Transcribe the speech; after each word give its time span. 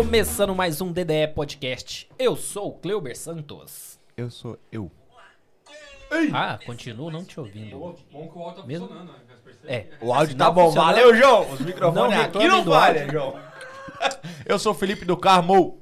Começando 0.00 0.54
mais 0.54 0.80
um 0.80 0.90
DDE 0.90 1.28
Podcast. 1.34 2.08
Eu 2.18 2.34
sou 2.34 2.68
o 2.68 2.72
Cleuber 2.72 3.14
Santos. 3.14 4.00
Eu 4.16 4.30
sou 4.30 4.58
eu. 4.72 4.90
Ah, 6.32 6.58
continuo 6.64 7.10
não 7.10 7.24
te 7.24 7.38
ouvindo. 7.38 7.78
Bom 8.10 8.28
que 8.28 8.38
o 8.38 8.42
áudio 8.42 8.62
tá 8.62 8.66
Mesmo? 8.66 8.88
funcionando, 8.88 9.12
né? 9.12 9.27
É. 9.68 9.86
O 10.00 10.12
áudio 10.12 10.36
tá 10.36 10.46
não 10.46 10.54
bom. 10.54 10.70
Valeu, 10.70 11.14
João. 11.14 11.50
Os 11.52 11.60
Não 11.60 11.66
microfones 11.66 12.18
aqui 12.18 12.38
reclamem 12.38 12.48
não 12.48 12.64
falham. 12.64 13.10
João. 13.10 13.40
Eu 14.46 14.58
sou 14.58 14.72
o 14.72 14.74
Felipe 14.74 15.04
do 15.04 15.16
Carmo. 15.16 15.78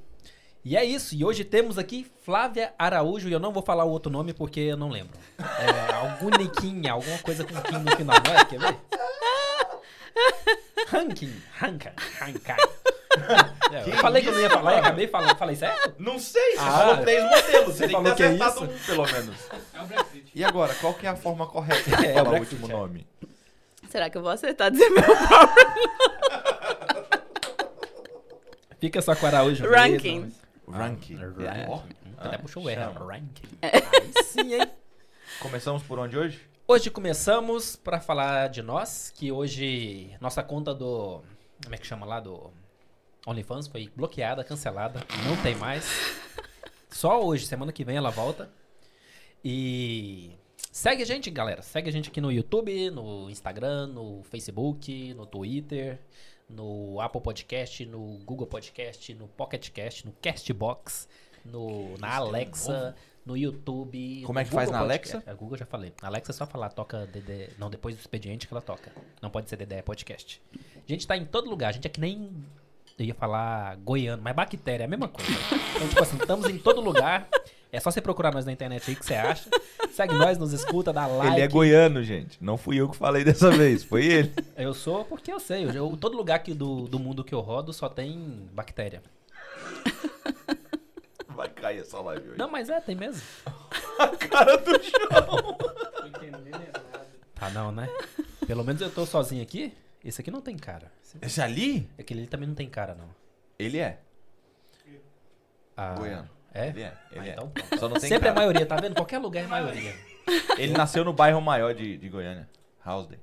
E 0.65 0.77
é 0.77 0.85
isso. 0.85 1.15
E 1.15 1.25
hoje 1.25 1.45
temos 1.45 1.79
aqui 1.79 2.11
Flávia 2.25 2.73
Araújo. 2.77 3.29
E 3.29 3.33
eu 3.33 3.39
não 3.39 3.53
vou 3.53 3.63
falar 3.63 3.85
o 3.85 3.91
outro 3.91 4.11
nome 4.11 4.33
porque 4.33 4.59
eu 4.59 4.77
não 4.77 4.89
lembro. 4.89 5.17
É 5.39 5.95
alguniquinha, 5.95 6.93
alguma 6.93 7.19
coisa 7.19 7.45
com 7.45 7.55
Kim 7.61 7.79
no 7.79 7.97
final, 7.97 8.17
não 8.27 8.35
é? 8.35 8.45
Quer 8.45 8.59
ver? 8.59 8.77
Ranking. 10.89 11.33
Ranka. 11.61 11.93
Ranka. 12.19 12.57
É, 13.73 13.89
eu 13.89 13.97
falei 13.99 14.23
que 14.23 14.29
eu 14.29 14.33
não 14.33 14.41
ia 14.41 14.51
falar 14.51 14.75
e 14.75 14.79
acabei 14.79 15.07
falando. 15.07 15.37
Falei 15.37 15.55
certo? 15.57 15.95
Não 15.99 16.19
sei, 16.19 16.57
você 16.57 16.61
Ah, 16.61 16.71
falou 16.73 16.97
três 16.99 17.23
modelos. 17.23 17.53
você 17.53 17.63
Você 17.73 17.79
tem 17.87 17.91
falou 17.93 18.15
que 18.15 18.23
é 18.23 18.29
ter 18.29 18.43
acertado 18.43 18.73
isso? 18.75 18.83
um, 18.83 18.87
pelo 18.97 19.13
menos. 19.13 19.37
É 19.75 19.83
o 19.83 19.87
Brexit. 19.87 20.33
E 20.35 20.45
agora, 20.45 20.75
qual 20.75 20.95
que 20.95 21.07
é 21.07 21.11
a 21.11 21.17
forma 21.17 21.47
correta 21.47 21.91
de 21.91 21.95
É, 22.07 22.15
falar 22.15 22.25
o 22.25 22.27
o 22.27 22.31
Brexit, 22.33 22.55
último 22.57 22.77
é. 22.77 22.81
nome? 22.81 23.07
Será 23.89 24.11
que 24.11 24.19
eu 24.19 24.23
vou 24.23 24.31
acertar 24.31 24.71
dizer 24.71 24.89
meu 24.91 25.03
próprio? 25.03 25.67
Fica 28.81 29.01
só 29.01 29.15
com 29.17 29.27
Araújo. 29.27 29.63
mesmo, 29.63 29.77
Ranking. 29.77 30.21
mas- 30.21 30.47
Ranking. 30.77 31.17
Ranking. 31.17 31.71
Ó, 31.71 31.83
Até 32.19 32.37
ah, 32.37 32.39
puxou 32.39 32.65
o 32.65 32.69
R. 32.69 32.81
chama. 32.81 33.07
Ranking. 33.13 33.49
Aí 33.63 34.23
sim, 34.25 34.55
hein? 34.55 34.71
Começamos 35.41 35.83
por 35.83 35.99
onde 35.99 36.17
hoje? 36.17 36.41
Hoje 36.69 36.91
começamos 36.91 37.77
pra 37.77 38.01
falar 38.01 38.49
de 38.49 38.61
nós, 38.63 39.11
que 39.15 39.31
hoje 39.31 40.15
nossa 40.21 40.43
conta 40.43 40.75
do. 40.75 41.23
Como 41.63 41.75
é 41.75 41.79
que 41.79 41.87
chama 41.87 42.05
lá? 42.05 42.19
Do 42.21 42.53
OnlyFans 43.27 43.69
foi 43.69 43.91
bloqueada, 43.95 44.43
cancelada. 44.45 45.01
Não 45.25 45.37
tem 45.43 45.55
mais. 45.55 45.85
Só 46.91 47.23
hoje, 47.25 47.47
semana 47.47 47.73
que 47.73 47.85
vem 47.85 47.97
ela 47.97 48.11
volta. 48.11 48.51
E. 49.45 50.33
Segue 50.77 51.03
a 51.03 51.07
gente, 51.07 51.31
galera. 51.31 51.63
Segue 51.63 51.89
a 51.89 51.93
gente 51.93 52.11
aqui 52.11 52.21
no 52.21 52.31
YouTube, 52.31 52.91
no 52.91 53.31
Instagram, 53.31 53.87
no 53.87 54.23
Facebook, 54.25 55.15
no 55.15 55.25
Twitter, 55.25 55.99
no 56.51 57.01
Apple 57.01 57.23
Podcast, 57.23 57.87
no 57.87 58.19
Google 58.27 58.47
Podcast, 58.47 59.15
no 59.15 59.27
Pocket 59.27 59.71
Cast, 59.71 60.05
no 60.05 60.13
Castbox, 60.21 61.09
no, 61.43 61.97
na 61.97 62.17
Alexa, 62.17 62.95
no 63.25 63.39
YouTube. 63.39 64.23
Como 64.27 64.39
é 64.39 64.43
no 64.43 64.49
que 64.51 64.55
faz 64.55 64.69
Google 64.69 64.83
na 64.83 64.87
Podcast. 64.87 65.17
Alexa? 65.17 65.31
A 65.31 65.35
Google 65.35 65.55
eu 65.55 65.59
já 65.61 65.65
falei. 65.65 65.95
Na 66.03 66.09
Alexa 66.09 66.33
é 66.33 66.35
só 66.35 66.47
falar, 66.47 66.69
toca 66.69 67.07
DD. 67.07 67.53
Não, 67.57 67.71
depois 67.71 67.97
do 67.97 68.01
expediente 68.01 68.47
que 68.47 68.53
ela 68.53 68.61
toca. 68.61 68.93
Não 69.23 69.31
pode 69.31 69.49
ser 69.49 69.57
DD, 69.57 69.77
é 69.77 69.83
podcast. 69.83 70.43
A 70.55 70.93
gente 70.93 71.07
tá 71.07 71.17
em 71.17 71.25
todo 71.25 71.49
lugar. 71.49 71.71
A 71.71 71.73
gente 71.73 71.87
é 71.87 71.89
que 71.89 72.01
nem. 72.01 72.31
Eu 72.99 73.07
ia 73.07 73.15
falar 73.15 73.77
goiano, 73.77 74.23
mas 74.23 74.37
bactéria 74.37 74.85
é 74.85 74.87
a 74.87 74.89
mesma 74.89 75.09
coisa. 75.09 75.33
Então, 75.75 75.89
tipo 75.89 76.03
assim, 76.03 76.19
estamos 76.19 76.51
em 76.51 76.59
todo 76.59 76.83
lugar. 76.83 77.27
É 77.73 77.81
só 77.81 77.91
você 77.91 78.01
procurar 78.01 78.33
nós 78.33 78.47
na 78.47 78.53
internet 78.53 78.89
aí 78.89 78.97
que 78.97 79.05
você 79.05 79.15
acha. 79.15 79.51
Segue 79.91 80.15
nós, 80.19 80.39
nos 80.39 80.53
escuta, 80.53 80.93
dá 80.93 81.07
like. 81.07 81.35
Ele 81.35 81.43
é 81.43 81.49
goiano, 81.49 82.03
gente. 82.03 82.43
Não 82.43 82.57
fui 82.57 82.77
eu 82.81 82.89
que 82.89 82.97
falei 82.97 83.25
dessa 83.25 83.51
vez, 83.51 83.83
foi 83.85 84.05
ele. 84.07 84.33
Eu 84.57 84.73
sou 84.73 85.05
porque 85.05 85.31
eu 85.31 85.39
sei. 85.39 85.65
Eu, 85.77 85.97
todo 85.97 86.17
lugar 86.17 86.37
aqui 86.37 86.55
do, 86.55 86.87
do 86.89 86.99
mundo 86.99 87.23
que 87.23 87.35
eu 87.35 87.41
rodo 87.41 87.73
só 87.73 87.89
tem 87.89 88.49
bactéria. 88.53 89.03
Vai 91.29 91.49
cair 91.51 91.81
essa 91.81 92.01
live 92.01 92.29
hoje. 92.31 92.39
Não, 92.39 92.51
mas 92.51 92.71
é, 92.71 92.81
tem 92.81 92.95
mesmo. 92.97 93.21
A 93.99 94.09
cara 94.17 94.57
do 94.57 94.71
João. 94.83 95.59
Tá 97.35 97.51
não, 97.51 97.71
né? 97.71 97.89
Pelo 98.47 98.65
menos 98.65 98.81
eu 98.81 98.91
tô 98.91 99.05
sozinho 99.05 99.43
aqui. 99.43 99.75
Esse 100.03 100.23
aqui 100.23 100.31
não 100.31 100.41
tem 100.41 100.57
cara. 100.57 100.91
Esse- 101.05 101.19
Esse 101.21 101.41
ali? 101.43 101.89
Aquele 101.99 102.21
ali 102.21 102.29
também 102.29 102.49
não 102.49 102.55
tem 102.55 102.69
cara, 102.69 102.95
não. 102.95 103.09
Ele 103.59 103.79
é. 103.79 103.99
Ah, 105.77 105.95
Goiano. 105.95 106.31
É? 106.57 106.69
Ele 106.69 106.83
é. 106.83 106.93
Ele 107.13 107.21
Ah, 107.21 107.27
é. 107.27 107.31
então. 107.33 107.53
Só 107.79 107.89
não 107.89 107.99
tem 108.01 108.09
Sempre 108.09 108.29
é 108.29 108.33
cara. 108.33 108.35
maioria, 108.35 108.67
tá 108.67 108.77
vendo? 108.77 108.95
Qualquer 108.95 109.19
lugar 109.19 109.45
é 109.45 109.47
maioria. 109.47 109.95
Ele 110.57 110.73
nasceu 110.73 111.05
no 111.05 111.13
bairro 111.13 111.41
maior 111.41 111.75
de, 111.75 111.97
de 111.99 112.09
Goiânia. 112.09 112.49
Housden. 112.85 113.19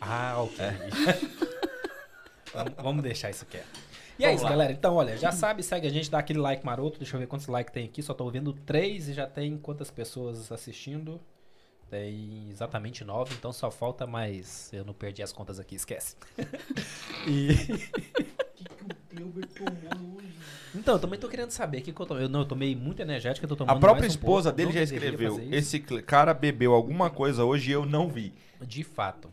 Ah, 0.00 0.34
ok. 0.38 0.56
vamos, 2.52 2.72
vamos 2.76 3.02
deixar 3.02 3.30
isso 3.30 3.46
quieto. 3.46 3.66
E 4.18 4.24
é 4.24 4.28
Vamos 4.28 4.36
isso, 4.40 4.44
lá. 4.44 4.50
galera. 4.50 4.72
Então, 4.72 4.94
olha, 4.94 5.16
já 5.16 5.30
sabe, 5.30 5.62
segue 5.62 5.86
a 5.86 5.90
gente, 5.90 6.10
dá 6.10 6.18
aquele 6.18 6.38
like 6.38 6.64
maroto. 6.64 6.98
Deixa 6.98 7.16
eu 7.16 7.20
ver 7.20 7.26
quantos 7.26 7.46
likes 7.46 7.72
tem 7.72 7.84
aqui. 7.84 8.02
Só 8.02 8.14
tô 8.14 8.28
vendo 8.30 8.52
três 8.52 9.08
e 9.08 9.12
já 9.12 9.26
tem 9.26 9.56
quantas 9.58 9.90
pessoas 9.90 10.50
assistindo. 10.50 11.20
Tem 11.90 12.48
exatamente 12.50 13.04
nove, 13.04 13.34
então 13.34 13.52
só 13.52 13.70
falta 13.70 14.06
mais. 14.06 14.72
Eu 14.72 14.84
não 14.84 14.92
perdi 14.92 15.22
as 15.22 15.32
contas 15.32 15.60
aqui, 15.60 15.76
esquece. 15.76 16.16
e. 17.28 17.54
Então, 20.74 20.94
eu 20.94 20.98
também 21.00 21.18
tô 21.18 21.28
querendo 21.28 21.50
saber 21.50 21.78
o 21.78 21.82
que, 21.82 21.92
que 21.92 22.00
eu 22.00 22.06
tomei. 22.06 22.24
Eu, 22.24 22.28
não, 22.28 22.40
eu 22.40 22.46
tomei 22.46 22.76
muito 22.76 23.00
energético, 23.00 23.44
eu 23.44 23.48
tô 23.48 23.56
tomando 23.56 23.76
A 23.76 23.80
própria 23.80 24.02
mais 24.02 24.12
um 24.12 24.18
esposa 24.18 24.50
pouco. 24.50 24.56
dele 24.56 24.66
Não 24.68 24.74
já 24.74 24.82
escreveu. 24.82 25.40
Esse 25.50 25.80
cara 25.80 26.34
bebeu 26.34 26.74
alguma 26.74 27.08
coisa 27.08 27.44
hoje 27.44 27.70
e 27.70 27.72
eu 27.72 27.86
não 27.86 28.08
vi. 28.08 28.34
De 28.60 28.84
fato. 28.84 29.30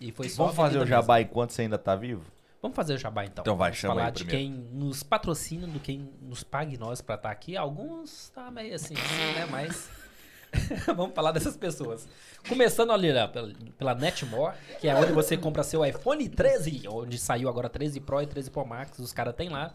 E 0.00 0.12
foi 0.12 0.28
só 0.28 0.44
Vamos 0.44 0.56
fazer 0.56 0.76
o 0.76 0.80
bebida 0.80 0.96
mesmo. 0.96 1.02
jabá 1.02 1.20
enquanto 1.20 1.50
você 1.50 1.62
ainda 1.62 1.76
tá 1.78 1.94
vivo? 1.96 2.22
Vamos 2.62 2.76
fazer 2.76 2.94
o 2.94 2.98
jabá 2.98 3.24
então. 3.24 3.42
Então 3.42 3.56
vai, 3.56 3.70
Vamos 3.70 3.78
chama 3.80 3.94
falar 3.94 4.06
aí 4.06 4.12
de 4.12 4.24
primeiro. 4.24 4.52
quem 4.52 4.78
nos 4.78 5.02
patrocina, 5.02 5.66
do 5.66 5.80
quem 5.80 6.08
nos 6.22 6.42
pague 6.44 6.76
nós 6.78 7.00
pra 7.00 7.14
estar 7.16 7.30
aqui. 7.30 7.56
Alguns 7.56 8.28
tá 8.30 8.50
meio 8.50 8.74
assim, 8.74 8.94
assim, 8.94 9.34
né? 9.34 9.46
Mas 9.50 9.90
vamos 10.96 11.14
falar 11.14 11.32
dessas 11.32 11.56
pessoas. 11.56 12.08
Começando 12.48 12.92
ali 12.92 13.12
né, 13.12 13.26
pela, 13.28 13.52
pela 13.78 13.94
Netmore, 13.94 14.54
que 14.80 14.88
é 14.88 14.94
onde 14.94 15.12
você 15.12 15.36
compra 15.36 15.62
seu 15.62 15.84
iPhone 15.84 16.28
13, 16.28 16.88
onde 16.88 17.18
saiu 17.18 17.48
agora 17.48 17.68
13 17.68 18.00
Pro 18.00 18.22
e 18.22 18.26
13 18.26 18.50
Pro 18.50 18.64
Max. 18.64 18.98
Os 18.98 19.12
caras 19.12 19.34
tem 19.34 19.48
lá. 19.48 19.72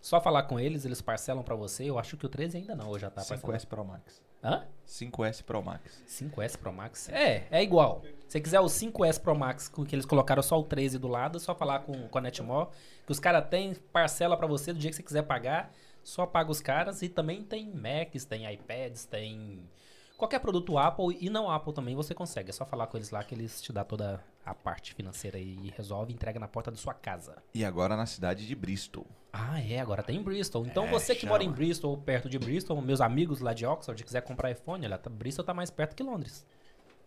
Só 0.00 0.20
falar 0.20 0.44
com 0.44 0.60
eles, 0.60 0.84
eles 0.84 1.00
parcelam 1.00 1.42
pra 1.42 1.54
você. 1.54 1.84
Eu 1.84 1.98
acho 1.98 2.16
que 2.16 2.26
o 2.26 2.28
13 2.28 2.58
ainda 2.58 2.76
não, 2.76 2.96
já 2.98 3.10
tá 3.10 3.24
parcelado. 3.24 3.52
5S 3.52 3.66
Pro 3.66 3.84
Max. 3.84 4.22
Hã? 4.42 4.64
5S 4.86 5.42
Pro 5.42 5.62
Max. 5.62 6.02
5S 6.06 6.56
Pro 6.56 6.72
Max? 6.72 7.08
É, 7.08 7.46
é 7.50 7.62
igual. 7.62 8.02
Se 8.28 8.32
você 8.32 8.40
quiser 8.40 8.60
o 8.60 8.66
5S 8.66 9.20
Pro 9.20 9.36
Max, 9.36 9.68
que 9.68 9.94
eles 9.94 10.06
colocaram 10.06 10.42
só 10.42 10.60
o 10.60 10.62
13 10.62 10.98
do 10.98 11.08
lado, 11.08 11.38
é 11.38 11.40
só 11.40 11.54
falar 11.54 11.80
com, 11.80 12.08
com 12.08 12.18
a 12.18 12.20
Netmore, 12.20 12.68
que 13.04 13.10
os 13.10 13.18
caras 13.18 13.48
têm 13.48 13.74
parcela 13.92 14.36
pra 14.36 14.46
você 14.46 14.72
do 14.72 14.78
dia 14.78 14.90
que 14.90 14.96
você 14.96 15.02
quiser 15.02 15.22
pagar, 15.22 15.72
só 16.04 16.24
paga 16.24 16.50
os 16.52 16.60
caras. 16.60 17.02
E 17.02 17.08
também 17.08 17.42
tem 17.42 17.68
Macs, 17.68 18.24
tem 18.24 18.52
iPads, 18.52 19.06
tem 19.06 19.68
qualquer 20.16 20.38
produto 20.40 20.78
Apple 20.78 21.16
e 21.20 21.28
não 21.30 21.50
Apple 21.50 21.72
também 21.72 21.94
você 21.94 22.14
consegue. 22.14 22.50
É 22.50 22.52
só 22.52 22.64
falar 22.64 22.86
com 22.86 22.96
eles 22.96 23.10
lá 23.10 23.22
que 23.22 23.34
eles 23.34 23.60
te 23.60 23.72
dão 23.72 23.84
toda 23.84 24.22
a 24.44 24.54
parte 24.54 24.94
financeira 24.94 25.38
e 25.38 25.72
resolve 25.76 26.12
entrega 26.12 26.38
na 26.40 26.48
porta 26.48 26.70
da 26.70 26.76
sua 26.76 26.94
casa. 26.94 27.36
E 27.54 27.64
agora 27.64 27.96
na 27.96 28.06
cidade 28.06 28.46
de 28.46 28.54
Bristol. 28.54 29.06
Ah, 29.32 29.60
é, 29.60 29.80
agora 29.80 30.02
tem 30.02 30.16
em 30.18 30.22
Bristol. 30.22 30.64
Então 30.66 30.84
É, 30.86 30.90
você 30.90 31.14
que 31.14 31.22
chama. 31.22 31.32
mora 31.32 31.44
em 31.44 31.50
Bristol 31.50 31.90
ou 31.90 31.96
perto 31.98 32.28
de 32.28 32.38
Bristol, 32.38 32.80
meus 32.80 33.00
amigos 33.00 33.40
lá 33.40 33.52
de 33.52 33.66
Oxford, 33.66 34.02
quiser 34.04 34.22
comprar 34.22 34.50
iPhone, 34.50 34.86
olha, 34.86 34.96
tá- 34.98 35.10
Bristol 35.10 35.44
tá 35.44 35.52
mais 35.52 35.70
perto 35.70 35.94
que 35.94 36.02
Londres. 36.02 36.46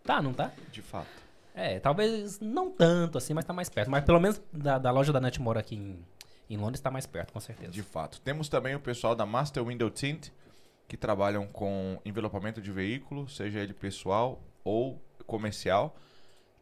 Tá, 0.04 0.22
não 0.22 0.32
tá? 0.32 0.52
De 0.70 0.80
fato. 0.82 1.08
É, 1.54 1.80
talvez 1.80 2.38
não 2.40 2.70
tanto 2.70 3.18
assim, 3.18 3.34
mas 3.34 3.44
tá 3.44 3.52
mais 3.52 3.68
perto. 3.68 3.90
Mas 3.90 4.04
pelo 4.04 4.20
menos 4.20 4.40
da, 4.52 4.78
da 4.78 4.90
loja 4.92 5.12
da 5.12 5.20
Netmore 5.20 5.58
aqui 5.58 5.74
em, 5.74 5.98
em 6.48 6.56
Londres 6.56 6.80
tá 6.80 6.90
mais 6.90 7.06
perto, 7.06 7.32
com 7.32 7.40
certeza. 7.40 7.72
De 7.72 7.82
fato. 7.82 8.20
Temos 8.20 8.48
também 8.48 8.74
o 8.76 8.80
pessoal 8.80 9.16
da 9.16 9.26
Master 9.26 9.64
Window 9.64 9.90
Tint, 9.90 10.28
que 10.90 10.96
trabalham 10.96 11.46
com 11.46 12.00
envelopamento 12.04 12.60
de 12.60 12.72
veículo, 12.72 13.28
seja 13.28 13.60
ele 13.60 13.72
pessoal 13.72 14.42
ou 14.64 15.00
comercial. 15.24 15.96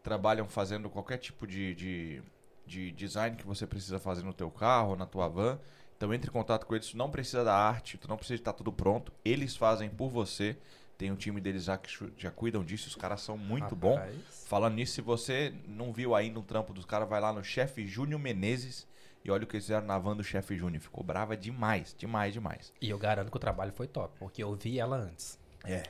Trabalham 0.03 0.47
fazendo 0.47 0.91
qualquer 0.91 1.17
tipo 1.17 1.47
de, 1.47 1.75
de, 1.75 2.23
de 2.67 2.91
design 2.93 3.39
que 3.39 3.47
você 3.47 3.67
precisa 3.67 3.99
fazer 3.99 4.23
no 4.23 4.35
teu 4.35 4.51
carro, 4.51 4.95
na 4.97 5.07
tua 5.07 5.29
van. 5.29 5.59
Então 5.97 6.13
entre 6.13 6.29
em 6.29 6.33
contato 6.33 6.67
com 6.67 6.75
eles, 6.75 6.91
tu 6.91 6.97
não 6.99 7.11
precisa 7.11 7.43
da 7.43 7.55
arte, 7.55 7.97
tu 7.97 8.07
não 8.07 8.19
precisa 8.19 8.39
estar 8.39 8.53
tudo 8.53 8.71
pronto. 8.71 9.11
Eles 9.25 9.57
fazem 9.57 9.89
por 9.89 10.11
você. 10.11 10.59
Tem 10.99 11.11
um 11.11 11.17
time 11.17 11.41
deles 11.41 11.65
já 11.65 11.79
que 11.79 11.91
já 12.19 12.31
cuidam 12.31 12.63
disso, 12.63 12.89
os 12.89 12.95
caras 12.95 13.23
são 13.23 13.39
muito 13.39 13.75
bons. 13.75 13.99
Falando 14.45 14.75
nisso, 14.75 14.93
se 14.93 15.01
você 15.01 15.55
não 15.67 15.91
viu 15.91 16.15
ainda 16.15 16.39
um 16.39 16.43
trampo 16.43 16.75
dos 16.75 16.85
caras, 16.85 17.09
vai 17.09 17.19
lá 17.19 17.33
no 17.33 17.43
chefe 17.43 17.87
Júnior 17.87 18.21
Menezes 18.21 18.87
e 19.25 19.31
olha 19.31 19.45
o 19.45 19.47
que 19.47 19.57
eles 19.57 19.65
fizeram 19.65 19.87
na 19.87 19.99
van 19.99 20.17
do 20.17 20.25
chefe 20.25 20.57
Júnior. 20.57 20.83
Ficou 20.83 21.03
brava 21.05 21.37
demais, 21.37 21.95
demais, 21.97 22.33
demais. 22.33 22.73
E 22.81 22.91
eu 22.91 22.99
garanto 22.99 23.31
que 23.31 23.37
o 23.37 23.41
trabalho 23.41 23.73
foi 23.73 23.87
top, 23.87 24.15
porque 24.19 24.43
eu 24.43 24.55
vi 24.55 24.79
ela 24.79 24.97
antes. 24.97 25.39
É. 25.65 25.83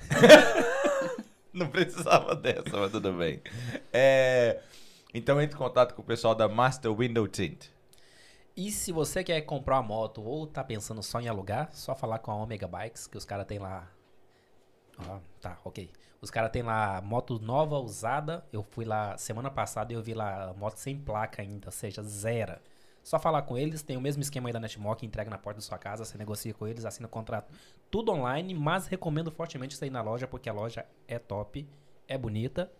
não 1.52 1.68
precisava 1.68 2.34
dessa, 2.34 2.76
mas 2.76 2.90
tudo 2.90 3.12
bem. 3.12 3.40
É, 3.92 4.60
Então 5.12 5.40
entre 5.40 5.54
em 5.54 5.58
contato 5.58 5.94
com 5.94 6.02
o 6.02 6.04
pessoal 6.04 6.34
da 6.34 6.48
Master 6.48 6.92
Window 6.94 7.26
Tint. 7.28 7.66
E 8.56 8.72
se 8.72 8.90
você 8.90 9.22
quer 9.22 9.40
comprar 9.42 9.76
uma 9.76 9.82
moto 9.84 10.22
ou 10.22 10.46
tá 10.46 10.64
pensando 10.64 11.02
só 11.02 11.20
em 11.20 11.28
alugar, 11.28 11.68
só 11.72 11.94
falar 11.94 12.18
com 12.18 12.30
a 12.32 12.34
Omega 12.34 12.66
Bikes, 12.66 13.06
que 13.06 13.16
os 13.16 13.24
caras 13.24 13.46
têm 13.46 13.58
lá 13.58 13.88
Ah, 14.98 15.20
tá, 15.40 15.58
ok. 15.64 15.90
Os 16.20 16.30
caras 16.30 16.50
têm 16.50 16.62
lá 16.62 17.00
moto 17.00 17.38
nova, 17.38 17.76
usada. 17.78 18.44
Eu 18.52 18.64
fui 18.64 18.84
lá 18.84 19.16
semana 19.16 19.48
passada 19.50 19.92
e 19.92 19.96
eu 19.96 20.02
vi 20.02 20.12
lá 20.12 20.52
moto 20.58 20.76
sem 20.76 20.98
placa 20.98 21.40
ainda, 21.40 21.68
ou 21.68 21.72
seja, 21.72 22.02
zero. 22.02 22.58
Só 23.08 23.18
falar 23.18 23.40
com 23.40 23.56
eles, 23.56 23.82
tem 23.82 23.96
o 23.96 24.02
mesmo 24.02 24.20
esquema 24.20 24.50
aí 24.50 24.52
da 24.52 24.60
Netmock, 24.60 25.06
entrega 25.06 25.30
na 25.30 25.38
porta 25.38 25.60
da 25.60 25.64
sua 25.64 25.78
casa, 25.78 26.04
você 26.04 26.18
negocia 26.18 26.52
com 26.52 26.66
eles, 26.66 26.84
assina 26.84 27.06
o 27.06 27.10
contrato. 27.10 27.50
Tudo 27.90 28.12
online, 28.12 28.52
mas 28.52 28.86
recomendo 28.86 29.30
fortemente 29.30 29.74
você 29.74 29.86
ir 29.86 29.90
na 29.90 30.02
loja, 30.02 30.26
porque 30.26 30.46
a 30.46 30.52
loja 30.52 30.84
é 31.06 31.18
top, 31.18 31.66
é 32.06 32.18
bonita. 32.18 32.70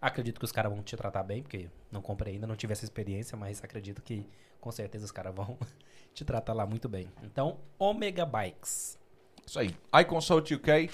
Acredito 0.00 0.38
que 0.38 0.44
os 0.46 0.52
caras 0.52 0.72
vão 0.72 0.82
te 0.82 0.96
tratar 0.96 1.22
bem, 1.22 1.42
porque 1.42 1.68
não 1.92 2.00
comprei 2.00 2.32
ainda, 2.32 2.46
não 2.46 2.56
tive 2.56 2.72
essa 2.72 2.82
experiência, 2.82 3.36
mas 3.36 3.62
acredito 3.62 4.00
que 4.00 4.26
com 4.58 4.72
certeza 4.72 5.04
os 5.04 5.12
caras 5.12 5.34
vão 5.34 5.58
te 6.14 6.24
tratar 6.24 6.54
lá 6.54 6.64
muito 6.64 6.88
bem. 6.88 7.12
Então, 7.22 7.58
Omega 7.78 8.24
Bikes. 8.24 8.98
Isso 9.46 9.58
aí. 9.58 9.76
iConsult 10.00 10.50
UK 10.54 10.88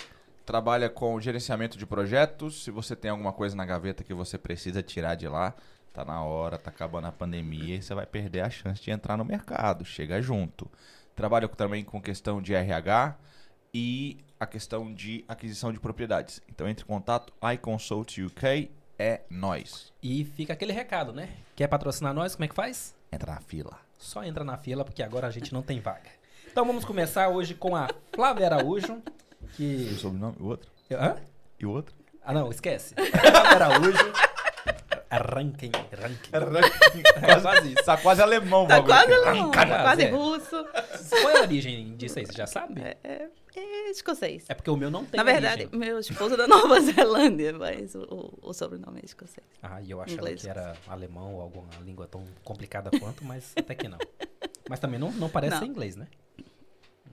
trabalha 0.44 0.90
com 0.90 1.20
gerenciamento 1.20 1.78
de 1.78 1.86
projetos. 1.86 2.64
Se 2.64 2.72
você 2.72 2.96
tem 2.96 3.12
alguma 3.12 3.32
coisa 3.32 3.54
na 3.54 3.64
gaveta 3.64 4.02
que 4.02 4.12
você 4.12 4.36
precisa 4.36 4.82
tirar 4.82 5.14
de 5.14 5.28
lá, 5.28 5.54
tá 5.94 6.04
na 6.04 6.22
hora, 6.22 6.58
tá 6.58 6.70
acabando 6.70 7.06
a 7.06 7.12
pandemia 7.12 7.76
e 7.76 7.82
você 7.82 7.94
vai 7.94 8.04
perder 8.04 8.40
a 8.40 8.50
chance 8.50 8.82
de 8.82 8.90
entrar 8.90 9.16
no 9.16 9.24
mercado. 9.24 9.84
Chega 9.84 10.20
junto. 10.20 10.68
Trabalha 11.14 11.48
também 11.48 11.84
com 11.84 12.02
questão 12.02 12.42
de 12.42 12.52
RH 12.52 13.16
e 13.72 14.18
a 14.38 14.44
questão 14.46 14.92
de 14.92 15.24
aquisição 15.28 15.72
de 15.72 15.78
propriedades. 15.78 16.42
Então 16.48 16.68
entre 16.68 16.84
em 16.84 16.88
contato, 16.88 17.32
iConsult 17.54 18.20
UK 18.24 18.70
é 18.98 19.22
nós. 19.30 19.92
E 20.02 20.24
fica 20.24 20.52
aquele 20.52 20.72
recado, 20.72 21.12
né? 21.12 21.28
Quer 21.54 21.68
patrocinar 21.68 22.12
nós? 22.12 22.34
Como 22.34 22.44
é 22.44 22.48
que 22.48 22.54
faz? 22.54 22.92
Entra 23.12 23.32
na 23.34 23.40
fila. 23.40 23.78
Só 23.96 24.24
entra 24.24 24.42
na 24.44 24.56
fila, 24.58 24.84
porque 24.84 25.02
agora 25.02 25.28
a 25.28 25.30
gente 25.30 25.52
não 25.54 25.62
tem 25.62 25.80
vaga. 25.80 26.10
Então 26.50 26.64
vamos 26.64 26.84
começar 26.84 27.28
hoje 27.28 27.54
com 27.54 27.74
a 27.76 27.88
Flávia 28.12 28.46
Araújo, 28.46 29.00
E 29.42 29.44
o 29.44 29.48
que... 29.88 29.94
sobrenome? 29.94 30.36
O 30.40 30.46
outro? 30.46 30.70
Hã? 30.90 31.16
E 31.58 31.64
o 31.64 31.70
outro? 31.70 31.94
Ah, 32.24 32.32
não, 32.32 32.50
esquece. 32.50 32.94
Flávia 33.20 33.50
Araújo. 33.54 34.12
Arranquem, 35.10 35.70
arranquem. 35.92 36.30
É 37.22 37.40
quase 37.40 37.72
isso. 37.72 37.84
Tá 37.84 37.96
quase 37.96 38.22
alemão, 38.22 38.66
Tá 38.66 38.82
quase 38.82 39.12
alemão, 39.12 39.50
tá 39.50 39.66
Quase, 39.66 40.02
é. 40.02 40.10
russo. 40.10 40.64
Qual 41.10 41.30
é 41.30 41.38
a 41.38 41.42
origem 41.42 41.96
disso 41.96 42.18
aí? 42.18 42.26
Você 42.26 42.32
já 42.32 42.46
sabe? 42.46 42.80
É, 42.80 42.96
é, 43.04 43.28
é 43.56 43.90
escocês. 43.90 44.44
É 44.48 44.54
porque 44.54 44.70
o 44.70 44.76
meu 44.76 44.90
não 44.90 45.04
tem 45.04 45.18
Na 45.18 45.24
verdade, 45.24 45.62
origem. 45.64 45.78
meu 45.78 45.98
esposo 45.98 46.34
é 46.34 46.36
da 46.36 46.48
Nova 46.48 46.80
Zelândia, 46.80 47.52
mas 47.52 47.94
o, 47.94 48.02
o- 48.02 48.38
o 48.50 48.52
sobrenome 48.52 49.00
é 49.00 49.04
escocês. 49.04 49.46
Ah, 49.62 49.80
e 49.80 49.90
eu 49.90 50.00
achava 50.00 50.20
Inglês. 50.20 50.42
que 50.42 50.48
era 50.48 50.74
alemão 50.88 51.34
ou 51.34 51.40
alguma 51.42 51.68
língua 51.84 52.06
tão 52.06 52.24
complicada 52.42 52.90
quanto, 52.98 53.24
mas 53.24 53.52
até 53.56 53.74
que 53.74 53.88
não. 53.88 53.98
Mas 54.68 54.80
também 54.80 54.98
não, 54.98 55.12
não 55.12 55.28
parece 55.28 55.52
Não. 55.54 55.60
ser 55.60 55.66
inglês, 55.66 55.94
né? 55.96 56.08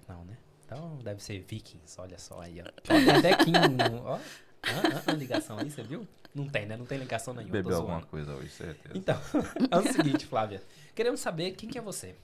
Não, 0.07 0.23
né? 0.25 0.37
Então 0.65 0.97
deve 1.03 1.21
ser 1.21 1.39
vikings, 1.47 1.99
olha 1.99 2.17
só 2.17 2.39
aí, 2.41 2.61
ó. 2.61 2.81
Tem 2.81 3.09
até 3.09 3.31
no- 3.45 4.05
ó. 4.05 4.19
Ah, 4.63 5.03
ah, 5.07 5.11
ligação 5.13 5.57
aí, 5.57 5.69
você 5.69 5.81
viu? 5.83 6.07
Não 6.33 6.47
tem, 6.47 6.65
né? 6.65 6.77
Não 6.77 6.85
tem 6.85 6.97
ligação 6.97 7.33
nenhuma. 7.33 7.51
Bebeu 7.51 7.77
alguma 7.77 8.01
coisa 8.03 8.33
hoje, 8.35 8.49
certeza. 8.49 8.97
Então, 8.97 9.19
é 9.69 9.77
o 9.77 9.91
seguinte, 9.93 10.25
Flávia. 10.25 10.61
Queremos 10.95 11.19
saber 11.19 11.51
quem 11.51 11.67
que 11.69 11.77
é 11.77 11.81
você. 11.81 12.15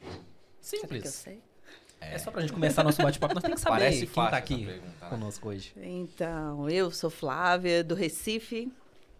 Que 0.00 0.06
eu 0.06 0.20
Simples. 0.60 1.08
sei? 1.10 1.42
É 2.00 2.18
só 2.18 2.30
pra 2.30 2.40
gente 2.40 2.52
começar 2.52 2.82
nosso 2.82 3.02
bate-papo. 3.02 3.34
Nós 3.34 3.42
temos 3.42 3.56
que 3.56 3.62
saber 3.62 3.78
Parece 3.78 4.06
quem 4.06 4.24
tá 4.24 4.36
aqui 4.36 4.64
pergunta, 4.64 5.04
né? 5.04 5.10
conosco 5.10 5.48
hoje. 5.48 5.72
Então, 5.76 6.68
eu 6.68 6.90
sou 6.90 7.10
Flávia, 7.10 7.84
do 7.84 7.94
Recife, 7.94 8.72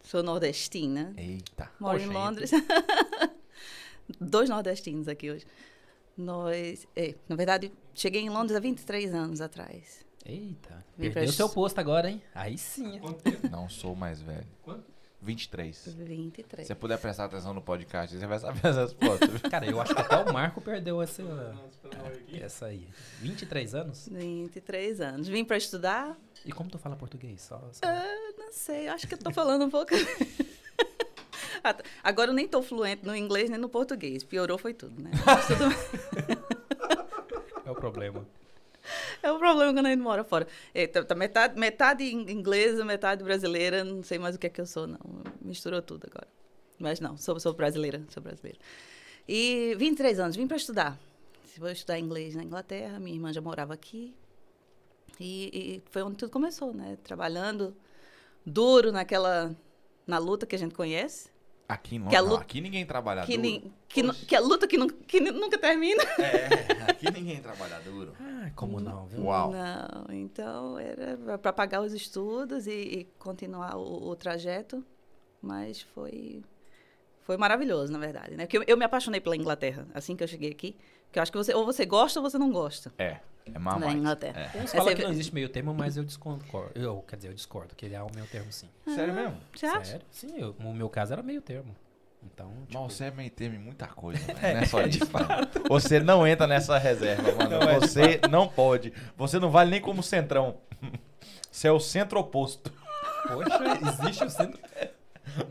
sou 0.03 0.23
nordestina, 0.23 1.13
Eita. 1.17 1.71
moro 1.79 1.99
Poxa, 1.99 2.11
em 2.11 2.13
Londres. 2.13 2.51
Dois 4.21 4.49
nordestinos 4.49 5.09
aqui 5.09 5.31
hoje. 5.31 5.47
Nós, 6.17 6.87
é, 6.97 7.15
na 7.29 7.37
verdade, 7.37 7.71
cheguei 7.95 8.23
em 8.23 8.31
Londres 8.31 8.57
há 8.57 8.61
23 8.61 9.15
anos 9.15 9.41
atrás. 9.41 10.05
Eita, 10.25 10.85
Vim 10.97 11.05
perdeu 11.11 11.25
pra- 11.25 11.33
seu 11.33 11.49
posto 11.49 11.79
agora, 11.79 12.11
hein? 12.11 12.23
Aí 12.35 12.57
sim. 12.59 12.95
hein? 12.95 13.01
Quanto 13.01 13.23
tempo? 13.23 13.49
Não 13.49 13.69
sou 13.69 13.97
mais 13.97 14.21
velho. 14.21 14.47
Quanto? 14.63 14.85
23. 15.23 15.95
23. 15.99 16.67
Se 16.67 16.69
você 16.69 16.75
puder 16.75 16.99
prestar 16.99 17.27
atenção 17.27 17.53
no 17.53 17.61
podcast, 17.61 18.17
você 18.17 18.27
vai 18.27 18.39
saber 18.39 18.67
as 18.67 18.77
respostas. 18.77 19.43
Cara, 19.51 19.67
eu 19.67 19.79
acho 19.81 19.95
que 19.95 20.01
até 20.01 20.17
o 20.17 20.33
Marco 20.33 20.63
perdeu 20.63 21.03
essa, 21.03 21.23
essa 22.41 22.67
aí. 22.67 22.89
23 23.21 23.75
anos? 23.75 24.09
23 24.11 25.01
anos. 25.03 25.29
Vim 25.29 25.45
para 25.45 25.59
estudar? 25.59 26.17
E 26.45 26.51
como 26.53 26.71
tu 26.71 26.79
fala 26.79 26.97
português? 26.97 27.43
Só, 27.43 27.59
só- 27.71 27.87
Não 28.39 28.51
sei, 28.51 28.89
acho 28.89 29.07
que 29.07 29.13
eu 29.15 29.19
tô 29.19 29.31
falando 29.31 29.67
um 29.67 29.71
pouco. 29.71 29.93
Agora 32.03 32.31
eu 32.31 32.35
nem 32.35 32.49
tô 32.49 32.63
fluente 32.63 33.05
no 33.05 33.15
inglês 33.15 33.51
nem 33.51 33.59
no 33.59 33.69
português. 33.69 34.25
Piorou 34.25 34.57
foi 34.57 34.73
tudo, 34.73 35.03
né? 35.03 35.11
Tudo. 35.47 36.41
É 37.67 37.71
o 37.71 37.75
problema. 37.75 38.27
É 39.23 39.31
o 39.31 39.39
problema 39.39 39.73
quando 39.73 39.87
a 39.87 39.91
gente 39.91 40.01
mora 40.01 40.25
fora. 40.25 40.47
É, 40.75 40.87
tá- 40.87 41.15
metade, 41.15 41.59
metade 41.59 42.05
in- 42.05 42.31
inglesa, 42.31 42.85
metade 42.85 43.23
brasileira. 43.23 43.85
Não 43.85 44.03
sei 44.03 44.19
mais 44.19 44.35
o 44.35 44.39
que 44.39 44.47
é 44.47 44.51
que 44.51 44.61
eu 44.61 44.67
sou, 44.67 44.87
não. 44.87 44.99
Misturou 45.41 45.83
tudo 45.83 46.07
agora. 46.11 46.29
Mas 46.79 47.01
não, 47.01 47.17
sou, 47.17 47.39
sou 47.39 47.53
brasileira, 47.53 48.03
sou 48.09 48.23
brasileira. 48.23 48.59
E 49.29 49.75
23 49.79 50.19
anos, 50.19 50.37
vim 50.37 50.47
para 50.47 50.57
estudar. 50.57 50.99
Vou 51.59 51.69
estudar 51.71 51.99
inglês 51.99 52.35
na 52.35 52.43
Inglaterra, 52.43 52.99
minha 52.99 53.15
irmã 53.15 53.33
já 53.33 53.41
morava 53.41 53.75
aqui. 53.75 54.15
E, 55.19 55.51
e 55.53 55.83
foi 55.91 56.03
onde 56.03 56.17
tudo 56.17 56.31
começou, 56.31 56.73
né? 56.73 56.97
Trabalhando 57.05 57.77
duro 58.47 58.91
naquela 58.91 59.55
na 60.07 60.19
luta 60.19 60.47
que 60.47 60.57
a 60.57 60.59
gente 60.59 60.75
conhece, 60.75 61.30
Aqui, 61.73 61.99
não, 61.99 62.09
Que 62.09 62.17
a 62.17 62.23
não, 62.23 62.31
luta- 62.31 62.43
aqui 62.43 62.61
ninguém 62.61 62.85
trabalha 62.85 63.23
que, 63.25 63.37
duro. 63.37 63.43
ni- 63.49 63.73
que, 63.89 64.03
nu- 64.03 64.15
que 64.15 64.35
a 64.35 64.41
luta 64.41 64.67
que, 64.67 64.77
nu- 64.77 64.93
que 64.93 65.21
nu- 65.21 65.33
nunca 65.33 65.57
termina. 65.57 66.03
É, 66.19 66.83
aqui 66.91 67.11
ninguém 67.13 67.41
trabalha 67.41 67.79
duro. 67.81 68.13
Ah, 68.21 68.51
como 68.57 68.81
não, 68.81 69.07
viu? 69.07 69.25
Uau. 69.25 69.53
Não, 69.53 70.07
então 70.15 70.79
era 70.79 71.39
para 71.39 71.53
pagar 71.53 71.81
os 71.81 71.93
estudos 71.93 72.67
e, 72.67 72.73
e 72.73 73.05
continuar 73.19 73.77
o, 73.77 74.09
o 74.09 74.17
trajeto, 74.17 74.85
mas 75.41 75.81
foi 75.83 76.43
foi 77.23 77.37
maravilhoso, 77.37 77.93
na 77.93 77.99
verdade, 77.99 78.37
né? 78.37 78.47
Porque 78.47 78.59
eu, 78.59 78.65
eu 78.67 78.77
me 78.77 78.85
apaixonei 78.85 79.21
pela 79.21 79.37
Inglaterra 79.37 79.87
assim 79.95 80.17
que 80.17 80.25
eu 80.25 80.29
cheguei 80.29 80.51
aqui, 80.51 80.77
porque 81.05 81.19
eu 81.19 81.23
acho 81.23 81.31
que 81.31 81.39
você 81.39 81.55
ou 81.55 81.65
você 81.65 81.87
gosta 81.87 82.19
ou 82.19 82.29
você 82.29 82.37
não 82.39 82.51
gosta 82.51 82.93
É, 82.99 83.21
é 83.47 83.51
da 83.51 83.59
mamãe. 83.61 83.93
Inglaterra. 83.95 84.51
É. 84.55 84.59
Uns 84.59 84.65
É, 84.65 84.77
falam 84.77 84.85
você 84.87 84.95
que 84.95 85.03
não 85.03 85.11
existe 85.11 85.35
meio 85.35 85.49
termo, 85.49 85.75
mas 85.75 85.97
eu 85.97 86.05
discordo. 86.05 86.45
Eu, 86.75 87.03
quer 87.09 87.17
dizer, 87.17 87.29
eu 87.29 87.35
discordo, 87.35 87.75
que 87.75 87.87
ele 87.87 87.95
é 87.95 88.03
o 88.03 88.09
meu 88.15 88.27
termo 88.27 88.53
sim. 88.53 88.69
Sério 88.95 89.13
mesmo? 89.15 89.37
Você 89.55 89.67
acha? 89.67 89.85
Sério? 89.85 90.07
Sim, 90.11 90.35
eu, 90.39 90.55
o 90.59 90.73
meu 90.75 90.89
caso 90.89 91.13
era 91.13 91.23
meio 91.23 91.41
termo. 91.43 91.75
Então, 92.23 92.51
tipo, 92.69 92.83
Mas 92.83 92.93
você 92.93 93.05
é 93.05 93.11
meio 93.11 93.31
termo 93.31 93.57
em 93.57 93.59
muita 93.59 93.87
coisa, 93.87 94.21
né? 94.35 94.53
Não 94.55 94.61
é 94.61 94.67
só 94.67 94.83
isso. 94.83 95.01
não. 95.11 95.69
Você 95.71 96.01
não 96.01 96.27
entra 96.27 96.47
nessa 96.47 96.77
reserva, 96.77 97.33
mano. 97.33 97.51
Não 97.59 97.63
é 97.63 97.79
de 97.79 97.89
você 97.89 98.21
não 98.31 98.47
pode. 98.47 98.93
Você 99.17 99.39
não 99.39 99.51
vale 99.51 99.71
nem 99.71 99.81
como 99.81 100.03
centrão. 100.03 100.59
Você 101.51 101.67
é 101.67 101.73
o 101.73 101.81
centro 101.81 102.21
oposto. 102.21 102.73
poxa, 103.27 104.03
existe 104.05 104.25
o 104.25 104.31
centro. 104.31 104.61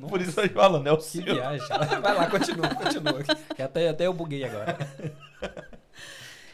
Por 0.08 0.22
isso 0.22 0.40
eu 0.40 0.48
tô 0.48 0.56
falando, 0.56 0.88
é 0.88 0.92
o 0.94 0.98
Que 0.98 1.04
seu. 1.04 1.24
viagem. 1.24 1.68
Vai 2.02 2.16
lá, 2.16 2.30
continua, 2.30 2.70
continua. 2.74 3.20
Até, 3.62 3.90
até 3.90 4.06
eu 4.08 4.14
buguei 4.14 4.44
agora. 4.46 4.78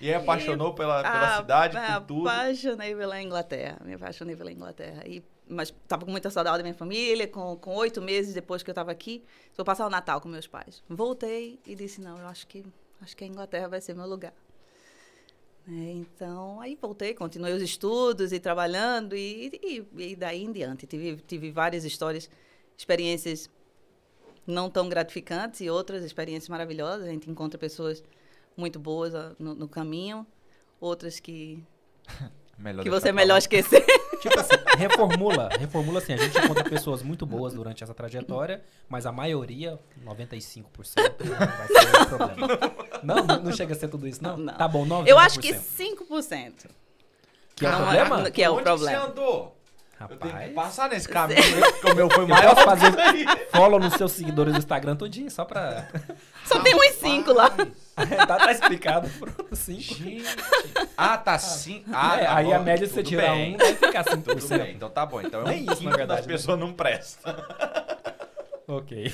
E 0.02 0.14
apaixonou 0.14 0.74
pela, 0.74 1.02
pela 1.02 1.36
Ah, 1.36 1.38
cidade, 1.38 1.78
por 1.78 2.06
tudo. 2.08 2.30
apaixonei 2.30 2.96
pela 2.96 3.22
Inglaterra, 3.22 3.78
me 3.84 3.94
apaixonei 3.94 4.36
pela 4.36 4.52
Inglaterra. 4.52 5.04
E, 5.06 5.24
mas 5.48 5.70
estava 5.70 6.06
com 6.06 6.12
muita 6.12 6.30
saudade 6.30 6.58
da 6.58 6.64
minha 6.64 6.76
família, 6.76 7.28
com, 7.28 7.56
com 7.58 7.76
oito 7.76 8.02
meses 8.02 8.34
depois 8.34 8.62
que 8.64 8.70
eu 8.70 8.74
estava 8.74 8.92
aqui, 8.92 9.24
vou 9.56 9.66
passar 9.66 9.86
o 9.86 9.90
Natal 9.90 10.20
com 10.20 10.28
meus 10.28 10.48
pais. 10.48 10.84
Voltei 10.90 11.60
e 11.66 11.76
disse, 11.76 12.02
não, 12.02 12.18
eu 12.18 12.28
acho 12.28 12.46
que, 12.48 12.66
acho 13.02 13.16
que 13.16 13.24
a 13.24 13.28
Inglaterra 13.28 13.68
vai 13.68 13.80
ser 13.82 13.94
meu 13.96 14.08
lugar. 14.08 14.34
É, 15.68 15.72
então, 15.94 16.62
aí 16.62 16.78
voltei, 16.80 17.14
continuei 17.16 17.54
os 17.54 17.62
estudos 17.62 18.32
e 18.32 18.40
trabalhando, 18.40 19.16
e, 19.16 19.60
e, 19.64 20.12
e 20.12 20.16
daí 20.16 20.44
em 20.44 20.52
diante. 20.52 20.86
Tive, 20.86 21.16
tive 21.26 21.50
várias 21.52 21.84
histórias, 21.84 22.30
experiências 22.78 23.50
não 24.46 24.70
tão 24.70 24.88
gratificantes 24.88 25.62
e 25.62 25.70
outras 25.70 26.04
experiências 26.04 26.50
maravilhosas. 26.50 27.08
A 27.08 27.10
gente 27.10 27.32
encontra 27.32 27.58
pessoas 27.58 28.04
muito 28.56 28.80
boas 28.80 29.14
no, 29.38 29.54
no 29.56 29.68
caminho, 29.68 30.26
outras 30.80 31.20
que, 31.20 31.64
Melhor 32.58 32.84
que 32.84 32.90
você 32.90 33.10
é 33.10 33.12
melhor 33.12 33.38
esquecer. 33.38 33.86
Tipo 34.22 34.40
assim, 34.40 34.56
reformula. 34.78 35.50
Reformula 35.60 36.00
assim, 36.00 36.14
a 36.14 36.18
gente 36.18 36.38
encontra 36.38 36.64
pessoas 36.64 37.04
muito 37.04 37.26
boas 37.26 37.54
durante 37.54 37.84
essa 37.84 37.94
trajetória, 37.94 38.64
mas 38.90 39.06
a 39.06 39.12
maioria, 39.12 39.80
95%, 40.04 40.66
não 41.26 41.36
vai 41.36 41.68
ser 41.68 42.02
um 42.02 42.06
problema. 42.06 42.48
Não, 43.04 43.16
não, 43.24 43.44
não 43.44 43.52
chega 43.52 43.74
a 43.74 43.78
ser 43.78 43.88
tudo 43.88 44.08
isso, 44.08 44.24
não? 44.24 44.38
Não. 44.38 44.54
Tá 44.54 44.68
bom, 44.68 44.86
90%. 44.86 45.08
Eu 45.08 45.20
acho 45.20 45.40
que 45.40 45.54
5%. 45.54 46.66
Que 47.56 47.66
é 47.66 47.70
o 47.70 47.76
problema? 47.76 48.32
que 48.32 48.42
é 48.42 48.50
o 48.50 48.54
Onde 48.54 48.64
problema. 48.64 49.00
você 49.00 49.12
andou? 49.12 49.55
Eu 50.00 50.08
tenho 50.10 50.20
que 50.20 50.28
Rapaz, 50.28 50.54
passar 50.54 50.90
nesse 50.90 51.08
caminho, 51.08 51.40
aí, 51.40 51.72
porque 51.74 51.92
o 51.92 51.96
meu 51.96 52.10
foi 52.10 52.24
eu 52.24 52.28
maior. 52.28 52.54
posso 52.54 52.66
fazer 52.66 52.92
follow 53.50 53.80
nos 53.80 53.94
seus 53.94 54.12
seguidores 54.12 54.54
do 54.54 54.60
Instagram 54.60 54.96
tudinho, 54.96 55.32
só 55.32 55.46
pra... 55.46 55.88
Só 56.46 56.60
tem 56.62 56.76
uns 56.76 56.96
5 56.96 57.32
lá. 57.32 57.50
tá, 58.28 58.38
tá 58.38 58.52
explicado, 58.52 59.10
pronto, 59.18 59.56
5. 59.56 59.82
Gente. 59.82 60.26
Ah, 60.98 61.18
tá 61.18 61.40
sim. 61.40 61.84
Ah, 61.94 62.18
é, 62.20 62.26
tá 62.26 62.36
aí 62.36 62.46
bom, 62.46 62.56
a 62.56 62.60
média, 62.60 62.86
se 62.88 62.94
você 62.94 63.00
tudo 63.04 63.10
tirar 63.10 63.32
bem. 63.34 63.56
um, 63.56 63.58
vai 63.58 63.76
ficar 63.76 64.04
Tudo 64.04 64.36
5%. 64.36 64.58
bem, 64.58 64.76
então 64.76 64.90
tá 64.90 65.06
bom. 65.06 65.22
Então 65.22 65.42
é 65.42 65.46
um 65.46 65.52
isso, 65.54 65.66
na 65.68 65.76
quinto 65.76 65.98
verdade, 65.98 66.20
das 66.22 66.28
né? 66.28 66.34
pessoas 66.34 66.60
não 66.60 66.74
presta. 66.74 67.36
Ok. 68.68 69.14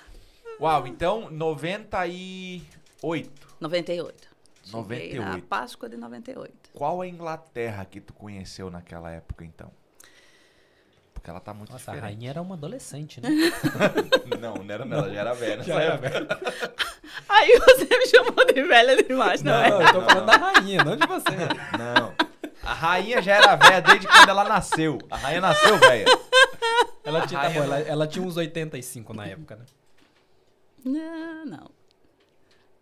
Uau, 0.60 0.86
então 0.86 1.28
98. 1.30 3.48
98. 3.60 4.28
Cheguei 4.62 5.14
na 5.18 5.24
98. 5.26 5.46
Páscoa 5.46 5.88
de 5.88 5.96
98. 5.96 6.70
Qual 6.72 7.00
a 7.00 7.08
Inglaterra 7.08 7.84
que 7.84 8.00
tu 8.00 8.12
conheceu 8.12 8.70
naquela 8.70 9.10
época, 9.10 9.44
então? 9.44 9.70
Porque 11.20 11.28
ela 11.30 11.38
tá 11.40 11.52
muito 11.52 11.70
Nossa, 11.70 11.90
a 11.90 11.94
diferente. 11.94 12.14
rainha 12.16 12.30
era 12.30 12.40
uma 12.40 12.54
adolescente, 12.54 13.20
né? 13.20 13.28
Não, 14.40 14.54
não 14.54 14.74
era 14.74 14.86
nela, 14.86 15.12
já 15.12 15.20
era 15.20 15.34
velha. 15.34 15.62
Já 15.62 15.74
era 15.82 15.94
época. 15.94 16.40
Aí 17.28 17.58
você 17.58 17.84
me 17.98 18.06
chamou 18.06 18.46
de 18.46 18.62
velha 18.62 19.02
demais, 19.02 19.42
não, 19.42 19.52
é? 19.62 19.68
eu 19.68 19.92
tô 19.92 20.00
falando 20.00 20.24
da 20.26 20.36
rainha, 20.36 20.82
não 20.82 20.96
de 20.96 21.06
você. 21.06 21.30
Não. 21.78 22.14
A 22.62 22.72
rainha 22.72 23.20
já 23.20 23.34
era 23.36 23.54
velha 23.56 23.82
desde 23.82 24.06
quando 24.08 24.28
ela 24.30 24.44
nasceu. 24.44 24.98
A 25.10 25.16
rainha 25.18 25.40
nasceu 25.42 25.76
velha. 25.78 26.06
Ela 27.04 27.26
tinha, 27.26 27.40
tá 27.40 27.50
bom, 27.50 27.54
não. 27.58 27.64
ela, 27.64 27.78
ela 27.80 28.06
tinha 28.06 28.24
uns 28.24 28.36
85 28.38 29.12
na 29.12 29.26
época, 29.26 29.56
né? 29.56 29.64
Não, 30.84 31.44
não. 31.44 31.70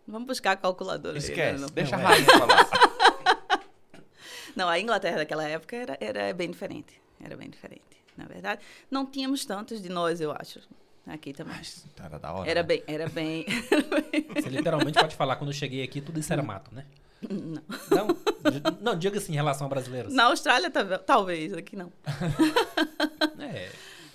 Vamos 0.07 0.27
buscar 0.27 0.51
a 0.51 0.55
calculadora. 0.55 1.15
aí, 1.15 1.19
Esquece, 1.19 1.61
né? 1.61 1.67
deixa 1.73 1.95
a 1.95 1.99
Não, 1.99 2.05
é. 2.05 2.07
rainha 2.13 2.25
falar. 2.39 2.69
Não, 4.55 4.67
a 4.69 4.79
Inglaterra 4.79 5.17
daquela 5.17 5.43
época 5.47 5.75
era, 5.75 5.97
era 5.99 6.33
bem 6.33 6.49
diferente. 6.49 7.01
Era 7.23 7.35
bem 7.35 7.49
diferente, 7.49 7.98
na 8.19 8.25
verdade. 8.25 8.61
Não 8.91 9.05
tínhamos 9.05 9.45
tantos 9.45 9.81
de 9.81 9.89
nós, 9.89 10.19
eu 10.21 10.31
acho. 10.31 10.59
Aqui 11.07 11.33
também. 11.33 11.55
Mas 11.55 11.85
era 11.99 12.19
da 12.19 12.31
hora. 12.33 12.49
Era 12.49 12.61
né? 12.61 12.67
bem, 12.67 12.83
era 12.85 13.09
bem. 13.09 13.45
Você 14.35 14.49
literalmente 14.49 14.99
pode 14.99 15.15
falar, 15.15 15.37
quando 15.37 15.49
eu 15.49 15.55
cheguei 15.55 15.81
aqui, 15.81 16.01
tudo 16.01 16.19
isso 16.19 16.31
era 16.31 16.43
mato, 16.43 16.73
né? 16.73 16.85
Não. 17.27 17.63
Não, 17.89 18.77
não 18.79 18.97
diga 18.97 19.17
assim 19.17 19.33
em 19.33 19.35
relação 19.35 19.65
a 19.65 19.69
brasileiros. 19.69 20.13
Na 20.13 20.25
Austrália, 20.25 20.69
talve- 20.69 20.99
talvez, 20.99 21.53
aqui 21.53 21.75
não. 21.75 21.91
É, 23.39 23.71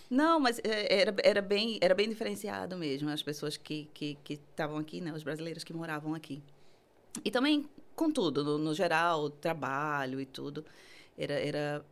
Não, 0.08 0.38
mas 0.38 0.61
é, 0.62 1.00
era, 1.00 1.14
era, 1.25 1.42
bem, 1.42 1.78
era 1.80 1.94
bem 1.94 2.08
diferenciado 2.08 2.76
mesmo, 2.76 3.08
as 3.11 3.23
pessoas 3.23 3.56
que 3.56 3.88
que 3.92 4.16
que 4.23 4.34
estavam 4.34 4.78
aqui, 4.78 5.00
né, 5.00 5.12
os 5.12 5.23
brasileiros 5.25 5.64
que 5.64 5.73
moravam 5.73 6.14
aqui. 6.14 6.42
E 7.25 7.30
também 7.30 7.68
com 7.96 8.11
tudo, 8.11 8.44
no, 8.44 8.58
no 8.58 8.75
geral, 8.75 9.28
trabalho 9.30 10.20
e 10.20 10.26
tudo. 10.26 10.64
Era, 11.18 11.34
era 11.34 11.84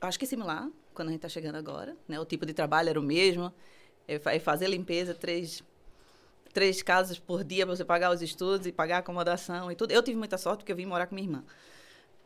acho 0.00 0.18
que 0.18 0.26
similar 0.26 0.68
quando 0.98 1.08
a 1.08 1.12
gente 1.12 1.24
está 1.24 1.28
chegando 1.28 1.54
agora, 1.54 1.96
né? 2.08 2.18
O 2.18 2.24
tipo 2.24 2.44
de 2.44 2.52
trabalho 2.52 2.88
era 2.88 2.98
o 2.98 3.02
mesmo. 3.02 3.54
É 4.08 4.20
é 4.34 4.38
fazer 4.40 4.66
limpeza 4.68 5.14
três 5.14 5.62
três 6.52 6.82
casas 6.82 7.20
por 7.20 7.44
dia 7.44 7.64
para 7.64 7.76
você 7.76 7.84
pagar 7.84 8.10
os 8.10 8.20
estudos 8.20 8.66
e 8.66 8.72
pagar 8.72 8.96
a 8.96 8.98
acomodação 8.98 9.70
e 9.70 9.76
tudo. 9.76 9.92
Eu 9.92 10.02
tive 10.02 10.18
muita 10.18 10.36
sorte 10.36 10.58
porque 10.58 10.72
eu 10.72 10.76
vim 10.76 10.86
morar 10.86 11.06
com 11.06 11.14
minha 11.14 11.28
irmã. 11.28 11.44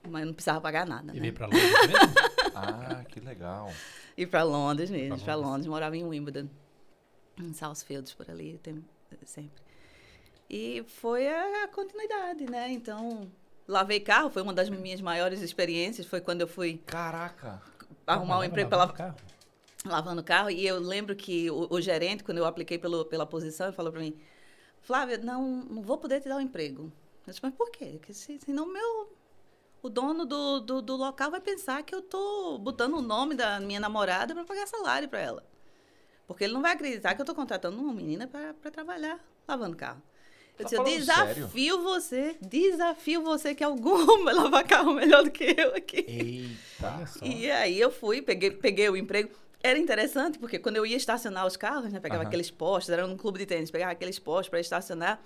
Mas 0.08 0.22
eu 0.22 0.26
não 0.26 0.32
precisava 0.32 0.58
pagar 0.58 0.86
nada, 0.86 1.14
e 1.14 1.20
né? 1.20 1.30
pra 1.30 1.46
Londres 1.46 1.70
mesmo? 1.86 2.32
Ah, 2.54 3.02
que 3.08 3.18
legal. 3.18 3.72
E 4.14 4.26
para 4.26 4.42
Londres 4.42 4.90
mesmo, 4.90 5.18
para 5.18 5.34
Londres. 5.34 5.50
Londres. 5.50 5.66
Morava 5.68 5.96
em 5.96 6.04
Wimbledon, 6.04 6.48
em 7.38 7.54
Southfields, 7.54 8.12
por 8.12 8.30
ali, 8.30 8.58
tem, 8.62 8.84
sempre. 9.24 9.62
E 10.50 10.84
foi 10.86 11.26
a, 11.28 11.64
a 11.64 11.68
continuidade, 11.68 12.44
né? 12.44 12.70
Então, 12.70 13.30
lavei 13.66 14.00
carro, 14.00 14.28
foi 14.28 14.42
uma 14.42 14.52
das 14.52 14.68
minhas 14.68 15.00
maiores 15.00 15.40
experiências, 15.40 16.06
foi 16.06 16.20
quando 16.20 16.42
eu 16.42 16.46
fui 16.46 16.78
Caraca. 16.86 17.62
Arrumar 18.14 18.38
um 18.38 18.44
emprego 18.44 18.70
para 18.70 18.88
carro. 18.88 19.16
lavando 19.84 20.22
carro. 20.22 20.50
E 20.50 20.66
eu 20.66 20.78
lembro 20.78 21.14
que 21.16 21.50
o, 21.50 21.68
o 21.70 21.80
gerente, 21.80 22.24
quando 22.24 22.38
eu 22.38 22.44
apliquei 22.44 22.78
pelo, 22.78 23.04
pela 23.04 23.26
posição, 23.26 23.66
ele 23.66 23.76
falou 23.76 23.92
para 23.92 24.00
mim, 24.00 24.18
Flávia, 24.80 25.18
não, 25.18 25.42
não 25.62 25.82
vou 25.82 25.98
poder 25.98 26.20
te 26.20 26.28
dar 26.28 26.36
um 26.36 26.40
emprego. 26.40 26.92
Eu 27.26 27.30
disse, 27.30 27.40
mas 27.42 27.54
por 27.54 27.70
quê? 27.70 27.96
Porque 27.98 28.12
se, 28.12 28.38
senão 28.40 28.66
meu, 28.66 29.16
o 29.82 29.88
dono 29.88 30.24
do, 30.24 30.60
do, 30.60 30.82
do 30.82 30.96
local 30.96 31.30
vai 31.30 31.40
pensar 31.40 31.82
que 31.82 31.94
eu 31.94 32.02
tô 32.02 32.58
botando 32.58 32.94
o 32.94 33.02
nome 33.02 33.34
da 33.34 33.60
minha 33.60 33.80
namorada 33.80 34.34
para 34.34 34.44
pagar 34.44 34.66
salário 34.66 35.08
para 35.08 35.20
ela. 35.20 35.44
Porque 36.26 36.44
ele 36.44 36.52
não 36.52 36.62
vai 36.62 36.72
acreditar 36.72 37.14
que 37.14 37.20
eu 37.20 37.26
tô 37.26 37.34
contratando 37.34 37.78
uma 37.78 37.92
menina 37.92 38.26
para 38.26 38.70
trabalhar 38.70 39.20
lavando 39.46 39.76
carro. 39.76 40.02
Eu 40.58 40.64
Tá 40.64 40.68
disse, 40.68 40.76
eu 40.76 40.84
desafio 40.84 41.82
você, 41.82 42.36
desafio 42.40 43.22
você 43.22 43.54
que 43.54 43.64
algum 43.64 44.22
vai 44.22 44.34
lavar 44.34 44.64
carro 44.64 44.92
melhor 44.94 45.24
do 45.24 45.30
que 45.30 45.54
eu 45.58 45.74
aqui. 45.74 46.04
Eita. 46.06 47.04
E 47.22 47.50
aí 47.50 47.80
eu 47.80 47.90
fui, 47.90 48.22
peguei, 48.22 48.50
peguei 48.50 48.88
o 48.88 48.96
emprego. 48.96 49.30
Era 49.62 49.78
interessante, 49.78 50.38
porque 50.38 50.58
quando 50.58 50.76
eu 50.76 50.84
ia 50.84 50.96
estacionar 50.96 51.46
os 51.46 51.56
carros, 51.56 51.92
né? 51.92 52.00
Pegava 52.00 52.22
Aham. 52.22 52.28
aqueles 52.28 52.50
postos, 52.50 52.92
era 52.92 53.06
num 53.06 53.16
clube 53.16 53.38
de 53.38 53.46
tênis, 53.46 53.70
pegava 53.70 53.92
aqueles 53.92 54.18
postos 54.18 54.48
para 54.48 54.60
estacionar. 54.60 55.20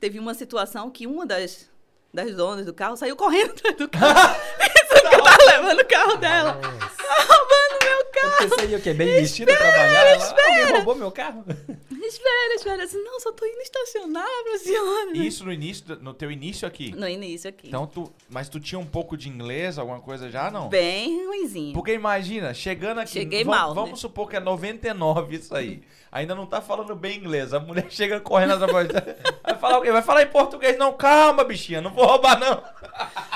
Teve 0.00 0.18
uma 0.18 0.34
situação 0.34 0.90
que 0.90 1.06
uma 1.06 1.24
das, 1.24 1.68
das 2.12 2.34
donas 2.34 2.66
do 2.66 2.74
carro 2.74 2.96
saiu 2.96 3.14
correndo 3.16 3.54
do 3.78 3.88
carro. 3.88 4.34
pensando 4.58 5.10
que 5.10 5.14
eu 5.16 5.22
tava 5.22 5.44
levando 5.44 5.80
o 5.80 5.86
carro 5.86 6.16
dela. 6.16 6.54
Nossa. 6.54 6.96
Tá 6.96 7.14
roubando 7.22 7.84
meu 7.84 8.04
carro. 8.12 8.42
Eu 8.44 8.48
pensei 8.50 8.76
o 8.76 8.80
quê? 8.80 8.94
Bem 8.94 9.14
vestida 9.20 9.56
trabalhar? 9.56 10.06
Ela, 10.06 10.24
alguém 10.30 10.72
roubou 10.72 10.94
meu 10.96 11.12
carro? 11.12 11.44
Espera, 12.06 12.54
espera. 12.54 12.84
Disse, 12.84 12.98
não, 12.98 13.20
só 13.20 13.32
tô 13.32 13.44
indo 13.46 13.60
estacionar 13.60 14.26
pra 14.44 14.58
senhora. 14.58 15.16
Isso 15.16 15.44
no 15.44 15.52
início, 15.52 15.96
no 16.00 16.12
teu 16.12 16.30
início 16.30 16.66
aqui. 16.66 16.92
No 16.94 17.08
início 17.08 17.48
aqui. 17.48 17.68
Então 17.68 17.86
tu, 17.86 18.12
mas 18.28 18.48
tu 18.48 18.58
tinha 18.58 18.78
um 18.78 18.86
pouco 18.86 19.16
de 19.16 19.28
inglês, 19.28 19.78
alguma 19.78 20.00
coisa 20.00 20.28
já 20.30 20.50
não? 20.50 20.68
Bem 20.68 21.26
ruinzinho. 21.26 21.72
Porque 21.72 21.92
imagina, 21.92 22.52
chegando 22.52 22.98
aqui, 22.98 23.12
Cheguei 23.12 23.44
mal, 23.44 23.74
vamos 23.74 23.90
né? 23.90 23.96
supor 23.96 24.28
que 24.28 24.36
é 24.36 24.40
99 24.40 25.36
isso 25.36 25.54
aí. 25.54 25.82
Ainda 26.10 26.34
não 26.34 26.44
tá 26.44 26.60
falando 26.60 26.94
bem 26.94 27.18
inglês. 27.18 27.54
A 27.54 27.60
mulher 27.60 27.86
chega 27.90 28.20
correndo 28.20 28.52
atrás. 28.62 28.88
Vai 29.42 29.58
falar 29.58 29.78
o 29.78 29.82
quê? 29.82 29.92
Vai 29.92 30.02
falar 30.02 30.22
em 30.22 30.28
português? 30.30 30.76
Não, 30.78 30.92
calma, 30.92 31.44
bichinha, 31.44 31.80
não 31.80 31.92
vou 31.92 32.04
roubar 32.04 32.38
não. 32.38 32.62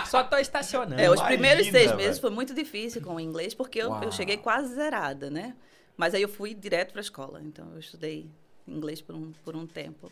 Só 0.07 0.23
tô 0.25 0.37
estacionando. 0.37 1.01
É, 1.01 1.09
os 1.09 1.17
Imagina, 1.17 1.27
primeiros 1.29 1.67
seis 1.69 1.91
meses 1.93 2.19
velho. 2.19 2.21
foi 2.21 2.31
muito 2.31 2.53
difícil 2.53 3.01
com 3.01 3.15
o 3.15 3.21
inglês, 3.21 3.55
porque 3.55 3.79
eu, 3.81 3.95
eu 4.03 4.13
cheguei 4.13 4.37
quase 4.37 4.75
zerada, 4.75 5.31
né? 5.31 5.55
Mas 5.97 6.15
aí 6.15 6.21
eu 6.21 6.29
fui 6.29 6.53
direto 6.53 6.93
para 6.93 7.01
a 7.01 7.03
escola, 7.03 7.41
então 7.43 7.73
eu 7.73 7.79
estudei 7.79 8.31
inglês 8.69 9.01
por 9.01 9.15
um, 9.15 9.33
por 9.45 9.55
um 9.57 9.67
tempo. 9.67 10.11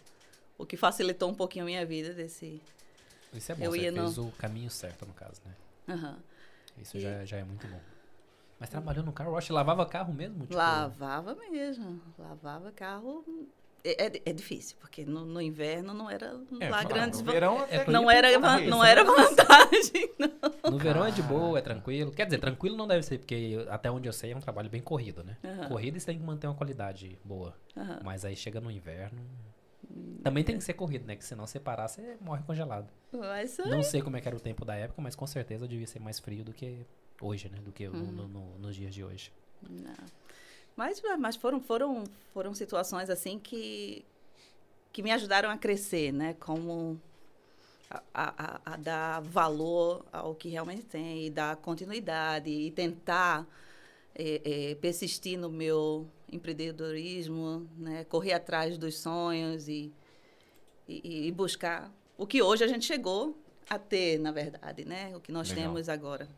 O 0.57 0.65
que 0.65 0.77
facilitou 0.77 1.31
um 1.31 1.35
pouquinho 1.35 1.65
a 1.65 1.67
minha 1.67 1.85
vida 1.85 2.13
desse... 2.15 2.61
Isso 3.33 3.51
é 3.51 3.55
bom, 3.55 3.65
Eu 3.65 3.73
você 3.73 3.81
ia 3.83 3.93
fez 3.93 4.17
no- 4.17 4.29
o 4.29 4.33
caminho 4.33 4.71
certo, 4.71 5.05
no 5.05 5.13
caso, 5.13 5.41
né? 5.45 5.55
Aham. 5.89 6.19
Isso 6.79 6.99
já, 7.01 7.25
já 7.25 7.37
é 7.39 7.45
muito 7.45 7.67
bom. 7.67 7.81
Mas 8.59 8.71
trabalhando 8.71 9.07
no 9.07 9.13
car 9.13 9.29
wash, 9.29 9.49
lavava 9.51 9.85
carro 9.87 10.13
mesmo? 10.15 10.43
Tipo, 10.43 10.55
Lavava 10.55 11.35
mesmo, 11.35 12.01
lavava 12.19 12.71
carro... 12.73 13.25
É, 13.87 14.07
é, 14.07 14.23
é 14.25 14.33
difícil, 14.33 14.77
porque 14.81 15.05
no, 15.05 15.27
no 15.27 15.43
inverno 15.43 15.93
não 15.93 16.09
era 16.11 16.41
É, 16.59 16.71
lá 16.71 16.79
claro, 16.79 16.89
grandes... 16.89 17.21
no 17.21 17.31
verão 17.31 17.59
até 17.59 17.85
que 17.85 17.91
Não 17.91 18.11
era, 18.11 18.41
correr, 18.41 18.67
não 18.67 18.83
era 18.83 19.05
vantagem, 19.05 20.11
não. 20.19 20.71
No 20.73 20.79
verão 20.79 21.05
é 21.05 21.11
de 21.11 21.23
boa, 21.23 21.59
é 21.59 21.63
tranquilo. 21.63 22.11
Quer 22.11 22.25
dizer, 22.25 22.39
tranquilo 22.39 22.79
não 22.79 22.89
deve 22.89 23.03
ser, 23.03 23.19
porque 23.19 23.67
até 23.69 23.91
onde 23.91 24.09
eu 24.09 24.13
sei 24.15 24.33
é 24.33 24.37
um 24.37 24.41
trabalho 24.41 24.71
bem 24.71 24.81
corrido, 24.81 25.23
né? 25.23 25.37
Aham. 25.45 25.69
Corrida 25.69 26.01
você 26.01 26.07
tem 26.07 26.19
que 26.19 26.25
manter 26.25 26.47
uma 26.47 26.55
qualidade 26.55 27.19
boa. 27.23 27.55
Mas 28.03 28.25
aí 28.25 28.35
chega 28.35 28.59
no 28.59 28.71
inverno. 28.71 29.21
Também 30.23 30.43
tem 30.43 30.57
que 30.57 30.65
ser 30.65 30.73
corrido, 30.73 31.05
né? 31.07 31.15
Que 31.15 31.25
senão 31.25 31.47
você 31.47 31.61
parar, 31.61 31.87
você 31.87 32.17
morre 32.23 32.43
congelado. 32.45 32.89
Mas 33.13 33.59
Não 33.59 33.83
sei 33.83 34.01
como 34.01 34.17
é 34.17 34.21
que 34.23 34.27
era 34.27 34.37
o 34.37 34.41
tempo 34.41 34.65
da 34.65 34.75
época, 34.75 35.03
mas 35.03 35.15
com 35.15 35.27
certeza 35.27 35.69
devia 35.69 35.87
ser 35.87 35.99
mais 36.01 36.19
frio 36.19 36.43
do 36.43 36.55
que 36.55 36.87
hoje, 37.21 37.51
né? 37.51 37.59
Do 37.63 37.71
que 37.71 37.87
no- 37.87 37.99
Uhum. 37.99 38.13
no- 38.13 38.29
no- 38.29 38.59
nos 38.61 38.75
dias 38.75 38.95
de 38.95 39.05
hoje. 39.05 39.31
Não. 39.69 39.93
Mas, 40.77 41.01
mas 41.19 41.37
foram, 41.37 41.61
foram, 41.61 42.05
foram 42.33 42.55
situações 42.55 43.09
assim 43.09 43.39
que, 43.39 44.05
que 44.93 45.03
me 45.03 45.11
ajudaram 45.13 45.49
a 45.49 45.57
crescer, 45.57 46.13
né? 46.13 46.35
Como 46.41 47.01
a, 47.91 48.03
a, 48.13 48.61
a- 48.73 48.77
dar 48.77 49.21
valor 49.23 50.05
ao 50.13 50.35
que 50.35 50.49
realmente 50.49 50.83
tem, 50.83 51.27
e 51.27 51.31
dar 51.31 51.57
continuidade, 51.57 52.51
e 52.51 52.71
tentar 52.73 53.47
eh, 54.15 54.41
eh, 54.45 54.75
persistir 54.81 55.39
no 55.39 55.49
meu 55.51 56.09
empreendedorismo, 56.31 57.69
né? 57.77 58.05
Correr 58.05 58.33
atrás 58.33 58.77
dos 58.77 58.99
sonhos 58.99 59.69
e, 59.69 59.93
e, 60.89 61.29
e 61.29 61.33
buscar 61.33 61.93
o 62.19 62.27
que 62.27 62.43
hoje 62.43 62.65
a 62.65 62.69
gente 62.69 62.85
chegou 62.85 63.37
a 63.69 63.79
ter, 63.79 64.19
na 64.19 64.33
verdade, 64.33 64.85
né? 64.85 65.15
O 65.17 65.21
que 65.21 65.31
nós 65.31 65.49
Legal. 65.49 65.67
temos 65.67 65.89
agora. 65.89 66.29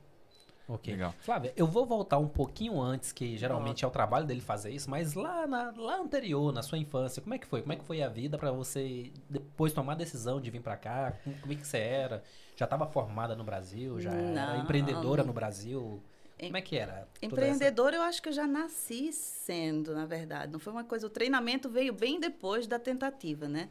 Ok. 0.68 0.92
Legal. 0.92 1.14
Flávia, 1.20 1.52
eu 1.56 1.66
vou 1.66 1.86
voltar 1.86 2.18
um 2.18 2.26
pouquinho 2.26 2.80
antes, 2.80 3.12
que 3.12 3.36
geralmente 3.36 3.84
é 3.84 3.88
o 3.88 3.90
trabalho 3.90 4.26
dele 4.26 4.40
fazer 4.40 4.70
isso, 4.72 4.90
mas 4.90 5.14
lá, 5.14 5.46
na, 5.46 5.72
lá 5.76 5.98
anterior, 6.00 6.52
na 6.52 6.60
sua 6.62 6.76
infância, 6.76 7.22
como 7.22 7.34
é 7.34 7.38
que 7.38 7.46
foi? 7.46 7.60
Como 7.60 7.72
é 7.72 7.76
que 7.76 7.84
foi 7.84 8.02
a 8.02 8.08
vida 8.08 8.36
pra 8.36 8.50
você 8.50 9.12
depois 9.30 9.72
tomar 9.72 9.92
a 9.92 9.96
decisão 9.96 10.40
de 10.40 10.50
vir 10.50 10.60
pra 10.60 10.76
cá? 10.76 11.12
Como, 11.22 11.36
como 11.38 11.52
é 11.52 11.56
que 11.56 11.66
você 11.66 11.78
era? 11.78 12.24
Já 12.56 12.64
estava 12.64 12.84
formada 12.86 13.36
no 13.36 13.44
Brasil? 13.44 14.00
Já 14.00 14.10
era 14.10 14.56
Não. 14.56 14.62
empreendedora 14.62 15.22
no 15.22 15.32
Brasil? 15.32 16.02
Como 16.38 16.56
é 16.56 16.60
que 16.60 16.76
era? 16.76 16.92
toda 16.92 17.06
essa- 17.12 17.26
Empreendedor, 17.26 17.94
eu 17.94 18.02
acho 18.02 18.20
que 18.20 18.28
eu 18.28 18.32
já 18.32 18.46
nasci 18.46 19.12
sendo, 19.12 19.94
na 19.94 20.04
verdade. 20.04 20.52
Não 20.52 20.58
foi 20.58 20.72
uma 20.72 20.84
coisa. 20.84 21.06
O 21.06 21.10
treinamento 21.10 21.70
veio 21.70 21.92
bem 21.94 22.18
depois 22.18 22.66
da 22.66 22.78
tentativa, 22.78 23.48
né? 23.48 23.68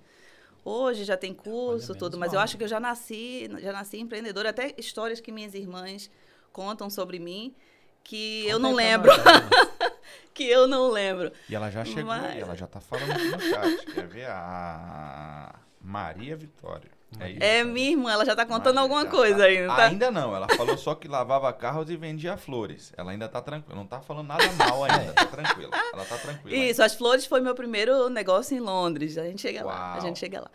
Hoje 0.64 1.04
já 1.04 1.16
tem 1.16 1.32
curso, 1.34 1.94
tudo, 1.94 2.18
mas 2.18 2.32
eu 2.34 2.38
mal. 2.38 2.44
acho 2.46 2.58
que 2.58 2.64
eu 2.64 2.68
já 2.68 2.80
nasci, 2.80 3.48
já 3.60 3.72
nasci 3.72 4.00
empreendedora. 4.00 4.50
Até 4.50 4.74
histórias 4.78 5.20
que 5.20 5.32
minhas 5.32 5.54
irmãs 5.54 6.10
contam 6.56 6.90
sobre 6.90 7.20
mim 7.20 7.54
que 8.02 8.46
eu 8.48 8.58
Conta 8.58 8.60
não 8.60 8.78
aí 8.80 8.98
pra 9.00 9.14
lembro, 9.14 9.18
né? 9.18 9.92
que 10.34 10.44
eu 10.48 10.68
não 10.70 10.90
lembro. 10.90 11.32
E 11.50 11.56
ela 11.56 11.70
já 11.70 11.84
chegou 11.84 12.06
Mas- 12.06 12.24
aí, 12.24 12.40
ela 12.40 12.56
já 12.56 12.66
tá 12.66 12.80
falando 12.80 13.12
aqui 13.12 13.28
no 13.30 13.40
chat. 13.42 13.86
Quer 13.94 14.08
ver? 14.08 14.26
A 14.30 15.56
Maria 15.82 16.36
Vitória. 16.38 16.90
É 17.20 17.30
isso. 17.32 17.40
É 17.44 17.64
minha 17.64 17.92
irmã, 17.92 18.12
ela 18.12 18.26
já 18.26 18.36
tá 18.36 18.46
contando 18.46 18.76
Maria 18.76 18.82
alguma 18.82 19.06
coisa 19.06 19.38
tá- 19.40 19.44
aí, 19.46 19.66
não 19.66 19.76
tá? 19.76 19.84
Ainda 19.86 20.12
não, 20.12 20.36
ela 20.36 20.48
falou 20.50 20.78
só 20.78 20.96
que 20.96 21.08
lavava 21.08 21.52
carros 21.54 21.90
e 21.90 21.96
vendia 21.96 22.36
flores. 22.38 22.92
Ela 22.98 23.12
ainda 23.12 23.28
tá 23.30 23.42
tranquila, 23.42 23.76
não 23.76 23.86
tá 23.86 24.02
falando 24.02 24.28
nada 24.28 24.44
mal 24.54 24.84
ainda, 24.84 25.12
tá 25.14 25.26
tranquila. 25.26 25.72
Ela 25.94 26.06
tá 26.06 26.18
tranquila. 26.18 26.56
Isso, 26.56 26.84
as 26.84 26.94
flores 26.96 27.26
foi 27.26 27.40
meu 27.42 27.56
primeiro 27.56 28.10
negócio 28.10 28.56
em 28.56 28.60
Londres. 28.60 29.18
A 29.18 29.24
gente 29.24 29.42
chega 29.42 29.64
lá, 29.64 29.92
a 29.92 29.92
Uau. 29.94 30.02
gente 30.02 30.20
chega 30.20 30.42
lá. 30.42 30.50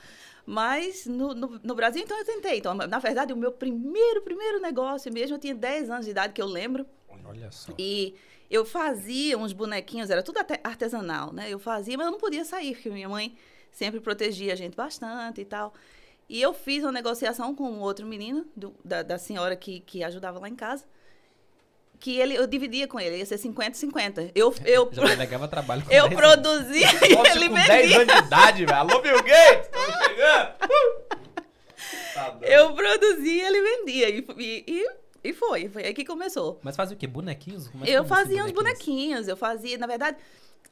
Mas 0.52 1.06
no, 1.06 1.32
no, 1.32 1.60
no 1.62 1.74
Brasil, 1.76 2.02
então, 2.02 2.18
eu 2.18 2.24
tentei. 2.24 2.58
Então, 2.58 2.74
na 2.74 2.98
verdade, 2.98 3.32
o 3.32 3.36
meu 3.36 3.52
primeiro, 3.52 4.20
primeiro 4.22 4.58
negócio 4.60 5.12
mesmo, 5.12 5.36
eu 5.36 5.38
tinha 5.38 5.54
10 5.54 5.88
anos 5.88 6.04
de 6.06 6.10
idade, 6.10 6.32
que 6.32 6.42
eu 6.42 6.46
lembro. 6.46 6.84
Olha 7.24 7.52
só. 7.52 7.72
E 7.78 8.16
eu 8.50 8.64
fazia 8.64 9.38
uns 9.38 9.52
bonequinhos, 9.52 10.10
era 10.10 10.24
tudo 10.24 10.38
artesanal, 10.64 11.32
né? 11.32 11.48
Eu 11.48 11.60
fazia, 11.60 11.96
mas 11.96 12.06
eu 12.06 12.10
não 12.10 12.18
podia 12.18 12.44
sair, 12.44 12.74
porque 12.74 12.90
minha 12.90 13.08
mãe 13.08 13.38
sempre 13.70 14.00
protegia 14.00 14.52
a 14.52 14.56
gente 14.56 14.74
bastante 14.74 15.40
e 15.40 15.44
tal. 15.44 15.72
E 16.28 16.42
eu 16.42 16.52
fiz 16.52 16.82
uma 16.82 16.90
negociação 16.90 17.54
com 17.54 17.70
um 17.70 17.78
outro 17.80 18.04
menino, 18.04 18.44
do- 18.56 18.74
da, 18.84 19.04
da 19.04 19.18
senhora 19.18 19.54
que, 19.54 19.78
que 19.78 20.02
ajudava 20.02 20.40
lá 20.40 20.48
em 20.48 20.56
casa, 20.56 20.84
que 22.00 22.18
ele, 22.18 22.34
eu 22.34 22.46
dividia 22.46 22.88
com 22.88 22.98
ele, 22.98 23.18
ia 23.18 23.26
ser 23.26 23.36
50-50. 23.38 24.32
Eu, 24.34 24.54
eu, 24.64 24.88
Já 24.90 25.04
delegava 25.04 25.46
trabalho 25.46 25.82
com 25.84 25.92
eu 25.92 26.08
10 26.08 26.20
anos. 26.20 26.40
produzia 26.40 26.88
e 27.06 27.14
Nossa, 27.14 27.30
ele 27.32 27.48
com 27.48 27.54
vendia. 27.54 27.72
10 27.74 27.92
anos 27.92 28.14
de 28.14 28.20
idade, 28.26 28.64
velho. 28.66 28.78
Alô, 28.78 29.00
Bill 29.02 29.22
Gates! 29.22 29.66
Estamos 29.66 29.96
chegando! 30.06 30.50
Tá. 32.14 32.36
Eu 32.42 32.74
produzia 32.74 33.32
e 33.32 33.40
ele 33.40 33.62
vendia. 33.62 34.08
E, 34.10 34.24
e, 34.66 34.86
e, 35.24 35.32
foi, 35.32 35.68
foi 35.68 35.84
aí 35.84 35.94
que 35.94 36.04
começou. 36.04 36.58
Mas 36.62 36.76
fazia 36.76 36.94
o 36.96 36.98
quê? 36.98 37.06
Bonequinhos? 37.06 37.68
Como 37.68 37.84
é- 37.84 37.88
Eu 37.88 38.02
como 38.02 38.14
assim, 38.14 38.24
fazia 38.24 38.44
uns 38.44 38.50
bonequinhos, 38.50 39.28
eu 39.28 39.36
fazia, 39.36 39.78
na 39.78 39.86
verdade, 39.86 40.16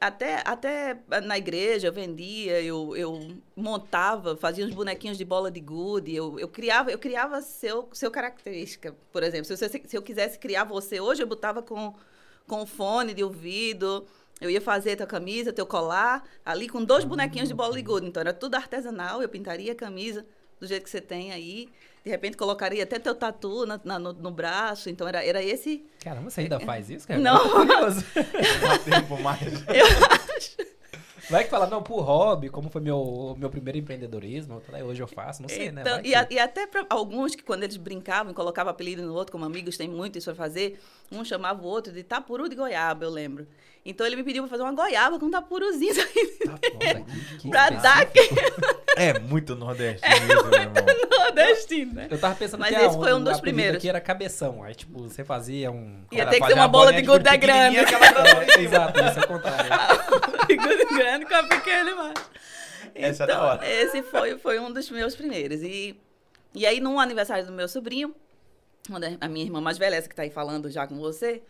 até, 0.00 0.42
até 0.44 0.96
na 1.24 1.36
igreja 1.36 1.88
eu 1.88 1.92
vendia, 1.92 2.60
eu, 2.62 2.96
eu 2.96 3.36
montava, 3.56 4.36
fazia 4.36 4.64
uns 4.64 4.72
bonequinhos 4.72 5.18
de 5.18 5.24
bola 5.24 5.50
de 5.50 5.60
gude, 5.60 6.14
eu, 6.14 6.38
eu 6.38 6.46
criava, 6.48 6.90
eu 6.92 6.98
criava 6.98 7.40
seu, 7.42 7.88
seu 7.92 8.10
característica, 8.10 8.94
por 9.12 9.24
exemplo. 9.24 9.46
Se, 9.46 9.56
você, 9.56 9.82
se 9.84 9.96
eu 9.96 10.02
quisesse 10.02 10.38
criar 10.38 10.64
você 10.64 11.00
hoje, 11.00 11.22
eu 11.22 11.26
botava 11.26 11.62
com, 11.62 11.94
com 12.46 12.64
fone 12.64 13.12
de 13.12 13.24
ouvido, 13.24 14.06
eu 14.40 14.48
ia 14.48 14.60
fazer 14.60 14.94
tua 14.94 15.06
camisa, 15.06 15.52
teu 15.52 15.66
colar, 15.66 16.24
ali 16.44 16.68
com 16.68 16.84
dois 16.84 17.04
bonequinhos 17.04 17.48
de 17.48 17.54
bola 17.54 17.74
de 17.74 17.82
gude. 17.82 18.06
Então 18.06 18.20
era 18.20 18.32
tudo 18.32 18.54
artesanal, 18.54 19.20
eu 19.20 19.28
pintaria 19.28 19.72
a 19.72 19.74
camisa 19.74 20.24
do 20.60 20.66
jeito 20.66 20.84
que 20.84 20.90
você 20.90 21.00
tem 21.00 21.32
aí. 21.32 21.68
De 22.08 22.12
repente 22.12 22.38
colocaria 22.38 22.82
até 22.84 22.98
teu 22.98 23.14
tatu 23.14 23.66
na- 23.66 23.78
na- 23.84 23.98
no, 23.98 24.14
no 24.14 24.30
braço. 24.30 24.88
Então 24.88 25.06
era, 25.06 25.22
era 25.22 25.42
esse 25.42 25.84
Caramba, 26.02 26.30
você 26.30 26.40
ainda 26.40 26.58
faz 26.58 26.88
isso, 26.88 27.06
cara? 27.06 27.20
Não. 27.20 27.36
Eu 27.36 28.78
tempo 28.82 29.20
mais. 29.22 29.42
Vai 31.28 31.44
que 31.44 31.50
fala, 31.50 31.66
não, 31.66 31.82
por 31.82 32.00
hobby, 32.00 32.48
como 32.48 32.70
foi 32.70 32.80
meu, 32.80 33.36
meu 33.38 33.50
primeiro 33.50 33.76
empreendedorismo, 33.78 34.62
eu 34.72 34.86
hoje 34.86 35.02
eu 35.02 35.06
faço, 35.06 35.42
não 35.42 35.48
sei, 35.50 35.70
né? 35.70 35.82
Então, 35.82 35.96
Vai 35.96 36.06
e, 36.06 36.14
a- 36.14 36.26
e 36.30 36.38
até 36.38 36.66
para 36.66 36.86
alguns 36.88 37.34
que 37.34 37.42
quando 37.42 37.64
eles 37.64 37.76
brincavam, 37.76 38.32
colocavam 38.32 38.70
apelido 38.70 39.02
no 39.02 39.12
outro, 39.12 39.32
como 39.32 39.44
amigos 39.44 39.76
tem 39.76 39.86
muito 39.86 40.16
isso 40.16 40.32
pra 40.34 40.34
fazer, 40.42 40.80
um 41.12 41.22
chamava 41.22 41.60
o 41.62 41.66
outro 41.66 41.92
de 41.92 42.02
tapuru 42.02 42.48
de 42.48 42.56
goiaba, 42.56 43.04
eu 43.04 43.10
lembro. 43.10 43.46
Então 43.90 44.06
ele 44.06 44.16
me 44.16 44.22
pediu 44.22 44.42
pra 44.42 44.50
fazer 44.50 44.62
uma 44.62 44.72
goiaba 44.72 45.18
com 45.18 45.26
um 45.26 45.30
tapuruzinho 45.30 45.94
Tá, 45.94 46.58
que- 46.60 47.38
que 47.38 47.48
pra 47.48 47.70
dar 47.70 48.02
aquele 48.02 48.28
É 48.96 49.18
muito 49.18 49.56
nordestino 49.56 50.14
isso, 50.14 50.44
meu 50.46 50.60
irmão. 50.60 50.74
nordestino, 51.10 51.92
né? 51.94 52.08
Eu 52.10 52.18
tava 52.20 52.34
pensando 52.34 52.60
Mas 52.60 52.70
que 52.70 52.74
esse 52.76 52.96
ah, 52.96 52.98
foi 52.98 53.14
um 53.14 53.24
dos 53.24 53.40
primeiros. 53.40 53.78
aqui 53.78 53.88
era 53.88 54.00
cabeção. 54.00 54.62
Aí, 54.62 54.74
tipo, 54.74 55.02
você 55.04 55.24
fazia 55.24 55.70
um. 55.70 56.04
Ia 56.12 56.26
ter 56.26 56.38
que 56.40 56.46
ser 56.46 56.52
uma 56.54 56.64
a 56.64 56.68
bola 56.68 56.92
de 56.92 57.00
gude 57.02 57.36
grande. 57.38 57.76
que 57.84 57.94
É, 57.94 58.60
exato, 58.62 59.00
isso 59.04 59.18
é 59.20 59.22
o 59.22 59.26
contrário. 59.26 59.70
gude 60.48 60.84
grande 60.96 61.24
com 61.26 61.34
a 61.34 61.42
pequena 61.44 61.90
embaixo. 61.90 62.30
Essa 62.94 63.24
é 63.24 63.26
da 63.26 63.42
hora. 63.42 63.66
Esse 63.68 64.02
foi, 64.02 64.36
foi 64.38 64.58
um 64.58 64.70
dos 64.72 64.90
meus 64.90 65.14
primeiros. 65.16 65.62
E, 65.62 65.98
e 66.54 66.66
aí, 66.66 66.78
num 66.80 66.98
aniversário 67.00 67.46
do 67.46 67.52
meu 67.52 67.68
sobrinho, 67.68 68.14
a 69.20 69.28
minha 69.28 69.44
irmã 69.44 69.60
mais 69.60 69.78
velha, 69.78 69.94
essa 69.96 70.08
que 70.08 70.14
tá 70.14 70.22
aí 70.22 70.30
falando 70.30 70.70
já 70.70 70.86
com 70.86 70.96
você, 70.98 71.42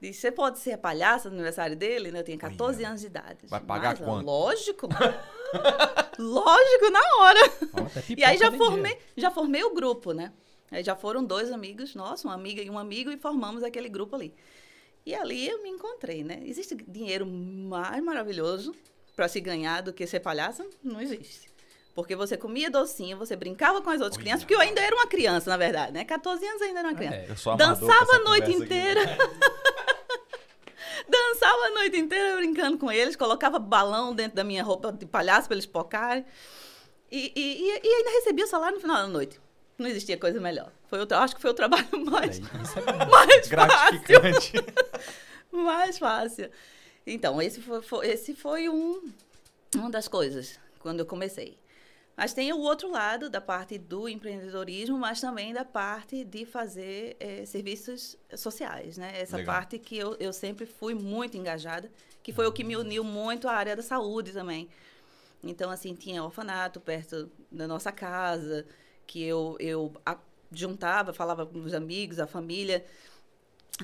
disse: 0.00 0.20
Você 0.20 0.30
pode 0.32 0.58
ser 0.58 0.72
a 0.72 0.78
palhaça 0.78 1.28
no 1.28 1.34
aniversário 1.36 1.76
dele? 1.76 2.10
né? 2.10 2.20
Eu 2.20 2.24
tinha 2.24 2.38
14 2.38 2.78
Olha. 2.78 2.88
anos 2.88 3.00
de 3.00 3.06
idade. 3.06 3.38
Vai 3.44 3.60
pagar 3.60 3.90
Mas, 3.90 4.00
quanto? 4.00 4.26
Lógico. 4.26 4.88
lógico, 6.18 6.90
na 6.90 7.00
hora. 7.20 7.40
Até 7.86 8.14
E 8.16 8.24
aí 8.24 8.36
já 8.36 8.52
formei, 8.52 8.98
já 9.16 9.30
formei 9.30 9.62
o 9.64 9.74
grupo, 9.74 10.12
né? 10.12 10.32
Aí 10.70 10.82
já 10.82 10.94
foram 10.94 11.24
dois 11.24 11.50
amigos 11.50 11.94
nossos, 11.94 12.24
uma 12.24 12.34
amiga 12.34 12.60
e 12.62 12.68
um 12.68 12.78
amigo, 12.78 13.10
e 13.10 13.16
formamos 13.16 13.62
aquele 13.62 13.88
grupo 13.88 14.14
ali. 14.16 14.34
E 15.06 15.14
ali 15.14 15.48
eu 15.48 15.62
me 15.62 15.70
encontrei, 15.70 16.22
né? 16.22 16.42
Existe 16.44 16.74
dinheiro 16.86 17.26
mais 17.26 18.02
maravilhoso 18.02 18.74
para 19.16 19.26
se 19.26 19.40
ganhar 19.40 19.80
do 19.80 19.92
que 19.92 20.06
ser 20.06 20.20
palhaça? 20.20 20.66
Não 20.82 21.00
existe. 21.00 21.48
Porque 21.94 22.14
você 22.14 22.36
comia 22.36 22.70
docinho, 22.70 23.16
você 23.16 23.34
brincava 23.34 23.80
com 23.80 23.90
as 23.90 24.00
outras 24.00 24.16
Olha. 24.16 24.22
crianças, 24.22 24.44
porque 24.44 24.54
eu 24.54 24.60
ainda 24.60 24.80
era 24.80 24.94
uma 24.94 25.06
criança, 25.06 25.50
na 25.50 25.56
verdade, 25.56 25.92
né? 25.92 26.04
14 26.04 26.46
anos 26.46 26.62
ainda 26.62 26.80
era 26.80 26.88
uma 26.88 26.94
criança. 26.94 27.16
É. 27.16 27.56
Dançava 27.56 28.12
a 28.12 28.18
noite 28.20 28.52
inteira. 28.52 29.00
Dançava 31.08 31.66
a 31.66 31.70
noite 31.70 31.96
inteira 31.96 32.36
brincando 32.36 32.76
com 32.78 32.90
eles, 32.92 33.16
colocava 33.16 33.58
balão 33.58 34.14
dentro 34.14 34.36
da 34.36 34.44
minha 34.44 34.62
roupa 34.62 34.92
de 34.92 35.06
palhaço 35.06 35.48
para 35.48 35.54
eles 35.54 35.66
pocarem. 35.66 36.24
E, 37.10 37.32
e, 37.34 37.68
e- 37.82 37.94
ainda 37.94 38.10
recebia 38.10 38.44
o 38.44 38.48
salário 38.48 38.74
no 38.76 38.80
final 38.82 38.96
da 38.98 39.06
noite. 39.08 39.40
Não 39.78 39.86
existia 39.86 40.18
coisa 40.18 40.40
melhor. 40.40 40.70
Foi 40.88 40.98
o, 41.02 41.06
acho 41.14 41.34
que 41.36 41.40
foi 41.40 41.50
o 41.50 41.54
trabalho 41.54 41.86
mais, 42.10 42.38
é 42.38 42.42
mais 43.06 43.48
fácil. 43.48 43.50
Gratificante. 43.50 44.52
Mais 45.50 45.98
fácil. 45.98 46.50
Então, 47.06 47.40
esse 47.40 47.62
foi, 47.62 47.80
foi- 47.80 48.06
esse 48.08 48.34
foi 48.34 48.68
um, 48.68 49.00
uma 49.74 49.88
das 49.88 50.06
coisas 50.06 50.58
quando 50.78 51.00
eu 51.00 51.06
comecei. 51.06 51.56
Mas 52.18 52.34
tem 52.34 52.52
o 52.52 52.58
outro 52.58 52.90
lado 52.90 53.30
da 53.30 53.40
parte 53.40 53.78
do 53.78 54.08
empreendedorismo, 54.08 54.98
mas 54.98 55.20
também 55.20 55.54
da 55.54 55.64
parte 55.64 56.24
de 56.24 56.44
fazer 56.44 57.16
eh, 57.20 57.46
serviços 57.46 58.18
sociais, 58.36 58.98
né? 58.98 59.12
Essa 59.14 59.36
Legal. 59.36 59.54
parte 59.54 59.78
que 59.78 59.96
eu, 59.96 60.16
eu 60.18 60.32
sempre 60.32 60.66
fui 60.66 60.94
muito 60.94 61.36
engajada, 61.36 61.88
que 62.20 62.32
foi 62.32 62.44
o 62.48 62.50
que 62.50 62.64
me 62.64 62.76
uniu 62.76 63.04
muito 63.04 63.46
à 63.46 63.52
área 63.52 63.76
da 63.76 63.84
saúde 63.84 64.32
também. 64.32 64.68
Então, 65.44 65.70
assim, 65.70 65.94
tinha 65.94 66.24
orfanato 66.24 66.80
perto 66.80 67.30
da 67.52 67.68
nossa 67.68 67.92
casa, 67.92 68.66
que 69.06 69.22
eu, 69.22 69.56
eu 69.60 69.92
juntava, 70.50 71.12
falava 71.12 71.46
com 71.46 71.60
os 71.60 71.72
amigos, 71.72 72.18
a 72.18 72.26
família, 72.26 72.84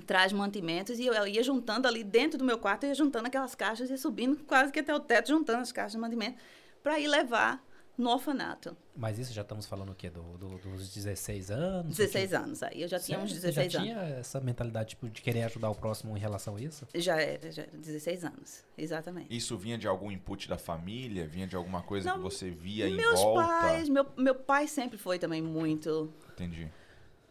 traz 0.09 0.33
mantimentos, 0.33 0.99
e 0.99 1.07
eu 1.07 1.27
ia 1.29 1.43
juntando 1.45 1.87
ali 1.87 2.03
dentro 2.03 2.37
do 2.37 2.45
meu 2.45 2.59
quarto, 2.59 2.83
eu 2.83 2.89
ia 2.89 2.97
juntando 2.97 3.29
aquelas 3.29 3.55
caixas 3.55 3.91
e 3.91 3.97
subindo 3.97 4.43
quase 4.45 4.73
que 4.73 4.81
até 4.81 4.93
o 4.93 4.99
teto, 4.99 5.29
juntando 5.29 5.61
as 5.61 5.71
caixas 5.71 5.93
de 5.93 5.99
mantimento, 5.99 6.37
para 6.83 6.99
ir 6.99 7.07
levar 7.07 7.65
no 7.97 8.11
orfanato. 8.11 8.77
Mas 8.97 9.19
isso 9.19 9.33
já 9.33 9.43
estamos 9.43 9.67
falando 9.67 9.91
o 9.91 9.95
quê? 9.95 10.11
Do, 10.11 10.23
do- 10.37 10.59
dos 10.59 10.93
16 10.93 11.51
anos? 11.51 11.97
16 11.97 12.33
anos, 12.35 12.63
aí 12.63 12.83
eu 12.83 12.89
já 12.89 12.99
tinha 12.99 13.19
uns 13.19 13.31
Sério? 13.33 13.43
16 13.43 13.73
já 13.73 13.79
anos. 13.81 13.93
tinha 13.93 14.19
essa 14.19 14.41
mentalidade 14.41 14.91
tipo, 14.91 15.09
de 15.09 15.23
querer 15.23 15.43
ajudar 15.45 15.71
o 15.71 15.75
próximo 15.75 16.17
em 16.17 16.21
relação 16.21 16.57
a 16.57 16.61
isso? 16.61 16.87
Já 16.95 17.21
era, 17.21 17.51
já 17.53 17.63
era 17.63 17.71
16 17.77 18.25
anos, 18.25 18.65
exatamente. 18.77 19.35
Isso 19.37 19.57
vinha 19.57 19.79
de 19.79 19.87
algum 19.87 20.11
input 20.11 20.49
da 20.49 20.59
família? 20.59 21.27
Vinha 21.27 21.47
de 21.47 21.55
alguma 21.57 21.83
coisa 21.83 22.11
Não, 22.11 22.17
que 22.17 22.23
você 22.23 22.51
via 22.51 22.89
em 22.89 22.97
Meus 22.97 23.21
volta? 23.21 23.49
pais, 23.49 23.89
meu, 23.89 24.07
meu 24.17 24.35
pai 24.35 24.67
sempre 24.69 24.99
foi 24.99 25.19
também 25.19 25.41
muito 25.43 26.13
Entendi. 26.33 26.69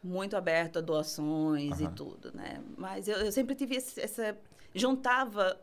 muito 0.04 0.36
aberto 0.38 0.80
a 0.80 0.82
doações 0.82 1.80
e 1.80 1.86
Aham. 1.86 1.94
tudo, 1.94 2.32
né? 2.34 2.62
Mas 2.78 3.08
eu, 3.08 3.18
eu 3.18 3.32
sempre 3.32 3.56
tive 3.56 3.76
esse- 3.76 4.00
essa 4.02 4.38
juntava 4.76 5.60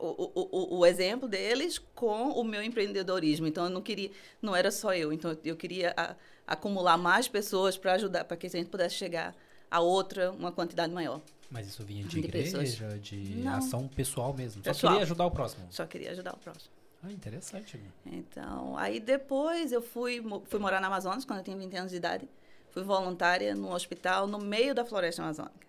o, 0.00 0.32
o, 0.34 0.78
o, 0.78 0.86
exemplo 0.86 1.28
deles 1.28 1.78
com 1.94 2.28
o 2.30 2.44
meu 2.44 2.62
empreendedorismo. 2.62 3.46
Então 3.46 3.64
eu 3.64 3.70
não 3.70 3.82
queria, 3.82 4.10
não 4.40 4.54
era 4.54 4.70
só 4.70 4.94
eu. 4.94 5.12
Então 5.12 5.36
eu 5.44 5.56
queria 5.56 5.92
a- 5.96 6.14
acumular 6.46 6.96
mais 6.96 7.28
pessoas 7.28 7.76
para 7.76 7.92
ajudar, 7.94 8.24
para 8.24 8.36
que 8.36 8.46
a 8.46 8.50
gente 8.50 8.68
pudesse 8.70 8.94
chegar 8.96 9.34
a 9.70 9.80
outra, 9.80 10.30
uma 10.32 10.52
quantidade 10.52 10.92
maior. 10.92 11.20
Mas 11.50 11.68
isso 11.68 11.84
vinha 11.84 12.02
de, 12.04 12.08
De 12.08 12.18
igreja, 12.26 12.58
pessoas. 12.58 13.00
de 13.02 13.16
Não. 13.36 13.54
ação 13.54 13.86
pessoal 13.88 14.32
mesmo. 14.32 14.62
Só 14.64 14.70
Pessoal. 14.70 14.92
queria 14.94 15.04
ajudar 15.04 15.26
o 15.26 15.30
próximo. 15.30 15.66
Só 15.70 15.86
queria 15.86 16.10
ajudar 16.12 16.34
o 16.34 16.38
próximo. 16.38 16.72
Ah, 17.02 17.12
interessante. 17.12 17.78
Então, 18.06 18.76
aí 18.78 18.98
depois 18.98 19.70
eu 19.72 19.82
fui, 19.82 20.22
fui 20.46 20.58
morar 20.58 20.80
na 20.80 20.86
Amazonas, 20.86 21.24
quando 21.24 21.40
eu 21.40 21.44
tinha 21.44 21.56
20 21.56 21.76
anos 21.76 21.90
de 21.90 21.98
idade. 21.98 22.28
Fui 22.70 22.82
voluntária 22.82 23.54
num 23.54 23.70
hospital 23.72 24.26
no 24.26 24.38
meio 24.38 24.74
da 24.74 24.84
floresta 24.84 25.22
amazônica. 25.22 25.66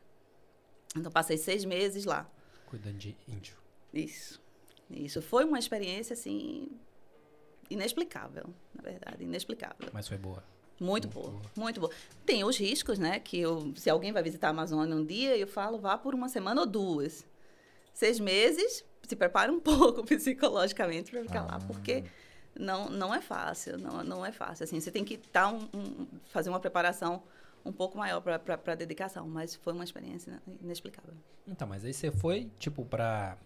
Então, 0.96 1.12
passei 1.12 1.38
seis 1.38 1.66
meses 1.66 2.06
lá. 2.06 2.26
Cuidando 2.68 2.98
de 2.98 3.16
índio. 3.28 3.56
Isso. 3.96 4.40
Isso 4.92 5.22
foi 5.22 5.44
uma 5.46 5.58
experiência, 5.58 6.14
assim, 6.14 6.68
inexplicável, 7.70 8.46
na 8.74 8.84
verdade, 8.84 9.24
inexplicável. 9.24 9.90
Mas 9.92 10.08
foi 10.08 10.18
boa. 10.18 10.44
Muito 10.80 11.08
Muito 11.08 11.08
boa, 11.08 11.30
boa. 11.32 11.42
muito 11.56 11.80
boa. 11.80 11.92
Tem 12.26 12.44
os 12.44 12.58
riscos, 12.58 13.00
né? 13.00 13.18
Que 13.20 13.40
eu, 13.40 13.72
se 13.78 13.90
alguém 13.90 14.12
vai 14.12 14.22
visitar 14.22 14.48
a 14.48 14.50
Amazônia 14.52 14.94
um 14.96 15.06
dia, 15.06 15.38
eu 15.38 15.48
falo, 15.48 15.80
vá 15.80 15.98
por 15.98 16.14
uma 16.14 16.28
semana 16.28 16.62
ou 16.62 16.68
duas. 16.68 17.26
Seis 17.94 18.20
meses, 18.20 18.84
se 19.08 19.16
prepare 19.16 19.50
um 19.52 19.60
pouco 19.62 20.04
psicologicamente 20.04 21.12
para 21.12 21.22
ficar 21.24 21.44
lá, 21.46 21.56
Ah. 21.56 21.66
porque 21.66 22.04
não, 22.60 22.90
não 22.90 23.16
é 23.16 23.22
fácil, 23.22 23.78
não, 23.78 24.04
não 24.04 24.26
é 24.26 24.34
fácil. 24.34 24.66
Assim, 24.66 24.80
você 24.82 24.92
tem 24.92 25.06
que 25.06 25.18
tá 25.18 25.50
um, 25.50 25.64
um- 25.74 26.08
fazer 26.26 26.50
uma 26.50 26.60
preparação 26.60 27.24
um 27.64 27.72
pouco 27.72 27.98
maior 27.98 28.20
para 28.22 28.36
a 28.74 28.76
dedicação, 28.76 29.28
mas 29.30 29.56
foi 29.56 29.72
uma 29.74 29.84
experiência 29.86 30.42
inexplicável. 30.62 31.14
Então, 31.48 31.66
mas 31.68 31.86
aí 31.86 31.94
você 31.94 32.12
foi, 32.12 32.52
tipo, 32.60 32.84
pra, 32.86 33.38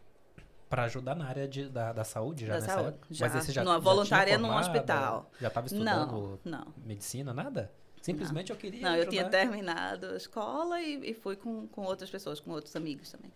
pra 0.69 0.83
ajudar 0.83 1.15
na 1.15 1.25
área 1.27 1.47
de, 1.47 1.67
da, 1.67 1.91
da 1.91 2.03
saúde 2.03 2.45
já 2.45 2.53
Da 2.53 2.59
nessa 2.61 2.73
saúde, 2.73 2.87
época? 2.89 3.07
já. 3.09 3.27
Mas 3.29 3.45
você 3.45 3.51
já, 3.51 3.63
Numa 3.63 3.73
já 3.75 3.79
tinha 3.81 3.93
voluntária 3.93 4.37
num 4.37 4.55
hospital. 4.55 5.31
Já 5.41 5.49
tava 5.49 5.67
Não, 5.71 5.77
estudando 5.77 6.39
não. 6.45 6.67
medicina, 6.85 7.33
nada? 7.33 7.71
Simplesmente 8.01 8.51
eu 8.51 8.55
queria 8.55 8.81
Não, 8.81 8.89
eu 8.95 9.01
ajudar. 9.01 9.09
tinha 9.11 9.29
terminado 9.29 10.05
a 10.07 10.15
escola 10.15 10.79
e, 10.81 11.09
e 11.09 11.13
fui 11.13 11.35
com, 11.35 11.67
com 11.67 11.81
outras 11.83 12.09
pessoas, 12.09 12.39
com 12.39 12.51
outros 12.51 12.75
amigos 12.75 13.11
também. 13.11 13.31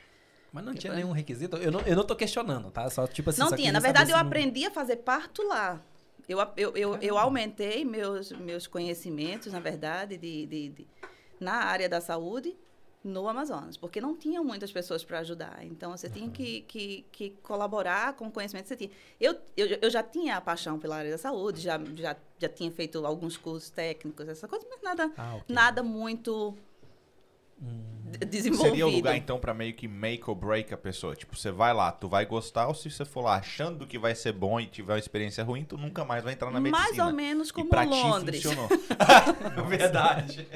Mas 0.53 0.63
não 0.63 0.73
tinha 0.75 0.93
nenhum 0.93 1.11
requisito. 1.11 1.57
Eu 1.57 1.71
não, 1.71 1.81
eu 1.81 1.95
não 1.95 2.03
tô 2.05 2.15
questionando, 2.15 2.69
tá? 2.69 2.87
Só, 2.89 3.07
tipo 3.07 3.31
assim, 3.31 3.41
não 3.41 3.51
tinha. 3.55 3.71
Na 3.71 3.79
verdade, 3.79 4.11
eu 4.11 4.17
não- 4.17 4.25
aprendi 4.25 4.65
a 4.65 4.71
fazer 4.71 4.97
parto 4.97 5.41
lá. 5.47 5.81
Eu, 6.29 6.39
eu, 6.55 6.77
eu, 6.77 6.95
eu 7.01 7.17
aumentei 7.17 7.83
meus, 7.83 8.31
meus 8.31 8.67
conhecimentos, 8.67 9.51
na 9.51 9.59
verdade, 9.59 10.15
de, 10.17 10.45
de, 10.45 10.69
de- 10.69 10.87
na 11.39 11.55
área 11.55 11.89
da 11.89 11.99
saúde 11.99 12.55
no 13.03 13.27
Amazonas, 13.27 13.75
porque 13.75 13.99
não 13.99 14.15
tinha 14.15 14.41
muitas 14.41 14.71
pessoas 14.71 15.03
para 15.03 15.19
ajudar. 15.19 15.59
Então, 15.65 15.91
você 15.91 16.09
tinha 16.09 16.29
que, 16.29 16.61
que, 16.61 17.05
que 17.11 17.29
colaborar 17.43 18.13
com 18.13 18.27
o 18.27 18.31
conhecimento 18.31 18.63
que 18.63 18.69
você 18.69 18.77
tinha. 18.77 18.91
Eu, 19.19 19.35
eu, 19.57 19.67
eu 19.81 19.89
já 19.89 20.01
tinha 20.01 20.37
a 20.37 20.41
paixão 20.41 20.79
pela 20.79 20.95
área 20.95 21.11
da 21.11 21.17
saúde, 21.17 21.59
já, 21.61 21.77
já, 21.95 22.15
já 22.39 22.49
tinha 22.49 22.71
feito 22.71 23.05
alguns 23.05 23.35
cursos 23.35 23.69
técnicos, 23.69 24.27
essa 24.27 24.47
coisa, 24.47 24.65
mas 24.69 24.81
nada, 24.81 25.11
Ah, 25.17 25.35
ok. 25.35 25.53
nada 25.53 25.83
muito 25.83 26.55
desenvolvido. 28.25 28.69
Seria 28.69 28.87
o 28.87 28.89
lugar, 28.89 29.15
então, 29.15 29.39
pra 29.39 29.53
meio 29.53 29.73
que 29.73 29.87
make 29.87 30.29
or 30.29 30.35
break 30.35 30.73
a 30.73 30.77
pessoa. 30.77 31.15
Tipo, 31.15 31.35
você 31.35 31.51
vai 31.51 31.73
lá, 31.73 31.91
tu 31.91 32.07
vai 32.07 32.25
gostar, 32.25 32.67
ou 32.67 32.75
se 32.75 32.89
você 32.89 33.05
for 33.05 33.21
lá 33.21 33.35
achando 33.35 33.85
que 33.85 33.97
vai 33.97 34.15
ser 34.15 34.31
bom 34.31 34.59
e 34.59 34.65
tiver 34.65 34.93
uma 34.93 34.99
experiência 34.99 35.43
ruim, 35.43 35.63
tu 35.63 35.77
nunca 35.77 36.05
mais 36.05 36.23
vai 36.23 36.33
entrar 36.33 36.51
na 36.51 36.59
medicina. 36.59 36.87
Mais 36.87 36.99
ou 36.99 37.13
menos 37.13 37.49
e 37.49 37.53
como 37.53 37.69
pra 37.69 37.83
Londres. 37.83 38.41
ti 38.41 38.47
funcionou. 38.47 38.69
Verdade. 39.67 40.47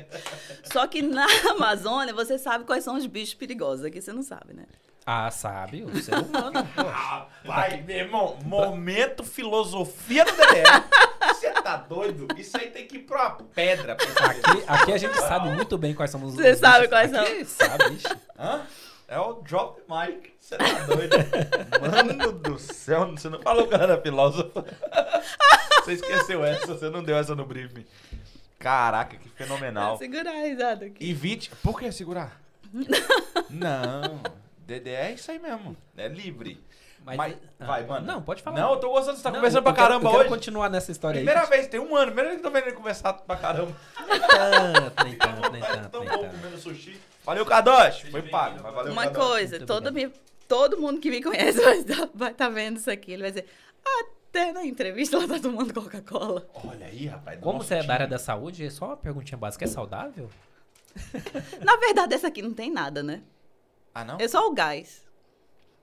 Só 0.63 0.87
que 0.87 1.01
na 1.01 1.25
Amazônia 1.51 2.13
você 2.13 2.37
sabe 2.37 2.65
quais 2.65 2.83
são 2.83 2.95
os 2.95 3.05
bichos 3.05 3.33
perigosos. 3.33 3.85
Aqui 3.85 4.01
você 4.01 4.13
não 4.13 4.23
sabe, 4.23 4.53
né? 4.53 4.65
Ah, 5.09 5.31
sabe, 5.31 5.83
o 5.83 6.03
ser 6.03 6.15
humano. 6.15 6.67
Rapaz, 6.75 7.85
meu 7.85 7.95
irmão, 7.95 8.37
momento 8.43 9.23
filosofia 9.23 10.25
do 10.25 10.31
DDR. 10.31 10.83
Você 11.33 11.53
tá 11.67 11.75
doido? 11.77 12.27
Isso 12.37 12.55
aí 12.57 12.69
tem 12.69 12.87
que 12.87 12.95
ir 12.95 12.99
pra 12.99 13.17
uma 13.27 13.31
pedra. 13.53 13.95
pra 13.95 14.05
aqui. 14.27 14.63
Aqui, 14.65 14.93
a 14.93 14.97
gente 14.97 15.17
sabe 15.19 15.49
muito 15.49 15.77
bem 15.77 15.93
quais 15.93 16.09
são 16.09 16.23
os 16.23 16.33
Você 16.35 16.55
sabe 16.55 16.87
bichos. 16.87 16.89
quais 16.89 17.13
aqui 17.13 17.45
Sabe, 17.45 17.93
ixi. 17.95 18.17
Hã? 18.39 18.61
É 19.09 19.19
o 19.19 19.33
drop 19.35 19.81
mic. 19.89 20.33
Você 20.39 20.57
tá 20.57 20.65
doido? 20.85 21.17
Mano 21.81 22.31
do 22.31 22.57
céu, 22.57 23.11
você 23.11 23.27
não 23.29 23.41
falou 23.41 23.67
que 23.67 23.75
era 23.75 24.01
filósofo. 24.01 24.63
Você 25.83 25.93
esqueceu 25.93 26.43
essa, 26.45 26.67
você 26.67 26.89
não 26.89 27.03
deu 27.03 27.17
essa 27.17 27.35
no 27.35 27.45
briefing. 27.45 27.85
Caraca, 28.59 29.17
que 29.17 29.29
fenomenal. 29.29 29.97
Segurar 29.97 30.31
a 30.31 30.41
risada 30.45 30.85
aqui. 30.85 31.03
E 31.03 31.13
20. 31.13 31.51
Por 31.61 31.79
que 31.79 31.91
segurar? 31.91 32.39
Não. 33.49 34.21
DD 34.67 34.89
é 34.89 35.11
isso 35.13 35.31
aí 35.31 35.39
mesmo. 35.39 35.75
É 35.95 36.07
livre. 36.07 36.61
Mas, 37.03 37.35
ah, 37.59 37.65
vai, 37.65 37.85
mano. 37.85 38.05
Não, 38.05 38.21
pode 38.21 38.41
falar. 38.43 38.59
Não, 38.59 38.73
eu 38.73 38.79
tô 38.79 38.89
gostando, 38.89 39.15
você 39.15 39.23
tá 39.23 39.29
Não, 39.29 39.37
conversando 39.37 39.63
pra 39.63 39.71
quero- 39.71 39.87
caramba 39.87 40.05
eu 40.07 40.11
quero 40.11 40.21
hoje. 40.23 40.29
continuar 40.29 40.69
nessa 40.69 40.91
história 40.91 41.19
Primeira 41.19 41.41
aí. 41.43 41.47
vez, 41.47 41.67
tem 41.67 41.79
um 41.79 41.95
ano. 41.95 42.07
Primeira 42.07 42.29
vez 42.31 42.41
que 42.41 42.45
eu 42.45 42.51
tô 42.51 42.57
vendo 42.57 42.67
ele 42.67 42.75
conversar 42.75 43.13
pra 43.13 43.37
caramba. 43.37 43.73
Nem 44.09 44.19
tanto, 44.19 45.03
nem 45.05 45.15
tanto, 45.15 45.51
nem 45.51 45.61
tanto, 45.61 45.89
tão 45.89 45.99
nem 46.01 46.09
bom 46.09 46.17
tanto. 46.23 46.35
comendo 46.37 46.57
sushi. 46.57 46.99
Valeu, 47.23 47.45
Kadosh. 47.45 48.01
Foi 48.11 48.21
pago, 48.23 48.59
mas 48.61 48.73
valeu, 48.73 48.91
Uma 48.91 49.03
Kadosh. 49.05 49.25
coisa, 49.25 49.65
todo, 49.65 49.93
me, 49.93 50.11
todo 50.49 50.77
mundo 50.77 50.99
que 50.99 51.09
me 51.09 51.23
conhece 51.23 51.59
vai 52.13 52.31
estar 52.31 52.33
tá 52.35 52.49
vendo 52.49 52.75
isso 52.77 52.91
aqui. 52.91 53.13
Ele 53.13 53.21
vai 53.21 53.31
dizer, 53.31 53.45
até 54.01 54.51
na 54.51 54.65
entrevista 54.65 55.15
ela 55.15 55.27
tá 55.29 55.39
tomando 55.39 55.73
Coca-Cola. 55.73 56.45
Olha 56.65 56.87
aí, 56.87 57.05
rapaz. 57.05 57.39
Como 57.39 57.63
você 57.63 57.75
é 57.75 57.77
da 57.77 57.83
time. 57.83 57.93
área 57.93 58.07
da 58.07 58.19
saúde, 58.19 58.65
é 58.65 58.69
só 58.69 58.87
uma 58.87 58.97
perguntinha 58.97 59.37
básica. 59.37 59.63
É 59.63 59.67
saudável? 59.67 60.29
Na 61.63 61.75
verdade, 61.77 62.13
essa 62.15 62.27
aqui 62.27 62.41
não 62.41 62.53
tem 62.53 62.69
nada, 62.71 63.01
né? 63.01 63.21
Ah, 63.97 64.05
não? 64.05 64.17
É 64.19 64.27
só 64.27 64.47
o 64.47 64.53
gás. 64.53 65.03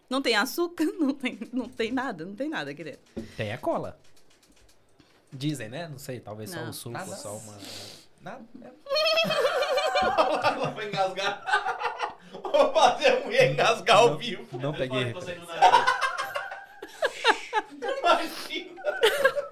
Não 0.09 0.22
tem 0.22 0.37
açúcar, 0.37 0.85
não 1.00 1.12
tem, 1.12 1.37
não 1.53 1.68
tem 1.68 1.90
nada, 1.90 2.24
não 2.24 2.37
tem 2.37 2.48
nada 2.48 2.70
aqui 2.70 2.85
dentro. 2.85 3.00
Tem 3.37 3.53
a 3.53 3.59
cola. 3.59 3.98
Dizem, 5.33 5.68
né? 5.68 5.88
Não 5.88 5.98
sei, 5.98 6.20
talvez 6.20 6.50
só 6.50 6.61
Não. 6.61 6.70
o 6.70 6.72
suco, 6.72 6.92
Nada. 6.92 7.16
só 7.16 7.37
uma... 7.37 7.59
Nada. 8.20 8.44
Ela 10.00 10.70
vai 10.70 10.87
engasgar. 10.87 12.16
Vou 12.31 12.72
fazer 12.72 13.09
a 13.09 13.20
mulher 13.24 13.50
engasgar 13.50 13.96
ao 13.96 14.16
vivo. 14.16 14.59
Não 14.59 14.72
peguei. 14.72 15.12
Imagina. 17.98 18.74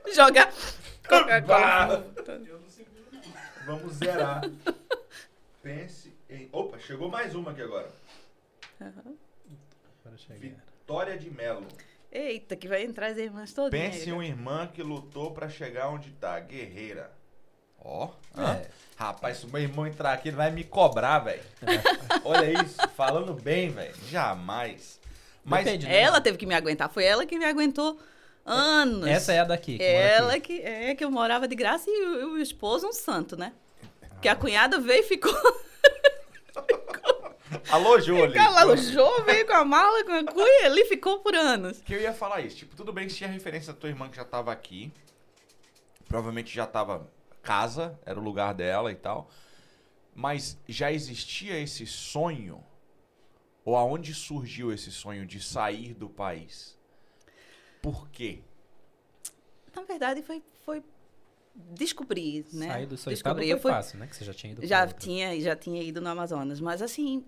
Joga. 0.14 0.48
Coca-Cola. 1.08 2.06
Vamos 3.66 3.94
zerar. 3.94 4.42
Pense 5.60 6.14
em. 6.30 6.48
Opa, 6.52 6.78
chegou 6.78 7.08
mais 7.08 7.34
uma 7.34 7.50
aqui 7.50 7.62
agora. 7.62 8.01
Para 10.02 10.16
chegar. 10.16 10.38
Vitória 10.38 11.18
de 11.18 11.30
Melo. 11.30 11.66
Eita, 12.10 12.56
que 12.56 12.68
vai 12.68 12.84
entrar 12.84 13.06
as 13.06 13.16
irmãs 13.16 13.52
todinhas. 13.52 13.94
Pense 13.94 14.10
em 14.10 14.12
uma 14.12 14.24
irmã 14.24 14.66
que 14.66 14.82
lutou 14.82 15.30
pra 15.30 15.48
chegar 15.48 15.88
onde 15.88 16.10
tá. 16.12 16.38
Guerreira. 16.40 17.10
Ó. 17.78 18.10
É. 18.36 18.40
hã? 18.40 18.62
Rapaz, 18.96 19.38
se 19.38 19.46
o 19.46 19.48
meu 19.48 19.62
irmão 19.62 19.86
entrar 19.86 20.12
aqui, 20.12 20.28
ele 20.28 20.36
vai 20.36 20.50
me 20.50 20.62
cobrar, 20.62 21.20
velho. 21.20 21.42
Olha 22.24 22.62
isso. 22.62 22.76
Falando 22.96 23.32
bem, 23.34 23.70
velho. 23.70 23.94
Jamais. 24.08 25.00
Mas 25.44 25.64
Depende, 25.64 25.86
né? 25.86 26.00
Ela 26.00 26.20
teve 26.20 26.38
que 26.38 26.46
me 26.46 26.54
aguentar. 26.54 26.88
Foi 26.90 27.04
ela 27.04 27.26
que 27.26 27.38
me 27.38 27.44
aguentou 27.44 27.98
anos. 28.44 29.08
Essa 29.08 29.32
é 29.32 29.40
a 29.40 29.44
daqui. 29.44 29.78
que 29.78 29.82
Ela 29.82 30.34
aqui. 30.34 30.58
que 30.58 30.62
é 30.62 30.94
que 30.94 31.04
eu 31.04 31.10
morava 31.10 31.48
de 31.48 31.54
graça 31.54 31.84
e 31.88 32.04
o, 32.04 32.32
o 32.34 32.38
esposo 32.38 32.86
um 32.86 32.92
santo, 32.92 33.36
né? 33.36 33.52
Que 34.20 34.28
a 34.28 34.36
cunhada 34.36 34.78
veio 34.78 35.00
e 35.00 35.02
ficou. 35.02 35.32
Alô, 37.70 38.00
Júlio. 38.00 38.34
Ela 38.36 38.60
alojou, 38.62 39.24
veio 39.24 39.46
com 39.46 39.52
a 39.54 39.64
mala, 39.64 40.04
com 40.04 40.12
a 40.12 40.24
cuia, 40.24 40.66
ali 40.66 40.84
ficou 40.86 41.20
por 41.20 41.34
anos. 41.34 41.80
Que 41.82 41.94
eu 41.94 42.00
ia 42.00 42.12
falar 42.12 42.40
isso. 42.40 42.56
Tipo, 42.56 42.76
tudo 42.76 42.92
bem 42.92 43.06
que 43.08 43.14
tinha 43.14 43.28
referência 43.28 43.72
da 43.72 43.78
tua 43.78 43.88
irmã 43.88 44.08
que 44.08 44.16
já 44.16 44.24
tava 44.24 44.52
aqui. 44.52 44.92
Provavelmente 46.08 46.54
já 46.54 46.66
tava 46.66 47.10
casa, 47.42 47.98
era 48.04 48.18
o 48.18 48.22
lugar 48.22 48.54
dela 48.54 48.90
e 48.92 48.96
tal. 48.96 49.30
Mas 50.14 50.58
já 50.68 50.92
existia 50.92 51.58
esse 51.58 51.86
sonho? 51.86 52.62
Ou 53.64 53.76
aonde 53.76 54.12
surgiu 54.14 54.72
esse 54.72 54.90
sonho 54.90 55.24
de 55.26 55.40
sair 55.40 55.94
do 55.94 56.08
país? 56.08 56.76
Por 57.80 58.08
quê? 58.10 58.40
Na 59.74 59.82
verdade, 59.82 60.22
foi, 60.22 60.42
foi 60.64 60.82
descobrir, 61.54 62.44
né? 62.52 62.66
Sair 62.68 62.86
do 62.86 62.96
seu 62.96 63.10
descobrir. 63.12 63.44
estado 63.44 63.56
Eu 63.56 63.58
foi 63.58 63.70
fui- 63.70 63.70
fácil, 63.72 63.98
né? 63.98 64.06
Que 64.06 64.16
você 64.16 64.24
já 64.24 64.34
tinha 64.34 64.52
ido 64.52 64.66
já 64.66 64.82
outra. 64.82 64.98
tinha, 64.98 65.40
já 65.40 65.56
tinha 65.56 65.82
ido 65.82 66.00
no 66.00 66.08
Amazonas, 66.08 66.60
mas 66.60 66.82
assim, 66.82 67.24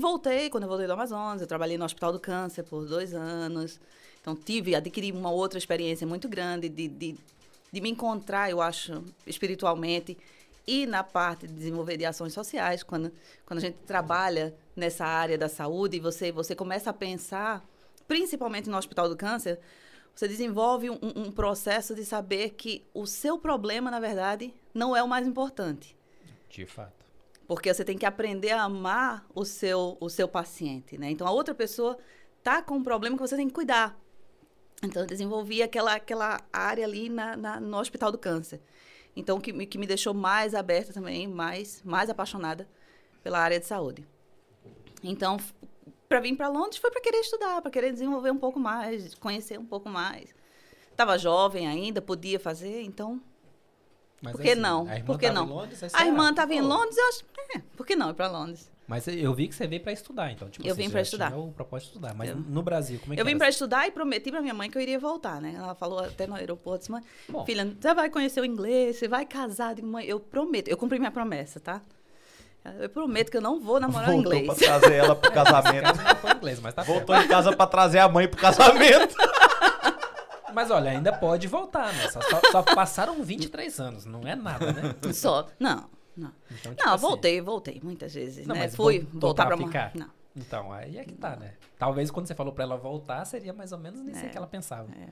voltei, 0.00 0.50
quando 0.50 0.64
eu 0.64 0.68
voltei 0.68 0.86
do 0.86 0.92
Amazonas, 0.92 1.40
eu 1.40 1.46
trabalhei 1.46 1.76
no 1.78 1.84
Hospital 1.84 2.12
do 2.12 2.20
Câncer 2.20 2.62
por 2.64 2.86
dois 2.86 3.14
anos, 3.14 3.80
então 4.20 4.34
tive, 4.34 4.74
adquiri 4.74 5.12
uma 5.12 5.30
outra 5.30 5.58
experiência 5.58 6.06
muito 6.06 6.28
grande 6.28 6.68
de, 6.68 6.88
de, 6.88 7.16
de 7.72 7.80
me 7.80 7.90
encontrar, 7.90 8.50
eu 8.50 8.60
acho, 8.60 9.04
espiritualmente, 9.26 10.16
e 10.66 10.86
na 10.86 11.04
parte 11.04 11.46
de 11.46 11.52
desenvolver 11.52 11.96
de 11.96 12.06
ações 12.06 12.32
sociais, 12.32 12.82
quando, 12.82 13.12
quando 13.44 13.58
a 13.58 13.60
gente 13.60 13.76
trabalha 13.86 14.54
nessa 14.74 15.04
área 15.04 15.36
da 15.36 15.48
saúde, 15.48 16.00
você, 16.00 16.32
você 16.32 16.54
começa 16.54 16.90
a 16.90 16.92
pensar, 16.92 17.62
principalmente 18.08 18.70
no 18.70 18.76
Hospital 18.78 19.08
do 19.08 19.16
Câncer, 19.16 19.60
você 20.14 20.28
desenvolve 20.28 20.88
um, 20.90 20.98
um 21.02 21.30
processo 21.30 21.94
de 21.94 22.04
saber 22.04 22.50
que 22.50 22.84
o 22.94 23.06
seu 23.06 23.38
problema, 23.38 23.90
na 23.90 24.00
verdade, 24.00 24.54
não 24.72 24.96
é 24.96 25.02
o 25.02 25.08
mais 25.08 25.26
importante. 25.26 25.96
De 26.48 26.64
fato. 26.64 27.03
Porque 27.46 27.72
você 27.72 27.84
tem 27.84 27.98
que 27.98 28.06
aprender 28.06 28.52
a 28.52 28.62
amar 28.62 29.26
o 29.34 29.44
seu, 29.44 29.96
o 30.00 30.08
seu 30.08 30.26
paciente, 30.26 30.96
né? 30.96 31.10
Então, 31.10 31.26
a 31.26 31.30
outra 31.30 31.54
pessoa 31.54 31.98
tá 32.42 32.62
com 32.62 32.76
um 32.76 32.82
problema 32.82 33.16
que 33.16 33.22
você 33.22 33.36
tem 33.36 33.48
que 33.48 33.54
cuidar. 33.54 33.98
Então, 34.82 35.02
eu 35.02 35.06
desenvolvi 35.06 35.62
aquela, 35.62 35.94
aquela 35.94 36.40
área 36.52 36.84
ali 36.84 37.08
na, 37.08 37.36
na- 37.36 37.60
no 37.60 37.78
Hospital 37.78 38.10
do 38.10 38.18
Câncer. 38.18 38.60
Então, 39.14 39.40
que, 39.40 39.66
que 39.66 39.78
me 39.78 39.86
deixou 39.86 40.12
mais 40.14 40.54
aberta 40.54 40.92
também, 40.92 41.26
mais, 41.28 41.82
mais 41.84 42.10
apaixonada 42.10 42.68
pela 43.22 43.38
área 43.38 43.60
de 43.60 43.66
saúde. 43.66 44.06
Então, 45.02 45.36
para 46.08 46.20
vir 46.20 46.36
para 46.36 46.48
Londres 46.48 46.78
foi 46.78 46.90
para 46.90 47.00
querer 47.00 47.18
estudar, 47.18 47.60
para 47.60 47.70
querer 47.70 47.92
desenvolver 47.92 48.30
um 48.30 48.38
pouco 48.38 48.58
mais, 48.58 49.14
conhecer 49.14 49.58
um 49.58 49.66
pouco 49.66 49.88
mais. 49.88 50.34
Estava 50.90 51.18
jovem 51.18 51.66
ainda, 51.66 52.00
podia 52.00 52.38
fazer, 52.40 52.82
então 52.82 53.20
Mas, 54.22 54.32
Por 54.32 54.40
que 54.40 54.50
assim, 54.50 54.60
não? 54.60 54.88
A 54.88 54.94
irmã 54.96 55.04
Por 55.06 55.18
que 55.18 55.30
não? 55.30 55.44
em 55.44 55.48
Londres, 55.48 55.82
a 55.82 55.88
você, 55.88 56.04
irmã 56.04 56.30
estava 56.30 56.54
em. 56.54 56.60
Londres, 56.62 56.96
eu 56.96 57.08
acho, 57.08 57.24
é, 57.56 57.58
por 57.76 57.84
que 57.86 57.94
não 57.94 58.10
ir 58.10 58.14
para 58.14 58.26
Londres? 58.28 58.70
Mas 58.86 59.06
eu 59.08 59.32
vi 59.34 59.48
que 59.48 59.54
você 59.54 59.66
veio 59.66 59.82
pra 59.82 59.92
estudar, 59.92 60.30
então. 60.30 60.48
Tipo, 60.50 60.66
Eu 60.66 60.72
assim, 60.72 60.82
vim 60.82 60.90
já 60.90 61.00
estudar. 61.00 61.34
o 61.38 61.50
propósito 61.52 61.86
de 61.86 61.92
estudar. 61.96 62.14
Mas 62.14 62.28
Eu- 62.30 62.36
no 62.36 62.62
Brasil, 62.62 62.98
como 63.00 63.12
é 63.12 63.16
que 63.16 63.20
Eu 63.22 63.24
vim 63.26 63.36
para 63.38 63.48
estudar 63.48 63.86
e 63.88 63.90
prometi 63.90 64.30
para 64.30 64.42
minha 64.42 64.52
mãe 64.52 64.70
que 64.70 64.76
eu 64.76 64.82
iria 64.82 64.98
voltar, 64.98 65.40
né? 65.40 65.54
Ela 65.56 65.74
falou 65.74 66.00
até 66.00 66.26
no 66.26 66.34
aeroporto, 66.34 66.80
disse, 66.80 66.90
mãe, 66.92 67.02
Bom. 67.28 67.44
filha, 67.46 67.74
você 67.80 67.94
vai 67.94 68.10
conhecer 68.10 68.40
o 68.42 68.44
inglês, 68.44 68.96
você 68.96 69.08
vai 69.08 69.24
casar. 69.24 69.74
Digo, 69.74 69.86
mãe, 69.86 70.04
eu 70.04 70.20
prometo, 70.20 70.68
eu 70.68 70.76
cumpri 70.76 70.98
minha 70.98 71.10
promessa, 71.10 71.58
tá? 71.60 71.80
Eu 72.80 72.88
prometo 72.88 73.30
que 73.30 73.36
eu 73.36 73.42
não 73.42 73.60
vou 73.60 73.78
namorar 73.78 74.10
Voltou 74.10 74.32
inglês. 74.34 74.58
pra 74.58 74.78
trazer 74.78 74.94
ela 74.94 75.14
pro 75.14 75.30
casamento. 75.32 75.98
não 76.02 76.16
foi 76.16 76.30
inglês, 76.32 76.60
mas 76.60 76.72
tá 76.74 76.82
Voltou 76.82 77.14
certo. 77.14 77.26
em 77.26 77.28
casa 77.30 77.54
pra 77.54 77.66
trazer 77.66 77.98
a 77.98 78.08
mãe 78.08 78.26
pro 78.28 78.40
casamento. 78.40 79.14
Mas 80.54 80.70
olha, 80.70 80.90
ainda 80.90 81.12
pode 81.12 81.46
voltar, 81.48 81.92
né? 81.92 82.08
Só, 82.10 82.20
só- 82.22 82.40
só 82.52 82.62
passaram 82.62 83.22
23 83.22 83.78
anos, 83.80 84.04
não 84.04 84.20
é 84.22 84.34
nada, 84.34 84.72
né? 84.72 84.94
Só, 85.12 85.46
não, 85.58 85.88
não. 86.16 86.32
Então, 86.50 86.74
tipo 86.74 86.86
Não, 86.86 86.94
assim, 86.94 87.02
voltei, 87.02 87.40
voltei 87.40 87.80
muitas 87.82 88.14
vezes, 88.14 88.46
Não, 88.46 88.54
né? 88.54 88.62
mas 88.62 88.76
Fui 88.76 89.00
vol- 89.00 89.20
voltar 89.20 89.20
voltar 89.20 89.46
para 89.46 89.54
a 89.54 89.58
ficar? 89.58 89.92
Não. 89.94 90.10
Então, 90.36 90.72
aí 90.72 90.98
é 90.98 91.04
que 91.04 91.14
tá, 91.14 91.36
né? 91.36 91.54
Talvez 91.78 92.10
quando 92.10 92.26
você 92.26 92.34
falou 92.34 92.52
pra 92.52 92.64
ela 92.64 92.76
voltar, 92.76 93.24
seria 93.24 93.52
mais 93.52 93.70
ou 93.72 93.78
menos 93.78 94.00
nisso 94.00 94.24
É, 94.24 94.28
que 94.28 94.36
ela 94.36 94.46
pensava. 94.46 94.88
é. 94.92 95.08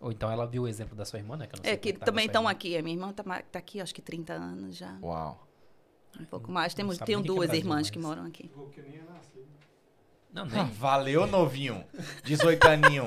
Ou 0.00 0.10
então 0.10 0.30
ela 0.32 0.46
viu 0.46 0.64
o 0.64 0.68
exemplo 0.68 0.96
da 0.96 1.04
sua 1.04 1.18
irmã, 1.20 1.36
né? 1.36 1.46
Que 1.46 1.54
eu 1.54 1.58
não 1.58 1.64
sei 1.64 1.72
É 1.74 1.76
que 1.76 1.90
como 1.92 2.00
tava 2.00 2.10
também 2.10 2.26
estão 2.26 2.48
aqui. 2.48 2.76
A 2.76 2.82
minha 2.82 2.94
irmã 2.96 3.12
tá, 3.12 3.22
tá 3.42 3.58
aqui, 3.58 3.80
acho 3.80 3.94
que 3.94 4.02
30 4.02 4.32
anos 4.32 4.76
já. 4.76 4.98
Uau. 5.00 5.46
Um 6.20 6.24
pouco 6.24 6.50
mais. 6.50 6.74
Temos, 6.74 6.98
nem 6.98 7.02
o 7.02 7.06
que 7.06 7.12
é 7.12 7.32
duas 7.34 7.46
Brasil, 7.50 7.60
irmãs 7.64 7.88
que 7.90 7.98
moram 8.00 8.24
aqui. 8.26 8.50
Que 8.72 8.82
nem. 8.82 9.00
Não, 10.32 10.42
Ah, 10.42 10.46
nem. 10.64 10.66
Valeu, 10.72 11.26
novinho. 11.26 11.84
18 12.24 12.66
aninho. 12.66 13.04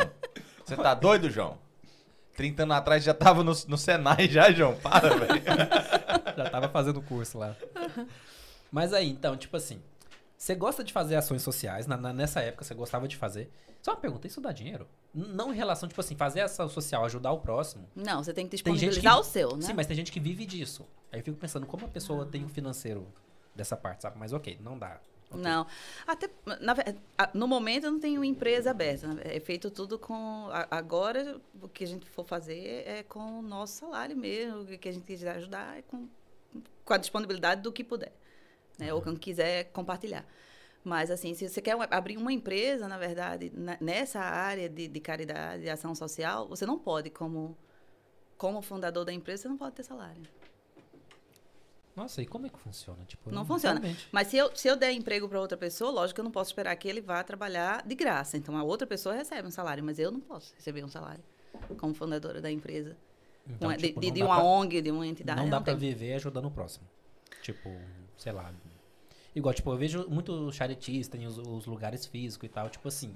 Você 0.65 0.75
tá 0.77 0.93
doido, 0.93 1.29
João? 1.29 1.57
30 2.36 2.63
anos 2.63 2.76
atrás 2.78 3.04
já 3.04 3.13
tava 3.13 3.43
no, 3.43 3.54
no 3.67 3.78
Senai 3.78 4.28
já, 4.28 4.52
João. 4.52 4.76
Para, 4.76 5.10
velho. 5.15 5.41
Já 6.36 6.50
tava 6.50 6.67
fazendo 6.67 7.02
curso 7.02 7.38
lá. 7.38 7.56
Mas 8.71 8.91
aí, 8.91 9.10
então, 9.10 9.38
tipo 9.38 9.56
assim, 9.56 9.82
você 10.38 10.54
gosta 10.54 10.84
de 10.84 10.91
fazer 10.91 11.15
ações 11.15 11.41
sociais, 11.41 11.88
na- 11.88 11.95
na- 11.95 12.12
nessa 12.12 12.41
época 12.41 12.65
você 12.65 12.74
gostava 12.74 13.08
de 13.08 13.15
fazer. 13.15 13.50
Só 13.82 13.91
uma 13.91 13.98
pergunta, 13.98 14.28
isso 14.28 14.41
dá 14.41 14.52
dinheiro? 14.52 14.86
Não 15.13 15.54
em 15.54 15.56
relação, 15.56 15.88
tipo 15.88 16.02
assim, 16.02 16.15
fazer 16.15 16.41
ação 16.41 16.67
social, 16.67 17.06
ajudar 17.06 17.32
o 17.32 17.39
próximo. 17.39 17.88
Não, 17.95 18.21
você 18.21 18.34
tem 18.34 18.45
que 18.45 18.50
Tem 18.62 18.74
disponibilizar 18.74 19.13
que- 19.13 19.19
o 19.21 19.24
seu, 19.24 19.56
né? 19.56 19.62
Sim, 19.67 19.74
mas 19.74 19.88
tem 19.88 19.95
gente 19.95 20.12
que 20.12 20.19
vive 20.19 20.45
disso. 20.45 20.86
Aí 21.12 21.19
eu 21.19 21.24
fico 21.24 21.38
pensando, 21.38 21.65
como 21.65 21.86
a 21.86 21.88
pessoa 21.89 22.26
tem 22.26 22.43
o 22.43 22.50
financeiro 22.50 23.08
dessa 23.56 23.78
parte, 23.78 24.02
sabe? 24.02 24.17
Mas 24.19 24.34
ok, 24.34 24.58
não 24.62 24.78
dá. 24.78 25.00
Não. 25.36 25.67
Até, 26.06 26.30
na 26.60 26.76
no 27.34 27.48
momento 27.48 27.86
eu 27.86 27.91
não 27.91 28.00
tenho 28.00 28.24
empresa 28.24 28.71
aberta. 28.71 29.08
né? 29.08 29.21
É 29.26 29.39
feito 29.39 29.69
tudo 29.69 29.98
com. 29.98 30.48
Agora, 30.71 31.39
o 31.62 31.67
que 31.67 31.84
a 31.84 31.88
gente 31.88 32.06
for 32.10 32.26
fazer 32.26 32.84
é 32.86 33.04
com 33.04 33.39
o 33.39 33.41
nosso 33.41 33.80
salário 33.80 34.15
mesmo. 34.15 34.62
O 34.62 34.78
que 34.78 34.89
a 34.89 34.91
gente 34.91 35.06
quiser 35.06 35.36
ajudar 35.38 35.78
é 35.78 35.82
com, 35.82 36.08
com 36.84 36.93
a 36.93 36.98
disponibilidade 36.98 37.62
do 37.62 37.71
que 37.71 37.84
puder. 37.84 38.13
Né? 38.78 38.93
Ou 38.93 39.02
quem 39.02 39.15
quiser 39.15 39.65
compartilhar. 39.65 40.26
Mas, 40.84 41.10
assim, 41.10 41.34
se 41.34 41.50
você 41.50 41.62
quer 41.62 41.76
abrir 41.89 42.15
uma 42.15 42.32
empresa, 42.32 42.88
na 42.88 43.00
verdade, 43.00 43.52
nessa 43.82 44.19
área 44.19 44.69
de, 44.69 44.88
de 44.88 45.00
caridade 45.00 45.63
e 45.63 45.69
ação 45.69 45.95
social, 45.95 46.48
você 46.48 46.63
não 46.63 46.78
pode, 46.78 47.10
como, 47.10 47.58
como 48.38 48.62
fundador 48.62 49.04
da 49.04 49.12
empresa, 49.12 49.43
você 49.43 49.48
não 49.50 49.58
pode 49.58 49.76
ter 49.76 49.84
salário. 49.84 50.21
Nossa, 51.95 52.21
e 52.21 52.25
como 52.25 52.45
é 52.45 52.49
que 52.49 52.60
funciona? 52.60 53.05
Tipo, 53.05 53.31
Não 53.31 53.43
eu- 53.43 53.45
funciona. 53.45 53.79
realmente. 53.79 54.08
Mas 54.12 54.27
se 54.27 54.36
eu, 54.38 54.53
se 54.55 54.67
eu 54.67 54.75
der 54.75 54.91
emprego 54.91 55.29
para 55.29 55.39
outra 55.39 55.58
pessoa, 55.58 55.91
lógico 55.91 56.15
que 56.15 56.21
eu 56.21 56.25
não 56.25 56.31
posso 56.31 56.49
esperar 56.51 56.75
que 56.75 56.88
ele 56.88 56.99
vá 57.01 57.23
trabalhar 57.23 57.86
de 57.88 57.95
graça. 57.95 58.38
Então 58.38 58.58
a 58.58 58.63
outra 58.63 58.86
pessoa 58.86 59.15
recebe 59.15 59.47
um 59.47 59.51
salário, 59.51 59.84
mas 59.84 59.97
eu 59.97 60.12
não 60.12 60.19
posso 60.19 60.53
receber 60.55 60.84
um 60.84 60.89
salário 60.89 61.23
como 61.77 61.93
fundadora 61.93 62.41
da 62.41 62.51
empresa. 62.51 62.97
Então, 63.47 63.69
Uma- 63.69 63.77
de- 63.77 63.88
tipo, 63.88 64.01
de, 64.01 64.08
não 64.08 64.13
de 64.13 64.23
uma 64.23 64.36
pra- 64.36 64.43
ONG, 64.43 64.81
de 64.81 64.91
uma 64.91 65.08
entidade. 65.08 65.39
Não 65.39 65.49
dá 65.49 65.58
não 65.58 65.63
pra 65.63 65.73
tem. 65.75 65.79
viver 65.93 66.13
ajudando 66.15 66.45
o 66.45 66.51
próximo. 66.51 66.86
Tipo, 67.41 67.69
sei 68.17 68.31
lá. 68.34 68.51
Igual, 69.34 69.53
tipo, 69.53 69.71
eu 69.71 69.77
vejo 69.77 70.05
muito 70.10 70.51
charitista 70.51 71.15
em 71.17 71.25
os, 71.27 71.38
os 71.38 71.65
lugares 71.65 72.05
físicos 72.05 72.47
e 72.47 72.51
tal. 72.51 72.69
Tipo 72.69 72.88
assim, 72.88 73.15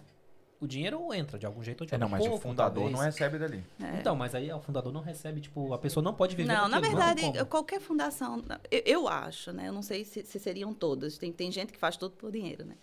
o 0.61 0.67
dinheiro 0.67 1.13
entra 1.13 1.39
de 1.39 1.45
algum 1.45 1.63
jeito 1.63 1.81
ou 1.81 1.87
de 1.87 1.95
É, 1.95 1.97
não, 1.97 2.07
outro. 2.07 2.17
mas 2.17 2.25
o 2.25 2.29
Pouco, 2.29 2.43
fundador 2.49 2.73
talvez. 2.83 2.91
não 2.97 2.99
recebe 3.05 3.37
dali. 3.39 3.63
É. 3.81 3.99
Então, 3.99 4.15
mas 4.15 4.35
aí 4.35 4.51
o 4.51 4.59
fundador 4.59 4.91
não 4.91 5.01
recebe, 5.01 5.39
tipo, 5.41 5.73
a 5.73 5.77
pessoa 5.77 6.03
não 6.03 6.13
pode 6.13 6.35
viver 6.35 6.51
Não, 6.51 6.67
na 6.67 6.79
verdade, 6.79 7.21
como. 7.21 7.45
qualquer 7.45 7.79
fundação, 7.79 8.43
eu, 8.69 8.81
eu 8.85 9.07
acho, 9.07 9.51
né? 9.53 9.67
Eu 9.69 9.73
não 9.73 9.81
sei 9.81 10.03
se, 10.03 10.23
se 10.23 10.37
seriam 10.39 10.73
todas. 10.73 11.17
Tem, 11.17 11.31
tem 11.31 11.51
gente 11.51 11.71
que 11.71 11.79
faz 11.79 11.95
tudo 11.97 12.15
por 12.15 12.31
dinheiro, 12.31 12.65
né? 12.65 12.75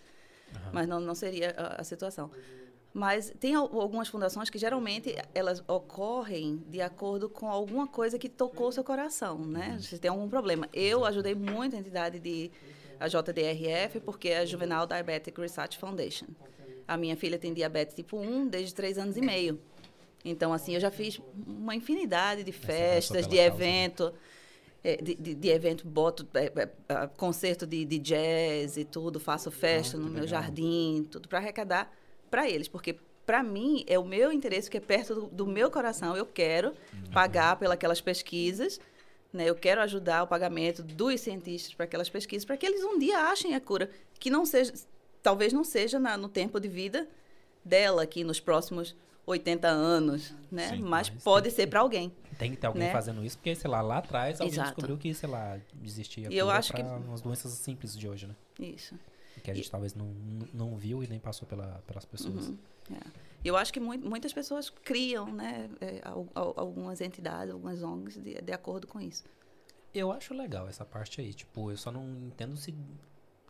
Aham. 0.54 0.70
Mas 0.72 0.88
não, 0.88 1.00
não 1.00 1.14
seria 1.14 1.50
a, 1.56 1.80
a 1.80 1.84
situação. 1.84 2.30
Mas 2.94 3.30
tem 3.38 3.54
al- 3.54 3.78
algumas 3.78 4.08
fundações 4.08 4.48
que 4.48 4.56
geralmente 4.56 5.14
elas 5.34 5.62
ocorrem 5.68 6.64
de 6.68 6.80
acordo 6.80 7.28
com 7.28 7.46
alguma 7.50 7.86
coisa 7.86 8.18
que 8.18 8.28
tocou 8.28 8.72
seu 8.72 8.82
coração, 8.82 9.38
né? 9.38 9.78
Se 9.82 9.98
tem 9.98 10.10
algum 10.10 10.28
problema. 10.30 10.66
Eu 10.72 11.04
ajudei 11.04 11.34
muito 11.34 11.76
a 11.76 11.78
entidade 11.78 12.18
de 12.18 12.50
a 12.98 13.06
JDRF 13.06 14.00
porque 14.00 14.28
é 14.30 14.38
a 14.38 14.46
Juvenile 14.46 14.86
Diabetic 14.86 15.38
Research 15.38 15.76
Foundation. 15.76 16.24
A 16.86 16.96
minha 16.96 17.16
filha 17.16 17.38
tem 17.38 17.52
diabetes 17.52 17.94
tipo 17.94 18.16
1 18.18 18.46
desde 18.46 18.74
três 18.74 18.96
anos 18.98 19.16
e 19.16 19.20
meio. 19.20 19.60
Então, 20.24 20.52
assim, 20.52 20.74
eu 20.74 20.80
já 20.80 20.90
fiz 20.90 21.20
uma 21.46 21.74
infinidade 21.74 22.42
de 22.42 22.52
você 22.52 22.62
festas, 22.62 23.26
de 23.28 23.36
né? 23.36 23.46
evento, 23.46 24.12
é, 24.82 24.96
de, 24.96 25.14
de- 25.14 25.34
de 25.34 25.48
evento, 25.48 25.86
boto 25.86 26.26
é, 26.34 26.46
é, 26.46 26.68
é, 26.88 27.06
concerto 27.16 27.66
de, 27.66 27.84
de 27.84 27.98
jazz 27.98 28.76
e 28.76 28.84
tudo, 28.84 29.18
faço 29.20 29.50
festa 29.50 29.96
Ah, 29.96 30.00
no 30.00 30.06
que 30.06 30.12
meu 30.12 30.24
legal. 30.24 30.42
jardim, 30.42 31.06
tudo 31.10 31.28
para 31.28 31.38
arrecadar 31.38 31.92
para 32.30 32.48
eles, 32.48 32.66
porque 32.68 32.96
para 33.24 33.42
mim 33.42 33.84
é 33.88 33.98
o 33.98 34.04
meu 34.04 34.32
interesse 34.32 34.70
que 34.70 34.76
é 34.76 34.80
perto 34.80 35.14
do, 35.14 35.26
do 35.26 35.46
meu 35.46 35.70
coração. 35.70 36.16
Eu 36.16 36.26
quero 36.26 36.68
Uhum. 36.70 37.10
pagar 37.12 37.56
pelas 37.58 38.00
pesquisas, 38.00 38.80
né? 39.32 39.48
Eu 39.48 39.54
quero 39.54 39.80
ajudar 39.80 40.22
o 40.22 40.26
pagamento 40.26 40.82
dos 40.82 41.20
cientistas 41.20 41.74
para 41.74 41.84
aquelas 41.84 42.08
pesquisas, 42.08 42.44
para 42.44 42.56
que 42.56 42.66
eles 42.66 42.82
um 42.84 42.98
dia 42.98 43.30
achem 43.30 43.54
a 43.54 43.60
cura, 43.60 43.90
que 44.18 44.30
não 44.30 44.44
seja, 44.46 44.72
talvez 45.26 45.52
não 45.52 45.64
seja 45.64 45.98
na- 45.98 46.16
no 46.16 46.28
tempo 46.28 46.60
de 46.60 46.68
vida 46.68 47.08
dela 47.64 48.04
aqui 48.04 48.22
nos 48.22 48.38
próximos 48.38 48.94
80 49.26 49.66
anos, 49.66 50.32
né? 50.52 50.68
Sim, 50.68 50.82
mas 50.82 51.10
mas 51.10 51.22
pode 51.24 51.50
ser 51.50 51.66
para 51.66 51.80
alguém. 51.80 52.12
Tem 52.38 52.52
que 52.52 52.56
ter 52.56 52.68
alguém 52.68 52.84
né? 52.84 52.92
fazendo 52.92 53.24
isso, 53.24 53.36
porque, 53.38 53.52
sei 53.56 53.68
lá, 53.68 53.80
lá 53.80 53.98
atrás 53.98 54.40
alguém 54.40 54.52
Exato. 54.54 54.68
descobriu 54.68 54.96
que, 54.96 55.12
sei 55.12 55.28
lá, 55.28 55.58
existia 55.82 56.28
E 56.32 56.38
eu 56.38 56.48
acho 56.48 56.72
que- 56.72 56.80
umas 56.80 57.20
doenças 57.20 57.50
simples 57.54 57.96
de 57.98 58.08
hoje, 58.08 58.28
né? 58.28 58.36
Isso. 58.60 58.94
Que 59.42 59.50
a 59.50 59.54
gente 59.54 59.68
talvez 59.68 59.96
não, 59.96 60.06
não 60.54 60.76
viu 60.76 61.02
e 61.02 61.08
nem 61.08 61.18
passou 61.18 61.46
pela, 61.48 61.82
pelas 61.88 62.04
pessoas. 62.04 62.46
Uhum, 62.48 62.56
é. 62.92 63.00
Eu 63.44 63.56
acho 63.56 63.72
que 63.72 63.80
mui- 63.80 63.98
muitas 63.98 64.32
pessoas 64.32 64.70
criam, 64.70 65.26
né, 65.32 65.68
é, 65.80 66.00
al- 66.04 66.28
al- 66.36 66.54
algumas 66.56 67.00
entidades, 67.00 67.52
algumas 67.52 67.82
ONGs 67.82 68.22
de, 68.22 68.40
de 68.40 68.52
acordo 68.52 68.86
com 68.86 69.00
isso. 69.00 69.24
Eu 69.92 70.12
acho 70.12 70.32
legal 70.34 70.68
essa 70.68 70.84
parte 70.84 71.20
aí. 71.20 71.34
Tipo, 71.34 71.72
eu 71.72 71.76
só 71.76 71.90
não 71.90 72.04
entendo 72.28 72.56
se. 72.56 72.72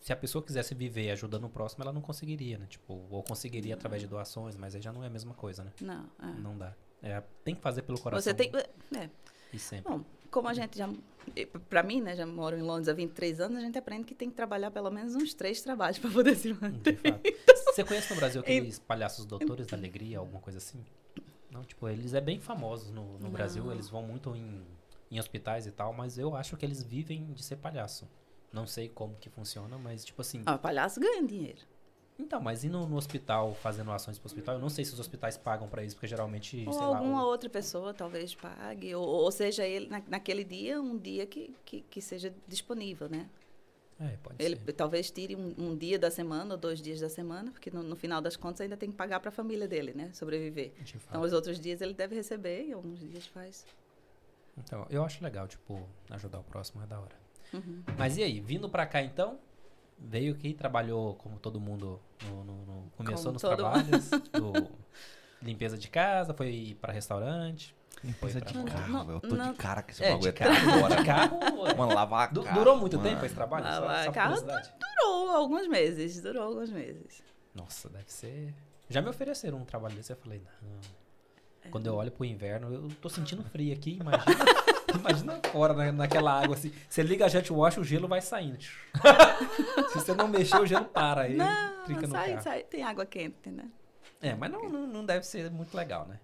Se 0.06 0.12
a 0.12 0.16
pessoa 0.16 0.40
quisesse 0.40 0.72
viver 0.72 1.10
ajudando 1.10 1.46
o 1.46 1.50
próximo, 1.50 1.82
ela 1.82 1.92
não 1.92 2.00
conseguiria, 2.00 2.56
né? 2.58 2.66
Tipo, 2.68 3.08
ou 3.10 3.24
conseguiria 3.24 3.74
através 3.74 4.00
de 4.00 4.06
doações, 4.06 4.56
mas 4.56 4.72
aí 4.72 4.80
já 4.80 4.92
não 4.92 5.02
é 5.02 5.08
a 5.08 5.10
mesma 5.10 5.34
coisa, 5.34 5.64
né? 5.64 5.72
Não, 5.80 6.08
é. 6.22 6.26
Não 6.40 6.56
dá. 6.56 6.76
É, 7.02 7.20
tem 7.42 7.56
que 7.56 7.60
fazer 7.60 7.82
pelo 7.82 7.98
coração. 7.98 8.22
Você 8.22 8.32
tem, 8.32 8.52
é, 8.96 9.10
E 9.52 9.58
sempre. 9.58 9.90
bom, 9.90 10.04
como 10.30 10.46
a 10.46 10.54
gente 10.54 10.78
já, 10.78 10.88
para 11.68 11.82
mim, 11.82 12.00
né, 12.00 12.14
já 12.14 12.24
moro 12.24 12.56
em 12.56 12.62
Londres 12.62 12.86
há 12.86 12.92
23 12.92 13.40
anos, 13.40 13.58
a 13.58 13.60
gente 13.62 13.76
aprende 13.76 14.04
que 14.04 14.14
tem 14.14 14.30
que 14.30 14.36
trabalhar 14.36 14.70
pelo 14.70 14.92
menos 14.92 15.16
uns 15.16 15.34
três 15.34 15.60
trabalhos 15.60 15.98
para 15.98 16.08
poder 16.08 16.36
se 16.36 16.52
manter. 16.52 16.94
De 16.94 17.10
fato. 17.10 17.22
Você 17.74 17.82
conhece 17.82 18.08
no 18.14 18.20
Brasil 18.20 18.40
aqueles 18.42 18.78
palhaços 18.78 19.26
doutores 19.26 19.66
da 19.66 19.76
alegria, 19.76 20.20
alguma 20.20 20.40
coisa 20.40 20.58
assim? 20.58 20.84
Não, 21.50 21.64
tipo, 21.64 21.88
eles 21.88 22.14
é 22.14 22.20
bem 22.20 22.38
famosos 22.38 22.92
no, 22.92 23.14
no 23.14 23.24
Não. 23.24 23.30
Brasil, 23.30 23.72
eles 23.72 23.88
vão 23.88 24.04
muito 24.04 24.36
em, 24.36 24.64
em 25.10 25.18
hospitais 25.18 25.66
e 25.66 25.72
tal, 25.72 25.92
mas 25.92 26.16
eu 26.16 26.36
acho 26.36 26.56
que 26.56 26.64
eles 26.64 26.80
vivem 26.80 27.32
de 27.32 27.42
ser 27.42 27.56
palhaço. 27.56 28.08
Não 28.52 28.66
sei 28.66 28.88
como 28.88 29.16
que 29.16 29.28
funciona, 29.28 29.76
mas 29.78 30.04
tipo 30.04 30.20
assim. 30.22 30.42
Ah, 30.46 30.56
palhaço 30.58 31.00
ganha 31.00 31.22
dinheiro. 31.26 31.60
Então, 32.18 32.40
mas 32.40 32.64
indo 32.64 32.86
no 32.86 32.96
hospital, 32.96 33.54
fazendo 33.54 33.90
ações 33.92 34.18
pro 34.18 34.26
hospital, 34.26 34.54
eu 34.54 34.60
não 34.60 34.70
sei 34.70 34.84
se 34.86 34.94
os 34.94 35.00
hospitais 35.00 35.36
pagam 35.36 35.68
pra 35.68 35.84
isso, 35.84 35.94
porque 35.96 36.06
geralmente, 36.06 36.64
Ou 36.66 36.72
sei 36.72 36.86
lá. 36.86 36.96
alguma 36.98 37.22
o- 37.22 37.26
outra 37.26 37.50
pessoa 37.50 37.92
talvez 37.92 38.34
pague, 38.34 38.94
ou, 38.94 39.06
ou 39.06 39.30
seja, 39.30 39.66
ele 39.66 39.86
na, 39.88 40.02
naquele 40.08 40.42
dia, 40.42 40.80
um 40.80 40.96
dia 40.96 41.26
que, 41.26 41.54
que, 41.64 41.82
que 41.82 42.00
seja 42.00 42.34
disponível, 42.48 43.06
né? 43.08 43.28
É, 44.00 44.16
pode 44.22 44.42
Ele 44.42 44.56
ser. 44.56 44.72
talvez 44.72 45.10
tire 45.10 45.36
um, 45.36 45.54
um 45.58 45.76
dia 45.76 45.98
da 45.98 46.10
semana 46.10 46.54
ou 46.54 46.60
dois 46.60 46.80
dias 46.80 47.00
da 47.00 47.08
semana, 47.08 47.50
porque 47.50 47.70
no, 47.70 47.82
no 47.82 47.96
final 47.96 48.20
das 48.22 48.36
contas 48.36 48.62
ainda 48.62 48.76
tem 48.76 48.90
que 48.90 48.96
pagar 48.96 49.20
para 49.20 49.28
a 49.28 49.32
família 49.32 49.66
dele, 49.68 49.92
né? 49.94 50.10
Sobreviver. 50.14 50.72
De. 50.82 50.96
Então, 50.96 51.20
os 51.22 51.32
outros 51.34 51.58
dias 51.60 51.80
ele 51.82 51.94
deve 51.94 52.14
receber 52.14 52.64
e 52.66 52.72
alguns 52.72 52.98
dias 53.00 53.26
faz. 53.26 53.66
Então, 54.58 54.86
eu 54.88 55.04
acho 55.04 55.22
legal, 55.22 55.46
tipo, 55.46 55.86
ajudar 56.10 56.40
o 56.40 56.44
próximo 56.44 56.82
é 56.82 56.86
da 56.86 56.98
hora. 57.00 57.25
Uhum. 57.52 57.82
Mas 57.96 58.16
e 58.16 58.22
aí, 58.22 58.40
vindo 58.40 58.68
pra 58.68 58.86
cá 58.86 59.02
então, 59.02 59.38
veio 59.98 60.34
aqui, 60.34 60.52
trabalhou 60.54 61.14
como 61.14 61.38
todo 61.38 61.60
mundo 61.60 62.00
no, 62.28 62.44
no- 62.44 62.64
no- 62.66 62.90
começou 62.96 63.24
Como 63.24 63.32
nos 63.34 63.42
trabalhos, 63.42 64.10
tipo, 64.32 64.52
limpeza 65.42 65.76
de 65.78 65.88
casa, 65.88 66.34
foi 66.34 66.76
pra 66.80 66.92
restaurante. 66.92 67.74
Limpeza 68.04 68.40
de 68.42 68.52
carro, 68.52 68.88
Não. 68.92 69.10
Eu 69.10 69.20
tô 69.20 69.34
não. 69.34 69.52
de 69.52 69.56
cara 69.58 69.82
com 69.82 69.90
esse 69.90 70.04
É, 70.04 70.08
bagulho 70.10 70.22
de 70.22 70.28
até 70.28 70.44
carro, 70.44 70.70
agora. 70.74 70.96
de 70.96 71.04
carro. 71.04 71.38
é. 71.66 71.74
Mano, 71.74 71.94
lavar 71.94 72.32
Du- 72.32 72.42
carro. 72.42 72.58
durou 72.58 72.76
muito 72.76 72.98
mano. 72.98 73.08
tempo 73.08 73.24
esse 73.24 73.34
trabalho? 73.34 73.64
Lavar 73.64 74.04
só 74.04 74.12
carro. 74.12 74.36
Durou 74.42 75.30
alguns 75.30 75.66
meses, 75.66 76.20
durou 76.20 76.42
alguns 76.42 76.70
meses. 76.70 77.22
Nossa, 77.54 77.88
deve 77.88 78.12
ser. 78.12 78.54
Já 78.90 79.00
me 79.00 79.08
ofereceram 79.08 79.58
um 79.58 79.64
trabalho 79.64 79.94
desse, 79.96 80.12
eu 80.12 80.16
falei, 80.16 80.42
não. 80.62 80.78
É. 81.64 81.68
Quando 81.68 81.86
eu 81.86 81.94
olho 81.94 82.12
pro 82.12 82.24
inverno, 82.24 82.72
eu 82.72 82.88
tô 83.00 83.08
sentindo 83.08 83.42
frio 83.44 83.72
aqui, 83.72 83.98
imagina. 83.98 84.36
imagina 84.98 85.40
fora 85.52 85.72
na, 85.74 85.92
naquela 85.92 86.32
água 86.42 86.54
assim. 86.56 86.72
Você 86.88 87.02
liga 87.02 87.24
a 87.26 87.28
jet 87.28 87.52
wash, 87.52 87.78
o 87.78 87.84
gelo 87.84 88.06
vai 88.08 88.20
saindo. 88.20 88.58
Se 89.92 89.94
você 89.94 90.14
não 90.14 90.28
mexer, 90.28 90.60
o 90.60 90.66
gelo 90.66 90.84
para 90.86 91.22
aí. 91.22 91.36
Não, 91.36 91.84
Trica 91.84 92.02
no 92.02 92.12
sai, 92.12 92.30
carro. 92.30 92.42
sai, 92.42 92.62
tem 92.64 92.82
água 92.82 93.04
quente, 93.06 93.50
né? 93.50 93.68
É, 94.20 94.34
mas 94.34 94.50
não, 94.50 94.68
não, 94.68 94.86
não 94.86 95.04
deve 95.04 95.26
ser 95.26 95.50
muito 95.50 95.76
legal, 95.76 96.06
né? 96.06 96.18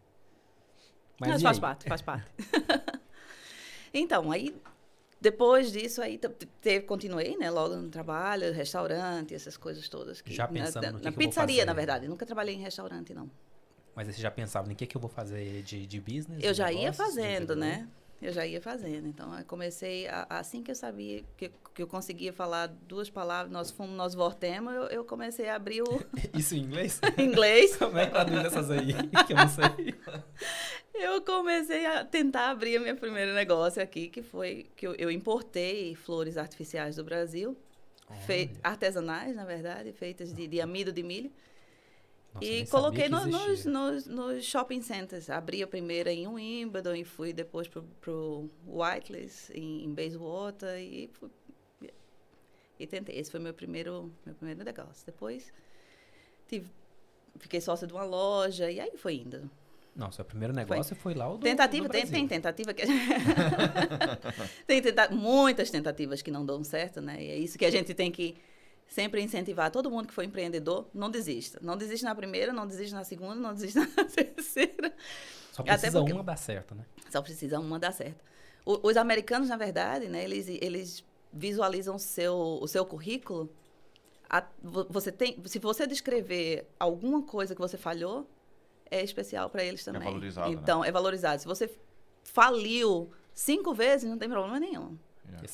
Mas, 1.20 1.40
e 1.40 1.44
faz 1.44 1.56
aí? 1.56 1.60
parte, 1.60 1.88
faz 1.88 2.00
parte. 2.02 2.26
então, 3.92 4.30
aí, 4.32 4.54
depois 5.20 5.70
disso, 5.70 6.00
aí 6.02 6.18
te- 6.18 6.80
continuei, 6.80 7.36
né? 7.36 7.50
Logo 7.50 7.76
no 7.76 7.88
trabalho, 7.90 8.52
restaurante, 8.52 9.34
essas 9.34 9.56
coisas 9.56 9.88
todas. 9.88 10.20
Que, 10.20 10.32
Já 10.34 10.44
na- 10.46 10.52
pensando 10.52 10.82
na, 10.84 10.92
no 10.92 10.98
que 10.98 11.04
na 11.04 11.12
que 11.12 11.18
pizzaria, 11.18 11.64
na 11.64 11.72
verdade. 11.72 12.08
Nunca 12.08 12.24
trabalhei 12.26 12.54
em 12.54 12.58
restaurante, 12.60 13.12
não. 13.14 13.30
Mas 13.94 14.08
aí 14.08 14.14
você 14.14 14.22
já 14.22 14.30
pensava 14.30 14.72
em 14.72 14.74
que, 14.74 14.86
que 14.86 14.96
eu 14.96 15.00
vou 15.00 15.10
fazer 15.10 15.62
de, 15.62 15.86
de 15.86 16.00
business? 16.00 16.42
Eu 16.42 16.52
de 16.52 16.58
já 16.58 16.72
ia 16.72 16.78
negócios, 16.90 17.06
fazendo, 17.06 17.54
né? 17.54 17.86
Eu 18.22 18.32
já 18.32 18.46
ia 18.46 18.60
fazendo. 18.60 19.08
Então, 19.08 19.36
eu 19.36 19.44
comecei, 19.44 20.06
a- 20.06 20.26
assim 20.30 20.62
que 20.62 20.70
eu 20.70 20.74
sabia, 20.76 21.24
que, 21.36 21.50
que 21.74 21.82
eu 21.82 21.86
conseguia 21.88 22.32
falar 22.32 22.68
duas 22.68 23.10
palavras, 23.10 23.50
nós 23.52 23.70
fomos, 23.70 23.96
nós 23.96 24.14
voltemos, 24.14 24.72
eu, 24.72 24.82
eu 24.84 25.04
comecei 25.04 25.48
a 25.48 25.56
abrir 25.56 25.82
o 25.82 26.00
Isso 26.38 26.54
em 26.54 26.58
inglês? 26.60 27.00
inglês. 27.18 27.76
Como 27.76 27.98
é 27.98 28.06
que 28.06 28.12
traduz 28.12 28.44
essas 28.44 28.70
aí? 28.70 28.92
Que 29.26 29.32
eu 29.32 29.36
não 29.36 29.48
sei. 29.48 29.94
Eu 30.94 31.20
comecei 31.22 31.84
a 31.86 32.04
tentar 32.04 32.50
abrir 32.50 32.78
meu 32.78 32.94
primeiro 32.96 33.34
negócio 33.34 33.82
aqui, 33.82 34.08
que 34.08 34.22
foi 34.22 34.70
que 34.76 34.86
eu, 34.86 34.94
eu 34.94 35.10
importei 35.10 35.94
flores 35.96 36.36
artificiais 36.36 36.96
do 36.96 37.02
Brasil, 37.04 37.56
Olha. 38.08 38.50
artesanais, 38.62 39.34
na 39.34 39.44
verdade, 39.44 39.90
feitas 39.92 40.32
de, 40.32 40.46
de 40.46 40.60
amido 40.60 40.92
de 40.92 41.02
milho. 41.02 41.32
Nossa, 42.34 42.46
e 42.46 42.66
coloquei 42.66 43.08
no- 43.08 43.26
nos, 43.26 43.64
nos, 43.64 44.06
nos 44.06 44.44
shopping 44.44 44.80
centers. 44.80 45.28
Abri 45.28 45.62
a 45.62 45.66
primeira 45.66 46.10
em 46.12 46.26
Wimbledon 46.26 46.94
e 46.94 47.04
fui 47.04 47.32
depois 47.32 47.68
pro, 47.68 47.82
pro 48.00 48.48
Whiteless, 48.66 49.52
em, 49.54 49.84
em 49.84 49.92
Bayswater 49.92 50.78
e 50.78 51.10
fui, 51.12 51.28
e 52.78 52.86
tentei. 52.86 53.18
Esse 53.18 53.30
foi 53.30 53.38
meu 53.38 53.52
primeiro, 53.52 54.10
meu 54.24 54.34
primeiro 54.34 54.64
negócio. 54.64 55.04
Depois 55.04 55.52
tive, 56.48 56.70
fiquei 57.38 57.60
sócia 57.60 57.86
de 57.86 57.92
uma 57.92 58.04
loja 58.04 58.70
e 58.70 58.80
aí 58.80 58.96
foi 58.96 59.16
indo. 59.16 59.50
Não, 59.94 60.10
seu 60.10 60.24
primeiro 60.24 60.54
negócio 60.54 60.96
foi, 60.96 61.12
lá 61.12 61.28
o 61.28 61.36
do, 61.36 61.42
Tentativa, 61.44 61.86
do 61.86 61.92
tem, 61.92 62.06
tem 62.06 62.26
tentativa 62.26 62.72
que 62.72 62.80
a 62.80 62.86
gente... 62.86 63.04
tem 64.66 64.80
tenta- 64.80 65.10
muitas 65.10 65.70
tentativas 65.70 66.22
que 66.22 66.30
não 66.30 66.46
dão 66.46 66.64
certo, 66.64 67.02
né? 67.02 67.22
E 67.22 67.30
é 67.30 67.36
isso 67.36 67.58
que 67.58 67.64
a 67.66 67.70
gente 67.70 67.92
tem 67.92 68.10
que 68.10 68.34
sempre 68.92 69.22
incentivar 69.22 69.70
todo 69.70 69.90
mundo 69.90 70.06
que 70.08 70.12
for 70.14 70.22
empreendedor, 70.22 70.86
não 70.92 71.10
desista. 71.10 71.58
Não 71.62 71.76
desiste 71.76 72.04
na 72.04 72.14
primeira, 72.14 72.52
não 72.52 72.66
desiste 72.66 72.94
na 72.94 73.04
segunda, 73.04 73.34
não 73.36 73.54
desiste 73.54 73.78
na 73.96 74.04
terceira. 74.04 74.92
Só 75.50 75.62
Até 75.62 75.72
precisa 75.72 75.98
porque- 75.98 76.12
uma 76.12 76.22
dar 76.22 76.36
certo, 76.36 76.74
né? 76.74 76.84
Só 77.10 77.22
precisa 77.22 77.58
uma 77.58 77.78
dar 77.78 77.92
certo. 77.92 78.22
O- 78.66 78.86
os 78.88 78.96
americanos, 78.96 79.48
na 79.48 79.56
verdade, 79.56 80.08
né, 80.08 80.22
eles, 80.24 80.46
eles 80.48 81.04
visualizam 81.32 81.96
o 81.96 81.98
seu, 81.98 82.34
o 82.60 82.68
seu 82.68 82.84
currículo. 82.84 83.50
A- 84.28 84.46
vo- 84.62 84.86
você 84.90 85.10
tem, 85.10 85.42
se 85.46 85.58
você 85.58 85.86
descrever 85.86 86.66
alguma 86.78 87.22
coisa 87.22 87.54
que 87.54 87.60
você 87.60 87.78
falhou, 87.78 88.28
é 88.90 89.02
especial 89.02 89.48
para 89.48 89.64
eles 89.64 89.82
também. 89.84 90.02
valorizado, 90.02 90.50
né? 90.50 90.54
Então, 90.62 90.84
é 90.84 90.92
valorizado. 90.92 91.40
Se 91.40 91.46
você 91.46 91.70
faliu 92.22 93.10
cinco 93.32 93.72
vezes, 93.74 94.08
não 94.08 94.18
tem 94.18 94.28
problema 94.28 94.60
nenhum. 94.60 94.98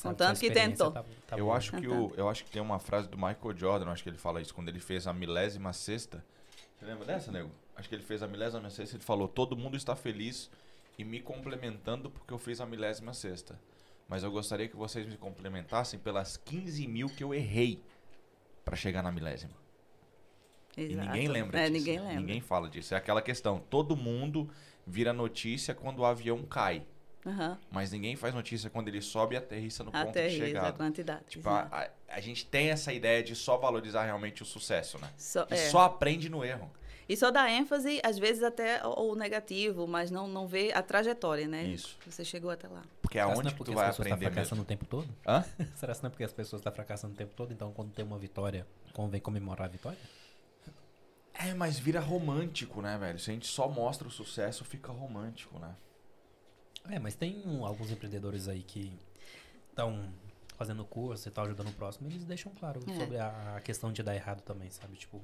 Contanto 0.01 0.37
sua 0.37 0.47
que 0.47 0.53
tentou. 0.53 0.91
tá- 0.91 1.03
tá 1.27 1.37
eu 1.37 1.45
boa. 1.45 1.57
acho 1.57 1.71
que 1.71 1.87
o, 1.87 2.13
eu 2.15 2.27
acho 2.29 2.43
que 2.43 2.51
tem 2.51 2.61
uma 2.61 2.79
frase 2.79 3.07
do 3.07 3.17
Michael 3.17 3.55
Jordan, 3.55 3.85
eu 3.85 3.91
acho 3.91 4.03
que 4.03 4.09
ele 4.09 4.17
fala 4.17 4.41
isso 4.41 4.53
quando 4.53 4.69
ele 4.69 4.79
fez 4.79 5.07
a 5.07 5.13
milésima 5.13 5.73
sexta. 5.73 6.23
Você 6.77 6.85
lembra 6.85 7.05
dessa, 7.05 7.31
nego? 7.31 7.51
Acho 7.75 7.87
que 7.87 7.95
ele 7.95 8.03
fez 8.03 8.23
a 8.23 8.27
milésima 8.27 8.69
sexta, 8.69 8.95
ele 8.95 9.03
falou: 9.03 9.27
"Todo 9.27 9.55
mundo 9.55 9.77
está 9.77 9.95
feliz 9.95 10.49
e 10.97 11.03
me 11.03 11.19
complementando 11.19 12.09
porque 12.09 12.33
eu 12.33 12.37
fiz 12.37 12.59
a 12.59 12.65
milésima 12.65 13.13
sexta. 13.13 13.59
Mas 14.07 14.23
eu 14.23 14.31
gostaria 14.31 14.67
que 14.67 14.75
vocês 14.75 15.05
me 15.05 15.17
complementassem 15.17 15.99
pelas 15.99 16.35
15 16.37 16.87
mil 16.87 17.09
que 17.09 17.23
eu 17.23 17.33
errei 17.33 17.81
para 18.65 18.75
chegar 18.75 19.01
na 19.03 19.11
milésima." 19.11 19.53
E 20.77 20.93
Exato. 20.93 21.07
ninguém 21.07 21.27
lembra 21.27 21.59
é, 21.59 21.63
disso. 21.63 21.73
Ninguém 21.73 21.97
né? 21.97 22.03
lembra. 22.03 22.19
Ninguém 22.21 22.41
fala 22.41 22.69
disso. 22.69 22.93
É 22.93 22.97
aquela 22.97 23.21
questão. 23.21 23.59
Todo 23.59 23.95
mundo 23.95 24.49
vira 24.85 25.11
notícia 25.11 25.73
quando 25.73 25.99
o 25.99 26.05
avião 26.05 26.43
cai. 26.43 26.85
Aham. 27.25 27.57
Mas 27.71 27.91
ninguém 27.91 28.15
faz 28.15 28.33
notícia 28.33 28.69
quando 28.69 28.87
ele 28.87 29.01
sobe 29.01 29.35
e 29.35 29.37
aterrissa 29.37 29.83
no 29.83 29.91
ponto 29.91 30.03
de 30.03 30.09
Aterriza 30.09 30.43
a 30.43 30.47
chegada. 30.47 30.73
quantidade. 30.77 31.23
Tipo, 31.27 31.49
a, 31.49 31.61
a- 31.71 31.89
a 32.07 32.19
gente 32.21 32.45
tem 32.45 32.69
essa 32.69 32.93
ideia 32.93 33.21
de 33.21 33.35
só 33.35 33.57
valorizar 33.57 34.05
realmente 34.05 34.41
o 34.41 34.45
sucesso, 34.45 34.97
né? 34.99 35.09
Só, 35.17 35.45
E 35.49 35.53
é. 35.53 35.69
só 35.69 35.81
aprende 35.81 36.29
no 36.29 36.43
erro. 36.43 36.71
E 37.09 37.17
só 37.17 37.31
dá 37.31 37.49
ênfase, 37.51 37.99
às 38.03 38.19
vezes, 38.19 38.43
até 38.43 38.85
o, 38.85 39.11
o 39.11 39.15
negativo, 39.15 39.87
mas 39.87 40.11
não, 40.11 40.27
não 40.27 40.47
vê 40.47 40.71
a 40.71 40.81
trajetória, 40.83 41.47
né? 41.47 41.63
Isso. 41.63 41.97
Você 42.05 42.23
chegou 42.23 42.51
até 42.51 42.67
lá. 42.67 42.83
Porque 43.01 43.17
é 43.17 43.21
Será 43.23 43.33
que 43.33 43.39
onde 43.39 43.43
não 43.45 43.49
é 43.49 43.51
que 43.51 43.57
porque 43.57 43.71
tu 43.71 43.73
as 43.73 43.81
vai 43.81 43.89
pessoas 43.89 44.05
estão 44.05 44.15
aprender 44.15 44.31
fracassando 44.33 44.61
mesmo. 44.61 44.63
o 44.63 44.67
tempo 44.67 44.85
todo? 44.85 45.09
Hã? 45.27 45.43
Será 45.75 45.93
que 45.95 46.03
não 46.03 46.07
é 46.07 46.11
porque 46.11 46.23
as 46.23 46.33
pessoas 46.33 46.59
estão 46.61 46.71
fracassando 46.71 47.13
o 47.13 47.17
tempo 47.17 47.33
todo, 47.35 47.51
então 47.51 47.71
quando 47.73 47.91
tem 47.91 48.05
uma 48.05 48.17
vitória, 48.19 48.65
convém 48.93 49.19
comemorar 49.19 49.65
a 49.67 49.71
vitória? 49.71 49.97
É, 51.33 51.53
mas 51.53 51.79
vira 51.79 51.99
romântico, 51.99 52.81
né, 52.81 52.97
velho? 52.97 53.17
Se 53.19 53.31
a 53.31 53.33
gente 53.33 53.47
só 53.47 53.67
mostra 53.67 54.07
o 54.07 54.11
sucesso, 54.11 54.63
fica 54.63 54.91
romântico, 54.91 55.57
né? 55.57 55.73
É, 56.87 56.99
mas 56.99 57.15
tem 57.15 57.41
um- 57.45 57.65
alguns 57.65 57.91
empreendedores 57.91 58.47
aí 58.47 58.63
que 58.63 58.91
estão 59.69 60.11
fazendo 60.55 60.83
curso 60.85 61.27
e 61.27 61.31
tal, 61.31 61.45
ajudando 61.45 61.69
o 61.69 61.73
próximo, 61.73 62.09
eles 62.09 62.23
deixam 62.25 62.51
claro 62.53 62.81
É. 62.89 62.95
sobre 62.95 63.17
a, 63.17 63.55
a 63.57 63.61
questão 63.61 63.91
de 63.91 64.03
dar 64.03 64.15
errado 64.15 64.41
também, 64.41 64.69
sabe? 64.69 64.95
Tipo, 64.97 65.21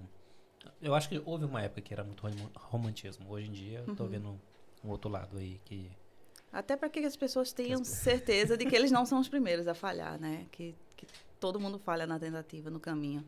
eu 0.81 0.95
acho 0.95 1.09
que 1.09 1.21
houve 1.25 1.45
uma 1.45 1.61
época 1.61 1.81
que 1.81 1.93
era 1.93 2.03
muito 2.03 2.21
rom- 2.25 2.49
romantismo. 2.55 3.29
Hoje 3.29 3.47
em 3.47 3.51
dia, 3.51 3.83
eu 3.85 3.95
tô 3.95 4.03
Uhum. 4.03 4.09
vendo 4.09 4.41
um 4.83 4.89
outro 4.89 5.09
lado 5.09 5.37
aí 5.37 5.59
que 5.65 5.91
Até 6.51 6.77
para 6.77 6.87
que 6.89 6.99
as 6.99 7.17
pessoas 7.17 7.51
tenham 7.51 7.81
As 7.81 7.87
certeza 7.89 8.55
de 8.55 8.65
que 8.65 8.73
eles 8.75 8.89
não 8.91 9.05
são 9.05 9.19
os 9.19 9.27
primeiros 9.27 9.67
a 9.67 9.73
falhar, 9.73 10.17
né? 10.19 10.45
Que, 10.51 10.73
que 10.95 11.05
todo 11.39 11.59
mundo 11.59 11.77
falha 11.77 12.07
na 12.07 12.17
tentativa, 12.17 12.69
no 12.69 12.79
caminho. 12.79 13.25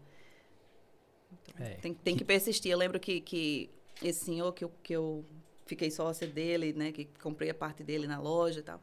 é, 1.60 1.76
Tem, 1.76 1.94
tem 1.94 2.16
que 2.16 2.24
persistir. 2.24 2.72
Eu 2.72 2.78
lembro 2.78 3.00
que, 3.00 3.20
que 3.20 3.70
esse 4.02 4.24
senhor 4.26 4.54
que 4.54 4.64
eu, 4.64 4.70
que 4.82 4.94
eu 4.94 5.26
fiquei 5.68 5.92
sócia 5.92 6.26
dele, 6.28 6.74
né? 6.74 6.92
Que 6.92 7.06
comprei 7.22 7.50
a 7.50 7.54
parte 7.54 7.84
dele 7.84 8.08
na 8.08 8.20
loja 8.20 8.60
e 8.60 8.64
tal. 8.64 8.82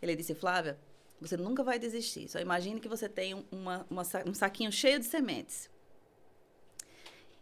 Ele 0.00 0.14
disse, 0.14 0.34
Flávia, 0.34 0.78
você 1.20 1.36
nunca 1.36 1.64
vai 1.64 1.78
desistir. 1.78 2.28
Só 2.28 2.38
imagine 2.38 2.78
que 2.80 2.88
você 2.88 3.08
tem 3.08 3.34
um- 3.34 3.44
uma, 3.50 3.86
uma 3.90 4.02
um 4.26 4.34
saquinho 4.34 4.70
cheio 4.70 4.98
de 4.98 5.06
sementes. 5.06 5.68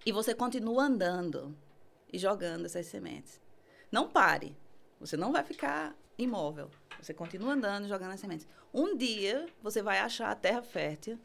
E 0.06 0.12
você 0.12 0.34
continua 0.34 0.84
andando 0.84 1.56
e 2.12 2.18
jogando 2.18 2.66
essas 2.66 2.86
sementes. 2.86 3.40
Não 3.90 4.08
pare. 4.08 4.56
Você 5.00 5.16
não 5.16 5.32
vai 5.32 5.42
ficar 5.42 5.96
imóvel. 6.16 6.70
Você 7.00 7.12
continua 7.12 7.52
andando 7.54 7.86
e 7.86 7.88
jogando 7.88 8.12
as 8.12 8.20
sementes. 8.20 8.46
Um 8.72 8.96
dia 8.96 9.46
você 9.62 9.82
vai 9.82 9.98
achar 9.98 10.30
a 10.30 10.34
terra 10.34 10.62
fértil 10.62 11.18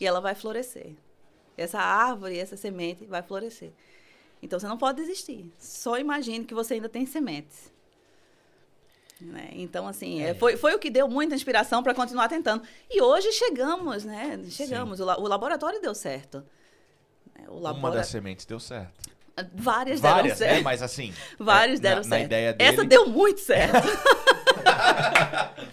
e 0.00 0.06
ela 0.06 0.20
vai 0.20 0.34
florescer. 0.34 0.94
Essa 1.56 1.78
árvore, 1.78 2.38
essa 2.38 2.56
semente 2.56 3.04
vai 3.04 3.22
florescer. 3.22 3.72
Então 4.42 4.58
você 4.58 4.66
não 4.66 4.76
pode 4.76 5.00
desistir. 5.00 5.50
Só 5.58 5.98
imagine 5.98 6.44
que 6.44 6.52
você 6.54 6.74
ainda 6.74 6.88
tem 6.88 7.06
sementes. 7.06 7.70
Né? 9.20 9.50
Então, 9.52 9.86
assim, 9.86 10.20
é, 10.20 10.30
É. 10.30 10.34
foi, 10.34 10.56
foi 10.56 10.74
o 10.74 10.78
que 10.80 10.90
deu 10.90 11.06
muita 11.08 11.34
inspiração 11.34 11.80
para 11.82 11.94
continuar 11.94 12.28
tentando. 12.28 12.64
E 12.90 13.00
hoje 13.00 13.30
chegamos, 13.32 14.04
né? 14.04 14.40
Chegamos. 14.48 14.98
O, 14.98 15.04
o 15.04 15.28
laboratório 15.28 15.80
deu 15.80 15.94
certo. 15.94 16.44
Né? 17.38 17.44
O 17.46 17.52
Uma 17.58 17.70
labora... 17.70 17.96
das 17.96 18.08
sementes 18.08 18.44
deu 18.44 18.58
certo. 18.58 19.12
Várias, 19.54 20.00
Várias, 20.00 20.00
deram 20.00 20.28
né? 20.28 20.34
certo. 20.34 20.64
Mas 20.64 20.82
assim. 20.82 21.14
Vários 21.38 21.78
é, 21.78 21.82
deram 21.82 21.96
na, 21.98 22.02
certo. 22.02 22.10
Na 22.10 22.20
ideia 22.20 22.52
dele. 22.52 22.70
Essa 22.70 22.84
deu 22.84 23.06
muito 23.06 23.40
certo. 23.40 23.86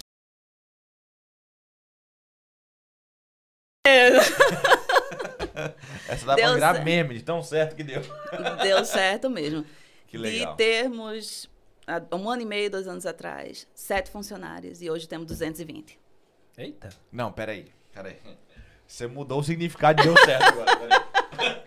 Essa 6.08 6.26
dá 6.26 6.34
Deu 6.34 6.44
pra 6.46 6.54
virar 6.54 6.72
certo. 6.74 6.84
meme, 6.84 7.14
de 7.14 7.22
tão 7.22 7.42
certo 7.42 7.76
que 7.76 7.82
deu. 7.82 8.02
deu 8.62 8.84
certo 8.84 9.28
mesmo. 9.30 9.64
Que 10.06 10.18
legal. 10.18 10.50
De 10.52 10.56
termos, 10.56 11.48
um 12.12 12.28
ano 12.28 12.42
e 12.42 12.44
meio, 12.44 12.68
dois 12.68 12.88
anos 12.88 13.06
atrás, 13.06 13.68
sete 13.72 14.10
funcionários 14.10 14.82
e 14.82 14.90
hoje 14.90 15.06
temos 15.06 15.24
220. 15.28 15.96
Eita! 16.58 16.88
Não, 17.12 17.30
peraí. 17.30 17.70
Peraí. 17.94 18.16
Você 18.84 19.06
mudou 19.06 19.38
o 19.38 19.42
significado 19.44 20.02
de 20.02 20.08
deu 20.08 20.16
certo 20.24 20.42
agora. 20.48 21.00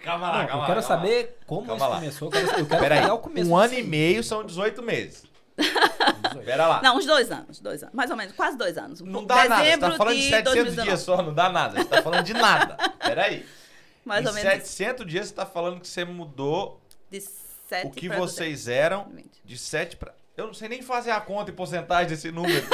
Calma 0.03 0.29
lá, 0.29 0.39
Não, 0.41 0.47
calma 0.47 0.63
eu 0.63 0.67
quero 0.67 0.81
lá, 0.81 0.81
calma 0.81 0.81
saber 0.81 1.37
como 1.47 1.65
Calma 1.67 1.77
isso 1.85 1.89
lá. 1.89 1.95
começou. 1.99 2.27
Eu 2.27 2.31
quero, 2.31 2.59
eu 2.59 2.65
quero 2.65 2.81
Peraí, 2.81 3.09
o 3.09 3.17
começo 3.17 3.49
um 3.49 3.55
ano 3.55 3.73
e 3.75 3.81
meio 3.83 4.21
são 4.21 4.43
18 4.43 4.83
meses. 4.83 5.23
18. 5.57 6.45
Pera 6.45 6.67
lá. 6.67 6.81
Não, 6.81 6.97
uns 6.97 7.05
dois 7.05 7.31
anos, 7.31 7.61
dois 7.61 7.81
anos. 7.81 7.95
Mais 7.95 8.11
ou 8.11 8.17
menos, 8.17 8.33
quase 8.35 8.57
dois 8.57 8.77
anos. 8.77 8.99
Não 8.99 9.23
dá 9.23 9.35
nada, 9.47 9.55
você 9.55 9.63
Dezembro 9.63 9.89
tá 9.91 9.95
falando 9.97 10.15
de 10.17 10.21
700 10.23 10.43
2019. 10.53 10.89
dias 10.89 10.99
só, 10.99 11.21
não 11.23 11.33
dá 11.33 11.49
nada. 11.49 11.79
Você 11.79 11.85
tá 11.85 12.01
falando 12.01 12.23
de 12.25 12.33
nada. 12.33 12.75
Peraí. 12.99 13.45
Mais 14.05 14.23
em 14.25 14.27
ou 14.27 14.33
menos 14.33 14.51
700 14.51 15.05
dias 15.05 15.27
você 15.27 15.33
tá 15.33 15.45
falando 15.45 15.79
que 15.79 15.87
você 15.87 16.03
mudou 16.03 16.81
de 17.09 17.21
sete 17.21 17.87
o 17.87 17.91
que 17.91 18.07
pra 18.09 18.17
vocês 18.19 18.67
eram 18.67 19.03
220. 19.05 19.41
de 19.45 19.57
7 19.57 19.97
pra... 19.97 20.13
Eu 20.35 20.47
não 20.47 20.53
sei 20.53 20.67
nem 20.67 20.81
fazer 20.81 21.11
a 21.11 21.21
conta 21.21 21.51
em 21.51 21.53
porcentagem 21.53 22.07
desse 22.09 22.31
número. 22.31 22.65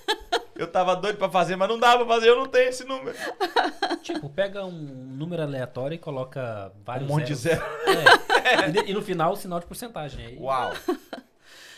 eu 0.56 0.66
tava 0.70 0.94
doido 0.96 1.16
pra 1.18 1.28
fazer, 1.28 1.56
mas 1.56 1.68
não 1.68 1.78
dá 1.78 1.96
pra 1.96 2.06
fazer, 2.06 2.28
eu 2.28 2.36
não 2.36 2.46
tenho 2.46 2.68
esse 2.68 2.84
número. 2.84 3.16
Tipo, 4.02 4.30
pega 4.30 4.64
um 4.64 4.70
número 4.72 5.42
aleatório 5.42 5.94
e 5.96 5.98
coloca 5.98 6.72
Um 6.74 6.82
vários 6.84 7.08
monte 7.08 7.26
de 7.26 7.34
zeros. 7.34 7.64
zero. 7.84 8.00
É. 8.00 8.28
E, 8.68 8.72
de- 8.72 8.90
e 8.90 8.94
no 8.94 9.02
final, 9.02 9.32
o 9.32 9.36
sinal 9.36 9.60
de 9.60 9.66
porcentagem. 9.66 10.24
Aí, 10.24 10.38
Uau. 10.38 10.72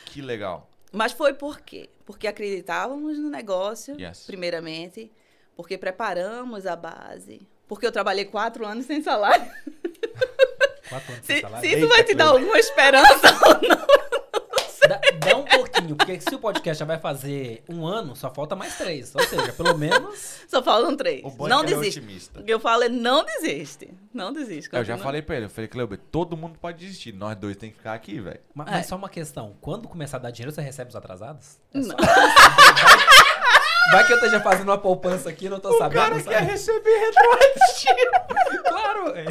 Que 0.06 0.22
legal. 0.22 0.68
Mas 0.92 1.10
foi 1.12 1.34
por 1.34 1.60
quê? 1.60 1.90
Porque 2.04 2.28
acreditávamos 2.28 3.18
no 3.18 3.28
negócio, 3.28 4.00
Yes. 4.00 4.24
primeiramente, 4.26 5.10
porque 5.56 5.76
preparamos 5.76 6.66
a 6.66 6.76
base, 6.76 7.40
porque 7.70 7.86
eu 7.86 7.92
trabalhei 7.92 8.24
quatro 8.26 8.66
anos 8.66 8.84
sem 8.84 9.00
salário. 9.02 9.46
Quatro 10.88 11.12
anos 11.12 11.24
Se, 11.26 11.34
de 11.34 11.40
salário. 11.40 11.60
se 11.68 11.74
isso 11.74 11.84
Eita, 11.84 11.94
vai 11.94 12.04
te 12.04 12.14
dar 12.14 12.26
alguma 12.26 12.58
esperança 12.58 13.28
ou 13.46 13.68
não. 13.68 13.90
Dá, 14.88 15.00
dá 15.24 15.36
um 15.36 15.44
pouquinho, 15.44 15.94
porque 15.94 16.20
se 16.20 16.34
o 16.34 16.38
podcast 16.40 16.80
já 16.80 16.84
vai 16.86 16.98
fazer 16.98 17.62
um 17.68 17.86
ano, 17.86 18.16
só 18.16 18.28
falta 18.28 18.56
mais 18.56 18.76
três. 18.76 19.14
Ou 19.14 19.22
seja, 19.22 19.52
pelo 19.52 19.78
menos. 19.78 20.40
Só 20.48 20.60
faltam 20.62 20.96
três. 20.96 21.22
O 21.22 21.46
é 21.46 21.48
não 21.48 21.60
é 21.62 21.66
desiste. 21.66 22.00
que 22.44 22.52
eu 22.52 22.58
falo 22.58 22.82
é 22.82 22.88
não 22.88 23.24
desiste. 23.24 23.92
Não 24.12 24.32
desiste. 24.32 24.68
Eu 24.72 24.82
já 24.82 24.94
continua. 24.94 25.04
falei 25.04 25.22
pra 25.22 25.36
ele, 25.36 25.44
eu 25.44 25.50
falei, 25.50 25.68
Cleuber, 25.68 25.96
todo 26.10 26.36
mundo 26.36 26.58
pode 26.58 26.78
desistir, 26.78 27.12
nós 27.12 27.36
dois 27.36 27.56
tem 27.56 27.70
que 27.70 27.76
ficar 27.76 27.92
aqui, 27.94 28.18
velho. 28.20 28.40
Ma- 28.52 28.64
É. 28.64 28.70
Mas 28.72 28.86
só 28.86 28.96
uma 28.96 29.08
questão: 29.08 29.54
quando 29.60 29.86
começar 29.86 30.16
a 30.16 30.20
dar 30.20 30.30
dinheiro, 30.32 30.50
você 30.52 30.60
recebe 30.62 30.88
os 30.90 30.96
atrasados? 30.96 31.58
É 31.72 31.82
só- 31.82 31.88
Não. 31.88 31.96
vai, 33.92 34.06
que 34.06 34.12
eu 34.12 34.16
esteja 34.16 34.40
fazendo 34.40 34.68
uma 34.68 34.78
poupança 34.78 35.28
aqui, 35.28 35.48
não 35.48 35.58
tô 35.60 35.70
O 35.70 35.78
sabendo. 35.78 36.00
cara 36.00 36.14
sabe? 36.20 36.28
quer 36.28 36.42
receber 36.42 36.98
retroativo. 36.98 38.64
Claro! 38.68 39.08
é. 39.16 39.24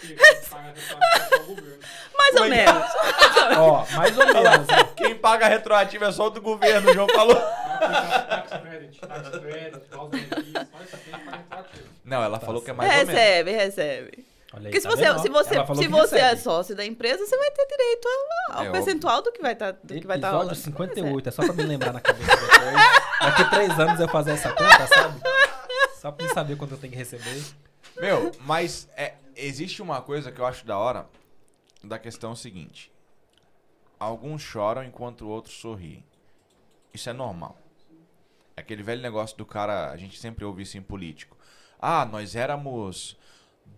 Quem 0.00 0.16
paga 0.48 0.72
retroativo 0.74 1.34
é 1.34 1.36
o 1.38 1.46
governo. 1.46 1.78
Mais 2.16 2.36
ou 2.36 2.48
menos. 2.48 2.84
Ó, 3.58 3.86
mais 3.96 4.18
ou 4.18 4.26
menos. 4.26 4.66
ó. 4.68 4.84
Quem 4.94 5.14
paga 5.16 5.48
retroativo 5.48 6.04
é 6.04 6.12
só 6.12 6.26
o 6.26 6.30
do 6.30 6.40
governo, 6.40 6.90
o 6.90 6.94
João 6.94 7.08
falou. 7.08 7.36
Não, 12.04 12.22
ela 12.22 12.38
falou 12.40 12.62
que 12.62 12.70
é 12.70 12.72
mais 12.72 12.90
ou 12.90 12.96
menos. 12.98 13.12
recebe, 13.14 13.50
recebe. 13.52 14.27
Olha 14.52 14.68
aí, 14.68 14.72
Porque 14.72 14.80
se 14.80 14.88
tá 14.88 14.96
você, 14.96 15.18
se 15.22 15.28
você, 15.28 15.74
se 15.82 15.88
você 15.88 16.18
é 16.18 16.36
sócio 16.36 16.74
da 16.74 16.84
empresa, 16.84 17.24
você 17.26 17.36
vai 17.36 17.50
ter 17.50 17.66
direito 17.66 18.08
ao, 18.08 18.58
ao 18.58 18.64
É 18.64 18.70
percentual 18.70 19.22
do 19.22 19.30
que 19.30 19.42
vai 19.42 19.52
estar 19.52 19.72
do 19.72 19.78
que 19.80 20.06
vai 20.06 20.16
estar 20.16 20.28
Episódio 20.28 20.48
rolando. 20.48 20.54
58, 20.54 21.28
é 21.28 21.32
só 21.32 21.42
pra 21.44 21.52
me 21.52 21.62
lembrar 21.64 21.92
na 21.92 22.00
cabeça 22.00 22.30
depois. 22.34 22.74
Daqui 23.20 23.50
três 23.50 23.78
anos 23.78 24.00
eu 24.00 24.08
fazer 24.08 24.30
essa 24.32 24.50
conta, 24.50 24.86
sabe? 24.86 25.20
Só 26.00 26.10
pra 26.10 26.26
me 26.26 26.32
saber 26.32 26.56
quando 26.56 26.72
eu 26.72 26.78
tenho 26.78 26.92
que 26.92 26.98
receber. 26.98 27.44
Meu, 28.00 28.30
mas 28.40 28.88
é, 28.96 29.14
existe 29.36 29.82
uma 29.82 30.00
coisa 30.00 30.32
que 30.32 30.40
eu 30.40 30.46
acho 30.46 30.64
da 30.64 30.78
hora 30.78 31.06
da 31.84 31.98
questão 31.98 32.34
seguinte. 32.34 32.90
Alguns 33.98 34.40
choram 34.40 34.84
enquanto 34.84 35.28
outros 35.28 35.56
sorriem. 35.60 36.04
Isso 36.94 37.10
é 37.10 37.12
normal. 37.12 37.58
É 38.56 38.60
aquele 38.60 38.82
velho 38.82 39.02
negócio 39.02 39.36
do 39.36 39.44
cara, 39.44 39.90
a 39.90 39.96
gente 39.96 40.18
sempre 40.18 40.44
ouve 40.44 40.62
isso 40.62 40.78
em 40.78 40.82
político. 40.82 41.36
Ah, 41.80 42.04
nós 42.04 42.34
éramos 42.34 43.16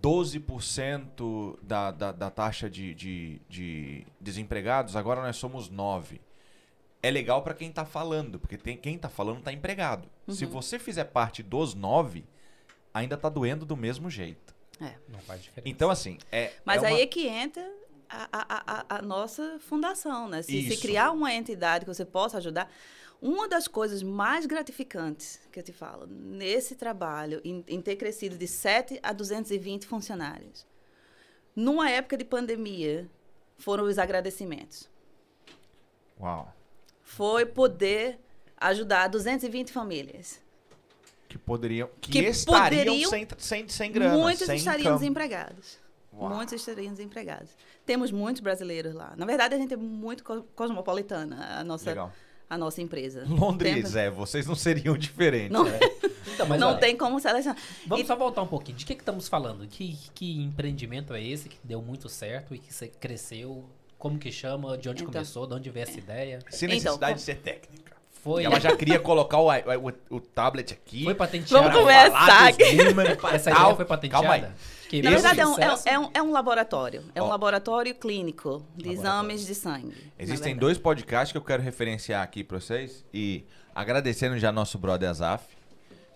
12% 0.03 1.59
da, 1.63 1.91
da, 1.91 2.13
da 2.13 2.31
taxa 2.31 2.69
de, 2.69 2.95
de, 2.95 3.41
de 3.49 4.07
desempregados, 4.21 4.97
agora 4.97 5.23
nós 5.23 5.37
somos 5.37 5.71
9%. 5.71 6.19
É 7.03 7.11
legal 7.11 7.43
pra 7.43 7.55
quem 7.55 7.73
tá 7.73 7.85
falando, 7.87 8.39
porque 8.39 8.59
tem, 8.59 8.77
quem 8.77 8.99
tá 8.99 9.09
falando 9.09 9.41
tá 9.41 9.51
empregado. 9.53 10.07
Se 10.29 10.45
você 10.45 10.79
fizer 10.79 11.05
parte 11.05 11.43
dos 11.43 11.75
9, 11.75 12.25
ainda 12.93 13.17
tá 13.17 13.31
doendo 13.31 13.65
do 13.65 13.75
mesmo 13.77 14.11
jeito. 14.11 14.55
Não 15.09 15.19
faz 15.21 15.43
diferença. 15.43 15.69
Então, 15.69 15.91
assim, 15.91 16.19
é. 16.31 16.53
Mas 16.65 16.83
é 16.83 16.87
aí 16.89 16.93
uma- 16.95 17.01
é 17.01 17.07
que 17.07 17.27
entra 17.27 17.67
a, 18.09 18.29
a, 18.33 18.85
a, 18.95 18.99
a 18.99 19.03
nossa 19.03 19.59
fundação, 19.61 20.29
né? 20.29 20.43
Se, 20.43 20.53
se 20.71 20.77
criar 20.81 21.11
uma 21.13 21.33
entidade 21.33 21.85
que 21.87 21.95
você 21.95 22.05
possa 22.05 22.37
ajudar. 22.37 22.71
Uma 23.21 23.47
das 23.49 23.69
coisas 23.69 24.03
mais 24.03 24.47
gratificantes 24.47 25.41
que 25.53 25.59
eu 25.59 25.63
te 25.63 25.73
falo 25.73 26.07
nesse 26.07 26.75
trabalho, 26.75 27.41
em, 27.45 27.63
em 27.69 27.81
ter 27.81 27.97
crescido 27.97 28.37
de 28.39 28.47
7 28.47 28.99
a 29.03 29.13
220 29.13 29.87
funcionários, 29.87 30.67
numa 31.55 31.91
época 31.91 32.17
de 32.17 32.25
pandemia, 32.25 33.09
foram 33.59 33.85
os 33.85 33.99
agradecimentos. 33.99 34.89
Uau. 36.19 36.55
Foi 37.03 37.45
poder 37.45 38.19
ajudar 38.57 39.09
220 39.09 39.71
famílias. 39.73 40.41
Que 41.29 41.37
poderiam. 41.39 41.89
Que, 42.01 42.11
Que 42.11 42.19
estariam 42.27 42.85
poderiam- 42.85 43.11
sem, 43.11 43.29
sem, 43.39 43.69
sem 43.69 43.93
grana. 43.93 44.17
Muitos 44.17 44.47
sem 44.47 44.57
estariam 44.57 44.81
income. 44.93 44.99
desempregados. 44.99 45.79
Uau. 46.13 46.35
Muitos 46.35 46.55
estariam 46.55 46.93
desempregados. 46.93 47.51
Temos 47.87 48.11
muitos 48.11 48.41
brasileiros 48.41 48.95
lá. 48.95 49.15
Na 49.17 49.27
verdade, 49.27 49.55
a 49.55 49.59
gente 49.59 49.73
é 49.75 49.77
muito 49.77 50.25
co- 50.25 50.43
cosmopolitana, 50.55 51.59
a 51.61 51.65
nossa, 51.65 51.91
Legal. 51.91 52.13
A 52.51 52.59
nossa 52.59 52.83
empresa. 52.83 53.25
Londres, 53.29 53.95
é, 53.97 54.11
vocês 54.11 54.45
não 54.47 54.55
seriam 54.57 54.97
diferentes. 54.99 55.51
Não, 55.53 55.65
né? 55.65 55.79
Então, 56.35 56.47
mas 56.49 56.61
não 56.61 56.71
olha, 56.71 56.79
tem 56.79 56.97
como 56.97 57.19
selecionar. 57.21 57.57
Vamos 57.87 58.05
E- 58.05 58.07
só 58.09 58.17
voltar 58.17 58.43
um 58.43 58.47
pouquinho. 58.47 58.77
De 58.77 58.85
que, 58.85 58.95
que 58.95 59.03
estamos 59.03 59.29
falando? 59.29 59.67
Que, 59.69 59.97
que 60.15 60.43
empreendimento 60.43 61.15
é 61.15 61.23
esse 61.23 61.49
que 61.49 61.57
deu 61.65 61.81
muito 61.81 62.09
certo 62.09 62.55
e 62.55 62.59
que 62.59 62.75
você 62.75 62.89
cresceu? 62.89 63.65
Como 63.97 64.19
que 64.19 64.33
chama? 64.33 64.77
De 64.77 64.89
onde 64.89 65.03
Então. 65.03 65.13
começou? 65.13 65.47
De 65.47 65.55
onde 65.55 65.71
veio 65.71 65.85
essa 65.85 65.99
ideia? 65.99 66.39
Sem 66.51 66.67
Então, 66.69 66.75
necessidade 66.77 67.13
com- 67.13 67.17
de 67.19 67.23
ser 67.23 67.37
técnica. 67.37 67.91
Foi, 68.23 68.45
Ela 68.45 68.61
já 68.61 68.77
queria 68.77 68.99
colocar 68.99 69.39
o, 69.39 69.49
o, 69.49 70.17
o 70.17 70.21
tablet 70.21 70.75
aqui. 70.75 71.05
foi 71.05 71.15
patenteada? 71.15 71.69
Vamos 71.71 71.81
começar 71.81 72.49
aqui. 72.49 72.77
números, 72.85 73.19
Essa 73.33 73.51
ideia 73.51 73.75
foi 73.77 73.85
patenteada? 73.87 74.27
Calma 74.29 74.47
aí. 74.47 74.53
Que 74.91 75.01
Na 75.03 75.11
verdade, 75.11 75.39
é 75.39 75.47
um, 75.47 75.57
é, 75.57 75.73
um- 75.73 75.79
é 75.85 75.99
um, 76.01 76.11
é 76.15 76.23
um 76.23 76.33
laboratório. 76.33 77.05
É 77.15 77.23
um 77.23 77.29
laboratório 77.29 77.95
clínico 77.95 78.67
de 78.77 78.89
Laboratório. 78.89 78.93
exames 79.01 79.47
de 79.47 79.55
sangue. 79.55 80.13
Existem 80.19 80.57
dois 80.57 80.79
podcasts 80.79 81.31
que 81.31 81.39
eu 81.39 81.43
quero 81.43 81.63
referenciar 81.63 82.25
aqui 82.25 82.43
pra 82.43 82.59
vocês. 82.59 83.05
E 83.15 83.45
agradecendo 83.73 84.37
já 84.37 84.51
nosso 84.51 84.77
brother 84.79 85.09
Azaf, 85.09 85.45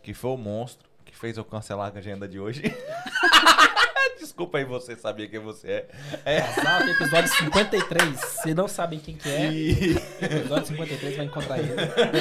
que 0.03 0.13
foi 0.13 0.33
o 0.33 0.37
monstro 0.37 0.89
que 1.05 1.17
fez 1.17 1.37
eu 1.37 1.45
cancelar 1.45 1.93
a 1.95 1.99
agenda 2.01 2.27
de 2.27 2.41
hoje. 2.41 2.63
Desculpa 4.19 4.59
aí 4.59 4.65
você 4.65 4.97
sabia 4.97 5.29
quem 5.29 5.39
você 5.39 5.69
é. 5.71 5.89
É. 6.25 6.39
Exato, 6.39 6.89
episódio 6.91 7.33
53. 7.33 8.19
Se 8.43 8.55
não 8.55 8.67
sabem 8.67 8.99
quem 8.99 9.15
que 9.17 9.29
é, 9.29 9.53
E, 9.53 9.97
episódio 10.21 10.67
53 10.67 11.17
vai 11.17 11.27
encontrar 11.27 11.59
ele. 11.61 11.71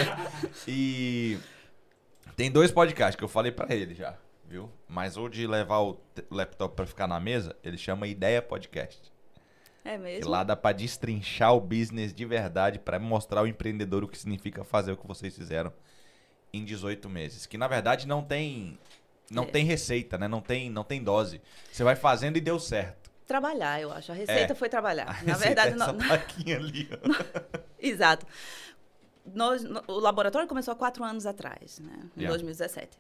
e 0.68 1.38
tem 2.36 2.52
dois 2.52 2.72
podcasts 2.72 3.16
que 3.16 3.24
eu 3.24 3.28
falei 3.28 3.52
pra 3.52 3.74
ele 3.74 3.96
já, 3.96 4.16
viu? 4.54 4.70
Mas 4.88 5.18
o 5.18 5.28
de 5.28 5.48
levar 5.48 5.80
o 5.80 6.00
laptop 6.30 6.76
pra 6.76 6.86
ficar 6.86 7.08
na 7.08 7.20
mesa, 7.20 7.56
ele 7.64 7.76
chama 7.78 8.06
Ideia 8.08 8.40
Podcast. 8.42 9.12
É 9.84 9.94
Que 9.94 9.98
mesmo? 9.98 10.30
lá 10.30 10.44
dá 10.44 10.56
pra 10.56 10.72
destrinchar 10.72 11.54
o 11.56 11.60
business 11.60 12.14
de 12.14 12.24
verdade, 12.24 12.78
pra 12.80 13.00
mostrar 13.00 13.40
ao 13.42 13.48
empreendedor 13.48 14.04
o 14.04 14.08
que 14.08 14.18
significa 14.18 14.64
fazer 14.64 14.92
o 14.92 14.98
que 14.98 15.08
vocês 15.08 15.36
fizeram 15.36 15.74
em 16.54 16.64
18 16.64 17.10
meses. 17.10 17.46
Que 17.48 17.58
na 17.58 17.68
verdade 17.68 18.08
não 18.08 18.24
tem 18.24 18.78
não 19.32 19.44
É. 19.44 19.48
tem 19.48 19.66
receita, 19.66 20.18
né? 20.18 20.28
Não 20.28 20.40
tem, 20.42 20.70
não 20.70 20.84
tem 20.84 21.04
dose. 21.04 21.42
Você 21.72 21.84
vai 21.84 21.96
fazendo 21.96 22.38
e 22.38 22.42
deu 22.42 22.60
certo. 22.60 23.10
Trabalhar, 23.26 23.82
eu 23.82 23.92
acho. 23.92 24.12
A 24.12 24.16
receita 24.16 24.54
É. 24.54 24.56
foi 24.56 24.70
trabalhar. 24.70 25.20
A 25.20 25.24
Na 25.24 25.36
verdade, 25.36 25.72
é 25.74 25.76
não, 25.76 25.86
essa 25.88 25.94
plaquinha 25.96 26.58
ali. 26.58 26.88
Exato. 27.80 28.28
Nós, 29.26 29.64
o 29.88 30.00
laboratório 30.00 30.48
começou 30.48 30.74
há 30.74 30.76
quatro 30.76 31.04
anos 31.04 31.26
atrás, 31.26 31.80
né? 31.80 31.94
Em 32.16 32.22
Yeah. 32.22 32.30
2017. 32.38 32.98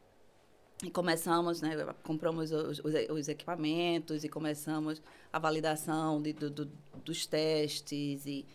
E 0.83 0.91
começamos, 0.91 1.61
né? 1.61 1.75
Compramos 2.03 2.51
os, 2.51 2.79
os- 2.79 3.09
os 3.09 3.27
equipamentos 3.29 4.23
e 4.23 4.29
começamos 4.29 5.01
a 5.31 5.39
validação 5.39 6.21
de- 6.21 6.33
do- 6.33 6.49
do- 6.49 6.71
dos 7.05 7.25
testes 7.25 8.25
e, 8.25 8.45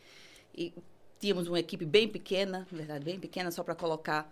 e 0.54 0.72
tínhamos 1.18 1.48
uma 1.48 1.58
equipe 1.58 1.86
bem 1.86 2.06
pequena, 2.06 2.66
na 2.70 2.76
verdade, 2.78 3.04
bem 3.04 3.18
pequena, 3.18 3.50
só 3.50 3.62
para 3.62 3.74
colocar 3.74 4.30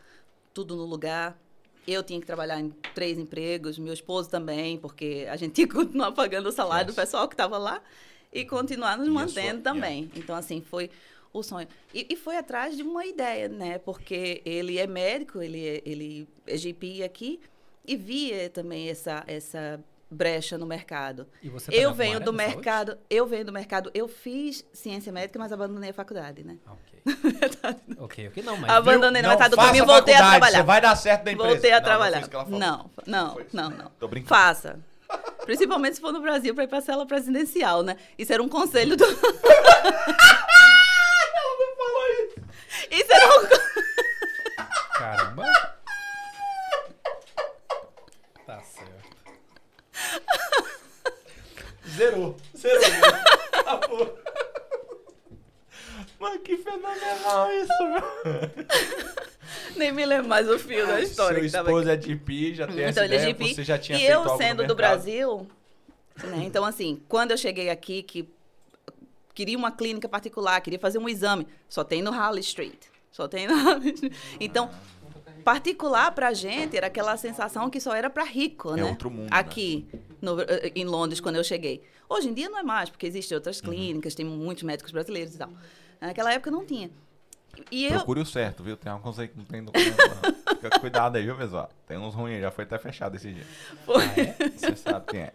tudo 0.53 0.76
no 0.76 0.84
lugar. 0.84 1.38
Eu 1.86 2.03
tinha 2.03 2.20
que 2.20 2.26
trabalhar 2.26 2.61
em 2.61 2.68
três 2.94 3.16
empregos, 3.16 3.78
meu 3.78 3.94
esposo 3.94 4.28
também, 4.28 4.76
porque 4.76 5.26
a 5.30 5.36
gente 5.36 5.55
tinha 5.55 5.66
que 5.66 5.74
continuar 5.74 6.12
pagando 6.12 6.49
o 6.49 6.53
salário 6.53 6.88
Yes. 6.88 6.94
do 6.94 7.01
pessoal 7.01 7.26
que 7.28 7.34
estava 7.34 7.57
lá 7.57 7.80
e 8.32 8.44
continuar 8.44 8.99
nos 8.99 9.09
mantendo 9.09 9.62
também. 9.62 10.11
Então, 10.14 10.36
assim, 10.36 10.61
foi 10.61 10.90
o 11.32 11.42
sonho. 11.42 11.68
E, 11.94 12.07
e 12.11 12.16
foi 12.16 12.36
atrás 12.36 12.76
de 12.76 12.82
uma 12.82 13.07
ideia, 13.07 13.49
né? 13.49 13.78
Porque 13.78 14.42
ele 14.44 14.76
é 14.78 14.86
médico, 14.86 15.40
ele 15.40 15.64
é, 15.66 15.82
ele 15.86 16.28
é 16.47 16.57
GP 16.59 17.03
aqui 17.05 17.40
e 17.87 17.97
via 17.97 18.49
também 18.51 18.89
essa, 18.89 19.22
essa 19.26 19.80
brecha 20.11 20.57
no 20.57 20.66
mercado. 20.66 21.26
E 21.43 21.49
você 21.49 21.70
tá 21.70 21.76
eu 21.76 21.91
na 21.91 21.97
venho 21.97 22.20
do 22.20 22.32
da 22.32 22.39
saúde? 22.39 22.55
mercado, 22.55 22.99
eu 23.11 23.26
venho 23.26 23.45
do 23.45 23.53
mercado, 23.53 23.91
eu 23.95 24.07
fiz 24.09 24.64
ciência 24.72 25.12
médica, 25.12 25.39
mas 25.39 25.53
abandonei 25.53 25.91
a 25.91 25.95
faculdade, 25.95 26.45
né? 26.45 26.57
Ah, 26.66 26.72
ok. 26.72 27.03
ok, 27.99 28.28
ok. 28.28 28.43
Não, 28.43 28.57
mas... 28.57 28.70
Abandonei 28.70 29.22
na 29.22 29.28
Não 29.28 29.34
metade 29.34 29.51
do 29.51 29.57
caminho 29.57 29.84
e 29.84 29.87
voltei 29.87 30.14
a 30.14 30.18
trabalhar. 30.18 30.59
Você 30.59 30.62
vai 30.64 30.80
dar 30.80 30.97
certo 30.97 31.24
na 31.24 31.32
empresa. 31.32 31.51
Voltei 31.53 31.70
a 31.70 31.74
Não, 31.74 31.80
não 31.80 31.84
trabalhar. 31.87 32.28
ela. 32.32 32.45
Não, 32.47 32.91
não, 33.07 33.41
isso. 33.41 33.57
não, 33.57 33.70
não. 33.70 33.91
Tô 33.99 34.07
brincando. 34.09 34.28
Faça. 34.28 34.78
Principalmente 35.45 35.95
se 35.95 36.01
for 36.01 36.12
no 36.12 36.20
Brasil 36.20 36.53
para 36.55 36.64
ir 36.64 36.68
para 36.68 36.80
cela 36.80 37.07
presidencial, 37.07 37.82
né? 37.84 37.97
Isso 38.18 38.32
era 38.32 38.43
um 38.43 38.49
conselho 38.49 38.97
do. 38.97 39.05
Não, 41.37 41.59
não 41.59 41.76
falou 41.76 42.07
isso. 42.09 42.41
Isso 42.91 43.12
era 43.12 43.26
um. 43.28 43.47
Caramba. 44.99 45.45
Tá 48.47 48.61
certo. 48.62 49.07
Zerou. 51.89 52.37
Zerou. 52.57 52.82
Acabou. 53.53 54.18
Mano, 56.18 56.39
que 56.41 56.57
fenomenal 56.57 57.53
isso, 57.53 57.87
meu. 57.87 58.03
Nem 59.77 59.93
me 59.93 60.05
lembro 60.07 60.29
mais 60.29 60.49
o 60.49 60.59
fio 60.59 60.87
da 60.87 61.01
história. 61.01 61.47
Seu 61.49 61.61
esposo 61.62 61.89
é 61.89 62.01
GP, 62.01 62.55
já 62.55 62.66
tem 62.66 62.81
essa 62.85 62.91
Então, 62.93 63.05
ele 63.05 63.14
é 63.14 63.18
ideia, 63.18 63.35
GP. 63.35 63.55
você 63.55 63.64
já 63.64 63.79
tinha 63.79 63.99
e 63.99 64.07
eu, 64.07 64.37
sendo 64.37 64.66
do. 64.66 64.74
Brasil, 64.74 65.47
né? 66.24 66.43
Então, 66.45 66.64
assim, 66.64 67.01
quando 67.09 67.31
eu 67.33 67.37
cheguei 67.37 67.68
aqui, 67.68 68.03
que 68.03 68.29
queria 69.35 69.57
uma 69.57 69.70
clínica 69.70 70.09
particular, 70.09 70.61
queria 70.62 70.79
fazer 70.79 70.99
um 70.99 71.09
exame, 71.09 71.47
só 71.68 71.85
tem 71.85 72.01
no 72.03 72.11
Harley 72.11 72.41
Street. 72.41 72.85
Só 73.12 73.29
tem 73.29 73.47
Street. 73.47 74.12
Então, 74.41 74.70
particular 75.45 76.11
pra 76.12 76.33
gente 76.33 76.77
era 76.77 76.87
aquela 76.87 77.16
sensação 77.16 77.68
que 77.70 77.79
só 77.81 77.95
era 77.95 78.09
pra 78.11 78.24
rico, 78.24 78.72
É 78.72 78.77
né? 78.77 78.85
outro 78.85 79.11
mundo, 79.11 79.24
né? 79.24 79.29
Aqui 79.31 79.87
no- 80.20 80.41
eh, 80.41 80.72
em 80.74 80.85
Londres, 80.85 81.20
quando 81.20 81.37
eu 81.37 81.45
cheguei. 81.45 81.83
Hoje 82.09 82.29
em 82.29 82.35
dia 82.35 82.49
não 82.49 82.59
é 82.59 82.62
mais, 82.62 82.89
porque 82.89 83.07
existem 83.07 83.35
Uhum. 83.37 83.39
outras 83.41 83.61
clínicas, 83.61 84.14
tem 84.14 84.24
muitos 84.24 84.62
médicos 84.64 84.91
brasileiros 84.93 85.35
e 85.35 85.39
tal. 85.39 85.51
Naquela 86.01 86.33
época 86.33 86.51
não 86.51 86.64
tinha. 86.64 86.91
E 87.71 87.87
eu, 87.87 87.93
Procure 87.95 88.21
o 88.21 88.27
certo, 88.27 88.63
viu? 88.63 88.77
Tem 88.77 88.91
alguns 88.93 89.19
aí 89.19 89.29
que 89.29 89.37
não 89.39 89.45
tem 89.45 89.63
documento, 89.65 89.97
não. 89.99 90.55
Fica 90.57 90.71
com 90.71 90.81
cuidado 90.81 91.17
aí, 91.17 91.25
viu, 91.25 91.37
pessoal? 91.37 91.69
Tem 91.87 91.97
uns 91.99 92.15
ruins, 92.15 92.41
já 92.41 92.51
foi 92.51 92.65
até 92.65 92.79
fechado 92.79 93.17
esse 93.17 93.33
dia. 93.33 93.45
Foi. 93.85 94.03
Você 94.57 94.77
sabe 94.77 95.07
quem 95.07 95.21
é. 95.21 95.33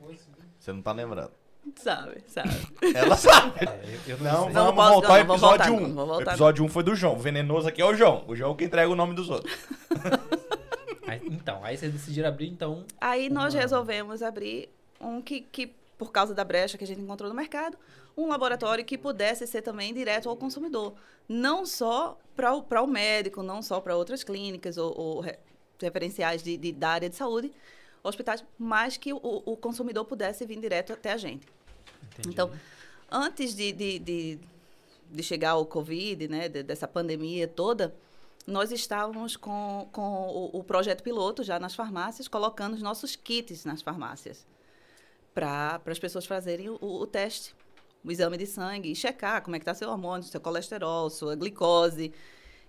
Você 0.59 0.71
não 0.73 0.81
tá 0.81 0.91
lembrando. 0.91 1.31
sabe, 1.75 2.23
sabe. 2.27 2.49
Ela 2.95 3.15
sabe. 3.17 3.53
É, 3.59 3.99
eu, 4.07 4.17
Não, 4.19 4.43
sei. 4.45 4.53
vamos, 4.53 4.53
Não, 4.53 4.75
posso- 4.75 4.91
voltar 4.93 5.07
não, 5.07 5.15
ao 5.15 5.21
episódio 5.21 5.39
voltar, 5.39 5.71
1. 5.71 5.79
não, 5.87 5.95
vamos 5.95 6.09
voltar, 6.09 6.31
o 6.31 6.33
episódio 6.33 6.65
1 6.65 6.69
foi 6.69 6.83
do 6.83 6.95
João. 6.95 7.13
O 7.15 7.19
venenoso 7.19 7.67
aqui 7.67 7.81
é 7.81 7.85
o 7.85 7.93
João. 7.95 8.23
O 8.27 8.35
João 8.35 8.55
que 8.55 8.63
entrega 8.65 8.89
o 8.89 8.95
nome 8.95 9.13
dos 9.15 9.29
outros. 9.29 9.53
Aí- 11.07 11.21
então, 11.25 11.63
aí 11.63 11.75
vocês 11.77 11.91
decidiram 11.91 12.29
abrir, 12.29 12.47
então... 12.47 12.85
Aí 12.99 13.29
nós 13.29 13.53
Uma- 13.53 13.61
resolvemos 13.61 14.21
abrir 14.21 14.69
um 14.99 15.21
que, 15.21 15.41
que, 15.41 15.67
por 15.97 16.11
causa 16.11 16.33
da 16.33 16.43
brecha 16.43 16.77
que 16.77 16.83
a 16.83 16.87
gente 16.87 17.01
encontrou 17.01 17.27
no 17.29 17.35
mercado, 17.35 17.77
um 18.15 18.27
laboratório 18.27 18.83
que 18.83 18.97
pudesse 18.97 19.47
ser 19.47 19.61
também 19.61 19.93
direto 19.93 20.29
ao 20.29 20.35
consumidor. 20.35 20.93
Não 21.27 21.65
só 21.65 22.17
para 22.35 22.81
o, 22.81 22.87
médico, 22.87 23.41
não 23.43 23.61
só 23.61 23.79
para 23.79 23.95
outras 23.95 24.23
clínicas 24.23 24.77
ou, 24.77 24.97
ou 24.97 25.19
re- 25.21 25.39
referenciais 25.79 26.43
de, 26.43 26.57
de- 26.57 26.71
da 26.71 26.89
área 26.89 27.09
de 27.09 27.15
saúde, 27.15 27.51
hospitais, 28.03 28.43
mas 28.57 28.97
que 28.97 29.13
o, 29.13 29.19
o 29.21 29.55
consumidor 29.55 30.05
pudesse 30.05 30.45
vir 30.45 30.59
direto 30.59 30.93
até 30.93 31.11
a 31.11 31.17
gente. 31.17 31.47
Entendi. 32.13 32.29
Então, 32.29 32.51
antes 33.09 33.55
de, 33.55 33.71
de, 33.71 33.99
de, 33.99 34.39
de 35.09 35.23
chegar 35.23 35.55
o 35.55 35.65
Covid, 35.65 36.27
né, 36.27 36.49
de- 36.49 36.63
dessa 36.63 36.87
pandemia 36.87 37.47
toda, 37.47 37.93
nós 38.47 38.71
estávamos 38.71 39.37
com, 39.37 39.87
com 39.91 40.49
o, 40.51 40.59
o 40.59 40.63
projeto 40.63 41.03
piloto 41.03 41.43
já 41.43 41.59
nas 41.59 41.75
farmácias, 41.75 42.27
colocando 42.27 42.73
os 42.73 42.81
nossos 42.81 43.15
kits 43.15 43.65
nas 43.65 43.81
farmácias, 43.83 44.45
para 45.33 45.79
as 45.85 45.99
pessoas 45.99 46.25
fazerem 46.25 46.69
o, 46.69 46.77
o 46.81 47.05
teste, 47.05 47.55
o 48.03 48.11
exame 48.11 48.37
de 48.37 48.45
sangue, 48.47 48.91
e 48.91 48.95
checar 48.95 49.41
como 49.43 49.55
é 49.55 49.59
que 49.59 49.63
está 49.63 49.73
seu 49.73 49.89
hormônio, 49.89 50.23
seu 50.23 50.39
colesterol, 50.41 51.09
sua 51.09 51.35
glicose 51.35 52.11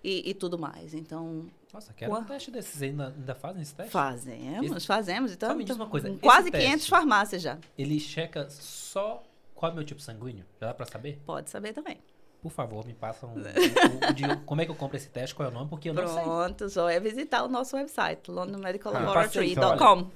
e, 0.05 0.30
e 0.30 0.35
tudo 0.35 0.59
mais. 0.59 0.93
Então, 0.95 1.47
Nossa, 1.72 1.93
quero 1.95 2.12
um 2.14 2.24
teste 2.24 2.51
desses 2.51 2.83
aí. 2.83 2.91
Ainda, 2.91 3.09
ainda 3.09 3.35
fazem 3.35 3.62
esse 3.62 3.74
teste? 3.74 3.91
fazemos, 3.93 4.72
Esse- 4.76 4.87
fazemos. 4.87 5.33
Então, 5.33 5.49
Só 5.51 5.55
me 5.55 5.64
diz 5.64 5.76
uma 5.76 5.87
coisa, 5.87 6.14
quase 6.20 6.51
teste- 6.51 6.66
500 6.66 6.87
farmácias 6.89 7.43
já. 7.43 7.59
Ele 7.78 7.99
checa 7.99 8.49
só 8.51 9.22
qual 9.55 9.70
é 9.70 9.72
o 9.72 9.76
meu 9.76 9.85
tipo 9.85 10.01
sanguíneo? 10.03 10.45
Já 10.61 10.66
dá 10.68 10.74
pra 10.74 10.87
saber? 10.87 11.20
Pode 11.24 11.49
saber 11.49 11.72
também. 11.72 11.99
Por 12.43 12.51
favor, 12.51 12.84
me 12.84 12.93
passa 12.93 13.24
um, 13.24 13.34
o 14.11 14.12
de- 14.12 14.36
como 14.45 14.61
é 14.61 14.64
que 14.64 14.70
eu 14.72 14.74
compro 14.74 14.97
esse 14.97 15.09
teste, 15.09 15.32
qual 15.32 15.49
é 15.49 15.53
o 15.53 15.55
nome, 15.55 15.70
porque 15.70 15.88
eu 15.88 15.95
não 15.95 16.09
sei. 16.09 16.22
Pronto, 16.24 16.68
só 16.68 16.88
é 16.90 16.99
visitar 16.99 17.45
o 17.45 17.49
nosso 17.49 17.76
website, 17.76 18.22
Ah, 18.28 18.32
londonmedicalaboratory.com. 18.32 20.11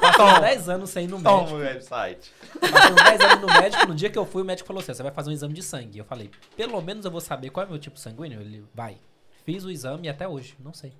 Passei 0.00 0.40
10 0.40 0.68
anos 0.68 0.90
sem 0.90 1.04
ir 1.04 1.08
no 1.08 1.22
Toma 1.22 1.38
médico. 1.40 1.56
o 1.56 1.60
website. 1.60 2.32
Passei 2.60 2.92
uns 2.92 3.02
10 3.02 3.20
anos 3.22 3.40
no 3.40 3.46
médico. 3.60 3.86
No 3.86 3.94
dia 3.94 4.10
que 4.10 4.18
eu 4.18 4.26
fui, 4.26 4.42
o 4.42 4.44
médico 4.44 4.66
falou 4.66 4.82
assim: 4.82 4.92
você 4.92 5.02
vai 5.02 5.12
fazer 5.12 5.30
um 5.30 5.32
exame 5.32 5.54
de 5.54 5.62
sangue. 5.62 5.98
Eu 5.98 6.04
falei, 6.04 6.30
pelo 6.56 6.80
menos 6.82 7.04
eu 7.06 7.10
vou 7.10 7.20
saber 7.22 7.48
qual 7.50 7.64
é 7.64 7.66
o 7.66 7.70
meu 7.70 7.78
tipo 7.80 7.98
sanguíneo. 7.98 8.40
Ele 8.40 8.64
vai. 8.74 8.98
Fiz 9.44 9.64
o 9.64 9.70
exame 9.70 10.06
e 10.06 10.10
até 10.10 10.28
hoje, 10.28 10.56
não 10.62 10.74
sei. 10.74 10.92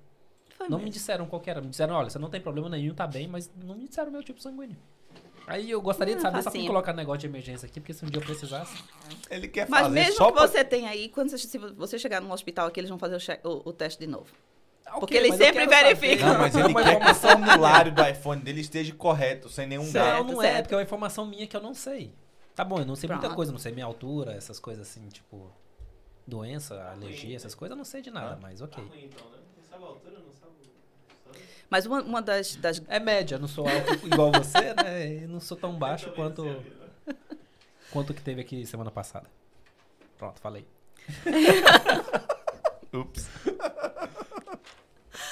Foi 0.57 0.67
Não 0.69 0.77
me 0.79 0.85
mesmo. 0.85 0.93
disseram 0.93 1.25
qual 1.27 1.39
que 1.39 1.49
era. 1.51 1.61
Me 1.61 1.67
disseram, 1.69 1.93
olha, 1.93 2.09
você 2.09 2.17
não 2.17 2.29
tem 2.31 2.41
problema 2.41 2.67
nenhum, 2.69 2.95
tá 2.95 3.05
bem, 3.05 3.27
mas 3.27 3.51
não 3.63 3.75
me 3.75 3.87
disseram 3.87 4.09
o 4.09 4.11
meu 4.11 4.23
tipo 4.23 4.41
sanguíneo. 4.41 4.77
Aí 5.47 5.71
eu 5.71 5.81
gostaria 5.81 6.13
de 6.15 6.19
Ah, 6.19 6.23
saber 6.23 6.43
só 6.43 6.51
pra 6.51 6.61
colocar 6.65 6.91
negócio 6.93 7.19
de 7.21 7.27
emergência 7.27 7.65
aqui, 7.65 7.79
porque 7.79 7.93
se 7.93 8.03
um 8.05 8.09
dia 8.09 8.19
eu 8.21 8.25
precisasse. 8.25 8.75
Ele 9.29 9.47
quer 9.47 9.67
Mas 9.69 9.83
fazer 9.83 9.95
mesmo 9.95 10.15
só 10.17 10.25
que 10.27 10.33
pra... 10.33 10.45
você 10.47 10.63
tenha 10.63 10.89
aí, 10.89 11.07
quando 11.07 11.29
você, 11.29 11.37
se 11.37 11.57
você 11.57 11.97
chegar 11.97 12.21
num 12.21 12.31
hospital 12.33 12.67
aqui, 12.67 12.79
eles 12.79 12.89
vão 12.89 12.99
fazer 12.99 13.15
o, 13.43 13.49
o- 13.49 13.69
o 13.69 13.73
teste 13.73 13.99
de 13.99 14.07
novo. 14.07 14.27
Ah, 14.85 14.99
Porque 14.99 15.15
ok, 15.15 15.17
eles 15.17 15.29
mas 15.29 15.37
sempre 15.37 15.65
verificam. 15.65 16.27
Não, 16.33 16.39
mas 16.39 16.55
ele 16.55 16.73
quer 16.73 16.99
que 16.99 17.11
o 17.11 17.15
formulário 17.15 17.91
do 17.93 18.05
iPhone 18.05 18.41
dele 18.41 18.59
esteja 18.61 18.93
correto, 18.93 19.49
sem 19.49 19.65
nenhum 19.67 19.83
Não, 19.85 19.91
dado. 19.91 20.23
não 20.33 20.41
certo. 20.41 20.55
é, 20.57 20.61
porque 20.61 20.73
é 20.73 20.77
uma 20.77 20.83
informação 20.83 21.25
minha 21.25 21.47
que 21.47 21.55
eu 21.55 21.61
não 21.61 21.73
sei. 21.73 22.13
Tá 22.53 22.65
bom, 22.65 22.79
eu 22.79 22.85
não 22.85 22.95
sei 22.95 23.07
muita 23.07 23.27
Pronto. 23.27 23.35
coisa, 23.35 23.51
não 23.51 23.59
sei 23.59 23.71
minha 23.71 23.85
altura, 23.85 24.33
essas 24.33 24.59
coisas 24.59 24.87
assim, 24.87 25.07
tipo. 25.09 25.49
Doença, 26.25 26.89
alergia, 26.91 27.37
essas 27.37 27.55
coisas, 27.55 27.71
eu 27.71 27.77
não 27.77 27.85
sei 27.85 28.01
de 28.01 28.11
nada, 28.11 28.37
mas 28.41 28.59
ok. 28.59 28.83
Ruim, 28.83 29.05
então, 29.05 29.25
né? 29.29 29.37
Quem 29.55 29.63
sabe 29.63 29.83
a 29.83 29.87
altura, 29.87 30.19
não 30.19 30.33
sabe. 30.33 30.46
Mas 31.69 31.85
uma, 31.85 32.01
uma 32.01 32.21
das, 32.21 32.55
das- 32.55 32.81
É 32.87 32.99
média, 32.99 33.37
não 33.37 33.47
sou 33.47 33.67
alto 33.67 33.93
igual 34.07 34.31
você, 34.31 34.73
né? 34.73 35.15
E 35.23 35.27
não 35.27 35.39
sou 35.39 35.57
tão 35.57 35.77
baixo 35.77 36.11
quanto, 36.11 36.43
quanto 37.91 38.13
que 38.13 38.21
teve 38.21 38.41
aqui 38.41 38.65
semana 38.65 38.89
passada. 38.91 39.29
Pronto, 40.17 40.39
falei. 40.39 40.65
Ups. 42.93 43.27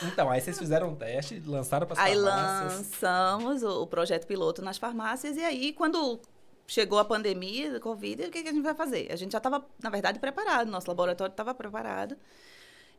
Então, 0.04 0.30
aí 0.30 0.42
vocês 0.42 0.58
fizeram 0.60 0.90
um 0.90 0.96
teste, 0.96 1.40
lançaram 1.46 1.88
para 1.88 2.02
Aí 2.02 2.14
farmácias. 2.16 2.78
lançamos 2.80 3.64
o, 3.64 3.84
o 3.84 3.88
projeto 3.88 4.28
piloto 4.28 4.62
nas 4.62 4.78
farmácias 4.78 5.38
e 5.38 5.42
aí 5.42 5.72
quando 5.74 6.20
chegou 6.68 7.00
a 7.00 7.06
pandemia 7.06 7.72
da 7.72 7.80
Covid, 7.80 8.24
o 8.24 8.32
que, 8.32 8.44
que 8.44 8.50
a 8.50 8.52
gente 8.54 8.64
vai 8.64 8.76
fazer? 8.76 9.10
A 9.12 9.16
gente 9.16 9.32
já 9.32 9.38
estava, 9.38 9.66
na 9.82 9.90
verdade, 9.90 10.20
preparado, 10.20 10.70
nosso 10.70 10.88
laboratório 10.90 11.32
estava 11.32 11.54
preparado. 11.54 12.18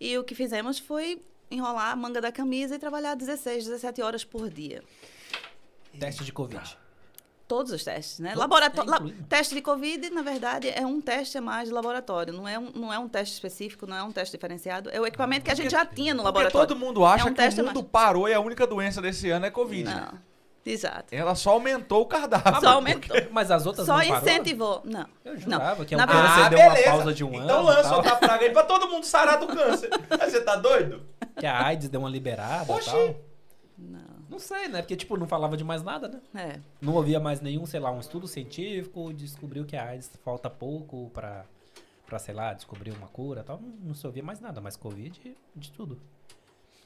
E 0.01 0.17
o 0.17 0.25
que 0.25 0.35
fizemos 0.35 0.79
foi 0.79 1.21
enrolar 1.51 1.93
a 1.93 1.97
manga 1.97 2.21
da 2.21 2.33
camisa 2.33 2.75
e 2.75 2.79
trabalhar 2.79 3.15
16, 3.15 3.65
17 3.67 4.03
horas 4.03 4.25
por 4.25 4.49
dia. 4.51 4.83
Teste 5.99 6.25
de 6.25 6.33
Covid. 6.33 6.77
Todos 7.49 7.71
os 7.71 7.85
testes, 7.85 8.19
né? 8.19 8.35
Laboratório, 8.35 8.91
é 8.91 8.99
la- 8.99 9.11
teste 9.29 9.55
de 9.55 9.63
Covid, 9.63 10.11
na 10.11 10.21
verdade, 10.21 10.69
é 10.69 10.85
um 10.85 11.01
teste 11.01 11.39
a 11.39 11.41
mais 11.41 11.69
de 11.69 11.75
laboratório. 11.75 12.33
Não 12.35 12.47
é 12.49 12.59
um, 12.59 12.71
não 12.75 12.93
é 12.93 12.99
um 12.99 13.09
teste 13.09 13.35
específico, 13.35 13.87
não 13.87 13.97
é 13.97 14.03
um 14.03 14.11
teste 14.11 14.37
diferenciado. 14.37 14.91
É 14.91 15.01
o 15.01 15.07
equipamento 15.07 15.45
que 15.45 15.51
a 15.53 15.55
gente 15.55 15.71
já 15.71 15.87
tinha 15.87 16.13
no 16.13 16.25
Porque 16.25 16.39
laboratório. 16.39 16.67
todo 16.69 16.77
mundo 16.79 17.05
acha 17.07 17.23
É 17.23 17.27
um 17.27 17.31
que 17.33 17.37
teste 17.41 17.61
o 17.61 17.65
mundo 17.65 17.77
mais. 17.83 17.89
parou 17.93 18.29
e 18.29 18.35
a 18.35 18.41
única 18.41 18.67
doença 18.67 19.01
desse 19.01 19.31
ano 19.31 19.47
é 19.47 19.51
Covid. 19.53 19.85
Não, 19.89 20.19
exato. 20.67 21.15
Ela 21.15 21.37
só 21.37 21.51
aumentou 21.53 22.03
o 22.03 22.07
cardápio. 22.07 22.61
Só 22.61 22.71
aumentou. 22.71 23.17
Mas 23.31 23.49
as 23.53 23.65
outras 23.65 23.87
Só 23.87 23.97
não 23.99 24.05
parou? 24.09 24.29
incentivou. 24.29 24.83
Não. 24.85 25.07
Eu 25.25 25.35
Não. 25.35 25.41
jurava 25.41 25.85
que 25.85 25.95
Na 25.95 26.03
a 26.03 26.07
verdade- 26.07 26.27
câncer 26.29 26.43
Ah, 26.43 26.49
deu 26.49 26.59
uma 26.59 26.97
pausa 26.97 27.15
de 27.15 27.23
um 27.25 27.29
ano. 27.37 27.45
Então 27.45 27.63
lança 27.63 27.97
outra 27.97 28.17
praga 28.17 28.45
aí 28.45 28.51
pra 28.51 28.65
todo 28.65 28.89
mundo 28.89 29.05
sarar 29.05 29.39
do 29.39 29.47
câncer. 29.47 29.89
Mas 30.19 30.33
você 30.33 30.41
tá 30.41 30.57
doido? 30.57 31.01
Que 31.39 31.47
a 31.47 31.65
AIDS 31.67 31.89
deu 31.89 32.01
uma 32.01 32.09
liberada 32.11 32.73
e 32.73 32.77
Oxi. 32.77 32.91
tal. 32.91 33.21
Não. 33.79 34.17
Não 34.31 34.39
sei, 34.39 34.69
né? 34.69 34.81
Porque, 34.83 34.97
tipo, 34.97 35.17
não 35.17 35.29
falava 35.29 35.57
de 35.57 35.63
mais 35.63 35.83
nada, 35.83 36.09
né? 36.09 36.21
É. 36.35 36.61
Não 36.81 36.95
ouvia 36.95 37.21
mais 37.21 37.41
nenhum, 37.41 37.67
sei 37.67 37.79
lá, 37.79 37.91
um 37.93 38.01
estudo 38.01 38.27
científico, 38.27 39.13
descobriu 39.13 39.65
que 39.65 39.77
a 39.77 39.85
AIDS 39.85 40.11
falta 40.25 40.49
pouco 40.49 41.11
pra, 41.11 41.45
pra 42.07 42.19
sei 42.19 42.35
lá, 42.35 42.53
descobrir 42.55 42.91
uma 42.93 43.07
cura 43.09 43.41
e 43.43 43.45
tal. 43.45 43.61
Não, 43.61 43.69
não 43.89 43.95
se 43.95 44.07
ouvia 44.07 44.23
mais 44.23 44.41
nada, 44.41 44.61
mas 44.61 44.77
Covid, 44.77 45.37
de 45.55 45.73
tudo. 45.73 46.01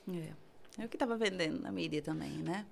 É. 0.09 0.31
É 0.79 0.85
o 0.85 0.89
que 0.89 0.97
estava 0.97 1.17
vendendo 1.17 1.61
na 1.61 1.71
mídia 1.73 2.01
também, 2.03 2.31
né? 2.39 2.65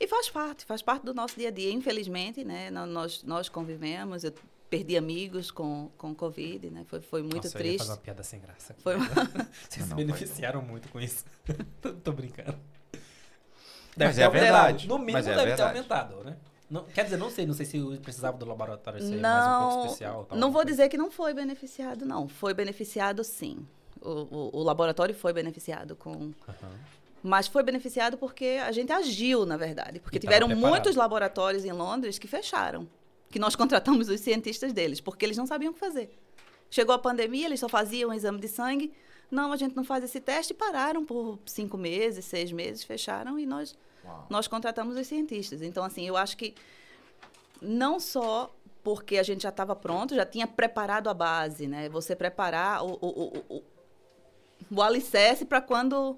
E 0.00 0.06
faz 0.06 0.28
parte, 0.30 0.64
faz 0.64 0.80
parte 0.82 1.04
do 1.04 1.12
nosso 1.14 1.36
dia 1.36 1.48
a 1.48 1.50
dia. 1.50 1.72
Infelizmente, 1.72 2.44
né? 2.44 2.70
nó- 2.70 2.86
Nós, 2.86 3.22
nós 3.22 3.48
convivemos, 3.48 4.22
eu 4.24 4.32
perdi 4.68 4.96
amigos 4.96 5.50
com, 5.50 5.90
com 5.96 6.14
Covid, 6.14 6.70
né? 6.70 6.84
Foi, 6.88 7.00
foi 7.00 7.22
muito 7.22 7.36
Nossa, 7.36 7.48
eu 7.48 7.52
ia 7.60 7.64
triste. 7.64 7.78
fazer 7.78 7.90
uma 7.92 7.96
piada 7.98 8.22
sem 8.22 8.40
graça. 8.40 8.74
Foi 8.82 8.96
uma- 8.96 9.06
Vocês 9.68 9.84
se 9.84 9.88
Não, 9.90 9.96
beneficiaram 9.96 10.62
muito 10.62 10.88
com 10.88 11.00
isso. 11.00 11.24
tô, 11.80 11.92
tô 11.94 12.12
brincando. 12.12 12.58
Mas 13.96 14.16
ter 14.16 14.22
é 14.22 14.24
aumentado. 14.26 14.30
verdade. 14.52 14.88
No 14.88 14.98
mínimo 14.98 15.12
Mas 15.14 15.26
é 15.26 15.34
deve 15.34 15.46
verdade. 15.46 15.72
ter 15.72 15.78
aumentado, 15.78 16.24
né? 16.24 16.36
Não, 16.70 16.84
quer 16.84 17.04
dizer, 17.04 17.16
não 17.16 17.30
sei, 17.30 17.46
não 17.46 17.54
sei 17.54 17.64
se 17.64 17.80
precisava 18.02 18.36
do 18.36 18.44
laboratório 18.44 19.00
ser 19.00 19.18
mais 19.20 19.46
um 19.46 19.58
pouco 19.58 19.74
Não, 19.74 19.84
especial. 19.86 20.24
Tal, 20.26 20.38
não 20.38 20.48
vou 20.52 20.60
alguma 20.60 20.64
dizer 20.70 20.88
que 20.90 20.98
não 20.98 21.10
foi 21.10 21.32
beneficiado, 21.32 22.04
não. 22.04 22.28
Foi 22.28 22.52
beneficiado, 22.52 23.24
sim. 23.24 23.66
O, 24.02 24.10
o, 24.10 24.56
o 24.58 24.62
laboratório 24.62 25.14
foi 25.14 25.32
beneficiado 25.32 25.96
com 25.96 26.12
coisa. 26.12 26.34
Aham. 26.46 26.70
Mas 27.22 27.48
foi 27.48 27.62
beneficiado 27.64 28.16
porque 28.16 28.60
a 28.64 28.70
gente 28.70 28.92
agiu, 28.92 29.44
na 29.44 29.56
verdade. 29.56 29.98
Porque 29.98 30.18
E 30.18 30.20
tiveram 30.20 30.46
muitos 30.48 30.94
laboratórios 30.94 31.64
em 31.64 31.72
Londres 31.72 32.18
que 32.18 32.28
fecharam. 32.28 32.86
Que 33.30 33.38
nós 33.38 33.54
contratamos 33.56 34.08
os 34.08 34.20
cientistas 34.20 34.72
deles, 34.72 35.00
porque 35.00 35.24
eles 35.24 35.36
não 35.36 35.46
sabiam 35.46 35.70
o 35.70 35.74
que 35.74 35.80
fazer. 35.80 36.10
Chegou 36.70 36.94
a 36.94 36.98
pandemia, 36.98 37.46
eles 37.46 37.60
só 37.60 37.68
faziam 37.68 38.10
um 38.10 38.14
exame 38.14 38.38
de 38.40 38.48
sangue. 38.48 38.92
Não, 39.30 39.52
a 39.52 39.56
gente 39.56 39.74
não 39.76 39.84
faz 39.84 40.04
esse 40.04 40.20
teste 40.20 40.54
pararam 40.54 41.04
por 41.04 41.38
cinco 41.46 41.76
meses, 41.76 42.24
seis 42.24 42.50
meses, 42.52 42.82
fecharam 42.84 43.38
e 43.38 43.44
nós, 43.46 43.76
nós 44.30 44.46
contratamos 44.48 44.96
os 44.96 45.06
cientistas. 45.06 45.60
Então, 45.62 45.84
assim, 45.84 46.06
eu 46.06 46.16
acho 46.16 46.36
que 46.36 46.54
não 47.60 47.98
só 48.00 48.54
porque 48.82 49.18
a 49.18 49.22
gente 49.22 49.42
já 49.42 49.48
estava 49.50 49.74
pronto, 49.76 50.14
já 50.14 50.24
tinha 50.24 50.46
preparado 50.46 51.08
a 51.10 51.14
base, 51.14 51.66
né? 51.66 51.88
Você 51.90 52.14
preparar 52.16 52.82
o, 52.84 52.92
o, 53.00 53.06
o, 53.06 53.56
o, 53.56 53.62
o 54.70 54.82
alicerce 54.82 55.44
para 55.44 55.60
quando 55.60 56.16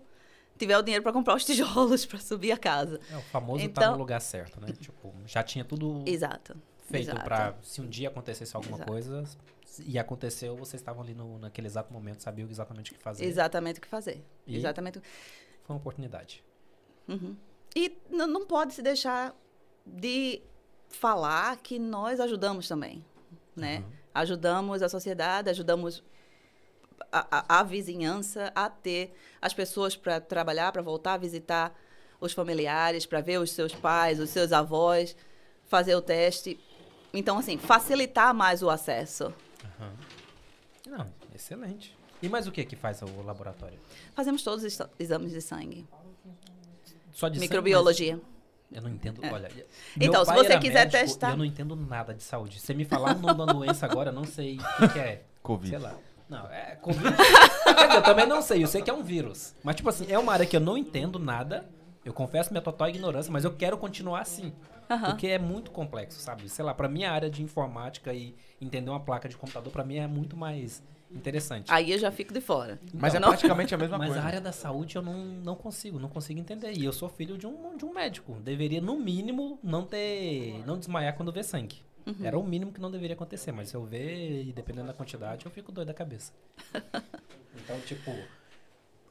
tiver 0.59 0.77
o 0.79 0.83
dinheiro 0.83 1.03
para 1.03 1.13
comprar 1.13 1.35
os 1.35 1.45
tijolos 1.45 2.05
para 2.07 2.19
subir 2.21 2.53
a 2.53 2.57
casa. 2.59 3.01
É, 3.11 3.17
o 3.17 3.23
famoso 3.23 3.59
tá 3.61 3.65
Então- 3.65 3.93
no 3.93 3.99
lugar 3.99 4.21
certo, 4.21 4.61
né? 4.61 4.69
Tipo, 4.79 5.13
já 5.27 5.43
tinha 5.43 5.65
tudo 5.65 6.05
Exato. 6.07 6.55
Feito 6.91 7.14
pra 7.22 7.55
se 7.62 7.80
um 7.80 7.88
dia 7.88 8.09
acontecesse 8.09 8.55
alguma 8.57 8.76
Exato. 8.76 8.91
coisa 8.91 9.24
e 9.86 9.99
aconteceu, 9.99 10.57
vocês 10.57 10.80
estavam 10.80 11.03
ali 11.03 11.14
no, 11.14 11.38
naquele 11.38 11.66
exato 11.66 11.93
momento, 11.93 12.22
sabiam 12.22 12.49
exatamente 12.51 12.91
o 12.91 12.95
que 12.95 13.01
fazer. 13.01 13.24
Exatamente 13.24 13.78
o 13.78 13.82
que 13.82 13.88
fazer. 13.88 14.24
E? 14.47 14.57
Exatamente. 14.57 15.01
Foi 15.62 15.74
uma 15.74 15.78
oportunidade. 15.78 16.43
Uhum. 17.09 17.36
E 17.74 17.97
não 18.11 18.45
pode 18.47 18.74
se 18.74 18.82
deixar 18.82 19.34
de 19.86 20.43
falar 20.88 21.57
que 21.59 21.78
nós 21.78 22.18
ajudamos 22.20 22.66
também, 22.68 23.05
né? 23.55 23.78
Uhum. 23.78 23.93
Ajudamos 24.12 24.82
a 24.82 24.88
sociedade, 24.88 25.49
ajudamos 25.51 26.03
a, 27.12 27.38
a- 27.38 27.61
a 27.61 27.62
vizinhança 27.62 28.51
a 28.55 28.68
ter 28.68 29.12
as 29.41 29.55
pessoas 29.55 29.97
para 29.97 30.20
trabalhar, 30.20 30.72
para 30.72 30.82
voltar 30.82 31.14
a 31.14 31.18
visitar 31.18 31.72
os 32.20 32.32
familiares, 32.32 33.07
para 33.07 33.20
ver 33.20 33.38
os 33.38 33.53
seus 33.53 33.72
pais, 33.74 34.18
os 34.18 34.30
seus 34.30 34.53
avós, 34.53 35.16
fazer 35.64 35.95
o 35.95 36.03
teste. 36.03 36.59
Então, 37.13 37.39
assim, 37.39 37.59
facilitar 37.59 38.33
mais 38.35 38.63
o 38.63 38.71
acesso. 38.71 39.33
Aham. 39.65 39.93
Não, 40.89 41.07
excelente. 41.35 41.97
E 42.23 42.29
mais 42.29 42.47
o 42.47 42.53
que 42.53 42.65
que 42.65 42.77
faz 42.77 43.01
o 43.03 43.23
laboratório? 43.25 43.79
Fazemos 44.15 44.43
todos 44.43 44.65
os 44.65 44.73
exa- 44.75 44.91
exames 44.99 45.33
de 45.33 45.41
sangue. 45.41 45.87
Só 47.13 47.29
de 47.29 47.37
sangue, 47.37 47.41
Microbiologia. 47.49 48.21
mas 48.71 48.77
Eu 48.77 48.83
não 48.83 48.91
entendo, 48.95 49.21
olha. 49.33 49.49
meu 49.55 49.67
Então, 50.01 50.25
se 50.25 50.33
você 50.33 50.59
quiser 50.59 50.85
médico 50.87 50.93
testar- 51.05 51.31
Eu 51.31 51.37
não 51.37 51.45
entendo 51.45 51.75
nada 51.75 52.15
de 52.15 52.23
saúde. 52.23 52.61
Você 52.61 52.73
me 52.75 52.85
falar 52.85 53.17
o 53.17 53.19
nome 53.19 53.39
da 53.47 53.53
doença 53.53 53.87
agora, 53.87 54.11
eu 54.11 54.15
não 54.15 54.25
sei 54.25 54.57
o 54.59 54.77
que, 54.77 54.89
que 54.93 54.99
é. 54.99 55.23
Covid. 55.43 55.71
Sei 55.71 55.79
lá. 55.79 55.95
Não, 56.29 56.47
é 56.51 56.77
Covid. 56.77 57.03
Dizer, 57.11 57.97
eu 57.97 58.03
também 58.03 58.27
não 58.27 58.41
sei, 58.41 58.63
eu 58.63 58.69
sei 58.69 58.83
que 58.83 58.91
é 58.91 58.95
um 58.95 59.03
vírus. 59.03 59.55
Mas, 59.65 59.75
tipo 59.77 59.89
assim, 59.89 60.07
é 60.09 60.19
uma 60.19 60.33
área 60.33 60.47
que 60.47 60.57
eu 60.57 60.61
não 60.61 60.77
entendo 60.79 61.19
nada. 61.19 61.69
Eu 62.05 62.13
confesso 62.13 62.51
minha 62.53 62.63
total 62.63 62.89
ignorância, 62.89 63.33
mas 63.33 63.45
eu 63.45 63.53
quero 63.55 63.77
continuar 63.77 64.21
assim. 64.21 64.53
Aham. 64.91 65.11
Porque 65.11 65.28
é 65.28 65.38
muito 65.38 65.70
complexo, 65.70 66.20
sabe? 66.20 66.49
Sei 66.49 66.64
lá, 66.64 66.74
pra 66.74 66.88
minha 66.88 67.11
área 67.12 67.30
de 67.30 67.43
informática 67.43 68.12
e 68.12 68.34
entender 68.61 68.91
uma 68.91 69.01
placa 69.01 69.28
de 69.28 69.36
computador, 69.36 69.72
pra 69.72 69.84
mim 69.84 69.97
é 69.97 70.07
muito 70.07 70.36
mais 70.36 70.82
Interessante. 71.12 71.72
Aí 71.72 71.91
eu 71.91 71.99
já 71.99 72.11
fico 72.12 72.32
de 72.32 72.41
fora. 72.41 72.78
Mas 72.95 73.14
é 73.14 73.18
Não. 73.18 73.28
praticamente 73.28 73.74
a 73.74 73.78
mesma 73.78 73.99
Mas 73.99 74.11
coisa. 74.11 74.22
a 74.22 74.26
área 74.26 74.41
da 74.41 74.53
saúde 74.53 74.95
eu 74.95 75.03
não, 75.03 75.18
não 75.18 75.57
consigo, 75.57 75.99
não 75.99 76.09
consigo 76.09 76.38
entender. 76.38 76.72
E 76.78 76.84
eu 76.84 76.93
sou 76.93 77.09
filho 77.09 77.36
de 77.36 77.47
um, 77.47 77.76
de 77.76 77.84
um 77.84 77.93
médico. 77.93 78.34
Deveria, 78.34 78.80
no 78.80 78.97
mínimo, 78.97 79.59
não 79.62 79.84
ter. 79.84 80.62
não 80.64 80.78
desmaiar 80.78 81.16
quando 81.16 81.32
vê 81.32 81.43
sangue. 81.43 81.82
Uhum. 82.07 82.24
Era 82.24 82.38
o 82.38 82.47
mínimo 82.47 82.72
que 82.72 82.80
não 82.80 82.91
deveria 82.91 83.14
acontecer, 83.14 83.53
mas 83.53 83.68
se 83.68 83.74
eu 83.74 83.84
ver, 83.84 84.45
e 84.45 84.53
dependendo 84.53 84.86
da 84.86 84.95
quantidade, 84.95 85.45
eu 85.45 85.51
fico 85.51 85.72
doido 85.72 85.88
da 85.88 85.95
cabeça. 85.95 86.32
então, 87.57 87.78
tipo. 87.80 88.12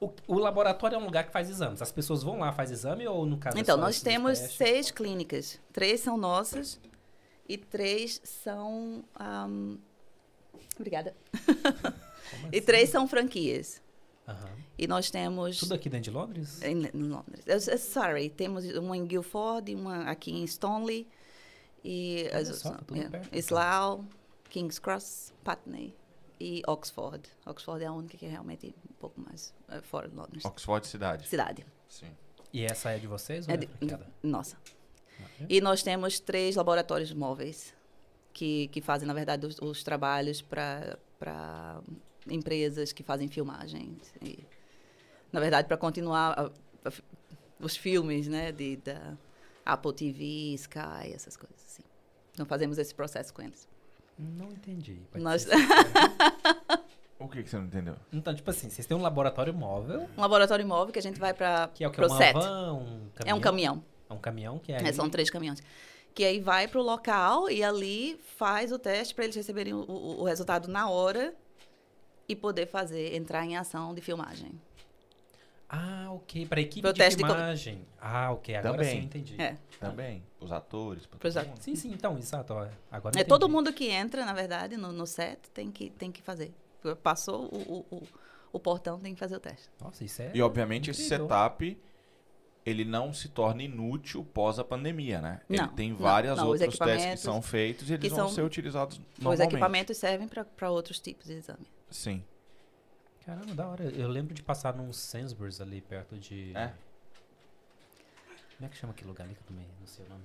O, 0.01 0.11
o 0.27 0.39
laboratório 0.39 0.95
é 0.95 0.97
um 0.97 1.03
lugar 1.05 1.25
que 1.25 1.31
faz 1.31 1.49
exames. 1.49 1.81
As 1.81 1.91
pessoas 1.91 2.23
vão 2.23 2.39
lá, 2.39 2.53
faz 2.53 2.71
exame 2.71 3.05
ou 3.07 3.25
no 3.25 3.37
caso 3.37 3.57
é 3.57 3.61
Então, 3.61 3.75
só 3.75 3.81
nós 3.81 4.01
temos 4.01 4.39
testes? 4.39 4.57
seis 4.57 4.91
clínicas. 4.91 5.59
Três 5.73 5.99
são 5.99 6.15
nossas 6.17 6.79
e 7.47 7.57
três 7.57 8.21
são. 8.23 9.03
ahm, 9.15 9.75
Obrigada. 10.77 11.13
Como 11.45 12.47
E 12.53 12.57
assim? 12.57 12.65
três 12.65 12.89
são 12.89 13.07
franquias. 13.07 13.81
Aham. 14.27 14.49
E 14.77 14.87
nós 14.87 15.11
temos. 15.11 15.59
Tudo 15.59 15.73
aqui 15.73 15.89
dentro 15.89 16.11
de 16.11 16.17
Londres? 16.17 16.61
Em 16.61 16.85
em 16.85 17.03
Londres. 17.09 17.43
Sorry, 17.81 18.29
temos 18.29 18.63
uma 18.77 18.95
em 18.95 19.05
Guildford, 19.05 19.75
uma 19.75 20.03
aqui 20.03 20.31
em 20.31 20.45
Stoneleigh. 20.47 21.05
E 21.83 22.29
as 22.33 22.47
só, 22.59 22.69
outras- 22.69 22.87
tudo 22.87 23.01
é, 23.01 23.03
então. 23.05 24.05
King's 24.49 24.79
Cross, 24.79 25.33
Putney 25.43 25.93
e 26.39 26.61
Oxford. 26.67 27.29
Oxford 27.45 27.83
é 27.83 27.87
a 27.87 27.91
única 27.91 28.17
que 28.17 28.25
é 28.25 28.29
realmente 28.29 28.73
um 28.89 28.93
pouco 28.93 29.19
mais 29.21 29.53
eh, 29.69 29.81
fora 29.81 30.07
de 30.07 30.15
Londres. 30.15 30.45
Oxford 30.45 30.85
cidade. 30.87 31.27
Cidade. 31.27 31.65
Sim. 31.87 32.07
E 32.53 32.63
essa 32.65 32.91
é 32.91 32.97
de 32.99 33.07
vocês 33.07 33.47
ou 33.47 33.53
É 33.53 33.55
é, 33.55 33.57
de-? 33.57 33.69
Nossa. 34.23 34.57
Ah, 35.19 35.23
é? 35.41 35.45
E 35.49 35.61
nós 35.61 35.83
temos 35.83 36.19
três 36.19 36.55
laboratórios 36.55 37.13
móveis 37.13 37.73
que, 38.33 38.67
que 38.69 38.81
fazem, 38.81 39.07
na 39.07 39.13
verdade, 39.13 39.45
os, 39.45 39.59
os 39.59 39.83
trabalhos 39.83 40.41
para 40.41 40.97
empresas 42.27 42.91
que 42.93 43.03
fazem 43.03 43.27
filmagens. 43.27 44.13
E, 44.21 44.45
na 45.31 45.39
verdade, 45.39 45.67
para 45.67 45.77
continuar 45.77 46.39
a- 46.39 46.51
a 46.87 46.91
os 47.59 47.75
filmes 47.75 48.27
né, 48.29 48.53
de, 48.53 48.77
da 48.77 49.17
Apple 49.65 49.93
TV, 49.93 50.53
Sky, 50.53 51.11
essas 51.13 51.35
coisas 51.35 51.61
assim. 51.65 51.83
Então, 52.31 52.45
fazemos 52.45 52.77
esse 52.77 52.95
processo 52.95 53.33
com 53.33 53.41
eles. 53.41 53.67
Não 54.19 54.51
entendi. 54.51 55.01
Nós-. 55.15 55.47
O 57.21 57.27
que, 57.27 57.43
que 57.43 57.49
você 57.49 57.57
não 57.57 57.65
entendeu? 57.65 57.95
então, 58.13 58.33
tipo 58.33 58.49
assim, 58.49 58.69
vocês 58.69 58.87
têm 58.87 58.95
um 58.95 59.01
laboratório 59.01 59.53
móvel, 59.53 60.07
Um 60.17 60.21
laboratório 60.21 60.65
móvel 60.65 60.93
que 60.93 60.99
a 60.99 61.01
gente 61.01 61.19
vai 61.19 61.33
para 61.33 61.67
que 61.73 61.83
é 61.83 61.87
o 61.87 61.91
que? 61.91 61.99
o 61.99 62.05
Uma 62.07 62.15
set. 62.17 62.33
van, 62.33 62.73
um 62.75 63.09
caminhão? 63.13 63.25
É 63.25 63.33
um 63.35 63.41
caminhão. 63.41 63.83
É 64.09 64.13
um 64.13 64.17
caminhão 64.17 64.57
que 64.59 64.71
é, 64.71 64.77
É, 64.87 64.93
são 64.93 65.09
três 65.09 65.29
caminhões. 65.29 65.61
Que 66.15 66.23
aí 66.23 66.39
vai 66.39 66.65
para 66.69 66.79
o 66.79 66.83
local 66.83 67.49
e 67.49 67.61
ali 67.61 68.17
faz 68.37 68.71
o 68.71 68.79
teste 68.79 69.13
para 69.13 69.25
eles 69.25 69.35
receberem 69.35 69.73
o, 69.73 69.81
o- 69.81 70.21
o 70.21 70.23
resultado 70.23 70.69
na 70.69 70.89
hora 70.89 71.33
e 72.27 72.35
poder 72.37 72.67
fazer, 72.67 73.13
entrar 73.13 73.45
em 73.45 73.57
ação 73.57 73.93
de 73.93 73.99
filmagem. 73.99 74.51
Ah, 75.69 76.07
ok. 76.11 76.47
Pra 76.47 76.59
equipe 76.59 76.81
Pro 76.81 76.91
de 76.93 76.97
teste 76.97 77.17
de 77.21 77.25
filmagem. 77.25 77.85
Ah, 78.01 78.31
ok. 78.31 78.55
Agora 78.55 78.77
Também. 78.77 78.99
sim 79.01 79.05
entendi. 79.05 79.35
É. 79.39 79.55
Também. 79.79 80.23
Os 80.39 80.51
atores. 80.51 81.07
at- 81.37 81.47
mundo. 81.47 81.61
Sim, 81.61 81.75
sim, 81.75 81.91
então, 81.93 82.17
exato. 82.17 82.53
Agora 82.53 82.71
É 83.15 83.19
entendi. 83.19 83.25
todo 83.25 83.47
mundo 83.47 83.71
que 83.71 83.87
entra, 83.87 84.25
na 84.25 84.33
verdade, 84.33 84.75
no, 84.77 84.91
no 84.91 85.05
set 85.05 85.39
tem 85.53 85.71
que, 85.71 85.91
tem 85.91 86.11
que 86.11 86.21
fazer. 86.23 86.51
Passou 87.03 87.45
o, 87.53 87.85
o, 87.91 87.95
o, 87.97 88.07
o 88.53 88.59
portão, 88.59 88.99
tem 88.99 89.13
que 89.13 89.19
fazer 89.19 89.35
o 89.35 89.39
teste. 89.39 89.69
Nossa, 89.79 90.03
isso 90.03 90.21
é. 90.21 90.31
E 90.33 90.41
obviamente 90.41 90.89
esse 90.89 91.03
incrível. 91.05 91.27
setup 91.27 91.77
ele 92.65 92.83
não 92.85 93.13
se 93.13 93.29
torna 93.29 93.63
inútil 93.63 94.23
pós 94.33 94.59
a 94.59 94.63
pandemia, 94.63 95.21
né? 95.21 95.41
ele 95.49 95.61
Não, 95.61 95.67
tem 95.69 95.89
não, 95.91 95.97
vários 95.97 96.35
não, 96.37 96.49
os 96.49 96.61
outros 96.61 96.77
testes 96.77 97.11
que 97.11 97.17
são 97.17 97.41
feitos 97.41 97.89
e 97.89 97.93
eles 97.93 98.09
vão 98.09 98.19
são- 98.27 98.29
ser 98.35 98.41
utilizados 98.43 98.97
Os 98.97 99.19
normalmente. 99.23 99.49
equipamentos 99.53 99.97
servem 99.97 100.27
para 100.27 100.69
outros 100.69 100.99
tipos 100.99 101.27
de 101.27 101.33
exame. 101.33 101.65
Sim. 101.89 102.23
Caramba, 103.29 103.53
da 103.55 103.67
hora. 103.67 103.83
Eu 103.83 104.07
lembro 104.07 104.33
de 104.33 104.41
passar 104.41 104.75
num 104.75 104.91
Sainsbury's 104.91 105.61
ali 105.61 105.81
perto 105.81 106.17
de. 106.17 106.55
É. 106.55 106.73
Como 108.57 108.65
é 108.67 108.69
que 108.69 108.75
chama 108.77 108.91
aquele 108.91 109.07
lugar 109.09 109.23
ali 109.25 109.35
que 109.35 109.41
eu 109.41 109.45
também 109.47 109.65
não 109.79 109.87
sei 109.87 110.05
o 110.05 110.09
nome? 110.09 110.23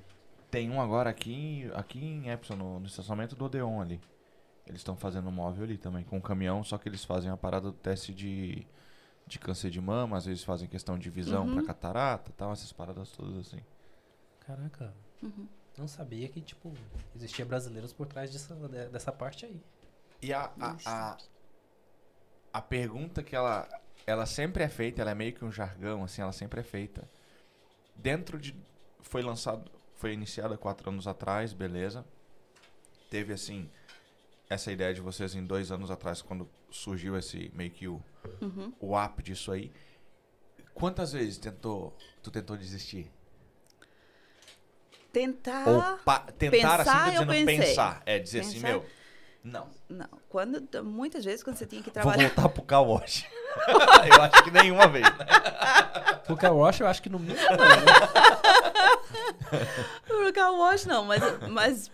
Tem 0.51 0.71
um 0.71 0.81
agora 0.81 1.11
aqui, 1.11 1.33
em- 1.33 1.71
aqui 1.75 2.05
em 2.05 2.31
Epson, 2.31 2.57
no, 2.57 2.81
no 2.81 2.87
estacionamento 2.87 3.35
do 3.37 3.45
Odeon 3.45 3.81
ali. 3.81 4.01
Eles 4.67 4.81
estão 4.81 4.97
fazendo 4.97 5.29
um 5.29 5.33
móvel 5.33 5.65
ali 5.65 5.77
também, 5.77 6.03
com 6.05 6.17
um 6.17 6.21
caminhão, 6.21 6.65
só 6.65 6.79
que 6.79 6.89
eles 6.89 7.05
fazem 7.05 7.31
a 7.31 7.37
parada 7.37 7.67
do 7.71 7.77
teste 7.77 8.15
de, 8.15 8.67
de 9.27 9.39
câncer 9.39 9.69
de 9.71 9.81
mama, 9.81 10.17
às 10.17 10.25
vezes 10.25 10.43
fazem 10.43 10.67
questão 10.69 10.99
de 10.99 11.11
visão 11.11 11.47
Uhum. 11.47 11.55
pra 11.57 11.65
catarata 11.65 12.33
tal, 12.37 12.53
essas 12.53 12.73
paradas 12.73 13.11
todas 13.11 13.37
assim. 13.47 13.61
Caraca. 14.41 14.95
Uhum. 15.23 15.47
Não 15.77 15.87
sabia 15.89 16.29
que, 16.29 16.41
tipo, 16.41 16.73
existia 17.15 17.45
brasileiros 17.45 17.93
por 17.93 18.07
trás 18.07 18.33
dessa, 18.33 18.55
de- 18.55 18.89
dessa 18.89 19.13
parte 19.13 19.45
aí. 19.45 19.61
E 20.23 20.33
a, 20.33 20.51
a, 20.59 20.77
a, 20.87 21.19
a 22.55 22.63
pergunta 22.63 23.21
que 23.21 23.35
ela, 23.35 23.69
ela 24.07 24.25
sempre 24.27 24.63
é 24.63 24.69
feita, 24.69 25.03
ela 25.03 25.11
é 25.11 25.15
meio 25.15 25.33
que 25.33 25.45
um 25.45 25.51
jargão, 25.51 26.05
assim, 26.05 26.23
ela 26.23 26.31
sempre 26.31 26.61
é 26.61 26.63
feita. 26.63 27.11
Dentro 27.97 28.39
de. 28.39 28.55
Foi 29.01 29.23
lançado. 29.23 29.69
Foi 29.97 30.13
iniciada 30.13 30.57
quatro 30.57 30.89
anos 30.89 31.09
atrás, 31.09 31.53
beleza. 31.53 32.05
Teve 33.11 33.33
assim. 33.33 33.69
Essa 34.49 34.71
ideia 34.71 34.95
de 34.95 35.01
vocês 35.01 35.35
em 35.35 35.45
dois 35.45 35.73
anos 35.73 35.91
atrás, 35.91 36.23
quando 36.23 36.49
surgiu 36.71 37.19
esse 37.19 37.51
meio 37.55 37.71
que 37.73 37.89
o, 37.89 38.01
Uhum. 38.41 38.73
o 38.79 38.97
app 38.97 39.21
disso 39.23 39.51
aí. 39.51 39.73
Quantas 40.75 41.13
vezes 41.13 41.39
tentou, 41.39 41.97
tu 42.23 42.31
tentou 42.31 42.57
desistir? 42.57 43.11
Tentar. 45.13 45.69
Ou 45.69 45.83
tentar 46.33 46.81
assim, 46.81 46.85
pensar, 46.85 47.05
tô 47.05 47.23
eu 47.23 47.27
dizendo 47.27 47.47
pensar. 47.47 48.03
É, 48.07 48.19
dizer 48.19 48.41
assim, 48.41 48.55
Pensar. 48.55 48.69
meu. 48.69 48.87
Não. 49.45 49.69
Não. 49.91 50.09
Quando, 50.31 50.67
muitas 50.83 51.23
vezes, 51.25 51.43
quando 51.45 51.57
você 51.57 51.67
tinha 51.67 51.83
que 51.83 51.91
Vou 51.91 52.03
trabalhar. 52.03 52.29
voltar 52.29 52.49
pro 52.49 52.63
car 52.63 52.83
wash. 52.83 53.27
eu 54.11 54.23
acho 54.23 54.43
que 54.43 54.51
nenhuma 54.51 54.89
vez. 54.89 55.05
né? 55.05 55.27
O 56.31 56.37
car 56.37 56.55
wash 56.57 56.81
eu 56.81 56.87
acho 56.87 57.03
que 57.03 57.11
no 57.11 57.19
mínimo 57.19 57.39
não, 57.51 57.57
né? 57.59 57.85
No 60.25 60.33
car 60.33 60.53
wash, 60.53 60.87
não, 60.87 61.05
mas, 61.05 61.23
mas 61.51 61.91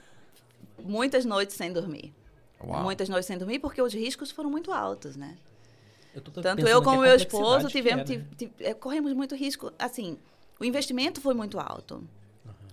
muitas 0.78 1.24
noites 1.24 1.56
sem 1.56 1.72
dormir. 1.72 2.14
Uau. 2.62 2.82
Muitas 2.82 3.08
noites 3.08 3.26
sem 3.26 3.36
dormir 3.38 3.58
porque 3.58 3.80
os 3.82 3.92
riscos 3.92 4.30
foram 4.30 4.50
muito 4.50 4.72
altos, 4.72 5.16
né? 5.16 5.36
Eu 6.14 6.20
tô 6.20 6.30
Tanto 6.42 6.66
eu 6.66 6.82
como 6.82 7.00
a 7.00 7.04
meu 7.06 7.16
esposo 7.16 7.66
que 7.66 7.72
tivemos, 7.72 8.10
é, 8.10 8.16
né? 8.16 8.26
tive- 8.36 8.52
é, 8.60 8.74
corremos 8.74 9.12
muito 9.12 9.34
risco. 9.34 9.72
Assim, 9.78 10.18
o 10.58 10.64
investimento 10.64 11.20
foi 11.20 11.34
muito 11.34 11.58
alto. 11.58 12.02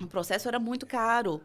O 0.01 0.07
processo 0.07 0.47
era 0.47 0.59
muito 0.59 0.85
caro. 0.85 1.41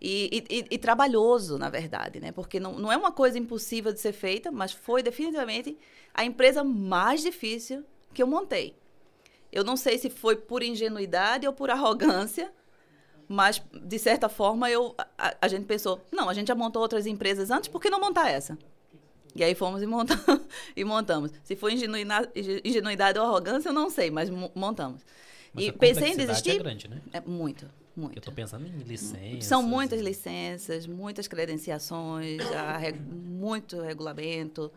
E, 0.00 0.44
e- 0.50 0.66
e- 0.70 0.78
trabalhoso, 0.78 1.56
na 1.58 1.70
verdade, 1.70 2.20
né? 2.20 2.30
Porque 2.32 2.60
não, 2.60 2.78
não 2.78 2.92
é 2.92 2.96
uma 2.96 3.10
coisa 3.12 3.38
impossível 3.38 3.92
de 3.92 4.00
ser 4.00 4.12
feita, 4.12 4.50
mas 4.52 4.72
foi 4.72 5.02
definitivamente 5.02 5.76
a 6.12 6.24
empresa 6.24 6.62
mais 6.62 7.22
difícil 7.22 7.84
que 8.12 8.22
eu 8.22 8.26
montei. 8.26 8.76
Eu 9.50 9.64
não 9.64 9.76
sei 9.76 9.96
se 9.98 10.10
foi 10.10 10.36
por 10.36 10.62
ingenuidade 10.62 11.46
ou 11.46 11.52
por 11.52 11.70
arrogância, 11.70 12.52
mas, 13.28 13.60
de 13.72 13.98
certa 13.98 14.28
forma, 14.28 14.70
eu, 14.70 14.94
a, 15.18 15.34
a 15.42 15.48
gente 15.48 15.64
pensou, 15.66 16.00
não, 16.12 16.28
a 16.28 16.34
gente 16.34 16.48
já 16.48 16.54
montou 16.54 16.82
outras 16.82 17.06
empresas 17.06 17.50
antes, 17.50 17.68
por 17.68 17.80
que 17.80 17.90
não 17.90 18.00
montar 18.00 18.30
essa? 18.30 18.56
E 19.34 19.44
aí 19.44 19.54
fomos 19.54 19.82
e, 19.82 19.86
monta 19.86 20.14
e 20.76 20.84
montamos. 20.84 21.30
Se 21.44 21.56
foi 21.56 21.74
ingenuidade, 21.74 23.18
ou 23.18 23.24
arrogância, 23.26 23.68
eu 23.68 23.72
não 23.72 23.90
sei, 23.90 24.10
mas 24.10 24.30
mo- 24.30 24.50
montamos. 24.54 25.02
Mas 25.52 25.64
e 25.64 25.72
pensei 25.72 26.08
em 26.08 26.12
complexidade 26.12 26.42
desistir. 26.42 26.50
É 26.50 26.58
grande, 26.58 26.88
né? 26.88 27.00
É 27.12 27.20
muito, 27.20 27.68
Eu 27.96 28.02
muito. 28.02 28.20
tô 28.20 28.32
pensando 28.32 28.66
em 28.66 28.70
licenças. 28.82 29.46
São 29.46 29.62
muitas 29.62 30.00
licenças, 30.00 30.86
muitas 30.86 31.26
credenciações, 31.26 32.40
a 32.52 32.76
reg- 32.76 33.00
muito 33.00 33.80
regulamento. 33.80 34.70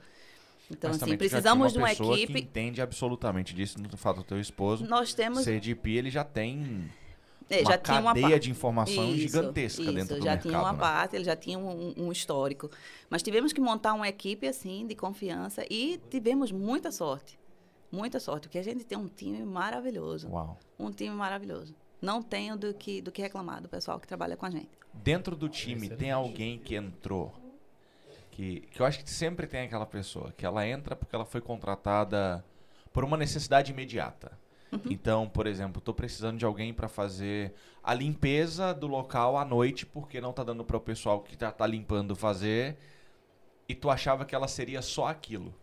Então, 0.72 0.90
Mas 0.92 1.02
assim, 1.02 1.12
já 1.12 1.18
precisamos 1.18 1.74
de 1.74 1.80
uma 1.80 1.92
equipe. 1.92 2.34
que 2.34 2.40
entende 2.40 2.82
absolutamente 2.82 3.54
disso 3.56 3.78
no 3.82 3.98
fato 3.98 4.18
do 4.18 4.24
teu 4.24 4.40
esposo. 4.40 4.86
Nós 4.86 5.14
temos. 5.14 5.44
CDP, 5.44 5.92
ele 5.92 6.10
já 6.12 6.24
tem 6.24 6.90
é, 7.50 7.62
uma 7.62 7.72
já 7.72 8.00
uma 8.00 8.04
cadeia 8.14 8.30
parte. 8.30 8.40
de 8.44 8.52
informação 8.52 9.10
Isso, 9.10 9.18
gigantesca 9.22 9.82
isso, 9.82 9.92
dentro 9.94 10.16
do 10.18 10.24
já 10.24 10.32
mercado. 10.32 10.42
tinha 10.50 10.60
uma 10.62 10.74
né? 10.74 10.80
parte, 10.80 11.16
ele 11.16 11.24
já 11.26 11.36
tinha 11.36 11.58
um, 11.58 11.94
um 11.98 12.12
histórico. 12.12 12.70
Mas 13.10 13.24
tivemos 13.24 13.52
que 13.52 13.60
montar 13.60 13.94
uma 13.96 14.08
equipe 14.08 14.48
assim 14.48 14.86
de 14.86 14.94
confiança 14.96 15.66
e 15.70 16.00
tivemos 16.10 16.52
muita 16.52 16.92
sorte. 16.92 17.38
Muita 17.92 18.20
sorte, 18.20 18.44
porque 18.48 18.60
a 18.60 18.64
gente 18.64 18.84
tem 18.86 18.96
um 18.96 19.08
time 19.08 19.44
maravilhoso. 19.44 20.30
Uau. 20.30 20.60
Um 20.78 20.92
time 20.92 21.10
maravilhoso. 21.16 21.74
Não 22.02 22.22
tenho 22.22 22.58
do 22.58 22.74
que, 22.74 23.02
do 23.02 23.12
que 23.12 23.22
reclamar 23.22 23.62
do 23.62 23.68
pessoal 23.68 24.00
que 24.00 24.08
trabalha 24.08 24.38
com 24.38 24.46
a 24.46 24.50
gente. 24.50 24.70
Dentro 24.94 25.36
do 25.36 25.50
time, 25.50 25.82
Excelente. 25.82 26.00
tem 26.00 26.12
alguém 26.12 26.58
que 26.58 26.76
entrou 26.76 27.34
que, 28.40 28.62
que 28.72 28.82
eu 28.82 28.86
acho 28.86 29.04
que 29.04 29.10
sempre 29.10 29.46
tem 29.46 29.62
aquela 29.62 29.86
pessoa 29.86 30.32
que 30.32 30.46
ela 30.46 30.66
entra 30.66 30.96
porque 30.96 31.14
ela 31.14 31.26
foi 31.26 31.42
contratada 31.42 32.44
por 32.94 33.04
uma 33.04 33.18
necessidade 33.18 33.74
imediata. 33.74 34.32
Uhum. 34.72 34.80
Então, 34.90 35.28
por 35.28 35.46
exemplo, 35.46 35.82
tô 35.82 35.94
precisando 35.94 36.38
de 36.38 36.46
alguém 36.46 36.74
para 36.74 36.88
fazer 36.88 37.54
a 37.84 37.94
limpeza 37.94 38.74
do 38.74 38.88
local 38.88 39.36
à 39.36 39.44
noite 39.44 39.86
porque 39.86 40.22
não 40.22 40.32
tá 40.32 40.44
dando 40.44 40.64
para 40.64 40.78
o 40.78 40.80
pessoal 40.80 41.20
que 41.20 41.36
já 41.38 41.52
tá 41.52 41.68
limpando 41.68 42.16
fazer 42.16 42.78
e 43.68 43.76
tu 43.76 43.90
achava 43.90 44.24
que 44.24 44.34
ela 44.34 44.48
seria 44.48 44.82
só 44.82 45.08
aquilo. 45.08 45.54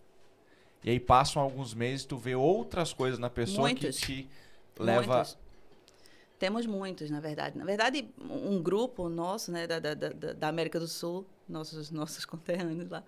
E 0.84 0.90
aí 0.90 1.00
passam 1.00 1.40
alguns 1.40 1.72
meses, 1.72 2.04
tu 2.04 2.18
vê 2.18 2.34
outras 2.34 2.92
coisas 2.92 3.18
na 3.18 3.30
pessoa 3.30 3.68
Muitos. 3.68 3.98
que 4.00 4.24
te 4.24 4.30
leva 4.78 5.16
Muitos. 5.16 5.38
Temos 6.38 6.66
muitos, 6.66 7.10
na 7.10 7.20
verdade. 7.20 7.56
Na 7.56 7.64
verdade, 7.64 8.08
um 8.20 8.62
grupo 8.62 9.08
nosso, 9.08 9.50
né, 9.50 9.66
da, 9.66 9.78
da, 9.78 9.94
da, 9.94 10.32
da 10.34 10.48
América 10.48 10.78
do 10.78 10.86
Sul, 10.86 11.26
nossos, 11.48 11.90
nossos 11.90 12.24
conterrâneos 12.26 12.90
lá, 12.90 13.02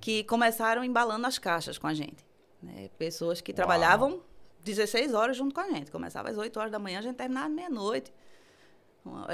que 0.00 0.24
começaram 0.24 0.82
embalando 0.82 1.26
as 1.26 1.38
caixas 1.38 1.78
com 1.78 1.86
a 1.86 1.94
gente. 1.94 2.24
né? 2.62 2.90
Pessoas 2.98 3.40
que 3.40 3.52
trabalhavam 3.52 4.20
16 4.64 5.14
horas 5.14 5.36
junto 5.36 5.54
com 5.54 5.60
a 5.60 5.70
gente. 5.70 5.90
Começava 5.92 6.28
às 6.28 6.36
8 6.36 6.58
horas 6.58 6.72
da 6.72 6.78
manhã, 6.78 6.98
a 6.98 7.02
gente 7.02 7.16
terminava 7.16 7.48
meia-noite. 7.48 8.12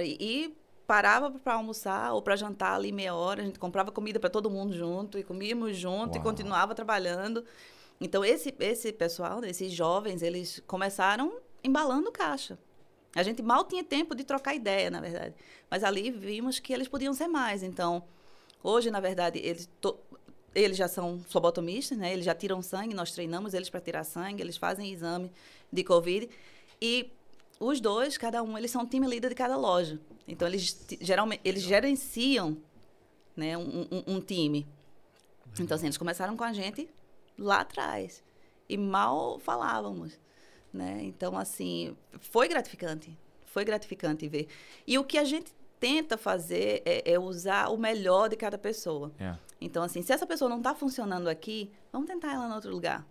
E, 0.03 0.17
e 0.21 0.57
parava 0.87 1.31
para 1.31 1.55
almoçar 1.55 2.13
ou 2.13 2.21
para 2.21 2.37
jantar 2.37 2.75
ali 2.75 2.93
meia 2.93 3.15
hora. 3.15 3.41
A 3.41 3.45
gente 3.47 3.59
comprava 3.59 3.91
comida 3.91 4.21
para 4.21 4.29
todo 4.29 4.51
mundo 4.51 4.75
junto 4.75 5.19
e 5.19 5.25
comíamos 5.25 5.75
junto 5.77 6.17
e 6.17 6.19
Uau. 6.19 6.25
continuava 6.25 6.75
trabalhando. 6.75 7.43
Então, 7.99 8.23
esse, 8.23 8.55
esse 8.61 8.93
pessoal, 8.93 9.41
né, 9.41 9.49
esses 9.49 9.73
jovens, 9.73 10.23
eles 10.23 10.63
começaram 10.67 11.33
embalando 11.65 12.13
caixa. 12.13 12.59
A 13.15 13.23
gente 13.23 13.43
mal 13.43 13.65
tinha 13.65 13.85
tempo 13.85 14.15
de 14.15 14.25
trocar 14.25 14.55
ideia, 14.55 14.91
na 14.91 15.01
verdade. 15.01 15.35
Mas 15.71 15.85
ali 15.85 16.11
vimos 16.11 16.59
que 16.59 16.73
eles 16.73 16.89
podiam 16.89 17.13
ser 17.13 17.29
mais. 17.29 17.63
Então, 17.63 18.03
hoje, 18.63 18.91
na 18.91 19.01
verdade, 19.01 19.39
eles, 19.39 19.69
to- 19.81 19.99
eles 20.55 20.77
já 20.77 20.89
são 20.89 21.21
flobotomistas, 21.29 21.99
né? 21.99 22.13
Eles 22.13 22.25
já 22.25 22.35
tiram 22.35 22.63
sangue, 22.63 22.95
nós 22.95 23.13
treinamos 23.13 23.53
eles 23.55 23.69
para 23.69 23.81
tirar 23.81 24.05
sangue, 24.05 24.43
eles 24.43 24.57
fazem 24.57 24.91
exame 24.91 25.31
de 25.71 25.85
Covid. 25.85 26.29
E 26.81 27.11
os 27.61 27.81
dois, 27.81 28.17
cada 28.17 28.43
um, 28.43 28.57
eles 28.57 28.71
são 28.71 28.87
time 28.87 29.07
líder 29.07 29.29
de 29.31 29.35
cada 29.35 29.57
loja. 29.57 30.01
Então, 30.27 30.49
eles 30.49 30.87
geralmente 31.01 31.41
eles 31.45 31.63
gerenciam 31.63 32.57
né, 33.37 33.57
um, 33.59 33.87
um- 33.91 34.15
um 34.17 34.21
time. 34.21 34.67
Então, 35.61 35.75
assim, 35.75 35.87
eles 35.87 35.99
começaram 35.99 36.35
com 36.37 36.45
a 36.45 36.53
gente 36.53 36.89
lá 37.39 37.61
atrás. 37.61 38.23
E 38.69 38.77
mal 38.79 39.39
falávamos. 39.39 40.19
Né? 40.73 41.01
Então, 41.03 41.37
assim, 41.37 41.97
foi 42.21 42.49
gratificante. 42.49 43.17
Foi 43.47 43.65
gratificante 43.65 44.27
ver. 44.29 44.49
E 44.87 44.99
o 44.99 45.05
que 45.05 45.19
a 45.19 45.25
gente 45.25 45.53
tenta 45.79 46.17
fazer 46.17 46.81
é, 46.85 47.13
é 47.13 47.19
usar 47.19 47.69
o 47.69 47.77
melhor 47.77 48.29
de 48.29 48.37
cada 48.37 48.57
pessoa. 48.57 49.13
É. 49.19 49.37
Então, 49.61 49.83
assim, 49.83 50.01
se 50.01 50.13
essa 50.13 50.27
pessoa 50.27 50.49
não 50.49 50.59
está 50.59 50.75
funcionando 50.75 51.29
aqui, 51.29 51.71
vamos 51.93 52.07
tentar 52.09 52.33
ela 52.33 52.49
em 52.49 52.53
outro 52.53 52.71
lugar. 52.71 53.07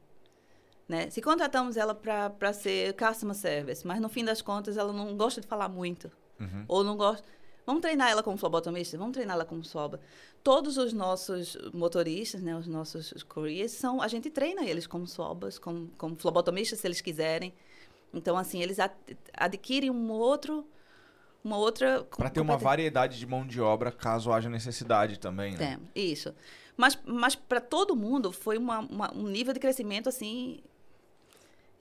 Né? 0.88 1.10
Se 1.10 1.22
contratamos 1.22 1.78
ela 1.78 1.94
para 1.94 2.52
ser 2.54 2.94
customer 2.96 3.36
service, 3.36 3.86
mas 3.86 4.00
no 4.02 4.10
fim 4.10 4.26
das 4.26 4.42
contas 4.42 4.76
ela 4.78 4.92
não 4.92 5.16
gosta 5.16 5.40
de 5.40 5.48
falar 5.48 5.70
muito, 5.70 6.12
Uhum. 6.40 6.66
ou 6.68 6.84
não 6.84 6.98
gosta. 6.98 7.28
Vamos 7.66 7.82
treinar 7.82 8.10
ela 8.10 8.24
como 8.24 8.38
flobotomista? 8.38 8.98
Vamos 8.98 9.14
treinar 9.14 9.36
ela 9.36 9.46
como 9.46 9.64
soba. 9.64 10.00
Todos 10.44 10.78
os 10.78 10.94
nossos 10.94 11.56
motoristas, 11.74 12.42
né, 12.42 12.56
os 12.56 12.68
nossos 12.68 13.14
couriers, 13.24 13.72
são, 13.72 14.02
a 14.02 14.08
gente 14.08 14.30
treina 14.30 14.64
eles 14.66 14.88
como 14.88 15.08
sobas, 15.08 15.60
como, 15.60 15.88
como 15.98 16.16
flobotomistas, 16.16 16.80
se 16.80 16.88
eles 16.88 17.02
quiserem. 17.02 17.54
Então, 18.14 18.36
assim, 18.38 18.62
eles 18.62 18.80
ad- 18.80 18.94
adquirem 19.34 19.90
um 19.92 20.12
outro, 20.12 20.66
uma 21.44 21.58
outra... 21.58 22.04
Pra 22.04 22.30
ter 22.30 22.42
uma 22.42 22.58
variedade 22.58 23.18
de 23.20 23.26
mão 23.26 23.46
de 23.46 23.62
obra 23.62 23.92
caso 23.92 24.32
haja 24.34 24.50
necessidade 24.50 25.20
também, 25.20 25.56
né? 25.56 25.78
Tem, 25.94 26.04
isso. 26.04 26.34
Mas, 26.76 26.98
mas 27.06 27.36
para 27.36 27.62
todo 27.62 27.96
mundo 27.96 28.32
foi 28.32 28.58
uma, 28.58 28.80
uma- 28.80 29.14
um 29.14 29.28
nível 29.28 29.54
de 29.54 29.60
crescimento 29.60 30.10
assim 30.10 30.60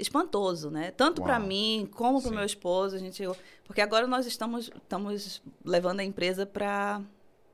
espantoso, 0.01 0.71
né? 0.71 0.91
Tanto 0.93 1.23
para 1.23 1.39
mim 1.39 1.89
como 1.95 2.21
para 2.21 2.31
o 2.31 2.35
meu 2.35 2.45
esposo, 2.45 2.97
a 2.97 2.99
gente, 2.99 3.23
porque 3.65 3.81
agora 3.81 4.07
nós 4.07 4.27
estamos 4.27 4.71
estamos 4.83 5.43
levando 5.65 6.01
a 6.01 6.05
empresa 6.05 6.45
para 6.47 7.01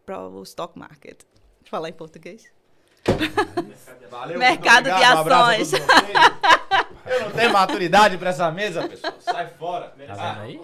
para 0.04 0.26
o 0.28 0.42
stock 0.44 0.78
market. 0.78 1.18
Deixa 1.18 1.66
eu 1.66 1.70
falar 1.70 1.88
em 1.88 1.92
português. 1.92 2.44
Valeu, 4.10 4.38
Mercado 4.38 4.84
de 4.84 4.90
um 4.90 4.94
ações. 4.94 5.70
vocês. 5.70 5.82
Eu 7.06 7.20
não 7.20 7.30
tenho 7.30 7.52
maturidade 7.52 8.18
pra 8.18 8.30
essa 8.30 8.50
mesa, 8.50 8.88
pessoal. 8.88 9.14
Sai 9.20 9.46
fora. 9.50 9.86
Tá 9.88 9.94
vendo 9.96 10.10
Ah, 10.18 10.40
aí? 10.40 10.60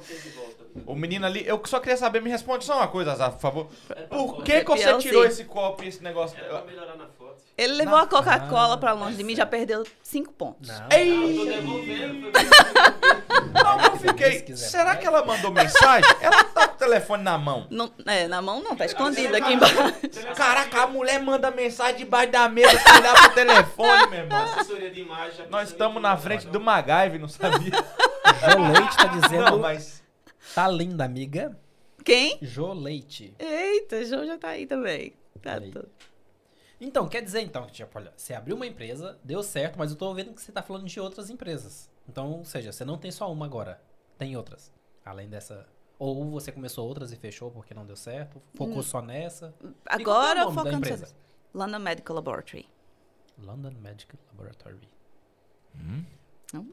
O 0.86 0.94
menino 0.94 1.24
ali, 1.24 1.46
eu 1.46 1.60
só 1.66 1.78
queria 1.78 1.96
saber, 1.96 2.20
me 2.20 2.30
responde 2.30 2.64
só 2.64 2.76
uma 2.78 2.88
coisa, 2.88 3.12
Azar, 3.12 3.32
por 3.32 3.40
favor. 3.40 3.68
É 3.90 3.94
pra 3.94 4.18
Por 4.18 4.42
que, 4.42 4.60
que 4.64 4.70
você 4.70 4.98
tirou 4.98 5.24
esse 5.24 5.44
copo 5.44 5.84
e 5.84 5.88
esse 5.88 6.02
negócio? 6.02 6.36
Era 6.38 6.48
pra 6.48 6.64
melhorar 6.64 6.96
na. 6.96 7.06
Ele 7.56 7.74
levou 7.74 7.96
Na- 7.98 8.02
a 8.04 8.06
Coca-Cola 8.06 8.78
para 8.78 8.92
longe 8.92 9.16
de 9.16 9.22
mim, 9.22 9.34
já 9.36 9.44
perdeu 9.44 9.84
cinco 10.02 10.32
pontos. 10.32 10.68
Não. 10.68 10.88
Ei! 10.90 11.12
Eu 11.12 11.36
tô 11.36 11.44
devolvendo. 11.52 12.32
Pra. 12.32 12.42
Não, 13.62 13.80
eu 13.84 13.96
fiquei. 13.98 14.56
Será 14.56 14.96
que 14.96 15.06
ela 15.06 15.24
mandou 15.24 15.50
mensagem? 15.52 16.08
Ela 16.20 16.44
tá 16.44 16.68
com 16.68 16.74
o 16.74 16.78
telefone 16.78 17.22
na 17.22 17.36
mão. 17.36 17.66
Não, 17.70 17.92
é, 18.06 18.26
na 18.26 18.40
mão 18.40 18.62
não, 18.62 18.74
tá 18.74 18.86
escondido 18.86 19.36
aqui 19.36 19.52
embaixo. 19.52 19.76
Caraca, 20.34 20.82
a 20.82 20.86
mulher 20.86 21.20
manda 21.22 21.50
mensagem 21.50 21.96
debaixo 21.98 22.32
da 22.32 22.48
mesa 22.48 22.78
pra 22.80 22.98
olhar 22.98 23.14
pro 23.22 23.34
telefone, 23.34 24.06
meu 24.08 24.20
irmão. 24.20 24.44
Assessoria 24.44 24.90
de 24.90 25.00
imagem. 25.02 25.36
já 25.36 25.46
Nós 25.46 25.68
estamos 25.68 26.00
na 26.02 26.16
frente 26.16 26.46
do 26.46 26.58
MacGyver, 26.60 27.20
não 27.20 27.28
sabia? 27.28 27.70
Jô 28.50 28.62
Leite 28.72 28.96
tá 28.96 29.06
dizendo. 29.06 29.50
Não, 29.50 29.58
mas. 29.58 30.02
Tá 30.54 30.66
linda, 30.68 31.04
amiga. 31.04 31.56
Quem? 32.02 32.38
Jô 32.40 32.72
Leite. 32.72 33.34
Eita, 33.38 33.96
o 33.96 34.04
João 34.04 34.26
já 34.26 34.38
tá 34.38 34.48
aí 34.48 34.66
também. 34.66 35.12
Tá 35.42 35.60
tudo. 35.60 35.88
Então, 36.84 37.08
quer 37.08 37.22
dizer 37.22 37.40
então 37.42 37.64
que, 37.64 37.72
tipo, 37.72 37.96
olha, 37.96 38.12
você 38.16 38.34
abriu 38.34 38.56
uma 38.56 38.66
empresa, 38.66 39.16
deu 39.22 39.40
certo, 39.42 39.78
mas 39.78 39.90
eu 39.92 39.96
tô 39.96 40.12
vendo 40.12 40.34
que 40.34 40.42
você 40.42 40.50
tá 40.50 40.62
falando 40.62 40.84
de 40.86 40.98
outras 40.98 41.30
empresas. 41.30 41.88
Então, 42.08 42.32
ou 42.32 42.44
seja, 42.44 42.72
você 42.72 42.84
não 42.84 42.98
tem 42.98 43.10
só 43.12 43.30
uma 43.30 43.46
agora. 43.46 43.80
Tem 44.18 44.36
outras. 44.36 44.72
Além 45.04 45.28
dessa. 45.28 45.66
Ou 45.98 46.28
você 46.30 46.50
começou 46.50 46.86
outras 46.88 47.12
e 47.12 47.16
fechou 47.16 47.50
porque 47.52 47.72
não 47.72 47.86
deu 47.86 47.94
certo. 47.94 48.42
Focou 48.54 48.78
Hum. 48.78 48.82
só 48.82 49.00
nessa. 49.00 49.54
Agora 49.86 50.40
é 50.40 50.44
focando 50.50 50.78
empresa? 50.78 51.06
só- 51.06 51.14
London 51.54 51.78
Medical 51.78 52.16
Laboratory. 52.16 52.68
London 53.38 53.72
Medical 53.80 54.18
Laboratory. 54.32 54.88
Hum? 55.76 56.04
Não? 56.52 56.68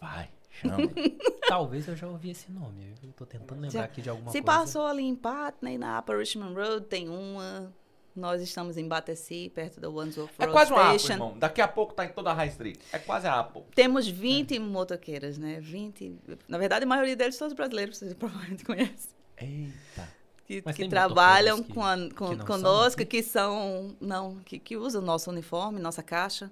Vai, 0.00 0.30
chama. 0.50 0.76
Talvez 1.48 1.88
eu 1.88 1.96
já 1.96 2.06
ouvi 2.06 2.30
esse 2.30 2.50
nome. 2.52 2.94
Eu 3.02 3.12
tô 3.12 3.26
tentando 3.26 3.60
lembrar 3.60 3.80
Já- 3.80 3.84
aqui 3.84 4.00
de 4.00 4.08
alguma 4.08 4.30
Se 4.30 4.40
coisa. 4.40 4.58
passou 4.60 4.86
ali 4.86 5.02
em 5.02 5.16
Putney, 5.16 5.76
na 5.76 5.98
Upper 5.98 6.16
Richmond 6.18 6.54
Road, 6.54 6.86
tem 6.86 7.08
uma. 7.08 7.72
Nós 8.14 8.42
estamos 8.42 8.76
em 8.76 8.86
Battersea, 8.88 9.48
perto 9.50 9.80
da 9.80 9.88
Wandsworth 9.88 10.32
É 10.38 10.44
Road 10.44 10.52
quase 10.52 10.72
uma 10.72 10.92
Apple, 10.94 11.12
irmão. 11.12 11.38
Daqui 11.38 11.60
a 11.60 11.68
pouco 11.68 11.94
tá 11.94 12.04
em 12.04 12.08
toda 12.08 12.30
a 12.30 12.34
High 12.34 12.48
Street. 12.48 12.78
É 12.92 12.98
quase 12.98 13.26
a 13.26 13.38
Apple. 13.38 13.62
Temos 13.74 14.06
20 14.08 14.58
motoqueiras, 14.58 15.38
né? 15.38 15.60
20. 15.60 16.18
Na 16.48 16.58
verdade, 16.58 16.84
a 16.84 16.88
maioria 16.88 17.14
deles 17.14 17.36
são 17.36 17.46
os 17.46 17.52
brasileiros, 17.52 17.98
vocês 17.98 18.12
provavelmente 18.14 18.64
conhecem. 18.66 19.10
Eita. 19.38 20.08
Que, 20.46 20.60
Mas 20.64 20.74
que 20.74 20.82
tem 20.82 20.90
trabalham 20.90 21.62
que- 21.62 21.72
com 21.72 21.84
a- 21.84 21.96
com- 21.96 22.30
que 22.30 22.36
são 22.38 22.46
conosco, 22.46 22.98
daqui? 22.98 23.18
que 23.18 23.22
são. 23.22 23.96
Não, 24.00 24.36
que, 24.44 24.58
que 24.58 24.76
usam 24.76 25.00
nosso 25.00 25.30
uniforme, 25.30 25.78
nossa 25.78 26.02
caixa. 26.02 26.50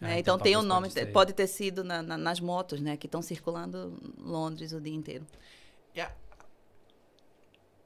Ah, 0.00 0.06
né? 0.06 0.18
então 0.20 0.36
então 0.36 0.38
tem 0.38 0.56
o 0.56 0.60
talvez 0.66 0.68
nome, 0.68 0.88
pode 0.88 1.12
pode 1.12 1.32
ter 1.34 1.46
sido 1.46 1.84
na- 1.84 2.00
na- 2.02 2.16
nas 2.16 2.40
motos, 2.40 2.80
né? 2.80 2.96
Que 2.96 3.06
estão 3.06 3.20
circulando 3.20 3.98
Londres 4.18 4.72
o 4.72 4.80
dia 4.80 4.94
inteiro. 4.94 5.26
E 5.94 6.00
a- 6.00 6.10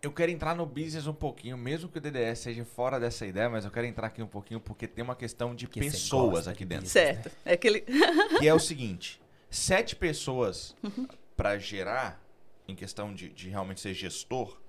Eu 0.03 0.11
quero 0.12 0.32
entrar 0.32 0.57
no 0.57 0.66
business 0.66 1.07
um 1.07 1.14
pouquinho, 1.14 1.57
mesmo 1.57 1.88
que 1.88 1.98
o 1.98 2.00
DDS 2.00 2.40
seja 2.40 2.64
fora 2.64 2.98
dessa 2.98 3.24
ideia, 3.24 3.48
mas 3.48 3.64
eu 3.64 3.70
quero 3.70 3.86
entrar 3.86 4.09
aqui 4.09 4.20
um 4.20 4.26
pouquinho 4.26 4.59
porque 4.61 4.88
tem 4.88 5.05
uma 5.05 5.14
questão 5.14 5.55
de 5.55 5.68
Que 5.68 5.78
pessoas 5.78 6.48
aqui 6.48 6.64
de 6.64 6.70
dentro. 6.70 6.84
business. 6.86 6.92
Certo. 7.22 7.30
É 7.44 7.53
aquele. 7.53 7.82
Que 8.40 8.48
é 8.48 8.53
o 8.53 8.59
seguinte: 8.59 9.22
sete 9.48 9.94
pessoas 9.94 10.74
Uhum. 10.82 11.07
pra 11.36 11.57
gerar, 11.57 12.20
em 12.66 12.74
questão 12.74 13.14
de, 13.14 13.28
de 13.28 13.48
realmente 13.48 13.80
ser 13.80 13.94
gestor, 13.94 14.61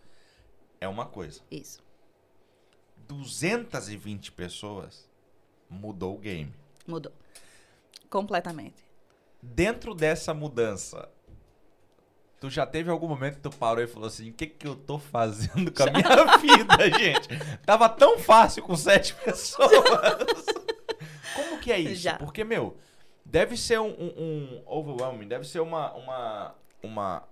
é 0.79 0.88
uma 0.88 1.07
coisa. 1.07 1.41
Isso. 1.49 1.81
220 3.07 4.31
pessoas 4.34 5.09
mudou 5.67 6.13
o 6.15 6.19
game. 6.19 6.53
Mudou. 6.86 7.11
Completamente. 8.07 8.84
Dentro 9.41 9.95
dessa 9.95 10.31
mudança, 10.31 11.09
tu 12.44 12.50
já 12.50 12.66
teve 12.66 12.89
algum 12.91 13.08
momento 13.08 13.36
que 13.36 13.41
tu 13.41 13.50
parou 13.52 13.82
e 13.82 13.88
falou 13.88 14.06
assim: 14.06 14.30
o 14.30 14.34
que, 14.34 14.48
que 14.48 14.68
eu 14.68 14.76
tô 14.76 15.00
fazendo 15.00 15.72
com 15.72 15.84
a 15.84 15.91
minha 15.91 16.36
vida, 16.38 17.00
gente? 17.00 17.30
Tava 17.66 17.88
tão 17.88 18.20
fácil 18.20 18.62
com 18.64 18.76
sete 18.76 19.16
pessoas. 19.24 19.72
Como 21.34 21.58
que 21.62 21.72
é 21.72 21.80
isso? 21.80 22.02
Já. 22.02 22.18
Porque, 22.18 22.44
meu, 22.44 22.76
deve 23.24 23.56
ser 23.56 23.80
um, 23.80 23.88
um, 23.88 24.14
um 24.18 24.62
overwhelming, 24.66 25.26
deve 25.26 25.48
ser 25.48 25.62
uma, 25.62 25.94
uma, 25.94 26.56
uma, 26.84 27.24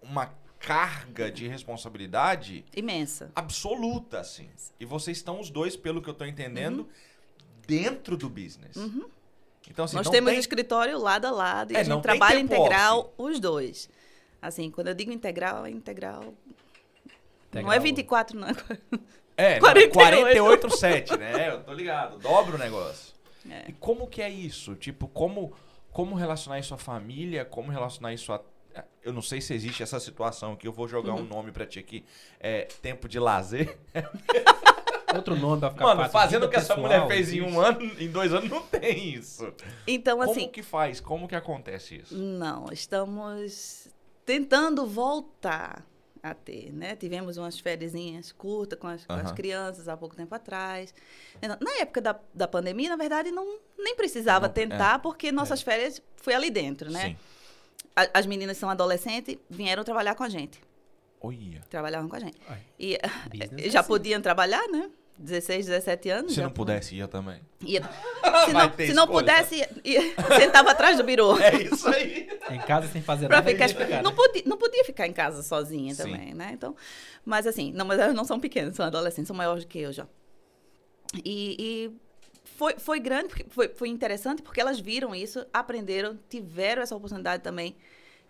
uma 0.00 0.32
carga 0.60 1.32
de 1.32 1.48
responsabilidade 1.48 2.64
Imensa. 2.76 3.32
absoluta, 3.34 4.20
assim. 4.20 4.48
E 4.78 4.84
vocês 4.84 5.16
estão 5.16 5.40
os 5.40 5.50
dois, 5.50 5.76
pelo 5.76 6.00
que 6.00 6.08
eu 6.08 6.14
tô 6.14 6.24
entendendo, 6.24 6.82
Uhum. 6.82 6.88
dentro 7.66 8.16
do 8.16 8.28
business. 8.28 8.76
Então, 9.68 9.84
assim, 9.84 9.96
Nós 9.96 10.08
temos 10.08 10.30
tem... 10.30 10.38
escritório 10.38 10.96
lado 10.96 11.24
a 11.26 11.30
lado 11.32 11.72
e 11.72 11.76
É, 11.76 11.80
a 11.80 11.82
gente 11.82 12.02
trabalha 12.02 12.38
integral 12.38 13.12
os 13.18 13.40
dois. 13.40 13.88
Assim, 14.42 14.70
quando 14.70 14.88
eu 14.88 14.94
digo 14.94 15.12
integral, 15.12 15.66
é 15.66 15.70
integral. 15.70 16.22
Não 16.22 16.30
é 16.30 17.50
Integral. 17.50 17.72
É, 17.72 17.78
24, 17.80 18.38
não. 18.38 18.46
não, 18.48 18.54
48. 19.60 19.90
48 19.92 20.70
7, 20.76 21.16
né? 21.18 21.48
Eu 21.50 21.62
tô 21.64 21.72
ligado. 21.72 22.18
Dobra 22.18 22.56
o 22.56 22.58
negócio. 22.58 23.14
É. 23.50 23.64
E 23.68 23.72
como 23.72 24.06
que 24.06 24.22
é 24.22 24.28
isso? 24.30 24.74
Tipo, 24.76 25.08
como, 25.08 25.52
como 25.92 26.14
relacionar 26.14 26.58
isso 26.58 26.74
à 26.74 26.78
família? 26.78 27.44
Como 27.44 27.70
relacionar 27.70 28.12
isso 28.12 28.32
a... 28.32 28.40
Eu 29.02 29.12
não 29.12 29.22
sei 29.22 29.40
se 29.40 29.52
existe 29.52 29.82
essa 29.82 29.98
situação 29.98 30.52
aqui. 30.52 30.66
Eu 30.68 30.72
vou 30.72 30.86
jogar 30.86 31.14
Uhum. 31.14 31.22
um 31.22 31.24
nome 31.24 31.50
pra 31.52 31.66
ti 31.66 31.78
aqui. 31.78 32.04
É 32.38 32.68
tempo 32.80 33.08
de 33.08 33.18
lazer. 33.18 33.76
Outro 35.14 35.34
nome 35.34 35.58
pra 35.58 35.70
ficar 35.70 35.84
Mano, 35.86 36.00
fácil. 36.02 36.12
fazendo 36.12 36.46
o 36.46 36.48
que 36.48 36.54
essa 36.56 36.74
pessoal, 36.74 36.86
mulher 36.86 37.06
fez 37.08 37.32
em 37.32 37.40
um 37.42 37.60
ano, 37.60 37.82
em 37.98 38.08
dois 38.08 38.32
anos, 38.32 38.48
não 38.48 38.62
tem 38.62 39.08
isso. 39.14 39.52
Então, 39.84 40.22
assim, 40.22 40.40
Como 40.42 40.52
que 40.52 40.62
faz? 40.62 41.00
Como 41.00 41.26
que 41.26 41.34
acontece 41.34 41.96
isso? 41.96 42.16
não, 42.16 42.66
estamos 42.70 43.88
tentando 44.24 44.86
voltar 44.86 45.84
a 46.22 46.34
ter, 46.34 46.70
né? 46.72 46.94
Tivemos 46.96 47.36
umas 47.38 47.58
férias 47.58 47.94
curtas 48.32 48.78
com 48.78 48.86
as, 48.86 49.06
com 49.06 49.12
as 49.14 49.26
Aham. 49.26 49.34
crianças 49.34 49.88
há 49.88 49.96
pouco 49.96 50.14
tempo 50.14 50.34
atrás. 50.34 50.92
Então, 51.40 51.56
Na 51.60 51.72
época 51.80 52.00
da, 52.00 52.18
da 52.34 52.46
pandemia, 52.46 52.90
na 52.90 52.96
verdade, 52.96 53.30
não, 53.30 53.58
nem 53.78 53.96
precisava 53.96 54.46
Não, 54.46 54.52
tentar, 54.54 54.98
porque 55.00 55.32
nossas 55.32 55.62
férias 55.62 56.02
foi 56.16 56.34
ali 56.34 56.50
dentro, 56.50 56.90
né? 56.90 57.00
Sim. 57.10 57.16
A- 57.96 58.18
As 58.18 58.26
meninas 58.26 58.56
são 58.58 58.68
adolescentes, 58.68 59.36
vieram 59.48 59.82
trabalhar 59.82 60.14
com 60.14 60.22
a 60.22 60.28
gente. 60.28 60.60
Olha. 61.22 61.62
Trabalhavam 61.70 62.08
com 62.08 62.16
a 62.16 62.20
gente. 62.20 62.38
Ai, 62.48 62.60
E 62.78 62.98
business 63.32 63.66
é 63.66 63.70
já 63.70 63.80
assim. 63.80 63.88
podiam 63.88 64.20
trabalhar, 64.20 64.66
né? 64.68 64.90
16, 65.20 65.66
17 65.66 66.08
anos. 66.08 66.34
Se 66.34 66.40
não 66.40 66.50
pudesse, 66.50 66.96
ia 66.96 67.06
também. 67.06 67.40
Ia. 67.64 67.82
Se 68.46 68.52
não, 68.52 68.72
se 68.76 68.92
não 68.94 69.06
pudesse, 69.06 69.56
ia- 69.56 69.70
ia- 69.84 70.14
sentava 70.38 70.70
atrás 70.70 70.96
do 70.96 71.04
birô. 71.04 71.38
É 71.38 71.54
isso 71.62 71.86
aí. 71.88 72.26
Em 72.50 72.58
casa 72.60 72.88
sem 72.88 73.02
fazer 73.02 73.26
Pra 73.28 73.42
nada. 73.42 73.50
ficar, 73.50 74.02
não, 74.02 74.14
podia, 74.14 74.42
não 74.46 74.56
podia 74.56 74.84
ficar 74.84 75.06
em 75.06 75.12
casa 75.12 75.42
sozinha 75.42 75.94
Sim. 75.94 76.02
também, 76.04 76.34
né? 76.34 76.50
Então, 76.54 76.74
mas 77.24 77.46
assim, 77.46 77.70
não, 77.72 77.84
mas 77.84 77.98
elas 78.00 78.14
não 78.14 78.24
são 78.24 78.40
pequenas, 78.40 78.74
são 78.74 78.84
adolescentes, 78.86 79.28
são 79.28 79.36
maiores 79.36 79.64
do 79.64 79.68
que 79.68 79.78
eu 79.78 79.92
já. 79.92 80.06
E, 81.24 81.56
e 81.58 81.96
foi, 82.56 82.74
foi 82.78 82.98
grande, 83.00 83.28
foi, 83.50 83.68
foi 83.68 83.88
interessante 83.88 84.42
porque 84.42 84.60
elas 84.60 84.80
viram 84.80 85.14
isso, 85.14 85.44
aprenderam, 85.52 86.18
tiveram 86.28 86.82
essa 86.82 86.96
oportunidade 86.96 87.42
também 87.42 87.76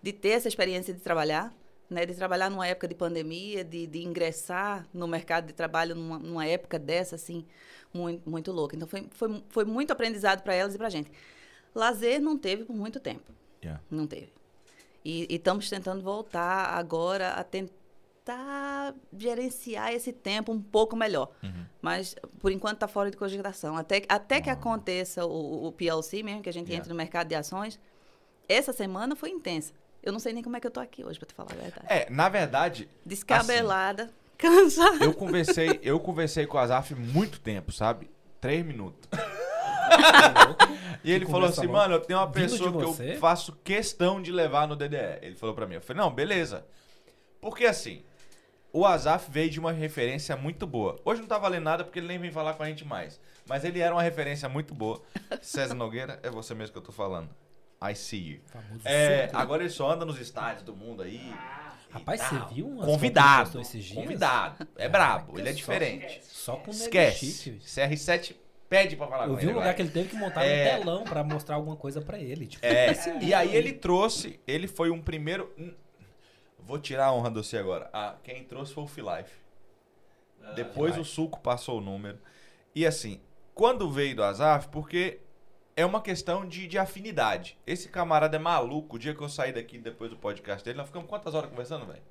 de 0.02 0.12
ter 0.12 0.30
essa 0.30 0.48
experiência 0.48 0.92
de 0.92 1.00
trabalhar, 1.00 1.52
né? 1.90 2.06
De 2.06 2.14
trabalhar 2.14 2.48
numa 2.50 2.66
época 2.66 2.86
de 2.88 2.94
pandemia, 2.94 3.64
de, 3.64 3.86
de 3.86 4.02
ingressar 4.04 4.86
no 4.94 5.06
mercado 5.08 5.46
de 5.46 5.52
trabalho 5.52 5.94
numa, 5.94 6.18
numa 6.18 6.46
época 6.46 6.78
dessa, 6.78 7.16
assim, 7.16 7.44
muito, 7.92 8.28
muito 8.30 8.52
louca. 8.52 8.76
Então, 8.76 8.86
foi, 8.88 9.06
foi, 9.10 9.42
foi 9.48 9.64
muito 9.64 9.90
aprendizado 9.92 10.42
para 10.42 10.54
elas 10.54 10.74
e 10.74 10.78
para 10.78 10.86
a 10.86 10.90
gente. 10.90 11.10
Lazer 11.74 12.20
não 12.20 12.38
teve 12.38 12.64
por 12.64 12.74
muito 12.74 13.00
tempo. 13.00 13.32
Yeah. 13.62 13.82
Não 13.90 14.06
teve. 14.06 14.32
E 15.04 15.26
e 15.28 15.36
estamos 15.36 15.68
tentando 15.68 16.02
voltar 16.02 16.66
agora 16.78 17.30
a 17.34 17.44
tentar 17.44 18.94
gerenciar 19.16 19.92
esse 19.92 20.12
tempo 20.12 20.52
um 20.52 20.60
pouco 20.60 20.94
melhor. 20.96 21.30
Uhum. 21.42 21.64
Mas, 21.82 22.14
por 22.38 22.52
enquanto, 22.52 22.74
está 22.74 22.88
fora 22.88 23.10
de 23.10 23.16
cogitação. 23.16 23.76
Até, 23.76 24.02
até 24.08 24.40
que 24.40 24.50
Ah. 24.50 24.54
aconteça 24.54 25.24
o, 25.24 25.66
o 25.66 25.72
PLC 25.72 26.22
mesmo, 26.22 26.42
que 26.42 26.48
a 26.48 26.52
gente 26.52 26.66
Yeah. 26.68 26.78
entre 26.80 26.90
no 26.90 26.96
mercado 26.96 27.28
de 27.28 27.34
ações, 27.34 27.80
essa 28.48 28.72
semana 28.72 29.16
foi 29.16 29.30
intensa. 29.30 29.72
Eu 30.02 30.12
não 30.12 30.18
sei 30.18 30.32
nem 30.32 30.42
como 30.42 30.56
é 30.56 30.60
que 30.60 30.66
eu 30.66 30.70
tô 30.70 30.80
aqui 30.80 31.04
hoje, 31.04 31.18
para 31.18 31.28
te 31.28 31.34
falar 31.34 31.52
a 31.52 31.56
verdade. 31.56 31.86
É, 31.88 32.08
na 32.10 32.28
verdade, 32.28 32.88
Descabelada, 33.04 34.10
cansada. 34.38 35.04
eu 35.04 35.12
conversei, 35.12 35.78
eu 35.82 36.00
conversei 36.00 36.46
com 36.46 36.56
o 36.56 36.60
Azaf 36.60 36.94
muito 36.94 37.40
tempo, 37.40 37.70
sabe? 37.72 38.10
Três 38.40 38.64
minutos. 38.64 39.08
E 41.02 41.10
ele 41.10 41.26
falou 41.26 41.48
assim, 41.48 41.66
mano, 41.66 41.94
eu 41.94 42.00
tenho 42.00 42.18
uma 42.18 42.30
pessoa 42.30 42.70
que 42.70 42.78
você? 42.78 43.14
eu 43.14 43.18
faço 43.18 43.52
questão 43.64 44.20
de 44.20 44.30
levar 44.30 44.68
no 44.68 44.76
DDE. 44.76 45.18
Ele 45.22 45.34
falou 45.34 45.54
pra 45.54 45.66
mim. 45.66 45.76
Eu 45.76 45.80
falei, 45.80 46.02
não, 46.02 46.10
beleza. 46.10 46.64
Porque 47.40 47.64
assim, 47.64 48.02
o 48.72 48.84
Azaf 48.84 49.30
veio 49.30 49.50
de 49.50 49.58
uma 49.58 49.72
referência 49.72 50.36
muito 50.36 50.66
boa. 50.66 50.96
Hoje 51.04 51.20
não 51.20 51.28
tá 51.28 51.38
valendo 51.38 51.64
nada 51.64 51.84
porque 51.84 51.98
ele 51.98 52.08
nem 52.08 52.18
vem 52.18 52.30
falar 52.30 52.54
com 52.54 52.62
a 52.62 52.66
gente 52.66 52.84
mais. 52.84 53.18
Mas 53.48 53.64
ele 53.64 53.80
era 53.80 53.94
uma 53.94 54.02
referência 54.02 54.48
muito 54.48 54.74
boa. 54.74 55.00
César 55.40 55.74
Nogueira, 55.74 56.20
é 56.22 56.30
você 56.30 56.54
mesmo 56.54 56.72
que 56.72 56.78
eu 56.78 56.82
tô 56.82 56.92
falando. 56.92 57.30
I 57.82 57.94
see 57.94 58.32
you. 58.34 58.40
Famoso 58.46 58.80
É, 58.84 59.26
suco. 59.26 59.38
agora 59.38 59.62
ele 59.62 59.70
só 59.70 59.90
anda 59.90 60.04
nos 60.04 60.18
estádios 60.20 60.62
do 60.62 60.74
mundo 60.76 61.02
aí. 61.02 61.16
e 61.16 61.92
Rapaz, 61.92 62.20
tal. 62.20 62.28
você 62.48 62.54
viu 62.54 62.66
umas 62.68 62.82
ele 62.86 62.92
Convidado. 62.92 63.60
esses 63.60 63.84
dias? 63.84 63.98
Convidado. 64.04 64.68
É 64.76 64.88
brabo, 64.88 65.38
ele 65.38 65.48
é 65.48 65.52
só- 65.52 65.56
diferente. 65.56 66.20
Só 66.24 66.52
com 66.56 66.70
nego 66.70 66.82
Esquece. 66.84 67.32
chique. 67.32 67.58
CR7 67.64 68.36
pede 68.68 68.94
pra 68.96 69.08
falar 69.08 69.24
Eu 69.24 69.30
com 69.30 69.36
vi 69.36 69.42
ele. 69.44 69.52
um 69.52 69.54
lugar 69.54 69.66
vai. 69.66 69.74
que 69.74 69.82
ele 69.82 69.90
teve 69.90 70.08
que 70.10 70.16
montar 70.16 70.44
É. 70.44 70.76
um 70.76 70.78
telão 70.80 71.04
pra 71.04 71.24
mostrar 71.24 71.56
alguma 71.56 71.74
coisa 71.76 72.00
pra 72.00 72.18
ele. 72.18 72.46
Tipo, 72.46 72.64
É, 72.64 72.92
e 73.22 73.34
aí 73.34 73.56
ele 73.56 73.72
trouxe, 73.72 74.38
ele 74.46 74.68
foi 74.68 74.90
um 74.90 75.00
primeiro. 75.00 75.52
hum, 75.58 75.72
Vou 76.62 76.78
tirar 76.78 77.06
a 77.06 77.12
honra 77.12 77.30
do 77.30 77.42
você 77.42 77.56
agora. 77.56 77.90
Ah, 77.92 78.14
quem 78.22 78.44
trouxe 78.44 78.72
foi 78.72 78.84
o 78.84 78.86
Filife. 78.86 79.32
Depois 80.54 80.96
o 80.96 81.04
Suco 81.04 81.40
passou 81.40 81.78
o 81.78 81.80
número. 81.80 82.18
E 82.74 82.86
assim, 82.86 83.20
quando 83.54 83.90
veio 83.90 84.14
do 84.14 84.22
Azaf, 84.22 84.68
porque 84.68 85.18
é 85.76 85.84
uma 85.86 86.00
questão 86.00 86.46
de, 86.46 86.66
de 86.66 86.78
afinidade. 86.78 87.56
Esse 87.66 87.88
camarada 87.88 88.36
é 88.36 88.40
maluco. 88.40 88.96
O 88.96 88.98
dia 88.98 89.14
que 89.14 89.22
eu 89.22 89.28
saí 89.28 89.52
daqui 89.52 89.78
depois 89.78 90.10
do 90.10 90.16
podcast 90.16 90.64
dele, 90.64 90.78
nós 90.78 90.86
ficamos 90.86 91.08
quantas 91.08 91.34
horas 91.34 91.48
conversando, 91.50 91.86
velho? 91.86 92.02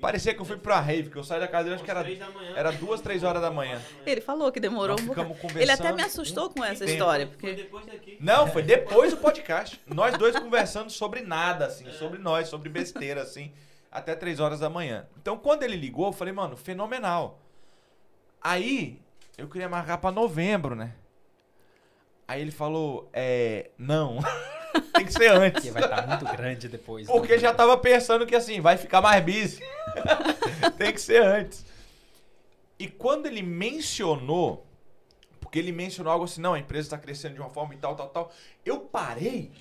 Parecia 0.00 0.34
que 0.34 0.40
eu 0.40 0.44
fui 0.44 0.56
pra 0.56 0.80
rave, 0.80 1.10
que 1.10 1.16
eu 1.16 1.22
saí 1.22 1.38
da 1.38 1.46
casa 1.46 1.64
dele, 1.64 1.76
acho 1.76 1.84
que 1.84 1.90
era, 1.90 2.02
Três 2.02 2.18
da 2.18 2.28
manhã. 2.28 2.54
era 2.56 2.72
duas, 2.72 3.00
três 3.00 3.22
horas 3.22 3.40
da 3.40 3.52
manhã. 3.52 3.80
Ele 4.04 4.20
falou 4.20 4.50
que 4.50 4.58
demorou 4.58 4.96
Nós 4.96 5.04
um 5.04 5.06
bocado. 5.06 5.36
Ele 5.60 5.70
até 5.70 5.92
me 5.92 6.02
assustou 6.02 6.50
com 6.50 6.64
essa 6.64 6.80
tempo. 6.80 6.90
história, 6.90 7.26
Foi 7.28 7.36
porque 7.36 7.52
depois 7.54 7.86
daqui. 7.86 8.16
Não, 8.18 8.48
foi 8.48 8.64
depois 8.64 9.12
do 9.12 9.18
podcast. 9.18 9.80
Nós 9.86 10.18
dois 10.18 10.36
conversando 10.36 10.90
sobre 10.90 11.20
nada, 11.20 11.66
assim, 11.66 11.88
sobre 11.92 12.18
nós, 12.18 12.48
sobre 12.48 12.68
besteira, 12.68 13.22
assim, 13.22 13.52
até 13.92 14.16
três 14.16 14.40
horas 14.40 14.58
da 14.58 14.68
manhã. 14.68 15.06
Então, 15.20 15.38
quando 15.38 15.62
ele 15.62 15.76
ligou, 15.76 16.06
eu 16.06 16.12
falei, 16.12 16.34
mano, 16.34 16.56
fenomenal. 16.56 17.38
Aí, 18.40 19.00
eu 19.38 19.46
queria 19.46 19.68
marcar 19.68 19.98
pra 19.98 20.10
novembro, 20.10 20.74
né? 20.74 20.94
Aí 22.26 22.40
ele 22.40 22.50
falou, 22.50 23.10
é. 23.12 23.70
Não. 23.76 24.18
Tem 24.94 25.04
que 25.04 25.12
ser 25.12 25.30
antes. 25.30 25.62
que 25.62 25.70
vai 25.70 25.82
estar 25.82 26.06
muito 26.06 26.24
grande 26.24 26.68
depois. 26.68 27.06
Porque 27.06 27.34
né? 27.34 27.38
já 27.38 27.52
tava 27.52 27.76
pensando 27.76 28.26
que 28.26 28.34
assim, 28.34 28.60
vai 28.60 28.76
ficar 28.76 29.00
mais 29.00 29.22
busy. 29.22 29.60
Tem 30.78 30.92
que 30.92 31.00
ser 31.00 31.22
antes. 31.22 31.64
E 32.78 32.88
quando 32.88 33.26
ele 33.26 33.42
mencionou, 33.42 34.66
porque 35.40 35.58
ele 35.58 35.72
mencionou 35.72 36.12
algo 36.12 36.24
assim, 36.24 36.40
não, 36.40 36.54
a 36.54 36.58
empresa 36.58 36.86
está 36.86 36.98
crescendo 36.98 37.34
de 37.34 37.40
uma 37.40 37.50
forma 37.50 37.74
e 37.74 37.76
tal, 37.76 37.94
tal, 37.94 38.08
tal. 38.08 38.32
Eu 38.64 38.80
parei 38.80 39.52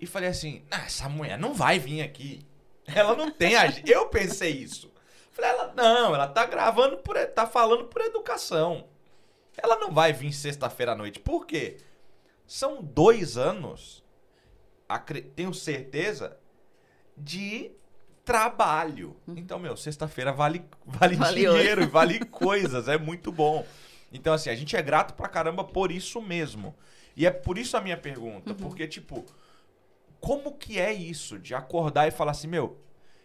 e 0.00 0.06
falei 0.06 0.28
assim, 0.28 0.64
ah, 0.70 0.84
essa 0.84 1.08
mulher 1.08 1.38
não 1.38 1.54
vai 1.54 1.78
vir 1.78 2.02
aqui. 2.02 2.44
Ela 2.86 3.14
não 3.14 3.30
tem 3.30 3.54
ag- 3.54 3.82
Eu 3.88 4.08
pensei 4.08 4.50
isso. 4.50 4.92
Falei, 5.30 5.50
ela 5.50 5.72
não, 5.76 6.14
ela 6.14 6.26
tá 6.26 6.44
gravando 6.44 6.98
por, 6.98 7.16
tá 7.28 7.46
falando 7.46 7.84
por 7.84 8.02
educação. 8.02 8.88
Ela 9.56 9.76
não 9.76 9.92
vai 9.92 10.12
vir 10.12 10.32
sexta-feira 10.32 10.92
à 10.92 10.96
noite. 10.96 11.20
Por 11.20 11.46
quê? 11.46 11.76
São 12.50 12.82
dois 12.82 13.36
anos, 13.38 14.02
tenho 15.36 15.54
certeza, 15.54 16.36
de 17.16 17.70
trabalho. 18.24 19.16
Então, 19.28 19.56
meu, 19.60 19.76
sexta-feira 19.76 20.32
vale, 20.32 20.64
vale, 20.84 21.14
Vale 21.14 21.40
dinheiro 21.42 21.82
e 21.84 21.86
vale 21.86 22.18
coisas. 22.26 22.88
É 22.88 22.98
muito 22.98 23.30
bom. 23.30 23.64
Então, 24.12 24.32
assim, 24.34 24.50
a 24.50 24.56
gente 24.56 24.74
é 24.74 24.82
grato 24.82 25.14
pra 25.14 25.28
caramba 25.28 25.62
por 25.62 25.92
isso 25.92 26.20
mesmo. 26.20 26.74
E 27.16 27.24
é 27.24 27.30
por 27.30 27.56
isso 27.56 27.76
a 27.76 27.80
minha 27.80 27.96
pergunta. 27.96 28.52
Porque, 28.52 28.88
tipo, 28.88 29.24
como 30.18 30.54
que 30.54 30.80
é 30.80 30.92
isso 30.92 31.38
de 31.38 31.54
acordar 31.54 32.08
e 32.08 32.10
falar 32.10 32.32
assim, 32.32 32.48
meu, 32.48 32.80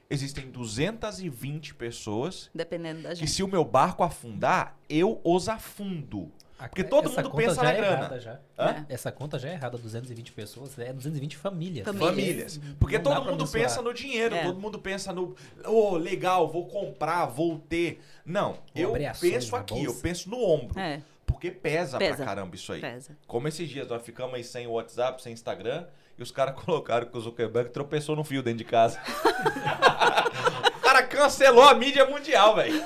existem 0.07 0.51
220 0.51 1.73
pessoas 1.73 2.51
dependendo 2.53 3.01
da 3.01 3.15
gente. 3.15 3.27
se 3.27 3.41
o 3.41 3.47
meu 3.47 3.65
barco 3.65 4.03
afundar, 4.03 4.77
eu 4.87 5.19
os 5.23 5.49
afundo. 5.49 6.31
A- 6.57 6.69
porque 6.69 6.83
todo 6.85 7.09
essa 7.09 7.21
mundo 7.21 7.31
conta 7.31 7.43
pensa 7.43 7.55
já 7.55 7.63
na 7.63 7.71
é 7.71 7.75
grana. 7.75 7.93
errada 7.97 8.19
já. 8.19 8.39
Hã? 8.57 8.85
Essa 8.87 9.11
conta 9.11 9.37
já 9.37 9.49
é 9.49 9.53
errada, 9.53 9.77
220 9.77 10.31
pessoas, 10.31 10.79
é 10.79 10.93
220 10.93 11.35
famílias. 11.35 11.85
Famílias. 11.85 12.09
Famílias. 12.09 12.59
Porque 12.79 12.97
Não 12.97 13.03
todo 13.03 13.25
mundo 13.25 13.47
pensa 13.47 13.81
no 13.81 13.93
dinheiro, 13.93 14.33
É. 14.35 14.43
todo 14.43 14.59
mundo 14.59 14.79
pensa 14.79 15.11
no, 15.11 15.35
oh, 15.65 15.97
legal, 15.97 16.47
vou 16.47 16.65
comprar, 16.67 17.25
vou 17.25 17.59
ter. 17.59 18.01
Não, 18.25 18.57
eu 18.73 18.89
abrir 18.91 19.05
ações 19.07 19.31
penso 19.33 19.55
aqui, 19.55 19.83
eu 19.83 19.93
penso 19.95 20.29
no 20.29 20.41
ombro. 20.41 20.79
É, 20.79 21.01
Porque 21.25 21.51
pesa, 21.51 21.97
Pesa. 21.97 22.17
pra 22.17 22.25
caramba 22.25 22.55
isso 22.55 22.71
aí. 22.71 22.79
pesa. 22.79 23.17
Como 23.27 23.47
esses 23.47 23.67
dias 23.67 23.87
nós 23.89 24.01
ficamos 24.01 24.33
aí 24.35 24.43
sem 24.43 24.65
WhatsApp, 24.67 25.21
sem 25.21 25.33
Instagram, 25.33 25.85
e 26.17 26.23
os 26.23 26.31
caras 26.31 26.55
colocaram 26.63 27.05
que 27.07 27.17
o 27.17 27.19
Zuckerberg 27.19 27.71
tropeçou 27.71 28.15
no 28.15 28.23
fio 28.23 28.41
dentro 28.41 28.59
de 28.59 28.63
casa. 28.65 28.97
o 30.77 30.79
cara 30.79 31.03
cancelou 31.03 31.63
a 31.67 31.73
mídia 31.73 32.05
mundial, 32.05 32.55
velho. 32.55 32.81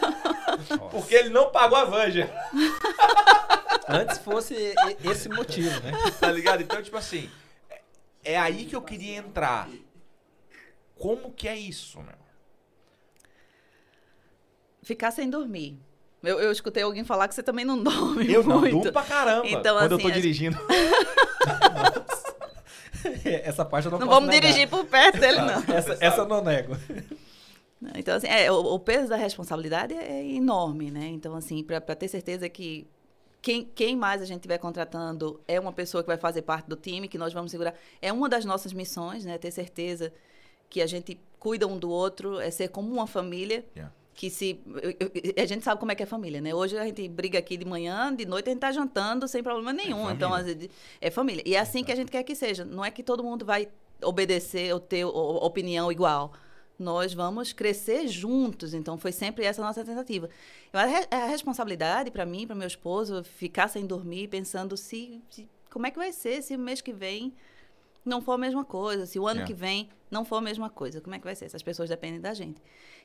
Porque 0.89 1.13
ele 1.13 1.29
não 1.29 1.51
pagou 1.51 1.77
a 1.77 1.85
Vanja. 1.85 2.29
Antes 3.89 4.17
fosse 4.19 4.73
esse 5.03 5.27
motivo, 5.29 5.69
né? 5.81 5.91
Tá 6.19 6.31
ligado? 6.31 6.61
Então, 6.61 6.81
tipo 6.81 6.95
assim, 6.97 7.29
é- 7.69 7.81
é 8.33 8.37
aí 8.37 8.65
que 8.65 8.75
eu 8.75 8.81
queria 8.81 9.17
entrar. 9.17 9.67
Como 10.95 11.31
que 11.31 11.47
é 11.47 11.57
isso, 11.57 11.99
meu? 12.01 12.13
Ficar 14.83 15.11
sem 15.11 15.29
dormir. 15.29 15.77
Eu, 16.21 16.39
eu 16.39 16.51
escutei 16.51 16.83
alguém 16.83 17.03
falar 17.05 17.27
que 17.27 17.35
você 17.35 17.41
também 17.43 17.63
não 17.63 17.81
dorme 17.83 18.31
Eu 18.31 18.43
não 18.43 18.59
muito. 18.59 18.71
durmo 18.77 18.91
pra 18.91 19.03
caramba 19.03 19.47
Então, 19.47 19.77
quando 19.77 19.91
eu 19.91 19.97
assim, 19.97 20.03
tô 20.03 20.07
as- 20.09 20.13
dirigindo. 20.13 20.57
Essa 23.23 23.63
parte 23.63 23.85
eu 23.85 23.91
não, 23.91 23.99
Não 23.99 24.07
posso 24.07 24.19
vamos 24.19 24.29
negar. 24.35 24.47
dirigir 24.51 24.69
por 24.69 24.85
perto 24.85 25.19
dele, 25.19 25.37
não. 25.41 25.63
Essa, 25.73 25.97
essa 26.01 26.17
eu 26.21 26.27
não 26.27 26.43
nego. 26.43 26.75
Não, 27.79 27.91
Então, 27.95 28.15
assim, 28.15 28.27
é, 28.27 28.51
o, 28.51 28.55
o 28.57 28.79
peso 28.79 29.07
da 29.07 29.15
responsabilidade 29.15 29.93
é 29.93 30.21
enorme, 30.25 30.91
né? 30.91 31.07
Então, 31.07 31.33
assim, 31.35 31.63
para 31.63 31.79
ter 31.95 32.09
certeza 32.09 32.49
que 32.49 32.85
quem, 33.41 33.65
quem 33.73 33.95
mais 33.95 34.21
a 34.21 34.25
gente 34.25 34.37
estiver 34.37 34.57
contratando 34.57 35.39
é 35.47 35.59
uma 35.59 35.71
pessoa 35.71 36.03
que 36.03 36.07
vai 36.07 36.17
fazer 36.17 36.41
parte 36.41 36.67
do 36.67 36.75
time, 36.75 37.07
que 37.07 37.17
nós 37.17 37.33
vamos 37.33 37.51
segurar. 37.51 37.73
É 38.01 38.11
uma 38.11 38.27
das 38.27 38.43
nossas 38.43 38.73
missões, 38.73 39.23
né? 39.23 39.37
Ter 39.37 39.51
certeza 39.51 40.11
que 40.69 40.81
a 40.81 40.87
gente 40.87 41.19
cuida 41.39 41.65
um 41.65 41.77
do 41.77 41.89
outro, 41.89 42.39
é 42.39 42.51
ser 42.51 42.67
como 42.67 42.91
uma 42.91 43.07
família. 43.07 43.65
Yeah. 43.75 43.93
Que 44.13 44.29
se. 44.29 44.59
A 45.37 45.45
gente 45.45 45.63
sabe 45.63 45.79
como 45.79 45.93
é 45.93 45.95
que 45.95 46.03
é 46.03 46.05
família, 46.05 46.41
né? 46.41 46.53
Hoje 46.53 46.77
a 46.77 46.83
gente 46.83 47.07
briga 47.07 47.39
aqui 47.39 47.55
de 47.55 47.63
manhã, 47.63 48.13
de 48.13 48.25
noite 48.25 48.49
a 48.49 48.51
gente 48.51 48.59
tá 48.59 48.71
jantando 48.71 49.25
sem 49.29 49.41
problema 49.41 49.71
nenhum. 49.71 50.03
família. 50.03 50.13
então, 50.13 50.69
é 50.99 51.09
família. 51.09 51.43
E 51.45 51.55
é 51.55 51.59
assim 51.59 51.85
que 51.85 51.91
a 51.93 51.95
gente 51.95 52.11
quer 52.11 52.23
que 52.23 52.35
seja. 52.35 52.65
Não 52.65 52.83
é 52.83 52.91
que 52.91 53.01
todo 53.01 53.23
mundo 53.23 53.45
vai 53.45 53.69
obedecer 54.03 54.73
ou 54.73 54.79
ter 54.81 55.05
opinião 55.05 55.89
igual. 55.89 56.33
Nós 56.79 57.13
vamos 57.13 57.51
crescer 57.51 58.07
juntos. 58.07 58.73
Então, 58.73 58.97
foi 58.97 59.11
sempre 59.11 59.43
essa 59.43 59.61
a 59.61 59.65
nossa 59.65 59.83
tentativa. 59.83 60.29
A, 60.71 60.85
re- 60.85 61.07
a 61.11 61.25
responsabilidade 61.27 62.09
para 62.09 62.25
mim, 62.25 62.47
para 62.47 62.55
meu 62.55 62.67
esposo, 62.67 63.21
ficar 63.23 63.67
sem 63.67 63.85
dormir, 63.85 64.29
pensando 64.29 64.77
se, 64.77 65.21
se- 65.29 65.47
como 65.69 65.85
é 65.85 65.91
que 65.91 65.97
vai 65.97 66.13
ser 66.13 66.41
se 66.41 66.55
o 66.55 66.59
mês 66.59 66.79
que 66.79 66.93
vem 66.93 67.33
não 68.05 68.21
for 68.21 68.31
a 68.31 68.37
mesma 68.37 68.63
coisa, 68.63 69.05
se 69.05 69.19
o 69.19 69.27
ano 69.27 69.41
É. 69.41 69.45
que 69.45 69.53
vem 69.53 69.89
não 70.09 70.23
for 70.23 70.37
a 70.37 70.41
mesma 70.41 70.69
coisa, 70.69 71.01
como 71.01 71.13
é 71.13 71.19
que 71.19 71.25
vai 71.25 71.35
ser? 71.35 71.45
Essas 71.45 71.61
pessoas 71.61 71.89
dependem 71.89 72.19
da 72.21 72.33
gente. 72.33 72.61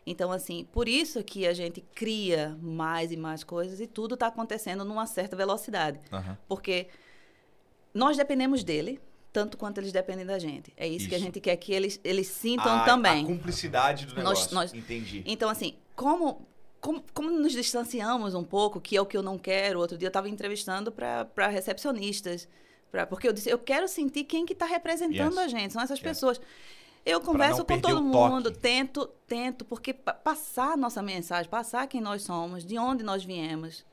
Então, 0.07 0.31
assim, 0.31 0.65
por 0.73 0.89
isso 0.89 1.23
que 1.25 1.45
a 1.47 1.53
gente 1.53 1.81
cria 1.95 2.57
mais 2.63 3.11
e 3.11 3.17
mais 3.17 3.43
coisas 3.43 3.81
e 3.81 3.87
tudo 3.89 4.15
está 4.15 4.29
acontecendo 4.29 4.85
numa 4.85 5.05
certa 5.07 5.35
velocidade. 5.37 6.01
Aham. 6.13 6.39
Porque 6.47 6.87
nós 7.93 8.17
dependemos 8.17 8.63
dele, 8.65 9.01
tanto 9.35 9.59
quanto 9.59 9.79
eles 9.79 9.91
dependem 9.91 10.25
da 10.25 10.39
gente. 10.39 10.73
É 10.77 10.87
isso, 10.87 11.09
que 11.09 11.15
a 11.15 11.19
Isso. 11.19 11.27
gente 11.27 11.41
quer 11.41 11.57
que 11.57 11.73
eles, 11.73 12.01
eles 12.05 12.29
sintam 12.29 12.73
Ah, 12.73 12.85
também. 12.85 13.25
A 13.25 13.27
cumplicidade 13.27 14.07
do 14.07 14.15
Nós- 14.15 14.25
negócio. 14.49 14.55
nós- 14.55 14.73
Entendi. 14.73 15.25
Então, 15.27 15.51
assim, 15.51 15.75
como, 15.97 16.47
como, 16.81 17.03
como 17.13 17.31
nos 17.31 17.51
distanciamos 17.53 18.33
um 18.35 18.45
pouco, 18.45 18.81
que 18.81 18.97
é 18.97 19.01
o 19.01 19.05
que 19.05 19.17
eu 19.17 19.23
não 19.25 19.37
quero. 19.37 19.81
Outro 19.81 19.99
dia 19.99 20.07
eu 20.07 20.11
estava 20.11 20.29
entrevistando 20.29 20.93
para 20.93 21.49
recepcionistas, 21.49 22.49
pra, 22.93 23.05
porque 23.07 23.27
eu 23.27 23.33
disse, 23.33 23.51
eu 23.51 23.59
quero 23.59 23.89
sentir 23.89 24.23
quem 24.23 24.47
que 24.47 24.53
está 24.53 24.67
representando 24.67 25.33
Yes. 25.35 25.39
a 25.39 25.49
gente, 25.49 25.73
são 25.73 25.83
essas 25.83 25.99
Yeah. 25.99 26.09
pessoas. 26.15 26.41
Eu 27.05 27.21
converso 27.21 27.65
com 27.65 27.81
todo 27.81 28.01
mundo, 28.03 28.53
tento, 28.53 29.07
tento, 29.27 29.65
porque 29.65 29.93
pa- 29.93 30.15
passar 30.15 30.75
a 30.75 30.77
nossa 30.77 31.03
mensagem, 31.03 31.51
passar 31.51 31.89
quem 31.89 32.01
nós 32.01 32.23
somos, 32.23 32.65
de 32.65 32.79
onde 32.79 33.03
nós 33.03 33.25
viemos, 33.25 33.85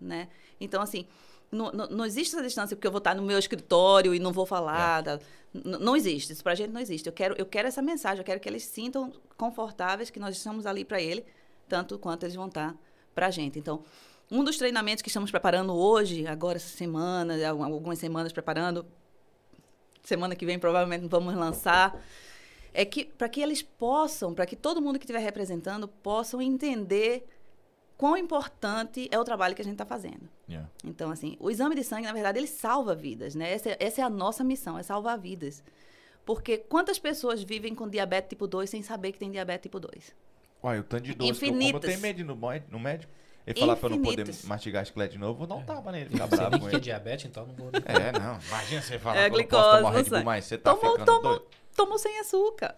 né? 0.00 0.28
Então, 0.58 0.80
assim, 0.82 1.06
não, 1.50 1.70
não, 1.72 1.86
não 1.88 2.04
existe 2.04 2.34
essa 2.34 2.44
distância 2.44 2.76
porque 2.76 2.86
eu 2.86 2.90
vou 2.90 2.98
estar 2.98 3.14
no 3.14 3.22
meu 3.22 3.38
escritório 3.38 4.14
e 4.14 4.18
não 4.18 4.32
vou 4.32 4.44
falar. 4.46 5.02
da- 5.02 5.18
n- 5.54 5.78
não 5.78 5.96
existe, 5.96 6.32
isso 6.32 6.42
pra 6.42 6.54
gente 6.54 6.70
não 6.70 6.80
existe. 6.80 7.06
Eu 7.06 7.12
quero, 7.12 7.34
eu 7.38 7.46
quero 7.46 7.68
essa 7.68 7.80
mensagem, 7.82 8.18
eu 8.18 8.24
quero 8.24 8.38
que 8.40 8.48
eles 8.48 8.64
sintam 8.64 9.12
confortáveis, 9.36 10.10
que 10.10 10.20
nós 10.20 10.36
estamos 10.36 10.66
ali 10.66 10.84
para 10.84 11.00
ele, 11.00 11.24
tanto 11.68 11.98
quanto 11.98 12.24
eles 12.24 12.34
vão 12.34 12.46
estar 12.48 12.76
pra 13.14 13.30
gente. 13.30 13.58
Então, 13.58 13.82
um 14.30 14.44
dos 14.44 14.58
treinamentos 14.58 15.00
que 15.02 15.08
estamos 15.08 15.30
preparando 15.30 15.74
hoje, 15.74 16.26
agora 16.26 16.56
essa 16.58 16.68
semana, 16.76 17.34
al- 17.48 17.62
algumas 17.64 17.98
semanas 17.98 18.30
preparando, 18.32 18.84
semana 20.02 20.34
que 20.34 20.46
vem 20.46 20.58
provavelmente 20.58 21.06
vamos 21.08 21.34
lançar, 21.34 21.98
é 22.72 22.84
que 22.84 23.04
para 23.04 23.28
que 23.28 23.40
eles 23.40 23.62
possam, 23.62 24.34
para 24.34 24.46
que 24.46 24.54
todo 24.56 24.80
mundo 24.80 24.98
que 24.98 25.04
estiver 25.04 25.18
representando 25.20 25.88
possam 25.88 26.40
entender 26.40 27.26
quão 27.98 28.16
importante 28.16 29.08
é 29.10 29.18
o 29.18 29.24
trabalho 29.24 29.54
que 29.54 29.60
a 29.60 29.64
gente 29.64 29.74
está 29.74 29.84
fazendo. 29.84 30.26
Yeah. 30.48 30.66
Então, 30.84 31.10
assim, 31.10 31.36
o 31.38 31.50
exame 31.50 31.74
de 31.74 31.84
sangue, 31.84 32.06
na 32.06 32.12
verdade, 32.14 32.38
ele 32.38 32.46
salva 32.46 32.94
vidas, 32.94 33.34
né? 33.34 33.52
Essa, 33.52 33.70
é- 33.70 33.76
essa 33.80 34.00
é 34.00 34.04
a 34.04 34.08
nossa 34.08 34.42
missão, 34.42 34.78
é 34.78 34.82
salvar 34.82 35.18
vidas. 35.18 35.62
Porque 36.24 36.56
quantas 36.58 36.98
pessoas 36.98 37.42
vivem 37.42 37.74
com 37.74 37.88
diabetes 37.88 38.28
tipo 38.30 38.46
2 38.46 38.70
sem 38.70 38.82
saber 38.82 39.12
que 39.12 39.18
tem 39.18 39.30
diabetes 39.30 39.62
tipo 39.64 39.78
2? 39.80 40.14
Olha, 40.62 40.80
o 40.80 40.84
tanto 40.84 41.02
de 41.04 41.14
doce 41.14 41.38
que 41.40 41.46
eu 41.46 41.48
como, 41.50 41.60
eu 41.62 41.66
Infinitas. 41.68 41.90
tenho 41.90 42.00
medo 42.00 42.24
no, 42.70 42.78
médico. 42.80 43.12
Ele 43.46 43.58
falar 43.60 43.76
pra 43.76 43.86
eu 43.86 43.90
não 43.96 44.02
poder 44.02 44.22
Infinitas. 44.22 44.44
mastigar 44.44 44.84
chiclete 44.84 45.12
de 45.12 45.18
novo, 45.18 45.46
não 45.46 45.62
tava 45.64 45.90
nele, 45.90 46.10
ficar 46.10 46.26
bravo 46.26 46.50
nem 46.50 46.60
com 46.60 46.68
é 46.68 46.72
ele. 46.72 46.80
diabetes, 46.80 47.24
então 47.24 47.46
não 47.46 47.54
vou... 47.54 47.70
É, 47.86 48.12
não. 48.18 48.38
Imagina 48.46 48.82
você 48.82 48.98
falar 48.98 49.16
É 49.20 49.30
que 49.30 49.36
eu 49.40 49.46
posso 49.48 49.76
tomar 49.78 49.90
Red 49.90 50.02
Bull 50.04 50.22
mais. 50.24 50.44
Você 50.44 50.58
tá 50.58 50.74
Tomou, 50.74 50.92
ficando 50.92 51.06
tomou, 51.06 51.22
doido. 51.38 51.46
tomou 51.74 51.98
sem 51.98 52.18
açúcar. 52.20 52.76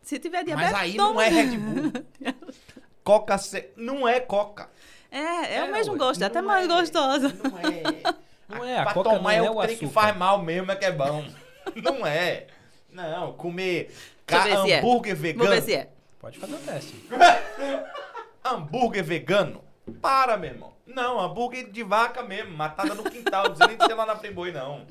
Se 0.00 0.18
tiver 0.20 0.44
diabetes, 0.44 0.72
Mas 0.72 0.80
aí 0.80 0.96
toma. 0.96 1.12
não 1.14 1.20
é 1.20 1.28
Red 1.28 1.56
Bull. 1.58 1.92
Coca 3.04 3.36
se... 3.38 3.70
não 3.76 4.06
é 4.08 4.20
Coca. 4.20 4.68
É, 5.10 5.18
é, 5.18 5.54
É, 5.58 5.64
o 5.64 5.72
mesmo 5.72 5.96
gosto, 5.96 6.22
é 6.22 6.26
até 6.26 6.40
não 6.40 6.48
mais 6.48 6.64
é. 6.64 6.68
gostosa. 6.68 7.28
Não 7.28 7.58
é. 7.58 8.22
Não 8.48 8.62
é, 8.66 8.78
a 8.78 8.82
pra 8.82 8.92
coca 8.92 9.08
tomar 9.10 9.22
não 9.22 9.30
é 9.30 9.36
é 9.46 9.50
o 9.50 9.56
o 9.56 9.62
trem 9.62 9.78
que 9.78 9.86
faz 9.86 10.14
mal 10.14 10.42
mesmo, 10.42 10.70
é 10.70 10.76
que 10.76 10.84
é 10.84 10.92
bom. 10.92 11.24
Não 11.82 12.06
é. 12.06 12.48
Não, 12.90 13.32
comer 13.32 13.90
ca- 14.26 14.46
é. 14.46 14.52
hambúrguer 14.78 15.14
Vou 15.14 15.22
vegano. 15.22 15.48
ver 15.50 15.62
se 15.62 15.72
é. 15.74 15.88
Pode 16.20 16.38
fazer 16.38 16.54
o 16.54 16.58
teste. 16.58 16.94
Hambúrguer 18.44 19.04
vegano? 19.04 19.62
Para, 20.02 20.36
meu 20.36 20.50
irmão. 20.50 20.72
Não, 20.86 21.18
hambúrguer 21.18 21.70
de 21.70 21.82
vaca 21.82 22.22
mesmo, 22.22 22.54
matada 22.54 22.94
no 22.94 23.04
quintal, 23.04 23.44
não 23.44 23.50
precisa 23.52 23.68
nem 23.68 23.78
de 23.78 23.86
ser 23.86 23.94
lá 23.94 24.04
na 24.04 24.16
Playboy, 24.16 24.52
não. 24.52 24.84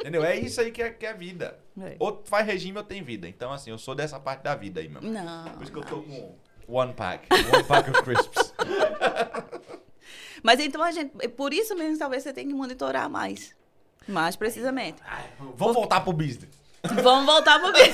Entendeu? 0.00 0.24
É 0.24 0.34
isso 0.34 0.60
aí 0.60 0.72
que 0.72 0.82
é, 0.82 0.90
que 0.90 1.06
é 1.06 1.14
vida. 1.14 1.56
É. 1.80 1.94
Ou 2.00 2.10
tu 2.10 2.28
faz 2.28 2.44
regime 2.44 2.78
ou 2.78 2.82
tem 2.84 3.02
vida. 3.02 3.28
Então, 3.28 3.52
assim, 3.52 3.70
eu 3.70 3.78
sou 3.78 3.94
dessa 3.94 4.18
parte 4.18 4.42
da 4.42 4.54
vida 4.56 4.80
aí, 4.80 4.88
meu 4.88 5.00
irmão. 5.02 5.24
Não. 5.24 5.52
Por 5.52 5.62
isso 5.62 5.70
que 5.72 5.78
eu 5.78 5.84
tô 5.84 6.02
com 6.02 6.34
one 6.68 6.92
pack. 6.94 7.26
One 7.52 7.64
pack 7.64 7.90
of 7.90 8.02
crisps. 8.02 8.52
Mas 10.42 10.60
então 10.60 10.82
a 10.82 10.92
gente, 10.92 11.12
é 11.20 11.28
por 11.28 11.52
isso 11.52 11.74
mesmo 11.74 11.98
talvez 11.98 12.22
você 12.22 12.32
tenha 12.32 12.46
que 12.46 12.54
monitorar 12.54 13.08
mais. 13.10 13.54
Mais 14.06 14.36
precisamente. 14.36 15.02
Vamos 15.56 15.74
voltar 15.74 16.00
pro 16.02 16.12
business. 16.12 16.54
Vamos 17.02 17.26
voltar 17.26 17.58
pro 17.58 17.72
aí. 17.74 17.92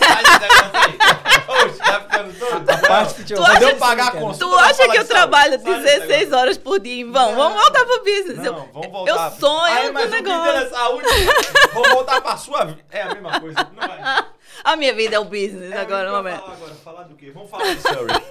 Oxe, 1.67 1.79
tá 1.79 2.01
ficando 2.01 2.33
doido? 2.39 2.71
A 2.71 2.77
parte 2.77 3.25
que 3.25 3.33
acha- 3.35 3.63
eu 3.63 3.77
pagar 3.79 4.09
a 4.09 4.11
consulta, 4.11 4.55
Tu 4.55 4.59
acha 4.59 4.89
que 4.91 4.99
eu 4.99 5.09
trabalho 5.09 5.53
saúde. 5.59 5.65
Sai 5.73 5.81
desse 5.81 5.99
16 6.01 6.11
negócio. 6.21 6.39
horas 6.39 6.59
por 6.59 6.79
dia 6.79 7.01
em 7.01 7.11
vão? 7.11 7.35
Vamos 7.35 7.63
voltar 7.63 7.87
pro 7.87 8.05
business. 8.05 8.37
Não, 8.37 8.45
eu, 8.45 8.69
vamos 8.75 8.91
voltar. 8.93 9.11
eu 9.11 9.31
sonho 9.41 9.87
com 9.87 9.93
mas 9.95 10.05
o 10.05 10.09
o 10.09 10.11
business 10.11 10.23
negócio. 10.23 10.61
é 10.61 10.69
saúde. 10.69 11.07
Vamos 11.73 11.89
voltar 11.89 12.21
pra 12.21 12.37
sua 12.37 12.65
vida. 12.67 12.85
É 12.91 13.03
a 13.03 13.15
mesma 13.15 13.41
coisa. 13.41 13.71
Não 13.75 13.83
é? 13.85 14.25
A 14.65 14.77
minha 14.77 14.95
vida 14.95 15.17
é 15.17 15.19
o 15.19 15.25
business 15.25 15.73
É, 15.73 15.79
agora 15.81 16.11
no 16.11 16.17
momento. 16.17 16.41
Falar 16.41 16.53
agora. 16.55 16.75
Falar 16.75 17.03
do 17.05 17.17
quê? 17.17 17.31
Vamos 17.31 17.51
falar 17.51 17.75
de 17.75 17.81
Surrey. 17.81 18.17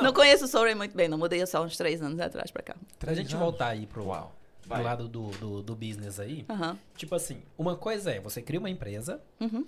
Não. 0.00 0.12
conheço 0.12 0.44
o 0.44 0.48
Sorry 0.48 0.74
muito 0.74 0.96
bem, 0.96 1.06
não 1.08 1.16
mudei 1.16 1.44
só 1.46 1.62
uns 1.62 1.76
três 1.76 2.02
anos 2.02 2.18
atrás 2.18 2.50
pra 2.50 2.62
cá. 2.62 2.74
Pra 2.98 3.14
gente 3.14 3.34
voltar 3.36 3.68
aí 3.68 3.86
pro, 3.86 4.06
Uau. 4.06 4.34
pro 4.62 4.68
Vai. 4.70 4.82
lado 4.82 5.08
do, 5.08 5.28
do, 5.30 5.62
do 5.62 5.74
business 5.76 6.18
aí, 6.18 6.44
Aham. 6.50 6.76
tipo 6.96 7.14
assim, 7.14 7.42
uma 7.56 7.76
coisa 7.76 8.10
é, 8.10 8.18
você 8.20 8.42
cria 8.42 8.58
uma 8.58 8.68
empresa, 8.68 9.20
Uhum. 9.40 9.64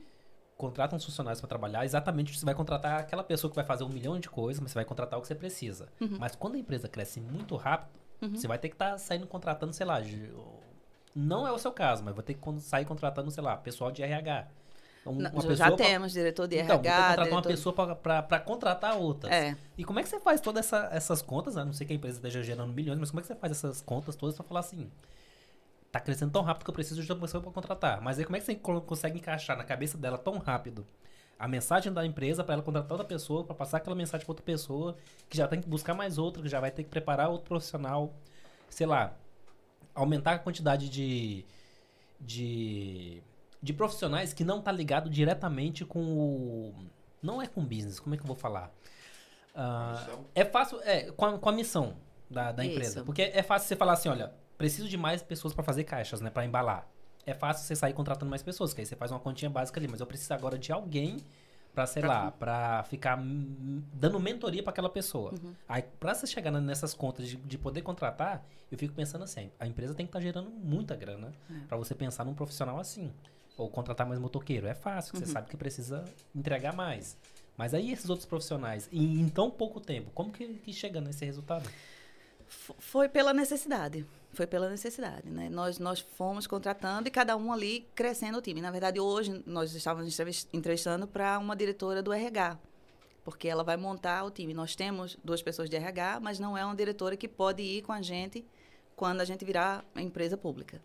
contrata 0.57 0.97
uns 0.97 1.05
funcionários 1.05 1.41
pra 1.41 1.49
trabalhar, 1.49 1.85
exatamente 1.85 2.37
você 2.37 2.45
vai 2.45 2.55
contratar 2.57 2.99
aquela 3.01 3.23
pessoa 3.23 3.49
que 3.51 3.55
vai 3.57 3.65
fazer 3.65 3.85
um 3.85 3.89
milhão 3.89 4.19
de 4.19 4.29
coisas, 4.29 4.61
mas 4.61 4.73
você 4.73 4.75
vai 4.75 4.85
contratar 4.85 5.17
o 5.17 5.23
que 5.23 5.29
você 5.29 5.35
precisa. 5.35 5.87
Uhum. 6.01 6.17
Mas 6.19 6.35
quando 6.35 6.57
a 6.57 6.59
empresa 6.59 6.89
cresce 6.89 7.21
muito 7.21 7.55
rápido, 7.55 7.91
você 8.35 8.49
vai 8.49 8.59
ter 8.59 8.69
que 8.69 8.75
estar 8.75 8.99
saindo 8.99 9.27
contratando, 9.29 9.73
sei 9.73 9.87
lá, 9.87 10.01
de- 10.01 10.33
não 11.17 11.47
é 11.47 11.51
o 11.53 11.59
seu 11.59 11.73
caso, 11.73 12.05
mas 12.05 12.15
vai 12.15 12.23
ter 12.23 12.35
que 12.35 12.61
sair 12.61 12.85
contratando, 12.85 13.31
sei 13.31 13.43
lá, 13.43 13.57
pessoal 13.57 13.91
de 13.91 14.03
RH. 14.03 14.47
Um- 15.07 15.15
Não, 15.15 15.31
uma 15.31 15.41
já 15.43 15.49
pessoa 15.49 15.77
pra- 15.77 15.87
temos 15.87 16.13
diretor 16.13 16.49
de 16.49 16.57
Então, 16.57 16.77
vou 16.77 16.83
ter 16.83 16.83
que 16.83 16.89
RH. 16.89 17.09
contratar 17.09 17.33
uma 17.33 17.41
diretor... 17.43 17.49
pessoa 17.49 17.73
pra, 17.75 17.95
pra, 17.97 18.23
pra 18.23 18.41
contratar 18.41 18.97
outras. 18.97 19.33
É. 19.33 19.57
E 19.79 19.85
como 19.85 20.01
é 20.01 20.03
que 20.03 20.09
você 20.09 20.19
faz 20.21 20.41
todas 20.41 20.67
essa- 20.67 20.89
essas 20.93 21.23
contas? 21.23 21.57
A 21.57 21.65
não 21.65 21.73
ser 21.73 21.85
que 21.85 21.93
a 21.93 21.97
empresa 21.97 22.19
esteja 22.19 22.43
gerando 22.43 22.73
milhões, 22.73 22.99
mas 22.99 23.11
como 23.11 23.21
é 23.21 23.23
que 23.23 23.29
você 23.29 23.35
faz 23.37 23.53
essas 23.53 23.81
contas 23.81 24.15
todas 24.17 24.35
pra 24.35 24.45
falar 24.45 24.61
assim? 24.61 24.91
Tá 25.93 26.01
crescendo 26.01 26.33
tão 26.33 26.43
rápido 26.43 26.65
que 26.65 26.71
eu 26.71 26.75
preciso 26.75 27.03
de 27.03 27.11
uma 27.13 27.21
pessoa 27.21 27.41
pra 27.43 27.53
contratar. 27.53 28.01
Mas 28.03 28.19
aí 28.19 28.25
como 28.25 28.37
é 28.37 28.41
que 28.41 28.47
você 28.47 28.55
co- 28.57 28.81
consegue 28.81 29.19
encaixar 29.19 29.57
na 29.57 29.65
cabeça 29.65 29.97
dela 29.97 30.19
tão 30.19 30.39
rápido 30.39 30.85
a 31.39 31.47
mensagem 31.47 31.93
da 31.93 32.05
empresa 32.05 32.43
pra 32.43 32.55
ela 32.55 32.63
contratar 32.63 32.91
outra 32.93 33.07
pessoa, 33.07 33.45
pra 33.45 33.55
passar 33.55 33.77
aquela 33.77 33.95
mensagem 33.95 34.25
pra 34.27 34.33
outra 34.33 34.45
pessoa, 34.45 34.97
que 35.29 35.37
já 35.37 35.47
tem 35.47 35.61
que 35.61 35.69
buscar 35.69 35.95
mais 35.95 36.19
outra, 36.19 36.43
que 36.43 36.49
já 36.49 36.59
vai 36.61 36.71
ter 36.71 36.83
que 36.83 36.91
preparar 36.91 37.29
outro 37.29 37.47
profissional, 37.47 38.13
sei 38.69 38.87
lá, 38.87 39.13
aumentar 39.97 40.33
a 40.35 40.39
quantidade 40.39 40.89
de 40.89 41.45
de, 42.21 43.23
de 43.63 43.73
profissionais 43.73 44.33
que 44.33 44.45
não 44.45 44.63
tá 44.63 44.73
ligado 44.73 45.11
diretamente 45.11 45.85
com 45.85 46.01
o 46.01 46.75
não 47.23 47.43
é 47.43 47.47
com 47.47 47.65
business, 47.65 47.99
como 47.99 48.15
é 48.15 48.19
que 48.19 48.23
eu 48.23 48.27
vou 48.27 48.37
falar? 48.37 48.73
Missão? 49.93 50.25
é 50.35 50.45
fácil, 50.45 50.81
é, 50.83 51.11
com 51.13 51.25
a, 51.25 51.39
com 51.39 51.49
a 51.49 51.53
missão 51.53 51.97
da, 52.31 52.53
da 52.53 52.65
empresa. 52.65 53.03
Porque 53.03 53.23
é 53.23 53.43
fácil 53.43 53.67
você 53.67 53.75
falar 53.75 53.95
assim, 53.95 54.09
olha, 54.09 54.33
preciso 54.57 54.89
de 54.89 54.97
mais 54.97 55.23
pessoas 55.23 55.55
para 55.55 55.65
fazer 55.65 55.85
caixas, 55.85 56.21
né? 56.21 56.31
para 56.31 56.45
embalar. 56.45 56.87
É 57.25 57.35
fácil 57.35 57.67
você 57.67 57.75
sair 57.75 57.93
contratando 57.93 58.31
mais 58.31 58.43
pessoas, 58.43 58.73
que 58.73 58.81
aí 58.81 58.87
você 58.87 58.95
faz 58.95 59.11
uma 59.11 59.19
continha 59.19 59.51
básica 59.51 59.81
ali. 59.81 59.89
Mas 59.89 60.01
eu 60.01 60.07
preciso 60.07 60.33
agora 60.35 60.59
de 60.59 60.71
alguém 60.71 61.17
para 61.77 61.87
sei 61.87 62.03
lá, 62.03 62.31
para 62.31 62.83
ficar 62.85 63.23
dando 63.93 64.19
mentoria 64.19 64.63
para 64.63 64.71
aquela 64.71 64.89
pessoa. 64.89 65.35
Aí, 65.69 65.83
para 66.01 66.15
você 66.15 66.27
chegar 66.27 66.51
nessas 66.51 66.95
contas 66.95 67.29
de, 67.29 67.37
de 67.37 67.59
poder 67.59 67.83
contratar, 67.83 68.43
eu 68.73 68.79
fico 68.79 68.95
pensando 68.95 69.25
assim, 69.25 69.51
a 69.61 69.67
empresa 69.67 69.95
tem 69.95 70.07
que 70.07 70.09
estar 70.09 70.21
gerando 70.23 70.49
muita 70.49 70.97
grana 70.97 71.33
para 71.69 71.77
você 71.77 71.95
pensar 71.95 72.25
num 72.25 72.33
profissional 72.33 72.81
assim. 72.81 73.13
Ou 73.59 73.69
contratar 73.69 74.07
mais 74.07 74.19
motoqueiro. 74.19 74.67
É 74.67 74.75
fácil, 74.75 75.13
que 75.13 75.19
você 75.19 75.27
sabe 75.27 75.51
que 75.51 75.57
precisa 75.57 76.03
entregar 76.35 76.75
mais. 76.75 77.19
Mas 77.59 77.75
aí 77.75 77.93
esses 77.93 78.09
outros 78.09 78.27
profissionais, 78.27 78.89
em, 78.91 79.21
em 79.21 79.29
tão 79.29 79.51
pouco 79.51 79.79
tempo, 79.79 80.11
como 80.15 80.33
que, 80.33 80.47
que 80.47 80.73
chega 80.73 80.99
nesse 81.01 81.27
resultado? 81.27 81.69
Foi 82.49 83.09
pela 83.09 83.33
necessidade. 83.33 84.07
Foi 84.33 84.47
pela 84.47 84.69
necessidade, 84.69 85.31
né? 85.31 85.49
Nós, 85.49 85.79
nós 85.79 86.01
fomos 86.01 86.47
contratando 86.47 87.09
e 87.09 87.11
cada 87.11 87.37
um 87.37 87.53
ali 87.53 87.89
crescendo 87.95 88.39
o 88.39 88.43
time. 88.43 88.61
Na 88.61 88.71
verdade, 88.71 89.01
hoje 89.01 89.43
nós 89.47 89.75
estávamos 89.75 90.13
entrevis- 90.13 90.47
entrevistando 90.53 91.07
para 91.07 91.39
uma 91.39 91.57
diretora 91.57 92.03
do 92.03 92.13
RH, 92.13 92.59
porque 93.25 93.49
ela 93.49 93.65
vai 93.65 93.77
montar 93.79 94.25
o 94.25 94.31
time. 94.31 94.53
Nós 94.53 94.77
temos 94.77 95.17
duas 95.25 95.41
pessoas 95.43 95.71
de 95.71 95.77
RH, 95.77 96.21
mas 96.21 96.39
não 96.39 96.57
é 96.57 96.65
uma 96.65 96.75
diretora 96.77 97.17
que 97.17 97.27
pode 97.27 97.63
ir 97.63 97.83
com 97.83 97.93
a 97.93 98.03
gente 98.03 98.45
quando 98.95 99.21
a 99.23 99.25
gente 99.25 99.45
virar 99.45 99.85
empresa 99.97 100.37
pública. 100.37 100.83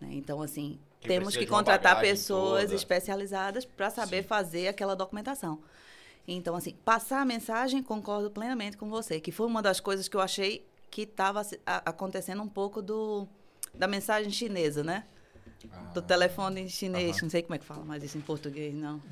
Né? 0.00 0.08
Então, 0.12 0.42
assim, 0.42 0.78
Que 1.00 1.06
temos 1.08 1.36
que 1.36 1.46
contratar 1.46 2.00
pessoas 2.00 2.64
toda. 2.64 2.74
especializadas 2.74 3.64
para 3.64 3.88
saber 3.88 4.22
Sim. 4.22 4.28
fazer 4.28 4.68
aquela 4.68 4.96
documentação. 4.96 5.60
Então, 6.26 6.56
assim, 6.56 6.74
passar 6.84 7.20
a 7.20 7.24
mensagem, 7.24 7.82
concordo 7.82 8.30
plenamente 8.30 8.76
com 8.76 8.88
você, 8.90 9.20
que 9.20 9.30
foi 9.30 9.46
uma 9.46 9.62
das 9.62 9.78
coisas 9.78 10.08
que 10.08 10.16
eu 10.16 10.20
achei 10.20 10.66
que 10.94 11.02
estava 11.02 11.42
acontecendo 11.66 12.40
um 12.40 12.46
pouco 12.48 12.80
do, 12.80 13.26
da 13.74 13.88
mensagem 13.88 14.30
chinesa, 14.30 14.84
né? 14.84 15.04
do 15.94 16.02
telefone 16.02 16.60
em 16.60 16.68
chinês, 16.68 17.20
não 17.22 17.30
sei 17.30 17.40
como 17.42 17.54
é 17.54 17.58
que 17.58 17.64
fala 17.64 17.82
mais 17.86 18.02
isso 18.04 18.18
em 18.18 18.20
português, 18.20 18.74
não. 18.74 19.02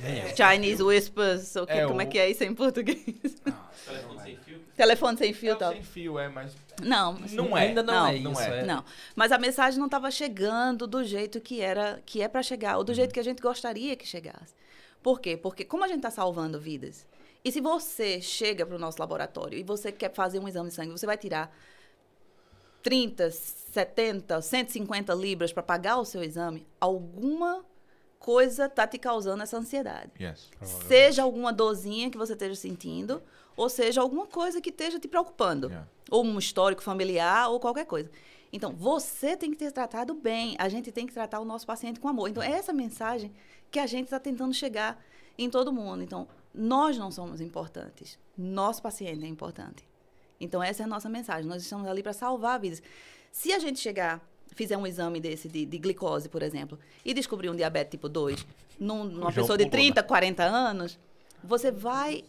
Nem 0.00 0.20
eu. 0.22 0.36
Chinese 0.36 0.80
Whispers, 0.80 1.56
ou 1.56 1.64
É, 1.68 1.84
como 1.86 2.00
é 2.00 2.04
o- 2.04 2.08
que 2.08 2.16
é 2.18 2.30
isso 2.30 2.44
em 2.44 2.54
português? 2.54 3.02
Telefone 3.84 4.20
sem 4.22 4.36
fio. 4.36 4.60
telefone 4.76 5.18
sem 5.18 5.30
É 5.30 5.34
fio, 5.34 5.52
o 5.54 5.56
tal. 5.56 5.72
sem 5.72 5.82
fio, 5.82 6.18
é, 6.20 6.28
mas... 6.28 6.56
Não, 6.80 7.14
mas- 7.14 7.32
Não 7.32 7.56
é. 7.58 7.62
Ainda 7.66 7.82
não, 7.82 7.94
Não, 7.94 8.06
é 8.06 8.18
não 8.20 8.32
isso. 8.32 8.40
é. 8.42 8.60
é. 8.60 8.64
Não, 8.64 8.84
mas 9.16 9.32
a 9.32 9.38
mensagem 9.38 9.78
não 9.80 9.86
estava 9.86 10.08
chegando 10.12 10.86
do 10.86 11.02
jeito 11.02 11.40
que 11.40 11.60
era, 11.60 12.00
que 12.06 12.22
é 12.22 12.28
para 12.28 12.44
chegar, 12.44 12.78
ou 12.78 12.84
do 12.84 12.94
jeito 12.94 13.12
que 13.12 13.18
a 13.20 13.24
gente 13.24 13.42
gostaria 13.42 13.96
que 13.96 14.06
chegasse. 14.06 14.54
Por 15.02 15.20
quê? 15.20 15.36
Porque 15.36 15.64
como 15.64 15.82
a 15.84 15.88
gente 15.88 15.96
está 15.98 16.10
salvando 16.12 16.60
vidas, 16.60 17.04
e 17.44 17.52
se 17.52 17.60
você 17.60 18.20
chega 18.20 18.66
para 18.66 18.76
o 18.76 18.78
nosso 18.78 18.98
laboratório 18.98 19.58
e 19.58 19.62
você 19.62 19.92
quer 19.92 20.12
fazer 20.12 20.38
um 20.38 20.48
exame 20.48 20.68
de 20.68 20.74
sangue, 20.74 20.90
você 20.92 21.06
vai 21.06 21.16
tirar 21.16 21.54
30, 22.82 23.30
70, 23.30 24.40
150 24.40 25.14
libras 25.14 25.52
para 25.52 25.62
pagar 25.62 25.98
o 25.98 26.04
seu 26.04 26.22
exame, 26.22 26.66
alguma 26.80 27.64
coisa 28.18 28.66
está 28.66 28.86
te 28.86 28.98
causando 28.98 29.42
essa 29.42 29.56
ansiedade. 29.56 30.10
Yes. 30.20 30.50
Seja 30.62 31.22
alguma 31.22 31.52
dorzinha 31.52 32.10
que 32.10 32.18
você 32.18 32.32
esteja 32.32 32.54
sentindo, 32.54 33.22
ou 33.56 33.68
seja 33.68 34.00
alguma 34.00 34.26
coisa 34.26 34.60
que 34.60 34.70
esteja 34.70 34.98
te 34.98 35.08
preocupando 35.08 35.68
Yeah. 35.68 35.88
ou 36.10 36.24
um 36.24 36.38
histórico 36.38 36.82
familiar, 36.82 37.48
ou 37.50 37.60
qualquer 37.60 37.86
coisa. 37.86 38.10
Então, 38.52 38.72
você 38.72 39.36
tem 39.36 39.50
que 39.50 39.56
ter 39.56 39.70
tratado 39.70 40.14
bem. 40.14 40.56
A 40.58 40.68
gente 40.68 40.90
tem 40.90 41.06
que 41.06 41.12
tratar 41.12 41.38
o 41.40 41.44
nosso 41.44 41.66
paciente 41.66 42.00
com 42.00 42.08
amor. 42.08 42.28
Então, 42.28 42.42
é 42.42 42.50
essa 42.52 42.72
mensagem 42.72 43.32
que 43.70 43.78
a 43.78 43.86
gente 43.86 44.04
está 44.04 44.18
tentando 44.18 44.54
chegar 44.54 45.02
em 45.36 45.50
todo 45.50 45.72
mundo. 45.72 46.02
Então, 46.02 46.26
nós 46.54 46.96
não 46.98 47.10
somos 47.10 47.40
importantes. 47.40 48.18
Nosso 48.36 48.82
paciente 48.82 49.24
é 49.24 49.28
importante. 49.28 49.86
Então, 50.40 50.62
essa 50.62 50.82
é 50.82 50.84
a 50.84 50.88
nossa 50.88 51.08
mensagem. 51.08 51.48
Nós 51.48 51.62
estamos 51.62 51.86
ali 51.88 52.02
para 52.02 52.12
salvar 52.12 52.60
vidas. 52.60 52.82
Se 53.32 53.52
a 53.52 53.58
gente 53.58 53.78
chegar, 53.80 54.20
fizer 54.54 54.76
um 54.76 54.86
exame 54.86 55.20
desse 55.20 55.48
de, 55.48 55.66
de 55.66 55.78
glicose, 55.78 56.28
por 56.28 56.42
exemplo, 56.42 56.78
e 57.04 57.12
descobrir 57.12 57.50
um 57.50 57.56
diabetes 57.56 57.90
tipo 57.90 58.08
2 58.08 58.46
num- 58.78 59.04
numa 59.04 59.32
pessoa 59.32 59.58
de 59.58 59.64
pulou, 59.64 59.70
30, 59.72 60.02
40 60.02 60.42
anos, 60.44 60.98
você 61.42 61.70
vai 61.70 62.24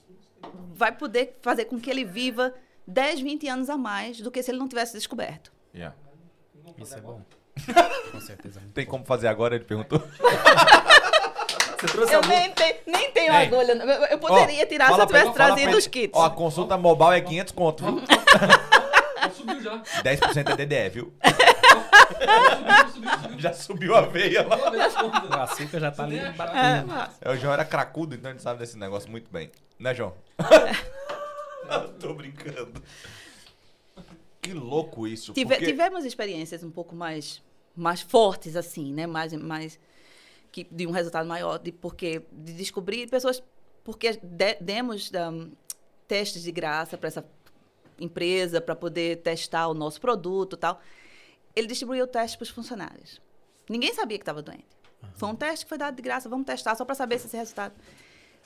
vai 0.74 0.92
poder 0.96 1.38
fazer 1.42 1.66
com 1.66 1.80
que 1.80 1.90
ele 1.90 2.04
viva 2.06 2.54
10, 2.88 3.20
20 3.20 3.48
anos 3.50 3.70
a 3.70 3.78
mais 3.78 4.22
do 4.22 4.32
que 4.32 4.42
se 4.42 4.50
ele 4.52 4.58
não 4.58 4.68
tivesse 4.70 4.94
descoberto. 4.94 5.52
Yeah. 5.76 5.96
Isso 6.78 6.96
é 6.96 7.02
bom. 7.02 7.22
Com 8.12 8.22
certeza. 8.22 8.62
Tem 8.74 8.86
como 8.86 9.04
fazer 9.06 9.28
agora? 9.28 9.56
Ele 9.56 9.66
perguntou. 9.66 10.02
Você 11.80 11.88
trouxe 11.88 12.14
Eu 12.14 12.22
nem, 12.22 12.52
te- 12.52 12.76
nem 12.86 13.12
tenho 13.12 13.32
Ei. 13.34 13.46
agulha. 13.48 13.72
Eu, 13.74 13.88
eu 14.08 14.18
poderia 14.20 14.64
Ó, 14.64 14.68
tirar 14.68 14.94
se 14.94 15.00
eu 15.00 15.08
tivesse 15.08 15.32
trazido 15.34 15.78
os 15.78 15.88
kits. 15.88 16.12
Ó, 16.18 16.26
a 16.26 16.30
consulta 16.30 16.78
mobile 16.78 17.12
é 17.18 17.22
500 17.22 17.54
conto, 17.54 17.86
viu? 17.86 18.04
Já 19.22 19.30
subiu 19.32 19.62
já. 19.62 19.78
10% 20.02 20.50
é 20.50 20.66
DDE, 20.66 20.90
viu? 20.90 21.14
Já 22.20 22.88
subiu, 22.88 22.90
subiu, 22.94 23.12
subiu. 23.22 23.40
Já 23.40 23.54
subiu 23.54 23.96
a 23.96 24.02
veia 24.02 24.48
lá. 24.48 24.58
O 24.58 25.42
açúcar 25.42 25.80
já 25.80 25.92
tá 25.92 26.04
ali 26.04 26.20
achar. 26.20 27.12
É, 27.22 27.30
É, 27.30 27.32
o 27.32 27.38
João 27.38 27.54
era 27.54 27.64
cracudo, 27.66 28.16
então 28.16 28.32
ele 28.32 28.40
sabe 28.40 28.60
desse 28.60 28.78
negócio 28.78 29.10
muito 29.10 29.30
bem. 29.32 29.52
Né, 29.78 29.94
João? 29.94 30.14
Tô 32.00 32.14
brincando. 32.14 32.82
Que 34.42 34.54
louco 34.54 35.06
isso. 35.08 35.34
Tive- 35.34 35.54
porque- 35.56 35.66
Tivemos 35.68 36.06
experiências 36.06 36.64
um 36.64 36.72
pouco 36.72 36.96
mais, 36.96 37.42
mais 37.76 38.02
fortes, 38.02 38.56
assim, 38.56 38.94
né? 38.94 39.06
Mais, 39.06 39.34
mais 39.34 39.80
que, 40.52 40.68
de 40.72 40.86
um 40.88 40.92
resultado 40.92 41.28
maior, 41.28 41.58
de, 41.60 41.72
porque, 41.72 42.24
de 42.32 42.54
descobrir 42.54 43.08
pessoas. 43.10 43.42
Porque 43.84 44.14
de- 44.22 44.56
demos 44.62 45.12
um, 45.32 45.52
testes 46.08 46.44
de 46.44 46.52
graça 46.52 46.98
para 46.98 47.08
essa 47.08 47.26
empresa, 48.00 48.62
para 48.62 48.76
poder 48.76 49.18
testar 49.18 49.68
o 49.68 49.74
nosso 49.74 50.00
produto 50.00 50.56
tal. 50.58 50.80
Ele 51.56 51.68
distribuiu 51.68 52.06
o 52.06 52.08
teste 52.08 52.38
para 52.38 52.44
os 52.44 52.50
funcionários. 52.50 53.22
Ninguém 53.70 53.94
sabia 53.94 54.18
que 54.18 54.22
estava 54.24 54.42
doente. 54.42 54.66
Foi 55.16 55.30
um 55.30 55.36
teste 55.36 55.66
que 55.66 55.70
foi 55.70 55.78
dado 55.78 55.96
de 55.96 56.02
graça, 56.02 56.28
vamos 56.30 56.46
testar 56.46 56.76
só 56.76 56.84
para 56.86 56.96
saber 56.96 57.20
se 57.20 57.28
esse 57.28 57.38
resultado. 57.38 57.74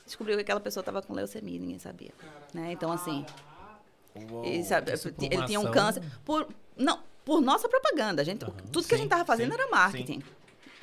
Descobriu 0.06 0.36
que 0.36 0.42
aquela 0.42 0.60
pessoa 0.60 0.82
estava 0.82 1.02
com 1.02 1.14
leucemia, 1.14 1.60
ninguém 1.60 1.80
sabia. 1.80 2.12
Né? 2.54 2.72
Então, 2.72 2.92
assim, 2.92 3.26
Uou. 4.32 4.46
ele, 4.46 4.64
sabe, 4.64 4.92
ele 4.92 5.46
tinha 5.46 5.60
um 5.60 5.72
câncer. 5.72 6.04
Por, 6.26 6.48
não, 6.76 7.00
por 7.24 7.42
nossa 7.42 7.68
propaganda. 7.70 8.24
Gente, 8.24 8.44
Aham, 8.44 8.54
tudo 8.72 8.88
que 8.88 8.94
a 8.94 8.98
sim, 8.98 9.04
gente 9.04 9.12
estava 9.12 9.26
fazendo 9.26 9.54
sim, 9.54 9.60
era 9.60 9.70
marketing. 9.70 10.22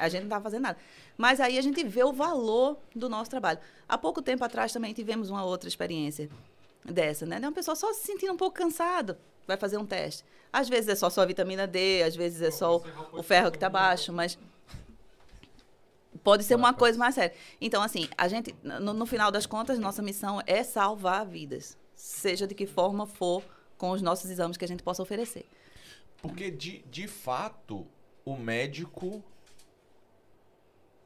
A 0.01 0.09
gente 0.09 0.22
não 0.22 0.28
estava 0.28 0.44
fazendo 0.44 0.62
nada. 0.62 0.78
Mas 1.16 1.40
aí 1.40 1.59
a 1.59 1.62
gente 1.62 1.84
vê 1.84 2.03
o 2.03 2.12
valor 2.12 2.78
do 2.94 3.09
nosso 3.09 3.30
trabalho. 3.30 3.59
Há 3.88 3.98
pouco 3.98 4.22
tempo 4.22 4.44
atrás 4.44 4.72
também 4.72 4.92
tivemos 4.92 5.30
uma 5.30 5.44
outra 5.44 5.68
experiência 5.68 6.28
dessa, 6.84 7.26
né? 7.26 7.38
Uma 7.38 7.53
pessoa 7.53 7.74
só 7.74 7.92
se 7.92 8.07
sentindo 8.07 8.32
um 8.32 8.36
pouco 8.36 8.57
cansado, 8.57 9.16
vai 9.46 9.57
fazer 9.57 9.76
um 9.76 9.86
teste. 9.86 10.24
Às 10.53 10.68
vezes 10.68 10.88
é 10.88 10.94
só 10.94 11.11
só 11.11 11.22
a 11.22 11.26
vitamina 11.26 11.66
D, 11.66 12.03
às 12.03 12.16
vezes 12.16 12.40
é 12.42 12.51
só 12.51 12.78
o, 12.78 13.18
o 13.18 13.22
ferro 13.22 13.51
que 13.51 13.57
está 13.57 13.68
baixo, 13.68 14.12
mas 14.12 14.38
pode 16.22 16.44
ser 16.44 16.55
uma 16.55 16.72
coisa 16.72 16.98
mais 16.98 17.14
séria. 17.14 17.34
Então, 17.61 17.82
assim, 17.82 18.09
a 18.16 18.28
gente, 18.28 18.55
no, 18.62 18.92
no 18.92 19.07
final 19.07 19.30
das 19.30 19.46
contas, 19.46 19.78
nossa 19.78 20.03
missão 20.03 20.42
é 20.46 20.62
salvar 20.62 21.26
vidas, 21.26 21.76
seja 21.94 22.46
de 22.46 22.55
que 22.55 22.66
forma 22.66 23.07
for, 23.07 23.42
com 23.78 23.90
os 23.90 24.03
nossos 24.03 24.30
exames 24.30 24.57
que 24.57 24.64
a 24.64 24.68
gente 24.68 24.82
possa 24.82 25.03
oferecer. 25.03 25.46
Porque, 26.20 26.51
de, 26.51 26.80
de 26.90 27.09
fato, 27.09 27.86
o 28.24 28.36
médico 28.36 29.24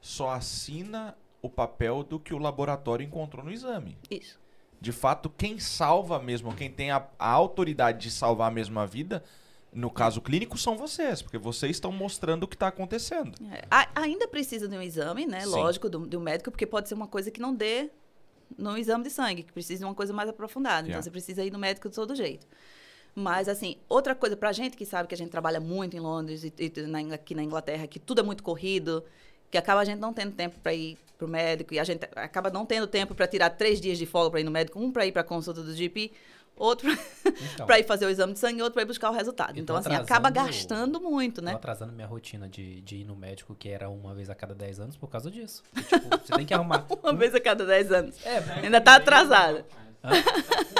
só 0.05 0.28
assina 0.28 1.16
o 1.40 1.48
papel 1.48 2.02
do 2.02 2.20
que 2.20 2.34
o 2.34 2.38
laboratório 2.38 3.02
encontrou 3.02 3.42
no 3.42 3.50
exame. 3.50 3.96
Isso. 4.11 4.38
De 4.78 4.92
fato, 4.92 5.30
quem 5.30 5.59
salva 5.59 6.18
mesmo, 6.18 6.55
quem 6.55 6.70
tem 6.70 6.90
a, 6.90 7.07
a 7.18 7.30
autoridade 7.30 8.02
de 8.02 8.11
salvar 8.11 8.52
mesmo 8.52 8.78
a 8.78 8.84
vida, 8.84 9.24
no 9.72 9.90
caso 9.90 10.20
clínico, 10.20 10.59
são 10.59 10.76
vocês, 10.76 11.22
porque 11.22 11.38
vocês 11.38 11.76
estão 11.76 11.90
mostrando 11.90 12.42
o 12.42 12.48
que 12.48 12.55
está 12.55 12.68
acontecendo. 12.68 13.32
É, 13.50 13.64
ainda 13.94 14.28
precisa 14.28 14.68
de 14.68 14.76
um 14.76 14.82
exame, 14.82 15.24
né? 15.24 15.40
Sim. 15.40 15.52
Lógico, 15.52 15.88
do, 15.88 16.00
do 16.07 16.20
médico, 16.20 16.50
porque 16.50 16.66
pode 16.66 16.86
ser 16.86 16.94
uma 16.94 17.09
coisa 17.09 17.30
que 17.30 17.40
não 17.40 17.55
dê 17.55 17.88
no 18.59 18.76
exame 18.76 19.05
de 19.05 19.11
sangue, 19.11 19.42
que 19.42 19.55
precisa 19.55 19.78
de 19.78 19.84
uma 19.86 19.94
coisa 19.94 20.12
mais 20.12 20.28
aprofundada. 20.28 20.80
Então, 20.80 20.88
Yeah. 20.88 21.02
você 21.02 21.11
precisa 21.11 21.42
ir 21.42 21.50
no 21.50 21.59
médico 21.59 21.88
de 21.88 21.94
todo 21.94 22.14
jeito. 22.14 22.46
Mas, 23.14 23.48
assim, 23.48 23.78
outra 23.88 24.14
coisa 24.14 24.36
pra 24.36 24.52
gente 24.52 24.76
que 24.76 24.84
sabe 24.84 25.09
que 25.09 25.14
a 25.14 25.18
gente 25.18 25.30
trabalha 25.30 25.61
muito 25.61 25.96
em 25.96 26.00
Londres 26.00 26.44
e, 26.44 26.52
e 26.59 26.82
na 26.82 27.14
aqui 27.14 27.34
na 27.34 27.42
Inglaterra, 27.42 27.86
que 27.86 27.98
tudo 27.98 28.20
é 28.20 28.22
muito 28.22 28.42
corrido, 28.42 29.02
que 29.55 29.59
acaba 29.59 29.82
a 29.82 29.84
gente 29.84 30.00
não 30.00 30.12
tendo 30.12 30.32
tempo 30.32 30.59
para 30.61 30.74
ir 30.74 30.98
pro 31.16 31.28
médico 31.28 31.72
e 31.72 31.78
a 31.78 31.84
gente 31.84 32.09
acaba 32.16 32.50
não 32.50 32.66
tendo 32.66 32.88
tempo 32.88 33.14
para 33.14 33.24
tirar 33.28 33.50
três 33.50 33.80
dias 33.80 33.96
de 33.96 34.05
folga 34.05 34.32
para 34.32 34.40
ir 34.40 34.44
no 34.44 34.50
médico, 34.50 34.80
um 34.80 34.90
para 34.90 35.07
ir 35.07 35.12
para 35.12 35.22
consulta 35.22 35.62
do 35.62 35.72
GP, 35.72 36.11
outro 36.57 36.90
Então, 37.52 37.64
para 37.66 37.78
ir 37.78 37.84
fazer 37.84 38.05
o 38.05 38.11
exame 38.11 38.32
de 38.32 38.40
sangue 38.40 38.59
e 38.59 38.62
outro 38.62 38.74
para 38.74 38.82
ir 38.82 38.86
buscar 38.86 39.11
o 39.11 39.12
resultado. 39.12 39.52
E 39.52 39.62
tô 39.62 39.62
Então, 39.62 39.76
assim, 39.76 39.94
acaba 39.94 40.28
gastando 40.28 41.00
muito, 41.00 41.40
Tô 41.40 41.46
né? 41.46 41.55
atrasando 41.55 41.92
minha 41.92 42.09
rotina 42.09 42.48
de, 42.48 42.80
de 42.80 42.96
ir 42.96 43.05
no 43.05 43.14
médico, 43.14 43.55
que 43.55 43.68
era 43.68 43.88
uma 43.88 44.12
vez 44.12 44.28
a 44.28 44.34
cada 44.34 44.57
10 44.57 44.80
anos, 44.80 44.96
por 44.96 45.09
causa 45.09 45.30
disso. 45.30 45.62
E, 45.76 45.82
tipo, 45.82 46.09
você 46.09 46.32
tem 46.32 46.44
que 46.44 46.52
arrumar. 46.52 46.84
Uma 47.00 47.14
vez 47.14 47.32
a 47.32 47.40
cada 47.40 47.64
10 47.64 47.92
anos. 47.92 48.26
É, 48.26 48.38
Ainda 48.61 48.80
tá 48.80 48.96
atrasada. 48.96 49.64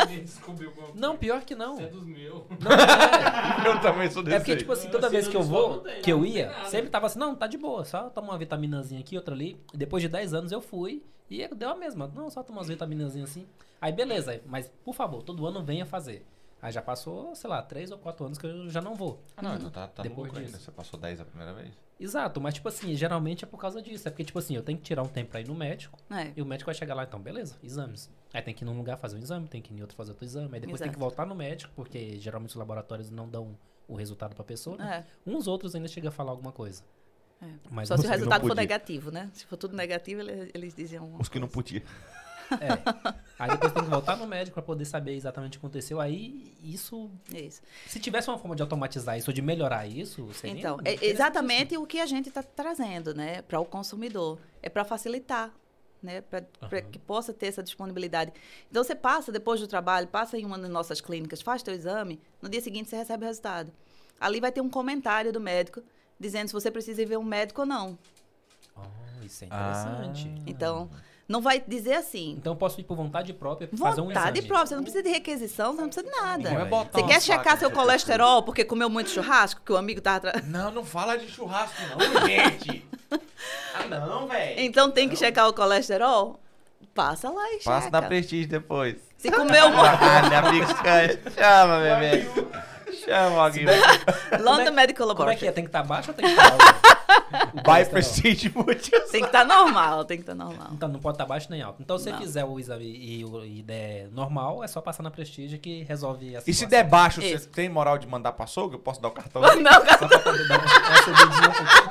Ninguém 0.01 0.25
descobriu 0.25 0.70
como. 0.72 0.95
não, 0.95 1.16
pior 1.16 1.43
que 1.43 1.55
não. 1.55 1.77
Você 1.77 1.85
é 1.85 1.87
dos 1.87 2.05
meus. 2.05 2.43
Não, 2.61 2.72
é. 2.72 3.68
Eu 3.68 3.81
também 3.81 4.11
sou 4.11 4.22
desse 4.22 4.37
É 4.37 4.39
porque, 4.39 4.57
tipo 4.57 4.72
assim, 4.72 4.91
toda 4.91 5.09
vez 5.09 5.27
que 5.27 5.37
eu 5.37 5.43
vou, 5.43 5.83
que 6.03 6.12
eu 6.12 6.25
ia, 6.25 6.53
sempre 6.66 6.91
tava 6.91 7.07
assim, 7.07 7.18
não, 7.18 7.35
tá 7.35 7.47
de 7.47 7.57
boa, 7.57 7.85
só 7.85 8.11
toma 8.11 8.33
uma 8.33 8.39
vitaminazinha 8.39 9.01
aqui, 9.01 9.16
outra 9.16 9.35
ali. 9.35 9.59
E 9.72 9.77
depois 9.77 10.03
de 10.03 10.09
10 10.09 10.35
anos 10.35 10.53
eu 10.53 10.61
fui 10.61 11.03
e 11.31 11.47
deu 11.49 11.70
a 11.70 11.77
mesma. 11.77 12.11
Não, 12.14 12.29
só 12.31 12.43
toma 12.43 12.59
umas 12.59 12.68
vitaminazinhas 12.68 13.31
assim. 13.31 13.47
Aí 13.81 13.93
beleza, 13.93 14.41
mas 14.47 14.70
por 14.85 14.95
favor, 14.95 15.22
todo 15.22 15.47
ano 15.47 15.62
venha 15.62 15.87
fazer. 15.87 16.27
Aí 16.61 16.72
já 16.72 16.81
passou, 16.81 17.35
sei 17.35 17.51
lá, 17.51 17.61
3 17.61 17.91
ou 17.91 17.99
4 17.99 18.25
anos 18.25 18.39
que 18.39 18.47
eu 18.47 18.70
já 18.70 18.81
não 18.81 18.95
vou. 18.95 19.20
Ah, 19.37 19.43
não, 19.43 19.55
então 19.57 19.68
tá, 19.70 19.87
tá 19.87 20.03
no 20.03 20.09
Depois 20.09 20.29
lucro 20.29 20.41
ainda. 20.41 20.53
disso. 20.53 20.64
Você 20.64 20.70
passou 20.70 20.99
10 20.99 21.20
a 21.20 21.25
primeira 21.27 21.53
vez. 21.53 21.70
Exato, 22.01 22.41
mas 22.41 22.55
tipo 22.55 22.66
assim, 22.68 22.95
geralmente 22.95 23.45
é 23.45 23.47
por 23.47 23.59
causa 23.59 23.83
disso. 23.83 24.09
É 24.09 24.11
porque, 24.11 24.25
tipo 24.25 24.38
assim, 24.38 24.57
eu 24.57 24.63
tenho 24.63 24.79
que 24.79 24.84
tirar 24.84 25.03
um 25.03 25.09
tempo 25.09 25.30
pra 25.30 25.41
ir 25.42 25.46
no 25.46 25.55
médico. 25.55 25.99
É. 26.11 26.33
E 26.34 26.41
o 26.41 26.46
médico 26.46 26.67
vai 26.68 26.75
chegar 26.75 26.95
lá, 26.95 27.05
então, 27.05 27.21
beleza, 27.21 27.57
exames. 27.63 28.11
Aí 28.35 28.43
tem 28.43 28.53
que 28.53 28.65
ir 28.65 28.67
num 28.67 28.77
lugar 28.77 28.99
fazer 28.99 29.17
um 29.17 29.21
exame, 29.21 29.47
tem 29.49 29.63
que 29.63 29.73
ir 29.73 29.79
em 29.79 29.81
outro 29.81 29.97
fazer 29.97 30.11
outro 30.11 30.25
exame. 30.25 30.51
Aí 30.55 30.61
depois 30.61 30.81
tem 30.81 30.91
que 30.91 30.97
Exato. 30.97 30.99
voltar 30.99 31.25
no 31.25 31.35
médico, 31.35 31.73
porque 31.75 32.19
geralmente 32.21 32.51
os 32.51 32.57
laboratórios 32.57 33.09
não 33.11 33.29
dão 33.29 33.57
o 33.89 33.95
resultado 33.95 34.35
pra 34.35 34.45
pessoa. 34.45 34.77
né? 34.77 35.07
É, 35.27 35.31
Uns 35.31 35.47
outros 35.47 35.75
ainda 35.75 35.89
chegam 35.89 36.09
a 36.09 36.13
falar 36.13 36.33
alguma 36.33 36.51
coisa. 36.53 36.83
é. 37.41 37.47
Mas 37.71 37.89
Só 37.89 37.97
se 37.97 38.07
o 38.07 38.11
resultado 38.11 38.41
for 38.43 38.49
podia. 38.49 38.63
negativo, 38.63 39.11
né? 39.11 39.31
Se 39.33 39.47
for 39.47 39.57
tudo 39.57 39.77
negativo, 39.77 40.21
ele- 40.21 40.51
eles 40.53 40.75
diziam. 40.75 41.15
Os 41.19 41.29
que 41.29 41.39
não 41.39 41.49
podiam. 41.49 41.83
É. 42.61 42.69
Aí 43.39 43.51
depois 43.53 43.73
tem 43.73 43.83
que 43.85 43.89
voltar 43.89 44.17
no 44.17 44.27
médico 44.27 44.55
pra 44.55 44.63
poder 44.63 44.85
saber 44.85 45.15
exatamente 45.15 45.57
o 45.57 45.61
que 45.61 45.67
aconteceu. 45.67 45.99
Aí 46.01 46.55
isso. 46.63 47.11
Isso. 47.35 47.63
Se 47.87 47.99
tivesse 47.99 48.29
uma 48.29 48.37
forma 48.39 48.55
de 48.55 48.63
automatizar 48.63 49.17
isso 49.17 49.31
ou 49.31 49.35
de 49.35 49.41
melhorar 49.41 49.87
isso, 49.87 50.29
seria. 50.35 50.59
Então, 50.59 50.79
é 50.85 51.07
exatamente 51.07 51.77
o 51.79 51.87
que 51.87 52.01
a 52.01 52.07
gente 52.07 52.29
está 52.29 52.43
trazendo, 52.43 53.15
né, 53.15 53.41
para 53.43 53.59
o 53.61 53.65
consumidor. 53.65 54.39
É 54.63 54.69
para 54.69 54.85
facilitar, 54.85 55.53
né, 56.05 56.21
para 56.21 56.45
Aham. 56.63 56.83
que 56.91 56.99
possa 56.99 57.33
ter 57.33 57.47
essa 57.47 57.63
disponibilidade. 57.63 58.33
Então, 58.71 58.85
você 58.85 58.95
passa 58.95 59.33
depois 59.33 59.61
do 59.61 59.67
trabalho, 59.67 60.07
passa 60.07 60.39
em 60.39 60.45
uma 60.45 60.59
das 60.59 60.71
nossas 60.71 61.01
clínicas, 61.01 61.41
faz 61.41 61.63
teu 61.63 61.75
exame, 61.75 62.21
no 62.41 62.49
dia 62.49 62.61
seguinte 62.61 62.89
você 62.89 62.97
recebe 62.97 63.25
o 63.25 63.26
resultado. 63.26 63.72
Ali 64.21 64.41
vai 64.41 64.53
ter 64.53 64.61
um 64.61 64.71
comentário 64.71 65.33
do 65.33 65.41
médico 65.41 65.83
dizendo 66.21 66.49
se 66.49 66.53
você 66.53 66.71
precisa 66.71 67.03
ir 67.03 67.07
ver 67.07 67.17
um 67.17 67.25
médico 67.25 67.63
ou 67.63 67.67
não. 67.67 67.99
Oh, 68.76 69.25
isso 69.25 69.45
é 69.45 69.47
interessante. 69.47 70.29
Ah. 70.29 70.43
Então, 70.47 70.91
não 71.29 71.41
vai 71.41 71.63
dizer 71.67 71.95
assim. 71.95 72.37
Então 72.38 72.53
eu 72.53 72.57
posso 72.57 72.80
ir 72.80 72.84
por 72.84 72.96
vontade 72.96 73.33
própria 73.33 73.68
fazer 73.76 74.01
um 74.01 74.07
Vontade 74.07 74.42
própria, 74.42 74.67
você 74.67 74.76
não 74.76 74.83
precisa 74.83 75.03
de 75.03 75.09
requisição, 75.09 75.72
você 75.72 75.80
não 75.80 75.88
precisa 75.88 76.07
de 76.07 76.17
nada. 76.21 76.37
Ninguém 76.38 76.57
vai 76.57 76.64
botar 76.67 76.99
Você 76.99 77.07
quer 77.07 77.21
checar 77.22 77.59
seu 77.59 77.71
colesterol 77.71 78.42
porque 78.42 78.64
comeu 78.64 78.91
muito 78.91 79.11
churrasco, 79.11 79.61
que 79.64 79.72
o 79.72 79.76
amigo 79.76 80.01
tá 80.01 80.17
atrás. 80.17 80.46
Não, 80.46 80.71
não 80.71 80.84
fala 80.84 81.17
de 81.17 81.29
churrasco, 81.30 81.75
não, 81.91 82.26
gente. 82.26 82.87
ah, 83.75 83.87
não, 83.88 84.29
velho. 84.29 84.61
Então 84.61 84.91
tem 84.91 85.09
que 85.09 85.17
checar 85.17 85.49
o 85.49 85.53
colesterol? 85.53 86.38
Passa 86.95 87.29
lá 87.30 87.53
e 87.53 87.63
Passa 87.63 87.87
checa. 87.87 88.01
na 88.01 88.07
Prestige 88.07 88.46
depois. 88.46 88.96
Se 89.17 89.30
comeu 89.30 89.71
muito. 89.72 89.84
Ah, 89.84 90.29
minha 90.29 90.67
picante. 90.67 91.34
Chama, 91.34 91.80
bebê. 91.80 92.29
Chama 93.05 93.45
alguém. 93.45 93.67
London 94.41 94.72
Medical 94.72 95.14
Como 95.14 95.31
é 95.31 95.37
que 95.37 95.47
é? 95.47 95.51
Laboratory. 95.51 95.53
Tem 95.53 95.64
que 95.64 95.68
estar 95.68 95.83
baixo 95.83 96.11
ou 96.11 96.14
tem 96.14 96.25
que 96.26 96.31
estar 96.33 96.53
alto? 96.53 96.95
O 97.55 97.57
By. 97.63 97.85
Prestige 97.91 98.51
Multiuso. 98.55 99.11
Tem 99.13 99.21
que 99.21 99.26
estar 99.26 99.45
normal, 99.45 100.05
tem 100.05 100.17
que 100.17 100.22
estar 100.22 100.35
normal. 100.35 100.68
Então 100.72 100.89
não 100.89 100.99
pode 101.01 101.14
estar 101.17 101.26
baixo 101.26 101.49
nem 101.51 101.63
alto. 101.63 101.81
Então 101.81 101.99
se 101.99 102.05
você 102.05 102.13
Não. 102.13 102.18
fizer 102.21 102.45
o 102.45 102.59
exame 102.59 102.85
e, 102.85 103.22
e 103.59 103.63
der 103.63 104.09
normal, 104.11 104.63
é 104.64 104.67
só 104.67 104.81
passar 104.81 105.03
na 105.03 105.11
Prestige 105.11 105.59
que 105.59 105.83
resolve 105.85 106.37
a 106.37 106.39
E 106.41 106.43
se 106.43 106.55
situação. 106.55 106.68
der 106.68 106.85
baixo, 106.85 107.21
você 107.21 107.35
Isso. 107.35 107.49
tem 107.51 107.68
moral 107.68 107.99
de 107.99 108.07
mandar 108.07 108.33
pra 108.33 108.45
açougue? 108.45 108.75
Eu 108.75 108.81
posso 108.81 109.01
dar 109.01 109.09
o 109.09 109.13
cartão? 109.13 109.43
Não, 109.43 109.72
Só 109.72 110.09
pra 110.09 110.18
poder 110.18 110.49
dar 110.49 110.59
uma, 110.59 110.64
uma 110.64 111.03
subidinha 111.03 111.51
pouquinho. 111.51 111.91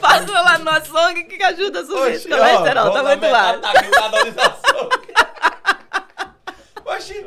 passa 0.00 0.32
lá 0.40 0.58
no 0.58 0.70
açougue 0.70 1.24
que 1.24 1.42
ajuda 1.42 1.80
a 1.80 1.84
subir 1.84 2.14
Oxi, 2.16 2.28
colesterol, 2.28 2.86
ó, 2.86 2.90
tá 2.90 3.02
vamos 3.02 3.18
muito 3.18 3.30
lá. 3.32 3.52
metade 3.52 3.90
da 3.90 4.00
grade 4.10 4.30
da 4.32 4.46
açougue. 4.46 5.12
Oxi, 6.84 7.26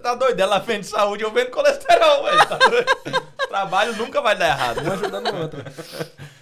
você 0.00 0.02
tá 0.02 0.14
doido? 0.14 0.40
Ela 0.40 0.58
vende 0.58 0.86
saúde, 0.86 1.22
eu 1.22 1.30
vendo 1.30 1.50
colesterol, 1.50 2.24
velho. 2.24 2.48
Tá? 2.48 2.58
Trabalho 3.48 3.96
nunca 3.96 4.20
vai 4.20 4.36
dar 4.36 4.48
errado. 4.48 4.80
Um 4.82 4.92
ajudando 4.92 5.28
o 5.28 5.36
outro. 5.36 5.60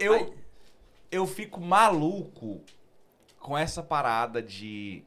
Eu, 0.00 0.34
eu 1.12 1.24
fico 1.28 1.60
maluco 1.60 2.60
com 3.38 3.56
essa 3.56 3.84
parada 3.84 4.42
de 4.42 5.04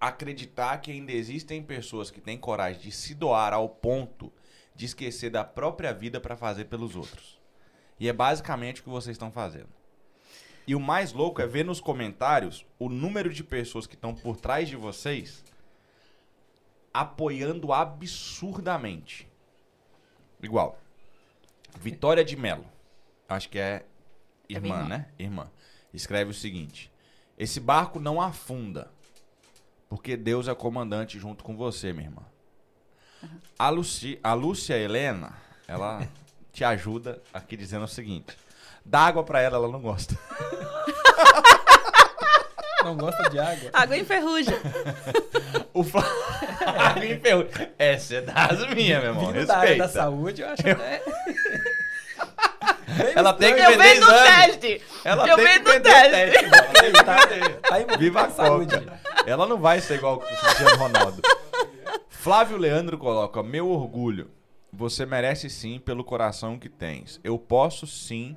acreditar 0.00 0.78
que 0.78 0.90
ainda 0.90 1.12
existem 1.12 1.62
pessoas 1.62 2.10
que 2.10 2.18
têm 2.18 2.38
coragem 2.38 2.80
de 2.80 2.90
se 2.90 3.14
doar 3.14 3.52
ao 3.52 3.68
ponto 3.68 4.32
de 4.74 4.86
esquecer 4.86 5.28
da 5.28 5.44
própria 5.44 5.92
vida 5.92 6.18
pra 6.18 6.34
fazer 6.34 6.64
pelos 6.64 6.96
outros. 6.96 7.38
E 8.00 8.08
é 8.08 8.12
basicamente 8.12 8.80
o 8.80 8.84
que 8.84 8.88
vocês 8.88 9.16
estão 9.16 9.30
fazendo. 9.30 9.68
E 10.66 10.74
o 10.74 10.80
mais 10.80 11.12
louco 11.12 11.42
é 11.42 11.46
ver 11.46 11.66
nos 11.66 11.78
comentários 11.78 12.64
o 12.78 12.88
número 12.88 13.30
de 13.30 13.44
pessoas 13.44 13.86
que 13.86 13.96
estão 13.96 14.14
por 14.14 14.38
trás 14.38 14.66
de 14.66 14.76
vocês 14.76 15.44
apoiando 17.00 17.72
absurdamente. 17.72 19.28
Igual. 20.42 20.76
Vitória 21.78 22.24
de 22.24 22.36
Melo. 22.36 22.66
Acho 23.28 23.48
que 23.48 23.58
é 23.58 23.84
irmã, 24.48 24.62
minha 24.62 24.76
irmã. 24.76 24.88
né? 24.88 25.06
Irmã. 25.16 25.50
Escreve 25.94 26.32
o 26.32 26.34
seguinte: 26.34 26.90
Esse 27.38 27.60
barco 27.60 28.00
não 28.00 28.20
afunda, 28.20 28.90
porque 29.88 30.16
Deus 30.16 30.48
é 30.48 30.54
comandante 30.56 31.20
junto 31.20 31.44
com 31.44 31.56
você, 31.56 31.92
minha 31.92 32.08
irmã. 32.08 32.22
A, 33.56 33.68
Luci, 33.68 34.18
a 34.22 34.34
Lúcia 34.34 34.76
Helena, 34.76 35.36
ela 35.68 36.06
te 36.52 36.64
ajuda 36.64 37.22
aqui 37.32 37.56
dizendo 37.56 37.84
o 37.84 37.88
seguinte: 37.88 38.36
dá 38.84 39.02
água 39.02 39.22
pra 39.22 39.40
ela, 39.40 39.56
ela 39.56 39.68
não 39.68 39.80
gosta. 39.80 40.18
Não 42.82 42.96
gosta 42.96 43.28
de 43.28 43.38
água. 43.38 43.70
Água 43.72 43.96
enferruja. 43.96 44.52
O 45.78 45.84
em 47.04 47.20
ferro. 47.20 47.46
Essa 47.78 48.16
é 48.16 48.20
das 48.22 48.66
minhas, 48.74 49.02
meu 49.02 49.10
irmão. 49.12 49.32
Vindo 49.32 49.46
da 49.46 49.58
área 49.58 49.76
da 49.76 49.84
Respeita. 49.84 49.88
saúde, 49.88 50.42
eu 50.42 50.48
acho 50.48 50.62
que 50.62 50.70
é... 50.70 51.02
Ela 53.14 53.32
tem 53.34 53.54
que 53.54 53.60
Eu 53.60 53.70
vender 53.72 53.82
venho 53.82 54.00
no 54.00 54.06
exame. 54.12 54.56
teste. 54.58 54.82
Ela 55.04 55.28
Eu 55.28 55.36
tem 55.36 55.44
venho 55.44 55.62
que 55.62 55.70
vender 55.70 55.82
teste. 55.82 56.10
teste. 56.10 56.50
Tá, 57.04 57.26
tá 57.68 57.80
envolvido 57.80 57.98
Viva 57.98 58.22
a 58.22 58.30
saúde. 58.30 58.74
Coca. 58.76 58.98
Ela 59.26 59.46
não 59.46 59.58
vai 59.58 59.80
ser 59.80 59.94
igual 59.96 60.16
o 60.16 60.18
Cristiano 60.18 60.76
Ronaldo. 60.76 61.22
Flávio 62.08 62.56
Leandro 62.56 62.98
coloca: 62.98 63.42
Meu 63.42 63.68
orgulho. 63.68 64.30
Você 64.72 65.06
merece 65.06 65.48
sim 65.48 65.78
pelo 65.78 66.04
coração 66.04 66.58
que 66.58 66.68
tens. 66.68 67.20
Eu 67.22 67.38
posso 67.38 67.86
sim 67.86 68.36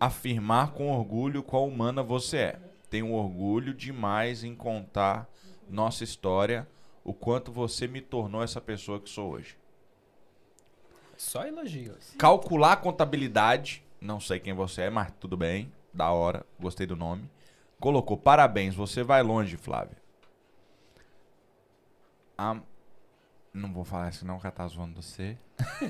afirmar 0.00 0.70
com 0.72 0.90
orgulho 0.90 1.42
qual 1.42 1.66
humana 1.66 2.02
você 2.02 2.36
é. 2.38 2.56
Tenho 2.88 3.12
orgulho 3.12 3.74
demais 3.74 4.44
em 4.44 4.54
contar 4.54 5.28
nossa 5.68 6.04
história, 6.04 6.66
o 7.04 7.12
quanto 7.14 7.50
você 7.52 7.86
me 7.86 8.00
tornou 8.00 8.42
essa 8.42 8.60
pessoa 8.60 9.00
que 9.00 9.08
sou 9.08 9.32
hoje. 9.32 9.56
Só 11.16 11.44
elogios. 11.44 12.14
Calcular 12.18 12.72
a 12.72 12.76
contabilidade, 12.76 13.82
não 14.00 14.20
sei 14.20 14.38
quem 14.38 14.52
você 14.54 14.82
é, 14.82 14.90
mas 14.90 15.12
tudo 15.18 15.36
bem, 15.36 15.72
da 15.92 16.10
hora, 16.10 16.46
gostei 16.60 16.86
do 16.86 16.94
nome. 16.96 17.28
Colocou, 17.80 18.16
parabéns, 18.16 18.74
você 18.74 19.02
vai 19.02 19.22
longe, 19.22 19.56
Flávia. 19.56 19.96
A- 22.36 22.60
Não 23.52 23.72
vou 23.72 23.84
falar 23.84 24.10
isso 24.10 24.24
não, 24.26 24.38
que 24.38 24.46
ela 24.46 24.54
tá 24.54 24.66
zoando 24.68 25.00
você. 25.02 25.36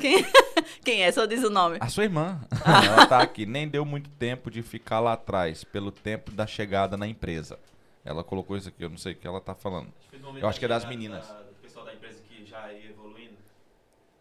Quem, 0.00 0.24
quem 0.82 1.02
é? 1.02 1.12
Só 1.12 1.26
diz 1.26 1.42
o 1.44 1.50
nome. 1.50 1.76
A 1.80 1.88
sua 1.88 2.04
irmã. 2.04 2.40
ela 2.64 3.06
tá 3.06 3.20
aqui. 3.20 3.44
Nem 3.44 3.68
deu 3.68 3.84
muito 3.84 4.08
tempo 4.10 4.50
de 4.50 4.62
ficar 4.62 5.00
lá 5.00 5.12
atrás, 5.12 5.62
pelo 5.64 5.90
tempo 5.92 6.30
da 6.30 6.46
chegada 6.46 6.96
na 6.96 7.06
empresa. 7.06 7.58
Ela 8.08 8.24
colocou 8.24 8.56
isso 8.56 8.70
aqui, 8.70 8.82
eu 8.82 8.88
não 8.88 8.96
sei 8.96 9.12
o 9.12 9.16
que 9.16 9.26
ela 9.26 9.38
tá 9.38 9.54
falando. 9.54 9.92
Eu 10.40 10.48
acho 10.48 10.58
que 10.58 10.64
é 10.64 10.68
das 10.68 10.86
meninas. 10.86 11.26
Do 11.26 11.60
pessoal 11.60 11.84
da 11.84 11.92
empresa 11.92 12.22
que 12.26 12.42
já 12.46 12.72
ia 12.72 12.88
evoluindo. 12.88 13.36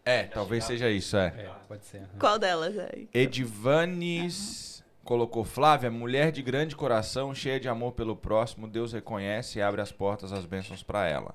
É, 0.04 0.24
talvez 0.24 0.64
seja 0.64 0.90
isso, 0.90 1.16
é. 1.16 1.26
É, 1.28 1.52
pode 1.66 1.86
ser. 1.86 1.98
aham. 1.98 2.18
Qual 2.18 2.38
delas 2.38 2.76
é? 2.76 3.06
Edivanes 3.14 4.84
colocou 5.02 5.42
Flávia, 5.42 5.90
mulher 5.90 6.30
de 6.30 6.42
grande 6.42 6.76
coração, 6.76 7.34
cheia 7.34 7.58
de 7.58 7.66
amor 7.66 7.92
pelo 7.92 8.14
próximo, 8.14 8.68
Deus 8.68 8.92
reconhece 8.92 9.58
e 9.58 9.62
abre 9.62 9.80
as 9.80 9.90
portas, 9.90 10.34
as 10.34 10.44
bênçãos 10.44 10.82
pra 10.82 11.06
ela. 11.06 11.34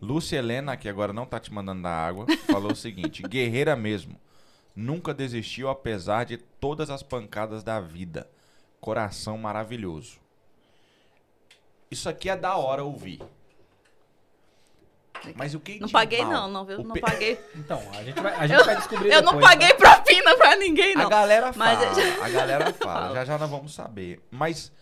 Lúcia 0.00 0.36
Helena, 0.38 0.76
que 0.76 0.88
agora 0.88 1.12
não 1.12 1.26
tá 1.26 1.40
te 1.40 1.52
mandando 1.52 1.82
da 1.82 1.90
água, 1.90 2.26
falou 2.46 2.70
o 2.70 2.76
seguinte: 2.76 3.22
guerreira 3.26 3.74
mesmo. 3.74 4.20
Nunca 4.74 5.12
desistiu 5.12 5.68
apesar 5.68 6.24
de 6.24 6.36
todas 6.36 6.90
as 6.90 7.02
pancadas 7.02 7.64
da 7.64 7.80
vida. 7.80 8.30
Coração 8.80 9.36
maravilhoso. 9.36 10.21
Isso 11.92 12.08
aqui 12.08 12.28
é 12.30 12.36
da 12.36 12.56
hora 12.56 12.82
ouvir. 12.82 13.20
Mas 15.36 15.54
o 15.54 15.60
que 15.60 15.78
Não 15.78 15.88
paguei 15.88 16.22
mal? 16.24 16.32
não, 16.32 16.48
não, 16.48 16.64
viu? 16.64 16.82
Não 16.82 16.94
pe- 16.94 17.00
paguei. 17.00 17.38
Então, 17.54 17.80
a 17.92 18.02
gente 18.02 18.18
vai, 18.20 18.34
a 18.34 18.44
gente 18.46 18.64
vai 18.64 18.76
descobrir 18.76 19.12
Eu 19.12 19.22
não 19.22 19.34
depois, 19.34 19.46
paguei 19.46 19.68
tá? 19.68 19.74
propina 19.76 20.36
pra 20.36 20.56
ninguém, 20.56 20.94
A 20.96 21.02
não. 21.02 21.08
galera 21.10 21.52
Mas 21.54 21.78
fala, 21.78 22.00
eu 22.00 22.24
a 22.24 22.28
galera 22.28 22.72
fala. 22.82 23.14
Já 23.14 23.24
já 23.26 23.38
nós 23.38 23.48
vamos 23.50 23.72
saber. 23.74 24.20
Mas 24.30 24.72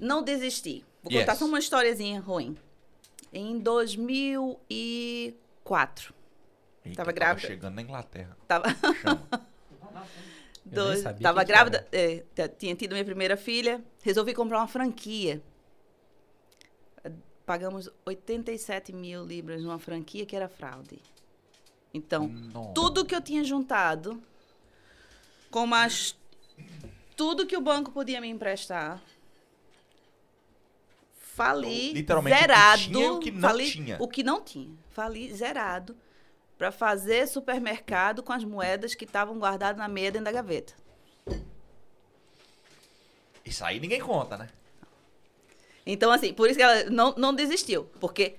Não 0.00 0.22
desisti. 0.22 0.84
Vou 1.02 1.12
Yes. 1.12 1.20
contar 1.22 1.34
só 1.36 1.44
uma 1.44 1.58
historiazinha 1.58 2.18
ruim. 2.20 2.56
Em 3.32 3.58
2004, 3.58 6.14
Eita, 6.84 6.96
Tava 6.96 7.10
eu 7.10 7.14
grávida. 7.14 7.46
chegando 7.46 7.74
na 7.74 7.82
Inglaterra. 7.82 8.34
tava, 8.48 8.64
Chama. 9.02 9.28
tava 11.20 11.44
grávida, 11.44 11.86
é, 11.92 12.22
t- 12.34 12.48
tinha 12.50 12.74
tido 12.74 12.92
minha 12.92 13.04
primeira 13.04 13.36
filha, 13.36 13.84
resolvi 14.02 14.32
comprar 14.32 14.58
uma 14.58 14.68
franquia. 14.68 15.42
Pagamos 17.46 17.88
87 18.04 18.92
mil 18.92 19.24
libras 19.24 19.62
numa 19.62 19.78
franquia 19.78 20.26
que 20.26 20.34
era 20.34 20.48
fraude. 20.48 20.98
Então, 21.94 22.26
Nossa. 22.28 22.72
tudo 22.74 23.04
que 23.04 23.14
eu 23.14 23.22
tinha 23.22 23.44
juntado, 23.44 24.20
com 25.50 25.64
mais 25.66 26.16
tudo 27.16 27.46
que 27.46 27.56
o 27.56 27.60
banco 27.60 27.92
podia 27.92 28.20
me 28.20 28.28
emprestar, 28.28 29.00
fali 31.14 31.92
Literalmente, 31.92 32.34
o 32.34 32.36
que 32.36 32.42
zerado, 32.42 32.82
tinha 32.82 33.12
o 33.12 33.20
que 33.20 33.30
não 33.30 33.40
fali 33.40 33.70
tinha. 33.70 33.96
o 34.00 34.08
que 34.08 34.22
não 34.22 34.42
tinha, 34.42 34.76
fali 34.90 35.32
zerado 35.32 35.96
para 36.58 36.72
fazer 36.72 37.28
supermercado 37.28 38.22
com 38.22 38.32
as 38.32 38.42
moedas 38.42 38.94
que 38.94 39.04
estavam 39.04 39.38
guardadas 39.38 39.78
na 39.78 39.86
meia 39.88 40.10
dentro 40.10 40.24
da 40.24 40.32
gaveta. 40.32 40.74
Isso 43.44 43.64
aí 43.64 43.78
ninguém 43.78 44.00
conta, 44.00 44.36
né? 44.36 44.48
Então 45.86 46.10
assim, 46.10 46.34
por 46.34 46.48
isso 46.50 46.56
que 46.58 46.62
ela 46.62 46.84
não, 46.90 47.14
não 47.16 47.32
desistiu, 47.34 47.84
porque 48.00 48.36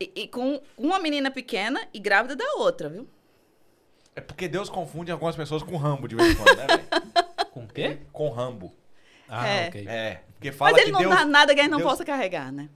e, 0.00 0.10
e 0.16 0.26
com 0.28 0.60
uma 0.76 0.98
menina 0.98 1.30
pequena 1.30 1.86
e 1.92 1.98
grávida 2.00 2.34
da 2.34 2.54
outra, 2.54 2.88
viu? 2.88 3.06
É 4.16 4.20
porque 4.20 4.48
Deus 4.48 4.68
confunde 4.68 5.12
algumas 5.12 5.36
pessoas 5.36 5.62
com 5.62 5.76
Rambo 5.76 6.08
de 6.08 6.14
vez 6.16 6.32
em 6.32 6.34
quando, 6.36 6.56
né, 6.56 6.66
velho? 6.66 6.82
Com 7.52 7.64
o 7.64 7.68
quê? 7.68 7.98
Com 8.12 8.30
Rambo. 8.30 8.74
Ah, 9.28 9.46
É. 9.46 9.68
ok. 9.68 9.86
É. 9.88 10.22
Porque 10.34 10.50
fala 10.52 10.72
Mas 10.72 10.80
ele 10.80 10.86
que 10.86 10.92
não 10.92 11.00
Deus... 11.00 11.14
dá 11.14 11.24
nada 11.26 11.54
que 11.54 11.60
a 11.60 11.62
gente 11.64 11.70
não 11.72 11.78
Deus- 11.78 11.90
possa 11.90 12.04
carregar, 12.04 12.50
né? 12.50 12.68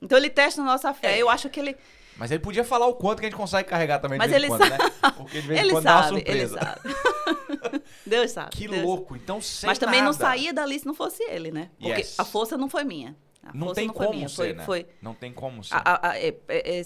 Então 0.00 0.16
ele 0.18 0.30
testa 0.30 0.60
a 0.62 0.64
nossa 0.64 0.92
fé. 0.94 1.14
É. 1.14 1.18
Eu 1.22 1.28
acho 1.28 1.48
que 1.50 1.60
ele 1.60 1.76
Mas 2.16 2.30
ele 2.30 2.40
podia 2.40 2.64
falar 2.64 2.86
o 2.86 2.94
quanto 2.94 3.20
que 3.20 3.26
a 3.26 3.28
gente 3.30 3.36
consegue 3.38 3.68
carregar 3.68 3.98
também 4.00 4.18
Mas 4.18 4.30
de 4.32 4.38
vez 4.38 4.42
em 4.42 4.46
ele 4.46 4.56
quando, 4.58 4.70
né? 4.70 5.12
Porque 5.16 5.40
de 5.40 5.46
vez 5.46 5.60
em 5.60 5.62
Ele 5.62 5.72
quando 5.72 5.84
dá 5.84 5.96
uma 5.96 6.02
sabe, 6.04 6.24
ele 6.26 6.48
surpresa. 6.48 6.80
sabe. 6.82 7.82
Deus 8.06 8.30
sabe. 8.30 8.50
Que 8.56 8.68
Deus 8.68 8.82
louco. 8.82 9.14
Então, 9.16 9.40
sem 9.40 9.66
Mas 9.68 9.78
também 9.78 10.00
não 10.00 10.12
nada. 10.12 10.18
saía 10.24 10.52
dali 10.52 10.78
se 10.78 10.86
não 10.86 10.94
fosse 10.94 11.22
ele, 11.24 11.50
né? 11.50 11.70
Porque 11.78 12.00
Yes. 12.00 12.18
a 12.18 12.24
força 12.24 12.56
não 12.56 12.68
foi 12.68 12.84
minha. 12.84 13.14
A 13.42 13.52
Não 13.54 13.72
tem 13.72 13.88
foi 13.88 13.94
como 13.96 14.14
minha. 14.14 14.28
ser, 14.28 14.34
Foi, 14.36 14.52
né? 14.54 14.64
foi 14.64 14.86
Não 15.00 15.14
tem 15.14 15.32
como 15.32 15.64
ser. 15.64 15.74
a- 15.74 15.78
a- 15.84 16.10
a- 16.10 16.18
é- 16.18 16.34
é- 16.48 16.80
é- 16.80 16.84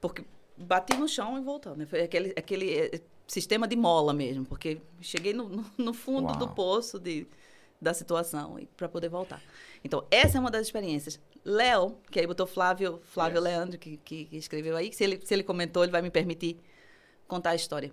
porque 0.00 0.24
bati 0.56 0.96
no 0.96 1.08
chão 1.08 1.36
e 1.36 1.40
voltou, 1.42 1.74
né? 1.76 1.84
Foi 1.86 2.00
aquele, 2.02 2.32
aquele 2.36 2.78
é, 2.78 3.00
sistema 3.26 3.66
de 3.66 3.74
mola 3.76 4.12
mesmo, 4.12 4.44
porque 4.44 4.80
cheguei 5.00 5.32
no, 5.32 5.48
no- 5.48 5.64
no 5.76 5.92
fundo 5.92 6.28
Uau. 6.28 6.36
do 6.36 6.48
poço 6.48 6.98
de, 7.00 7.26
da 7.80 7.92
situação 7.92 8.56
para 8.76 8.88
poder 8.88 9.08
voltar. 9.08 9.42
Então, 9.84 10.06
essa 10.10 10.38
é 10.38 10.40
uma 10.40 10.50
das 10.50 10.62
experiências. 10.66 11.18
Léo, 11.44 11.98
que 12.10 12.18
aí 12.20 12.26
botou 12.26 12.46
Flávio, 12.46 13.00
Flávio 13.04 13.36
Yes. 13.38 13.44
Leandro, 13.44 13.78
que, 13.78 13.96
que, 13.98 14.24
que 14.26 14.36
escreveu 14.36 14.76
aí, 14.76 14.92
se 14.92 15.02
ele, 15.04 15.20
se 15.24 15.34
ele 15.34 15.42
comentou, 15.42 15.82
ele 15.82 15.92
vai 15.92 16.02
me 16.02 16.10
permitir 16.10 16.56
contar 17.26 17.50
a 17.50 17.54
história. 17.54 17.92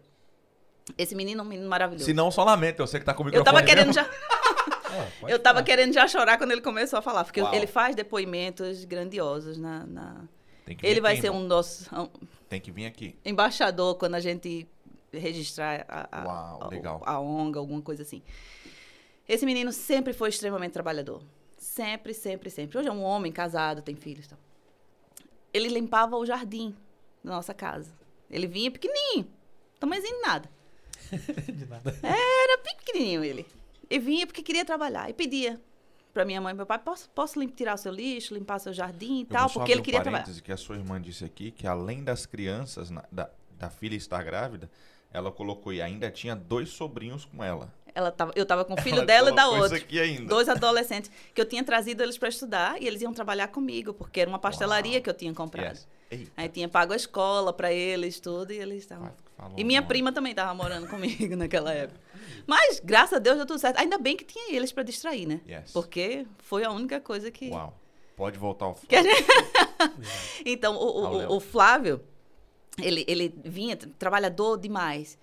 Esse 0.97 1.15
menino 1.15 1.41
é 1.41 1.43
um 1.43 1.47
menino 1.47 1.69
maravilhoso. 1.69 2.05
Se 2.05 2.13
não, 2.13 2.29
só 2.29 2.43
lamento. 2.43 2.81
Eu 2.81 2.87
sei 2.87 2.99
que 2.99 3.05
tá 3.05 3.13
com 3.13 3.23
o 3.23 3.29
eu 3.29 3.43
tava 3.43 3.63
querendo 3.63 3.87
mesmo. 3.87 3.93
já. 3.93 4.09
Pode 5.19 5.31
Eu 5.31 5.39
tava 5.39 5.55
falar. 5.55 5.65
querendo 5.65 5.93
já 5.93 6.07
chorar 6.07 6.37
quando 6.37 6.51
ele 6.51 6.61
começou 6.61 6.99
a 6.99 7.01
falar, 7.01 7.23
porque 7.23 7.41
Uau. 7.41 7.53
ele 7.53 7.67
faz 7.67 7.95
depoimentos 7.95 8.85
grandiosos 8.85 9.57
na. 9.57 9.85
na- 9.85 10.21
Tem 10.65 10.75
que 10.75 10.81
vir 10.83 10.89
Ele 10.89 11.01
vai 11.01 11.17
ser 11.19 11.29
um 11.29 11.45
um 11.45 12.09
Tem 12.49 12.61
que 12.61 12.71
vir 12.71 12.85
aqui. 12.85 13.15
embaixador 13.25 13.95
quando 13.95 14.15
a 14.15 14.19
gente 14.19 14.67
registrar 15.11 15.85
a, 15.87 16.07
a, 16.11 16.25
Uau, 16.25 16.63
a- 16.63 16.67
legal. 16.67 17.01
a 17.05 17.19
ONG, 17.19 17.57
alguma 17.57 17.81
coisa 17.81 18.01
assim. 18.03 18.21
Esse 19.27 19.45
menino 19.45 19.71
sempre 19.71 20.11
foi 20.13 20.29
extremamente 20.29 20.71
trabalhador. 20.73 21.21
Sempre, 21.57 22.13
sempre, 22.13 22.49
sempre. 22.49 22.77
Hoje 22.77 22.89
é 22.89 22.91
um 22.91 23.03
homem 23.03 23.31
casado, 23.31 23.81
tem 23.81 23.95
filhos. 23.95 24.25
e 24.25 24.29
tal. 24.29 24.39
Ele 25.53 25.69
limpava 25.69 26.15
o 26.17 26.25
jardim 26.25 26.75
da 27.23 27.31
nossa 27.31 27.53
casa. 27.53 27.91
Ele 28.29 28.47
vinha 28.47 28.71
pequenininho, 28.71 29.27
tamanhozinho 29.79 30.15
de 30.15 30.21
nada. 30.21 30.49
De 31.53 31.65
nada. 31.67 31.95
Era 32.01 32.57
pequenininho 32.59 33.23
ele. 33.23 33.45
E 33.93 33.99
vinha 33.99 34.25
porque 34.25 34.41
queria 34.41 34.65
trabalhar. 34.65 35.07
E 35.09 35.13
pedia 35.13 35.61
para 36.13 36.25
minha 36.25 36.41
mãe 36.41 36.51
e 36.53 36.55
meu 36.57 36.65
pai, 36.65 36.79
posso, 36.79 37.09
posso 37.11 37.39
tirar 37.47 37.75
o 37.75 37.77
seu 37.77 37.91
lixo, 37.91 38.33
limpar 38.33 38.57
seu 38.59 38.73
jardim 38.73 39.21
e 39.21 39.25
tal, 39.25 39.49
porque 39.49 39.71
ele 39.71 39.81
queria 39.81 39.99
um 39.99 40.03
trabalhar. 40.03 40.41
que 40.41 40.51
a 40.51 40.57
sua 40.57 40.75
irmã 40.77 40.99
disse 41.01 41.23
aqui 41.23 41.51
que 41.51 41.65
além 41.67 42.03
das 42.03 42.25
crianças, 42.25 42.89
na- 42.89 43.05
da, 43.11 43.29
da 43.51 43.69
filha 43.69 43.95
estar 43.95 44.23
grávida, 44.23 44.69
ela 45.11 45.31
colocou 45.31 45.71
e 45.71 45.81
ainda 45.81 46.09
tinha 46.09 46.35
dois 46.35 46.69
sobrinhos 46.69 47.25
com 47.25 47.43
ela. 47.43 47.71
Ela 47.95 48.11
tava, 48.11 48.31
eu 48.35 48.45
tava 48.45 48.65
com 48.65 48.73
o 48.73 48.81
filho 48.81 48.97
Ela 48.97 49.05
dela 49.05 49.29
e 49.31 49.35
da 49.35 49.47
outra. 49.49 49.77
Aqui 49.77 49.99
ainda. 49.99 50.25
Dois 50.25 50.49
adolescentes 50.49 51.11
que 51.33 51.39
eu 51.39 51.45
tinha 51.45 51.63
trazido 51.63 52.01
eles 52.01 52.17
para 52.17 52.29
estudar 52.29 52.81
e 52.81 52.87
eles 52.87 53.01
iam 53.01 53.13
trabalhar 53.13 53.47
comigo, 53.49 53.93
porque 53.93 54.19
era 54.19 54.29
uma 54.29 54.39
pastelaria 54.39 54.93
Uau. 54.93 55.01
que 55.01 55.09
eu 55.09 55.13
tinha 55.13 55.33
comprado. 55.33 55.77
Yes. 56.11 56.31
Aí 56.37 56.49
tinha 56.49 56.67
pago 56.67 56.93
a 56.93 56.95
escola 56.95 57.51
para 57.53 57.71
eles, 57.71 58.19
tudo, 58.19 58.51
e 58.51 58.57
eles 58.57 58.79
estavam. 58.79 59.11
E 59.57 59.63
minha 59.63 59.79
o 59.79 59.83
nome. 59.83 59.87
prima 59.89 60.11
também 60.11 60.31
estava 60.31 60.53
morando 60.53 60.87
comigo 60.87 61.35
naquela 61.37 61.71
época. 61.73 61.99
Mas, 62.47 62.79
graças 62.83 63.13
a 63.13 63.19
Deus, 63.19 63.37
deu 63.37 63.45
tudo 63.45 63.59
certo. 63.59 63.77
Ainda 63.79 63.97
bem 63.97 64.15
que 64.17 64.23
tinha 64.25 64.55
eles 64.55 64.71
para 64.71 64.83
distrair, 64.83 65.25
né? 65.27 65.41
Yes. 65.47 65.71
Porque 65.71 66.25
foi 66.39 66.63
a 66.63 66.71
única 66.71 66.99
coisa 66.99 67.29
que. 67.31 67.49
Uau. 67.49 67.77
Pode 68.15 68.37
voltar 68.37 68.65
ao 68.65 68.75
gente- 68.75 69.25
Então, 70.45 70.75
o, 70.75 70.79
o- 70.79 71.17
o, 71.33 71.37
o 71.37 71.39
Flávio, 71.39 72.01
ele, 72.81 73.03
ele 73.07 73.33
vinha, 73.43 73.75
tra- 73.75 73.89
trabalhador 73.97 74.57
demais. 74.59 75.17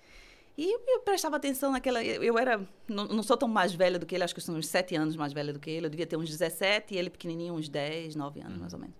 E 0.57 0.73
eu 0.93 0.99
prestava 1.01 1.37
atenção 1.37 1.71
naquela. 1.71 2.03
Eu 2.03 2.37
era. 2.37 2.61
Não, 2.87 3.05
não 3.07 3.23
sou 3.23 3.37
tão 3.37 3.47
mais 3.47 3.73
velha 3.73 3.97
do 3.97 4.05
que 4.05 4.13
ele, 4.13 4.23
acho 4.23 4.35
que 4.35 4.41
sou 4.41 4.53
uns 4.55 4.67
7 4.67 4.95
anos 4.95 5.15
mais 5.15 5.31
velha 5.33 5.53
do 5.53 5.59
que 5.59 5.69
ele. 5.69 5.85
Eu 5.85 5.89
devia 5.89 6.05
ter 6.05 6.17
uns 6.17 6.29
17 6.29 6.93
e 6.93 6.97
ele 6.97 7.09
pequenininho, 7.09 7.53
uns 7.53 7.69
10, 7.69 8.15
9 8.15 8.41
anos, 8.41 8.57
mais 8.59 8.73
ou 8.73 8.79
menos. 8.79 8.95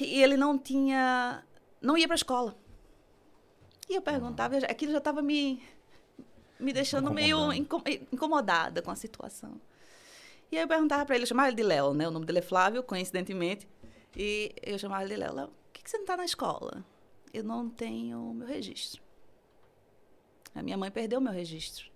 E 0.00 0.22
ele 0.22 0.36
não 0.36 0.56
tinha. 0.58 1.44
Não 1.80 1.96
ia 1.96 2.06
para 2.06 2.14
a 2.14 2.16
escola. 2.16 2.56
E 3.88 3.94
eu 3.94 4.02
perguntava, 4.02 4.60
já- 4.60 4.66
aquilo 4.66 4.92
já 4.92 4.98
estava 4.98 5.22
me, 5.22 5.62
me 6.60 6.72
deixando 6.72 7.10
meio 7.12 7.52
incom- 7.52 7.82
incomodada 8.12 8.82
com 8.82 8.90
a 8.90 8.96
situação. 8.96 9.60
E 10.52 10.56
aí 10.56 10.62
eu 10.62 10.68
perguntava 10.68 11.04
para 11.04 11.14
ele, 11.14 11.24
eu 11.24 11.28
chamava 11.28 11.48
ele 11.48 11.56
de 11.56 11.62
Léo, 11.62 11.92
né? 11.94 12.06
O 12.06 12.10
nome 12.10 12.24
dele 12.26 12.38
é 12.38 12.42
Flávio, 12.42 12.82
coincidentemente. 12.82 13.66
E 14.16 14.54
eu 14.62 14.78
chamava 14.78 15.04
ele 15.04 15.14
de 15.14 15.20
Léo. 15.20 15.34
Léo, 15.34 15.48
por 15.48 15.72
que, 15.72 15.82
que 15.82 15.90
você 15.90 15.96
não 15.96 16.04
está 16.04 16.16
na 16.16 16.24
escola? 16.24 16.84
Eu 17.32 17.42
não 17.44 17.68
tenho 17.68 18.32
meu 18.34 18.46
registro. 18.46 19.02
A 20.54 20.62
minha 20.62 20.76
mãe 20.76 20.90
perdeu 20.90 21.20
meu 21.20 21.32
registro. 21.32 21.86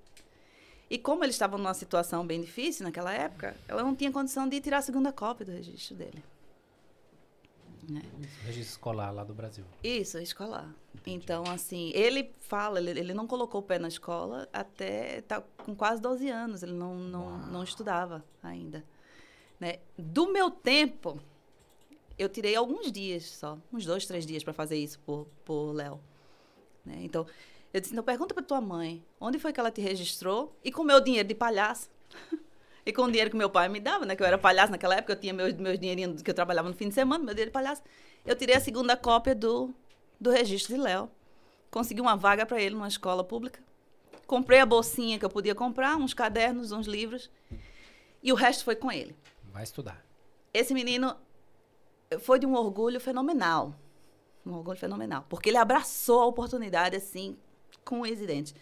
E 0.91 0.99
como 0.99 1.25
eles 1.25 1.35
estavam 1.35 1.59
numa 1.59 1.73
situação 1.73 2.27
bem 2.27 2.41
difícil 2.41 2.85
naquela 2.85 3.13
época, 3.13 3.57
ela 3.67 3.83
não 3.83 3.97
tinha 3.97 4.13
condição 4.13 4.49
de 4.49 4.61
tirar 4.61 4.79
a 4.79 4.83
segunda 4.83 5.11
cópia 5.11 5.47
do 5.47 5.53
registro 5.53 5.95
dele. 5.97 6.23
Né? 7.89 8.03
Registro 8.45 8.75
escolar 8.75 9.11
lá 9.11 9.25
do 9.25 9.35
Brasil. 9.35 9.65
Isso, 9.83 10.19
escolar. 10.19 10.73
Então, 11.07 11.45
assim, 11.45 11.91
ele 11.95 12.31
fala, 12.41 12.79
ele, 12.79 13.01
ele 13.01 13.15
não 13.15 13.27
colocou 13.27 13.61
o 13.61 13.65
pé 13.65 13.79
na 13.79 13.89
escola 13.89 14.49
até 14.53 15.23
tá 15.23 15.43
com 15.65 15.75
quase 15.75 16.01
12 16.01 16.29
anos, 16.29 16.63
ele 16.63 16.73
não, 16.73 16.95
não, 16.95 17.39
não 17.39 17.65
estudava 17.65 18.23
ainda. 18.43 18.85
Né? 19.59 19.79
Do 19.97 20.31
meu 20.31 20.51
tempo, 20.51 21.19
eu 22.19 22.29
tirei 22.29 22.55
alguns 22.55 22.93
dias 22.93 23.25
só, 23.25 23.59
uns 23.73 23.85
dois, 23.85 24.07
três 24.07 24.27
dias 24.27 24.45
para 24.45 24.53
fazer 24.53 24.77
isso 24.77 25.01
por, 25.01 25.27
por 25.45 25.73
Léo. 25.73 25.99
Né? 26.85 26.99
Então, 27.01 27.27
eu 27.73 27.81
disse, 27.81 27.93
então 27.93 28.05
pergunta 28.05 28.35
para 28.35 28.43
tua 28.43 28.61
mãe, 28.61 29.03
onde 29.21 29.39
foi 29.39 29.53
que 29.53 29.59
ela 29.59 29.71
te 29.71 29.81
registrou? 29.81 30.55
E 30.63 30.71
com 30.71 30.83
o 30.83 30.85
meu 30.85 31.01
dinheiro 31.01 31.29
de 31.29 31.35
palhaço. 31.35 31.91
E 32.85 32.93
com 32.93 33.03
o 33.03 33.07
dinheiro 33.07 33.31
que 33.31 33.37
meu 33.37 33.49
pai 33.49 33.69
me 33.69 33.79
dava, 33.79 34.05
né? 34.05 34.17
Que 34.17 34.25
eu 34.25 34.27
era 34.27 34.37
palhaço 34.37 34.73
naquela 34.73 34.97
época, 34.97 35.13
eu 35.13 35.21
tinha 35.21 35.33
meus, 35.33 35.55
meus 35.55 35.79
dinheirinhos 35.79 36.21
que 36.21 36.29
eu 36.29 36.35
trabalhava 36.35 36.69
no 36.69 36.75
fim 36.75 36.89
de 36.89 36.95
semana, 36.95 37.23
meu 37.23 37.33
dinheiro 37.33 37.51
de 37.51 37.53
palhaço. 37.53 37.81
Eu 38.27 38.35
tirei 38.35 38.57
a 38.57 38.61
segunda 38.61 38.97
cópia 38.97 39.37
do, 39.37 39.73
do 40.21 40.31
registro 40.31 40.75
de 40.75 40.81
Léo. 40.81 41.09
Consegui 41.71 42.01
uma 42.01 42.17
vaga 42.17 42.45
para 42.45 42.61
ele 42.61 42.75
numa 42.75 42.89
escola 42.89 43.23
pública. 43.23 43.63
Comprei 44.27 44.59
a 44.59 44.67
bolsinha 44.67 45.17
que 45.17 45.25
eu 45.25 45.31
podia 45.31 45.55
comprar, 45.55 45.97
uns 45.97 46.13
cadernos, 46.13 46.73
uns 46.73 46.89
livros. 46.89 47.31
E 48.21 48.33
o 48.33 48.35
resto 48.35 48.65
foi 48.65 48.75
com 48.75 48.91
ele. 48.91 49.15
Vai 49.53 49.63
estudar. 49.63 50.05
Esse 50.53 50.75
menino 50.75 51.17
foi 52.19 52.41
de 52.41 52.47
um 52.47 52.55
orgulho 52.55 52.99
fenomenal. 52.99 53.75
Um 54.45 54.55
orgulho 54.55 54.79
fenomenal. 54.79 55.25
Porque 55.29 55.51
ele 55.51 55.57
abraçou 55.57 56.21
a 56.21 56.27
oportunidade, 56.27 56.97
assim, 56.97 57.37
com 57.85 58.01
o 58.03 58.05
dentes. 58.27 58.55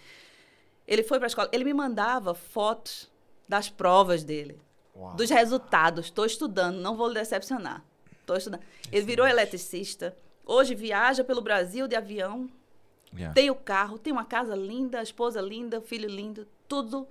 Ele 0.87 1.03
foi 1.03 1.19
para 1.19 1.27
a 1.27 1.29
escola, 1.29 1.49
ele 1.53 1.65
me 1.65 1.75
mandava 1.75 2.35
fotos 2.35 3.11
das 3.49 3.69
provas 3.69 4.25
dele, 4.25 4.61
Uau. 4.97 5.15
dos 5.15 5.31
resultados. 5.31 6.07
Estou 6.07 6.25
estudando, 6.27 6.77
não 6.79 6.97
vou 6.97 7.09
lhe 7.09 7.15
decepcionar. 7.15 7.85
Estou 8.21 8.37
estudando. 8.37 8.63
Ele 8.91 9.05
virou 9.05 9.27
eletricista. 9.27 10.17
Hoje 10.45 10.75
viaja 10.75 11.23
pelo 11.23 11.41
Brasil 11.41 11.87
de 11.87 11.95
avião, 11.97 12.49
Yeah. 13.13 13.35
tem 13.35 13.51
o 13.51 13.57
carro, 13.57 13.99
tem 13.99 14.13
uma 14.13 14.25
casa 14.25 14.55
linda, 14.55 15.03
esposa 15.03 15.41
linda, 15.41 15.81
filho 15.81 16.09
lindo, 16.09 16.47
tudo 16.69 17.09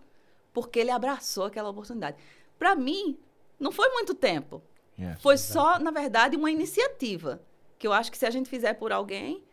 porque 0.54 0.80
ele 0.80 0.92
abraçou 0.92 1.44
aquela 1.44 1.70
oportunidade. 1.70 2.16
Para 2.58 2.74
mim, 2.74 3.18
não 3.60 3.70
foi 3.72 3.90
muito 3.90 4.14
tempo. 4.14 4.62
Yes. 4.98 5.22
Foi 5.22 5.38
só, 5.38 5.78
na 5.78 5.92
verdade, 5.92 6.38
uma 6.38 6.50
iniciativa. 6.50 7.42
Que 7.78 7.86
eu 7.86 7.92
acho 7.94 8.10
que 8.12 8.18
se 8.18 8.26
a 8.26 8.30
gente 8.30 8.50
fizer 8.50 8.74
por 8.76 8.92
alguém, 8.94 9.44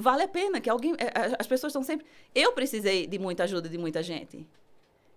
vale 0.00 0.22
a 0.22 0.28
pena. 0.28 0.60
Que 0.60 0.70
alguém. 0.70 0.94
eh, 0.98 1.06
eh, 1.14 1.36
As 1.38 1.46
pessoas 1.46 1.70
estão 1.70 1.82
sempre. 1.82 2.06
Eu 2.34 2.52
precisei 2.52 3.06
de 3.06 3.18
muita 3.18 3.44
ajuda 3.44 3.68
de 3.68 3.76
muita 3.78 4.02
gente. 4.02 4.46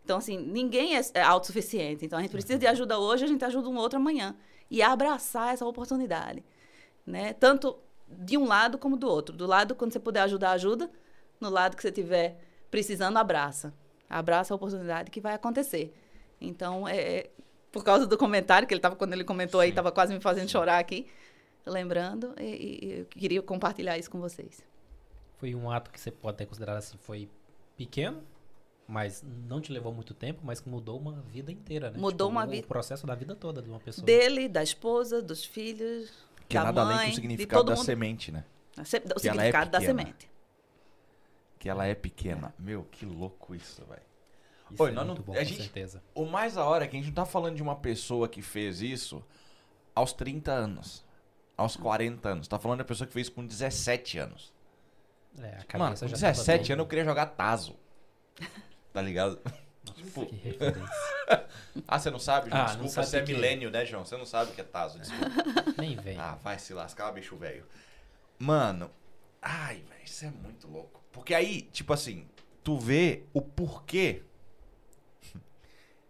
Então, 0.03 0.17
assim, 0.17 0.37
ninguém 0.37 0.97
é, 0.97 1.01
é 1.13 1.21
autossuficiente. 1.21 2.05
Então, 2.05 2.17
a 2.19 2.21
gente 2.21 2.31
precisa 2.31 2.57
de 2.57 2.67
ajuda 2.67 2.97
hoje, 2.99 3.23
a 3.23 3.27
gente 3.27 3.45
ajuda 3.45 3.69
um 3.69 3.77
outro 3.77 3.97
amanhã. 3.99 4.35
E 4.69 4.81
abraçar 4.81 5.53
essa 5.53 5.65
oportunidade. 5.65 6.43
Né? 7.05 7.33
Tanto 7.33 7.77
de 8.07 8.37
um 8.37 8.45
lado 8.45 8.77
como 8.77 8.97
do 8.97 9.07
outro. 9.07 9.35
Do 9.35 9.45
lado, 9.45 9.75
quando 9.75 9.91
você 9.93 9.99
puder 9.99 10.21
ajudar, 10.21 10.51
ajuda. 10.51 10.89
No 11.39 11.49
lado 11.49 11.75
que 11.75 11.81
você 11.81 11.89
estiver 11.89 12.37
precisando, 12.69 13.17
abraça. 13.17 13.73
Abraça 14.09 14.53
a 14.53 14.55
oportunidade 14.55 15.09
que 15.11 15.21
vai 15.21 15.33
acontecer. 15.33 15.93
Então, 16.39 16.87
é, 16.87 16.97
é- 16.97 17.29
por 17.71 17.83
causa 17.83 18.05
do 18.05 18.17
comentário 18.17 18.67
que 18.67 18.73
ele 18.73 18.81
tava 18.81 18.95
quando 18.95 19.13
ele 19.13 19.23
comentou 19.23 19.59
aí, 19.61 19.67
Sim. 19.67 19.71
estava 19.71 19.91
quase 19.91 20.13
me 20.13 20.19
fazendo 20.19 20.49
chorar 20.49 20.77
aqui, 20.79 21.07
lembrando, 21.65 22.33
e- 22.39 22.79
e 22.85 22.99
eu 22.99 23.05
queria 23.05 23.41
compartilhar 23.41 23.97
isso 23.97 24.09
com 24.11 24.19
vocês. 24.19 24.61
Foi 25.41 25.55
um 25.55 25.71
ato 25.71 25.89
que 25.89 25.99
você 25.99 26.11
pode 26.11 26.37
ter 26.37 26.45
considerado 26.45 26.77
assim, 26.77 26.97
foi 26.99 27.27
pequeno, 27.75 28.21
mas 28.87 29.23
não 29.47 29.59
te 29.59 29.71
levou 29.71 29.91
muito 29.91 30.13
tempo, 30.13 30.39
mas 30.43 30.59
que 30.59 30.69
mudou 30.69 30.99
uma 30.99 31.13
vida 31.13 31.51
inteira, 31.51 31.89
né? 31.89 31.97
Mudou 31.97 32.29
uma 32.29 32.45
o 32.45 32.47
vida. 32.47 32.67
processo 32.67 33.07
da 33.07 33.15
vida 33.15 33.35
toda 33.35 33.59
de 33.59 33.67
uma 33.67 33.79
pessoa. 33.79 34.05
Dele, 34.05 34.47
da 34.47 34.61
esposa, 34.61 35.19
dos 35.19 35.43
filhos, 35.43 36.13
Que 36.47 36.57
é 36.57 36.59
da 36.59 36.65
nada 36.67 36.85
mãe, 36.85 36.93
além 36.93 37.05
que 37.05 37.07
o 37.07 37.09
de 37.09 37.15
significado 37.21 37.59
todo 37.61 37.69
da 37.69 37.75
mundo. 37.75 37.85
semente, 37.85 38.31
né? 38.31 38.45
O 38.77 38.85
se- 38.85 38.97
o 38.97 39.01
Que 39.01 39.07
ela 39.07 39.41
é 39.41 39.45
significado 39.47 39.71
da 39.71 39.79
pequena. 39.79 39.99
semente. 40.03 40.31
Que 41.57 41.69
ela 41.69 41.87
é 41.87 41.95
pequena. 41.95 42.53
Meu, 42.59 42.83
que 42.83 43.03
louco 43.03 43.55
isso, 43.55 43.83
velho. 43.85 44.01
Isso 44.71 44.83
Oi, 44.83 44.91
é 44.91 44.93
nós 44.93 45.07
não- 45.07 45.15
bom, 45.15 45.33
a 45.33 45.37
com 45.37 45.43
gente- 45.43 45.57
certeza. 45.63 46.03
O 46.13 46.25
mais 46.25 46.53
da 46.53 46.63
hora 46.65 46.85
é 46.85 46.87
que 46.87 46.95
a 46.95 46.99
gente 46.99 47.07
não 47.07 47.15
tá 47.15 47.25
falando 47.25 47.55
de 47.55 47.63
uma 47.63 47.75
pessoa 47.77 48.29
que 48.29 48.43
fez 48.43 48.79
isso 48.79 49.23
aos 49.95 50.13
30 50.13 50.51
anos. 50.51 51.03
Aos 51.57 51.75
40 51.75 52.29
anos. 52.29 52.47
Tá 52.47 52.59
falando 52.59 52.77
de 52.77 52.81
uma 52.83 52.87
pessoa 52.87 53.07
que 53.07 53.13
fez 53.13 53.27
com 53.27 53.43
17 53.43 54.19
anos. 54.19 54.53
É, 55.39 55.57
a 55.73 55.77
Mano, 55.77 55.95
com 55.97 56.07
já 56.07 56.13
17 56.31 56.45
tava 56.45 56.73
anos 56.73 56.83
eu 56.83 56.87
queria 56.87 57.05
jogar 57.05 57.25
Tazo. 57.27 57.75
Tá 58.93 59.01
ligado? 59.01 59.39
bem- 60.15 60.25
Que 60.27 60.35
referência. 60.35 61.11
Ah, 61.87 61.97
você 61.97 62.11
não 62.11 62.19
sabe, 62.19 62.49
João? 62.49 62.61
Ah, 62.61 62.65
não 62.75 62.83
Desculpa, 62.83 62.89
sabe 62.91 63.07
você 63.07 63.17
é 63.17 63.23
que 63.23 63.31
é. 63.31 63.35
milênio, 63.35 63.71
né, 63.71 63.85
João? 63.85 64.03
Você 64.05 64.17
não 64.17 64.25
sabe 64.25 64.51
o 64.51 64.53
que 64.53 64.59
é 64.59 64.63
Tazo, 64.63 64.99
desculpa. 64.99 65.25
Nem 65.81 65.95
vem. 65.95 66.17
Ah, 66.19 66.35
vai 66.43 66.59
se 66.59 66.73
lascar, 66.73 67.09
bicho 67.13 67.37
velho. 67.37 67.65
Mano, 68.37 68.91
ai, 69.41 69.75
velho, 69.77 70.03
isso 70.03 70.25
é 70.25 70.29
muito 70.29 70.67
louco. 70.67 71.01
Porque 71.13 71.33
aí, 71.33 71.61
tipo 71.61 71.93
assim, 71.93 72.27
tu 72.63 72.77
vê 72.77 73.23
o 73.33 73.41
porquê 73.41 74.23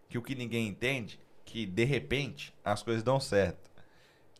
que 0.08 0.18
o 0.18 0.22
que 0.22 0.34
ninguém 0.34 0.66
entende, 0.66 1.18
que 1.44 1.64
de 1.64 1.84
repente 1.84 2.52
as 2.64 2.82
coisas 2.82 3.02
dão 3.02 3.20
certo. 3.20 3.70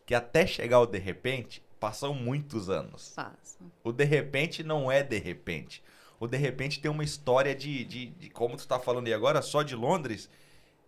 Que 0.05 0.13
até 0.13 0.45
chegar 0.45 0.79
o 0.81 0.85
de 0.85 0.99
repente, 0.99 1.63
passam 1.83 2.13
muitos 2.13 2.69
anos. 2.69 3.11
Faço. 3.13 3.57
O 3.83 3.91
de 3.91 4.05
repente 4.05 4.63
não 4.63 4.89
é 4.89 5.03
de 5.03 5.17
repente. 5.19 5.83
O 6.17 6.25
de 6.27 6.37
repente 6.37 6.79
tem 6.79 6.89
uma 6.89 7.03
história 7.03 7.53
de, 7.53 7.83
de, 7.83 8.05
de 8.07 8.29
como 8.29 8.55
tu 8.55 8.65
tá 8.65 8.79
falando 8.79 9.07
aí 9.07 9.13
agora, 9.13 9.41
só 9.41 9.61
de 9.63 9.75
Londres, 9.75 10.29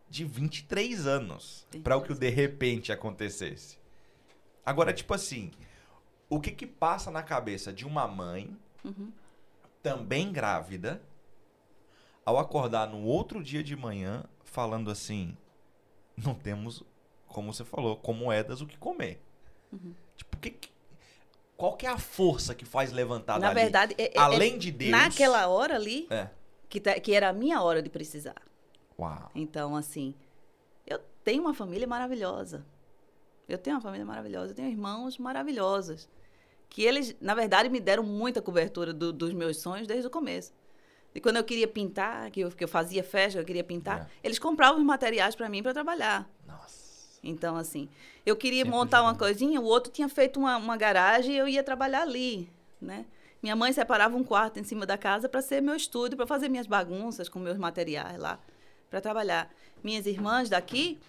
de 0.09 0.23
23 0.23 1.05
anos 1.05 1.67
para 1.83 1.97
o 1.97 2.01
que 2.01 2.13
o 2.13 2.15
de 2.17 2.29
repente 2.29 2.93
acontecesse. 2.93 3.77
Agora, 4.65 4.93
tipo 4.93 5.13
assim, 5.13 5.51
o 6.29 6.39
que 6.39 6.51
que 6.51 6.65
passa 6.65 7.11
na 7.11 7.21
cabeça 7.21 7.73
de 7.73 7.85
uma 7.85 8.07
mãe 8.07 8.55
Uhum. 8.85 9.11
também 9.83 10.31
grávida 10.31 11.01
ao 12.23 12.37
acordar 12.39 12.87
no 12.87 13.01
outro 13.03 13.43
dia 13.43 13.61
de 13.63 13.75
manhã 13.75 14.23
falando 14.45 14.89
assim, 14.89 15.35
não 16.15 16.33
temos, 16.35 16.83
como 17.27 17.51
você 17.53 17.65
falou, 17.65 17.97
com 17.97 18.13
moedas 18.13 18.61
o 18.61 18.65
que 18.67 18.77
comer. 18.77 19.19
Uhum. 19.73 19.93
Tipo, 20.15 20.37
que, 20.37 20.51
que- 20.51 20.74
qual 21.57 21.75
que 21.75 21.85
é 21.85 21.89
a 21.89 21.97
força 21.97 22.53
que 22.55 22.65
faz 22.65 22.91
levantar 22.91 23.39
Na 23.39 23.47
dali? 23.47 23.61
verdade, 23.61 23.95
é- 23.97 24.15
é- 24.15 24.19
Além 24.19 24.55
é 24.55 24.57
de 24.57 24.71
Deus. 24.71 24.91
naquela 24.91 25.47
hora 25.47 25.75
ali, 25.75 26.07
É. 26.09 26.29
que, 26.69 26.79
tá- 26.79 26.99
que 26.99 27.13
era 27.13 27.29
a 27.29 27.33
minha 27.33 27.61
hora 27.61 27.81
de 27.81 27.89
precisar. 27.89 28.35
Uau. 28.99 29.29
Então, 29.35 29.75
assim, 29.75 30.13
eu 30.87 30.99
tenho 31.23 31.41
uma 31.41 31.53
família 31.53 31.87
maravilhosa. 31.87 32.65
Eu 33.47 33.57
tenho 33.57 33.75
uma 33.75 33.81
família 33.81 34.05
maravilhosa. 34.05 34.51
Eu 34.51 34.55
tenho 34.55 34.69
irmãos 34.69 35.17
maravilhosos. 35.17 36.09
Que 36.69 36.81
eles, 36.83 37.15
na 37.21 37.35
verdade, 37.35 37.69
me 37.69 37.79
deram 37.79 38.03
muita 38.03 38.41
cobertura 38.41 38.91
do- 38.93 39.13
dos 39.13 39.33
meus 39.33 39.57
sonhos 39.61 39.87
desde 39.87 40.07
o 40.07 40.09
começo. 40.09 40.51
E 41.13 41.21
quando 41.21 41.37
eu 41.37 41.43
queria 41.43 41.67
pintar, 41.67 42.29
que 42.31 42.41
eu, 42.41 42.49
que 42.51 42.63
eu 42.63 42.67
fazia 42.67 43.03
festa, 43.03 43.39
eu 43.39 43.45
queria 43.45 43.63
pintar, 43.63 44.01
É. 44.01 44.07
eles 44.23 44.37
compravam 44.39 44.79
os 44.79 44.85
materiais 44.85 45.35
para 45.35 45.47
mim 45.47 45.61
para 45.63 45.73
trabalhar. 45.73 46.29
Nossa. 46.45 46.84
Então, 47.25 47.55
assim, 47.57 47.89
eu 48.25 48.35
queria 48.35 48.63
Sempre 48.63 48.77
montar 48.77 49.01
uma 49.01 49.15
coisinha, 49.15 49.59
o 49.59 49.63
outro 49.65 49.91
tinha 49.91 50.07
feito 50.07 50.39
uma, 50.39 50.57
uma 50.57 50.77
garagem 50.77 51.33
e 51.35 51.37
eu 51.37 51.47
ia 51.47 51.63
trabalhar 51.63 52.03
ali, 52.03 52.49
né? 52.79 53.05
Minha 53.41 53.55
mãe 53.55 53.71
separava 53.73 54.15
um 54.15 54.23
quarto 54.23 54.59
em 54.59 54.63
cima 54.63 54.85
da 54.85 54.97
casa 54.97 55.27
para 55.29 55.41
ser 55.41 55.61
meu 55.61 55.75
estúdio, 55.75 56.15
para 56.17 56.25
fazer 56.25 56.49
minhas 56.49 56.67
bagunças 56.67 57.27
com 57.29 57.37
meus 57.39 57.57
materiais 57.57 58.17
lá, 58.19 58.39
para 58.89 59.01
trabalhar. 59.01 59.53
Minhas 59.83 60.05
irmãs 60.05 60.49
daqui, 60.49 60.99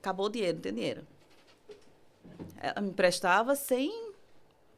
acabou 0.00 0.26
o 0.26 0.30
dinheiro, 0.30 0.54
não 0.56 0.62
tem 0.62 0.72
dinheiro. 0.74 1.06
Ela 2.60 2.80
me 2.80 2.88
emprestava 2.90 3.54
sem 3.54 4.10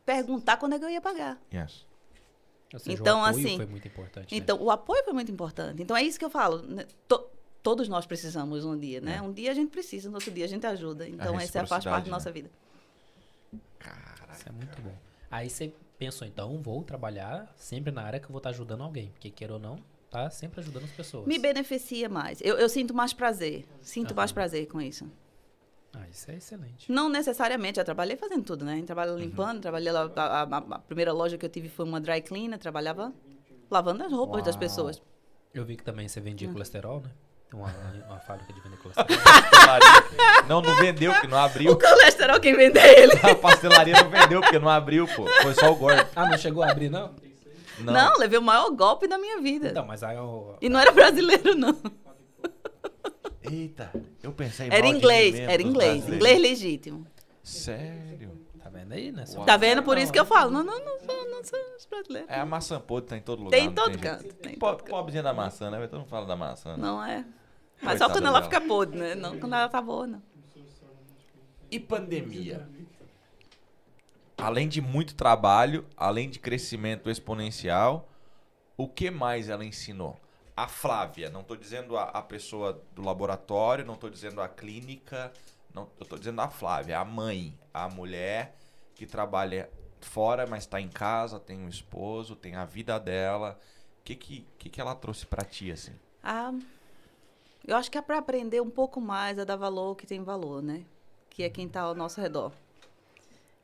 perguntar 0.04 0.56
quando 0.56 0.74
é 0.74 0.78
que 0.78 0.84
eu 0.84 0.90
ia 0.90 1.00
pagar. 1.00 1.40
Yes. 1.52 1.86
Ou 2.72 2.78
seja, 2.78 3.00
Então, 3.00 3.20
o 3.20 3.24
apoio 3.24 3.46
assim, 3.46 3.56
foi 3.56 3.66
muito 3.66 3.88
importante. 3.88 4.34
né? 4.34 4.38
Então, 4.38 4.60
o 4.62 4.70
apoio 4.70 5.02
foi 5.04 5.12
muito 5.12 5.30
importante. 5.32 5.82
Então, 5.82 5.96
é 5.96 6.02
isso 6.02 6.18
que 6.18 6.24
eu 6.24 6.30
falo. 6.30 6.62
né? 6.62 6.86
To- 7.06 7.26
todos 7.68 7.86
nós 7.86 8.06
precisamos 8.06 8.64
um 8.64 8.78
dia, 8.78 8.98
né? 8.98 9.16
É. 9.16 9.20
Um 9.22 9.30
dia 9.30 9.50
a 9.50 9.54
gente 9.54 9.68
precisa, 9.70 10.08
no 10.08 10.14
outro 10.14 10.30
dia 10.30 10.46
a 10.46 10.48
gente 10.48 10.66
ajuda. 10.66 11.06
Então, 11.06 11.34
essa 11.34 11.34
faz 11.34 11.42
reciprocidade, 11.44 11.84
parte 11.90 12.04
da 12.04 12.10
né? 12.10 12.16
nossa 12.16 12.32
vida. 12.32 12.50
Caraca. 13.78 14.32
Isso 14.32 14.48
é 14.48 14.52
muito 14.52 14.80
bom. 14.80 14.94
Aí 15.30 15.50
você 15.50 15.70
pensou, 15.98 16.26
então, 16.26 16.62
vou 16.62 16.82
trabalhar 16.82 17.52
sempre 17.58 17.92
na 17.92 18.00
área 18.02 18.18
que 18.18 18.24
eu 18.24 18.30
vou 18.30 18.38
estar 18.38 18.48
ajudando 18.50 18.82
alguém. 18.82 19.10
Porque, 19.10 19.30
queira 19.30 19.52
ou 19.52 19.58
não, 19.58 19.76
tá 20.10 20.30
sempre 20.30 20.60
ajudando 20.60 20.84
as 20.84 20.90
pessoas. 20.92 21.26
Me 21.26 21.38
beneficia 21.38 22.08
mais. 22.08 22.40
Eu, 22.40 22.56
eu 22.56 22.70
sinto 22.70 22.94
mais 22.94 23.12
prazer. 23.12 23.66
Sinto 23.82 24.14
mais 24.14 24.30
Aham. 24.30 24.34
prazer 24.34 24.66
com 24.66 24.80
isso. 24.80 25.06
Ah, 25.92 26.06
isso 26.10 26.30
é 26.30 26.36
excelente. 26.36 26.90
Não 26.90 27.10
necessariamente, 27.10 27.78
eu 27.78 27.84
trabalhei 27.84 28.16
fazendo 28.16 28.44
tudo, 28.44 28.64
né? 28.64 28.82
Trabalhei 28.86 29.12
Uhum. 29.14 29.20
limpando, 29.20 29.60
trabalhei 29.60 29.92
lá. 29.92 30.10
A, 30.16 30.42
a- 30.42 30.56
a 30.56 30.78
primeira 30.78 31.12
loja 31.12 31.36
que 31.36 31.44
eu 31.44 31.50
tive 31.50 31.68
foi 31.68 31.84
uma 31.84 32.00
dry 32.00 32.22
cleaner, 32.22 32.58
trabalhava 32.58 33.12
lavando 33.70 34.04
as 34.04 34.12
roupas 34.12 34.42
das 34.42 34.54
Uau. 34.54 34.60
pessoas. 34.60 35.02
Eu 35.52 35.64
vi 35.64 35.76
que 35.76 35.82
também 35.82 36.06
você 36.08 36.20
vendia 36.20 36.50
colesterol, 36.50 37.00
né? 37.00 37.10
Tem 37.50 37.58
uma, 37.58 37.72
uma 38.06 38.18
fábrica 38.20 38.52
de 38.52 38.60
vender 38.60 38.76
colesterol. 38.76 39.08
Não, 40.48 40.60
não 40.60 40.76
vendeu, 40.76 41.12
porque 41.12 41.26
não 41.26 41.38
O 41.38 41.40
abriu. 41.40 41.78
colesterol, 41.78 42.38
quem 42.40 42.54
vende 42.54 42.78
é 42.78 43.02
ele. 43.02 43.12
A 43.22 43.34
pastelaria 43.34 43.94
não 44.02 44.10
vendeu, 44.10 44.40
porque 44.40 44.58
não 44.58 44.68
abriu, 44.68 45.06
pô. 45.08 45.26
Foi 45.42 45.54
só 45.54 45.72
o 45.72 45.76
gordo. 45.76 46.06
ah, 46.14 46.28
não 46.28 46.36
chegou 46.38 46.62
a 46.62 46.70
abrir, 46.70 46.90
não? 46.90 47.14
Não. 47.78 48.16
levei 48.18 48.38
o 48.38 48.42
maior 48.42 48.70
golpe 48.70 49.06
da 49.06 49.16
minha 49.16 49.40
vida. 49.40 49.68
Então, 49.68 49.86
mas 49.86 50.02
aí 50.02 50.16
eu... 50.16 50.56
E 50.60 50.68
não 50.68 50.78
era 50.80 50.90
brasileiro, 50.92 51.54
não. 51.54 51.76
Eita, 53.42 53.90
eu 54.22 54.32
pensei 54.32 54.68
Era 54.70 54.86
inglês, 54.86 55.34
era 55.38 55.62
inglês. 55.62 56.04
brasileiros. 56.04 56.14
Inglês 56.16 56.40
legítimo. 56.40 57.06
Sério? 57.42 58.38
Tá 58.62 58.68
vendo 58.68 58.92
aí, 58.92 59.10
né? 59.10 59.24
Uau. 59.34 59.44
Tá 59.46 59.56
vendo? 59.56 59.82
Por 59.82 59.96
isso 59.96 60.06
Não, 60.08 60.12
que 60.12 60.18
eu 60.20 60.26
falo. 60.26 60.50
Não, 60.50 60.62
não, 60.62 60.78
não, 60.84 60.98
sou- 60.98 61.26
não 61.30 61.42
sou 61.44 61.58
brasileiro. 61.88 62.26
É 62.28 62.40
a 62.40 62.44
maçã 62.44 62.78
podre, 62.78 63.08
tá 63.08 63.16
em 63.16 63.22
todo 63.22 63.44
lugar. 63.44 63.56
Tem 63.56 63.64
em 63.64 63.68
não 63.68 63.74
todo 63.74 63.88
jeito. 63.92 64.00
canto. 64.02 64.34
Tem 64.34 64.54
todo 64.58 64.76
canto. 64.78 64.90
Pobrezinha 64.90 65.22
da 65.22 65.32
maçã, 65.32 65.70
né? 65.70 65.86
Todo 65.86 66.00
mundo 66.00 66.08
fala 66.10 66.26
da 66.26 66.36
maçã. 66.36 66.70
né? 66.70 66.76
Não 66.78 67.02
é. 67.02 67.24
Mas 67.80 67.98
só 67.98 68.08
quando 68.08 68.26
ela 68.26 68.42
fica 68.42 68.60
podre, 68.60 68.98
né? 68.98 69.14
Não 69.14 69.38
quando 69.38 69.54
ela 69.54 69.68
tá 69.68 69.80
boa, 69.80 70.06
não. 70.06 70.22
E 71.70 71.78
pandemia? 71.78 72.68
Além 74.36 74.68
de 74.68 74.80
muito 74.80 75.14
trabalho, 75.14 75.84
além 75.96 76.30
de 76.30 76.38
crescimento 76.38 77.10
exponencial, 77.10 78.08
o 78.76 78.88
que 78.88 79.10
mais 79.10 79.48
ela 79.48 79.64
ensinou? 79.64 80.18
A 80.56 80.66
Flávia, 80.66 81.30
não 81.30 81.40
estou 81.40 81.56
dizendo 81.56 81.96
a, 81.96 82.04
a 82.04 82.22
pessoa 82.22 82.82
do 82.94 83.02
laboratório, 83.02 83.84
não 83.84 83.94
estou 83.94 84.08
dizendo 84.08 84.40
a 84.40 84.48
clínica, 84.48 85.32
não, 85.74 85.88
eu 85.98 86.02
estou 86.02 86.18
dizendo 86.18 86.40
a 86.40 86.48
Flávia, 86.48 86.98
a 86.98 87.04
mãe, 87.04 87.56
a 87.72 87.88
mulher 87.88 88.56
que 88.94 89.06
trabalha 89.06 89.70
fora, 90.00 90.46
mas 90.46 90.64
está 90.64 90.80
em 90.80 90.88
casa, 90.88 91.38
tem 91.38 91.58
um 91.58 91.68
esposo, 91.68 92.34
tem 92.34 92.54
a 92.54 92.64
vida 92.64 92.98
dela. 92.98 93.58
O 94.00 94.04
que, 94.04 94.16
que, 94.16 94.46
que, 94.58 94.68
que 94.70 94.80
ela 94.80 94.94
trouxe 94.94 95.26
para 95.26 95.44
ti, 95.44 95.70
assim? 95.70 95.94
Ah, 96.22 96.52
eu 97.68 97.76
acho 97.76 97.90
que 97.90 97.98
é 97.98 98.02
para 98.02 98.18
aprender 98.18 98.60
um 98.60 98.70
pouco 98.70 99.00
mais 99.00 99.38
a 99.38 99.44
dar 99.44 99.56
valor 99.56 99.88
ao 99.90 99.96
que 99.96 100.06
tem 100.06 100.22
valor, 100.22 100.62
né? 100.62 100.84
Que 101.28 101.42
é 101.42 101.50
quem 101.50 101.66
está 101.66 101.82
ao 101.82 101.94
nosso 101.94 102.20
redor. 102.20 102.52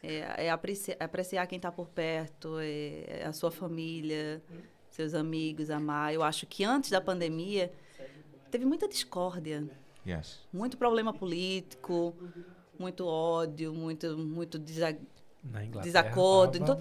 É, 0.03 0.47
é 0.47 0.51
apreciar, 0.51 0.97
apreciar 1.01 1.47
quem 1.47 1.57
está 1.57 1.73
por 1.73 1.89
perto, 1.89 2.59
é, 2.59 3.21
é 3.23 3.25
a 3.27 3.33
sua 3.33 3.51
família, 3.51 4.43
seus 4.91 5.15
amigos, 5.15 5.71
amar. 5.71 6.13
Eu 6.13 6.23
acho 6.23 6.47
que 6.47 6.63
antes 6.63 6.91
da 6.91 7.01
pandemia 7.01 7.73
teve 8.51 8.65
muita 8.67 8.87
discórdia, 8.87 9.67
Yes. 10.07 10.41
muito 10.53 10.77
problema 10.77 11.15
político, 11.15 12.15
muito 12.79 13.07
ódio, 13.07 13.73
muito, 13.73 14.19
muito 14.19 14.59
desa- 14.59 14.99
Desacordo, 15.83 16.59
então- 16.59 16.79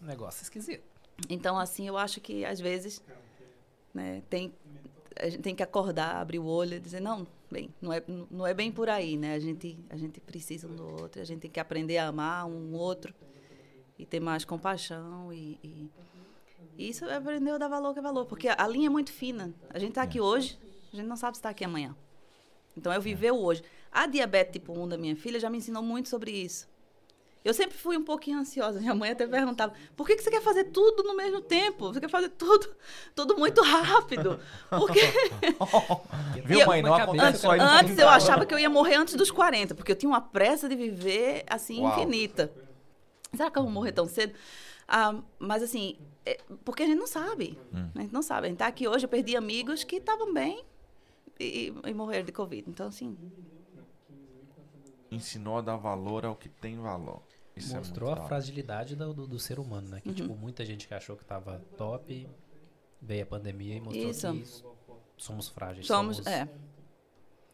Um 0.00 0.06
negócio 0.06 0.42
esquisito. 0.42 0.82
Então, 1.28 1.58
assim, 1.58 1.86
eu 1.88 1.96
acho 1.98 2.20
que 2.20 2.44
às 2.44 2.60
vezes 2.60 3.02
né, 3.94 4.22
tem, 4.30 4.54
a 5.18 5.28
gente 5.28 5.42
tem 5.42 5.54
que 5.54 5.62
acordar, 5.62 6.16
abrir 6.16 6.38
o 6.38 6.44
olho 6.46 6.74
e 6.74 6.80
dizer, 6.80 7.00
não, 7.00 7.26
bem, 7.50 7.70
não 7.80 7.92
é, 7.92 8.02
não 8.30 8.46
é 8.46 8.54
bem 8.54 8.70
por 8.72 8.88
aí, 8.88 9.16
né? 9.16 9.34
A 9.34 9.38
gente, 9.38 9.78
a 9.90 9.96
gente 9.96 10.20
precisa 10.20 10.66
um 10.66 10.74
do 10.74 10.86
outro, 11.02 11.20
a 11.20 11.24
gente 11.24 11.40
tem 11.40 11.50
que 11.50 11.60
aprender 11.60 11.98
a 11.98 12.08
amar 12.08 12.46
um 12.46 12.72
outro 12.74 13.14
e 13.98 14.04
ter 14.06 14.20
mais 14.20 14.44
compaixão 14.44 15.32
e, 15.32 15.58
e- 15.62 15.90
isso 16.78 17.04
é 17.04 17.16
aprender 17.16 17.50
a 17.50 17.58
dar 17.58 17.68
valor 17.68 17.92
que 17.92 17.98
é 17.98 18.02
valor, 18.02 18.24
porque 18.24 18.48
a, 18.48 18.56
a 18.58 18.66
linha 18.66 18.86
é 18.86 18.90
muito 18.90 19.12
fina. 19.12 19.52
A 19.70 19.78
gente 19.78 19.90
está 19.90 20.02
aqui 20.02 20.20
hoje, 20.20 20.58
a 20.92 20.96
gente 20.96 21.06
não 21.06 21.16
sabe 21.16 21.36
se 21.36 21.40
está 21.40 21.50
aqui 21.50 21.64
amanhã. 21.64 21.94
Então, 22.76 22.92
eu 22.92 23.00
viver 23.00 23.32
o 23.32 23.36
hoje. 23.36 23.62
A 23.90 24.06
diabetes 24.06 24.52
tipo 24.54 24.72
1 24.72 24.88
da 24.88 24.96
minha 24.96 25.14
filha 25.14 25.38
já 25.38 25.50
me 25.50 25.58
ensinou 25.58 25.82
muito 25.82 26.08
sobre 26.08 26.30
isso. 26.30 26.66
Eu 27.44 27.52
sempre 27.52 27.76
fui 27.76 27.96
um 27.96 28.04
pouquinho 28.04 28.38
ansiosa. 28.38 28.78
Minha 28.78 28.94
mãe 28.94 29.10
até 29.10 29.26
perguntava: 29.26 29.72
por 29.96 30.06
que, 30.06 30.14
que 30.16 30.22
você 30.22 30.30
quer 30.30 30.42
fazer 30.42 30.64
tudo 30.64 31.02
no 31.02 31.16
mesmo 31.16 31.40
tempo? 31.40 31.92
Você 31.92 32.00
quer 32.00 32.08
fazer 32.08 32.28
tudo, 32.30 32.68
tudo 33.14 33.36
muito 33.36 33.60
rápido? 33.62 34.38
Porque 34.70 35.00
Viu, 36.44 36.60
eu- 36.60 36.66
mãe? 36.66 36.82
Não 36.82 36.94
acontece 36.94 37.42
cabeça 37.42 37.66
só 37.66 37.78
antes 37.78 37.98
eu 37.98 38.08
achava 38.08 38.46
que 38.46 38.54
eu 38.54 38.58
ia 38.58 38.70
morrer 38.70 38.94
antes 38.94 39.14
dos 39.14 39.30
40, 39.30 39.74
porque 39.74 39.90
eu 39.92 39.96
tinha 39.96 40.08
uma 40.08 40.20
pressa 40.20 40.68
de 40.68 40.76
viver 40.76 41.44
assim 41.48 41.80
Uau. 41.80 41.92
infinita. 41.98 42.52
Será 43.34 43.50
que 43.50 43.58
eu 43.58 43.62
vou 43.64 43.72
morrer 43.72 43.92
tão 43.92 44.06
cedo? 44.06 44.34
Ah, 44.86 45.14
mas 45.38 45.62
assim, 45.62 45.98
é- 46.24 46.38
porque 46.64 46.82
a 46.82 46.86
gente 46.86 46.98
não 46.98 47.06
sabe. 47.06 47.58
Hum. 47.74 47.88
A 47.94 48.00
gente 48.02 48.12
não 48.12 48.22
sabe. 48.22 48.46
A 48.46 48.50
gente 48.50 48.58
tá 48.58 48.66
aqui 48.66 48.86
hoje, 48.86 49.04
eu 49.04 49.08
perdi 49.08 49.36
amigos 49.36 49.82
que 49.84 49.96
estavam 49.96 50.32
bem 50.32 50.62
e, 51.40 51.72
e 51.86 51.94
morreram 51.94 52.24
de 52.24 52.32
Covid. 52.32 52.68
Então, 52.68 52.86
assim, 52.86 53.16
Ensinou 55.10 55.58
a 55.58 55.60
dar 55.60 55.76
valor 55.76 56.24
ao 56.24 56.34
que 56.34 56.48
tem 56.48 56.78
valor. 56.80 57.22
Isso 57.54 57.76
Mostrou 57.76 58.08
é 58.08 58.12
a 58.12 58.16
hora. 58.16 58.28
fragilidade 58.28 58.96
do, 58.96 59.12
do, 59.12 59.26
do 59.26 59.38
ser 59.38 59.58
humano, 59.58 59.88
né? 59.88 60.00
Que, 60.00 60.08
Uhum. 60.08 60.14
tipo, 60.14 60.34
muita 60.34 60.64
gente 60.64 60.88
que 60.88 60.94
achou 60.94 61.16
que 61.16 61.24
tava 61.24 61.58
top, 61.76 62.28
veio 63.00 63.22
a 63.24 63.26
pandemia 63.26 63.76
e 63.76 63.80
mostrou 63.80 64.10
Isso. 64.10 64.32
que 64.32 64.40
s- 64.42 64.64
somos 65.18 65.48
frágeis. 65.48 65.86
somos. 65.86 66.26
É. 66.26 66.48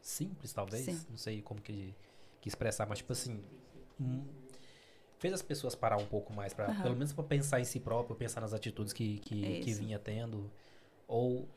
simples, 0.01 0.53
talvez. 0.53 0.85
Sim. 0.85 1.07
Não 1.11 1.17
sei 1.19 1.43
como 1.43 1.61
que, 1.61 1.95
que 2.41 2.49
expressar, 2.49 2.87
mas 2.89 2.99
tipo 2.99 3.13
assim. 3.13 3.43
hum, 4.01 4.25
fez 5.19 5.35
as 5.35 5.43
pessoas 5.43 5.75
parar 5.75 5.97
um 5.99 6.07
pouco 6.07 6.33
mais, 6.33 6.55
pra, 6.55 6.67
Aham. 6.67 6.83
pelo 6.83 6.95
menos 6.95 7.13
pra 7.13 7.25
pensar 7.25 7.61
em 7.61 7.65
si 7.65 7.81
próprio, 7.81 8.15
pensar 8.17 8.41
nas 8.41 8.55
atitudes 8.55 8.93
que, 8.93 9.19
que, 9.19 9.61
que 9.61 9.71
Isso. 9.71 9.81
vinha 9.81 9.99
tendo. 9.99 10.51
Ou 11.07 11.49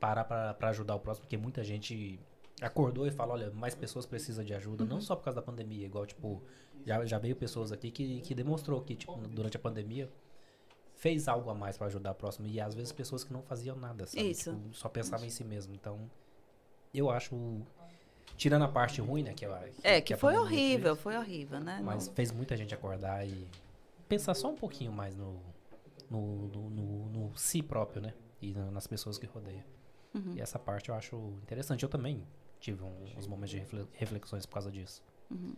parar 0.00 0.24
pra 0.24 0.68
ajudar 0.70 0.94
o 0.96 1.00
próximo, 1.00 1.22
porque 1.24 1.36
muita 1.36 1.62
gente 1.62 2.18
acordou 2.60 3.06
e 3.06 3.10
falou, 3.10 3.34
olha, 3.34 3.50
mais 3.50 3.74
pessoas 3.74 4.06
precisam 4.06 4.44
de 4.44 4.54
ajuda, 4.54 4.84
Uhum. 4.84 4.90
não 4.90 5.00
só 5.00 5.14
por 5.14 5.24
causa 5.24 5.36
da 5.40 5.42
pandemia, 5.42 5.84
igual, 5.86 6.06
tipo, 6.06 6.42
já, 6.84 7.04
já 7.04 7.18
veio 7.18 7.36
pessoas 7.36 7.70
aqui 7.72 7.90
que, 7.90 8.20
que 8.22 8.34
demonstrou 8.34 8.80
que, 8.80 8.94
tipo, 8.94 9.14
durante 9.28 9.56
a 9.56 9.60
pandemia 9.60 10.10
fez 10.94 11.28
algo 11.28 11.50
a 11.50 11.54
mais 11.54 11.76
pra 11.76 11.86
ajudar 11.88 12.12
o 12.12 12.14
próximo. 12.14 12.46
E 12.46 12.58
às 12.60 12.74
vezes 12.74 12.92
pessoas 12.92 13.22
que 13.22 13.32
não 13.32 13.42
faziam 13.42 13.76
nada, 13.76 14.06
sabe? 14.06 14.30
Isso. 14.30 14.52
Tipo, 14.54 14.74
só 14.74 14.88
pensavam 14.88 15.26
em 15.26 15.30
si 15.30 15.44
mesmo. 15.44 15.74
Então, 15.74 16.10
eu 16.94 17.10
acho. 17.10 17.60
Tirando 18.36 18.62
a 18.64 18.68
parte 18.68 19.00
ruim, 19.00 19.22
né? 19.22 19.32
Que, 19.34 19.44
a- 19.46 19.68
É, 19.82 20.00
que 20.00 20.12
a 20.14 20.16
foi 20.16 20.36
horrível, 20.36 20.94
fez, 20.94 21.02
foi 21.02 21.16
horrível, 21.16 21.60
né? 21.60 21.80
Mas 21.82 22.06
Não- 22.08 22.14
fez 22.14 22.30
muita 22.32 22.56
gente 22.56 22.74
acordar 22.74 23.26
e 23.26 23.46
pensar 24.08 24.34
só 24.34 24.50
um 24.50 24.56
pouquinho 24.56 24.92
mais 24.92 25.14
no, 25.16 25.38
no, 26.10 26.48
no, 26.48 26.70
no- 26.70 27.06
no 27.10 27.36
si 27.36 27.62
próprio, 27.62 28.00
né? 28.02 28.14
E 28.40 28.52
na- 28.52 28.70
nas 28.70 28.86
pessoas 28.86 29.18
que 29.18 29.26
rodeia. 29.26 29.64
Uhum. 30.14 30.34
E 30.34 30.40
essa 30.40 30.58
parte 30.58 30.88
eu 30.90 30.94
acho 30.94 31.16
interessante. 31.42 31.82
Eu 31.82 31.88
também 31.88 32.22
tive 32.66 32.82
um- 32.82 33.04
uns 33.16 33.26
momentos 33.28 33.50
de 33.50 33.58
refle- 33.58 33.86
reflexões 33.92 34.44
por 34.44 34.54
causa 34.54 34.70
disso. 34.72 35.02
Uhum. 35.30 35.54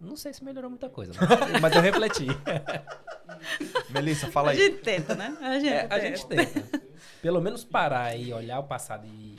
Não 0.00 0.16
sei 0.16 0.32
se 0.32 0.42
melhorou 0.44 0.70
muita 0.70 0.88
coisa, 0.88 1.12
mas, 1.14 1.18
mas 1.62 1.74
eu 1.76 1.82
refleti. 1.82 2.26
Melissa, 3.90 4.30
fala 4.30 4.48
A 4.48 4.50
aí. 4.52 4.58
gente 4.58 4.78
tenta, 4.78 5.14
né? 5.14 5.36
A 5.40 5.54
gente, 5.58 5.68
É, 5.72 5.80
a 5.84 5.88
tenta. 5.88 6.00
gente 6.16 6.26
tenta. 6.26 6.82
Pelo 7.22 7.40
menos 7.40 7.64
parar 7.64 8.16
e 8.16 8.32
olhar 8.32 8.58
o 8.60 8.64
passado 8.64 9.06
e, 9.06 9.36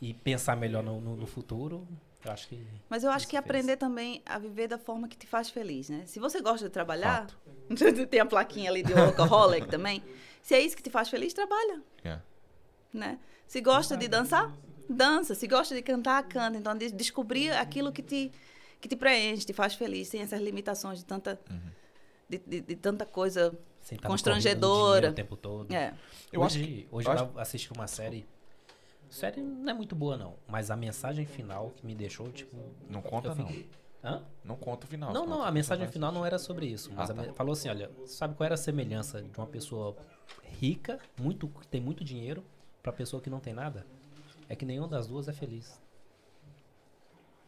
e 0.00 0.14
pensar 0.14 0.56
melhor 0.56 0.82
no, 0.82 1.00
no- 1.00 1.16
no 1.16 1.26
futuro, 1.26 1.86
eu 2.24 2.32
acho 2.32 2.48
que. 2.48 2.66
Mas 2.88 3.04
eu 3.04 3.10
acho 3.10 3.26
que 3.26 3.32
fez. 3.32 3.44
aprender 3.44 3.76
também 3.76 4.22
a 4.26 4.38
viver 4.38 4.68
da 4.68 4.78
forma 4.78 5.08
que 5.08 5.16
te 5.16 5.26
faz 5.26 5.50
feliz, 5.50 5.88
né? 5.88 6.02
Se 6.06 6.18
você 6.18 6.40
gosta 6.40 6.66
de 6.66 6.70
trabalhar, 6.72 7.26
tem 8.10 8.20
a 8.20 8.26
plaquinha 8.26 8.70
ali 8.70 8.82
de 8.82 8.92
workaholic 8.92 9.68
também. 9.68 10.02
Se 10.42 10.54
é 10.54 10.60
isso 10.60 10.76
que 10.76 10.82
te 10.82 10.90
faz 10.90 11.08
feliz, 11.08 11.32
trabalha, 11.34 11.82
É. 12.04 12.18
né? 12.92 13.18
Se 13.48 13.60
gosta 13.60 13.96
de 13.96 14.06
dançar, 14.08 14.52
dança. 14.88 15.34
Se 15.34 15.46
gosta 15.46 15.74
de 15.74 15.82
cantar, 15.82 16.22
canta. 16.24 16.56
Então, 16.58 16.76
de- 16.76 16.92
descobrir 16.92 17.50
aquilo 17.52 17.92
que 17.92 18.02
te, 18.02 18.32
que 18.80 18.88
te 18.88 18.96
preenche, 18.96 19.44
te 19.46 19.52
faz 19.52 19.74
feliz, 19.74 20.08
sem 20.08 20.20
essas 20.20 20.40
limitações 20.40 20.98
de 20.98 21.04
tanta, 21.04 21.38
Uhum. 21.50 21.60
de, 22.28 22.38
de- 22.38 22.60
de 22.60 22.76
tanta 22.76 23.04
coisa. 23.06 23.56
Constrangedora. 24.04 25.10
O 25.10 25.12
tempo 25.14 25.36
todo. 25.36 25.72
É. 25.72 25.94
Eu 26.32 26.42
acho 26.42 26.58
hoje 26.58 26.88
hoje 26.90 27.08
eu 27.08 27.12
acho- 27.12 27.30
assisti 27.38 27.72
uma 27.72 27.86
série. 27.86 28.26
Série 29.08 29.40
não 29.40 29.70
é 29.70 29.74
muito 29.74 29.94
boa, 29.94 30.16
não. 30.16 30.34
Mas 30.48 30.70
a 30.70 30.76
mensagem 30.76 31.24
final 31.24 31.70
que 31.76 31.86
me 31.86 31.94
deixou, 31.94 32.28
tipo. 32.32 32.56
Não 32.90 33.00
conta, 33.00 33.28
eu 33.28 33.34
não. 33.36 33.46
fiquei- 33.46 33.68
Hã? 34.04 34.22
Não 34.44 34.56
conta 34.56 34.86
o 34.86 34.88
final. 34.88 35.12
Não, 35.12 35.26
não, 35.26 35.42
a 35.42 35.50
mensagem 35.50 35.86
final 35.88 36.12
não 36.12 36.24
era 36.26 36.38
sobre 36.38 36.66
isso. 36.66 36.90
Mas 36.94 37.10
Ah, 37.10 37.14
tá. 37.14 37.22
me- 37.22 37.32
falou 37.32 37.52
assim: 37.52 37.68
olha, 37.68 37.90
sabe 38.06 38.34
qual 38.34 38.44
era 38.44 38.54
a 38.54 38.58
semelhança 38.58 39.22
de 39.22 39.36
uma 39.38 39.46
pessoa 39.46 39.96
rica, 40.60 40.98
muito, 41.20 41.48
que 41.48 41.66
tem 41.68 41.80
muito 41.80 42.04
dinheiro, 42.04 42.44
pra 42.82 42.92
pessoa 42.92 43.20
que 43.22 43.30
não 43.30 43.40
tem 43.40 43.52
nada? 43.54 43.86
É 44.48 44.54
que 44.56 44.64
nenhuma 44.64 44.88
das 44.88 45.06
duas 45.06 45.28
é 45.28 45.32
feliz. 45.32 45.80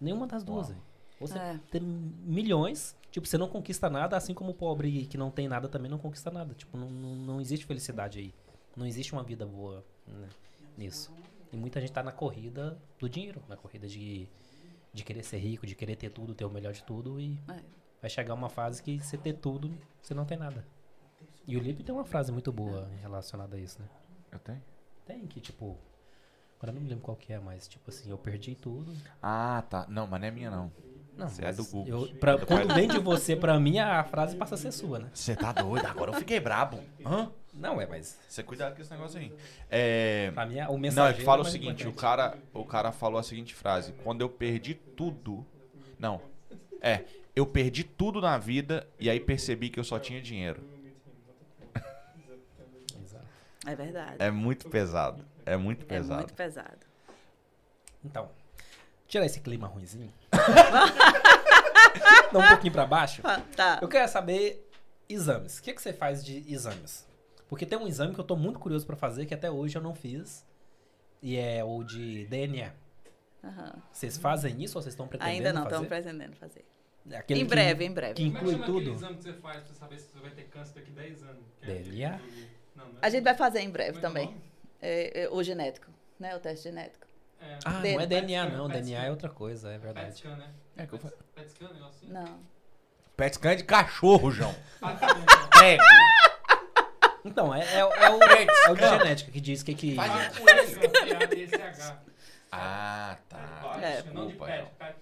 Nenhuma 0.00 0.26
das 0.26 0.44
duas. 0.44 0.72
Você 1.20 1.38
É. 1.38 1.58
tem 1.70 1.80
milhões, 1.82 2.96
tipo, 3.10 3.26
você 3.26 3.36
não 3.36 3.48
conquista 3.48 3.90
nada, 3.90 4.16
assim 4.16 4.32
como 4.32 4.50
o 4.50 4.54
pobre 4.54 5.06
que 5.06 5.18
não 5.18 5.30
tem 5.30 5.48
nada 5.48 5.68
também 5.68 5.90
não 5.90 5.98
conquista 5.98 6.30
nada. 6.30 6.54
Tipo, 6.54 6.76
não, 6.76 6.88
não, 6.88 7.14
não 7.16 7.40
existe 7.40 7.66
felicidade 7.66 8.18
aí. 8.20 8.34
Não 8.76 8.86
existe 8.86 9.12
uma 9.12 9.24
vida 9.24 9.44
boa 9.44 9.84
né, 10.06 10.28
nisso. 10.76 11.12
E 11.52 11.56
muita 11.56 11.80
gente 11.80 11.92
tá 11.92 12.02
na 12.02 12.12
corrida 12.12 12.78
do 12.98 13.08
dinheiro, 13.08 13.42
na 13.48 13.56
corrida 13.56 13.88
de, 13.88 14.28
de 14.92 15.02
querer 15.04 15.24
ser 15.24 15.38
rico, 15.38 15.66
de 15.66 15.74
querer 15.74 15.96
ter 15.96 16.10
tudo, 16.10 16.34
ter 16.34 16.44
o 16.44 16.50
melhor 16.50 16.72
de 16.72 16.84
tudo 16.84 17.18
e 17.18 17.40
É. 17.48 17.60
vai 18.00 18.08
chegar 18.10 18.34
uma 18.34 18.48
fase 18.48 18.80
que 18.82 19.00
você 19.00 19.18
ter 19.18 19.32
tudo, 19.34 19.72
você 20.00 20.14
não 20.14 20.24
tem 20.24 20.38
nada. 20.38 20.64
E 21.46 21.56
o 21.56 21.60
Lipe 21.60 21.82
tem 21.82 21.92
uma 21.94 22.04
frase 22.04 22.30
muito 22.30 22.52
boa 22.52 22.86
relacionada 23.00 23.56
a 23.56 23.58
isso, 23.58 23.80
né? 23.80 23.88
Eu 24.30 24.38
tenho? 24.38 24.62
Tem 25.06 25.26
que, 25.26 25.40
tipo. 25.40 25.76
Agora 26.58 26.72
eu 26.72 26.74
não 26.74 26.82
me 26.82 26.88
lembro 26.88 27.04
qual 27.04 27.16
que 27.16 27.32
é, 27.32 27.38
mas 27.38 27.68
tipo 27.68 27.88
assim, 27.88 28.10
eu 28.10 28.18
perdi 28.18 28.54
tudo. 28.54 28.92
Ah, 29.22 29.62
tá. 29.70 29.86
Não, 29.88 30.06
mas 30.06 30.20
não 30.20 30.28
é 30.28 30.30
minha, 30.30 30.50
não. 30.50 30.72
Não, 31.16 31.28
Você 31.28 31.44
é 31.44 31.52
do 31.52 31.64
Google. 31.64 32.06
eu- 32.08 32.14
pra- 32.16 32.38
quando 32.38 32.72
vem 32.74 32.86
de 32.88 32.98
você 32.98 33.34
pra 33.36 33.58
mim, 33.58 33.78
a 33.78 34.02
frase 34.04 34.36
passa 34.36 34.54
a 34.54 34.58
ser 34.58 34.70
sua, 34.72 34.98
né? 35.00 35.10
Você 35.12 35.34
tá 35.34 35.52
doido? 35.52 35.84
Agora 35.86 36.10
eu 36.12 36.14
fiquei 36.18 36.38
brabo. 36.38 36.80
Hã? 37.04 37.30
Não, 37.54 37.80
é, 37.80 37.86
mas. 37.86 38.16
Você 38.28 38.42
cuidado 38.44 38.76
com 38.76 38.82
esse 38.82 38.90
negócio 38.90 39.18
aí. 39.18 39.32
É... 39.68 40.30
Pra 40.32 40.46
mim, 40.46 40.60
o 40.60 40.64
Não, 40.72 40.78
mensageiro. 40.78 41.16
é 41.16 41.18
que 41.18 41.24
fala 41.24 41.38
é 41.38 41.40
o 41.40 41.44
mais 41.44 41.52
seguinte, 41.52 41.88
o 41.88 41.92
cara, 41.92 42.36
o 42.54 42.64
cara 42.64 42.92
falou 42.92 43.18
a 43.18 43.22
seguinte 43.24 43.52
frase: 43.54 43.92
quando 44.04 44.20
eu 44.20 44.28
perdi 44.28 44.74
tudo. 44.74 45.44
Não. 45.98 46.20
É, 46.80 47.04
eu 47.34 47.44
perdi 47.46 47.82
tudo 47.82 48.20
na 48.20 48.38
vida 48.38 48.86
e 49.00 49.10
aí 49.10 49.18
percebi 49.18 49.70
que 49.70 49.80
eu 49.80 49.84
só 49.84 49.98
tinha 49.98 50.20
dinheiro. 50.22 50.62
Exato. 53.02 53.26
É 53.66 53.74
verdade. 53.74 54.16
É 54.20 54.30
muito 54.30 54.68
pesado. 54.68 55.24
É 55.52 55.56
muito 55.56 55.84
É 55.84 55.88
pesado. 55.88 56.18
muito 56.20 56.34
pesado. 56.34 56.86
Então, 58.04 58.30
tirar 59.06 59.26
esse 59.26 59.40
clima 59.40 59.66
ruimzinho. 59.66 60.12
Dá 62.32 62.38
um 62.38 62.48
pouquinho 62.48 62.72
pra 62.72 62.86
baixo. 62.86 63.22
Ah, 63.24 63.40
Tá. 63.56 63.78
Eu 63.82 63.88
quero 63.88 64.08
saber 64.08 64.68
exames. 65.08 65.58
O 65.58 65.62
que, 65.62 65.72
que 65.72 65.80
você 65.82 65.92
faz 65.92 66.24
de 66.24 66.44
exames? 66.52 67.06
Porque 67.48 67.64
tem 67.64 67.78
um 67.78 67.86
exame 67.86 68.14
que 68.14 68.20
eu 68.20 68.24
tô 68.24 68.36
muito 68.36 68.58
curioso 68.58 68.86
pra 68.86 68.96
fazer, 68.96 69.26
que 69.26 69.34
até 69.34 69.50
hoje 69.50 69.76
eu 69.76 69.82
não 69.82 69.94
fiz. 69.94 70.46
E 71.22 71.36
é 71.36 71.64
o 71.64 71.82
de 71.82 72.26
DNA. 72.26 72.72
Aham. 73.42 73.74
Vocês 73.90 74.18
fazem 74.18 74.62
isso 74.62 74.76
ou 74.76 74.82
vocês 74.82 74.92
estão 74.92 75.08
pretendendo 75.08 75.36
Ainda 75.36 75.52
não, 75.52 75.62
fazer? 75.64 75.74
estamos 75.74 75.88
pretendendo 75.88 76.36
fazer. 76.36 76.64
Aquele 77.16 77.40
em 77.40 77.44
que- 77.44 77.48
breve, 77.48 77.84
em 77.84 77.92
breve. 77.92 78.14
que 78.14 78.24
Como 78.30 78.36
é 78.36 78.40
que 78.40 78.46
inclui 78.50 78.62
aquele 78.62 78.84
tudo. 78.84 78.96
exame 78.96 79.16
que 79.16 79.22
você 79.22 79.32
faz 79.34 79.62
pra 79.62 79.74
saber 79.74 79.98
se 79.98 80.08
você 80.12 80.18
vai 80.20 80.30
ter 80.30 80.42
câncer 80.44 80.74
daqui 80.74 80.90
10 80.90 81.22
anos? 81.22 81.42
Que 81.62 81.70
é 81.70 81.74
DNA? 81.74 82.14
aquele- 82.16 82.48
Não, 82.76 82.84
não 82.84 82.92
é? 82.92 82.96
A 83.00 83.08
gente 83.08 83.24
vai 83.24 83.34
fazer 83.34 83.60
em 83.60 83.70
breve 83.70 84.00
Como 84.00 84.06
é 84.06 84.10
que 84.10 84.18
é 84.18 84.26
também. 84.26 84.42
É, 84.80 85.22
é, 85.24 85.28
o 85.30 85.42
genético, 85.42 85.90
né? 86.18 86.34
O 86.36 86.40
teste 86.40 86.64
genético. 86.68 87.06
É, 87.40 87.58
Ah, 87.64 87.70
não 87.80 88.00
é 88.00 88.06
DNA 88.06 88.44
PET 88.46 88.56
não. 88.56 88.66
scan, 88.66 88.74
DNA 88.80 88.98
é 88.98 89.00
PET 89.02 89.10
outra 89.10 89.28
coisa, 89.28 89.68
é 89.70 89.78
PET 89.78 89.82
verdade. 89.84 90.14
scan, 90.18 90.36
né? 90.36 90.50
É 90.76 90.86
que 90.86 90.92
eu 90.94 90.98
fa- 90.98 91.12
PET 91.34 91.50
scan, 91.52 91.68
negócio 91.72 91.96
assim? 92.02 92.12
Não. 92.12 92.40
Pet 93.16 93.34
scan 93.36 93.50
é 93.50 93.54
de 93.56 93.64
cachorro, 93.64 94.30
João. 94.30 94.54
Ah, 94.82 94.94
tá 94.94 95.06
então. 95.10 95.48
Prego. 95.50 95.82
Então, 97.24 97.54
é, 97.54 97.60
é, 97.74 97.84
o- 97.84 97.92
é 97.92 98.10
o, 98.10 98.22
é 98.22 98.70
o 98.70 98.74
de 98.76 98.88
genética 98.88 99.30
que 99.30 99.40
diz 99.40 99.62
que... 99.62 99.74
que 99.74 99.94
Faz 99.94 100.10
Ah, 100.10 100.14
um 100.40 100.44
PET 100.44 100.76
coelho. 100.76 100.90
P-A-D-C-H. 101.18 101.98
Ah, 102.52 103.18
tá. 103.28 103.78
É. 103.82 104.02
Não 104.12 104.28
de 104.28 104.34
pet, 104.34 104.46
pet. 104.46 104.68
é, 104.80 104.94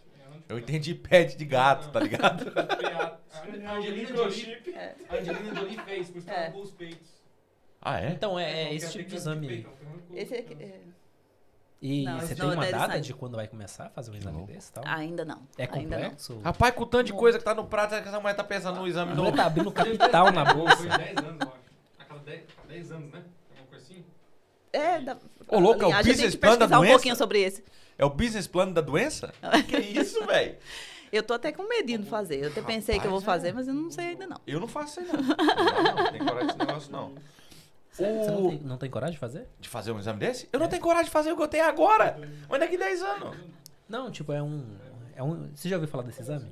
Eu 0.49 0.57
pet. 0.57 0.63
entendi 0.63 0.95
pet 0.95 1.37
de 1.37 1.45
gato, 1.45 1.91
tá 1.91 2.01
ligado? 2.01 2.45
Angelina 3.69 4.17
Jolie. 4.17 4.73
É. 4.75 4.95
Angelina 5.11 5.55
Jolie 5.55 5.79
fez, 5.85 6.11
por 6.11 6.19
isso 6.19 6.27
que 6.27 6.33
É. 6.35 6.53
os 6.55 6.71
peitos. 6.73 7.16
Ah, 7.81 8.01
é? 8.01 8.11
Então, 8.11 8.39
é, 8.39 8.45
é 8.45 8.63
Então, 8.65 8.77
esse 8.77 8.93
tipo 8.93 9.09
de 9.11 9.17
exame 9.17 9.59
então, 9.61 9.73
Esse 10.15 10.35
aqui, 10.35 10.55
é, 10.61 10.81
E 11.81 12.05
Não, 12.05 12.19
você 12.21 12.35
tem 12.35 12.45
não 12.45 12.53
é 12.53 12.57
uma 12.57 12.67
data 12.71 13.01
de 13.01 13.13
quando 13.15 13.37
vai 13.37 13.47
começar 13.47 13.87
a 13.87 13.91
fazer 13.91 14.11
um 14.11 14.15
exame 14.17 14.37
louco. 14.39 14.53
desse 14.53 14.71
e 14.71 14.73
tal? 14.73 14.85
ainda 14.87 15.25
não. 15.25 15.43
É 15.59 15.65
ainda 15.71 15.77
não. 15.97 16.05
complexo? 16.05 16.41
Rapaz, 16.43 16.75
com 16.75 16.83
o 16.83 16.87
tanto 16.87 17.05
de 17.05 17.13
coisa 17.13 17.39
que 17.39 17.45
tá 17.45 17.55
no 17.55 17.65
prato, 17.67 17.91
que 18.03 18.09
essa 18.09 18.19
mulher 18.21 18.35
tá 18.35 18.43
pensando 18.45 18.81
no 18.81 18.87
exame 18.89 19.15
novo? 19.15 19.37
tá 19.37 19.47
abrindo 19.47 19.71
capital 19.73 20.33
na 20.33 20.45
Foi 20.47 20.55
bolsa. 20.55 20.89
10 20.89 21.17
anos, 21.19 21.41
eu 21.41 21.49
acho. 21.49 21.57
A 22.01 22.05
cada 22.05 22.21
10, 22.21 22.43
a 22.65 22.67
10 22.67 22.91
anos, 22.93 23.13
né? 23.13 23.23
Alguma 23.51 23.69
coisa 23.69 23.85
assim? 23.85 24.05
É, 24.73 25.01
da, 25.01 25.17
Ô, 25.49 25.59
louco, 25.61 25.85
é 25.85 25.87
o 25.87 26.05
business 26.05 26.35
plan 26.35 26.51
da 26.51 26.57
pesquisar 26.59 26.77
um 26.77 26.81
doença? 26.81 26.93
pouquinho 26.95 27.17
sobre 27.17 27.43
esse. 27.43 27.63
É 27.99 28.05
o 28.05 28.11
business 28.11 28.47
plano 28.47 28.75
da 28.75 28.81
doença? 28.81 29.33
que 29.69 29.77
isso, 29.79 30.25
velho? 30.27 30.57
Eu 31.13 31.23
tô 31.23 31.35
até 31.35 31.53
com 31.53 31.63
medinho 31.69 32.01
de 32.01 32.09
fazer. 32.11 32.43
Eu 32.43 32.49
até 32.49 32.61
pensei 32.61 32.99
que 32.99 33.07
eu 33.07 33.11
vou 33.11 33.21
Rapaz, 33.21 33.37
fazer, 33.43 33.49
é. 33.51 33.53
mas 33.53 33.69
eu 33.69 33.75
não 33.75 33.91
sei 33.91 34.07
ainda 34.09 34.27
não. 34.27 34.41
Eu 34.47 34.59
não 34.61 34.67
faço 34.67 35.01
isso 35.01 35.13
não. 35.17 35.23
Não, 35.47 35.83
não, 35.85 35.95
não 36.05 36.11
tem 36.13 36.19
coragem 36.21 36.47
desse 36.49 36.59
negócio, 36.59 36.93
não. 36.93 37.13
Você 37.97 38.31
não 38.31 38.49
tem, 38.49 38.61
não 38.61 38.77
tem 38.79 38.91
coragem 38.91 39.15
de 39.15 39.19
fazer? 39.19 39.49
De 39.59 39.69
fazer 39.69 39.93
um 39.93 39.99
exame 39.99 40.19
desse? 40.19 40.49
Eu 40.53 40.61
não 40.61 40.69
tenho 40.69 40.83
coragem 40.83 41.07
de 41.07 41.11
fazer 41.11 41.33
o 41.33 41.37
que 41.37 41.43
eu 41.43 41.49
tenho 41.49 41.65
agora. 41.65 42.19
Mas 42.49 42.61
daqui 42.61 42.77
10 42.77 43.03
anos. 43.03 43.37
Não, 43.89 44.11
tipo, 44.11 44.33
é 44.33 44.43
um. 44.43 44.65
É 45.15 45.23
um. 45.23 45.49
Você 45.55 45.69
já 45.69 45.77
ouviu 45.77 45.89
falar 45.89 46.03
desse 46.05 46.21
exame? 46.21 46.47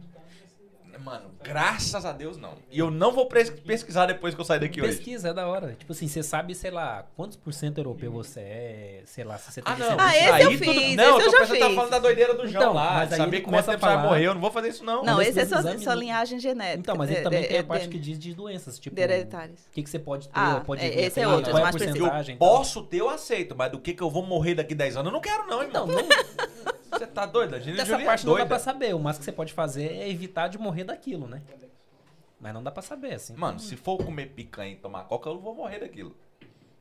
Mano, 0.98 1.30
graças 1.42 2.04
a 2.04 2.12
Deus 2.12 2.36
não. 2.36 2.54
E 2.70 2.78
eu 2.78 2.90
não 2.90 3.12
vou 3.12 3.26
pesquisar 3.26 4.06
depois 4.06 4.34
que 4.34 4.40
eu 4.40 4.44
sair 4.44 4.60
daqui 4.60 4.80
hoje. 4.80 4.96
Pesquisa, 4.96 5.28
é 5.28 5.34
da 5.34 5.46
hora. 5.46 5.74
Tipo 5.78 5.92
assim, 5.92 6.08
você 6.08 6.22
sabe, 6.22 6.54
sei 6.54 6.70
lá, 6.70 7.04
quantos 7.16 7.36
por 7.36 7.52
cento 7.52 7.78
europeu 7.78 8.10
você 8.12 8.40
é, 8.40 9.02
sei 9.06 9.24
lá, 9.24 9.36
se 9.38 9.52
você 9.52 9.62
tem 9.62 9.72
Ah, 9.72 9.76
não. 9.76 9.96
Ah, 9.98 10.16
esse 10.16 10.24
Aí 10.30 10.42
eu 10.44 10.50
tudo- 10.52 10.58
fiz, 10.64 10.96
Não, 10.96 11.04
esse 11.04 11.10
eu 11.12 11.18
tô 11.18 11.20
eu 11.20 11.30
já 11.30 11.38
pensando 11.38 11.52
que 11.54 11.58
tá 11.60 11.66
fiz. 11.66 11.74
falando 11.74 11.90
da 11.90 11.98
doideira 11.98 12.34
do 12.34 12.46
João 12.48 12.62
Então, 12.62 12.72
lá. 12.74 12.94
mas 12.94 13.08
de 13.08 13.14
aí 13.14 13.20
saber 13.20 13.36
ele 13.36 13.42
quanto 13.44 13.50
começa 13.52 13.72
tempo 13.72 13.84
a 13.84 13.88
você 13.88 13.94
vai 13.94 14.02
falar- 14.02 14.08
morrer. 14.14 14.26
Eu 14.26 14.34
não 14.34 14.40
vou 14.40 14.50
fazer 14.50 14.68
isso, 14.68 14.84
não. 14.84 15.02
Não, 15.04 15.20
esse 15.22 15.40
é 15.40 15.46
só, 15.46 15.58
exame 15.58 15.78
só 15.84 15.90
não- 15.90 15.98
linhagem 16.00 16.38
genética. 16.38 16.78
Então, 16.80 16.96
mas 16.96 17.08
ele 17.10 17.18
de- 17.18 17.24
também 17.24 17.42
de- 17.42 17.48
tem 17.48 17.58
a 17.58 17.62
de- 17.62 17.68
parte 17.68 17.88
que 17.88 17.98
diz 17.98 18.18
de 18.18 18.34
doenças, 18.34 18.78
tipo. 18.78 18.94
de 18.96 19.02
hereditários. 19.02 19.60
O 19.60 19.70
que, 19.72 19.82
que 19.82 19.90
você 19.90 19.98
pode 19.98 20.28
ter, 20.28 20.32
Ah, 20.38 20.62
pode 20.64 20.82
é, 20.82 20.86
a 20.86 20.88
esse 20.88 21.20
é 21.20 21.24
ter, 21.24 21.26
outro, 21.26 21.50
qual 21.50 21.58
é 21.58 21.60
a 21.60 21.64
mais. 21.72 21.74
Eu 21.76 21.86
porcentagem. 21.88 22.34
e 22.34 22.38
tal. 22.38 22.48
posso 22.48 22.82
ter, 22.82 22.96
eu 23.00 23.08
aceito. 23.10 23.54
Mas 23.56 23.70
do 23.70 23.78
que, 23.78 23.92
que 23.94 24.02
eu 24.02 24.10
vou 24.10 24.24
morrer 24.24 24.54
daqui 24.54 24.74
10 24.74 24.96
anos? 24.96 25.06
Eu 25.08 25.12
não 25.12 25.20
quero, 25.20 25.46
não, 25.46 25.62
irmão. 25.62 25.86
Não, 25.86 25.96
não, 25.96 26.04
Você 26.94 27.06
tá 27.08 27.26
doido? 27.26 27.56
A 27.56 27.58
gente 27.58 27.76
dessa 27.76 27.98
parte 27.98 28.24
não 28.24 28.36
dá 28.36 28.46
pra 28.46 28.56
saber. 28.58 28.94
O 28.94 29.00
mais 29.00 29.18
que 29.18 29.24
você 29.24 29.32
pode 29.32 29.52
fazer 29.52 29.86
é 29.96 30.08
evitar 30.08 30.46
de 30.46 30.56
morrer 30.58 30.83
daquilo, 30.84 31.26
né? 31.26 31.42
Mas 32.40 32.52
não 32.52 32.62
dá 32.62 32.70
pra 32.70 32.82
saber, 32.82 33.14
assim. 33.14 33.34
Mano, 33.36 33.58
se 33.58 33.76
for 33.76 33.96
comer 33.98 34.26
picanha 34.26 34.72
e 34.72 34.76
tomar 34.76 35.04
coca, 35.04 35.28
eu 35.30 35.34
não 35.34 35.40
vou 35.40 35.54
morrer 35.54 35.78
daquilo. 35.80 36.16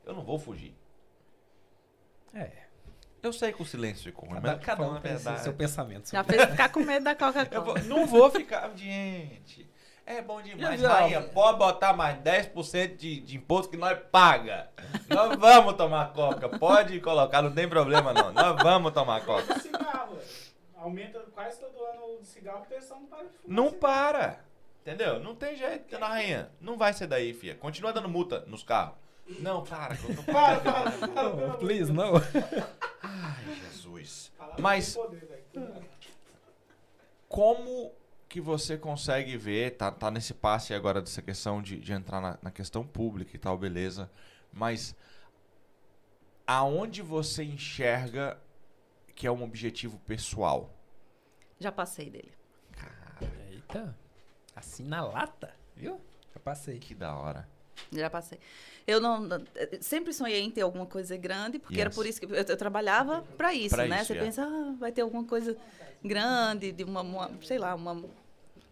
Eu 0.06 0.14
não 0.14 0.24
vou 0.24 0.38
fugir. 0.38 0.76
É. 2.34 2.50
Eu 3.22 3.32
sei 3.32 3.54
que 3.54 3.62
o 3.62 3.66
silêncio 3.66 4.04
ficou 4.04 4.28
ruim, 4.28 4.42
Cada, 4.42 4.56
mas 4.58 4.66
cada 4.66 4.84
um 4.84 5.00
tem 5.00 5.14
verdade. 5.14 5.42
seu 5.44 5.54
pensamento. 5.54 6.10
Já 6.12 6.24
fez 6.24 6.44
ficar 6.46 6.70
com 6.70 6.82
medo 6.82 7.04
da 7.06 7.12
Eu 7.14 7.18
Coca-Cola. 7.18 7.80
não 7.84 8.06
vou 8.06 8.30
ficar. 8.30 8.70
Gente, 8.76 9.70
é 10.06 10.22
bom 10.22 10.42
demais. 10.42 10.82
Já 10.82 10.94
Rainha, 10.94 11.22
pode 11.22 11.58
botar 11.58 11.94
mais 11.94 12.18
10% 12.20 12.98
de, 12.98 13.22
de 13.22 13.38
imposto 13.38 13.72
que 13.72 13.78
nós 13.78 13.98
paga. 14.12 14.70
nós 15.08 15.38
vamos 15.38 15.76
tomar 15.76 16.12
coca. 16.12 16.50
Pode 16.50 17.00
colocar, 17.00 17.42
não 17.42 17.54
tem 17.54 17.70
problema 17.70 18.12
não. 18.12 18.34
Nós 18.34 18.62
vamos 18.62 18.92
tomar 18.92 19.24
coca. 19.24 19.56
Aumenta 20.84 21.20
quase 21.34 21.60
todo 21.60 21.82
ano 21.84 22.20
o 22.20 22.26
cigarro, 22.26 22.60
porque 22.60 22.74
o 22.76 22.78
pessoal 22.80 23.00
não 23.00 23.08
para 23.08 23.24
de 23.24 23.30
fumar. 23.30 23.56
Não 23.56 23.66
cigarro. 23.66 23.80
para. 23.80 24.40
Entendeu? 24.82 25.20
Não 25.20 25.34
tem 25.36 25.56
jeito, 25.56 25.90
dona 25.90 26.08
Rainha. 26.10 26.52
Não 26.60 26.78
vai 26.78 26.92
ser 26.92 27.08
daí, 27.08 27.34
filha. 27.34 27.56
Continua 27.56 27.94
dando 27.94 28.10
multa 28.10 28.42
nos 28.48 28.64
carros. 28.64 28.96
Não, 29.40 29.64
para. 29.64 29.96
eu 29.96 30.16
tô- 30.16 30.24
Para, 30.24 30.60
para, 30.60 31.08
para. 31.08 31.50
de 31.52 31.58
Please, 31.60 31.92
não. 31.94 32.14
Ai, 33.02 33.56
Jesus. 33.72 34.32
Mas-. 34.60 34.98
Como 37.30 37.92
que 38.30 38.42
você 38.42 38.78
consegue 38.78 39.38
ver, 39.38 39.72
tá, 39.78 39.92
tá 39.92 40.12
nesse 40.12 40.34
passe 40.34 40.74
agora 40.74 41.02
dessa 41.02 41.22
questão 41.22 41.62
de, 41.62 41.78
de 41.78 41.94
entrar 41.94 42.20
na, 42.20 42.38
na 42.42 42.52
questão 42.52 42.86
pública 42.86 43.36
e 43.36 43.40
tal, 43.40 43.58
beleza. 43.58 44.10
Mas 44.52 44.96
aonde 46.46 47.02
você 47.02 47.44
enxerga 47.44 48.38
que 49.16 49.28
é 49.28 49.32
um 49.32 49.44
objetivo 49.44 50.00
pessoal? 50.08 50.74
Já 51.60 51.72
passei 51.72 52.10
dele. 52.10 52.32
Eita. 53.52 53.96
Assim 54.56 54.84
na 54.84 55.04
lata, 55.06 55.54
viu? 55.76 56.00
Já 56.34 56.40
passei. 56.40 56.80
Que 56.80 56.94
da 56.94 57.16
hora. 57.16 57.48
Já 57.92 58.10
passei. 58.10 58.40
Eu 58.86 59.00
não, 59.00 59.28
sempre 59.82 60.14
sonhei 60.14 60.42
em 60.42 60.52
ter 60.52 60.62
alguma 60.62 60.86
coisa 60.86 61.16
grande, 61.18 61.58
porque 61.58 61.80
era 61.80 61.90
Yes. 61.90 61.96
por 61.96 62.06
isso 62.06 62.20
que 62.20 62.26
eu, 62.26 62.36
eu 62.36 62.58
trabalhava 62.58 63.24
para 63.38 63.54
isso, 63.54 63.76
Pra 63.76 63.88
né? 63.88 63.98
isso, 63.98 64.08
Você 64.08 64.14
yeah. 64.14 64.26
pensa, 64.28 64.44
ah, 64.46 64.76
vai 64.80 64.92
ter 64.92 65.02
alguma 65.02 65.24
coisa 65.24 65.58
grande, 66.04 66.72
de 66.72 66.84
uma, 66.84 67.02
uma- 67.02 67.32
sei 67.42 67.58
lá, 67.58 67.74
uma, 67.74 68.04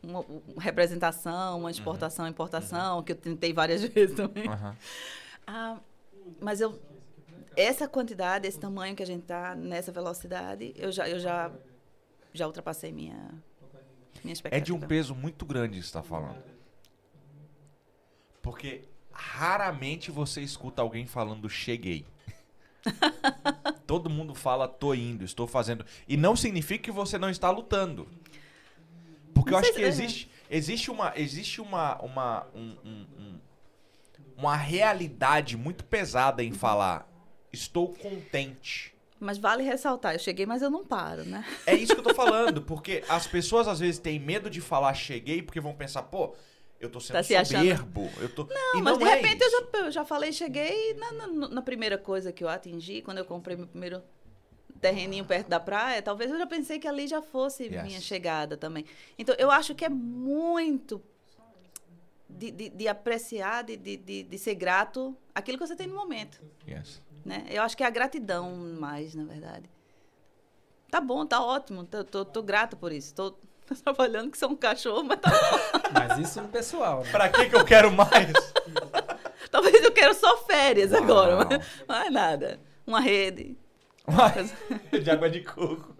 uma, 0.03 0.25
representação, 0.59 1.59
uma 1.59 1.71
exportação, 1.71 2.27
importação, 2.27 3.01
que 3.03 3.13
eu 3.13 3.15
tentei 3.15 3.53
várias 3.53 3.81
vezes 3.85 4.15
também. 4.15 4.47
Aham. 4.47 4.75
Ah, 5.47 5.79
mas 6.39 6.61
eu 6.61 6.79
essa 7.55 7.87
quantidade, 7.87 8.47
esse 8.47 8.59
tamanho 8.59 8.95
que 8.95 9.03
a 9.03 9.05
gente 9.05 9.23
tá 9.25 9.55
nessa 9.55 9.91
velocidade, 9.91 10.73
eu 10.75 10.91
já 10.91 11.07
eu 11.09 11.19
já 11.19 11.51
já 12.33 12.47
ultrapassei 12.47 12.91
minha 12.91 13.15
minha 14.23 14.31
É 14.31 14.33
expectativa. 14.33 14.63
de 14.65 14.71
um 14.73 14.79
peso 14.87 15.13
muito 15.15 15.45
grande 15.45 15.79
isso 15.79 15.87
que 15.89 15.93
você 15.93 16.01
tá 16.01 16.03
falando. 16.03 16.41
Porque 18.41 18.83
raramente 19.11 20.09
você 20.11 20.41
escuta 20.41 20.81
alguém 20.81 21.05
falando 21.05 21.49
cheguei. 21.49 22.05
Todo 23.85 24.09
mundo 24.09 24.33
fala 24.33 24.67
tô 24.67 24.93
indo, 24.93 25.23
estou 25.23 25.45
fazendo. 25.45 25.85
E 26.07 26.17
não 26.17 26.35
significa 26.35 26.83
que 26.83 26.91
você 26.91 27.17
não 27.17 27.29
está 27.29 27.49
lutando. 27.51 28.07
Porque 29.33 29.49
eu 29.49 29.53
Não 29.53 29.59
acho 29.59 29.73
sei 29.73 29.83
que 29.83 29.91
se- 29.91 30.03
existe, 30.03 30.31
existe 30.49 30.91
uma 30.91 31.13
existe 31.15 31.61
uma 31.61 32.01
uma 32.01 32.47
um- 32.55 32.77
um- 32.83 33.07
um- 33.19 33.39
uma 34.37 34.55
realidade 34.55 35.55
muito 35.57 35.83
pesada 35.83 36.43
em 36.43 36.51
falar 36.51 37.07
estou 37.51 37.89
contente. 37.93 38.93
Mas 39.19 39.37
vale 39.37 39.61
ressaltar, 39.63 40.15
eu 40.15 40.19
cheguei, 40.19 40.45
mas 40.47 40.61
eu 40.63 40.69
não 40.69 40.83
paro, 40.85 41.23
né? 41.23 41.45
É 41.67 41.75
isso 41.75 41.93
que 41.93 41.99
eu 41.99 42.03
tô 42.03 42.13
falando, 42.15 42.61
porque 42.63 43.03
as 43.07 43.27
pessoas 43.27 43.67
às 43.67 43.79
vezes 43.79 43.99
têm 43.99 44.19
medo 44.19 44.49
de 44.49 44.59
falar 44.61 44.93
cheguei 44.95 45.41
porque 45.43 45.59
vão 45.59 45.73
pensar, 45.75 46.03
pô, 46.03 46.33
eu 46.79 46.89
tô 46.89 46.99
sendo 46.99 47.17
Tá 47.17 47.23
se 47.23 47.35
achando- 47.35 47.59
soberbo, 47.59 48.09
eu 48.19 48.27
tô 48.29 48.45
Não, 48.45 48.79
e 48.79 48.81
mas 48.81 48.97
não 48.97 48.97
de 48.97 49.03
é 49.11 49.15
repente 49.15 49.43
eu 49.43 49.51
já, 49.51 49.79
eu 49.79 49.91
já 49.91 50.03
falei, 50.05 50.31
cheguei 50.31 50.95
na, 50.95 51.11
na, 51.11 51.27
na 51.49 51.61
primeira 51.61 51.97
coisa 51.99 52.31
que 52.31 52.43
eu 52.43 52.49
atingi, 52.49 53.03
quando 53.03 53.19
eu 53.19 53.25
comprei 53.25 53.55
meu 53.55 53.67
primeiro 53.67 54.01
terreninho 54.79 55.23
perto 55.23 55.47
da 55.47 55.59
praia, 55.59 56.01
talvez 56.01 56.31
eu 56.31 56.39
já 56.39 56.47
pensei 56.47 56.79
que 56.79 56.87
ali 56.87 57.05
já 57.07 57.21
fosse 57.21 57.65
Yes. 57.65 57.83
minha 57.83 58.01
chegada 58.01 58.57
também. 58.57 58.83
Então, 59.19 59.35
eu 59.37 59.51
acho 59.51 59.75
que 59.75 59.85
é 59.85 59.89
muito 59.89 60.99
de, 62.27 62.49
de, 62.49 62.69
de 62.69 62.87
apreciar, 62.87 63.63
de, 63.63 63.77
de, 63.77 63.97
de, 63.97 64.23
de 64.23 64.37
ser 64.39 64.55
grato 64.55 65.15
aquilo 65.35 65.59
que 65.59 65.67
você 65.67 65.75
tem 65.75 65.85
no 65.85 65.95
momento, 65.95 66.41
Yes. 66.67 66.99
Né? 67.25 67.45
Eu 67.49 67.61
acho 67.63 67.75
que 67.77 67.83
é 67.83 67.87
a 67.87 67.91
gratidão 67.91 68.51
mais, 68.79 69.13
na 69.15 69.23
verdade. 69.23 69.69
Tá 70.89 70.99
bom, 70.99 71.25
tá 71.25 71.41
ótimo, 71.43 71.85
tô, 71.85 72.03
tô, 72.03 72.25
tô 72.25 72.43
grata 72.43 72.75
por 72.75 72.91
isso. 72.91 73.13
Tô, 73.15 73.33
trabalhando 73.83 74.29
que 74.31 74.37
sou 74.37 74.49
um 74.49 74.55
cachorro, 74.55 75.03
mas 75.03 75.19
tá 75.19 75.31
Mas 75.93 76.17
isso 76.19 76.41
no 76.41 76.49
pessoal, 76.49 77.03
né? 77.03 77.11
Pra 77.11 77.29
que 77.29 77.49
que 77.49 77.55
eu 77.55 77.63
quero 77.65 77.91
mais? 77.91 78.31
Talvez 79.49 79.83
eu 79.83 79.91
quero 79.91 80.13
só 80.13 80.37
férias 80.45 80.93
agora, 80.93 81.37
Uau. 81.37 81.47
mas 81.49 81.85
mais 81.87 82.11
nada. 82.11 82.59
Uma 82.85 82.99
rede. 82.99 83.57
de 85.01 85.09
água 85.11 85.29
de 85.29 85.41
coco. 85.41 85.95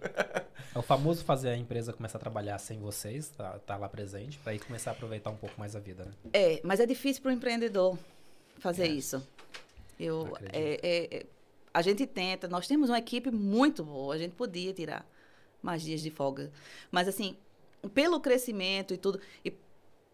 É 0.74 0.78
o 0.78 0.82
famoso 0.82 1.24
fazer 1.24 1.50
a 1.50 1.56
empresa 1.56 1.92
começar 1.92 2.18
a 2.18 2.20
trabalhar 2.20 2.58
sem 2.58 2.78
vocês, 2.78 3.28
tá, 3.30 3.58
tá 3.60 3.76
lá 3.76 3.88
presente, 3.88 4.38
pra 4.38 4.52
aí 4.52 4.58
começar 4.58 4.90
a 4.90 4.94
aproveitar 4.94 5.30
um 5.30 5.36
pouco 5.36 5.54
mais 5.58 5.76
a 5.76 5.80
vida, 5.80 6.04
né? 6.04 6.12
É, 6.32 6.60
mas 6.64 6.80
é 6.80 6.86
difícil 6.86 7.22
para 7.22 7.30
o 7.30 7.32
empreendedor 7.32 7.98
fazer 8.58 8.84
É. 8.84 8.88
isso. 8.88 9.26
Eu, 9.98 10.26
é, 10.52 10.78
é, 10.82 11.16
é, 11.18 11.26
a 11.72 11.82
gente 11.82 12.06
tenta, 12.06 12.48
nós 12.48 12.66
temos 12.66 12.88
uma 12.90 12.98
equipe 12.98 13.30
muito 13.30 13.84
boa, 13.84 14.14
a 14.14 14.18
gente 14.18 14.34
podia 14.34 14.72
tirar 14.72 15.06
mais 15.62 15.82
dias 15.82 16.00
de 16.00 16.10
folga. 16.10 16.50
Mas, 16.90 17.06
assim, 17.08 17.36
pelo 17.94 18.20
crescimento 18.20 18.92
e 18.94 18.96
tudo, 18.96 19.20
e 19.44 19.52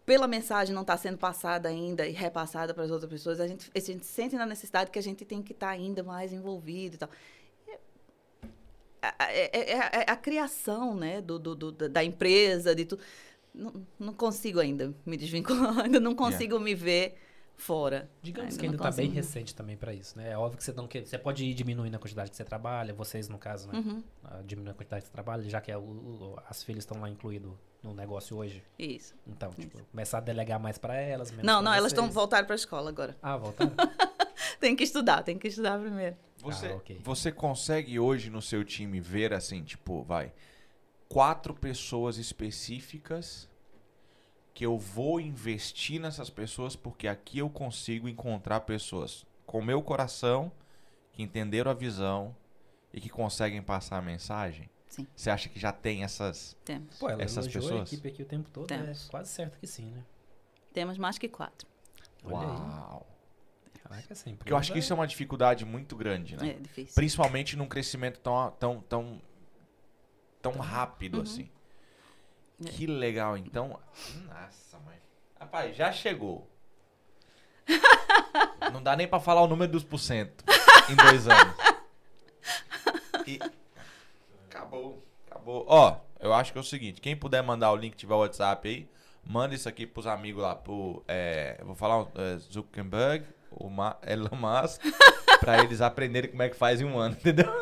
pela 0.05 0.27
mensagem 0.27 0.73
não 0.73 0.81
estar 0.81 0.97
sendo 0.97 1.17
passada 1.17 1.69
ainda 1.69 2.07
e 2.07 2.11
repassada 2.11 2.73
para 2.73 2.83
as 2.83 2.91
outras 2.91 3.09
pessoas, 3.11 3.39
a 3.39 3.47
gente, 3.47 3.69
a 3.75 3.79
gente 3.79 4.05
sente 4.05 4.35
na 4.35 4.45
necessidade 4.45 4.89
que 4.91 4.99
a 4.99 5.03
gente 5.03 5.23
tem 5.25 5.41
que 5.41 5.51
estar 5.53 5.69
ainda 5.69 6.03
mais 6.03 6.31
envolvido 6.33 6.95
e 6.95 6.97
tal. 6.97 7.09
É, 9.01 9.59
é- 9.59 9.71
é- 9.71 10.01
é- 10.01 10.11
a 10.11 10.15
criação 10.15 10.93
né, 10.93 11.21
do, 11.21 11.39
do- 11.39 11.55
do- 11.55 11.71
da 11.89 12.03
empresa, 12.03 12.75
de 12.75 12.85
tudo. 12.85 13.01
Não, 13.53 13.73
não 13.99 14.13
consigo 14.13 14.59
ainda 14.59 14.93
me 15.05 15.15
desvincular, 15.17 15.79
ainda 15.85 15.99
não 15.99 16.13
consigo 16.15 16.59
me 16.59 16.75
ver 16.75 17.15
fora. 17.61 18.09
Digamos 18.21 18.51
Ainda 18.51 18.59
que 18.59 18.65
ainda 18.67 18.77
não 18.77 18.83
tá 18.83 18.95
bem 18.95 19.09
recente 19.09 19.53
também 19.53 19.75
pra 19.77 19.93
isso, 19.93 20.17
né? 20.17 20.31
É 20.31 20.37
óbvio 20.37 20.57
que 20.57 20.63
você 20.63 20.71
não 20.73 20.87
quer, 20.87 21.05
você 21.05 21.17
pode 21.17 21.43
ir 21.45 21.53
diminuindo 21.53 21.95
a 21.95 21.99
quantidade 21.99 22.29
que 22.31 22.35
você 22.35 22.43
trabalha, 22.45 22.93
vocês 22.93 23.27
no 23.29 23.37
caso, 23.37 23.67
né? 23.67 23.79
Uhum, 23.79 24.03
Ah, 24.23 24.41
Diminuir 24.45 24.71
a 24.71 24.73
quantidade 24.73 25.01
que 25.03 25.07
você 25.07 25.13
trabalha, 25.13 25.43
já 25.43 25.59
que 25.61 25.71
é 25.71 25.77
o- 25.77 25.81
o- 25.81 26.39
as 26.47 26.63
filhas 26.63 26.83
estão 26.83 26.99
lá 27.01 27.09
incluído 27.09 27.57
no 27.83 27.93
negócio 27.93 28.35
hoje. 28.37 28.63
isso. 28.77 29.13
Então, 29.27 29.51
tipo, 29.51 29.79
começar 29.91 30.17
a 30.17 30.21
delegar 30.21 30.59
mais 30.59 30.77
pra 30.77 30.95
elas, 30.95 31.31
menos 31.31 31.45
Não, 31.45 31.61
não, 31.61 31.73
elas 31.73 31.91
estão 31.91 32.09
voltaram 32.11 32.45
para 32.45 32.55
a 32.55 32.57
escola 32.57 32.89
agora. 32.89 33.15
Ah, 33.21 33.37
voltaram? 33.37 33.73
Tem 34.59 34.75
que 34.75 34.83
estudar, 34.83 35.23
tem 35.23 35.37
que 35.37 35.47
estudar 35.47 35.79
primeiro. 35.79 36.15
Você, 36.37 36.67
Ah, 36.67 36.75
ok. 36.75 36.99
você 37.03 37.31
consegue 37.31 37.97
hoje 37.99 38.29
no 38.29 38.41
seu 38.41 38.63
time 38.65 38.99
ver 38.99 39.33
assim, 39.33 39.63
tipo, 39.63 40.03
vai, 40.03 40.33
quatro 41.07 41.53
pessoas 41.53 42.17
específicas 42.17 43.49
que 44.59 44.65
eu 44.65 44.77
vou 44.77 45.21
investir 45.21 46.01
nessas 46.01 46.29
pessoas 46.29 46.75
porque 46.75 47.07
aqui 47.07 47.39
eu 47.39 47.49
consigo 47.49 48.09
encontrar 48.09 48.59
pessoas 48.59 49.25
com 49.45 49.61
meu 49.61 49.81
coração 49.81 50.51
que 51.13 51.23
entenderam 51.23 51.71
a 51.71 51.73
visão 51.73 52.35
e 52.93 52.99
que 52.99 53.07
conseguem 53.07 53.61
passar 53.61 53.99
a 53.99 54.01
mensagem? 54.01 54.69
Sim. 54.89 55.07
Você 55.15 55.29
acha 55.29 55.47
que 55.47 55.57
já 55.57 55.71
tem 55.71 56.03
essas 56.03 56.57
Temos. 56.65 56.97
Pô, 56.97 57.07
ela 57.09 57.23
Essas 57.23 57.45
elogiou 57.45 57.63
a 57.63 57.67
pessoas? 57.69 57.93
equipe 57.93 58.09
aqui 58.09 58.21
o 58.21 58.25
tempo 58.25 58.49
todo, 58.49 58.67
Temos. 58.67 59.07
é 59.07 59.09
quase 59.09 59.29
certo 59.31 59.57
que 59.57 59.65
sim, 59.65 59.85
né? 59.91 60.03
Temos 60.73 60.97
mais 60.97 61.17
que 61.17 61.29
quatro. 61.29 61.65
Olha 62.25 62.37
aí. 62.39 62.43
Uau. 62.45 63.07
Caraca, 63.81 64.11
essa 64.11 64.29
Porque 64.31 64.51
eu 64.51 64.57
acho 64.57 64.73
que 64.73 64.79
isso 64.79 64.91
é 64.91 64.95
uma 64.97 65.07
dificuldade 65.07 65.63
muito 65.63 65.95
grande, 65.95 66.35
né? 66.35 66.49
É 66.49 66.53
difícil. 66.59 66.95
Principalmente 66.95 67.55
num 67.55 67.65
crescimento 67.65 68.19
tão, 68.19 68.51
tão, 68.59 68.81
tão, 68.81 69.21
tão 70.41 70.51
rápido 70.57 71.15
Uhum. 71.15 71.21
assim. 71.23 71.49
É. 72.65 72.69
Que 72.69 72.85
legal, 72.85 73.37
então. 73.37 73.79
Nossa, 74.27 74.79
mãe. 74.79 74.97
Rapaz, 75.39 75.75
já 75.75 75.91
chegou. 75.91 76.49
Não 78.73 78.81
dá 78.81 78.95
nem 78.95 79.07
pra 79.07 79.19
falar 79.19 79.41
o 79.41 79.47
número 79.47 79.71
dos 79.71 79.83
porcento 79.83 80.43
em 80.89 80.95
dois 80.95 81.27
anos. 81.27 81.55
E... 83.25 83.39
Acabou, 84.49 85.05
acabou. 85.29 85.65
Ó, 85.67 85.97
eu 86.19 86.33
acho 86.33 86.51
que 86.51 86.57
é 86.57 86.61
o 86.61 86.63
seguinte: 86.63 86.99
quem 86.99 87.15
puder 87.15 87.41
mandar 87.41 87.71
o 87.71 87.75
link, 87.75 87.95
tiver 87.95 88.13
o 88.13 88.19
WhatsApp 88.19 88.67
aí, 88.67 88.89
manda 89.23 89.55
isso 89.55 89.69
aqui 89.69 89.85
pros 89.85 90.07
amigos 90.07 90.41
lá, 90.41 90.55
pro. 90.55 91.03
É, 91.07 91.57
eu 91.59 91.65
vou 91.65 91.75
falar 91.75 92.07
é, 92.15 92.37
Zuckerberg, 92.37 93.25
o 93.51 93.69
Ma 93.69 93.97
Elon 94.05 94.35
Musk, 94.35 94.81
pra 95.39 95.63
eles 95.63 95.81
aprenderem 95.81 96.31
como 96.31 96.43
é 96.43 96.49
que 96.49 96.55
faz 96.55 96.81
em 96.81 96.85
um 96.85 96.97
ano, 96.97 97.15
entendeu? 97.15 97.45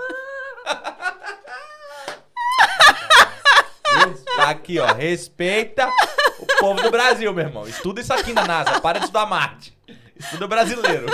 Viu? 3.93 3.96
Tá 4.35 4.49
aqui, 4.49 4.79
ó. 4.79 4.93
Respeita 4.93 5.91
o 6.39 6.45
povo 6.59 6.81
do 6.81 6.91
Brasil, 6.91 7.34
meu 7.34 7.45
irmão. 7.45 7.67
Estuda 7.67 8.01
isso 8.01 8.13
aqui 8.13 8.34
na 8.34 8.45
NASA. 8.45 8.79
Para 8.81 8.99
de 8.99 9.05
estudar 9.05 9.25
Marte. 9.25 9.77
Estuda 10.15 10.45
o 10.45 10.47
brasileiro. 10.47 11.07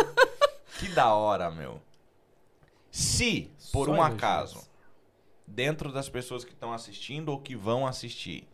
Que 0.80 0.88
da 0.90 1.14
hora, 1.14 1.52
meu. 1.52 1.82
Se, 2.92 3.52
por 3.72 3.88
Só 3.88 3.94
um 3.94 4.02
acaso, 4.02 4.68
dentro 5.48 5.92
das 5.92 6.10
pessoas 6.10 6.44
que 6.44 6.52
estão 6.52 6.74
assistindo 6.74 7.30
ou 7.30 7.40
que 7.40 7.56
vão 7.56 7.88
assistir, 7.88 8.48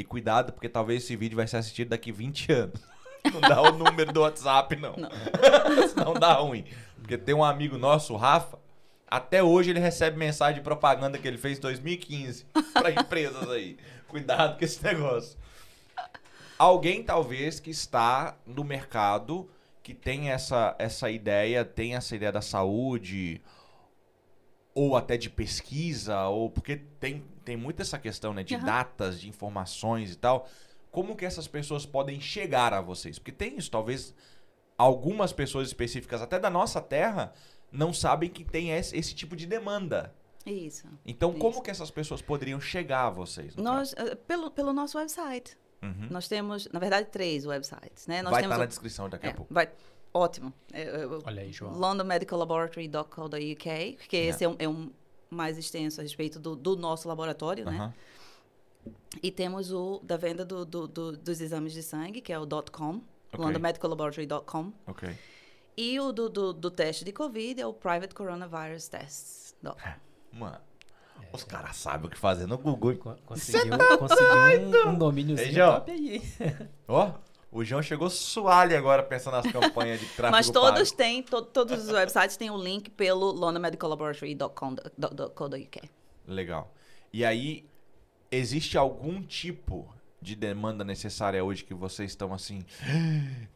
e 0.00 0.04
cuidado, 0.04 0.52
porque 0.52 0.68
talvez 0.68 1.04
esse 1.04 1.14
vídeo 1.14 1.36
vai 1.36 1.46
ser 1.46 1.58
assistido 1.58 1.88
daqui 1.88 2.10
20 2.10 2.52
anos. 2.52 2.80
Não 3.32 3.40
dá 3.40 3.60
o 3.60 3.72
número 3.72 4.12
do 4.12 4.20
WhatsApp, 4.22 4.74
não. 4.76 4.96
Não. 4.96 5.10
Senão 5.88 6.14
dá 6.14 6.32
ruim. 6.34 6.64
Porque 6.96 7.18
tem 7.18 7.34
um 7.34 7.44
amigo 7.44 7.76
nosso, 7.76 8.14
o 8.14 8.16
Rafa, 8.16 8.58
até 9.10 9.42
hoje 9.42 9.70
ele 9.70 9.80
recebe 9.80 10.16
mensagem 10.16 10.56
de 10.56 10.60
propaganda 10.60 11.18
que 11.18 11.26
ele 11.26 11.36
fez 11.36 11.58
em 11.58 11.60
2015 11.62 12.46
para 12.72 12.92
empresas 12.94 13.50
aí. 13.50 13.76
Cuidado 14.06 14.56
com 14.58 14.64
esse 14.64 14.82
negócio. 14.84 15.36
Alguém 16.56 17.02
talvez 17.02 17.58
que 17.58 17.70
está 17.70 18.36
no 18.46 18.62
mercado 18.62 19.50
que 19.82 19.94
tem 19.94 20.30
essa, 20.30 20.76
essa 20.78 21.10
ideia, 21.10 21.64
tem 21.64 21.96
essa 21.96 22.14
ideia 22.14 22.30
da 22.30 22.42
saúde 22.42 23.40
ou 24.72 24.96
até 24.96 25.16
de 25.16 25.28
pesquisa, 25.28 26.28
ou 26.28 26.48
porque 26.48 26.76
tem, 26.76 27.24
tem 27.44 27.56
muito 27.56 27.82
essa 27.82 27.98
questão 27.98 28.32
né, 28.32 28.44
de 28.44 28.54
Aham. 28.54 28.64
datas, 28.64 29.20
de 29.20 29.28
informações 29.28 30.12
e 30.12 30.16
tal. 30.16 30.48
Como 30.92 31.16
que 31.16 31.24
essas 31.24 31.48
pessoas 31.48 31.84
podem 31.84 32.20
chegar 32.20 32.72
a 32.72 32.80
vocês? 32.80 33.18
Porque 33.18 33.32
tem 33.32 33.56
isso, 33.56 33.70
talvez 33.70 34.14
algumas 34.78 35.32
pessoas 35.32 35.68
específicas, 35.68 36.22
até 36.22 36.38
da 36.38 36.48
nossa 36.48 36.80
terra, 36.80 37.32
não 37.72 37.92
sabem 37.92 38.30
que 38.30 38.44
tem 38.44 38.70
esse, 38.70 38.96
esse 38.96 39.14
tipo 39.14 39.34
de 39.36 39.46
demanda. 39.46 40.14
Isso. 40.46 40.86
Então, 41.04 41.32
como 41.34 41.50
Isso. 41.56 41.62
que 41.62 41.70
essas 41.70 41.90
pessoas 41.90 42.22
poderiam 42.22 42.60
chegar 42.60 43.06
a 43.06 43.10
vocês? 43.10 43.54
no 43.56 43.62
Nós, 43.62 43.92
eh, 43.96 44.14
pelo, 44.14 44.50
pelo 44.50 44.72
nosso 44.72 44.96
website. 44.98 45.56
Uhum. 45.82 46.08
Nós 46.10 46.28
temos, 46.28 46.68
na 46.72 46.78
verdade, 46.80 47.08
três 47.10 47.44
websites, 47.46 48.06
né? 48.06 48.22
Nós 48.22 48.30
Vai 48.32 48.42
temos 48.42 48.54
estar 48.54 48.58
na 48.58 48.64
o- 48.64 48.68
descrição 48.68 49.08
daqui 49.08 49.26
a 49.26 49.30
é, 49.30 49.32
pouco. 49.32 49.52
vai, 49.52 49.70
ótimo. 50.12 50.52
É, 50.72 50.82
é, 50.82 51.06
Olha 51.24 51.42
aí, 51.42 51.52
João. 51.52 51.72
londonmedicallaboratory.co.uk, 51.74 53.98
que 54.08 54.16
esse 54.16 54.44
é 54.44 54.48
um, 54.48 54.56
é 54.58 54.68
um 54.68 54.90
mais 55.30 55.56
extenso 55.58 56.00
a 56.00 56.02
respeito 56.02 56.38
do, 56.40 56.56
do 56.56 56.76
nosso 56.76 57.06
laboratório, 57.08 57.64
né? 57.64 57.92
E 59.22 59.30
temos 59.30 59.72
o 59.72 60.00
da 60.02 60.16
venda 60.16 60.44
do, 60.44 60.64
do- 60.64 60.88
do- 60.88 61.16
dos 61.16 61.40
exames 61.40 61.72
de 61.72 61.82
sangue, 61.82 62.20
que 62.20 62.32
é 62.32 62.38
o 62.38 62.46
.com, 62.46 63.00
Ok. 63.32 63.44
londonmedicallaboratory.com. 63.44 64.72
Ok. 64.86 65.08
E 65.76 65.98
o 66.00 66.12
do, 66.12 66.28
do, 66.28 66.52
do 66.52 66.70
teste 66.70 67.04
de 67.04 67.12
Covid 67.12 67.60
é 67.60 67.66
o 67.66 67.72
Private 67.72 68.14
Coronavirus 68.14 68.88
Tests. 68.88 69.54
dot 69.62 69.76
com. 69.82 69.90
Mano, 70.38 70.58
os 71.32 71.42
caras 71.44 71.76
sabem 71.76 72.06
o 72.06 72.10
que 72.10 72.18
fazer 72.18 72.46
no 72.46 72.56
Google. 72.58 72.96
Co- 72.96 73.16
Conseguiu, 73.26 73.72
conseguiu 73.98 74.86
um, 74.86 74.88
um 74.90 74.98
domíniozinho 74.98 75.54
top 75.66 75.90
aí. 75.90 76.22
Ó, 76.88 77.12
o 77.52 77.64
João 77.64 77.82
chegou 77.82 78.08
suave 78.10 78.74
agora 78.76 79.02
pensando 79.02 79.34
nas 79.42 79.50
campanhas 79.52 79.98
de 80.00 80.06
tráfego 80.06 80.30
Mas 80.32 80.48
todos 80.50 80.92
têm, 80.92 81.22
to- 81.22 81.42
todos 81.42 81.84
os 81.84 81.90
websites 81.90 82.36
têm 82.36 82.50
o 82.50 82.56
link 82.56 82.90
pelo 82.90 83.30
londonmedicallaboratory.com.uk. 83.32 85.90
Legal. 86.26 86.72
E 87.12 87.24
aí, 87.24 87.66
existe 88.30 88.76
algum 88.78 89.20
tipo 89.22 89.92
de 90.22 90.36
demanda 90.36 90.84
necessária 90.84 91.42
hoje 91.42 91.64
que 91.64 91.72
vocês 91.74 92.10
estão 92.10 92.32
assim, 92.34 92.62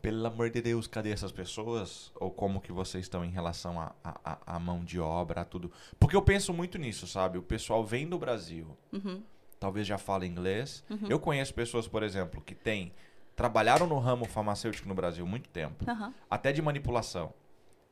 pelo 0.00 0.26
amor 0.26 0.50
de 0.50 0.62
Deus, 0.62 0.86
cadê 0.86 1.10
essas 1.10 1.32
pessoas? 1.32 2.10
Ou 2.16 2.30
como 2.30 2.60
que 2.60 2.72
vocês 2.72 3.04
estão 3.04 3.24
em 3.24 3.30
relação 3.30 3.80
à 3.80 3.94
a, 4.02 4.20
a, 4.24 4.56
a 4.56 4.58
mão 4.58 4.82
de 4.84 4.98
obra, 4.98 5.42
a 5.42 5.44
tudo? 5.44 5.70
Porque 5.98 6.16
eu 6.16 6.22
penso 6.22 6.52
muito 6.52 6.78
nisso, 6.78 7.06
sabe? 7.06 7.38
O 7.38 7.42
pessoal 7.42 7.84
vem 7.84 8.08
do 8.08 8.18
Brasil, 8.18 8.76
Uhum. 8.92 9.22
talvez 9.60 9.86
já 9.86 9.98
fala 9.98 10.26
inglês. 10.26 10.82
Eu 11.08 11.18
conheço 11.20 11.52
pessoas, 11.54 11.86
por 11.86 12.02
exemplo, 12.02 12.40
que 12.40 12.54
têm 12.54 12.92
trabalharam 13.36 13.86
no 13.86 13.98
ramo 13.98 14.24
farmacêutico 14.26 14.88
no 14.88 14.94
Brasil 14.94 15.26
muito 15.26 15.48
tempo, 15.50 15.84
Aham. 15.90 16.14
até 16.30 16.52
de 16.52 16.62
manipulação. 16.62 17.34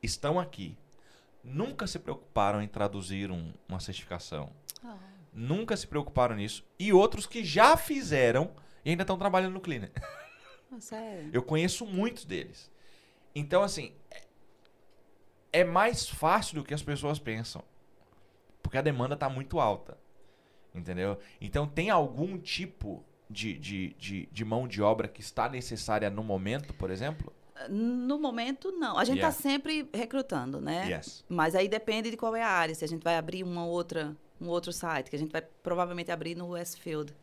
Estão 0.01 0.39
aqui. 0.39 0.77
Nunca 1.43 1.85
se 1.85 1.99
preocuparam 1.99 2.61
em 2.61 2.67
traduzir 2.67 3.29
um- 3.29 3.51
uma 3.67 3.79
certificação. 3.81 4.49
Ah, 4.81 4.95
Nunca 5.33 5.75
se 5.75 5.87
preocuparam 5.87 6.35
nisso. 6.35 6.63
E 6.77 6.93
outros 6.93 7.25
que 7.25 7.43
já 7.43 7.75
fizeram 7.75 8.51
e 8.85 8.91
ainda 8.91 9.03
estão 9.03 9.17
trabalhando 9.17 9.53
no 9.53 9.61
cleaner. 9.61 9.91
ah, 10.71 10.79
sério? 10.79 11.29
Eu 11.33 11.41
conheço 11.41 11.85
muitos 11.85 12.25
deles. 12.25 12.71
Então, 13.35 13.63
assim, 13.63 13.93
é- 14.11 14.23
é 15.51 15.63
mais 15.63 16.07
fácil 16.07 16.55
do 16.55 16.63
que 16.63 16.73
as 16.73 16.83
pessoas 16.83 17.17
pensam. 17.19 17.63
Porque 18.61 18.77
a 18.77 18.81
demanda 18.81 19.15
está 19.15 19.27
muito 19.29 19.59
alta. 19.59 19.97
Entendeu? 20.73 21.17
Então, 21.39 21.67
tem 21.67 21.89
algum 21.89 22.37
tipo 22.37 23.03
de, 23.29 23.57
de, 23.57 23.93
de, 23.93 24.25
de 24.31 24.45
mão 24.45 24.67
de 24.67 24.81
obra 24.81 25.07
que 25.07 25.21
está 25.21 25.47
necessária 25.49 26.09
no 26.09 26.23
momento, 26.23 26.73
por 26.73 26.89
exemplo? 26.89 27.31
No 27.69 28.19
momento, 28.19 28.71
não. 28.71 28.97
A 28.97 29.05
gente 29.05 29.17
está 29.17 29.27
Yeah. 29.27 29.41
sempre 29.41 29.89
recrutando, 29.93 30.59
né? 30.59 30.87
Yes. 30.89 31.23
Mas 31.29 31.53
aí 31.55 31.67
depende 31.67 32.09
de 32.09 32.17
qual 32.17 32.35
é 32.35 32.41
a 32.41 32.49
área. 32.49 32.73
Se 32.73 32.83
a 32.83 32.87
gente 32.87 33.03
vai 33.03 33.15
abrir 33.15 33.43
uma 33.43 33.65
outra, 33.65 34.17
um 34.43 34.49
outro 34.49 34.71
site, 34.73 35.09
que 35.09 35.15
a 35.15 35.19
gente 35.19 35.31
vai 35.31 35.41
provavelmente 35.41 36.11
abrir 36.11 36.35
no 36.35 36.49
Westfield 36.49 37.13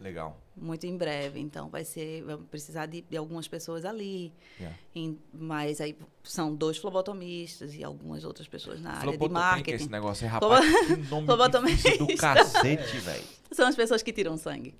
Legal. 0.00 0.38
muito 0.56 0.86
em 0.86 0.96
breve. 0.96 1.40
Então 1.40 1.68
vai 1.68 1.84
ser, 1.84 2.22
vamos 2.22 2.46
precisar 2.48 2.86
de, 2.86 3.02
de 3.02 3.16
algumas 3.16 3.48
pessoas 3.48 3.84
ali. 3.84 4.32
Yeah. 4.58 4.78
Em- 4.94 5.18
mas 5.32 5.80
aí 5.80 5.98
são 6.22 6.54
dois 6.54 6.78
flobotomistas 6.78 7.74
e 7.74 7.82
algumas 7.82 8.24
outras 8.24 8.46
pessoas 8.46 8.80
na 8.80 8.90
área 8.90 9.00
de 9.10 9.18
Flobotomia, 9.18 9.40
que 9.40 9.46
é 9.46 9.50
marketing. 9.50 9.74
esse 9.76 9.90
negócio 9.90 10.24
aí, 10.24 10.30
rapaz, 10.30 10.64
que 10.86 10.94
do 11.98 12.16
cacete, 12.16 12.96
velho. 12.98 13.24
São 13.50 13.66
as 13.66 13.74
pessoas 13.74 14.02
que 14.02 14.12
tiram 14.12 14.36
sangue. 14.36 14.74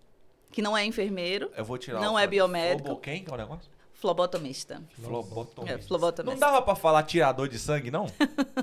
Que 0.53 0.63
não 0.63 0.77
é 0.77 0.85
enfermeiro, 0.85 1.51
Eu 1.57 1.65
vou 1.65 1.77
tirar 1.77 2.01
Não 2.01 2.15
o 2.15 2.19
é 2.19 2.27
biomédico. 2.27 2.87
Flobo 2.87 3.01
quem 3.03 3.23
que 3.25 3.31
é 3.31 3.35
o 3.35 3.37
negócio? 3.37 3.71
flobotomista. 3.93 4.81
Flobotomista. 5.03 5.75
É, 5.75 5.77
Não 5.77 5.83
flobotomista. 5.89 6.39
dava 6.41 6.63
pra 6.63 6.77
falar 6.77 7.03
tirador 7.03 7.49
de 7.49 7.59
sangue, 7.59 7.91
não? 7.91 8.07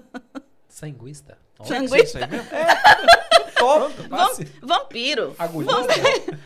Sanguista. 0.70 1.38
Sanguista. 1.64 1.98
ser 1.98 2.04
isso 2.04 2.18
aí 2.18 2.28
mesmo? 2.30 2.50
É. 2.52 2.66
Top. 3.66 3.94
Vampiro. 4.62 5.36
Agulhista. 5.38 5.76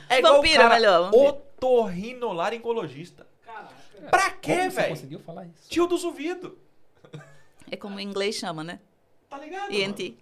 É 0.09 0.19
igual 0.19 0.35
Vampiro 0.37 0.55
o 0.55 0.57
cara 0.57 0.75
é 0.75 0.79
melhor, 0.79 1.03
vampiro. 1.11 1.23
otorrinolaringologista. 1.27 3.27
Caraca. 3.45 3.73
Pra 4.09 4.29
quê, 4.31 4.57
Como 4.57 4.71
você 4.71 4.75
velho? 4.81 4.89
conseguiu 4.89 5.19
falar 5.19 5.45
isso? 5.45 5.69
Tio 5.69 5.87
dos 5.87 6.03
ouvidos. 6.03 6.51
É 7.71 7.77
como 7.77 7.99
em 7.99 8.03
inglês 8.07 8.35
chama, 8.35 8.63
né? 8.63 8.79
Tá 9.29 9.37
ligado? 9.37 9.71
ENT. 9.71 10.17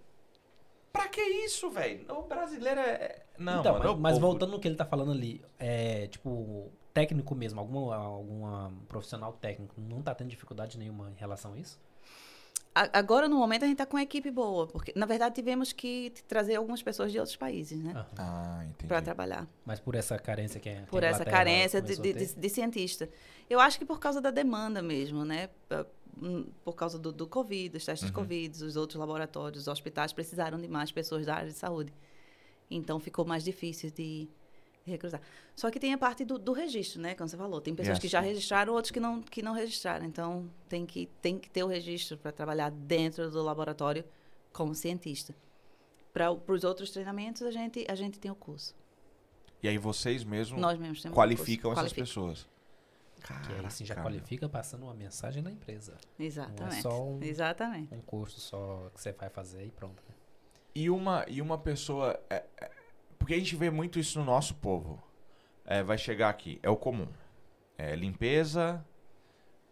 Pra 0.91 1.07
que 1.07 1.22
isso, 1.22 1.69
velho? 1.69 2.06
O 2.10 2.24
brasileiro 2.24 2.80
é... 2.80 3.24
Não, 3.38 3.60
então, 3.60 3.74
mano, 3.74 3.86
mas, 3.86 3.94
o 3.94 3.98
mas 3.99 4.14
povo- 4.15 4.28
voltando 4.28 4.52
no 4.53 4.60
que 4.60 4.68
ele 4.68 4.76
tá 4.76 4.86
falando 4.86 5.11
ali, 5.11 5.44
é 5.60 6.07
tipo, 6.07 6.72
técnico 6.94 7.36
mesmo, 7.36 7.60
alguma, 7.60 7.95
alguma 7.95 8.74
profissional 8.88 9.32
técnico 9.34 9.76
não 9.80 10.02
tá 10.02 10.15
tendo 10.15 10.30
dificuldade 10.30 10.78
nenhuma 10.78 11.11
em 11.11 11.19
relação 11.19 11.53
a 11.53 11.57
isso? 11.60 11.80
Agora, 12.94 13.28
no 13.30 13.38
momento, 13.38 13.64
a 13.64 13.66
gente 13.66 13.76
está 13.76 13.86
com 13.86 13.98
uma 13.98 14.04
equipe 14.04 14.30
boa. 14.32 14.68
Porque, 14.68 14.94
na 14.95 15.06
verdade, 15.06 15.36
tivemos 15.36 15.72
que 15.74 16.12
trazer 16.28 16.56
algumas 16.56 16.82
pessoas 16.84 17.12
de 17.12 17.18
outros 17.20 17.36
países, 17.36 17.82
né? 17.82 17.94
Ah, 17.95 18.06
Ah, 18.18 18.66
entendi. 18.66 18.88
Para 18.88 19.02
trabalhar. 19.02 19.48
mas 19.66 19.80
por 19.80 19.95
essa 19.95 20.18
carência 20.18 20.60
que 20.60 20.70
é. 20.70 20.82
Por 20.90 21.04
essa 21.04 21.22
Inglaterra 21.24 21.38
carência 21.38 21.82
de, 21.82 21.95
de, 21.98 22.14
de- 22.14 22.36
de 22.36 22.49
cientista. 22.49 23.10
Eu 23.49 23.60
acho 23.60 23.78
que 23.80 23.86
por 23.86 23.99
causa 23.99 24.20
da 24.22 24.32
demanda 24.32 24.82
mesmo, 24.82 25.24
né? 25.26 25.49
Hum, 26.22 26.45
Por 26.66 26.74
causa 26.76 26.98
do, 26.98 27.12
do 27.12 27.28
Covid, 27.28 27.70
dos 27.70 27.86
testes 27.86 28.08
de 28.10 28.14
Uhum. 28.16 28.22
Covid, 28.24 28.64
os 28.64 28.76
outros 28.76 28.99
laboratórios, 28.99 29.62
os 29.64 29.68
hospitais 29.68 30.12
precisaram 30.14 30.60
de 30.60 30.68
mais 30.68 30.91
pessoas 30.91 31.26
da 31.26 31.36
área 31.36 31.48
de 31.52 31.56
saúde. 31.58 31.94
Então, 32.70 32.99
ficou 32.99 33.24
mais 33.24 33.44
difícil 33.44 33.90
de, 33.91 33.94
de 33.95 34.30
recrutar. 34.91 35.22
Só 35.55 35.69
que 35.72 35.80
tem 35.80 35.93
a 35.93 35.97
parte 35.97 36.23
do, 36.26 36.38
do 36.39 36.51
registro, 36.53 37.01
né? 37.01 37.14
Como 37.15 37.27
você 37.30 37.38
falou. 37.38 37.59
Tem 37.61 37.73
pessoas 37.76 37.97
Yes. 37.97 38.01
que 38.01 38.07
já 38.07 38.19
registraram, 38.19 38.73
outros 38.73 38.91
que 38.91 38.99
não, 38.99 39.22
que 39.22 39.41
não 39.41 39.53
registraram. 39.53 40.05
Então, 40.05 40.49
tem 40.69 40.85
que, 40.85 41.07
tem 41.22 41.38
que 41.38 41.49
ter 41.49 41.64
o 41.64 41.68
registro 41.68 42.18
para 42.18 42.31
trabalhar 42.31 42.69
dentro 42.72 43.30
do 43.30 43.41
laboratório 43.43 44.03
como 44.53 44.73
cientista. 44.76 45.35
Para 46.14 46.31
os 46.31 46.64
outros 46.64 46.89
treinamentos, 46.91 47.41
a 47.43 47.51
gente, 47.51 47.85
a 47.88 47.95
gente 47.95 48.18
tem 48.19 48.31
o 48.31 48.35
curso. 48.35 48.76
E 49.61 49.68
aí 49.68 49.77
vocês 49.77 50.23
mesmos 50.23 50.59
Nós 50.59 50.77
mesmos 50.80 51.03
qualificam 51.14 51.72
essas 51.72 51.84
Qualifica. 51.84 52.01
pessoas. 52.01 52.47
Que 53.23 53.34
aí 53.34 53.39
Caraca, 53.41 53.69
sim 53.72 53.84
já 53.85 53.95
cara. 53.95 54.07
qualifica 54.07 54.47
passando 54.47 54.84
uma 54.84 54.93
mensagem 54.93 55.41
na 55.41 55.51
empresa. 55.51 55.97
Exatamente. 56.19 56.81
só 56.81 57.03
um- 57.03 57.22
Exatamente. 57.23 57.93
Um 57.93 58.01
curso 58.01 58.39
só 58.39 58.89
que 58.93 59.01
você 59.01 59.11
vai 59.11 59.30
fazer 59.30 59.65
e 59.65 59.72
pronto. 59.72 60.01
né? 60.07 60.15
E 60.76 60.89
uma, 60.91 61.26
e 61.27 61.41
uma 61.41 61.57
pessoa. 61.57 62.19
é- 62.30 62.45
é- 62.61 62.72
porque 63.18 63.34
a 63.34 63.38
gente 63.38 63.56
vê 63.56 63.69
muito 63.69 63.99
isso 63.99 64.19
no 64.19 64.26
nosso 64.26 64.56
povo. 64.56 65.02
É, 65.65 65.84
vai 65.84 65.98
chegar 65.98 66.30
aqui, 66.30 66.60
é 66.64 66.69
o 66.69 66.77
comum. 66.77 67.07
É 67.77 67.95
limpeza, 67.95 68.84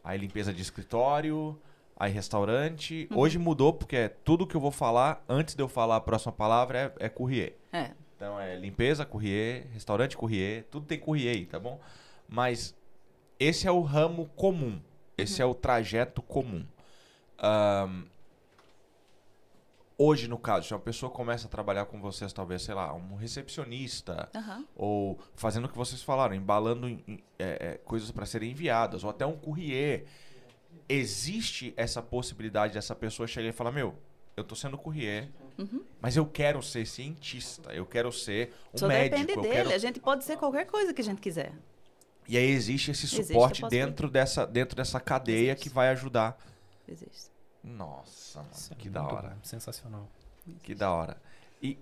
aí 0.04 0.18
limpeza 0.18 0.54
de 0.54 0.62
escritório, 0.62 1.60
aí 1.98 2.12
restaurante. 2.12 3.08
Uhum. 3.12 3.20
Hoje 3.20 3.40
mudou, 3.40 3.74
porque 3.74 3.96
é 3.96 4.10
tudo 4.10 4.46
que 4.46 4.56
eu 4.56 4.62
vou 4.62 4.72
falar, 4.72 5.24
antes 5.28 5.56
de 5.56 5.64
eu 5.64 5.68
falar 5.68 5.96
a 5.96 6.02
próxima 6.02 6.32
palavra, 6.32 6.94
é, 7.00 7.06
é 7.06 7.10
courrier. 7.10 7.56
É. 7.72 7.92
Então 8.16 8.40
é 8.40 8.56
limpeza, 8.56 9.06
courrier, 9.06 9.68
restaurante, 9.74 10.16
courrier, 10.16 10.66
tudo 10.70 10.86
tem 10.86 11.00
courrier 11.00 11.36
aí, 11.36 11.46
tá 11.46 11.60
bom? 11.60 11.80
Mas 12.28 12.76
esse 13.40 13.68
é 13.68 13.72
o 13.72 13.82
ramo 13.82 14.28
comum. 14.36 14.80
Esse 15.18 15.42
é 15.42 15.46
o 15.46 15.54
trajeto 15.54 16.22
comum. 16.22 16.66
Ahn, 17.38 18.04
hoje, 19.98 20.28
no 20.28 20.38
caso, 20.38 20.68
se 20.68 20.74
uma 20.74 20.80
pessoa 20.80 21.10
começa 21.12 21.48
a 21.48 21.50
trabalhar 21.50 21.86
com 21.86 22.00
vocês, 22.02 22.32
talvez, 22.34 22.62
sei 22.64 22.74
lá, 22.76 22.94
um 22.94 23.16
recepcionista, 23.16 24.30
Aham. 24.36 24.66
ou 24.76 25.20
fazendo 25.36 25.66
o 25.66 25.70
que 25.70 25.78
vocês 25.78 26.02
falaram, 26.04 26.36
embalando 26.36 26.88
em- 26.90 27.04
em- 27.08 27.24
é, 27.40 27.68
é, 27.74 27.78
coisas 27.86 28.12
para 28.12 28.26
serem 28.26 28.52
enviadas, 28.52 29.04
ou 29.04 29.10
até 29.10 29.26
um 29.26 29.38
courrier. 29.38 30.06
Existe 30.88 31.74
essa 31.78 32.02
possibilidade 32.02 32.74
dessa 32.74 32.94
pessoa 32.96 33.28
chegar 33.28 33.50
e 33.50 33.52
falar: 33.52 33.72
Meu, 33.72 33.96
eu 34.38 34.44
tô 34.44 34.54
sendo 34.56 34.78
courrier, 34.78 35.30
Uhum. 35.58 35.84
mas 36.02 36.16
eu 36.16 36.26
quero 36.26 36.62
ser 36.62 36.86
cientista, 36.86 37.74
eu 37.74 37.86
quero 37.86 38.12
ser 38.12 38.54
um 38.74 38.78
Só 38.78 38.88
médico. 38.88 39.16
depende 39.22 39.38
eu 39.40 39.42
dele. 39.42 39.54
quero... 39.56 39.70
A 39.74 39.78
gente 39.78 40.00
pode 40.00 40.24
ser 40.24 40.38
qualquer 40.38 40.66
coisa 40.66 40.94
que 40.94 41.02
a 41.02 41.04
gente 41.04 41.22
quiser. 41.22 41.54
E 42.28 42.38
aí 42.38 42.50
existe 42.50 42.92
esse 42.92 43.06
Existe 43.06 43.28
suporte 43.28 43.62
possibilidade. 43.62 43.92
dentro 43.92 44.10
dessa, 44.10 44.46
dentro 44.46 44.76
dessa 44.76 45.00
cadeia 45.00 45.52
Existe. 45.54 45.70
que 45.70 45.74
vai 45.74 45.90
ajudar. 45.90 46.38
Existe. 46.88 47.32
Nossa, 47.66 48.40
mano, 48.40 48.52
Isso 48.54 48.74
é 48.74 48.76
que 48.76 48.90
da 48.90 49.02
muito 49.02 49.16
hora. 49.16 49.30
bom, 49.30 49.44
Sensacional. 49.44 50.08
Que 50.64 50.76
da 50.76 50.92
hora. 50.92 51.18
E 51.62 51.78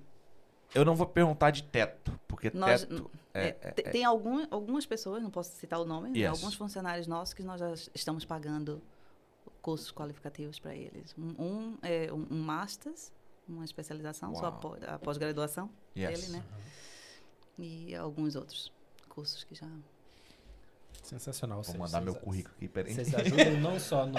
eu 0.73 0.85
não 0.85 0.95
vou 0.95 1.05
perguntar 1.05 1.51
de 1.51 1.63
teto, 1.63 2.17
porque 2.27 2.49
Nós- 2.53 2.81
teto 2.85 3.11
É, 3.33 3.47
é, 3.61 3.71
te- 3.71 3.83
tem 3.83 4.05
algum, 4.05 4.45
algumas 4.51 4.85
pessoas, 4.85 5.21
não 5.21 5.29
posso 5.29 5.51
citar 5.57 5.79
o 5.79 5.85
nome, 5.85 6.17
Yes. 6.17 6.29
alguns 6.29 6.55
funcionários 6.55 7.07
nossos 7.07 7.33
que 7.33 7.43
nós 7.43 7.59
já 7.59 7.73
estamos 7.93 8.23
pagando 8.25 8.81
cursos 9.61 9.91
qualificativos 9.91 10.59
para 10.59 10.75
eles. 10.75 11.13
Um, 11.17 11.33
um 11.43 11.77
é 11.81 12.11
um, 12.13 12.27
um 12.31 12.41
Masters, 12.41 13.11
uma 13.47 13.65
especialização, 13.65 14.33
só 14.35 14.45
a 14.45 14.49
Uau. 14.49 14.59
pós- 14.59 14.83
a 14.83 14.99
pós-graduação 14.99 15.69
yes. 15.97 16.21
dele, 16.21 16.31
né? 16.37 16.43
E 17.57 17.95
alguns 17.95 18.35
outros 18.35 18.71
cursos 19.09 19.43
que 19.43 19.53
já... 19.55 19.67
Sensacional. 21.03 21.57
Vou 21.57 21.63
Vocês- 21.65 21.77
mandar 21.77 22.01
meu 22.01 22.15
currículo 22.15 22.55
aqui, 22.55 22.67
peraí. 22.67 22.93
Vocês 22.93 23.13
ajudam 23.13 23.59
não 23.61 23.79
só 23.79 24.05
no, 24.05 24.13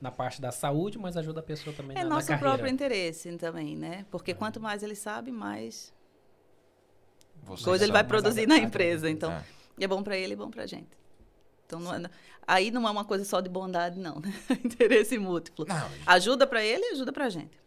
na 0.00 0.10
parte 0.10 0.40
da 0.40 0.50
saúde, 0.50 0.98
mas 0.98 1.16
ajuda 1.16 1.40
a 1.40 1.42
pessoa 1.42 1.74
também 1.76 1.96
É 1.96 2.02
na, 2.02 2.08
na 2.08 2.14
nosso 2.16 2.28
carreira. 2.28 2.50
próprio 2.50 2.72
interesse 2.72 3.30
também, 3.36 3.76
né? 3.76 4.04
Porque 4.10 4.34
quanto 4.34 4.60
mais 4.60 4.82
ele 4.82 4.94
sabe, 4.96 5.30
mais 5.30 5.92
Vocês 7.44 7.64
coisa 7.64 7.84
ele 7.84 7.92
vai 7.92 8.02
produzir 8.04 8.46
na 8.46 8.56
empresa. 8.58 9.08
Então, 9.10 9.30
É. 9.30 9.44
É 9.80 9.86
bom 9.88 10.02
para 10.02 10.16
ele 10.16 10.34
e 10.34 10.36
bom 10.36 10.50
para 10.50 10.62
a 10.62 10.66
gente. 10.66 10.88
Então, 11.66 11.80
não 11.80 11.92
é, 11.94 12.02
aí 12.46 12.70
não 12.70 12.86
é 12.86 12.90
uma 12.90 13.04
coisa 13.04 13.24
só 13.24 13.40
de 13.40 13.48
bondade, 13.48 13.98
não. 13.98 14.20
Né? 14.20 14.32
Interesse 14.64 15.18
múltiplo. 15.18 15.64
Não, 15.68 15.90
Ajuda 16.06 16.46
para 16.46 16.62
ele 16.64 16.82
e 16.84 16.92
ajuda 16.92 17.12
para 17.12 17.24
a 17.26 17.28
gente. 17.28 17.58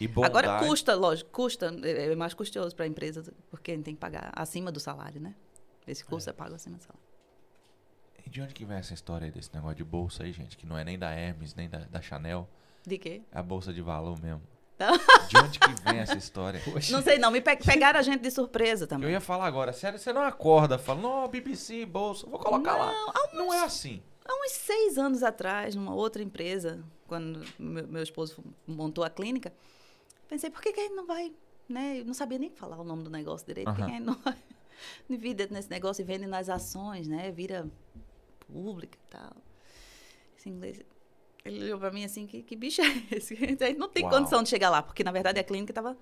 e 0.00 0.08
bondade. 0.08 0.36
Agora 0.36 0.66
custa, 0.66 0.94
lógico, 0.94 1.30
custa, 1.30 1.72
é 1.82 2.12
é 2.12 2.16
mais 2.16 2.34
custoso 2.34 2.74
para 2.74 2.84
a 2.84 2.88
empresa, 2.88 3.32
porque 3.50 3.70
a 3.70 3.74
gente 3.74 3.84
tem 3.84 3.94
que 3.94 4.00
pagar 4.00 4.32
acima 4.34 4.72
do 4.72 4.80
salário, 4.80 5.20
né? 5.20 5.34
Esse 5.86 6.04
custo 6.04 6.28
é, 6.28 6.32
pago 6.32 6.54
acima 6.54 6.76
do 6.76 6.82
salário. 6.82 7.07
E 8.28 8.30
de 8.30 8.42
onde 8.42 8.52
que 8.52 8.62
vem 8.62 8.76
essa 8.76 8.92
história 8.92 9.24
aí 9.24 9.30
desse 9.30 9.48
negócio 9.54 9.76
de 9.76 9.84
bolsa 9.84 10.22
aí, 10.22 10.32
gente? 10.34 10.54
Que 10.54 10.66
não 10.66 10.76
é 10.76 10.84
nem 10.84 10.98
da 10.98 11.10
Hermes, 11.10 11.54
nem 11.54 11.66
da, 11.66 11.78
da 11.78 12.02
Chanel. 12.02 12.46
De 12.86 12.98
quê? 12.98 13.22
É 13.32 13.38
a 13.38 13.42
bolsa 13.42 13.72
de 13.72 13.80
valor 13.80 14.20
mesmo. 14.20 14.42
Tá. 14.76 14.90
De 15.28 15.38
onde 15.38 15.58
que 15.58 15.82
vem 15.82 15.98
essa 15.98 16.14
história? 16.18 16.60
Poxa. 16.70 16.92
Não 16.92 17.02
sei 17.02 17.18
não, 17.18 17.30
me 17.30 17.40
pe 17.40 17.56
pegaram 17.56 17.98
a 17.98 18.02
gente 18.02 18.20
de 18.20 18.30
surpresa 18.30 18.84
Eu 18.84 18.88
também. 18.88 19.10
ia 19.10 19.20
falar 19.20 19.46
agora, 19.46 19.72
sério, 19.72 19.98
você 19.98 20.12
não 20.12 20.20
acorda 20.20 20.76
falando, 20.76 21.04
não, 21.04 21.26
BBC, 21.28 21.86
bolsa, 21.86 22.26
vou 22.26 22.38
colocar 22.38 22.76
lá. 22.76 22.92
Não, 22.92 23.46
Não 23.46 23.54
é 23.54 23.64
assim. 23.64 24.02
Há 24.26 24.44
uns 24.44 24.52
seis 24.52 24.98
anos 24.98 25.22
atrás, 25.22 25.74
numa 25.74 25.94
outra 25.94 26.22
empresa, 26.22 26.84
quando 27.06 27.42
meu, 27.58 27.88
meu 27.88 28.02
esposo 28.02 28.44
montou 28.66 29.04
a 29.04 29.08
clínica, 29.08 29.50
pensei, 30.28 30.50
por 30.50 30.60
que, 30.60 30.70
que 30.70 30.80
a 30.80 30.82
gente 30.82 30.94
não 30.94 31.06
vai, 31.06 31.32
né? 31.66 32.00
Eu 32.00 32.04
não 32.04 32.12
sabia 32.12 32.38
nem 32.38 32.50
falar 32.50 32.78
o 32.78 32.84
nome 32.84 33.02
do 33.04 33.08
negócio 33.08 33.46
direito, 33.46 33.68
por 33.68 33.76
que 33.76 33.80
Aham. 33.80 33.88
que 33.90 33.96
a 33.96 33.98
gente 33.98 34.06
não 34.06 34.18
vai 34.22 34.36
divide 35.08 35.48
nesse 35.50 35.70
negócio 35.70 36.02
e 36.02 36.04
vende 36.04 36.26
nas 36.26 36.50
ações, 36.50 37.08
né? 37.08 37.30
Vira 37.32 37.66
pública 38.52 38.96
e 38.96 39.10
tal. 39.10 39.36
Esse 40.36 40.48
inglês. 40.48 40.80
Ele 41.44 41.64
olhou 41.64 41.78
pra 41.78 41.90
mim 41.90 42.04
assim, 42.04 42.26
que, 42.26 42.42
que 42.42 42.56
bicho 42.56 42.82
é 42.82 43.16
esse? 43.16 43.34
Não 43.78 43.88
tem 43.88 44.04
Uau. 44.04 44.12
condição 44.12 44.42
de 44.42 44.48
chegar 44.48 44.70
lá, 44.70 44.82
porque 44.82 45.04
na 45.04 45.12
verdade 45.12 45.38
a 45.38 45.44
clínica 45.44 45.70
estava 45.70 45.96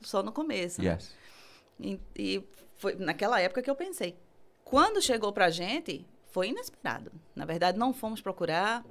só 0.00 0.22
no 0.22 0.32
começo. 0.32 0.82
né? 0.82 0.94
Yes. 0.94 1.14
E, 1.78 2.00
e 2.16 2.44
foi 2.76 2.94
naquela 2.94 3.40
época 3.40 3.62
que 3.62 3.70
eu 3.70 3.76
pensei. 3.76 4.16
Quando 4.64 5.00
chegou 5.00 5.32
pra 5.32 5.50
gente, 5.50 6.06
foi 6.30 6.48
inesperado. 6.48 7.12
Na 7.34 7.44
verdade, 7.44 7.78
não 7.78 7.92
fomos 7.92 8.20
procurar. 8.20 8.84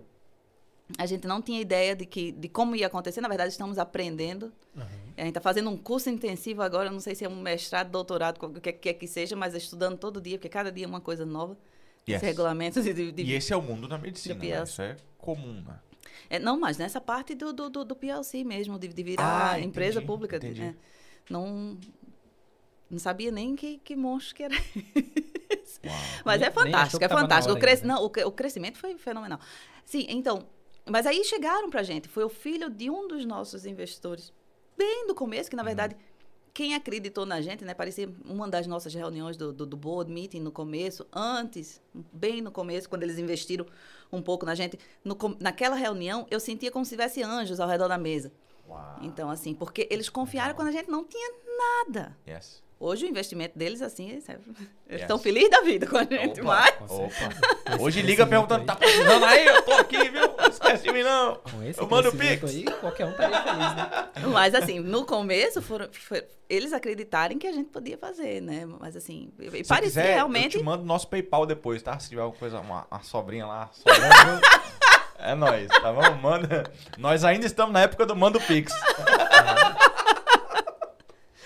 A 0.97 1.05
gente 1.05 1.27
não 1.27 1.41
tinha 1.41 1.59
ideia 1.59 1.95
de, 1.95 2.05
que, 2.05 2.31
de 2.31 2.47
como 2.47 2.75
ia 2.75 2.87
acontecer. 2.87 3.21
Na 3.21 3.27
verdade, 3.27 3.51
estamos 3.51 3.77
aprendendo. 3.77 4.51
Uhum. 4.75 4.83
A 5.17 5.21
gente 5.21 5.29
está 5.29 5.41
fazendo 5.41 5.69
um 5.69 5.77
curso 5.77 6.09
intensivo 6.09 6.61
agora. 6.61 6.89
Não 6.89 6.99
sei 6.99 7.13
se 7.13 7.25
é 7.25 7.29
um 7.29 7.41
mestrado, 7.41 7.89
doutorado, 7.91 8.41
o 8.41 8.61
que 8.61 8.71
quer 8.71 8.93
que 8.93 9.07
seja, 9.07 9.35
mas 9.35 9.53
estudando 9.53 9.97
todo 9.97 10.21
dia, 10.21 10.37
porque 10.37 10.49
cada 10.49 10.71
dia 10.71 10.85
é 10.85 10.87
uma 10.87 11.01
coisa 11.01 11.25
nova. 11.25 11.57
Yes. 12.07 12.17
Esse 12.17 12.25
regulamento 12.25 12.81
de, 12.81 13.11
de- 13.11 13.21
E 13.23 13.33
esse 13.33 13.51
é 13.51 13.55
o 13.57 13.61
mundo 13.61 13.87
da 13.87 13.97
medicina, 13.97 14.35
né? 14.35 14.63
Isso 14.63 14.81
é 14.81 14.95
comum, 15.17 15.61
né? 15.67 15.79
É, 16.29 16.39
não, 16.39 16.59
mas 16.59 16.77
nessa 16.77 16.99
parte 17.01 17.35
do, 17.35 17.51
do, 17.53 17.69
do, 17.69 17.85
do 17.85 17.95
PLC 17.95 18.43
mesmo, 18.43 18.77
de, 18.79 18.87
de 18.87 19.03
virar 19.03 19.51
Ah, 19.53 19.59
empresa 19.59 19.99
entendi, 19.99 20.05
pública. 20.07 20.35
entendi. 20.37 20.61
é. 20.61 20.75
não, 21.29 21.77
não 22.89 22.99
sabia 22.99 23.31
nem 23.31 23.55
que, 23.55 23.77
que 23.79 23.95
monstro 23.95 24.35
que 24.35 24.43
era 24.43 24.55
Uau. 25.85 25.95
Mas 26.25 26.39
Nem- 26.39 26.49
é 26.49 26.51
fantástico, 26.51 27.03
é 27.03 27.09
fantástico. 27.09 27.55
O, 27.55 27.59
cres... 27.59 27.81
ainda, 27.81 27.87
né? 27.87 27.93
não, 27.93 28.03
o, 28.03 28.27
o 28.27 28.31
crescimento 28.31 28.77
foi 28.77 28.97
fenomenal. 28.97 29.39
Sim, 29.85 30.05
então. 30.09 30.47
Mas 30.89 31.05
aí 31.05 31.23
chegaram 31.23 31.69
pra 31.69 31.83
gente. 31.83 32.07
Foi 32.07 32.23
o 32.23 32.29
filho 32.29 32.69
de 32.69 32.89
um 32.89 33.07
dos 33.07 33.25
nossos 33.25 33.65
investidores, 33.65 34.33
bem 34.77 35.05
do 35.07 35.13
começo, 35.15 35.49
que 35.49 35.55
Uhum. 35.55 35.57
na 35.57 35.63
verdade. 35.63 35.95
Quem 36.57 36.73
acreditou 36.73 37.23
na 37.23 37.39
gente, 37.39 37.63
né? 37.63 37.75
Parecia 37.75 38.09
uma 38.25 38.47
das 38.49 38.65
nossas 38.65 38.91
reuniões 38.91 39.37
do, 39.37 39.53
do, 39.53 39.63
do 39.63 39.77
board 39.77 40.11
meeting 40.11 40.39
no 40.39 40.51
começo, 40.51 41.05
antes, 41.13 41.79
bem 42.11 42.41
no 42.41 42.49
começo, 42.49 42.89
quando 42.89 43.03
eles 43.03 43.19
investiram 43.19 43.63
um 44.11 44.23
pouco 44.23 44.43
na 44.43 44.55
gente. 44.55 44.79
No 45.03 45.15
naquela 45.39 45.75
reunião, 45.75 46.25
eu 46.31 46.39
sentia 46.39 46.71
como 46.71 46.83
se 46.83 46.89
tivesse 46.89 47.21
anjos 47.21 47.59
ao 47.59 47.69
redor 47.69 47.87
da 47.87 47.97
mesa. 47.99 48.31
Uau. 48.67 48.97
Então, 49.03 49.29
assim, 49.29 49.53
porque 49.53 49.87
eles 49.91 50.09
confiaram 50.09 50.55
quando 50.55 50.69
a 50.69 50.71
gente 50.71 50.89
não 50.89 51.03
tinha 51.03 51.31
nada. 51.59 52.17
Yes. 52.27 52.63
Hoje 52.79 53.05
o 53.05 53.09
investimento 53.09 53.57
deles, 53.57 53.83
assim, 53.83 54.09
eles 54.09 54.27
eles 54.27 54.41
Yes. 54.89 55.01
estão 55.01 55.19
felizes 55.19 55.51
da 55.51 55.61
vida 55.61 55.85
com 55.85 55.97
a 55.97 56.03
gente, 56.05 56.41
Opa. 56.41 56.43
mas. 56.81 56.91
Opa. 56.91 57.77
Hoje 57.79 58.01
liga 58.01 58.25
perguntando, 58.25 58.65
tá 58.65 58.75
precisando 58.75 59.25
aí? 59.25 59.45
Eu 59.45 59.61
tô 59.63 59.73
aqui, 59.73 60.09
viu? 60.09 60.27
Não 60.59 60.67
esquece 60.71 60.83
de 60.83 60.91
mim, 60.93 61.03
não. 61.03 61.35
Com 61.35 61.63
esse 61.63 61.79
Eu 61.79 61.87
mando 61.87 62.11
Pix. 62.11 62.43
aí, 62.43 62.63
qualquer 62.79 63.05
um 63.05 63.11
estaria 63.11 63.41
feliz, 63.41 63.75
né? 63.75 63.89
Mas 64.33 64.55
assim, 64.55 64.79
no 64.79 65.05
começo 65.05 65.61
foram, 65.61 65.87
foi- 65.91 66.25
eles 66.49 66.71
acreditarem 66.73 67.37
que 67.37 67.45
a 67.47 67.51
gente 67.51 67.69
podia 67.69 67.97
fazer, 67.97 68.41
né? 68.41 68.65
Mas 68.79 68.95
assim, 68.95 69.31
e 69.39 69.45
Se 69.63 69.63
parecia 69.65 70.01
quiser, 70.01 70.15
realmente. 70.15 70.55
eu 70.55 70.61
te 70.61 70.65
mando 70.65 70.83
nosso 70.85 71.07
PayPal 71.07 71.45
depois, 71.45 71.81
tá? 71.81 71.97
Se 71.99 72.09
tiver 72.09 72.21
alguma 72.21 72.39
coisa, 72.39 72.59
uma, 72.59 72.87
uma 72.89 73.03
sobrinha 73.03 73.45
lá, 73.45 73.69
sobrando, 73.73 74.41
é 75.19 75.35
nóis, 75.35 75.67
tá 75.67 75.91
bom? 75.93 76.15
Manda. 76.21 76.63
Nós 76.97 77.23
ainda 77.23 77.45
estamos 77.45 77.73
na 77.73 77.81
época 77.81 78.05
do 78.05 78.15
Mando 78.15 78.39
Pix. 78.41 78.71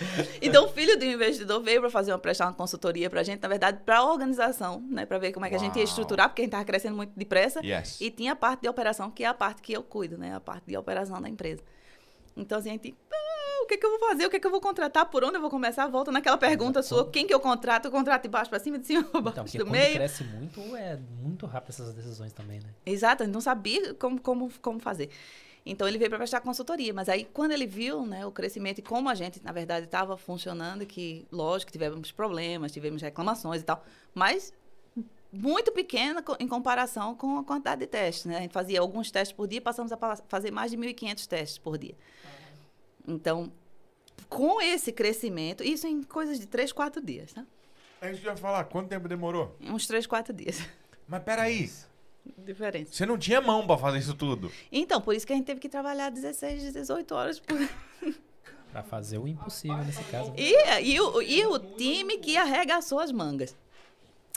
Então, 0.40 0.64
o 0.66 0.68
filho 0.68 0.98
do 0.98 1.04
investidor 1.04 1.62
veio 1.62 1.80
para 1.80 1.90
fazer 1.90 2.12
uma 2.12 2.18
prestar 2.18 2.46
uma 2.46 2.54
consultoria 2.54 3.08
para 3.10 3.20
a 3.20 3.22
gente, 3.22 3.40
na 3.40 3.48
verdade, 3.48 3.80
para 3.84 3.98
a 3.98 4.04
organização, 4.10 4.80
né? 4.88 5.06
Para 5.06 5.18
ver 5.18 5.32
como 5.32 5.46
é 5.46 5.48
que 5.48 5.54
a 5.54 5.58
gente 5.58 5.76
ia 5.76 5.82
Uau. 5.82 5.88
estruturar, 5.88 6.28
porque 6.28 6.42
a 6.42 6.44
gente 6.44 6.50
estava 6.50 6.64
crescendo 6.64 6.96
muito 6.96 7.12
depressa. 7.16 7.60
Yes. 7.64 8.00
E 8.00 8.10
tinha 8.10 8.32
a 8.32 8.36
parte 8.36 8.62
de 8.62 8.68
operação, 8.68 9.10
que 9.10 9.22
é 9.24 9.26
a 9.26 9.34
parte 9.34 9.62
que 9.62 9.72
eu 9.72 9.82
cuido, 9.82 10.16
né? 10.18 10.34
A 10.34 10.40
parte 10.40 10.64
de 10.66 10.76
operação 10.76 11.20
da 11.20 11.28
empresa. 11.28 11.62
Então, 12.36 12.58
assim, 12.58 12.70
a 12.70 12.72
gente. 12.72 12.94
"Ah, 13.12 13.62
o 13.62 13.66
que, 13.66 13.76
que 13.76 13.86
eu 13.86 13.90
vou 13.90 14.08
fazer? 14.08 14.26
O 14.26 14.30
que, 14.30 14.40
que 14.40 14.46
eu 14.46 14.50
vou 14.50 14.60
contratar? 14.60 15.06
Por 15.06 15.22
onde 15.22 15.36
eu 15.36 15.40
vou 15.40 15.50
começar? 15.50 15.86
Volta 15.86 16.10
naquela 16.10 16.38
pergunta 16.38 16.82
sua: 16.82 17.08
quem 17.10 17.26
que 17.26 17.32
eu 17.34 17.38
contrato? 17.40 17.84
Eu 17.86 17.90
contrato 17.92 18.22
de 18.22 18.28
baixo 18.28 18.50
para 18.50 18.58
cima, 18.58 18.78
de 18.78 18.86
cima 18.86 19.04
para 19.04 19.20
Então, 19.20 19.32
baixo, 19.32 19.42
porque 19.44 19.58
do 19.58 19.64
quando 19.66 19.72
meio. 19.72 19.94
cresce 19.94 20.24
muito, 20.24 20.60
é 20.76 20.98
muito 21.22 21.46
rápido 21.46 21.70
essas 21.70 21.94
decisões 21.94 22.32
também, 22.32 22.58
né? 22.58 22.70
Exato, 22.86 23.22
a 23.22 23.26
gente 23.26 23.34
não 23.34 23.40
sabia 23.40 23.94
como, 23.94 24.20
como, 24.20 24.50
como 24.60 24.80
fazer. 24.80 25.10
Então 25.64 25.86
ele 25.86 25.96
veio 25.96 26.10
para 26.10 26.18
prestar 26.18 26.40
consultoria, 26.40 26.92
mas 26.92 27.08
aí 27.08 27.24
quando 27.24 27.52
ele 27.52 27.66
viu 27.66 28.04
né, 28.04 28.26
o 28.26 28.32
crescimento 28.32 28.78
e 28.78 28.82
como 28.82 29.08
a 29.08 29.14
gente, 29.14 29.40
na 29.42 29.52
verdade, 29.52 29.86
estava 29.86 30.16
funcionando, 30.16 30.84
que 30.84 31.26
lógico 31.30 31.70
tivemos 31.70 32.10
problemas, 32.10 32.72
tivemos 32.72 33.00
reclamações 33.00 33.62
e 33.62 33.64
tal, 33.64 33.84
mas 34.12 34.52
muito 35.32 35.72
pequena 35.72 36.22
em 36.38 36.46
comparação 36.46 37.14
com 37.14 37.38
a 37.38 37.44
quantidade 37.44 37.80
de 37.80 37.86
testes. 37.86 38.26
Né? 38.26 38.36
A 38.36 38.40
gente 38.40 38.52
fazia 38.52 38.80
alguns 38.80 39.10
testes 39.10 39.34
por 39.34 39.46
dia, 39.46 39.60
passamos 39.60 39.92
a 39.92 40.16
fazer 40.28 40.50
mais 40.50 40.72
de 40.72 40.76
1.500 40.76 41.26
testes 41.26 41.58
por 41.58 41.78
dia. 41.78 41.94
Então, 43.06 43.50
com 44.28 44.60
esse 44.60 44.92
crescimento, 44.92 45.62
isso 45.62 45.86
em 45.86 46.02
coisas 46.02 46.38
de 46.38 46.46
3, 46.46 46.72
4 46.72 47.02
dias, 47.02 47.32
tá? 47.32 47.46
É 48.00 48.10
isso 48.10 48.20
que 48.20 48.26
eu 48.26 48.32
ia 48.32 48.36
falar, 48.36 48.64
quanto 48.64 48.88
tempo 48.88 49.08
demorou? 49.08 49.56
Uns 49.60 49.86
3, 49.86 50.06
4 50.06 50.32
dias. 50.32 50.60
Mas 51.06 51.22
peraí, 51.22 51.70
Diferença. 52.38 52.92
você 52.92 53.04
não 53.06 53.18
tinha 53.18 53.40
mão 53.40 53.66
pra 53.66 53.76
fazer 53.76 53.98
isso 53.98 54.14
tudo. 54.14 54.50
Então, 54.70 55.00
por 55.00 55.14
isso 55.14 55.26
que 55.26 55.32
a 55.32 55.36
gente 55.36 55.46
teve 55.46 55.60
que 55.60 55.68
trabalhar 55.68 56.10
16, 56.10 56.72
18 56.72 57.14
horas 57.14 57.40
por 57.40 57.58
Pra 58.70 58.82
fazer 58.82 59.18
o 59.18 59.28
impossível 59.28 59.78
nesse 59.84 60.02
caso. 60.04 60.32
E, 60.36 60.54
e, 60.82 60.98
o, 61.00 61.20
e 61.20 61.44
o 61.46 61.58
time 61.58 62.16
que 62.18 62.36
arregaçou 62.38 63.00
as 63.00 63.12
mangas. 63.12 63.54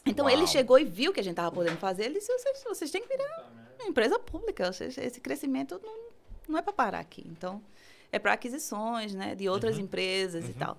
Então 0.05 0.25
Uau. 0.25 0.35
ele 0.35 0.45
chegou 0.45 0.77
e 0.77 0.83
viu 0.83 1.13
que 1.13 1.19
a 1.19 1.23
gente 1.23 1.31
estava 1.33 1.51
podendo 1.51 1.77
fazer. 1.77 2.03
Ele 2.05 2.15
disse: 2.15 2.27
vocês, 2.37 2.63
vocês 2.67 2.91
têm 2.91 3.01
que 3.01 3.07
virar 3.07 3.49
uma 3.79 3.87
empresa 3.87 4.19
pública. 4.19 4.71
Vocês- 4.73 4.97
esse 4.97 5.21
crescimento 5.21 5.79
não, 5.81 5.97
não 6.49 6.57
é 6.59 6.61
para 6.61 6.73
parar 6.73 6.99
aqui. 6.99 7.23
Então 7.31 7.61
é 8.11 8.19
para 8.19 8.33
aquisições 8.33 9.15
né, 9.15 9.35
de 9.35 9.47
outras 9.47 9.77
empresas 9.79 10.47
e 10.49 10.53
tal. 10.53 10.77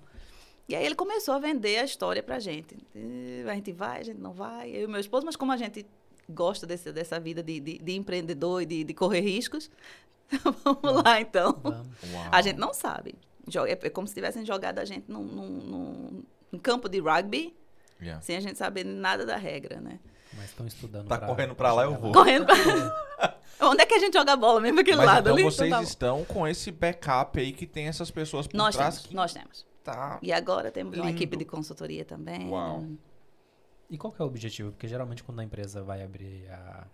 E 0.69 0.75
aí 0.75 0.85
ele 0.85 0.95
começou 0.95 1.33
a 1.33 1.39
vender 1.39 1.79
a 1.79 1.83
história 1.83 2.21
pra 2.21 2.39
gente. 2.39 2.77
E 2.93 3.43
A 3.49 3.55
gente 3.55 3.71
vai, 3.71 4.01
a 4.01 4.03
gente 4.03 4.19
não 4.19 4.33
vai. 4.33 4.69
Eu 4.69 4.83
e 4.83 4.87
meu 4.87 4.99
esposo, 4.99 5.25
mas 5.25 5.35
como 5.35 5.51
a 5.51 5.57
gente 5.57 5.83
gosta 6.29 6.65
desse, 6.67 6.91
dessa 6.91 7.19
vida 7.19 7.41
de, 7.43 7.59
de, 7.59 7.77
de 7.79 7.95
empreendedor 7.95 8.61
e 8.61 8.65
de, 8.65 8.83
de 8.83 8.93
correr 8.93 9.21
riscos, 9.21 9.69
vamos 10.63 11.03
lá 11.03 11.21
então. 11.21 11.57
Vamos. 11.63 11.87
Uau. 12.11 12.25
A 12.31 12.41
gente 12.41 12.57
não 12.57 12.73
sabe. 12.73 13.15
É 13.65 13.87
é 13.87 13.89
como 13.89 14.05
se 14.07 14.13
tivessem 14.13 14.45
jogado 14.45 14.79
a 14.79 14.85
gente 14.85 15.09
num, 15.09 15.23
num, 15.23 16.23
num- 16.51 16.59
campo 16.59 16.89
de 16.89 16.99
rugby 16.99 17.55
Yeah. 17.99 18.21
sem 18.21 18.35
a 18.37 18.39
gente 18.39 18.59
saber 18.59 18.83
nada 18.85 19.25
da 19.25 19.37
regra, 19.37 19.81
né? 19.81 19.99
Mas 20.33 20.49
estão 20.49 20.67
estudando. 20.67 21.07
Tá 21.07 21.17
correndo 21.17 21.55
pra 21.55 21.73
lá, 21.73 21.81
eu 21.83 21.95
vou. 21.95 22.11
Correndo 22.11 22.45
pra... 22.45 23.39
Onde 23.59 23.81
é 23.81 23.85
que 23.87 23.95
a 23.95 23.99
gente 23.99 24.13
joga 24.13 24.35
bola? 24.35 24.61
Mesmo 24.61 24.79
aquele 24.81 24.97
Mas 24.97 25.05
lado 25.07 25.19
então 25.21 25.33
ali? 25.33 25.43
vocês 25.43 25.67
Então 25.67 25.79
tá 25.79 25.83
estão 25.83 26.25
com 26.25 26.47
esse 26.47 26.69
backup 26.71 27.39
aí 27.39 27.51
que 27.51 27.65
tem 27.65 27.87
essas 27.87 28.11
pessoas 28.11 28.45
por 28.45 28.55
Nós 28.55 28.75
trás 28.75 28.95
temos, 28.97 29.07
que 29.07 29.15
nós 29.15 29.33
temos. 29.33 29.65
tá... 29.83 30.19
E 30.21 30.31
agora 30.31 30.69
temos 30.71 30.95
uma 30.95 31.05
Lindo. 31.05 31.17
equipe 31.17 31.35
de 31.37 31.45
consultoria 31.45 32.05
também. 32.05 32.47
Uau. 32.49 32.85
E 33.89 33.97
qual 33.97 34.11
que 34.11 34.21
é 34.21 34.25
o 34.25 34.27
objetivo? 34.27 34.71
Porque 34.71 34.87
geralmente 34.87 35.23
quando 35.23 35.39
a 35.39 35.43
empresa 35.43 35.81
vai 35.83 36.03
abrir 36.03 36.49
a... 36.51 36.85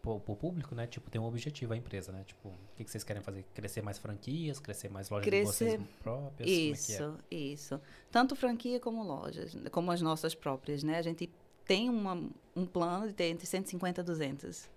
pro, 0.00 0.20
pro 0.20 0.36
público, 0.36 0.74
né? 0.74 0.86
Tipo, 0.86 1.10
tem 1.10 1.20
um 1.20 1.24
objetivo 1.24 1.72
a 1.72 1.76
empresa, 1.76 2.12
né? 2.12 2.22
Tipo, 2.24 2.48
o 2.48 2.54
que, 2.76 2.84
que 2.84 2.90
vocês 2.90 3.02
querem 3.02 3.20
fazer? 3.22 3.44
Crescer 3.54 3.82
mais 3.82 3.98
franquias? 3.98 4.60
Crescer 4.60 4.88
mais 4.88 5.10
lojas 5.10 5.26
Crescer- 5.26 5.70
de 5.72 5.78
vocês 5.78 5.90
próprias? 6.02 6.48
Como 6.48 6.50
é 6.50 6.56
que 6.56 6.72
é? 6.72 6.72
Isso, 6.72 7.18
isso. 7.30 7.80
Tanto 8.10 8.36
franquia 8.36 8.78
como 8.78 9.02
lojas, 9.02 9.56
como 9.72 9.90
as 9.90 10.00
nossas 10.00 10.34
próprias, 10.34 10.82
né? 10.84 10.98
A 10.98 11.02
gente 11.02 11.28
tem 11.64 11.90
uma, 11.90 12.14
um 12.54 12.64
plano 12.64 13.08
de 13.08 13.12
ter 13.12 13.24
entre 13.24 13.44
150 13.44 14.00
e 14.00 14.04
200 14.04 14.70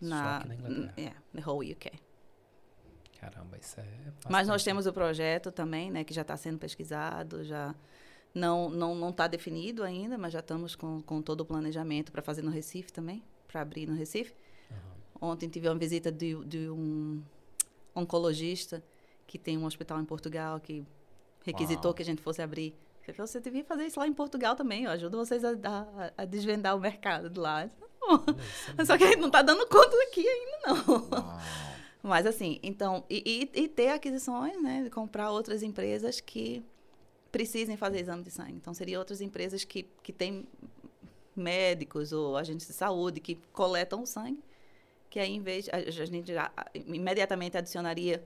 na, 0.00 0.36
aqui 0.38 0.48
na 0.48 0.54
Inglaterra. 0.54 0.92
yeah, 0.96 1.20
the 1.34 1.42
whole 1.44 1.72
UK. 1.72 1.90
Caramba, 3.20 3.56
isso 3.58 3.78
é. 3.80 3.84
Mas 4.28 4.46
nós 4.46 4.54
bastante. 4.54 4.64
temos 4.64 4.86
o 4.86 4.92
projeto 4.92 5.50
também, 5.52 5.90
né, 5.90 6.02
que 6.04 6.12
já 6.14 6.22
está 6.22 6.36
sendo 6.36 6.58
pesquisado, 6.58 7.44
já 7.44 7.74
não 8.34 8.68
não 8.70 8.94
não 8.94 9.10
está 9.10 9.26
definido 9.26 9.82
ainda, 9.82 10.16
mas 10.18 10.32
já 10.32 10.40
estamos 10.40 10.74
com, 10.74 11.00
com 11.02 11.20
todo 11.22 11.40
o 11.42 11.44
planejamento 11.44 12.10
para 12.12 12.22
fazer 12.22 12.42
no 12.42 12.50
Recife 12.50 12.92
também, 12.92 13.22
para 13.48 13.60
abrir 13.60 13.86
no 13.86 13.94
Recife. 13.94 14.34
Ontem 15.20 15.48
tive 15.48 15.68
uma 15.68 15.78
visita 15.78 16.10
de, 16.10 16.34
de 16.44 16.68
um 16.68 17.22
oncologista 17.94 18.82
que 19.26 19.38
tem 19.38 19.56
um 19.58 19.64
hospital 19.64 20.00
em 20.00 20.04
Portugal 20.04 20.58
que 20.60 20.84
requisitou 21.44 21.86
Uau. 21.90 21.94
que 21.94 22.02
a 22.02 22.04
gente 22.04 22.20
fosse 22.22 22.42
abrir 22.42 22.74
Você 23.16 23.40
devia 23.40 23.64
fazer 23.64 23.86
isso 23.86 23.98
lá 24.00 24.06
em 24.06 24.12
Portugal 24.12 24.54
também. 24.56 24.84
Eu 24.84 24.90
ajudo 24.90 25.16
vocês 25.18 25.44
a, 25.44 25.50
a- 25.64 26.12
a 26.18 26.24
desvendar 26.24 26.76
o 26.76 26.80
mercado 26.80 27.28
de 27.30 27.38
lá. 27.38 27.68
Só 28.86 28.96
que 28.98 29.04
a 29.04 29.08
gente 29.08 29.20
não 29.20 29.30
tá 29.30 29.42
dando 29.42 29.66
conta 29.68 29.96
aqui 30.08 30.26
ainda, 30.26 30.58
não. 30.66 31.08
Uau. 31.10 31.38
Mas 32.02 32.26
assim, 32.26 32.58
então, 32.62 33.04
e, 33.08 33.48
e- 33.54 33.60
e 33.62 33.68
ter 33.68 33.88
aquisições, 33.90 34.60
né? 34.60 34.88
Comprar 34.90 35.30
outras 35.30 35.62
empresas 35.62 36.20
que 36.20 36.64
precisem 37.32 37.76
fazer 37.76 38.00
exame 38.00 38.22
de 38.22 38.30
sangue. 38.30 38.52
Então, 38.52 38.72
seriam 38.74 39.00
outras 39.00 39.20
empresas 39.20 39.64
que, 39.64 39.84
que 40.02 40.12
têm 40.12 40.46
médicos 41.34 42.12
ou 42.12 42.36
agentes 42.36 42.66
de 42.66 42.74
saúde 42.74 43.18
que 43.18 43.36
coletam 43.52 44.02
o 44.02 44.06
sangue, 44.06 44.42
que 45.08 45.18
aí, 45.18 45.34
em 45.34 45.40
vez, 45.40 45.68
a, 45.70 45.76
a 45.76 45.90
gente 45.90 46.32
já 46.32 46.52
imediatamente 46.74 47.56
adicionaria 47.56 48.22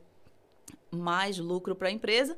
mais 0.90 1.38
lucro 1.38 1.74
para 1.74 1.88
a 1.88 1.90
empresa 1.90 2.36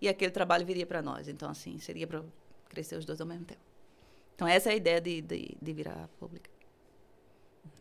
e 0.00 0.08
aquele 0.08 0.30
trabalho 0.32 0.64
viria 0.64 0.86
para 0.86 1.02
nós. 1.02 1.28
Então, 1.28 1.50
assim, 1.50 1.78
seria 1.78 2.06
para 2.06 2.24
crescer 2.68 2.96
os 2.96 3.04
dois 3.04 3.20
ao 3.20 3.26
mesmo 3.26 3.44
tempo. 3.44 3.60
Então, 4.34 4.48
essa 4.48 4.70
é 4.70 4.72
a 4.72 4.76
ideia 4.76 5.00
de, 5.00 5.20
de, 5.20 5.56
de 5.60 5.72
virar 5.72 6.08
pública. 6.18 6.50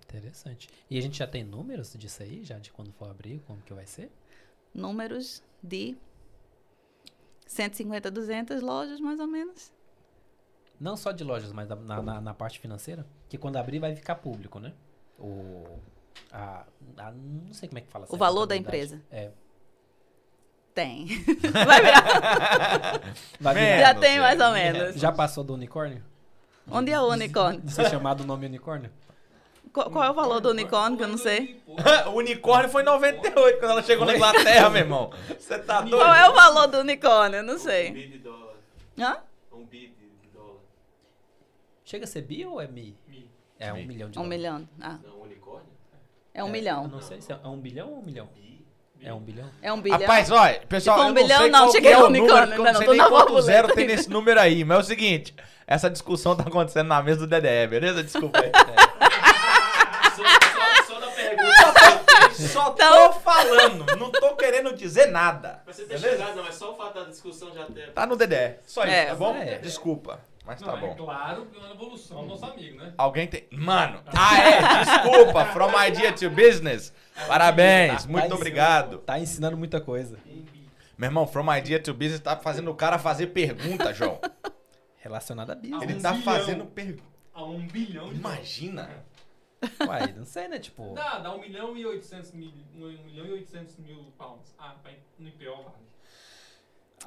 Interessante. 0.03 0.67
E 0.89 0.97
a 0.97 1.01
gente 1.01 1.17
já 1.17 1.27
tem 1.27 1.43
números 1.43 1.93
disso 1.97 2.21
aí, 2.21 2.43
já 2.43 2.59
de 2.59 2.71
quando 2.71 2.91
for 2.91 3.09
abrir, 3.09 3.39
como 3.47 3.61
que 3.61 3.73
vai 3.73 3.85
ser? 3.85 4.11
números 4.73 5.43
de 5.61 5.97
150, 7.49 8.11
200 8.11 8.61
lojas, 8.61 8.99
mais 8.99 9.19
ou 9.19 9.25
menos. 9.25 9.73
Não 10.79 10.95
só 10.95 11.11
de 11.11 11.23
lojas, 11.23 11.51
mas 11.51 11.67
na, 11.67 11.75
na, 11.75 12.21
na 12.21 12.33
parte 12.33 12.59
financeira. 12.59 13.05
Que 13.27 13.37
quando 13.37 13.57
abrir 13.57 13.79
vai 13.79 13.95
ficar 13.95 14.15
público, 14.15 14.59
né? 14.59 14.71
O. 15.17 15.65
A, 16.31 16.63
a- 16.97 17.11
não 17.11 17.51
sei 17.51 17.67
como 17.67 17.79
é 17.79 17.81
que 17.81 17.89
fala. 17.89 18.05
O 18.07 18.17
valor 18.17 18.45
da 18.45 18.55
empresa. 18.55 19.01
É. 19.11 19.31
Tem. 20.75 21.07
Vai 21.65 21.81
virar. 21.81 22.03
Vai 23.41 23.55
virar. 23.55 23.79
Já 23.79 23.95
tem 23.95 24.17
é, 24.17 24.19
mais 24.21 24.39
ou 24.39 24.51
menos. 24.51 24.81
menos. 24.81 24.95
Já 25.01 25.11
passou 25.11 25.43
do 25.43 25.53
unicórnio? 25.55 26.03
Onde 26.71 26.91
é 26.91 27.01
o 27.01 27.07
unicórnio? 27.07 27.61
De 27.61 27.71
ser 27.73 27.89
chamado 27.89 28.21
o 28.21 28.25
nome 28.25 28.45
unicórnio? 28.45 28.91
Qual, 29.71 29.89
qual 29.91 30.03
é 30.03 30.09
o 30.09 30.13
valor 30.13 30.39
do 30.41 30.49
unicórnio 30.49 30.97
que 30.97 31.03
eu 31.03 31.07
não 31.07 31.17
sei? 31.17 31.61
o 32.07 32.11
unicórnio 32.17 32.69
foi 32.69 32.81
em 32.81 32.85
98, 32.85 33.59
quando 33.59 33.71
ela 33.71 33.83
chegou 33.83 34.05
na 34.05 34.15
Inglaterra, 34.15 34.69
meu 34.69 34.81
irmão. 34.81 35.11
Você 35.39 35.59
tá 35.59 35.81
doido? 35.81 35.97
Qual 35.97 36.13
é 36.15 36.29
o 36.29 36.33
valor 36.33 36.67
do 36.67 36.79
unicórnio? 36.79 37.37
Eu 37.37 37.43
não 37.43 37.55
Um 37.55 37.59
sei. 37.59 37.91
bi 37.91 38.07
de 38.07 38.17
dólar. 38.19 38.55
Hã? 38.99 39.17
Um 39.51 39.65
bi 39.65 39.93
de 40.21 40.27
dólar. 40.33 40.55
Chega 41.85 42.05
a 42.05 42.07
ser 42.07 42.21
bi 42.21 42.45
ou 42.45 42.59
é 42.59 42.67
mi? 42.67 42.97
Mi. 43.07 43.29
É 43.59 43.71
um 43.73 43.77
Mi. 43.77 43.85
milhão 43.85 44.09
de 44.09 44.17
Um 44.17 44.23
dólares. 44.23 44.37
milhão. 44.39 44.69
Ah, 44.81 44.97
Não, 45.03 45.21
unicórnio? 45.21 45.67
é 46.33 46.43
um 46.43 46.47
Eu 46.47 46.51
milhão. 46.51 46.87
não 46.87 47.01
sei 47.01 47.21
se 47.21 47.31
é, 47.31 47.39
é 47.43 47.47
um 47.47 47.59
bilhão 47.59 47.89
ou 47.89 47.99
um 47.99 48.03
milhão? 48.03 48.27
Bi. 48.35 48.65
É 49.01 49.13
um 49.13 49.19
bilhão? 49.19 49.49
É 49.61 49.71
um 49.71 49.79
bilhão. 49.81 49.99
Rapaz, 49.99 50.29
olha, 50.31 50.59
pessoal, 50.67 50.97
for 50.97 51.03
um 51.03 51.07
eu 51.09 51.13
não 51.13 51.21
bilhão, 51.21 51.39
sei 51.39 51.49
não, 51.51 51.59
qual 51.61 51.71
cheguei 51.71 51.91
é 51.93 51.97
o 51.97 52.09
número, 52.09 52.35
ainda 52.35 52.57
não 52.57 52.65
sei 52.65 52.73
não, 52.73 52.81
tô 52.85 52.91
nem 52.93 53.07
quanto 53.07 53.41
zero 53.41 53.67
tem 53.73 53.87
nesse 53.87 54.09
número 54.09 54.39
aí. 54.39 54.65
Mas 54.65 54.77
é 54.77 54.81
o 54.81 54.83
seguinte, 54.83 55.33
essa 55.65 55.89
discussão 55.89 56.35
tá 56.35 56.43
acontecendo 56.43 56.87
na 56.87 57.01
mesa 57.01 57.25
do 57.25 57.27
DDE, 57.27 57.67
beleza? 57.69 58.03
Desculpa 58.03 58.39
aí. 58.41 58.51
Só, 60.15 60.23
só, 60.25 60.93
só 60.95 60.99
da 60.99 62.28
Só 62.47 62.69
tô 62.71 62.83
Então- 62.83 63.13
falando, 63.13 63.95
não 63.97 64.11
tô 64.11 64.35
querendo 64.35 64.73
dizer 64.75 65.07
nada. 65.07 65.61
Mas 65.65 65.75
você 65.75 65.83
ter 65.85 65.99
chegado, 65.99 66.35
não, 66.35 66.43
mas 66.43 66.55
só 66.55 66.71
o 66.71 66.75
fato 66.77 66.95
da 66.99 67.05
discussão 67.05 67.53
já 67.53 67.65
ter. 67.65 67.91
Tá 67.91 68.05
no 68.05 68.15
DDE, 68.15 68.55
só 68.65 68.83
isso, 68.83 68.93
É. 68.93 69.05
tá 69.07 69.15
bom? 69.15 69.35
É. 69.35 69.57
Desculpa, 69.59 70.19
mas 70.45 70.59
tá 70.61 70.67
Não, 70.71 70.79
bom. 70.79 70.91
é 70.91 70.95
claro 70.95 71.45
que 71.47 71.57
é 71.57 71.59
uma 71.61 71.71
evolução 71.73 72.21
do 72.21 72.27
nosso 72.27 72.45
amigo, 72.45 72.77
né? 72.77 72.93
Alguém 72.97 73.27
tem... 73.27 73.47
Mano, 73.51 74.01
ah 74.07 74.37
é, 74.39 74.83
desculpa, 74.85 75.45
from 75.47 75.71
idea 75.83 76.11
to 76.13 76.29
business. 76.29 76.93
Parabéns, 77.27 78.03
Tá 78.03 78.07
muito 78.09 78.17
ensinando- 78.23 78.35
obrigado. 78.35 78.97
Tá 78.99 79.19
ensinando 79.19 79.57
muita 79.57 79.81
coisa. 79.81 80.17
Meu 80.97 81.07
irmão, 81.07 81.25
from 81.27 81.53
idea 81.53 81.81
to 81.81 81.93
business 81.93 82.19
tá 82.19 82.35
fazendo 82.35 82.69
o 82.71 82.75
cara 82.75 82.97
fazer 82.99 83.27
pergunta, 83.27 83.93
João. 83.93 84.19
Relacionado 84.97 85.51
a 85.51 85.55
business. 85.55 85.81
Ele 85.81 85.93
um 85.95 86.01
tá 86.01 86.11
bilhão. 86.11 86.23
fazendo 86.23 86.65
pergunta. 86.65 87.03
A 87.33 87.43
um 87.45 87.65
bilhão 87.67 88.09
de 88.09 88.15
Imagina. 88.15 88.89
Uai, 89.87 90.13
não 90.13 90.25
sei, 90.25 90.47
né? 90.47 90.59
Tipo. 90.59 90.93
Dá, 90.93 91.19
dá 91.19 91.35
um 91.35 91.39
milhão 91.41 91.75
e 91.77 91.85
oitocentos 91.85 92.31
mil, 92.31 92.51
um 92.75 93.03
milhão 93.05 93.25
e 93.25 93.31
oitocentos 93.31 93.77
mil 93.77 94.05
pounds. 94.17 94.53
Ah, 94.57 94.75
vai 94.83 94.97
no 95.17 95.27
IPO 95.27 95.63
vale. 95.63 95.89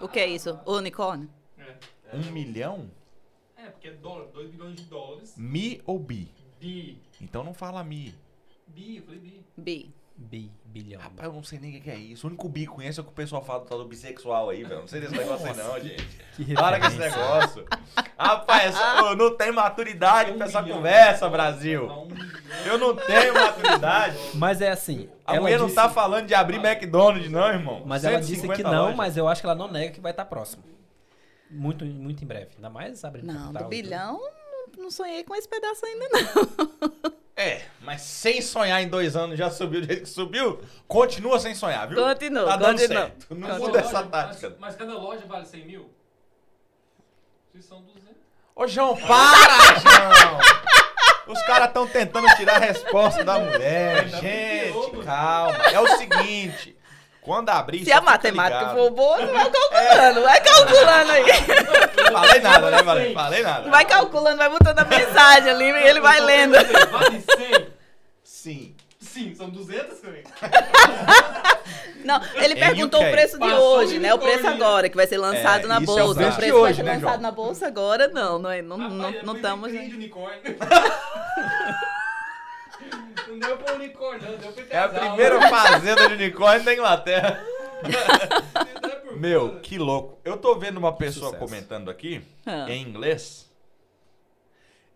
O 0.01 0.09
que 0.09 0.19
é 0.19 0.27
isso? 0.27 0.59
O 0.67 0.77
unicórnio? 0.77 1.31
É, 1.59 1.77
Um 2.17 2.31
milhão? 2.33 2.91
é 3.57 3.71
porque 3.71 3.89
é 3.89 3.93
dólar, 3.93 4.27
2 4.33 4.51
bilhões 4.51 4.77
de 4.77 4.85
dólares. 4.85 5.35
Mi 5.37 5.81
ou 5.87 5.99
bi? 5.99 6.29
Bi. 6.59 7.01
Então 7.21 7.45
não 7.45 7.55
fala 7.55 7.83
mi. 7.85 8.15
Bi, 8.67 8.97
eu 8.97 9.03
falei 9.05 9.21
bi. 9.21 9.45
Bi. 9.57 9.95
Bi, 10.17 10.53
bilhão. 10.65 11.01
Rapaz, 11.01 11.27
eu 11.29 11.33
não 11.35 11.43
sei 11.43 11.59
nem 11.59 11.79
o 11.79 11.81
que 11.83 11.91
é 11.91 11.97
isso. 11.97 12.27
O 12.27 12.31
único 12.31 12.49
bi 12.49 12.61
que 12.61 12.67
conheço 12.69 13.01
é 13.01 13.03
o 13.03 13.05
que 13.05 13.11
o 13.11 13.15
pessoal 13.15 13.43
fala 13.45 13.61
do 13.61 13.67
tal 13.67 13.79
do 13.79 13.85
bissexual 13.87 14.51
aí, 14.51 14.63
velho. 14.63 14.81
Não 14.83 14.87
sei 14.87 15.01
desse 15.01 15.17
negócio 15.17 15.47
aí 15.47 15.57
não, 15.57 15.81
gente. 15.81 16.07
Que 16.37 16.55
Para 16.55 16.79
com 16.79 16.87
esse 16.87 16.97
negócio. 16.99 17.67
Rapaz, 18.17 18.75
ô, 19.03 19.17
não 19.17 19.37
tem 19.37 19.51
maturidade 19.51 20.31
Um 20.33 20.37
pra 20.37 20.47
essa 20.47 20.63
bilhão 20.63 20.77
conversa, 20.79 21.29
Brasil. 21.29 21.87
um 21.87 22.09
Eu 22.67 22.79
não 22.79 22.95
tenho 22.95 23.35
maturidade. 23.35 24.17
Mas 24.35 24.61
é 24.61 24.71
assim. 24.71 25.09
A 25.27 25.41
mulher 25.41 25.59
não 25.59 25.67
disse- 25.67 25.77
tá 25.77 25.89
falando 25.89 26.27
de 26.27 26.35
abrir 26.35 26.57
McDonald's, 26.65 27.31
não, 27.31 27.49
irmão. 27.49 27.83
Mas 27.85 28.05
ela 28.05 28.21
disse 28.21 28.37
150 28.43 28.57
que 28.57 28.63
não, 28.63 28.83
lojas. 28.83 28.97
mas 28.97 29.17
eu 29.17 29.27
acho 29.29 29.41
que 29.41 29.47
ela 29.47 29.57
não 29.57 29.71
nega 29.71 29.93
que 29.93 30.01
vai 30.01 30.13
estar 30.13 30.25
próximo. 30.27 30.63
Muito, 31.51 31.85
muito 31.85 32.23
em 32.23 32.27
breve. 32.27 32.51
Ainda 32.57 32.71
mais 32.71 33.05
abrindo 33.05 33.27
Não, 33.27 33.35
capital 33.53 33.63
do 33.65 33.69
bilhão, 33.69 34.21
não, 34.77 34.85
não 34.85 34.91
sonhei 34.91 35.23
com 35.25 35.35
esse 35.35 35.49
pedaço 35.49 35.85
ainda, 35.85 36.09
não. 36.11 37.13
É, 37.37 37.63
mas 37.85 38.01
sem 38.03 38.41
sonhar 38.41 38.83
em 38.83 38.89
dois 38.89 39.17
anos 39.17 39.37
já 39.39 39.51
subiu 39.51 39.81
do 39.81 39.87
jeito 39.87 40.03
que 40.03 40.09
subiu, 40.09 40.61
continua 40.89 41.39
sem 41.39 41.55
sonhar, 41.55 41.89
viu? 41.89 42.03
Continua, 42.03 42.45
Tá 42.47 42.57
dando 42.57 42.79
continua. 42.81 43.03
certo. 43.03 43.27
Não 43.35 43.59
muda 43.59 43.79
essa 43.81 44.03
tática. 44.05 44.49
Mas, 44.51 44.59
mas 44.61 44.77
cada 44.77 44.95
loja 44.95 45.23
vale 45.27 45.47
100 45.47 45.67
mil? 45.67 45.91
Vocês 47.53 47.65
são 47.65 47.83
200. 47.83 48.03
Ô, 48.55 48.67
João, 48.67 48.97
para, 48.97 49.79
João! 49.81 50.39
Os 51.29 51.43
caras 51.43 51.69
estão 51.69 51.87
tentando 51.87 52.27
tirar 52.37 52.57
a 52.57 52.59
resposta 52.59 53.23
da 53.25 53.39
mulher. 53.39 54.09
Gente, 54.09 55.05
calma. 55.05 55.57
É 55.73 55.81
o 55.81 55.87
seguinte, 55.97 56.77
quando 57.21 57.49
abrir... 57.51 57.85
Se 57.85 57.93
a 57.93 58.01
matemática 58.01 58.59
ligado. 58.61 58.77
for 58.77 58.91
boa, 58.91 59.17
você 59.19 59.33
vai 59.33 59.51
calculando. 59.51 60.23
Vai 60.23 60.41
calculando 60.41 61.13
aí. 61.13 61.25
Falei 62.13 62.41
nada, 62.41 62.71
né, 62.71 62.83
Valente? 62.83 63.15
Falei 63.15 63.43
nada. 63.43 63.71
Vai 63.71 63.85
calculando, 63.85 64.37
vai 64.37 64.49
botando 64.51 64.79
a 64.81 64.85
mensagem 64.85 65.51
ali 65.51 65.65
e 65.65 65.87
ele 65.89 66.01
vai 66.01 66.21
lendo. 66.21 66.55
Vale 66.91 67.21
100? 67.21 67.62
Sim. 68.43 68.75
Sim, 68.99 69.35
são 69.37 69.49
200 69.51 69.99
também. 70.01 70.25
Não, 72.05 72.21
ele 72.35 72.57
perguntou 72.57 73.01
o 73.01 73.11
preço 73.11 73.35
de 73.35 73.39
Passou 73.39 73.77
hoje, 73.79 73.99
o 73.99 74.01
né? 74.01 74.13
O 74.15 74.19
preço 74.19 74.47
agora, 74.49 74.89
que 74.89 74.97
vai 74.97 75.07
ser 75.07 75.19
lançado 75.19 75.65
É, 75.65 75.69
na 75.69 75.81
isso 75.81 75.97
é 75.99 76.03
o 76.03 76.07
bolsa. 76.07 76.15
preço 76.21 76.29
o 76.29 76.33
de 76.33 76.37
preço 76.37 76.53
vai 76.55 76.63
hoje, 76.63 76.77
ser 76.77 76.83
né, 76.83 76.93
lançado 76.95 77.11
João? 77.11 77.21
na 77.23 77.31
bolsa 77.31 77.67
agora, 77.69 78.09
não. 78.09 78.39
Não, 78.41 78.51
é- 78.51 78.63
não, 78.63 78.77
não, 78.79 78.89
não 78.89 79.11
eu 79.13 79.37
estamos. 79.37 79.71
de. 79.71 80.13
Não 83.29 83.39
deu 83.39 83.57
pra 83.59 83.75
unicórnio, 83.75 84.33
não. 84.33 84.39
Deu 84.39 84.53
pra 84.53 84.65
É 84.71 84.79
a 84.79 84.89
primeira 84.89 85.41
fazenda 85.49 86.09
de 86.09 86.15
unicórnio 86.15 86.65
da 86.65 86.75
Inglaterra. 86.75 87.45
Não 87.85 88.91
é 89.13 89.17
Meu, 89.17 89.61
que 89.61 89.79
louco. 89.79 90.19
Eu 90.25 90.37
tô 90.37 90.57
vendo 90.57 90.79
uma 90.79 90.93
pessoa 90.93 91.27
sucesso. 91.33 91.45
comentando 91.45 91.91
aqui, 91.91 92.23
Ah. 92.45 92.67
em 92.69 92.83
inglês, 92.83 93.49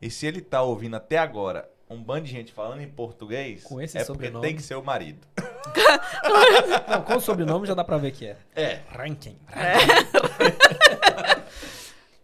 e 0.02 0.10
se 0.10 0.27
ele 0.27 0.40
tá 0.40 0.62
ouvindo 0.62 0.97
até 0.97 1.18
agora 1.18 1.68
um 1.89 2.03
bando 2.03 2.25
de 2.27 2.31
gente 2.33 2.53
falando 2.53 2.81
em 2.81 2.89
português, 2.89 3.63
Com 3.65 3.81
esse 3.81 3.97
é 3.97 4.01
porque 4.01 4.13
sobrenome. 4.13 4.47
tem 4.47 4.57
que 4.57 4.63
ser 4.63 4.75
o 4.75 4.83
marido. 4.83 5.27
Não, 6.89 7.03
com 7.03 7.17
o 7.17 7.21
sobrenome 7.21 7.67
já 7.67 7.75
dá 7.75 7.85
pra 7.85 7.97
ver 7.99 8.13
que 8.13 8.27
é. 8.27 8.37
É. 8.55 8.83
Ranking. 8.91 9.39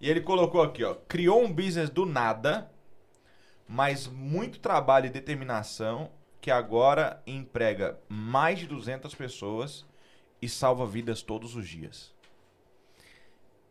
E 0.01 0.11
ele 0.11 0.21
colocou 0.21 0.61
aqui, 0.61 0.83
ó, 0.83 0.97
criou 1.07 1.41
um 1.45 1.53
business 1.53 1.89
do 1.89 2.05
nada, 2.05 2.69
mas 3.69 4.09
muito 4.09 4.59
trabalho 4.59 5.07
e 5.07 5.11
determinação, 5.11 6.11
que 6.41 6.51
agora 6.51 7.23
emprega 7.25 7.97
mais 8.09 8.59
de 8.59 8.67
200 8.67 9.15
pessoas 9.15 9.87
e 10.43 10.49
salva 10.49 10.85
vidas 10.85 11.23
todos 11.23 11.55
os 11.55 11.69
dias. 11.69 12.13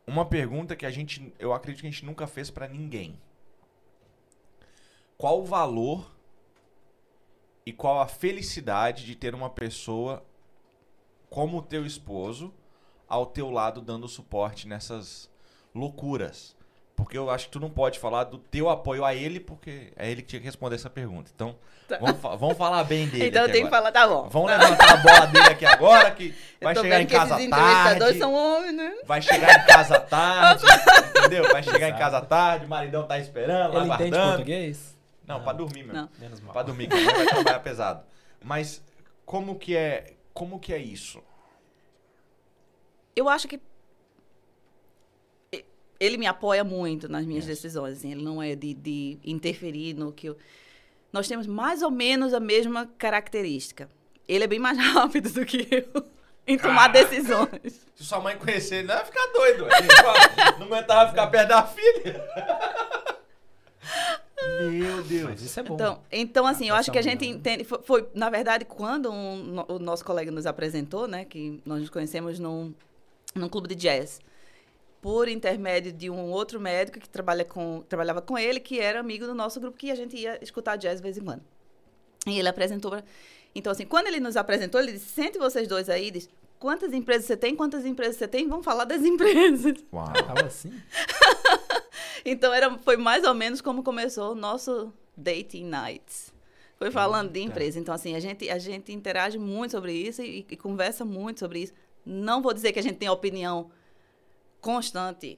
Uma 0.07 0.25
pergunta 0.25 0.73
que 0.73 0.85
a 0.85 0.89
gente, 0.89 1.33
eu 1.37 1.51
acredito 1.51 1.81
que 1.81 1.87
a 1.87 1.91
gente 1.91 2.05
nunca 2.05 2.25
fez 2.25 2.49
pra 2.49 2.65
ninguém. 2.65 3.19
Qual 5.21 5.39
o 5.39 5.45
valor 5.45 6.11
e 7.63 7.71
qual 7.71 8.01
a 8.01 8.07
felicidade 8.07 9.05
de 9.05 9.13
ter 9.13 9.35
uma 9.35 9.51
pessoa 9.51 10.23
como 11.29 11.59
o 11.59 11.61
teu 11.61 11.85
esposo 11.85 12.51
ao 13.07 13.27
teu 13.27 13.51
lado 13.51 13.81
dando 13.81 14.07
suporte 14.07 14.67
nessas 14.67 15.29
loucuras? 15.75 16.55
Porque 16.95 17.15
eu 17.15 17.29
acho 17.29 17.45
que 17.45 17.51
tu 17.51 17.59
não 17.59 17.69
pode 17.69 17.99
falar 17.99 18.23
do 18.23 18.39
teu 18.39 18.67
apoio 18.67 19.05
a 19.05 19.13
ele, 19.13 19.39
porque 19.39 19.93
é 19.95 20.09
ele 20.09 20.23
que 20.23 20.29
tinha 20.29 20.39
que 20.39 20.45
responder 20.47 20.75
essa 20.77 20.89
pergunta. 20.89 21.29
Então, 21.35 21.55
Tá. 21.87 21.99
vamos, 21.99 22.19
fa- 22.19 22.35
vamos 22.35 22.57
falar 22.57 22.83
bem 22.85 23.07
dele. 23.07 23.27
Então 23.27 23.43
eu 23.43 23.51
tenho 23.51 23.65
que 23.65 23.69
falar, 23.69 23.91
tá 23.91 24.07
bom. 24.07 24.27
Vamos 24.27 24.49
levantar 24.49 24.91
a 24.93 24.97
bola 24.97 25.27
dele 25.27 25.49
aqui 25.49 25.65
agora, 25.67 26.09
que 26.11 26.33
vai 26.59 26.75
chegar 26.75 26.99
em 26.99 27.05
casa 27.05 27.47
tarde. 27.47 28.17
são 28.17 28.33
homens, 28.33 28.73
né? 28.75 28.95
Vai 29.05 29.21
chegar 29.21 29.59
em 29.63 29.65
casa 29.67 29.99
tarde, 30.01 30.63
entendeu? 31.15 31.43
Vai 31.51 31.61
chegar 31.61 31.89
em 31.89 31.95
casa 31.95 32.21
tarde, 32.21 32.65
o 32.65 32.69
maridão 32.69 33.05
tá 33.05 33.19
esperando, 33.19 33.73
lá 33.75 33.83
Ele 33.83 33.93
entende 33.93 34.17
português? 34.17 35.00
Não, 35.31 35.37
Não. 35.37 35.43
pra 35.43 35.53
dormir 35.53 35.83
mesmo. 35.83 35.93
Não. 36.01 36.09
Menos 36.19 36.39
mal. 36.39 36.53
Pra 36.53 36.63
dormir, 36.63 36.87
que 36.87 36.95
ele 36.95 37.05
vai 37.05 37.25
trabalhar 37.27 37.59
pesado. 37.63 38.03
Mas 38.43 38.83
como 39.25 39.57
que 39.57 39.75
é, 39.75 40.15
como 40.33 40.59
que 40.59 40.73
é 40.73 40.77
isso? 40.77 41.21
Eu 43.15 43.27
acho 43.29 43.47
que. 43.47 43.59
ele 45.99 46.17
me 46.17 46.25
apoia 46.25 46.63
muito 46.63 47.07
nas 47.07 47.25
minhas 47.25 47.45
Yes. 47.47 47.57
decisões. 47.57 47.97
assim, 47.97 48.11
ele 48.11 48.23
não 48.23 48.41
é 48.41 48.55
de, 48.55 48.73
de 48.73 49.19
interferir 49.23 49.93
no 49.93 50.11
que 50.11 50.27
eu. 50.29 50.37
Nós 51.13 51.27
temos 51.27 51.45
mais 51.45 51.81
ou 51.81 51.91
menos 51.91 52.33
a 52.33 52.39
mesma 52.39 52.85
característica. 52.97 53.89
Ele 54.27 54.43
é 54.43 54.47
bem 54.47 54.59
mais 54.59 54.77
rápido 54.79 55.29
do 55.31 55.45
que 55.45 55.67
eu 55.69 56.05
em 56.47 56.57
tomar 56.57 56.87
decisões. 56.87 57.85
Se 57.95 58.03
sua 58.03 58.19
mãe 58.19 58.35
conhecer 58.37 58.77
ele, 58.77 58.91
ela 58.91 59.03
vai 59.03 59.05
ficar 59.05 59.27
doido. 59.33 59.67
Não 60.57 60.65
aguentava 60.67 61.09
ficar 61.09 61.27
perto 61.27 61.49
da 61.49 61.63
filha. 61.67 62.25
Meu 64.71 65.03
Deus. 65.03 65.23
Mas 65.23 65.41
isso 65.41 65.59
é 65.59 65.63
bom. 65.63 65.75
Então, 65.75 65.99
então 66.11 66.47
assim, 66.47 66.69
eu 66.69 66.75
acho 66.75 66.91
que 66.91 66.97
a 66.97 67.01
gente 67.01 67.25
entende. 67.25 67.63
Foi, 67.63 67.79
foi, 67.83 68.09
na 68.13 68.29
verdade, 68.29 68.65
quando 68.65 69.11
um 69.11 69.63
o 69.67 69.79
nosso 69.79 70.03
colega 70.03 70.31
nos 70.31 70.45
apresentou, 70.45 71.07
né, 71.07 71.25
que 71.25 71.61
nós 71.65 71.81
nos 71.81 71.89
conhecemos 71.89 72.39
num, 72.39 72.73
num 73.35 73.49
clube 73.49 73.67
de 73.67 73.75
jazz, 73.75 74.19
por 75.01 75.27
intermédio 75.27 75.91
de 75.91 76.09
um 76.09 76.29
outro 76.29 76.59
médico 76.59 76.99
que 76.99 77.09
trabalha 77.09 77.43
com, 77.43 77.83
trabalhava 77.89 78.21
com 78.21 78.37
ele, 78.37 78.59
que 78.59 78.79
era 78.79 78.99
amigo 78.99 79.25
do 79.25 79.33
nosso 79.33 79.59
grupo, 79.59 79.77
que 79.77 79.91
a 79.91 79.95
gente 79.95 80.15
ia 80.15 80.37
escutar 80.43 80.75
jazz 80.75 80.97
de 80.97 81.03
vez 81.03 81.17
em 81.17 81.21
quando. 81.21 81.41
E 82.27 82.37
ele 82.37 82.47
apresentou. 82.47 82.91
Pra... 82.91 83.03
Então, 83.55 83.71
assim, 83.71 83.85
quando 83.85 84.07
ele 84.07 84.19
nos 84.19 84.37
apresentou, 84.37 84.79
ele 84.79 84.93
disse: 84.93 85.09
sente 85.09 85.37
vocês 85.37 85.67
dois 85.67 85.89
aí, 85.89 86.11
diz, 86.11 86.29
quantas 86.59 86.93
empresas 86.93 87.25
você 87.25 87.35
tem, 87.35 87.55
quantas 87.55 87.85
empresas 87.85 88.17
você 88.17 88.27
tem, 88.27 88.47
vamos 88.47 88.63
falar 88.63 88.85
das 88.85 89.01
empresas. 89.05 89.83
Uau. 89.91 90.13
Tava 90.13 90.45
assim? 90.45 90.71
Então 92.25 92.53
era, 92.53 92.77
foi 92.79 92.97
mais 92.97 93.23
ou 93.23 93.33
menos 93.33 93.61
como 93.61 93.83
começou 93.83 94.31
o 94.31 94.35
nosso 94.35 94.93
dating 95.17 95.65
nights. 95.65 96.33
Foi 96.77 96.89
falando 96.89 97.31
de 97.31 97.39
empresa. 97.41 97.79
Então, 97.79 97.93
assim, 97.93 98.15
a 98.15 98.19
gente, 98.19 98.49
a 98.49 98.57
gente 98.57 98.91
interage 98.91 99.37
muito 99.37 99.71
sobre 99.71 99.93
isso 99.93 100.21
e, 100.23 100.45
e 100.49 100.57
conversa 100.57 101.05
muito 101.05 101.39
sobre 101.39 101.59
isso. 101.59 101.73
Não 102.03 102.41
vou 102.41 102.53
dizer 102.53 102.71
que 102.71 102.79
a 102.79 102.81
gente 102.81 102.95
tem 102.97 103.07
opinião 103.07 103.69
constante 104.59 105.37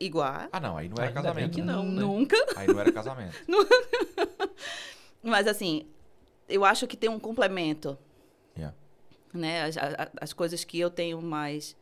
igual. 0.00 0.48
Ah, 0.50 0.58
não, 0.60 0.76
aí 0.76 0.88
não 0.88 0.96
era 0.96 1.08
Ainda 1.08 1.22
casamento. 1.22 1.54
que 1.54 1.62
não, 1.62 1.84
né? 1.84 2.00
Nunca. 2.00 2.36
Aí 2.56 2.66
não 2.66 2.80
era 2.80 2.90
casamento. 2.90 3.36
Mas, 5.22 5.46
assim, 5.46 5.86
eu 6.48 6.64
acho 6.64 6.86
que 6.86 6.96
tem 6.96 7.10
um 7.10 7.18
complemento. 7.18 7.96
Yeah. 8.56 8.74
Né? 9.32 9.64
As, 9.64 9.76
a- 9.76 10.10
as 10.20 10.32
coisas 10.32 10.64
que 10.64 10.78
eu 10.80 10.90
tenho 10.90 11.20
mais 11.22 11.76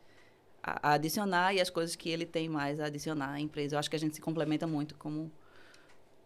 a, 0.63 0.91
a 0.91 0.93
adicionar 0.95 1.55
e 1.55 1.61
as 1.61 1.71
coisas 1.71 1.95
que 1.97 2.09
ele 2.11 2.27
tem 2.27 2.49
mais 2.49 2.81
a 2.81 2.87
adicionar 2.87 3.31
à 3.33 3.41
empresa. 3.41 3.75
Eu 3.75 3.79
acho 3.79 3.89
que 3.91 3.97
a 3.97 3.99
gente 3.99 4.15
se 4.15 4.21
complementa 4.21 4.67
muito 4.67 4.95
como, 4.97 5.31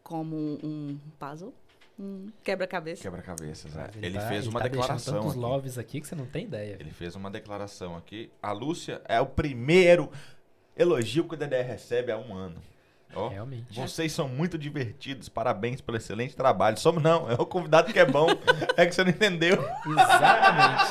como 0.02 0.36
um 0.62 0.98
puzzle, 1.18 1.54
um 1.98 2.26
quebra-cabeça. 2.42 3.02
Quebra-cabeças, 3.02 3.76
é. 3.76 3.90
Ele 3.96 4.06
Ele 4.06 4.18
tá- 4.18 4.28
fez 4.28 4.40
ele 4.42 4.48
uma 4.50 4.60
tá 4.60 4.68
declaração 4.68 5.14
tantos 5.14 5.30
aqui. 5.32 5.38
loves 5.40 5.78
aqui 5.78 6.00
que 6.00 6.06
você 6.08 6.14
não 6.14 6.26
tem 6.26 6.44
ideia. 6.44 6.76
Ele 6.80 6.90
fez 6.90 7.14
uma 7.14 7.30
declaração 7.30 7.96
aqui. 7.96 8.30
A 8.42 8.52
Lúcia 8.52 9.00
é 9.06 9.20
o 9.20 9.26
primeiro 9.26 10.10
elogio 10.76 11.24
que 11.28 11.34
o 11.34 11.36
Dedé 11.36 11.62
recebe 11.62 12.10
há 12.10 12.18
um 12.18 12.34
ano. 12.34 12.60
Ó, 13.16 13.28
Realmente. 13.28 13.72
vocês 13.80 14.12
são 14.12 14.26
muito 14.28 14.58
divertidos. 14.58 15.28
Parabéns 15.28 15.80
pelo 15.80 15.96
excelente 15.96 16.34
trabalho. 16.34 16.76
Somos 16.80 17.00
não, 17.00 17.30
é 17.30 17.34
o 17.34 17.46
convidado 17.46 17.92
que 17.92 17.98
é 18.00 18.04
bom. 18.04 18.26
é 18.76 18.84
que 18.84 18.92
você 18.92 19.04
não 19.04 19.10
entendeu. 19.10 19.56
Exatamente. 19.86 20.82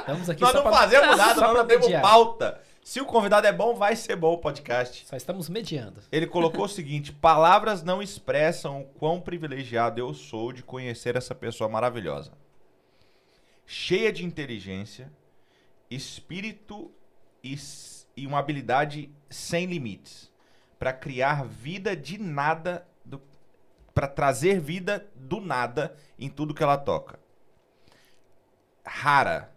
Estamos 0.00 0.30
aqui 0.30 0.40
nós 0.42 0.50
só 0.50 0.56
não 0.56 0.70
pra... 0.70 0.72
fazemos 0.80 1.06
nada, 1.16 1.34
só 1.34 1.40
nós 1.42 1.50
pra 1.52 1.60
não 1.60 1.66
temos 1.68 1.88
pauta. 2.00 2.60
Se 2.88 3.02
o 3.02 3.04
convidado 3.04 3.46
é 3.46 3.52
bom, 3.52 3.74
vai 3.74 3.94
ser 3.94 4.16
bom 4.16 4.32
o 4.32 4.38
podcast. 4.38 5.06
Só 5.06 5.14
estamos 5.14 5.50
mediando. 5.50 6.00
Ele 6.10 6.26
colocou 6.26 6.64
o 6.64 6.68
seguinte: 6.68 7.12
palavras 7.12 7.82
não 7.82 8.00
expressam 8.00 8.80
o 8.80 8.84
quão 8.86 9.20
privilegiado 9.20 10.00
eu 10.00 10.14
sou 10.14 10.54
de 10.54 10.62
conhecer 10.62 11.14
essa 11.14 11.34
pessoa 11.34 11.68
maravilhosa. 11.68 12.32
Cheia 13.66 14.10
de 14.10 14.24
inteligência, 14.24 15.12
espírito 15.90 16.90
e, 17.44 17.54
e 18.16 18.26
uma 18.26 18.38
habilidade 18.38 19.12
sem 19.28 19.66
limites 19.66 20.32
para 20.78 20.90
criar 20.90 21.44
vida 21.44 21.94
de 21.94 22.16
nada, 22.16 22.88
para 23.92 24.08
trazer 24.08 24.60
vida 24.60 25.06
do 25.14 25.42
nada 25.42 25.94
em 26.18 26.30
tudo 26.30 26.54
que 26.54 26.62
ela 26.62 26.78
toca. 26.78 27.20
Rara, 28.82 29.54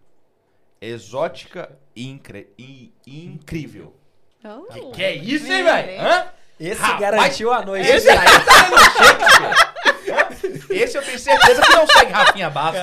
exótica 0.82 1.70
e, 1.96 2.10
incre- 2.10 2.52
e 2.58 2.92
incrível. 3.06 3.96
Oh. 4.44 4.92
Que 4.92 5.04
é 5.04 5.14
isso, 5.16 5.52
hein, 5.52 5.64
velho? 5.64 5.92
Esse 6.60 6.82
Rapaz, 6.82 7.00
garantiu 7.00 7.54
a 7.54 7.64
noite. 7.64 7.88
Esse 7.90 8.10
aí 8.10 8.18
tá 8.18 8.70
lendo 8.70 8.80
Shakespeare. 8.98 9.72
Esse 10.70 10.98
eu 10.98 11.02
tenho 11.04 11.20
certeza 11.20 11.62
que 11.62 11.74
não 11.76 11.88
segue 11.88 12.12
Rafinha 12.12 12.50
Bastos. 12.50 12.82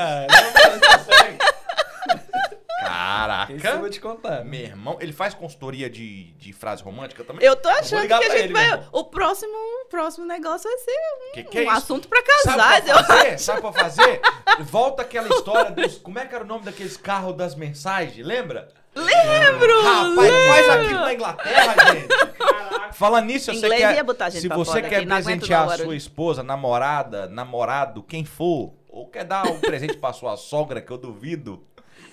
Caraca. 2.88 3.52
Esse 3.52 3.66
eu 3.66 3.78
vou 3.80 3.90
te 3.90 4.00
contar. 4.00 4.44
Meu 4.44 4.60
irmão, 4.60 4.96
ele 5.00 5.12
faz 5.12 5.34
consultoria 5.34 5.88
de, 5.90 6.32
de 6.32 6.52
frase 6.52 6.82
romântica 6.82 7.22
também? 7.24 7.44
Eu 7.46 7.54
tô 7.56 7.68
achando 7.68 7.96
que 7.96 8.02
ligar 8.02 8.16
a 8.16 8.20
pra 8.20 8.30
gente 8.30 8.44
ele, 8.44 8.52
vai. 8.52 8.88
O 8.92 9.04
próximo, 9.04 9.52
o 9.52 9.88
próximo 9.88 10.26
negócio 10.26 10.68
vai 10.68 10.78
ser 10.78 11.32
Que 11.34 11.40
um, 11.40 11.44
que 11.44 11.58
é 11.58 11.62
isso? 11.62 11.70
assunto 11.72 12.08
pra 12.08 12.22
Sabe 12.42 12.56
casais. 12.56 12.84
pra 12.84 12.92
eu 12.92 13.04
fazer? 13.04 13.38
Sabe 13.38 13.60
pra 13.60 13.72
fazer? 13.72 14.20
Volta 14.60 15.02
aquela 15.02 15.28
história 15.28 15.70
dos... 15.70 15.98
Como 15.98 16.18
é 16.18 16.26
que 16.26 16.34
era 16.34 16.44
o 16.44 16.46
nome 16.46 16.64
daqueles 16.64 16.96
carros 16.96 17.36
das 17.36 17.54
mensagens? 17.54 18.24
Lembra? 18.26 18.68
lembro! 18.94 19.82
Rapaz, 19.82 20.46
faz 20.48 20.68
aquilo 20.70 21.00
na 21.00 21.14
Inglaterra, 21.14 21.74
gente. 21.92 22.08
Caraca. 22.38 22.92
Falando 22.92 23.26
nisso, 23.26 23.52
você 23.52 23.58
Inglês 23.66 23.80
quer, 23.80 23.94
ia 23.94 24.04
botar 24.04 24.26
a 24.26 24.30
gente 24.30 24.42
se 24.42 24.48
pra 24.48 24.56
você 24.56 24.82
quer 24.82 25.06
presentear 25.06 25.70
a 25.70 25.76
sua 25.76 25.94
esposa, 25.94 26.42
namorada, 26.42 27.28
namorado, 27.28 28.02
quem 28.02 28.24
for, 28.24 28.74
ou 28.88 29.06
quer 29.08 29.24
dar 29.24 29.46
um 29.46 29.60
presente 29.60 29.96
pra 29.96 30.12
sua 30.12 30.36
sogra, 30.36 30.80
que 30.80 30.90
eu 30.90 30.98
duvido. 30.98 31.64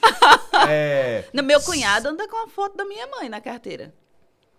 é, 0.69 1.23
No 1.33 1.43
meu 1.43 1.61
cunhado 1.61 2.09
anda 2.09 2.27
com 2.27 2.43
a 2.45 2.47
foto 2.47 2.75
da 2.77 2.85
minha 2.85 3.07
mãe 3.07 3.29
na 3.29 3.39
carteira. 3.41 3.93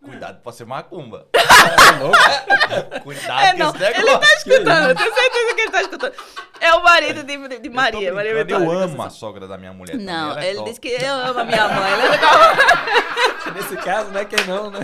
cuidado 0.04 0.40
pra 0.42 0.52
ser 0.52 0.64
macumba. 0.66 1.26
Tá 1.32 1.40
cuidado 3.02 3.40
é, 3.42 3.52
com 3.52 3.58
não, 3.58 3.70
esse 3.70 3.78
negócio. 3.78 4.08
ele 4.08 4.18
tá 4.18 4.34
escutando, 4.34 4.88
eu 4.90 4.94
tenho 4.94 5.14
certeza 5.14 5.54
que 5.54 5.60
ele 5.60 5.70
tá 5.70 5.80
escutando. 5.82 6.14
É 6.60 6.74
o 6.74 6.82
marido 6.82 7.22
de, 7.22 7.58
de- 7.58 7.68
Maria, 7.68 8.12
Maria 8.14 8.32
brincando, 8.44 8.64
Eu 8.64 8.68
Vitória. 8.70 8.84
amo 8.84 9.02
a 9.02 9.10
sogra 9.10 9.46
da 9.48 9.58
minha 9.58 9.72
mulher 9.72 9.96
Não, 9.96 10.38
é 10.38 10.48
ele 10.48 10.56
top. 10.58 10.68
disse 10.68 10.80
que 10.80 10.88
eu 10.88 11.14
amo 11.14 11.40
a 11.40 11.44
minha 11.44 11.68
mãe. 11.68 11.92
Com 12.18 13.50
a- 13.50 13.52
Nesse 13.56 13.76
caso, 13.76 14.10
não 14.10 14.20
é 14.20 14.24
quem 14.24 14.44
não, 14.46 14.70
né? 14.70 14.80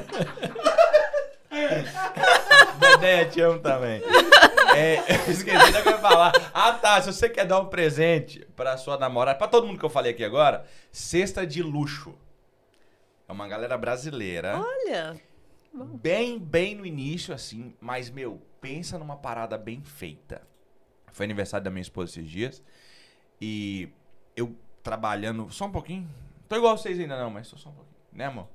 Dedé, 2.83 3.25
te 3.27 3.41
amo 3.41 3.59
também. 3.61 4.03
É, 4.75 5.01
eu 5.27 5.31
esqueci 5.31 5.73
do 5.73 5.83
que 5.83 5.89
eu 5.89 5.93
ia 5.93 5.99
falar. 5.99 6.33
Ah, 6.55 6.73
tá. 6.73 6.99
Se 7.03 7.13
você 7.13 7.29
quer 7.29 7.45
dar 7.45 7.61
um 7.61 7.67
presente 7.67 8.47
pra 8.57 8.79
sua 8.79 8.97
namorada, 8.97 9.37
pra 9.37 9.47
todo 9.47 9.67
mundo 9.67 9.79
que 9.79 9.85
eu 9.85 9.91
falei 9.91 10.13
aqui 10.13 10.25
agora, 10.25 10.65
cesta 10.91 11.47
de 11.47 11.63
luxo. 11.63 12.15
É 13.29 13.33
uma 13.33 13.47
galera 13.47 13.77
brasileira. 13.77 14.59
Olha, 14.59 15.21
Bem, 15.75 16.39
bem 16.39 16.75
no 16.75 16.85
início, 16.85 17.35
assim. 17.35 17.75
Mas, 17.81 18.11
meu, 18.11 18.41
pensa 18.61 18.99
numa 18.99 19.17
parada 19.17 19.57
bem 19.57 19.83
feita. 19.83 20.43
Foi 21.13 21.25
aniversário 21.25 21.65
da 21.65 21.71
minha 21.71 21.83
esposa 21.83 22.11
esses 22.11 22.31
dias. 22.31 22.63
E 23.41 23.89
eu 24.37 24.55
trabalhando. 24.83 25.51
Só 25.51 25.67
um 25.67 25.73
pouquinho. 25.73 26.09
Tô 26.49 26.57
igual 26.57 26.77
vocês 26.77 26.99
ainda 27.01 27.19
não, 27.19 27.31
mas 27.31 27.49
tô 27.49 27.57
só 27.57 27.71
um 27.71 27.73
pouquinho. 27.73 27.97
Né, 28.13 28.27
amor? 28.27 28.49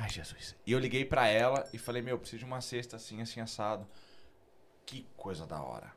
Ai, 0.00 0.08
Jesus. 0.08 0.56
E 0.66 0.72
eu 0.72 0.78
liguei 0.78 1.04
pra 1.04 1.28
ela 1.28 1.68
e 1.74 1.78
falei, 1.78 2.00
meu, 2.00 2.18
preciso 2.18 2.38
de 2.38 2.44
uma 2.46 2.62
cesta 2.62 2.96
assim, 2.96 3.20
assim, 3.20 3.38
assado. 3.38 3.86
Que 4.86 5.06
coisa 5.14 5.46
da 5.46 5.60
hora. 5.62 5.92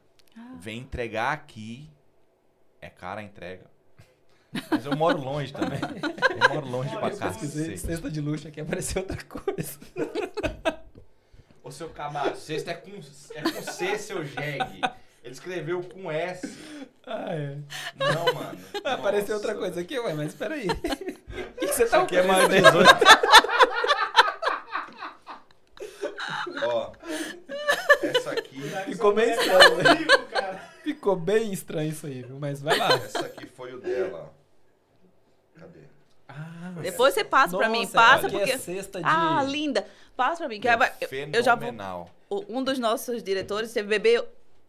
Vem 0.60 0.80
entregar 0.80 1.32
aqui. 1.32 1.90
É 2.82 2.90
cara 2.90 3.22
a 3.22 3.24
entrega. 3.24 3.66
Mas 4.70 4.86
eu 4.86 4.94
moro 4.98 5.18
longe 5.20 5.54
também. 5.54 5.80
Eu 5.80 6.50
moro 6.54 6.68
longe 6.68 6.90
pra 6.98 7.08
Eu 7.08 7.18
cá. 7.18 7.32
cesta 7.32 8.12
de 8.12 8.20
luxo 8.20 8.46
aqui, 8.46 8.60
apareceu 8.60 9.02
outra 9.04 9.24
coisa. 9.24 9.80
Ô 11.64 11.72
seu 11.72 11.90
Camargo, 11.90 12.36
sexta 12.36 12.72
é 12.72 12.74
com, 12.74 12.92
é 12.92 13.42
com 13.42 13.64
C, 13.72 13.98
seu 13.98 14.26
jegue. 14.26 14.82
Ele 15.24 15.34
escreveu 15.34 15.82
com 15.82 16.12
S. 16.12 16.46
Ah, 17.08 17.34
é. 17.34 17.58
Não, 17.96 18.34
mano. 18.34 18.60
Apareceu 18.84 19.36
Nossa. 19.36 19.48
outra 19.48 19.56
coisa 19.56 19.80
aqui, 19.80 19.98
ué, 19.98 20.14
mas 20.14 20.36
peraí. 20.36 20.68
O 20.68 20.76
que, 20.76 21.68
que 21.68 21.74
você 21.74 21.86
tá 21.86 21.86
Isso 21.86 21.96
aqui 21.96 22.18
é 22.18 22.24
mais 22.24 22.44
oferecendo? 22.44 22.84
18. 22.84 23.24
Ó. 26.66 26.92
Essa 28.02 28.32
aqui. 28.32 28.62
Ficou 29.04 29.14
bem 29.14 29.30
estranho, 29.32 29.78
né? 29.78 30.62
Ficou 30.84 31.16
bem 31.16 31.54
estranho 31.54 31.90
isso 31.90 32.08
aí, 32.08 32.22
viu? 32.24 32.38
Mas 32.40 32.62
vai 32.62 32.78
lá. 32.78 32.94
Essa 32.94 33.26
aqui 33.26 33.46
foi 33.46 33.74
o 33.74 33.80
dela. 33.82 34.34
Cadê? 35.60 35.80
Ah, 36.28 36.74
depois 36.82 37.14
você 37.14 37.24
passa 37.24 37.58
pra 37.58 37.70
mim. 37.70 37.82
nossa, 37.82 37.92
Passa 37.94 38.28
aqui 38.28 38.38
porque. 38.38 38.52
É 38.52 38.58
cesta 38.58 39.00
de... 39.00 39.06
Ah, 39.08 39.44
linda. 39.48 39.86
Passa 40.16 40.38
pra 40.38 40.48
mim. 40.50 40.60
Que 40.60 40.76
vai- 40.76 40.92
eu, 41.02 41.10
eu 41.34 41.44
já 41.44 41.56
vou. 41.56 42.10
Um 42.50 42.64
dos 42.64 42.80
nossos 42.80 43.22
diretores 43.24 43.72
teve 43.74 43.88
bebê 43.90 44.24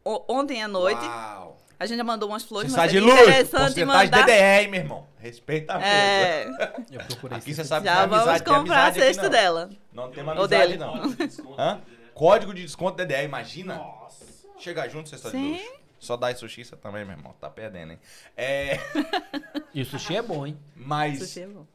ontem 0.04 0.62
à 0.62 0.68
noite. 0.68 1.04
Uau. 1.04 1.58
A 1.78 1.86
gente 1.86 1.96
já 1.98 2.04
mandou 2.04 2.28
umas 2.28 2.44
flores, 2.44 2.70
Você 2.70 2.76
mas 2.76 2.92
está 2.92 3.00
de 3.00 3.04
seria 3.04 3.12
luxo. 3.14 3.30
interessante 3.30 3.60
Porcentagem 3.84 4.10
mandar. 4.10 4.22
DDE, 4.26 4.32
hein, 4.62 4.68
meu 4.68 4.80
irmão. 4.80 5.06
Respeita 5.18 5.74
a. 5.76 5.82
É, 5.84 6.46
Eu 6.90 7.00
procurei 7.06 7.38
Aqui 7.38 7.52
você 7.54 7.64
sabe 7.64 7.86
já 7.86 7.92
que 7.92 7.96
não 7.96 8.04
é 8.04 8.06
vamos 8.08 8.28
amizade, 8.28 8.44
comprar 8.44 8.86
a 8.86 8.92
cesta 8.94 9.22
não. 9.24 9.30
dela. 9.30 9.70
Não 9.92 10.10
tem 10.10 10.22
uma 10.22 10.32
amizade, 10.32 10.66
dele. 10.66 10.78
não. 10.78 10.92
Código 10.92 11.16
de 11.16 11.26
desconto, 11.26 11.60
Hã? 11.60 11.80
Código 12.14 12.54
de 12.54 12.62
desconto 12.62 12.96
DDE, 13.04 13.24
imagina. 13.24 13.74
Nossa. 13.74 14.03
Chegar 14.58 14.88
junto, 14.88 15.08
cesta 15.08 15.30
de 15.30 15.36
Sim. 15.36 15.52
luxo. 15.52 15.84
Só 15.98 16.16
dá 16.16 16.34
sushi 16.34 16.64
você 16.64 16.76
também, 16.76 17.04
meu 17.04 17.16
irmão. 17.16 17.34
Tá 17.40 17.48
perdendo, 17.48 17.92
hein? 17.92 18.00
É. 18.36 18.78
E 19.72 19.82
o 19.82 19.86
sushi 19.86 20.16
é 20.16 20.22
bom, 20.22 20.46
hein? 20.46 20.56
Mas 20.76 21.18
Sushi 21.18 21.40
é 21.40 21.46
bom. 21.48 21.66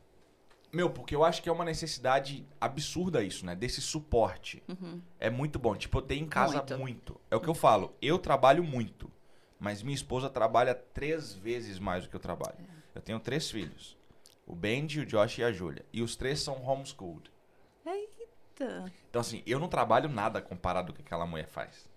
Meu, 0.71 0.89
porque 0.89 1.13
eu 1.13 1.23
acho 1.25 1.41
que 1.41 1.49
é 1.49 1.51
uma 1.51 1.65
necessidade 1.65 2.47
absurda 2.61 3.23
isso, 3.23 3.45
né? 3.45 3.55
Desse 3.55 3.81
suporte. 3.81 4.63
É 5.19 5.29
muito 5.29 5.57
bom. 5.59 5.75
Tipo, 5.75 5.97
eu 5.97 6.01
tenho 6.03 6.25
em 6.25 6.29
casa 6.29 6.57
muito. 6.57 6.77
Muito. 6.77 7.21
É 7.29 7.35
o 7.35 7.41
que 7.41 7.49
eu 7.49 7.55
falo. 7.55 7.93
Eu 8.01 8.17
trabalho 8.19 8.63
muito. 8.63 9.11
Mas 9.59 9.83
minha 9.83 9.95
esposa 9.95 10.29
trabalha 10.29 10.73
três 10.73 11.33
vezes 11.33 11.79
mais 11.79 12.03
do 12.03 12.09
que 12.09 12.15
eu 12.15 12.19
trabalho. 12.19 12.57
Eu 12.95 13.01
tenho 13.01 13.19
três 13.19 13.51
filhos. 13.51 13.97
O 14.45 14.55
Benji, 14.55 15.01
o 15.01 15.05
Josh 15.05 15.39
e 15.39 15.43
a 15.43 15.51
Júlia. 15.51 15.85
E 15.91 16.01
os 16.01 16.15
três 16.15 16.39
são 16.39 16.63
homeschooled. 16.63 17.29
Eita. 17.85 18.85
Então, 19.09 19.19
assim, 19.19 19.43
eu 19.45 19.59
não 19.59 19.67
trabalho 19.67 20.07
nada 20.07 20.41
comparado 20.41 20.93
com 20.93 20.93
o 20.93 20.95
que 20.95 21.01
aquela 21.05 21.25
mulher 21.25 21.47
faz. 21.47 21.89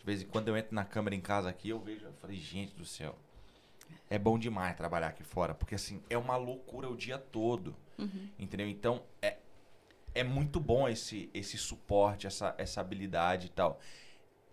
De 0.00 0.06
vez 0.06 0.22
em 0.22 0.26
quando 0.26 0.48
eu 0.48 0.56
entro 0.56 0.74
na 0.74 0.82
câmera 0.82 1.14
em 1.14 1.20
casa 1.20 1.50
aqui, 1.50 1.68
eu 1.68 1.78
vejo, 1.78 2.06
eu 2.06 2.12
falei, 2.14 2.38
gente 2.38 2.74
do 2.74 2.86
céu. 2.86 3.18
É 4.08 4.18
bom 4.18 4.38
demais 4.38 4.74
trabalhar 4.74 5.08
aqui 5.08 5.22
fora, 5.22 5.54
porque 5.54 5.74
assim, 5.74 6.02
é 6.08 6.16
uma 6.16 6.36
loucura 6.36 6.88
o 6.88 6.96
dia 6.96 7.18
todo. 7.18 7.76
Entendeu? 8.38 8.66
Então, 8.66 9.02
é, 9.20 9.36
é 10.14 10.24
muito 10.24 10.58
bom 10.58 10.88
esse, 10.88 11.28
esse 11.34 11.58
suporte, 11.58 12.26
essa, 12.26 12.54
essa 12.56 12.80
habilidade 12.80 13.48
e 13.48 13.50
tal. 13.50 13.78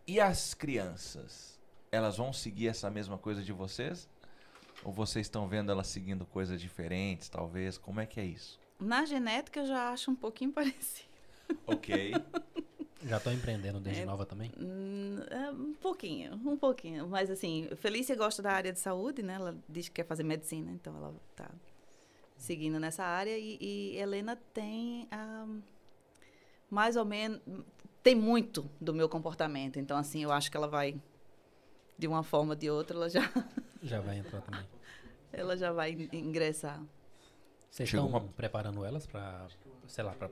E 0.05 0.19
as 0.19 0.53
crianças? 0.53 1.57
Elas 1.89 2.17
vão 2.17 2.33
seguir 2.33 2.67
essa 2.67 2.89
mesma 2.89 3.17
coisa 3.17 3.41
de 3.41 3.53
vocês? 3.53 4.09
Ou 4.83 4.91
vocês 4.91 5.27
estão 5.27 5.47
vendo 5.47 5.71
elas 5.71 5.87
seguindo 5.87 6.25
coisas 6.25 6.59
diferentes, 6.59 7.29
talvez? 7.29 7.77
Como 7.77 8.01
é 8.01 8.05
que 8.05 8.19
é 8.19 8.25
isso? 8.25 8.59
Na 8.77 9.05
genética 9.05 9.61
eu 9.61 9.65
já 9.65 9.91
acho 9.93 10.11
um 10.11 10.15
pouquinho 10.15 10.51
parecido. 10.53 11.07
Ok. 11.65 12.11
Já 13.05 13.19
tô 13.19 13.29
empreendendo 13.31 13.79
desde 13.79 14.01
É. 14.01 14.05
nova 14.05 14.25
também? 14.25 14.51
Hum, 14.59 15.17
é, 15.29 15.51
um 15.51 15.73
pouquinho, 15.75 16.33
um 16.33 16.57
pouquinho. 16.57 17.07
Mas 17.07 17.29
assim, 17.29 17.69
Felícia 17.77 18.15
gosta 18.15 18.41
da 18.41 18.51
área 18.51 18.73
de 18.73 18.79
saúde, 18.79 19.21
né? 19.21 19.33
Ela 19.35 19.55
diz 19.69 19.87
que 19.87 19.95
quer 19.95 20.05
fazer 20.05 20.23
medicina, 20.23 20.71
então 20.71 20.95
ela 20.97 21.13
tá 21.35 21.49
seguindo 22.37 22.79
nessa 22.79 23.03
área. 23.03 23.37
E, 23.37 23.57
e 23.61 23.97
Helena 23.97 24.35
tem 24.53 25.07
ah, 25.11 25.45
mais 26.69 26.95
ou 26.95 27.05
menos. 27.05 27.39
Tem 28.01 28.15
muito 28.15 28.67
do 28.81 28.93
meu 28.93 29.07
comportamento. 29.07 29.77
Então, 29.77 29.97
assim, 29.97 30.23
eu 30.23 30.31
acho 30.31 30.49
que 30.49 30.57
ela 30.57 30.67
vai, 30.67 30.99
de 31.97 32.07
uma 32.07 32.23
forma 32.23 32.53
ou 32.53 32.55
de 32.55 32.69
outra, 32.69 32.95
ela 32.97 33.09
já, 33.09 33.21
Já 33.83 33.99
vai 34.01 34.17
entrar 34.17 34.41
também. 34.41 34.65
ela 35.31 35.55
já 35.55 35.71
vai 35.71 35.91
in- 35.91 36.09
ingressar. 36.13 36.81
Vocês 37.69 37.89
estão 37.89 38.07
uma- 38.07 38.21
preparando 38.21 38.83
elas 38.83 39.05
para, 39.05 39.45
sei 39.87 40.03
lá, 40.03 40.13
para 40.13 40.29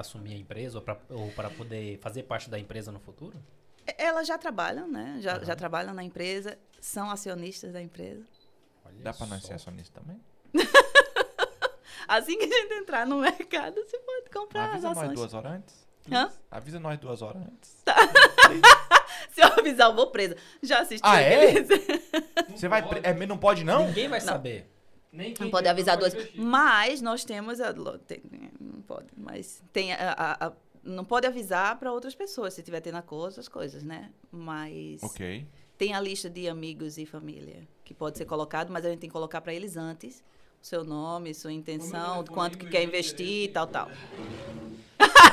assumir 0.00 0.34
a 0.34 0.38
empresa 0.38 0.82
ou 1.10 1.30
para 1.32 1.50
poder 1.50 1.98
fazer 1.98 2.22
parte 2.24 2.48
da 2.50 2.58
empresa 2.58 2.90
no 2.92 3.00
futuro? 3.00 3.36
E- 3.86 3.94
Elas 3.98 4.26
já 4.26 4.36
trabalham, 4.38 4.88
né? 4.88 5.18
Já, 5.20 5.38
já 5.40 5.52
Aham. 5.52 5.56
trabalham 5.56 5.94
na 5.94 6.02
empresa, 6.04 6.58
são 6.80 7.10
acionistas 7.10 7.72
da 7.72 7.80
empresa. 7.82 8.24
Olha 8.84 8.96
Dá 9.02 9.12
pra 9.12 9.26
nós 9.26 9.42
ser 9.42 9.54
acionista 9.54 10.00
também? 10.00 10.20
Assim 12.06 12.38
que 12.38 12.44
a 12.44 12.48
gente 12.62 12.72
entrar 12.74 13.06
no 13.06 13.18
mercado, 13.18 13.74
você 13.84 13.98
pode 13.98 14.30
comprar 14.30 14.70
Avisa 14.70 14.76
as 14.88 14.96
nós 14.96 14.98
ações. 15.04 15.14
duas 15.18 15.34
horas 15.34 15.52
antes. 15.52 15.86
Hã? 16.10 16.32
Avisa 16.50 16.80
nós 16.80 16.98
duas 16.98 17.20
horas 17.20 17.42
antes. 17.42 17.84
Se 19.30 19.42
eu 19.42 19.46
avisar, 19.58 19.90
eu 19.90 19.94
vou 19.94 20.06
presa. 20.10 20.36
Já 20.62 20.80
assisti 20.80 21.06
Ah, 21.06 21.20
é? 21.20 21.52
Você 22.56 22.66
vai. 22.66 22.86
pre- 22.88 23.00
É, 23.02 23.12
não 23.26 23.36
pode, 23.36 23.62
não? 23.62 23.86
Ninguém 23.88 24.08
vai 24.08 24.20
saber. 24.20 24.70
Nem 25.12 25.34
quem 25.34 25.44
Não 25.44 25.50
pode 25.50 25.68
avisar 25.68 25.96
duas. 25.98 26.14
Mas 26.34 27.00
nós 27.02 27.24
temos. 27.24 27.60
A, 27.60 27.72
tem- 28.06 28.22
não 28.57 28.57
pode, 28.88 29.06
mas 29.16 29.62
tem 29.72 29.92
a, 29.92 30.12
a- 30.16 30.46
a- 30.48 30.52
não 30.82 31.04
pode 31.04 31.26
avisar 31.26 31.78
para 31.78 31.92
outras 31.92 32.14
pessoas 32.14 32.54
se 32.54 32.62
tiver 32.62 32.80
tendo 32.80 32.96
acordo, 32.96 33.28
essas 33.32 33.48
coisas, 33.48 33.82
né? 33.84 34.10
Mas 34.32 35.02
Ok. 35.02 35.46
tem 35.76 35.94
a 35.94 36.00
lista 36.00 36.30
de 36.30 36.48
amigos 36.48 36.96
e 36.98 37.04
família 37.04 37.68
que 37.84 37.92
pode 37.94 38.16
ser 38.18 38.24
colocado, 38.24 38.70
mas 38.72 38.84
a 38.84 38.88
gente 38.90 39.00
tem 39.00 39.10
que 39.10 39.12
colocar 39.12 39.40
para 39.40 39.52
eles 39.52 39.76
antes 39.76 40.24
o 40.62 40.66
seu 40.66 40.82
nome, 40.84 41.34
sua 41.34 41.52
intenção, 41.52 42.16
telefone, 42.24 42.28
quanto 42.34 42.58
que 42.58 42.66
quer 42.66 42.82
investir 42.82 43.44
e 43.44 43.48
tal, 43.48 43.66
tal. 43.66 43.88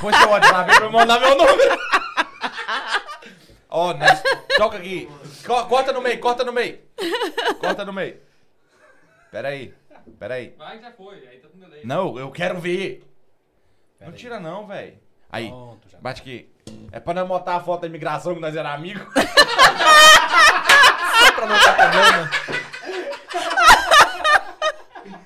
Põe 0.01 0.13
seu 0.13 0.29
WhatsApp 0.29 0.69
aí 0.71 0.75
pra 0.77 0.85
eu 0.85 0.91
mandar 0.91 1.19
meu 1.19 1.35
número. 1.37 1.77
Ó, 3.69 3.93
nós- 3.93 4.21
toca 4.57 4.77
aqui. 4.77 5.07
Co- 5.45 5.65
corta 5.65 5.91
no 5.91 6.01
meio, 6.01 6.19
corta 6.19 6.43
no 6.43 6.53
meio. 6.53 6.79
Corta 7.59 7.83
no 7.83 7.91
meio. 7.93 8.17
Pera 9.31 9.49
aí. 9.49 9.73
Pera 10.19 10.35
aí. 10.35 10.53
Vai 10.57 10.79
já 10.79 10.91
foi, 10.91 11.27
aí 11.27 11.39
tá 11.39 11.47
com 11.49 11.57
delay. 11.57 11.81
Não, 11.83 12.17
eu 12.17 12.31
quero 12.31 12.59
ver. 12.59 13.03
Não 14.05 14.11
aí. 14.13 14.17
tira 14.17 14.39
não, 14.39 14.65
velho. 14.67 14.97
Aí, 15.31 15.49
Pronto, 15.49 15.89
já. 15.89 15.97
bate 15.99 16.21
aqui. 16.21 16.49
É 16.91 16.99
pra 16.99 17.13
nós 17.13 17.27
botar 17.27 17.55
a 17.55 17.59
foto 17.59 17.81
da 17.81 17.87
imigração 17.87 18.33
que 18.35 18.41
nós 18.41 18.55
era 18.55 18.73
amigo. 18.73 18.99
Só 21.19 21.31
pra 21.33 21.45
não 21.45 21.59
ter 21.59 21.73
problema. 21.75 22.31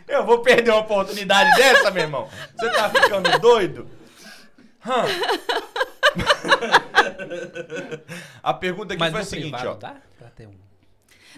Eu 0.07 0.25
vou 0.25 0.41
perder 0.41 0.71
uma 0.71 0.79
oportunidade 0.79 1.55
dessa, 1.55 1.91
meu 1.91 2.03
irmão. 2.03 2.27
Você 2.57 2.69
tá 2.71 2.89
ficando 2.89 3.39
doido? 3.39 3.87
A 8.41 8.53
pergunta 8.53 8.93
aqui 8.93 8.99
Mas 8.99 9.11
foi 9.11 9.21
a 9.21 9.25
seguinte, 9.25 9.51
privado 9.51 9.71
ó. 9.71 9.75
dá 9.75 9.95
pra 10.17 10.29
ter 10.29 10.47
um... 10.47 10.53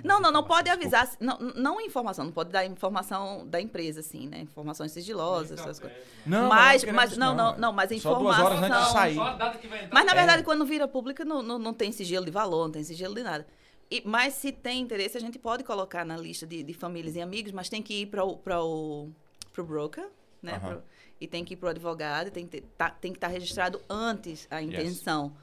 Não, 0.03 0.19
não, 0.19 0.31
não 0.31 0.41
informação, 0.41 0.43
pode 0.43 0.69
avisar. 0.69 1.09
Não, 1.19 1.37
não 1.39 1.81
informação, 1.81 2.25
não 2.25 2.31
pode 2.31 2.49
dar 2.51 2.65
informação 2.65 3.47
da 3.47 3.59
empresa, 3.61 3.99
assim, 4.01 4.27
né? 4.27 4.39
Informações 4.41 4.91
sigilosas, 4.91 5.59
essas 5.59 5.79
coisas. 5.79 5.97
Não, 6.25 6.47
mas, 6.49 6.83
não, 6.83 6.93
mas, 6.93 7.17
não, 7.17 7.35
não, 7.35 7.57
não, 7.57 7.71
mas 7.73 8.01
Só 8.01 8.15
duas 8.15 8.37
horas 8.39 8.57
antes 8.59 8.61
de 8.61 8.65
informação- 8.67 8.93
sair. 8.93 9.15
Só 9.15 9.23
a 9.23 9.33
data 9.33 9.57
que 9.57 9.67
vai 9.67 9.79
entrar. 9.85 9.93
Mas 9.93 10.05
na 10.05 10.11
É. 10.11 10.15
verdade, 10.15 10.43
quando 10.43 10.65
vira 10.65 10.87
pública, 10.87 11.23
não, 11.25 11.41
não, 11.41 11.57
não 11.59 11.73
tem 11.73 11.91
sigilo 11.91 12.25
de 12.25 12.31
valor, 12.31 12.65
não 12.65 12.71
tem 12.71 12.83
sigilo 12.83 13.13
de 13.15 13.23
nada. 13.23 13.47
E- 13.89 14.01
mas 14.05 14.35
se 14.35 14.51
tem 14.51 14.81
interesse, 14.81 15.17
a 15.17 15.21
gente 15.21 15.37
pode 15.37 15.63
colocar 15.63 16.05
na 16.05 16.15
lista 16.15 16.47
de, 16.47 16.63
de 16.63 16.73
famílias 16.73 17.15
e 17.15 17.21
amigos, 17.21 17.51
mas 17.51 17.67
tem 17.69 17.81
que 17.81 18.01
ir 18.01 18.05
para 18.05 18.23
o, 18.23 18.37
pra 18.37 18.63
o 18.63 19.09
pro 19.53 19.65
broker, 19.65 20.07
né? 20.41 20.53
Aham. 20.55 20.69
Pro- 20.75 20.83
e 21.19 21.27
tem 21.27 21.43
que 21.45 21.53
ir 21.53 21.57
para 21.57 21.67
o 21.67 21.69
advogado, 21.69 22.27
e 22.27 22.31
tem 22.31 22.45
que 22.47 22.61
ter- 22.61 22.67
tá- 22.77 22.89
tem 22.89 23.11
que 23.11 23.17
estar 23.17 23.27
registrado 23.27 23.79
antes 23.89 24.47
a 24.49 24.61
intenção. 24.61 25.33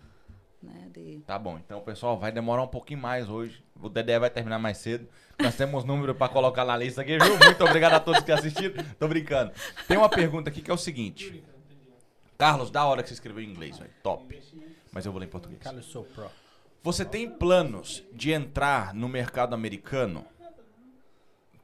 Né, 0.61 0.89
de... 0.93 1.21
Tá 1.25 1.39
bom, 1.39 1.57
então 1.57 1.81
pessoal, 1.83 2.19
vai 2.19 2.33
demorar 2.33 2.63
um 2.65 2.69
pouquinho 2.69 2.99
mais 3.01 3.29
hoje. 3.29 3.63
O 3.81 3.89
Dedé 3.89 4.19
vai 4.19 4.31
terminar 4.31 4.59
mais 4.59 4.79
cedo. 4.79 5.09
Nós 5.41 5.55
temos 5.55 5.85
número 5.85 6.15
pra 6.15 6.29
colocar 6.29 6.65
na 6.65 6.77
lista 6.77 7.03
aqui, 7.03 7.17
viu? 7.19 7.39
Muito 7.39 7.65
obrigado 7.65 7.95
a 7.95 8.01
todos 8.01 8.23
que 8.23 8.33
assistiram. 8.33 8.85
Tô 8.99 9.07
brincando. 9.07 9.53
Tem 9.87 9.97
uma 9.97 10.09
pergunta 10.09 10.51
aqui 10.51 10.61
que 10.61 10.71
é 10.71 10.75
o 10.75 10.79
seguinte. 10.79 11.43
Carlos, 12.37 12.71
da 12.71 12.85
hora 12.85 13.03
que 13.03 13.09
você 13.09 13.15
escreveu 13.15 13.43
em 13.43 13.51
inglês, 13.51 13.79
velho. 13.79 13.91
Top. 14.03 14.41
Mas 14.93 15.07
eu 15.07 15.13
vou 15.13 15.21
ler 15.21 15.27
em 15.27 15.31
português. 15.31 15.63
Carlos 15.63 15.87
sou 15.87 16.05
pro. 16.05 16.29
Você 16.83 17.05
tem 17.05 17.29
planos 17.29 18.05
de 18.13 18.33
entrar 18.33 18.95
no 18.95 19.09
mercado 19.09 19.55
americano? 19.55 20.25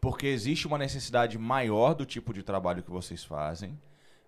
Porque 0.01 0.27
existe 0.27 0.67
uma 0.67 0.77
necessidade 0.77 1.39
maior 1.39 1.95
do 1.95 2.05
tipo 2.05 2.35
de 2.35 2.43
trabalho 2.43 2.83
que 2.83 2.91
vocês 2.91 3.25
fazem, 3.25 3.79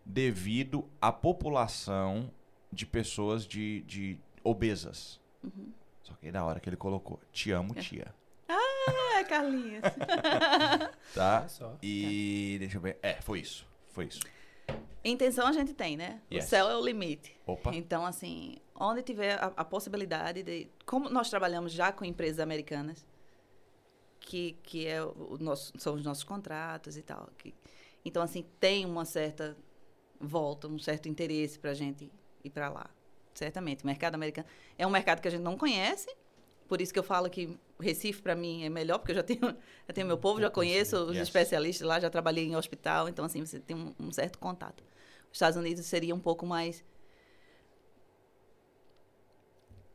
devido 0.05 0.89
à 1.01 1.13
população 1.13 2.31
de 2.73 2.87
pessoas 2.87 3.47
de, 3.47 3.83
de 3.83 4.19
obesas. 4.43 5.21
Só 6.07 6.15
que 6.15 6.27
aí 6.27 6.33
da 6.33 6.45
hora 6.45 6.61
que 6.61 6.69
ele 6.69 6.77
colocou, 6.77 7.19
te 7.33 7.51
amo, 7.51 7.75
tia. 7.75 8.15
É, 8.49 9.25
Carlinhos. 9.25 9.83
Tá? 11.13 11.47
E 11.83 12.57
deixa 12.61 12.77
eu 12.77 12.81
ver. 12.81 12.99
É, 13.03 13.15
foi 13.23 13.41
isso. 13.41 13.67
Foi 13.89 14.05
isso. 14.05 14.21
Intenção 15.05 15.47
a 15.47 15.53
gente 15.53 15.73
tem, 15.73 15.97
né? 15.97 16.21
Yes. 16.33 16.45
O 16.45 16.49
céu 16.49 16.69
é 16.69 16.77
o 16.77 16.85
limite. 16.85 17.35
Opa. 17.47 17.75
Então, 17.75 18.05
assim, 18.07 18.57
onde 18.75 19.03
tiver 19.03 19.33
a, 19.43 19.47
a 19.57 19.65
possibilidade 19.65 20.43
de. 20.43 20.69
Como 20.85 21.09
nós 21.09 21.29
trabalhamos 21.31 21.73
já 21.73 21.91
com 21.91 22.05
empresas 22.05 22.39
americanas, 22.39 23.05
que, 24.21 24.53
que 24.63 24.87
é 24.87 25.03
o 25.03 25.39
nosso, 25.41 25.73
são 25.79 25.95
os 25.95 26.05
nossos 26.05 26.23
contratos 26.25 26.97
e 26.97 27.03
tal. 27.03 27.29
que- 27.39 27.55
então, 28.05 28.23
assim, 28.23 28.45
tem 28.61 28.85
uma 28.85 29.05
certa 29.05 29.57
volta, 30.21 30.69
um 30.69 30.79
certo 30.79 31.09
interesse 31.09 31.59
para 31.59 31.71
a 31.71 31.75
gente 31.75 32.11
ir 32.45 32.51
para 32.51 32.69
lá. 32.69 32.89
Certamente. 33.39 33.85
O 33.85 33.87
mercado 33.87 34.15
americano 34.15 34.47
é 34.79 34.87
um 34.87 34.91
mercado 34.91 35.21
que 35.21 35.29
a 35.29 35.31
gente 35.31 35.43
não 35.43 35.57
conhece, 35.57 36.09
por 36.69 36.81
isso 36.81 36.93
que 36.93 36.99
eu 36.99 37.03
falo 37.05 37.29
que 37.31 37.57
Recife, 37.79 38.23
para 38.23 38.35
mim, 38.35 38.65
é 38.65 38.69
melhor, 38.69 38.99
porque 38.99 39.13
eu 39.13 39.17
já 39.17 39.23
tenho, 39.23 39.41
já 39.41 39.95
tenho 39.95 40.07
meu 40.07 40.19
povo, 40.19 40.41
já 40.41 40.51
conheço 40.51 40.97
os 41.05 41.15
Yes. 41.17 41.29
especialistas 41.29 41.87
lá, 41.87 42.01
já 42.01 42.09
trabalhei 42.11 42.45
em 42.47 42.57
hospital, 42.57 43.09
então, 43.09 43.25
assim, 43.25 43.45
você 43.45 43.61
tem 43.61 43.77
um, 43.77 43.95
um 44.01 44.11
certo 44.13 44.39
contato. 44.39 44.83
Os 45.31 45.37
Estados 45.37 45.57
Unidos 45.57 45.85
seria 45.87 46.15
um 46.15 46.19
pouco 46.21 46.47
mais 46.47 46.83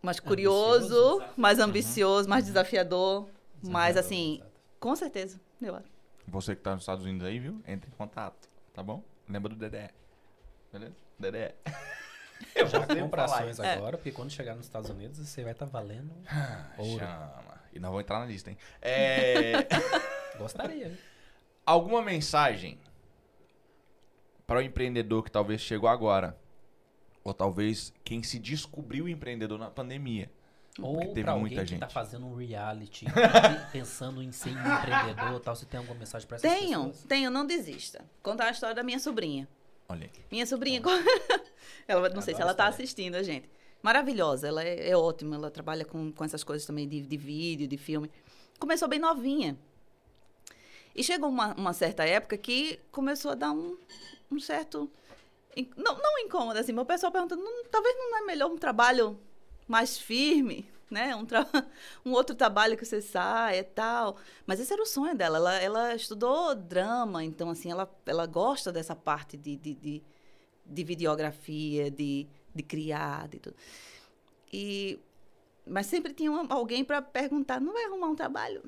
mais 0.02 0.20
curioso, 0.20 0.96
Ambicioso. 0.96 1.34
mais 1.38 1.60
ambicioso, 1.60 2.30
mais 2.30 2.46
desafiador, 2.46 3.30
mas 3.62 3.96
Desafiador, 3.96 4.00
assim, 4.00 4.36
exato. 4.38 4.52
com 4.80 4.96
certeza, 4.96 5.40
eu 5.62 5.76
acho. 5.76 5.90
Você 6.28 6.56
que 6.56 6.62
tá 6.62 6.74
nos 6.74 6.82
Estados 6.84 7.06
Unidos 7.06 7.28
aí, 7.28 7.40
viu? 7.40 7.62
Entre 7.68 7.90
em 7.90 7.94
contato. 7.94 8.50
Tá 8.74 8.82
bom? 8.82 9.04
Lembra 9.30 9.50
do 9.50 9.56
Dedé. 9.56 9.92
Beleza? 10.72 10.96
Dedé. 11.20 11.56
Eu 12.56 12.68
Já 12.68 12.80
vou 12.80 13.10
falar 13.10 13.26
ações 13.26 13.52
isso. 13.52 13.64
agora, 13.64 13.98
porque 13.98 14.12
quando 14.12 14.32
chegar 14.32 14.56
nos 14.56 14.66
Estados 14.66 14.90
Unidos, 14.90 15.18
você 15.20 15.44
vai 15.44 15.52
estar 15.54 15.66
valendo 15.66 16.12
ouro. 16.78 17.00
Chama. 17.00 17.62
E 17.74 17.80
nós 17.80 17.90
vamos 17.90 18.04
entrar 18.04 18.20
na 18.20 18.26
lista, 18.26 18.50
hein? 18.50 18.58
É... 18.82 19.54
Gostaria. 20.38 20.98
Alguma 21.66 22.02
mensagem 22.02 22.78
para 24.46 24.60
o 24.60 24.62
empreendedor 24.62 25.24
que 25.24 25.32
talvez 25.32 25.62
chegou 25.62 25.88
agora, 25.88 26.38
ou 27.24 27.34
talvez 27.34 27.94
quem 28.04 28.22
se 28.24 28.38
descobriu 28.40 29.08
empreendedor 29.08 29.58
na 29.58 29.70
pandemia, 29.70 30.30
Ou 30.82 31.00
teve 31.00 31.24
pra 31.24 31.34
alguém 31.34 31.56
muita 31.56 31.66
que 31.66 31.78
tá 31.78 31.88
fazendo 31.88 32.26
um 32.26 32.36
reality, 32.36 33.06
pensando 33.72 34.22
em 34.22 34.32
ser 34.32 34.50
um 34.50 34.60
empreendedor 34.78 35.36
e 35.36 35.40
tal, 35.40 35.56
você 35.56 35.66
tem 35.66 35.78
alguma 35.78 35.98
mensagem 35.98 36.28
pra 36.28 36.36
essas 36.38 36.52
Tenho, 36.52 36.88
pessoas? 36.88 37.04
tenho, 37.06 37.32
não 37.32 37.46
desista. 37.46 38.04
Contar 38.22 38.48
a 38.48 38.52
história 38.52 38.76
da 38.76 38.84
minha 38.84 39.00
sobrinha. 39.00 39.48
Olha 39.92 40.06
aí. 40.06 40.12
Minha 40.32 40.46
sobrinha, 40.46 40.82
ela, 41.88 42.10
não 42.10 42.22
sei 42.22 42.34
se 42.34 42.42
ela 42.42 42.54
tá 42.54 42.64
história. 42.70 42.84
assistindo 42.84 43.16
a 43.16 43.24
gente. 43.24 43.50
Maravilhosa, 43.84 44.48
ela 44.48 44.64
é, 44.64 44.90
é 44.90 44.96
ótima, 44.96 45.36
ela 45.36 45.52
trabalha 45.52 45.84
com, 45.84 46.12
com 46.12 46.24
essas 46.24 46.44
coisas 46.44 46.66
também 46.66 46.88
de, 46.88 47.02
de 47.02 47.18
vídeo, 47.18 47.68
de 47.68 47.78
filme. 47.78 48.10
Começou 48.58 48.88
bem 48.88 49.00
novinha. 49.00 49.58
E 50.96 51.04
chegou 51.04 51.30
uma, 51.30 51.54
uma 51.56 51.74
certa 51.74 52.06
época 52.06 52.38
que 52.38 52.80
começou 52.92 53.32
a 53.32 53.36
dar 53.36 53.52
um, 53.52 53.78
um 54.32 54.40
certo. 54.40 54.90
Não, 55.76 55.98
não 55.98 56.20
incômodo, 56.20 56.60
assim, 56.60 56.72
mas 56.72 56.84
o 56.84 56.86
pessoal 56.86 57.12
perguntando, 57.12 57.44
"Não, 57.44 57.66
talvez 57.66 57.96
não 57.98 58.18
é 58.18 58.22
melhor 58.22 58.50
um 58.50 58.58
trabalho 58.58 59.20
mais 59.68 59.98
firme, 59.98 60.70
né? 60.92 61.16
Um, 61.16 61.26
tra- 61.26 61.48
um 62.06 62.12
outro 62.12 62.36
trabalho 62.36 62.78
que 62.78 62.86
você 62.86 63.02
saia 63.02 63.60
e 63.60 63.64
tal. 63.64 64.18
Mas 64.46 64.60
esse 64.60 64.72
era 64.74 64.82
o 64.82 64.86
sonho 64.86 65.16
dela. 65.16 65.38
Ela, 65.38 65.56
ela 65.60 65.96
estudou 65.96 66.54
drama, 66.56 67.24
então, 67.24 67.50
assim, 67.50 67.72
ela, 67.72 67.90
ela 68.06 68.26
gosta 68.26 68.72
dessa 68.72 68.96
parte 68.96 69.38
de, 69.38 69.56
de, 69.56 69.74
de, 69.76 70.04
de 70.66 70.84
videografia, 70.84 71.90
de, 71.90 72.28
de 72.54 72.64
criar, 72.64 73.28
de 73.30 73.40
tudo. 73.40 73.56
E, 74.52 75.00
mas 75.66 75.86
sempre 75.88 76.14
tinha 76.14 76.32
uma- 76.32 76.54
alguém 76.54 76.84
para 76.84 77.02
perguntar: 77.02 77.60
não 77.62 77.74
vai 77.74 77.86
arrumar 77.86 78.08
um 78.08 78.16
trabalho 78.16 78.62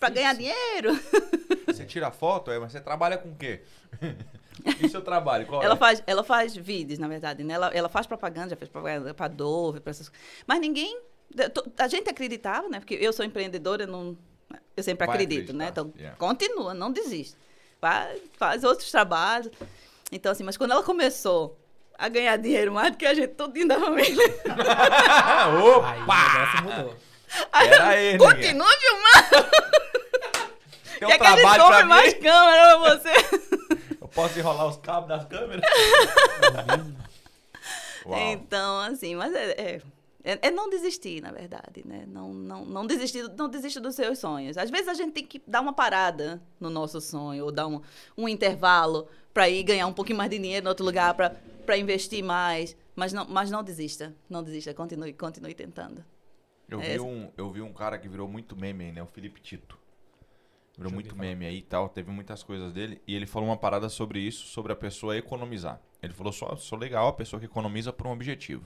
para 0.00 0.10
ganhar 0.10 0.34
dinheiro? 0.34 0.90
Você 1.66 1.84
tira 1.84 2.10
foto, 2.10 2.50
é, 2.50 2.58
mas 2.58 2.72
você 2.72 2.80
trabalha 2.80 3.18
com 3.18 3.30
o 3.30 3.36
quê? 3.36 3.62
e 4.80 4.88
seu 4.88 5.02
trabalho? 5.02 5.46
Qual 5.46 5.62
Ela 5.62 5.74
é? 5.74 5.76
faz, 5.76 6.02
ela 6.06 6.22
faz 6.24 6.56
vídeos, 6.56 6.98
na 6.98 7.08
verdade, 7.08 7.42
né? 7.44 7.54
Ela, 7.54 7.68
ela 7.74 7.88
faz 7.88 8.06
propaganda, 8.06 8.50
já 8.50 8.56
fez 8.56 8.70
propaganda 8.70 9.12
para 9.12 9.28
Dove, 9.28 9.80
para 9.80 9.90
essas 9.90 10.10
Mas 10.46 10.60
ninguém. 10.60 10.98
A 11.78 11.88
gente 11.88 12.08
acreditava, 12.08 12.68
né? 12.68 12.80
Porque 12.80 12.94
eu 12.94 13.12
sou 13.12 13.24
empreendedora, 13.24 13.84
eu 13.84 13.88
não, 13.88 14.16
eu 14.76 14.82
sempre 14.82 15.06
Vai 15.06 15.14
acredito, 15.14 15.52
né? 15.52 15.68
Então, 15.70 15.92
yeah. 15.96 16.16
continua, 16.16 16.74
não 16.74 16.92
desiste. 16.92 17.36
Faz, 17.80 18.20
faz 18.38 18.64
outros 18.64 18.90
trabalhos. 18.90 19.50
Então, 20.10 20.32
assim, 20.32 20.44
mas 20.44 20.56
quando 20.56 20.72
ela 20.72 20.82
começou 20.82 21.58
a 21.98 22.08
ganhar 22.08 22.36
dinheiro 22.36 22.72
mais 22.72 22.92
do 22.92 22.98
que 22.98 23.06
a 23.06 23.14
gente 23.14 23.28
todinho 23.28 23.68
da 23.68 23.78
família, 23.78 24.24
Aí 24.44 25.54
o 25.54 25.80
negócio 25.80 26.62
mudou. 26.62 26.96
Aí, 27.52 28.12
ninguém. 28.12 28.18
continua 28.18 28.68
filmando. 28.70 29.50
Tem 30.98 31.00
que 31.00 31.04
um 31.04 31.10
aquele 31.10 31.40
trabalho 31.40 31.62
compra 31.62 31.76
pra 31.78 31.86
mais 31.86 32.14
mim? 32.14 32.20
câmera 32.20 32.78
pra 32.78 32.96
você. 32.96 33.12
Eu 34.00 34.08
posso 34.08 34.38
enrolar 34.38 34.66
os 34.66 34.76
cabos 34.76 35.08
das 35.08 35.24
câmeras? 35.26 35.62
Uau. 38.06 38.18
Então, 38.18 38.80
assim, 38.80 39.14
mas 39.14 39.34
é, 39.34 39.50
é, 39.50 39.82
é- 40.32 40.48
é 40.48 40.50
não 40.50 40.68
desistir, 40.68 41.20
na 41.22 41.30
verdade, 41.32 41.82
né? 41.86 42.04
Não, 42.06 42.32
não, 42.34 42.64
não 42.64 42.86
desistir, 42.86 43.22
não 43.36 43.48
desistir 43.48 43.80
dos 43.80 43.94
seus 43.94 44.18
sonhos. 44.18 44.56
Às 44.58 44.70
vezes 44.70 44.88
a 44.88 44.94
gente 44.94 45.12
tem 45.12 45.24
que 45.24 45.40
dar 45.46 45.60
uma 45.60 45.72
parada 45.72 46.42
no 46.60 46.68
nosso 46.70 47.00
sonho, 47.00 47.44
ou 47.44 47.52
dar 47.52 47.66
um, 47.66 47.80
um 48.16 48.28
intervalo 48.28 49.08
para 49.32 49.48
ir 49.48 49.62
ganhar 49.62 49.86
um 49.86 49.92
pouquinho 49.92 50.18
mais 50.18 50.30
de 50.30 50.38
dinheiro 50.38 50.66
em 50.66 50.68
outro 50.68 50.84
lugar, 50.84 51.14
para 51.14 51.78
investir 51.78 52.22
mais. 52.24 52.76
Mas 52.94 53.12
não, 53.12 53.26
mas 53.28 53.50
não 53.50 53.62
desista, 53.62 54.14
não 54.28 54.42
desista, 54.42 54.72
continue, 54.72 55.12
continue 55.12 55.54
tentando. 55.54 56.02
Eu 56.68 56.80
É, 56.80 56.94
vi, 56.94 57.00
um, 57.00 57.30
eu 57.36 57.50
vi 57.52 57.60
um 57.62 57.72
cara 57.72 57.98
que 57.98 58.08
virou 58.08 58.26
muito 58.26 58.56
meme 58.56 58.86
aí, 58.86 58.92
né? 58.92 59.02
O 59.02 59.06
Felipe 59.06 59.40
Tito. 59.40 59.78
Virou 60.76 60.92
muito 60.92 61.10
falar. 61.10 61.20
meme 61.22 61.46
aí 61.46 61.58
e 61.58 61.62
tal. 61.62 61.88
Teve 61.88 62.10
muitas 62.10 62.42
coisas 62.42 62.72
dele. 62.72 63.00
E 63.06 63.14
ele 63.14 63.26
falou 63.26 63.48
uma 63.48 63.56
parada 63.56 63.88
sobre 63.88 64.18
isso, 64.20 64.46
sobre 64.46 64.72
a 64.72 64.76
pessoa 64.76 65.16
economizar. 65.16 65.80
Ele 66.02 66.12
falou, 66.12 66.32
só 66.32 66.56
sou 66.56 66.78
legal 66.78 67.08
a 67.08 67.12
pessoa 67.12 67.38
que 67.40 67.46
economiza 67.46 67.92
por 67.92 68.06
um 68.06 68.12
objetivo. 68.12 68.64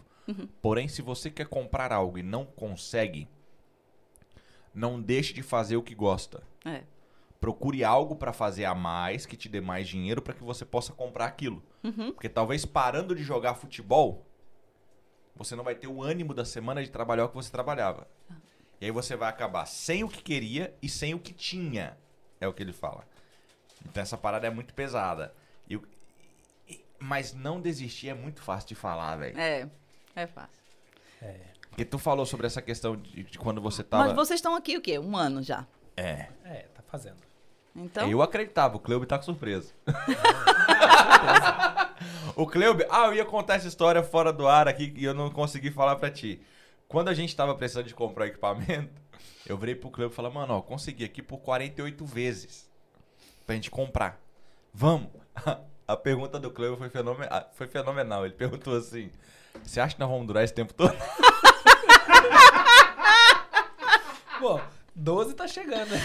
Porém, 0.62 0.86
se 0.88 1.02
você 1.02 1.28
quer 1.30 1.46
comprar 1.46 1.92
algo 1.92 2.16
e 2.18 2.22
não 2.22 2.44
consegue, 2.44 3.28
não 4.74 5.00
deixe 5.00 5.32
de 5.32 5.42
fazer 5.42 5.76
o 5.76 5.82
que 5.82 5.94
gosta. 5.94 6.42
É. 6.64 6.82
Procure 7.40 7.82
algo 7.82 8.14
pra 8.16 8.32
fazer 8.32 8.64
a 8.64 8.74
mais, 8.74 9.24
que 9.26 9.36
te 9.36 9.48
dê 9.48 9.60
mais 9.60 9.88
dinheiro 9.88 10.20
pra 10.22 10.34
que 10.34 10.44
você 10.44 10.64
possa 10.64 10.92
comprar 10.92 11.24
aquilo. 11.26 11.62
Uhum. 11.82 12.12
Porque 12.12 12.28
talvez 12.28 12.64
parando 12.64 13.14
de 13.14 13.22
jogar 13.22 13.54
futebol, 13.54 14.24
você 15.34 15.56
não 15.56 15.64
vai 15.64 15.74
ter 15.74 15.86
o 15.88 16.02
ânimo 16.02 16.34
da 16.34 16.44
semana 16.44 16.82
de 16.84 16.90
trabalhar 16.90 17.24
o 17.24 17.28
que 17.28 17.34
você 17.34 17.50
trabalhava. 17.50 18.06
E 18.80 18.84
aí 18.84 18.90
você 18.90 19.16
vai 19.16 19.28
acabar 19.28 19.66
sem 19.66 20.04
o 20.04 20.08
que 20.08 20.22
queria 20.22 20.74
e 20.82 20.88
sem 20.88 21.14
o 21.14 21.18
que 21.18 21.32
tinha. 21.32 21.96
É 22.40 22.46
o 22.46 22.52
que 22.52 22.62
ele 22.62 22.72
fala. 22.72 23.04
Então 23.86 24.02
essa 24.02 24.16
parada 24.16 24.46
é 24.46 24.50
muito 24.50 24.74
pesada. 24.74 25.34
E 25.68 25.76
o- 25.76 25.88
e- 26.68 26.84
mas 26.98 27.32
não 27.32 27.60
desistir 27.60 28.10
é 28.10 28.14
muito 28.14 28.42
fácil 28.42 28.68
de 28.68 28.74
falar, 28.74 29.16
velho. 29.16 29.38
É, 29.38 29.68
é 30.14 30.26
fácil. 30.26 30.60
É, 31.22 31.36
Porque 31.68 31.84
tu 31.84 31.98
falou 31.98 32.24
sobre 32.26 32.46
essa 32.46 32.62
questão 32.62 32.96
de, 32.96 33.22
de 33.24 33.38
quando 33.38 33.60
você 33.60 33.82
tava. 33.84 34.06
Mas 34.06 34.14
vocês 34.14 34.38
estão 34.38 34.54
aqui 34.54 34.76
o 34.76 34.80
quê? 34.80 34.98
Um 34.98 35.16
ano 35.16 35.42
já. 35.42 35.66
É. 35.96 36.28
é, 36.44 36.66
tá 36.74 36.82
fazendo. 36.86 37.18
Então, 37.76 38.08
Eu 38.10 38.20
acreditava, 38.22 38.76
o 38.76 38.80
Cleube 38.80 39.06
tá 39.06 39.16
com 39.16 39.24
surpresa. 39.24 39.72
o 42.34 42.46
Cleube, 42.46 42.84
ah, 42.90 43.06
eu 43.06 43.14
ia 43.14 43.24
contar 43.24 43.54
essa 43.54 43.68
história 43.68 44.02
fora 44.02 44.32
do 44.32 44.46
ar 44.48 44.66
aqui 44.68 44.92
e 44.96 45.04
eu 45.04 45.14
não 45.14 45.30
consegui 45.30 45.70
falar 45.70 45.96
pra 45.96 46.10
ti. 46.10 46.40
Quando 46.88 47.08
a 47.08 47.14
gente 47.14 47.34
tava 47.36 47.54
precisando 47.54 47.86
de 47.86 47.94
comprar 47.94 48.26
equipamento, 48.26 48.90
eu 49.46 49.56
virei 49.56 49.74
pro 49.74 49.90
Cleube 49.90 50.12
e 50.12 50.16
falei, 50.16 50.32
mano, 50.32 50.54
ó, 50.54 50.60
consegui 50.62 51.04
aqui 51.04 51.22
por 51.22 51.38
48 51.38 52.04
vezes 52.04 52.68
pra 53.46 53.54
gente 53.54 53.70
comprar. 53.70 54.20
Vamos? 54.72 55.10
A 55.86 55.96
pergunta 55.96 56.38
do 56.38 56.50
Cleube 56.52 56.78
foi, 56.78 56.88
fenomen- 56.88 57.26
ah, 57.30 57.46
foi 57.52 57.66
fenomenal. 57.66 58.24
Ele 58.24 58.34
perguntou 58.34 58.76
assim: 58.76 59.10
Você 59.62 59.80
acha 59.80 59.94
que 59.94 60.00
nós 60.00 60.08
vamos 60.08 60.26
durar 60.26 60.42
esse 60.44 60.54
tempo 60.54 60.72
todo? 60.74 60.96
Pô, 64.38 64.60
12 64.94 65.34
tá 65.34 65.46
chegando. 65.46 65.88
né? 65.90 66.00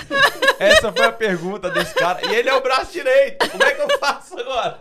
Essa 0.60 0.92
foi 0.92 1.06
a 1.06 1.12
pergunta 1.12 1.70
desse 1.70 1.94
cara. 1.96 2.26
E 2.28 2.36
ele 2.36 2.50
é 2.50 2.54
o 2.54 2.62
braço 2.62 2.92
direito. 2.92 3.50
Como 3.50 3.64
é 3.64 3.72
que 3.74 3.82
eu 3.82 4.00
faço 4.00 4.38
agora? 4.40 4.80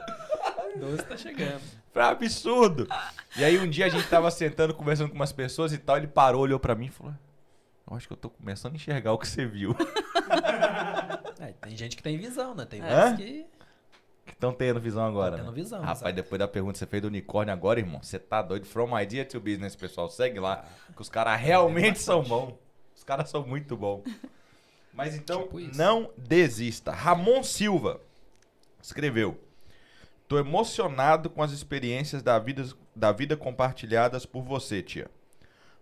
12 0.77 1.03
tá 1.05 1.16
chegando. 1.16 1.61
Foi 1.93 2.03
um 2.03 2.07
absurdo. 2.07 2.89
E 3.36 3.45
aí 3.45 3.59
um 3.59 3.69
dia 3.70 3.86
a 3.86 3.89
gente 3.89 4.07
tava 4.09 4.31
sentando, 4.31 4.74
conversando 4.74 5.09
com 5.11 5.15
umas 5.15 5.32
pessoas 5.32 5.73
e 5.73 5.78
tal, 5.78 5.97
ele 5.97 6.09
parou, 6.09 6.43
olhou 6.43 6.59
pra 6.59 6.74
mim 6.74 6.86
e 6.86 6.91
falou: 6.91 7.15
Eu 7.89 7.97
acho 7.97 8.07
que 8.09 8.12
eu 8.12 8.16
tô 8.16 8.28
começando 8.28 8.73
a 8.73 8.77
enxergar 8.77 9.12
o 9.12 9.19
que 9.19 9.28
você 9.28 9.47
viu. 9.47 9.77
É, 11.41 11.53
tem 11.53 11.77
gente 11.77 11.97
que 11.97 12.03
tem 12.03 12.16
visão, 12.19 12.55
né? 12.55 12.65
Tem 12.65 12.81
que 12.81 13.23
que 13.23 13.47
estão 14.35 14.52
tendo 14.52 14.81
visão 14.81 15.05
agora. 15.05 15.36
tendo 15.36 15.51
né? 15.51 15.52
visão. 15.52 15.81
Rapaz, 15.81 15.98
sabe? 16.01 16.12
depois 16.12 16.39
da 16.39 16.47
pergunta 16.48 16.74
que 16.74 16.78
você 16.78 16.86
fez 16.86 17.02
do 17.02 17.09
unicórnio 17.09 17.52
agora, 17.52 17.81
irmão, 17.81 18.02
você 18.02 18.19
tá 18.19 18.43
doido. 18.43 18.66
From 18.66 18.98
idea 18.98 19.24
to 19.24 19.40
business, 19.40 19.74
pessoal. 19.74 20.09
Segue 20.09 20.39
lá. 20.39 20.65
Que 20.94 21.02
os 21.02 21.09
caras 21.09 21.40
realmente 21.40 21.98
são 21.98 22.23
bons. 22.23 22.55
Os 22.94 23.02
caras 23.02 23.31
são 23.31 23.47
muito 23.47 23.77
bons. 23.77 24.02
Mas 24.93 25.15
então, 25.16 25.43
Tipo 25.43 25.77
não 25.77 26.11
desista. 26.16 26.93
Ramon 26.93 27.43
Silva 27.43 28.01
escreveu: 28.81 29.39
Tô 30.28 30.39
emocionado 30.39 31.28
com 31.28 31.43
as 31.43 31.51
experiências 31.51 32.23
da 32.23 32.39
vida, 32.39 32.65
da 32.94 33.11
vida 33.11 33.36
compartilhadas 33.36 34.24
por 34.24 34.43
você, 34.43 34.82
tia. 34.82 35.11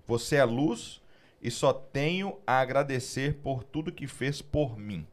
Você 0.06 0.36
é 0.36 0.44
luz 0.44 1.00
e 1.40 1.50
só 1.50 1.72
tenho 1.72 2.40
a 2.46 2.58
agradecer 2.60 3.34
por 3.42 3.62
tudo 3.62 3.92
que 3.92 4.06
fez 4.06 4.40
por 4.40 4.78
mim. 4.78 5.06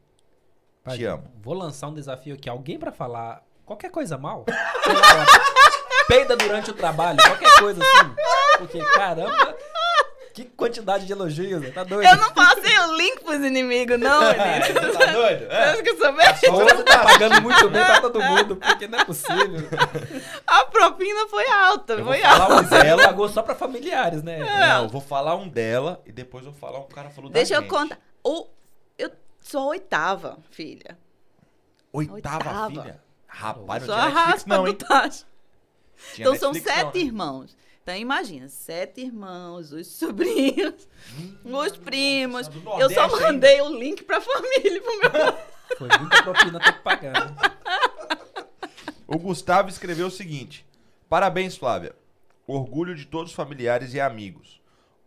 Pai, 0.84 0.96
Te 0.96 1.04
amo. 1.04 1.24
Vou 1.42 1.54
lançar 1.54 1.88
um 1.88 1.94
desafio 1.94 2.34
aqui. 2.34 2.48
Alguém 2.48 2.78
pra 2.78 2.90
falar 2.92 3.42
qualquer 3.66 3.90
coisa 3.90 4.16
mal? 4.16 4.44
Peida 6.08 6.36
durante 6.36 6.70
o 6.70 6.74
trabalho, 6.74 7.18
qualquer 7.22 7.50
coisa 7.60 7.80
assim. 7.84 8.14
Porque, 8.58 8.78
caramba, 8.94 9.56
que 10.34 10.44
quantidade 10.44 11.06
de 11.06 11.12
elogios, 11.12 11.62
né? 11.62 11.70
tá 11.70 11.84
doido? 11.84 12.08
eu 12.08 12.16
não 12.16 12.32
passei 12.32 12.76
o 12.80 12.96
link 12.96 13.20
pros 13.22 13.36
inimigos, 13.44 13.96
não, 14.00 14.20
menino. 14.20 14.92
tá 14.98 15.12
doido? 15.12 15.46
Você 15.46 15.54
acha 15.54 15.82
que 15.84 15.90
eu 15.90 15.98
sou 15.98 16.12
bem? 16.12 16.26
Você 16.34 16.82
tá 16.82 16.98
pagando 17.04 17.42
muito 17.42 17.70
bem 17.70 17.84
pra 17.84 18.00
todo 18.00 18.20
mundo, 18.20 18.56
porque 18.56 18.88
não 18.88 18.98
é 18.98 19.04
possível. 19.04 19.68
A 20.46 20.64
propina 20.64 21.28
foi 21.28 21.48
alta, 21.48 21.92
Eu 21.92 22.04
vou 22.04 22.12
foi 22.14 22.22
falar 22.22 22.44
alta. 22.56 22.74
um 22.74 22.78
Ela 22.78 22.82
dela. 22.84 23.02
pagou 23.04 23.28
só 23.28 23.42
pra 23.42 23.54
familiares, 23.54 24.22
né? 24.24 24.38
Não, 24.40 24.84
eu 24.84 24.88
vou 24.88 25.00
falar 25.00 25.36
um 25.36 25.48
dela 25.48 26.02
e 26.04 26.10
depois 26.10 26.44
eu 26.44 26.50
vou 26.50 26.60
falar 26.60 26.80
um 26.80 26.88
cara 26.88 27.10
falou 27.10 27.30
da 27.30 27.34
Deixa 27.34 27.54
eu 27.54 27.60
gente. 27.60 27.70
contar. 27.70 27.98
O, 28.24 28.48
eu 28.98 29.10
sou 29.50 29.60
a 29.62 29.66
oitava 29.66 30.38
filha. 30.50 30.98
Oitava, 31.92 32.36
Oitava. 32.36 32.70
filha? 32.70 33.02
Rapaz, 33.26 33.86
não 33.86 33.94
sou 33.94 33.96
tinha 33.96 34.06
a 34.06 34.14
Netflix 34.14 34.44
não, 34.46 34.66
hein? 34.66 34.76
Então 36.18 36.36
são 36.36 36.52
Netflix, 36.52 36.76
sete 36.76 36.84
não, 36.84 36.92
né? 36.92 37.00
irmãos. 37.00 37.56
Então 37.82 37.96
imagina, 37.96 38.48
sete 38.48 39.00
irmãos, 39.00 39.72
os 39.72 39.86
sobrinhos, 39.92 40.88
os 41.44 41.76
primos. 41.76 42.48
do 42.48 42.60
Eu 42.78 42.90
só 42.90 43.08
mandei 43.08 43.60
o 43.60 43.76
link 43.76 44.04
pra 44.04 44.20
família, 44.20 44.82
pro 44.82 44.98
meu 44.98 45.38
Foi 45.76 45.88
muita 45.98 46.22
propina 46.22 46.60
ter 46.60 46.72
que 46.72 46.80
pagar. 46.80 47.30
né? 47.30 47.36
O 49.06 49.18
Gustavo 49.18 49.68
escreveu 49.68 50.06
o 50.06 50.10
seguinte: 50.10 50.64
Parabéns, 51.08 51.56
Flávia. 51.56 51.94
Orgulho 52.46 52.94
de 52.94 53.04
todos 53.06 53.30
os 53.30 53.36
familiares 53.36 53.94
e 53.94 54.00
amigos. 54.00 54.60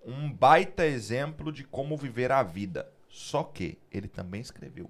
Um 0.06 0.32
baita 0.32 0.86
exemplo 0.86 1.52
de 1.52 1.64
como 1.64 1.96
viver 1.98 2.32
a 2.32 2.44
vida. 2.44 2.92
Só 3.16 3.44
que 3.44 3.78
ele 3.92 4.08
também 4.08 4.42
escreveu: 4.42 4.90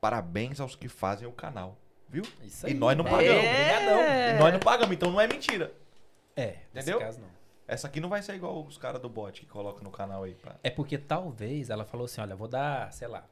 Parabéns 0.00 0.60
aos 0.60 0.76
que 0.76 0.86
fazem 0.86 1.26
o 1.26 1.32
canal. 1.32 1.78
Viu? 2.08 2.22
Isso 2.42 2.66
E 2.66 2.70
aí. 2.70 2.74
nós 2.74 2.94
não 2.96 3.06
É, 3.06 3.10
pagamos. 3.10 3.38
Obrigadão. 3.44 4.00
E 4.02 4.38
nós 4.38 4.52
não 4.52 4.60
pagamos, 4.60 4.94
então 4.94 5.10
não 5.10 5.20
é 5.20 5.26
mentira. 5.26 5.72
É, 6.36 6.58
nesse 6.74 6.90
Entendeu? 6.90 6.98
caso 7.00 7.20
não. 7.20 7.28
Essa 7.66 7.88
aqui 7.88 7.98
não 8.00 8.08
vai 8.10 8.22
ser 8.22 8.34
igual 8.34 8.62
os 8.64 8.76
caras 8.76 9.00
do 9.00 9.08
bot 9.08 9.40
que 9.40 9.46
colocam 9.46 9.82
no 9.82 9.90
canal 9.90 10.22
aí. 10.24 10.34
Pá. 10.34 10.56
É 10.62 10.68
porque 10.70 10.98
talvez 10.98 11.70
ela 11.70 11.86
falou 11.86 12.04
assim: 12.04 12.20
olha, 12.20 12.36
vou 12.36 12.46
dar, 12.46 12.92
sei 12.92 13.08
lá, 13.08 13.26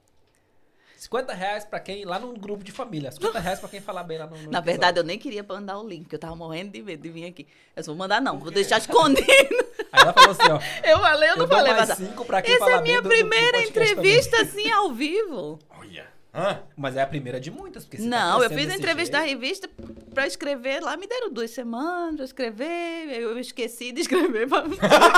50 1.05 1.33
reais 1.35 1.65
pra 1.65 1.79
quem. 1.81 2.05
Lá 2.05 2.19
no 2.19 2.33
grupo 2.33 2.65
de 2.65 2.73
família. 2.73 3.13
50 3.13 3.39
reais 3.39 3.61
pra 3.61 3.69
quem 3.69 3.81
falar 3.81 4.03
bem 4.05 4.19
lá 4.19 4.25
no. 4.27 4.31
no 4.31 4.37
Na 4.37 4.43
episódio. 4.45 4.65
verdade, 4.65 4.99
eu 5.01 5.05
nem 5.05 5.19
queria 5.19 5.43
mandar 5.47 5.79
o 5.79 5.87
link, 5.87 6.03
porque 6.03 6.17
eu 6.17 6.19
tava 6.21 6.35
morrendo 6.35 6.71
de 6.73 6.83
medo 6.83 7.03
de 7.03 7.09
vir 7.11 7.27
aqui. 7.27 7.43
Eu 7.77 7.81
disse, 7.81 7.89
vou 7.89 7.97
mandar 7.97 8.21
não, 8.23 8.39
vou 8.39 8.51
deixar 8.51 8.79
escondido. 8.79 9.27
Aí 9.93 10.01
ela 10.03 10.13
falou 10.13 10.31
assim: 10.31 10.51
ó. 10.51 10.59
Eu 10.89 10.99
falei, 10.99 11.29
eu 11.29 11.33
Eu 11.35 11.39
não 11.39 11.47
dou 11.47 11.57
falei, 11.59 11.73
mais 11.75 11.89
mas... 11.89 11.99
cinco 11.99 12.25
pra 12.25 12.43
quem 12.43 12.55
Essa 12.55 12.65
falar 12.65 12.77
é 12.77 12.79
a 12.79 12.83
minha 12.83 13.03
bem 13.03 13.11
do- 13.23 13.25
do- 13.25 13.29
primeira 13.29 13.63
entrevista, 13.63 14.41
assim, 14.43 14.71
ao 14.73 14.93
vivo. 14.93 15.59
Olha. 15.79 16.13
Hã? 16.37 16.63
Mas 16.77 16.97
é 16.97 17.03
a 17.03 17.07
primeira 17.07 17.39
de 17.39 17.49
muitas. 17.49 17.85
Porque 17.85 17.99
você 17.99 18.03
tá 18.03 18.09
Não, 18.11 18.43
eu 18.43 18.49
crescendo 18.49 18.61
fiz 18.61 18.71
a 18.73 18.77
entrevista 18.77 19.13
da 19.19 19.25
jeito. 19.25 19.41
revista 19.41 19.71
pra 20.13 20.27
escrever 20.27 20.81
lá, 20.83 20.97
me 20.97 21.07
deram 21.07 21.33
duas 21.33 21.53
semanas 21.53 22.17
pra 22.17 22.25
escrever, 22.25 23.09
eu 23.21 23.39
esqueci 23.39 23.93
de 23.93 24.01
escrever, 24.01 24.49
pra 24.49 24.65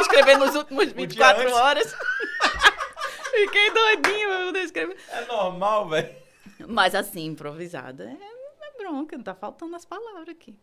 escrever 0.03 0.37
nos 0.37 0.55
últimos 0.55 0.93
24 0.93 1.43
antes. 1.43 1.55
horas. 1.55 1.95
Fiquei 3.37 3.71
doidinha 3.71 4.29
pra 4.29 4.39
poder 4.47 4.61
escrever. 4.61 4.97
É 5.11 5.25
normal, 5.27 5.89
velho. 5.89 6.15
Mas 6.69 6.95
assim, 6.95 7.27
improvisada, 7.27 8.05
é, 8.05 8.67
é 8.67 8.79
bronca, 8.83 9.17
não 9.17 9.25
tá 9.25 9.35
faltando 9.35 9.77
as 9.77 9.85
palavras 9.85 10.29
aqui. 10.29 10.57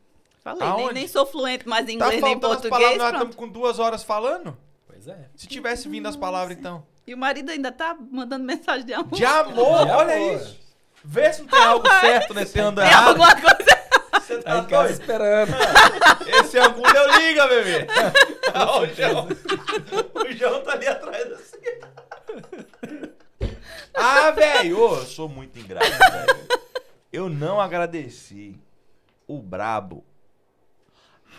Falei, 0.43 0.67
nem, 0.73 0.93
nem 0.93 1.07
sou 1.07 1.25
fluente 1.25 1.67
mais 1.67 1.87
em 1.87 1.97
Tá 1.97 2.07
inglês 2.07 2.21
nem 2.23 2.31
em 2.33 2.39
faltando 2.41 2.53
as 2.53 2.61
português, 2.61 2.97
palavras, 2.97 3.13
nós 3.13 3.13
estamos 3.21 3.35
com 3.35 3.47
duas 3.47 3.79
horas 3.79 4.03
falando. 4.03 4.57
Pois 4.87 5.07
é. 5.07 5.29
Se 5.35 5.47
tivesse 5.47 5.87
vindo 5.87 6.07
as 6.07 6.15
palavras, 6.15 6.57
então. 6.57 6.85
E 7.05 7.13
o 7.13 7.17
marido 7.17 7.49
ainda 7.51 7.71
tá 7.71 7.95
mandando 8.11 8.43
mensagem 8.43 8.85
de 8.85 8.93
amor. 8.93 9.11
De 9.17 9.25
amor, 9.25 9.85
De 9.85 9.91
olha 9.91 10.15
amor. 10.15 10.33
isso. 10.35 10.59
Vê 11.03 11.31
se 11.33 11.41
não 11.41 11.47
tem 11.49 11.63
algo 11.63 11.87
certo 12.01 12.33
nesse 12.33 12.59
ano 12.59 12.77
Tem 12.77 12.85
errado. 12.89 13.09
alguma 13.09 13.35
coisa. 13.35 13.83
Você 14.21 14.37
Tá 14.41 14.55
tá 14.55 14.61
doido? 14.61 14.91
esperando. 14.91 15.51
Esse 16.39 16.57
ângulo 16.57 16.91
deu 16.93 17.11
liga, 17.19 17.47
bebê. 17.47 17.87
Ó, 18.55 18.81
o 18.83 18.87
João. 18.87 19.27
O 20.13 20.31
João 20.33 20.61
tá 20.63 20.71
ali 20.73 20.87
atrás 20.87 21.31
assim. 21.33 21.57
Ah, 23.93 24.31
velho, 24.31 24.79
ô, 24.79 24.95
eu 24.95 25.05
sou 25.05 25.29
muito 25.29 25.59
ingrato, 25.59 25.87
velho. 25.87 26.47
Eu 27.11 27.29
não 27.29 27.61
agradeci 27.61 28.59
o 29.27 29.39
brabo 29.41 30.03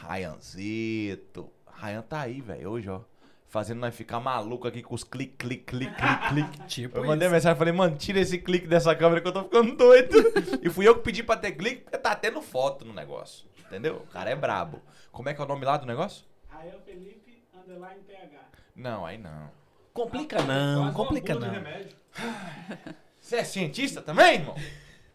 Ryanzito. 0.03 1.51
Ryan 1.67 2.03
tá 2.03 2.21
aí, 2.21 2.41
velho, 2.41 2.71
hoje, 2.71 2.89
ó. 2.89 3.01
Fazendo 3.49 3.81
nós 3.81 3.95
ficar 3.95 4.19
maluco 4.21 4.67
aqui 4.67 4.83
com 4.83 4.95
os 4.95 5.05
clique, 5.05 5.37
clique, 5.37 5.65
clique, 5.65 5.95
clique, 5.95 6.29
clique. 6.29 6.61
Tipo 6.67 6.99
Eu 6.99 7.05
mandei 7.05 7.27
isso. 7.27 7.35
mensagem 7.35 7.55
e 7.55 7.59
falei, 7.59 7.73
mano, 7.73 7.97
tira 7.97 8.21
esse 8.21 8.39
clique 8.39 8.67
dessa 8.67 8.95
câmera 8.97 9.21
que 9.21 9.29
eu 9.29 9.33
tô 9.33 9.45
ficando 9.45 9.77
doido. 9.77 10.17
e 10.63 10.71
fui 10.71 10.87
eu 10.87 10.97
que 10.97 11.03
pedi 11.03 11.23
pra 11.23 11.37
ter 11.37 11.53
clique, 11.53 11.83
porque 11.83 11.99
tá 11.99 12.15
tendo 12.15 12.41
foto 12.43 12.85
no 12.85 12.93
negócio. 12.93 13.47
Entendeu? 13.67 13.97
O 13.97 14.07
cara 14.07 14.31
é 14.31 14.37
brabo. 14.37 14.81
Como 15.13 15.29
é 15.29 15.35
que 15.35 15.41
é 15.41 15.45
o 15.45 15.49
nome 15.49 15.65
lá 15.65 15.77
do 15.77 15.87
negócio? 15.87 16.25
Rael 16.49 16.81
Felipe, 16.85 17.45
underline 17.55 18.03
PH. 18.03 18.41
Não, 18.75 19.07
aí 19.07 19.19
não. 19.19 19.51
Complica 19.95 20.43
não, 20.43 20.93
complica 20.93 21.37
não. 21.37 21.49
Você 23.21 23.37
é 23.37 23.45
cientista 23.45 24.03
também, 24.03 24.35
irmão? 24.35 24.57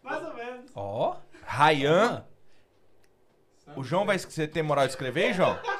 Mais 0.02 0.24
ou 0.24 0.34
menos. 0.34 0.70
Ó. 0.74 1.16
Rayan. 1.44 2.24
O 3.76 3.84
João 3.84 4.06
vai. 4.06 4.18
Você 4.18 4.48
tem 4.48 4.62
moral 4.62 4.86
de 4.86 4.92
escrever, 4.92 5.26
hein, 5.28 5.34
João? 5.34 5.56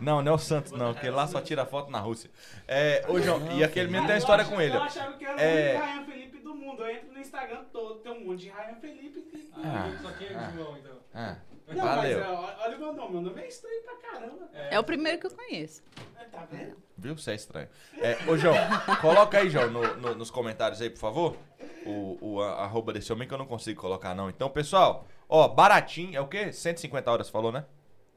Não, 0.00 0.22
não 0.22 0.32
é 0.32 0.34
o 0.34 0.38
Santos, 0.38 0.72
não, 0.72 0.94
porque 0.94 1.10
lá 1.10 1.26
só 1.26 1.42
tira 1.42 1.66
foto 1.66 1.90
na 1.90 1.98
Rússia. 1.98 2.30
É, 2.66 3.04
ô, 3.06 3.20
João, 3.20 3.52
e 3.52 3.62
aquele 3.62 3.86
menino 3.88 4.06
tem 4.06 4.14
uma 4.14 4.18
história 4.18 4.46
com 4.46 4.58
ele. 4.58 4.74
Eu 4.74 4.82
achava 4.82 5.12
que 5.12 5.26
era 5.26 5.36
o 5.36 5.38
É. 5.38 5.76
Ryan 5.76 6.04
mundo. 6.70 6.82
Eu 6.82 6.90
entro 6.96 7.12
no 7.12 7.18
Instagram 7.20 7.64
todo, 7.72 8.00
tem 8.00 8.12
um 8.12 8.24
monte 8.26 8.40
de 8.40 8.48
Ryan 8.50 8.74
Felipe. 8.76 9.20
que- 9.22 9.50
Ah. 9.54 9.98
Só 10.02 10.10
que 10.12 10.24
é 10.24 10.34
Ah. 10.34 10.50
João, 10.54 10.76
então. 10.78 10.96
Ah, 11.14 11.36
Não, 11.68 11.84
valeu. 11.84 12.18
mas 12.20 12.28
ó, 12.28 12.56
olha 12.64 12.76
o 12.76 12.80
meu 12.80 12.92
nome. 12.92 13.12
Meu 13.12 13.20
nome 13.22 13.42
é 13.42 13.48
estranho 13.48 13.82
pra 13.82 13.96
caramba. 13.96 14.48
É 14.52 14.78
o 14.78 14.84
primeiro 14.84 15.18
que 15.18 15.26
eu 15.26 15.30
conheço. 15.30 15.82
É, 16.18 16.24
Tá 16.24 16.44
vendo? 16.50 16.76
Viu? 16.96 17.16
Você 17.16 17.32
é 17.32 17.34
estranho. 17.34 17.68
É, 17.98 18.16
ô, 18.30 18.36
João, 18.36 18.54
coloca 19.00 19.38
aí, 19.38 19.50
João, 19.50 19.70
no- 19.70 19.96
no- 19.96 20.14
nos 20.14 20.30
comentários 20.30 20.80
aí, 20.80 20.88
por 20.90 20.98
favor. 20.98 21.36
O, 21.84 22.18
o 22.20 22.42
a- 22.42 22.62
arroba 22.64 22.92
desse 22.92 23.12
homem 23.12 23.26
que 23.26 23.32
eu 23.34 23.38
não 23.38 23.46
consigo 23.46 23.80
colocar, 23.80 24.14
não. 24.14 24.28
Então, 24.30 24.48
pessoal, 24.50 25.06
ó, 25.28 25.48
baratinho, 25.48 26.16
é 26.16 26.20
o 26.20 26.28
quê? 26.28 26.52
150 26.52 27.10
horas, 27.10 27.28
falou, 27.30 27.50
né? 27.50 27.64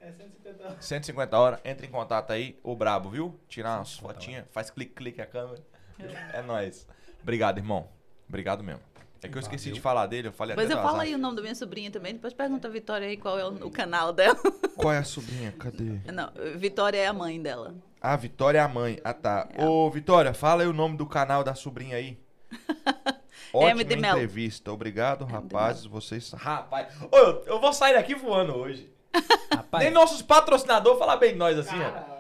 É 0.02 0.12
150 0.12 0.82
150 0.82 1.38
horas, 1.40 1.60
entra 1.64 1.86
em 1.86 1.90
contato 1.90 2.32
aí, 2.32 2.60
o 2.62 2.76
brabo, 2.76 3.10
viu? 3.10 3.40
Tirar 3.48 3.78
umas 3.80 3.98
fotinhas, 3.98 4.46
faz 4.52 4.70
clique, 4.70 4.94
clique 4.94 5.22
a 5.22 5.26
câmera. 5.26 5.62
É 6.34 6.42
nóis. 6.42 6.86
Obrigado, 7.22 7.58
irmão. 7.58 7.90
Obrigado 8.28 8.64
mesmo. 8.64 8.82
É 9.22 9.30
que 9.30 9.38
eu 9.38 9.40
esqueci 9.40 9.66
Valeu. 9.66 9.76
de 9.76 9.82
falar 9.82 10.06
dele, 10.08 10.28
eu 10.28 10.34
falei 10.34 10.54
até 10.54 10.66
eu 10.66 10.82
falo 10.82 11.00
aí 11.00 11.16
o 11.16 11.18
nome 11.18 11.38
da 11.38 11.42
minha 11.42 11.56
sobrinha 11.56 11.90
também. 11.90 12.14
Depois 12.14 12.34
pergunta 12.34 12.68
a 12.68 12.72
Vitória 12.72 13.08
aí 13.08 13.16
qual 13.16 13.40
é 13.40 13.46
o, 13.46 13.68
o 13.68 13.72
canal 13.72 14.12
dela. 14.12 14.36
Qual 14.76 14.92
é 14.92 14.98
a 14.98 15.04
sobrinha? 15.04 15.52
Cadê? 15.52 16.00
Não, 16.12 16.32
Vitória 16.58 16.98
é 16.98 17.06
a 17.06 17.14
mãe 17.14 17.40
dela. 17.40 17.76
Ah, 18.02 18.16
Vitória 18.18 18.58
é 18.58 18.62
a 18.62 18.68
mãe. 18.68 19.00
Ah, 19.04 19.14
tá. 19.14 19.48
É. 19.54 19.64
Ô, 19.64 19.90
Vitória, 19.90 20.34
fala 20.34 20.64
aí 20.64 20.68
o 20.68 20.74
nome 20.74 20.98
do 20.98 21.06
canal 21.06 21.44
da 21.44 21.54
sobrinha 21.54 21.96
aí. 21.96 22.18
Ótima 23.54 23.84
de 23.84 23.96
Mel. 23.96 24.16
entrevista. 24.16 24.72
Obrigado, 24.74 25.24
rapazes. 25.26 25.86
Vocês. 25.86 26.32
Rapaz. 26.32 26.88
Ô, 27.12 27.16
eu, 27.16 27.44
eu 27.46 27.62
vou 27.62 27.72
sair 27.72 27.94
daqui 27.94 28.16
voando 28.16 28.56
hoje. 28.56 28.92
Rapaz, 29.54 29.84
Nem 29.84 29.94
nossos 29.94 30.24
patrocinadores 30.24 30.98
falam 30.98 31.20
bem 31.20 31.34
de 31.34 31.38
nós 31.38 31.58
assim, 31.58 31.76
ó. 31.80 32.13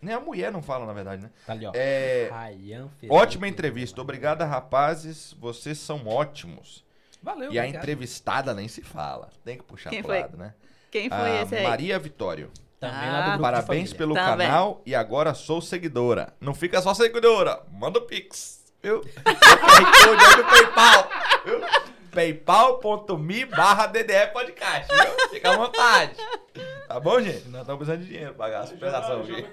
Nem 0.00 0.14
a 0.14 0.20
mulher 0.20 0.52
não 0.52 0.62
fala, 0.62 0.86
na 0.86 0.92
verdade, 0.92 1.22
né? 1.22 1.30
tá 1.46 1.52
ali, 1.52 1.66
ó. 1.66 1.72
É. 1.74 2.30
Ryan 2.30 2.88
Felipe. 3.00 3.14
Ótima 3.16 3.48
entrevista. 3.48 4.00
Obrigada, 4.00 4.44
rapazes. 4.44 5.34
Vocês 5.40 5.78
são 5.78 6.06
ótimos. 6.06 6.84
Valeu, 7.22 7.52
E 7.52 7.58
a 7.58 7.62
obrigado. 7.62 7.82
entrevistada 7.82 8.54
nem 8.54 8.68
se 8.68 8.80
fala. 8.82 9.28
Tem 9.44 9.56
que 9.56 9.64
puxar 9.64 9.90
Quem 9.90 10.00
pro 10.02 10.12
foi? 10.12 10.20
lado, 10.20 10.36
né? 10.36 10.54
Quem 10.90 11.08
foi 11.08 11.18
A 11.18 11.42
esse 11.42 11.56
aí? 11.56 11.64
Maria 11.66 11.98
Vitório. 11.98 12.50
Também 12.78 12.96
Ah. 13.08 13.12
lá 13.12 13.18
do 13.18 13.22
grupo 13.24 13.36
de 13.38 13.42
Parabéns 13.42 13.66
família. 13.90 13.96
pelo 13.96 14.14
Também. 14.14 14.46
canal 14.46 14.82
e 14.86 14.94
agora 14.94 15.34
sou 15.34 15.60
seguidora. 15.60 16.32
Não 16.40 16.54
fica 16.54 16.80
só 16.80 16.94
seguidora, 16.94 17.60
manda 17.72 17.98
o 17.98 18.02
Pix. 18.02 18.64
Viu? 18.80 19.00
QR 19.00 19.24
Code 19.24 20.24
aí 20.24 20.44
PayPal. 20.44 21.10
Viu? 21.44 21.60
paypal.me 22.18 23.44
barra 23.44 23.86
DDE 23.86 24.26
podcast, 24.32 24.92
viu? 24.92 25.28
Fica 25.30 25.52
à 25.52 25.56
vontade. 25.56 26.16
Tá 26.88 26.98
bom, 26.98 27.20
gente? 27.20 27.48
Nós 27.48 27.60
estamos 27.60 27.78
precisando 27.78 28.00
de 28.00 28.06
dinheiro 28.08 28.34
pra 28.34 28.46
pagar 28.46 28.60
a 28.62 28.66
superação 28.66 29.20
aqui. 29.20 29.46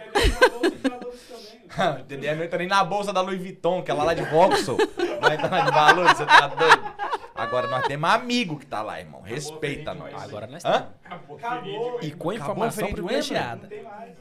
O 1.99 2.03
DDE 2.03 2.25
não 2.35 2.43
entra 2.43 2.57
nem 2.57 2.67
na 2.67 2.83
bolsa 2.83 3.13
da 3.13 3.21
Louis 3.21 3.39
Vuitton, 3.39 3.83
que 3.83 3.91
é 3.91 3.93
lá, 3.93 4.03
lá 4.03 4.13
de 4.15 4.23
Vauxhall. 4.23 4.77
Vai 5.21 5.35
entrar 5.35 5.63
de 5.65 5.71
valor, 5.71 6.07
você 6.07 6.25
tá 6.25 6.47
doido? 6.47 6.95
Agora 7.35 7.67
nós 7.67 7.85
temos 7.85 8.09
amigo 8.09 8.57
que 8.57 8.65
tá 8.65 8.81
lá, 8.81 8.99
irmão. 8.99 9.21
Respeita 9.21 9.93
nós. 9.93 10.11
Agora 10.23 10.47
nós 10.47 10.65
Hã? 10.65 10.89
estamos. 11.03 11.43
Acabou. 11.43 11.99
E 12.01 12.11
com 12.11 12.31
Acabou 12.31 12.31
a 12.31 12.35
informação 12.35 12.87
Não 12.87 12.93
privilegiada. 12.93 13.67
tem 13.67 13.83
mais. 13.83 14.17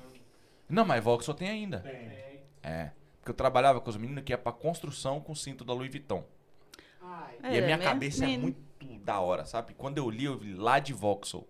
Não, 0.69 0.85
mas 0.85 1.03
Vauxhall 1.03 1.35
tem 1.35 1.49
ainda. 1.49 1.79
Tem. 1.79 2.11
É. 2.63 2.91
Porque 3.21 3.31
eu 3.31 3.35
trabalhava 3.35 3.81
com 3.81 3.89
os 3.89 3.97
meninos 3.97 4.23
que 4.23 4.33
ia 4.35 4.39
pra 4.39 4.53
construção 4.53 5.19
com 5.19 5.35
cinto 5.35 5.65
da 5.65 5.73
Louis 5.73 5.91
Vuitton. 5.91 6.25
Ai. 7.43 7.55
e 7.55 7.59
a 7.59 7.63
minha 7.63 7.77
É, 7.77 7.79
cabeça 7.79 8.25
é 8.25 8.37
muito 8.37 8.59
da 9.05 9.21
hora, 9.21 9.45
sabe? 9.45 9.75
Quando 9.75 9.99
eu 9.99 10.09
li, 10.09 10.25
eu 10.25 10.39
vi 10.39 10.55
lá 10.55 10.79
de 10.79 10.93
Vauxhall. 10.93 11.47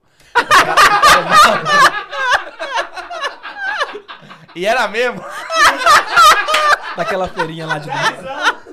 e 4.55 4.67
era 4.67 4.87
mesmo. 4.89 5.25
Daquela 6.97 7.29
feirinha 7.29 7.67
lá 7.67 7.79
de 7.79 7.89
domingo. 7.91 8.65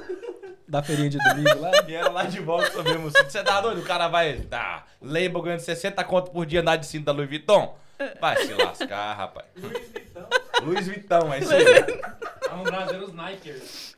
da 0.68 0.84
feirinha 0.84 1.10
de 1.10 1.18
domingo 1.18 1.60
lá. 1.60 1.72
E 1.88 1.94
era 1.94 2.10
lá 2.10 2.24
de 2.24 2.40
Vauxhall 2.40 2.84
mesmo. 2.84 3.08
assim. 3.08 3.24
Você 3.30 3.44
tá 3.44 3.62
doido? 3.62 3.82
O 3.82 3.86
cara 3.86 4.08
vai 4.08 4.34
dar 4.38 4.88
label 5.02 5.42
ganhando 5.42 5.60
60 5.60 6.04
conto 6.04 6.32
por 6.32 6.46
dia 6.46 6.62
andar 6.62 6.76
de 6.78 6.86
cinto 6.86 7.06
da 7.06 7.12
Louis 7.12 7.30
Vuitton? 7.30 7.78
Vai 8.20 8.36
se 8.46 8.54
lascar, 8.54 9.14
rapaz. 9.16 9.46
Luiz 9.56 9.78
Vitão. 9.94 10.28
Luiz 10.64 10.88
Vitão, 10.88 11.34
é 11.34 11.40
isso 11.40 11.54
aí. 11.54 11.66
Vamos 12.50 12.68
trazer 12.70 12.98
os 12.98 13.14
Nikers. 13.14 13.96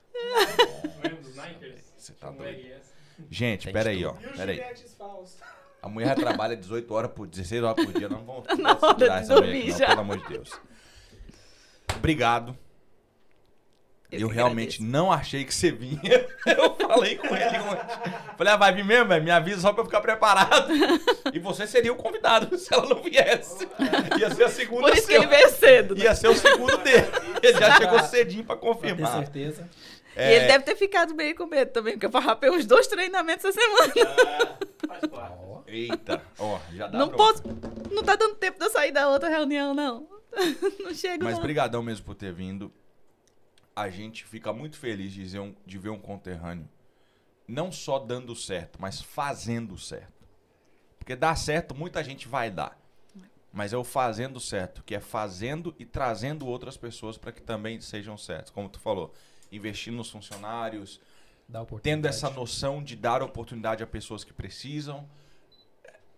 Lembra 1.01 1.21
dos 1.21 1.35
Nikers? 1.37 1.92
Você 2.03 2.13
tá 2.13 2.29
doido. 2.29 2.49
LS. 2.59 2.91
Gente, 3.29 3.63
Tem 3.65 3.73
pera 3.73 3.89
de 3.91 3.97
aí, 3.97 4.05
ó. 4.05 4.11
Os 4.11 4.19
Pera 4.37 4.51
aí. 4.51 4.57
giletes 4.57 4.93
falsos. 4.95 5.37
A 5.81 5.87
mulher 5.87 6.15
trabalha 6.15 6.55
18 6.57 6.93
horas 6.93 7.11
por 7.11 7.27
16 7.27 7.63
horas 7.63 7.85
por 7.85 7.93
dia, 7.93 8.09
não 8.09 8.23
vamos 8.25 8.43
Na 8.59 8.71
hora 8.81 8.93
de 8.95 9.03
essa 9.09 9.35
dormir 9.35 9.69
não, 9.69 9.77
já. 9.77 9.87
pelo 9.87 10.01
amor 10.01 10.17
de 10.17 10.27
Deus. 10.27 10.51
Obrigado. 11.95 12.57
Eu, 14.11 14.29
que 14.29 14.35
realmente 14.35 14.75
agradeço. 14.75 14.83
não 14.83 15.11
achei 15.11 15.43
que 15.43 15.53
você 15.53 15.71
vinha. 15.71 15.99
Eu 16.45 16.75
falei 16.75 17.17
com 17.17 17.35
ele 17.35 17.57
ontem. 17.59 18.13
Falei, 18.37 18.53
ah, 18.53 18.57
vai 18.57 18.71
vir 18.73 18.85
mesmo, 18.85 19.07
velho? 19.07 19.23
Me 19.23 19.31
avisa 19.31 19.61
só 19.61 19.73
pra 19.73 19.81
eu 19.81 19.85
ficar 19.85 20.01
preparado. 20.01 20.71
E 21.33 21.39
você 21.39 21.65
seria 21.65 21.91
o 21.91 21.95
convidado 21.95 22.55
se 22.59 22.71
ela 22.71 22.87
não 22.87 23.01
viesse. 23.01 23.67
Ia 24.19 24.29
ser 24.35 24.43
a 24.43 24.49
segunda 24.49 24.81
Por 24.87 24.93
isso 24.95 25.07
que 25.07 25.13
seu. 25.13 25.23
ele 25.23 25.29
veio 25.35 25.49
cedo. 25.49 25.95
né? 25.95 26.03
Ia 26.03 26.13
ser 26.15 26.27
o 26.27 26.35
segundo 26.35 26.77
dele. 26.77 27.07
Ele 27.41 27.57
já 27.59 27.75
chegou 27.77 27.99
cedinho 28.03 28.43
pra 28.43 28.55
confirmar. 28.55 29.13
certeza. 29.17 29.67
É, 30.15 30.31
E 30.31 30.35
ele 30.35 30.47
deve 30.47 30.63
ter 30.63 30.75
ficado 30.75 31.13
meio 31.15 31.35
com 31.35 31.45
medo 31.45 31.71
também, 31.71 31.93
porque 31.93 32.05
eu 32.05 32.11
farrapei 32.11 32.49
uns 32.49 32.65
dois 32.65 32.87
treinamentos 32.87 33.45
essa 33.45 33.59
semana. 33.59 33.93
Faz 34.87 35.05
parte. 35.07 35.43
Eita, 35.67 36.21
ó, 36.37 36.59
já 36.73 36.87
dá 36.87 36.97
Não 36.99 37.09
posso. 37.09 37.41
Não 37.91 38.03
tá 38.03 38.15
dando 38.15 38.35
tempo 38.35 38.59
de 38.59 38.65
eu 38.65 38.69
sair 38.69 38.91
da 38.91 39.09
outra 39.09 39.29
reunião, 39.29 39.73
não. 39.73 40.07
Não 40.83 40.93
chego, 40.93 41.23
Mas 41.23 41.35
não. 41.35 41.43
brigadão 41.43 41.81
mesmo 41.83 42.05
por 42.05 42.15
ter 42.15 42.33
vindo. 42.33 42.71
A 43.75 43.87
gente 43.89 44.23
fica 44.25 44.51
muito 44.51 44.77
feliz 44.77 45.11
de, 45.13 45.39
um- 45.39 45.55
de 45.65 45.77
ver 45.77 45.89
um 45.89 45.99
conterrâneo 45.99 46.67
não 47.47 47.71
só 47.71 47.99
dando 47.99 48.35
certo, 48.35 48.79
mas 48.81 49.01
fazendo 49.01 49.77
certo. 49.77 50.27
Porque 50.97 51.15
dar 51.15 51.35
certo, 51.35 51.75
muita 51.75 52.03
gente 52.03 52.27
vai 52.27 52.49
dar. 52.49 52.79
Mas 53.51 53.73
é 53.73 53.77
o 53.77 53.83
fazendo 53.83 54.39
certo, 54.39 54.81
que 54.83 54.95
é 54.95 54.99
fazendo 54.99 55.75
e 55.77 55.85
trazendo 55.85 56.47
outras 56.47 56.77
pessoas 56.77 57.17
para 57.17 57.31
que 57.31 57.41
também 57.41 57.79
sejam 57.81 58.17
certas. 58.17 58.49
Como 58.49 58.69
tu 58.69 58.79
falou, 58.79 59.13
investindo 59.55 59.95
nos 59.95 60.09
funcionários, 60.09 60.99
tendo 61.81 62.07
essa 62.07 62.29
noção 62.29 62.83
de 62.83 62.95
dar 62.95 63.21
oportunidade 63.21 63.83
a 63.83 63.87
pessoas 63.87 64.23
que 64.23 64.33
precisam, 64.33 65.07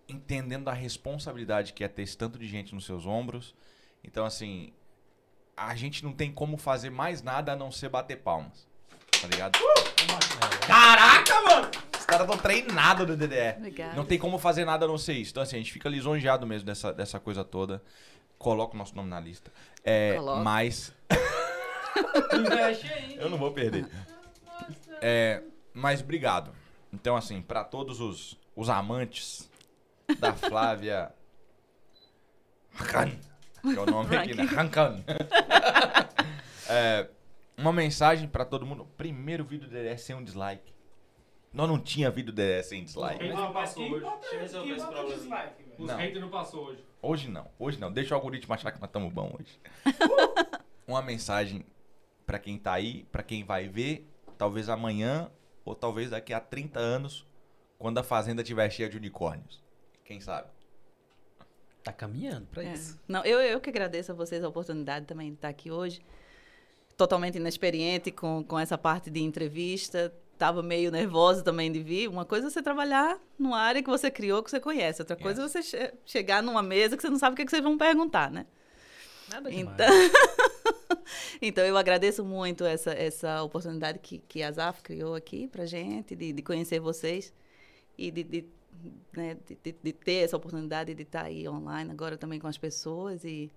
entendendo 0.08 0.70
a 0.70 0.74
responsabilidade 0.74 1.74
que 1.74 1.84
é 1.84 1.88
ter 1.88 2.04
esse 2.04 2.18
tanto 2.18 2.38
de 2.38 2.48
gente 2.48 2.74
nos 2.74 2.86
seus 2.86 3.06
ombros. 3.06 3.56
Então, 4.04 4.26
assim, 4.26 4.72
a 5.58 5.76
gente 5.76 6.04
não 6.04 6.14
tem 6.14 6.32
como 6.32 6.58
fazer 6.58 6.90
mais 6.90 7.22
nada 7.22 7.54
a 7.54 7.56
não 7.56 7.72
ser 7.72 7.90
bater 7.90 8.18
palmas. 8.18 8.68
Tá 9.22 9.28
ligado? 9.28 9.58
Caraca, 10.68 11.42
mano! 11.42 11.72
Os 11.98 12.06
caras 12.06 12.28
estão 12.28 12.38
treinados 12.38 13.08
no 13.08 13.18
DDE. 13.18 13.58
Obrigada. 13.58 13.96
Não 13.96 14.06
tem 14.06 14.20
como 14.20 14.38
fazer 14.38 14.64
nada 14.64 14.86
a 14.86 14.88
não 14.88 14.98
ser 14.98 15.14
isso. 15.14 15.32
Então, 15.32 15.42
assim, 15.42 15.56
a 15.56 15.60
gente 15.60 15.72
fica 15.72 15.90
lisonjeado 15.90 16.46
mesmo 16.46 16.68
dessa, 16.68 16.94
dessa 16.94 17.20
coisa 17.20 17.44
toda. 17.44 17.82
Coloca 18.38 18.76
o 18.76 18.78
nosso 18.78 18.96
nome 18.96 19.10
na 19.10 19.20
lista. 19.20 19.52
É, 19.84 20.16
Coloca. 20.16 20.42
mas 20.42 20.94
Investe 22.34 22.88
aí. 22.92 23.16
eu 23.18 23.30
não 23.30 23.38
vou 23.38 23.52
perder. 23.52 23.88
É, 25.02 25.42
mas 25.74 26.02
obrigado. 26.02 26.52
Então, 26.94 27.16
assim, 27.16 27.42
pra 27.42 27.64
todos 27.64 28.00
os, 28.00 28.40
os 28.56 28.70
amantes 28.70 29.50
da 30.20 30.34
Flávia 30.34 31.12
Hakan, 32.80 33.12
que 33.62 33.78
é 33.78 33.80
o 33.80 33.86
nome 33.86 34.16
aqui, 34.16 34.34
né? 34.34 34.44
Hakan. 34.44 35.04
É, 36.68 37.08
uma 37.56 37.72
mensagem 37.72 38.28
pra 38.28 38.44
todo 38.44 38.66
mundo. 38.66 38.88
Primeiro 38.98 39.44
vídeo 39.44 39.68
do 39.70 39.72
DDS 39.76 40.02
sem 40.02 40.16
um 40.16 40.24
dislike. 40.24 40.74
Nós 41.54 41.70
não 41.70 41.80
tinha 41.80 42.10
vídeo 42.10 42.34
do 42.34 42.36
DDS 42.36 42.66
sem 42.66 42.84
dislike. 42.84 43.30
Não 43.30 43.54
passou 43.54 43.84
hoje? 43.92 44.04
Deixa 44.04 44.36
eu 44.36 44.40
resolver 44.42 44.74
esse 44.74 44.86
problema. 44.88 45.54
Os 45.78 45.88
Não. 45.88 45.96
haters 45.96 46.22
não 46.22 46.30
passou 46.30 46.66
hoje. 46.66 46.84
Hoje 47.04 47.30
não, 47.30 47.48
hoje 47.60 47.80
não. 47.80 47.92
Deixa 47.92 48.16
o 48.16 48.18
algoritmo 48.18 48.52
achar 48.54 48.72
que 48.72 48.80
nós 48.82 48.90
estamos 48.90 49.14
bom 49.14 49.32
hoje. 49.40 49.60
Uma 50.88 51.04
mensagem 51.04 51.64
pra 52.26 52.40
quem 52.40 52.58
tá 52.58 52.74
aí, 52.74 53.04
pra 53.12 53.22
quem 53.24 53.44
vai 53.44 53.68
ver, 53.68 54.08
talvez 54.38 54.70
amanhã 54.70 55.30
ou 55.64 55.74
talvez 55.76 56.10
daqui 56.10 56.34
a 56.34 56.40
30 56.40 56.80
anos, 56.80 57.26
quando 57.80 57.98
a 57.98 58.04
fazenda 58.04 58.42
estiver 58.42 58.70
cheia 58.70 58.90
de 58.90 58.98
unicórnios. 58.98 59.64
Quem 60.04 60.20
sabe? 60.22 60.48
Tá 61.84 61.92
caminhando 61.92 62.48
pra 62.48 62.64
É. 62.64 62.74
isso. 62.74 63.00
Não, 63.08 63.24
eu, 63.24 63.40
eu 63.40 63.60
que 63.62 63.70
agradeço 63.70 64.12
a 64.12 64.16
vocês 64.16 64.44
a 64.44 64.48
oportunidade 64.50 65.06
também 65.06 65.30
de 65.30 65.36
estar 65.36 65.50
aqui 65.50 65.70
hoje. 65.72 66.02
Totalmente 66.98 67.38
inexperiente 67.38 68.12
com, 68.12 68.44
com 68.44 68.58
essa 68.58 68.78
parte 68.78 69.10
de 69.10 69.22
entrevista. 69.22 70.14
Estava 70.34 70.62
meio 70.64 70.92
nervosa 70.92 71.44
também 71.44 71.72
de 71.72 71.82
vir. 71.82 72.08
Uma 72.10 72.26
coisa 72.26 72.48
é 72.48 72.50
você 72.50 72.62
trabalhar 72.62 73.20
numa 73.38 73.60
área 73.60 73.82
que 73.84 73.90
você 73.90 74.10
criou, 74.10 74.42
que 74.44 74.50
você 74.50 74.60
conhece. 74.60 75.02
Outra 75.02 75.16
coisa 75.16 75.44
é 75.44 75.48
você 75.48 75.62
che- 75.62 75.94
chegar 76.06 76.42
numa 76.42 76.62
mesa 76.64 76.96
que 76.96 77.02
você 77.02 77.10
não 77.10 77.20
sabe 77.20 77.34
o 77.34 77.36
que, 77.36 77.42
é 77.44 77.46
que 77.46 77.52
vocês 77.52 77.64
vão 77.64 77.78
perguntar, 77.78 78.32
né? 78.32 78.46
Nada 79.30 79.50
demais. 79.52 79.76
Então, 79.76 79.88
então 81.42 81.64
eu 81.64 81.78
agradeço 81.78 82.24
muito 82.24 82.66
essa, 82.66 82.92
essa 82.94 83.42
oportunidade 83.44 84.00
que, 84.00 84.20
que 84.20 84.42
a 84.44 84.52
ZAF 84.52 84.82
criou 84.82 85.16
aqui 85.16 85.48
pra 85.48 85.66
gente, 85.66 86.16
de, 86.16 86.32
de 86.34 86.42
conhecer 86.42 86.80
vocês 86.80 87.34
e 87.98 88.12
de, 88.12 88.24
de, 88.24 88.46
né, 89.16 89.38
de, 89.64 89.74
de- 89.84 89.94
ter 89.94 90.24
essa 90.24 90.36
oportunidade 90.38 90.94
de 90.94 91.04
estar 91.04 91.24
aí 91.26 91.48
online 91.48 91.92
agora 91.92 92.18
também 92.18 92.40
com 92.40 92.48
as 92.48 92.58
pessoas 92.58 93.24
e 93.24 93.52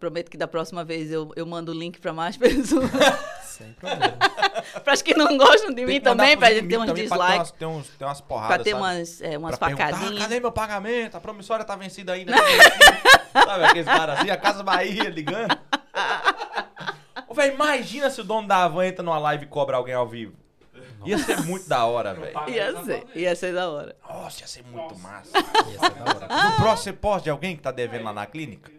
prometo 0.00 0.30
que 0.30 0.36
da 0.36 0.46
próxima 0.46 0.84
vez 0.84 1.10
eu, 1.10 1.32
eu 1.34 1.44
mando 1.44 1.72
o 1.72 1.74
link 1.74 2.00
para 2.00 2.12
mais 2.12 2.36
pessoas, 2.38 2.88
Sem 3.42 3.72
problema. 3.72 4.16
para 4.84 4.92
as 4.92 5.02
que 5.02 5.12
não 5.16 5.36
gostam 5.36 5.74
de 5.74 5.84
mim 5.84 6.00
também, 6.00 6.36
para 6.38 6.54
gente 6.54 6.68
ter 6.68 6.78
uns 6.78 6.84
pra 6.86 6.94
ter 6.94 7.02
dislikes, 7.02 7.36
umas- 7.36 7.50
Ter 7.98 8.04
umas 8.04 8.20
porradas, 8.20 8.54
para 8.56 8.62
ter 8.64 8.70
sabe? 8.70 8.82
umas, 8.82 9.20
é, 9.22 9.36
umas 9.38 9.58
perguntar, 9.58 9.86
facadinhas. 9.90 10.22
cadê 10.22 10.38
meu 10.40 10.52
pagamento? 10.52 11.16
A 11.16 11.20
promissória 11.20 11.64
tá 11.64 11.74
vencida 11.74 12.12
ainda. 12.12 12.32
sabe 13.34 13.64
aqueles 13.64 13.86
caras 13.86 14.20
assim, 14.20 14.30
a 14.30 14.36
Casa 14.36 14.62
Bahia 14.62 15.08
ligando. 15.10 15.58
Velho, 17.38 17.54
imagina 17.54 18.10
se 18.10 18.20
o 18.20 18.24
dono 18.24 18.48
da 18.48 18.64
Havan 18.64 18.86
entra 18.86 19.00
numa 19.04 19.16
live 19.16 19.44
e 19.44 19.48
cobra 19.48 19.76
alguém 19.76 19.94
ao 19.94 20.08
vivo. 20.08 20.34
Ia 21.04 21.16
ser 21.18 21.40
muito 21.42 21.68
da 21.68 21.86
hora, 21.86 22.12
velho. 22.12 22.36
Ia 22.48 22.84
ser, 22.84 23.06
ia 23.14 23.36
ser 23.36 23.54
da 23.54 23.70
hora. 23.70 23.94
Nossa, 24.08 24.40
ia 24.40 24.46
ser 24.48 24.64
muito 24.64 24.94
Nossa. 24.94 25.08
massa. 25.08 25.38
Ia 25.38 25.78
ser 25.78 25.94
da 25.94 26.04
hora. 26.04 26.28
No 26.50 26.56
próximo 26.56 26.82
você 26.82 26.92
posta 26.92 27.22
de 27.22 27.30
alguém 27.30 27.54
que 27.56 27.62
tá 27.62 27.70
devendo 27.70 28.02
lá 28.02 28.12
na 28.12 28.26
clínica? 28.26 28.72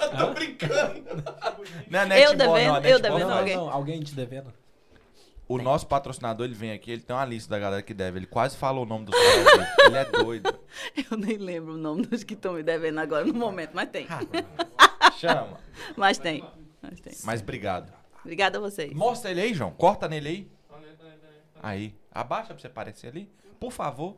Eu 0.00 0.16
tô 0.16 0.32
brincando. 0.32 1.04
Não 1.90 2.00
é 2.00 2.24
Eu 2.24 2.34
devendo, 2.34 2.48
não, 2.48 2.56
é 2.56 2.92
eu 2.92 2.98
devendo 2.98 3.28
não, 3.28 3.38
alguém. 3.38 3.56
não, 3.56 3.70
alguém 3.70 4.00
te 4.00 4.14
devendo. 4.14 4.50
O 5.46 5.58
nosso 5.58 5.86
patrocinador, 5.86 6.46
ele 6.46 6.54
vem 6.54 6.72
aqui, 6.72 6.92
ele 6.92 7.02
tem 7.02 7.14
uma 7.14 7.26
lista 7.26 7.50
da 7.50 7.58
galera 7.58 7.82
que 7.82 7.92
deve. 7.92 8.20
Ele 8.20 8.26
quase 8.26 8.56
falou 8.56 8.84
o 8.84 8.88
nome 8.88 9.04
dos 9.04 9.14
caras. 9.14 9.68
Ele 9.84 9.96
é 9.98 10.04
doido. 10.06 10.58
Eu 11.10 11.18
nem 11.18 11.36
lembro 11.36 11.74
o 11.74 11.78
nome 11.78 12.06
dos 12.06 12.24
que 12.24 12.32
estão 12.32 12.54
me 12.54 12.62
devendo 12.62 13.00
agora 13.00 13.22
no 13.22 13.34
momento, 13.34 13.72
mas 13.74 13.90
tem. 13.90 14.06
Chama. 15.18 15.60
Mas 15.94 16.16
tem. 16.16 16.42
Mas 17.24 17.40
obrigado. 17.40 17.92
Obrigada 18.20 18.58
a 18.58 18.60
vocês. 18.60 18.92
Mostra 18.92 19.30
ele 19.30 19.40
aí, 19.40 19.54
João. 19.54 19.72
Corta 19.72 20.08
nele 20.08 20.28
aí. 20.28 20.50
Aí. 21.62 21.94
Abaixa 22.10 22.48
pra 22.48 22.58
você 22.58 22.66
aparecer 22.66 23.08
ali. 23.08 23.30
Por 23.58 23.72
favor. 23.72 24.16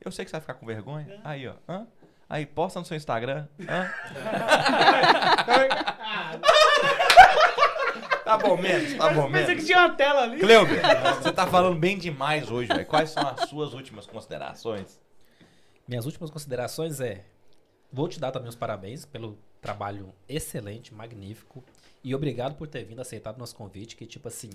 Eu 0.00 0.10
sei 0.10 0.24
que 0.24 0.30
você 0.30 0.36
vai 0.36 0.40
ficar 0.40 0.54
com 0.54 0.66
vergonha. 0.66 1.20
Aí, 1.24 1.46
ó. 1.48 1.54
Hã? 1.68 1.86
Aí, 2.28 2.46
posta 2.46 2.78
no 2.78 2.84
seu 2.84 2.96
Instagram. 2.96 3.46
Hã? 3.68 3.90
tá 8.24 8.36
bom 8.36 8.56
menos, 8.58 8.94
tá 8.94 9.10
bom 9.10 9.30
Pensei 9.32 9.42
que 9.42 9.48
menos. 9.52 9.66
tinha 9.66 9.78
uma 9.78 9.94
tela 9.94 10.22
ali. 10.22 10.38
Cleuber, 10.38 10.80
você 11.16 11.32
tá 11.32 11.46
falando 11.46 11.78
bem 11.78 11.96
demais 11.96 12.50
hoje, 12.50 12.68
velho. 12.68 12.86
Quais 12.86 13.10
são 13.10 13.26
as 13.26 13.48
suas 13.48 13.72
últimas 13.72 14.06
considerações? 14.06 15.00
Minhas 15.86 16.04
últimas 16.04 16.30
considerações 16.30 17.00
é: 17.00 17.24
vou 17.90 18.08
te 18.08 18.20
dar 18.20 18.30
também 18.30 18.50
os 18.50 18.56
parabéns 18.56 19.06
pelo 19.06 19.38
trabalho 19.60 20.12
excelente, 20.28 20.94
magnífico. 20.94 21.64
E 22.02 22.14
obrigado 22.14 22.56
por 22.56 22.66
ter 22.68 22.84
vindo 22.84 23.00
aceitado 23.00 23.36
o 23.36 23.38
nosso 23.38 23.54
convite. 23.56 23.96
Que, 23.96 24.06
tipo 24.06 24.28
assim, 24.28 24.50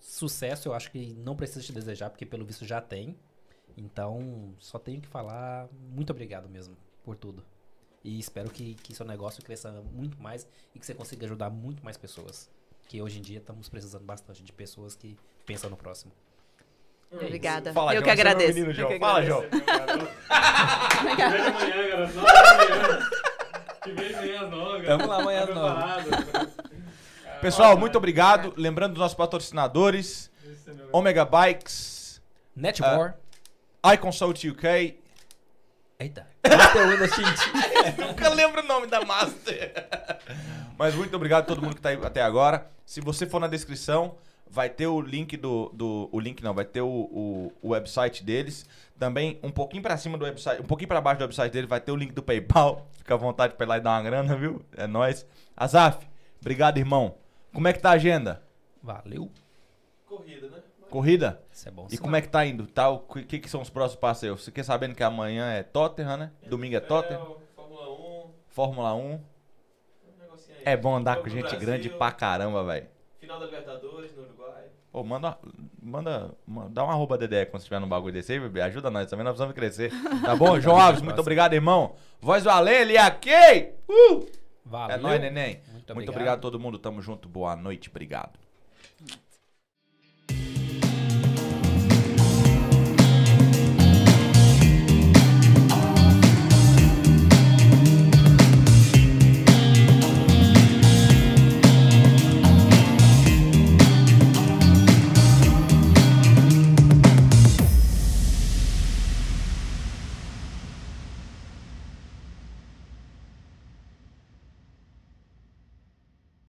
sucesso 0.00 0.68
eu 0.68 0.74
acho 0.74 0.90
que 0.90 1.12
não 1.14 1.36
precisa 1.36 1.62
te 1.62 1.72
desejar, 1.72 2.10
porque 2.10 2.26
pelo 2.26 2.44
visto 2.44 2.66
já 2.66 2.80
tem. 2.80 3.16
Então, 3.76 4.54
só 4.58 4.78
tenho 4.78 5.00
que 5.00 5.08
falar 5.08 5.68
muito 5.90 6.10
obrigado 6.10 6.48
mesmo 6.48 6.76
por 7.04 7.16
tudo. 7.16 7.44
E 8.04 8.18
espero 8.18 8.50
que, 8.50 8.74
que 8.76 8.94
seu 8.94 9.04
negócio 9.06 9.42
cresça 9.42 9.70
muito 9.92 10.20
mais 10.20 10.46
e 10.74 10.78
que 10.78 10.86
você 10.86 10.94
consiga 10.94 11.26
ajudar 11.26 11.50
muito 11.50 11.84
mais 11.84 11.96
pessoas. 11.96 12.48
Que 12.88 13.02
hoje 13.02 13.18
em 13.18 13.22
dia 13.22 13.38
estamos 13.38 13.68
precisando 13.68 14.04
bastante 14.04 14.42
de 14.42 14.52
pessoas 14.52 14.94
que 14.94 15.16
pensam 15.44 15.68
no 15.68 15.76
próximo. 15.76 16.12
Obrigada. 17.10 17.72
Fala, 17.72 17.92
eu 17.92 17.96
João, 17.96 18.04
que 18.04 18.10
é 18.10 18.12
agradeço. 18.12 18.54
menino, 18.54 18.70
Eu 18.70 18.74
João. 18.74 18.88
que 18.92 18.98
Fala, 18.98 19.18
agradeço. 19.20 19.50
João. 19.50 20.08
Amanhã, 20.98 21.16
cara. 21.16 23.27
Te 23.82 23.92
vejo. 23.92 24.50
Vamos 24.86 25.06
lá 25.06 25.16
amanhã 25.20 25.42
às 25.42 25.48
Tá 25.48 25.54
nove. 25.54 26.52
Pessoal, 27.40 27.76
muito 27.78 27.96
obrigado. 27.96 28.52
Lembrando 28.56 28.92
dos 28.94 29.00
nossos 29.00 29.16
patrocinadores: 29.16 30.30
é 30.44 30.72
Omega 30.92 31.24
Bikes, 31.24 32.20
Netmore. 32.54 33.12
iConsult 33.94 34.48
UK. 34.48 34.98
Eita. 36.00 36.26
Master 36.48 36.88
Windows 36.88 37.10
Tint. 37.10 37.98
Nunca 37.98 38.28
lembro 38.28 38.62
o 38.62 38.66
nome 38.66 38.86
da 38.86 39.04
Master. 39.04 39.72
Mas 40.76 40.94
muito 40.94 41.14
obrigado 41.16 41.42
a 41.42 41.46
todo 41.46 41.60
mundo 41.62 41.74
que 41.74 41.80
tá 41.80 41.88
aí 41.90 41.98
até 42.02 42.22
agora. 42.22 42.70
Se 42.86 43.00
você 43.00 43.26
for 43.26 43.40
na 43.40 43.48
descrição, 43.48 44.16
vai 44.50 44.68
ter 44.68 44.86
o 44.86 45.00
link 45.00 45.36
do. 45.36 45.70
do 45.74 46.08
o 46.12 46.20
link 46.20 46.42
não, 46.42 46.54
vai 46.54 46.64
ter 46.64 46.80
o, 46.80 46.88
o, 46.88 47.52
o 47.62 47.68
website 47.70 48.24
deles. 48.24 48.66
Também 48.98 49.38
um 49.42 49.50
pouquinho 49.50 49.82
pra 49.82 49.96
cima 49.96 50.18
do 50.18 50.24
website, 50.24 50.60
um 50.60 50.66
pouquinho 50.66 50.88
pra 50.88 51.00
baixo 51.00 51.18
do 51.18 51.22
website 51.22 51.52
dele 51.52 51.66
vai 51.66 51.80
ter 51.80 51.92
o 51.92 51.96
link 51.96 52.12
do 52.12 52.22
PayPal. 52.22 52.88
Fica 52.98 53.14
à 53.14 53.16
vontade 53.16 53.54
pra 53.54 53.64
ir 53.64 53.68
lá 53.68 53.78
e 53.78 53.80
dar 53.80 53.90
uma 53.90 54.02
grana, 54.02 54.36
viu? 54.36 54.62
É 54.76 54.86
nóis. 54.86 55.26
Azaf, 55.56 56.06
obrigado, 56.40 56.78
irmão. 56.78 57.14
Como 57.52 57.68
é 57.68 57.72
que 57.72 57.80
tá 57.80 57.90
a 57.90 57.94
agenda? 57.94 58.42
Valeu. 58.82 59.30
Corrida, 60.06 60.48
né? 60.48 60.62
Corrida? 60.90 61.42
Isso 61.52 61.68
é 61.68 61.70
bom. 61.70 61.86
E 61.90 61.98
como 61.98 62.16
é 62.16 62.20
que 62.20 62.28
tá 62.28 62.44
indo? 62.44 62.66
Tá, 62.66 62.88
o 62.88 63.00
que, 63.00 63.38
que 63.38 63.48
são 63.48 63.60
os 63.60 63.70
próximos 63.70 64.00
passeios? 64.00 64.42
Você 64.42 64.50
quer 64.50 64.64
sabendo 64.64 64.94
que 64.94 65.02
amanhã 65.02 65.50
é 65.50 65.62
Tottenham, 65.62 66.16
né? 66.16 66.30
Domingo 66.46 66.76
é 66.76 66.80
Tottenham. 66.80 67.36
Fórmula 67.54 67.90
1. 67.90 68.30
Fórmula 68.48 68.94
1. 68.94 69.00
Um 69.00 69.20
negocinho 70.18 70.56
aí. 70.58 70.62
É 70.64 70.76
bom 70.76 70.96
andar 70.96 71.16
com 71.16 71.28
gente 71.28 71.42
Brasil, 71.42 71.60
grande 71.60 71.90
pra 71.90 72.10
caramba, 72.10 72.64
velho. 72.64 72.86
Final 73.28 73.40
da 73.40 73.44
Libertadores 73.44 74.16
no 74.16 74.22
Uruguai. 74.22 74.64
Ô, 74.90 75.04
manda, 75.04 75.38
manda, 75.82 76.34
ma- 76.46 76.66
dá 76.70 76.82
uma 76.82 76.94
arroba 76.94 77.18
DDE 77.18 77.44
quando 77.44 77.58
estiver 77.60 77.78
no 77.78 77.86
bagulho 77.86 78.14
desse 78.14 78.32
aí, 78.32 78.40
bebê. 78.40 78.62
Ajuda 78.62 78.90
nós 78.90 79.06
também, 79.10 79.22
nós 79.22 79.32
precisamos 79.32 79.54
crescer. 79.54 79.92
Tá 80.24 80.34
bom? 80.34 80.56
João 80.60 80.80
Alves, 80.80 81.02
muito 81.02 81.20
obrigado, 81.20 81.52
irmão. 81.52 81.94
Voz 82.22 82.42
do 82.42 82.48
Alê, 82.48 82.80
ele 82.80 82.96
aqui! 82.96 83.74
Uh! 83.86 84.26
Valeu. 84.64 84.96
É 84.96 84.98
nóis, 84.98 85.20
neném. 85.20 85.60
Muito 85.70 85.94
Muito 85.94 86.08
obrigado 86.10 86.38
a 86.38 86.40
todo 86.40 86.58
mundo. 86.58 86.78
Tamo 86.78 87.02
junto. 87.02 87.28
Boa 87.28 87.54
noite. 87.54 87.90
Obrigado. 87.90 88.38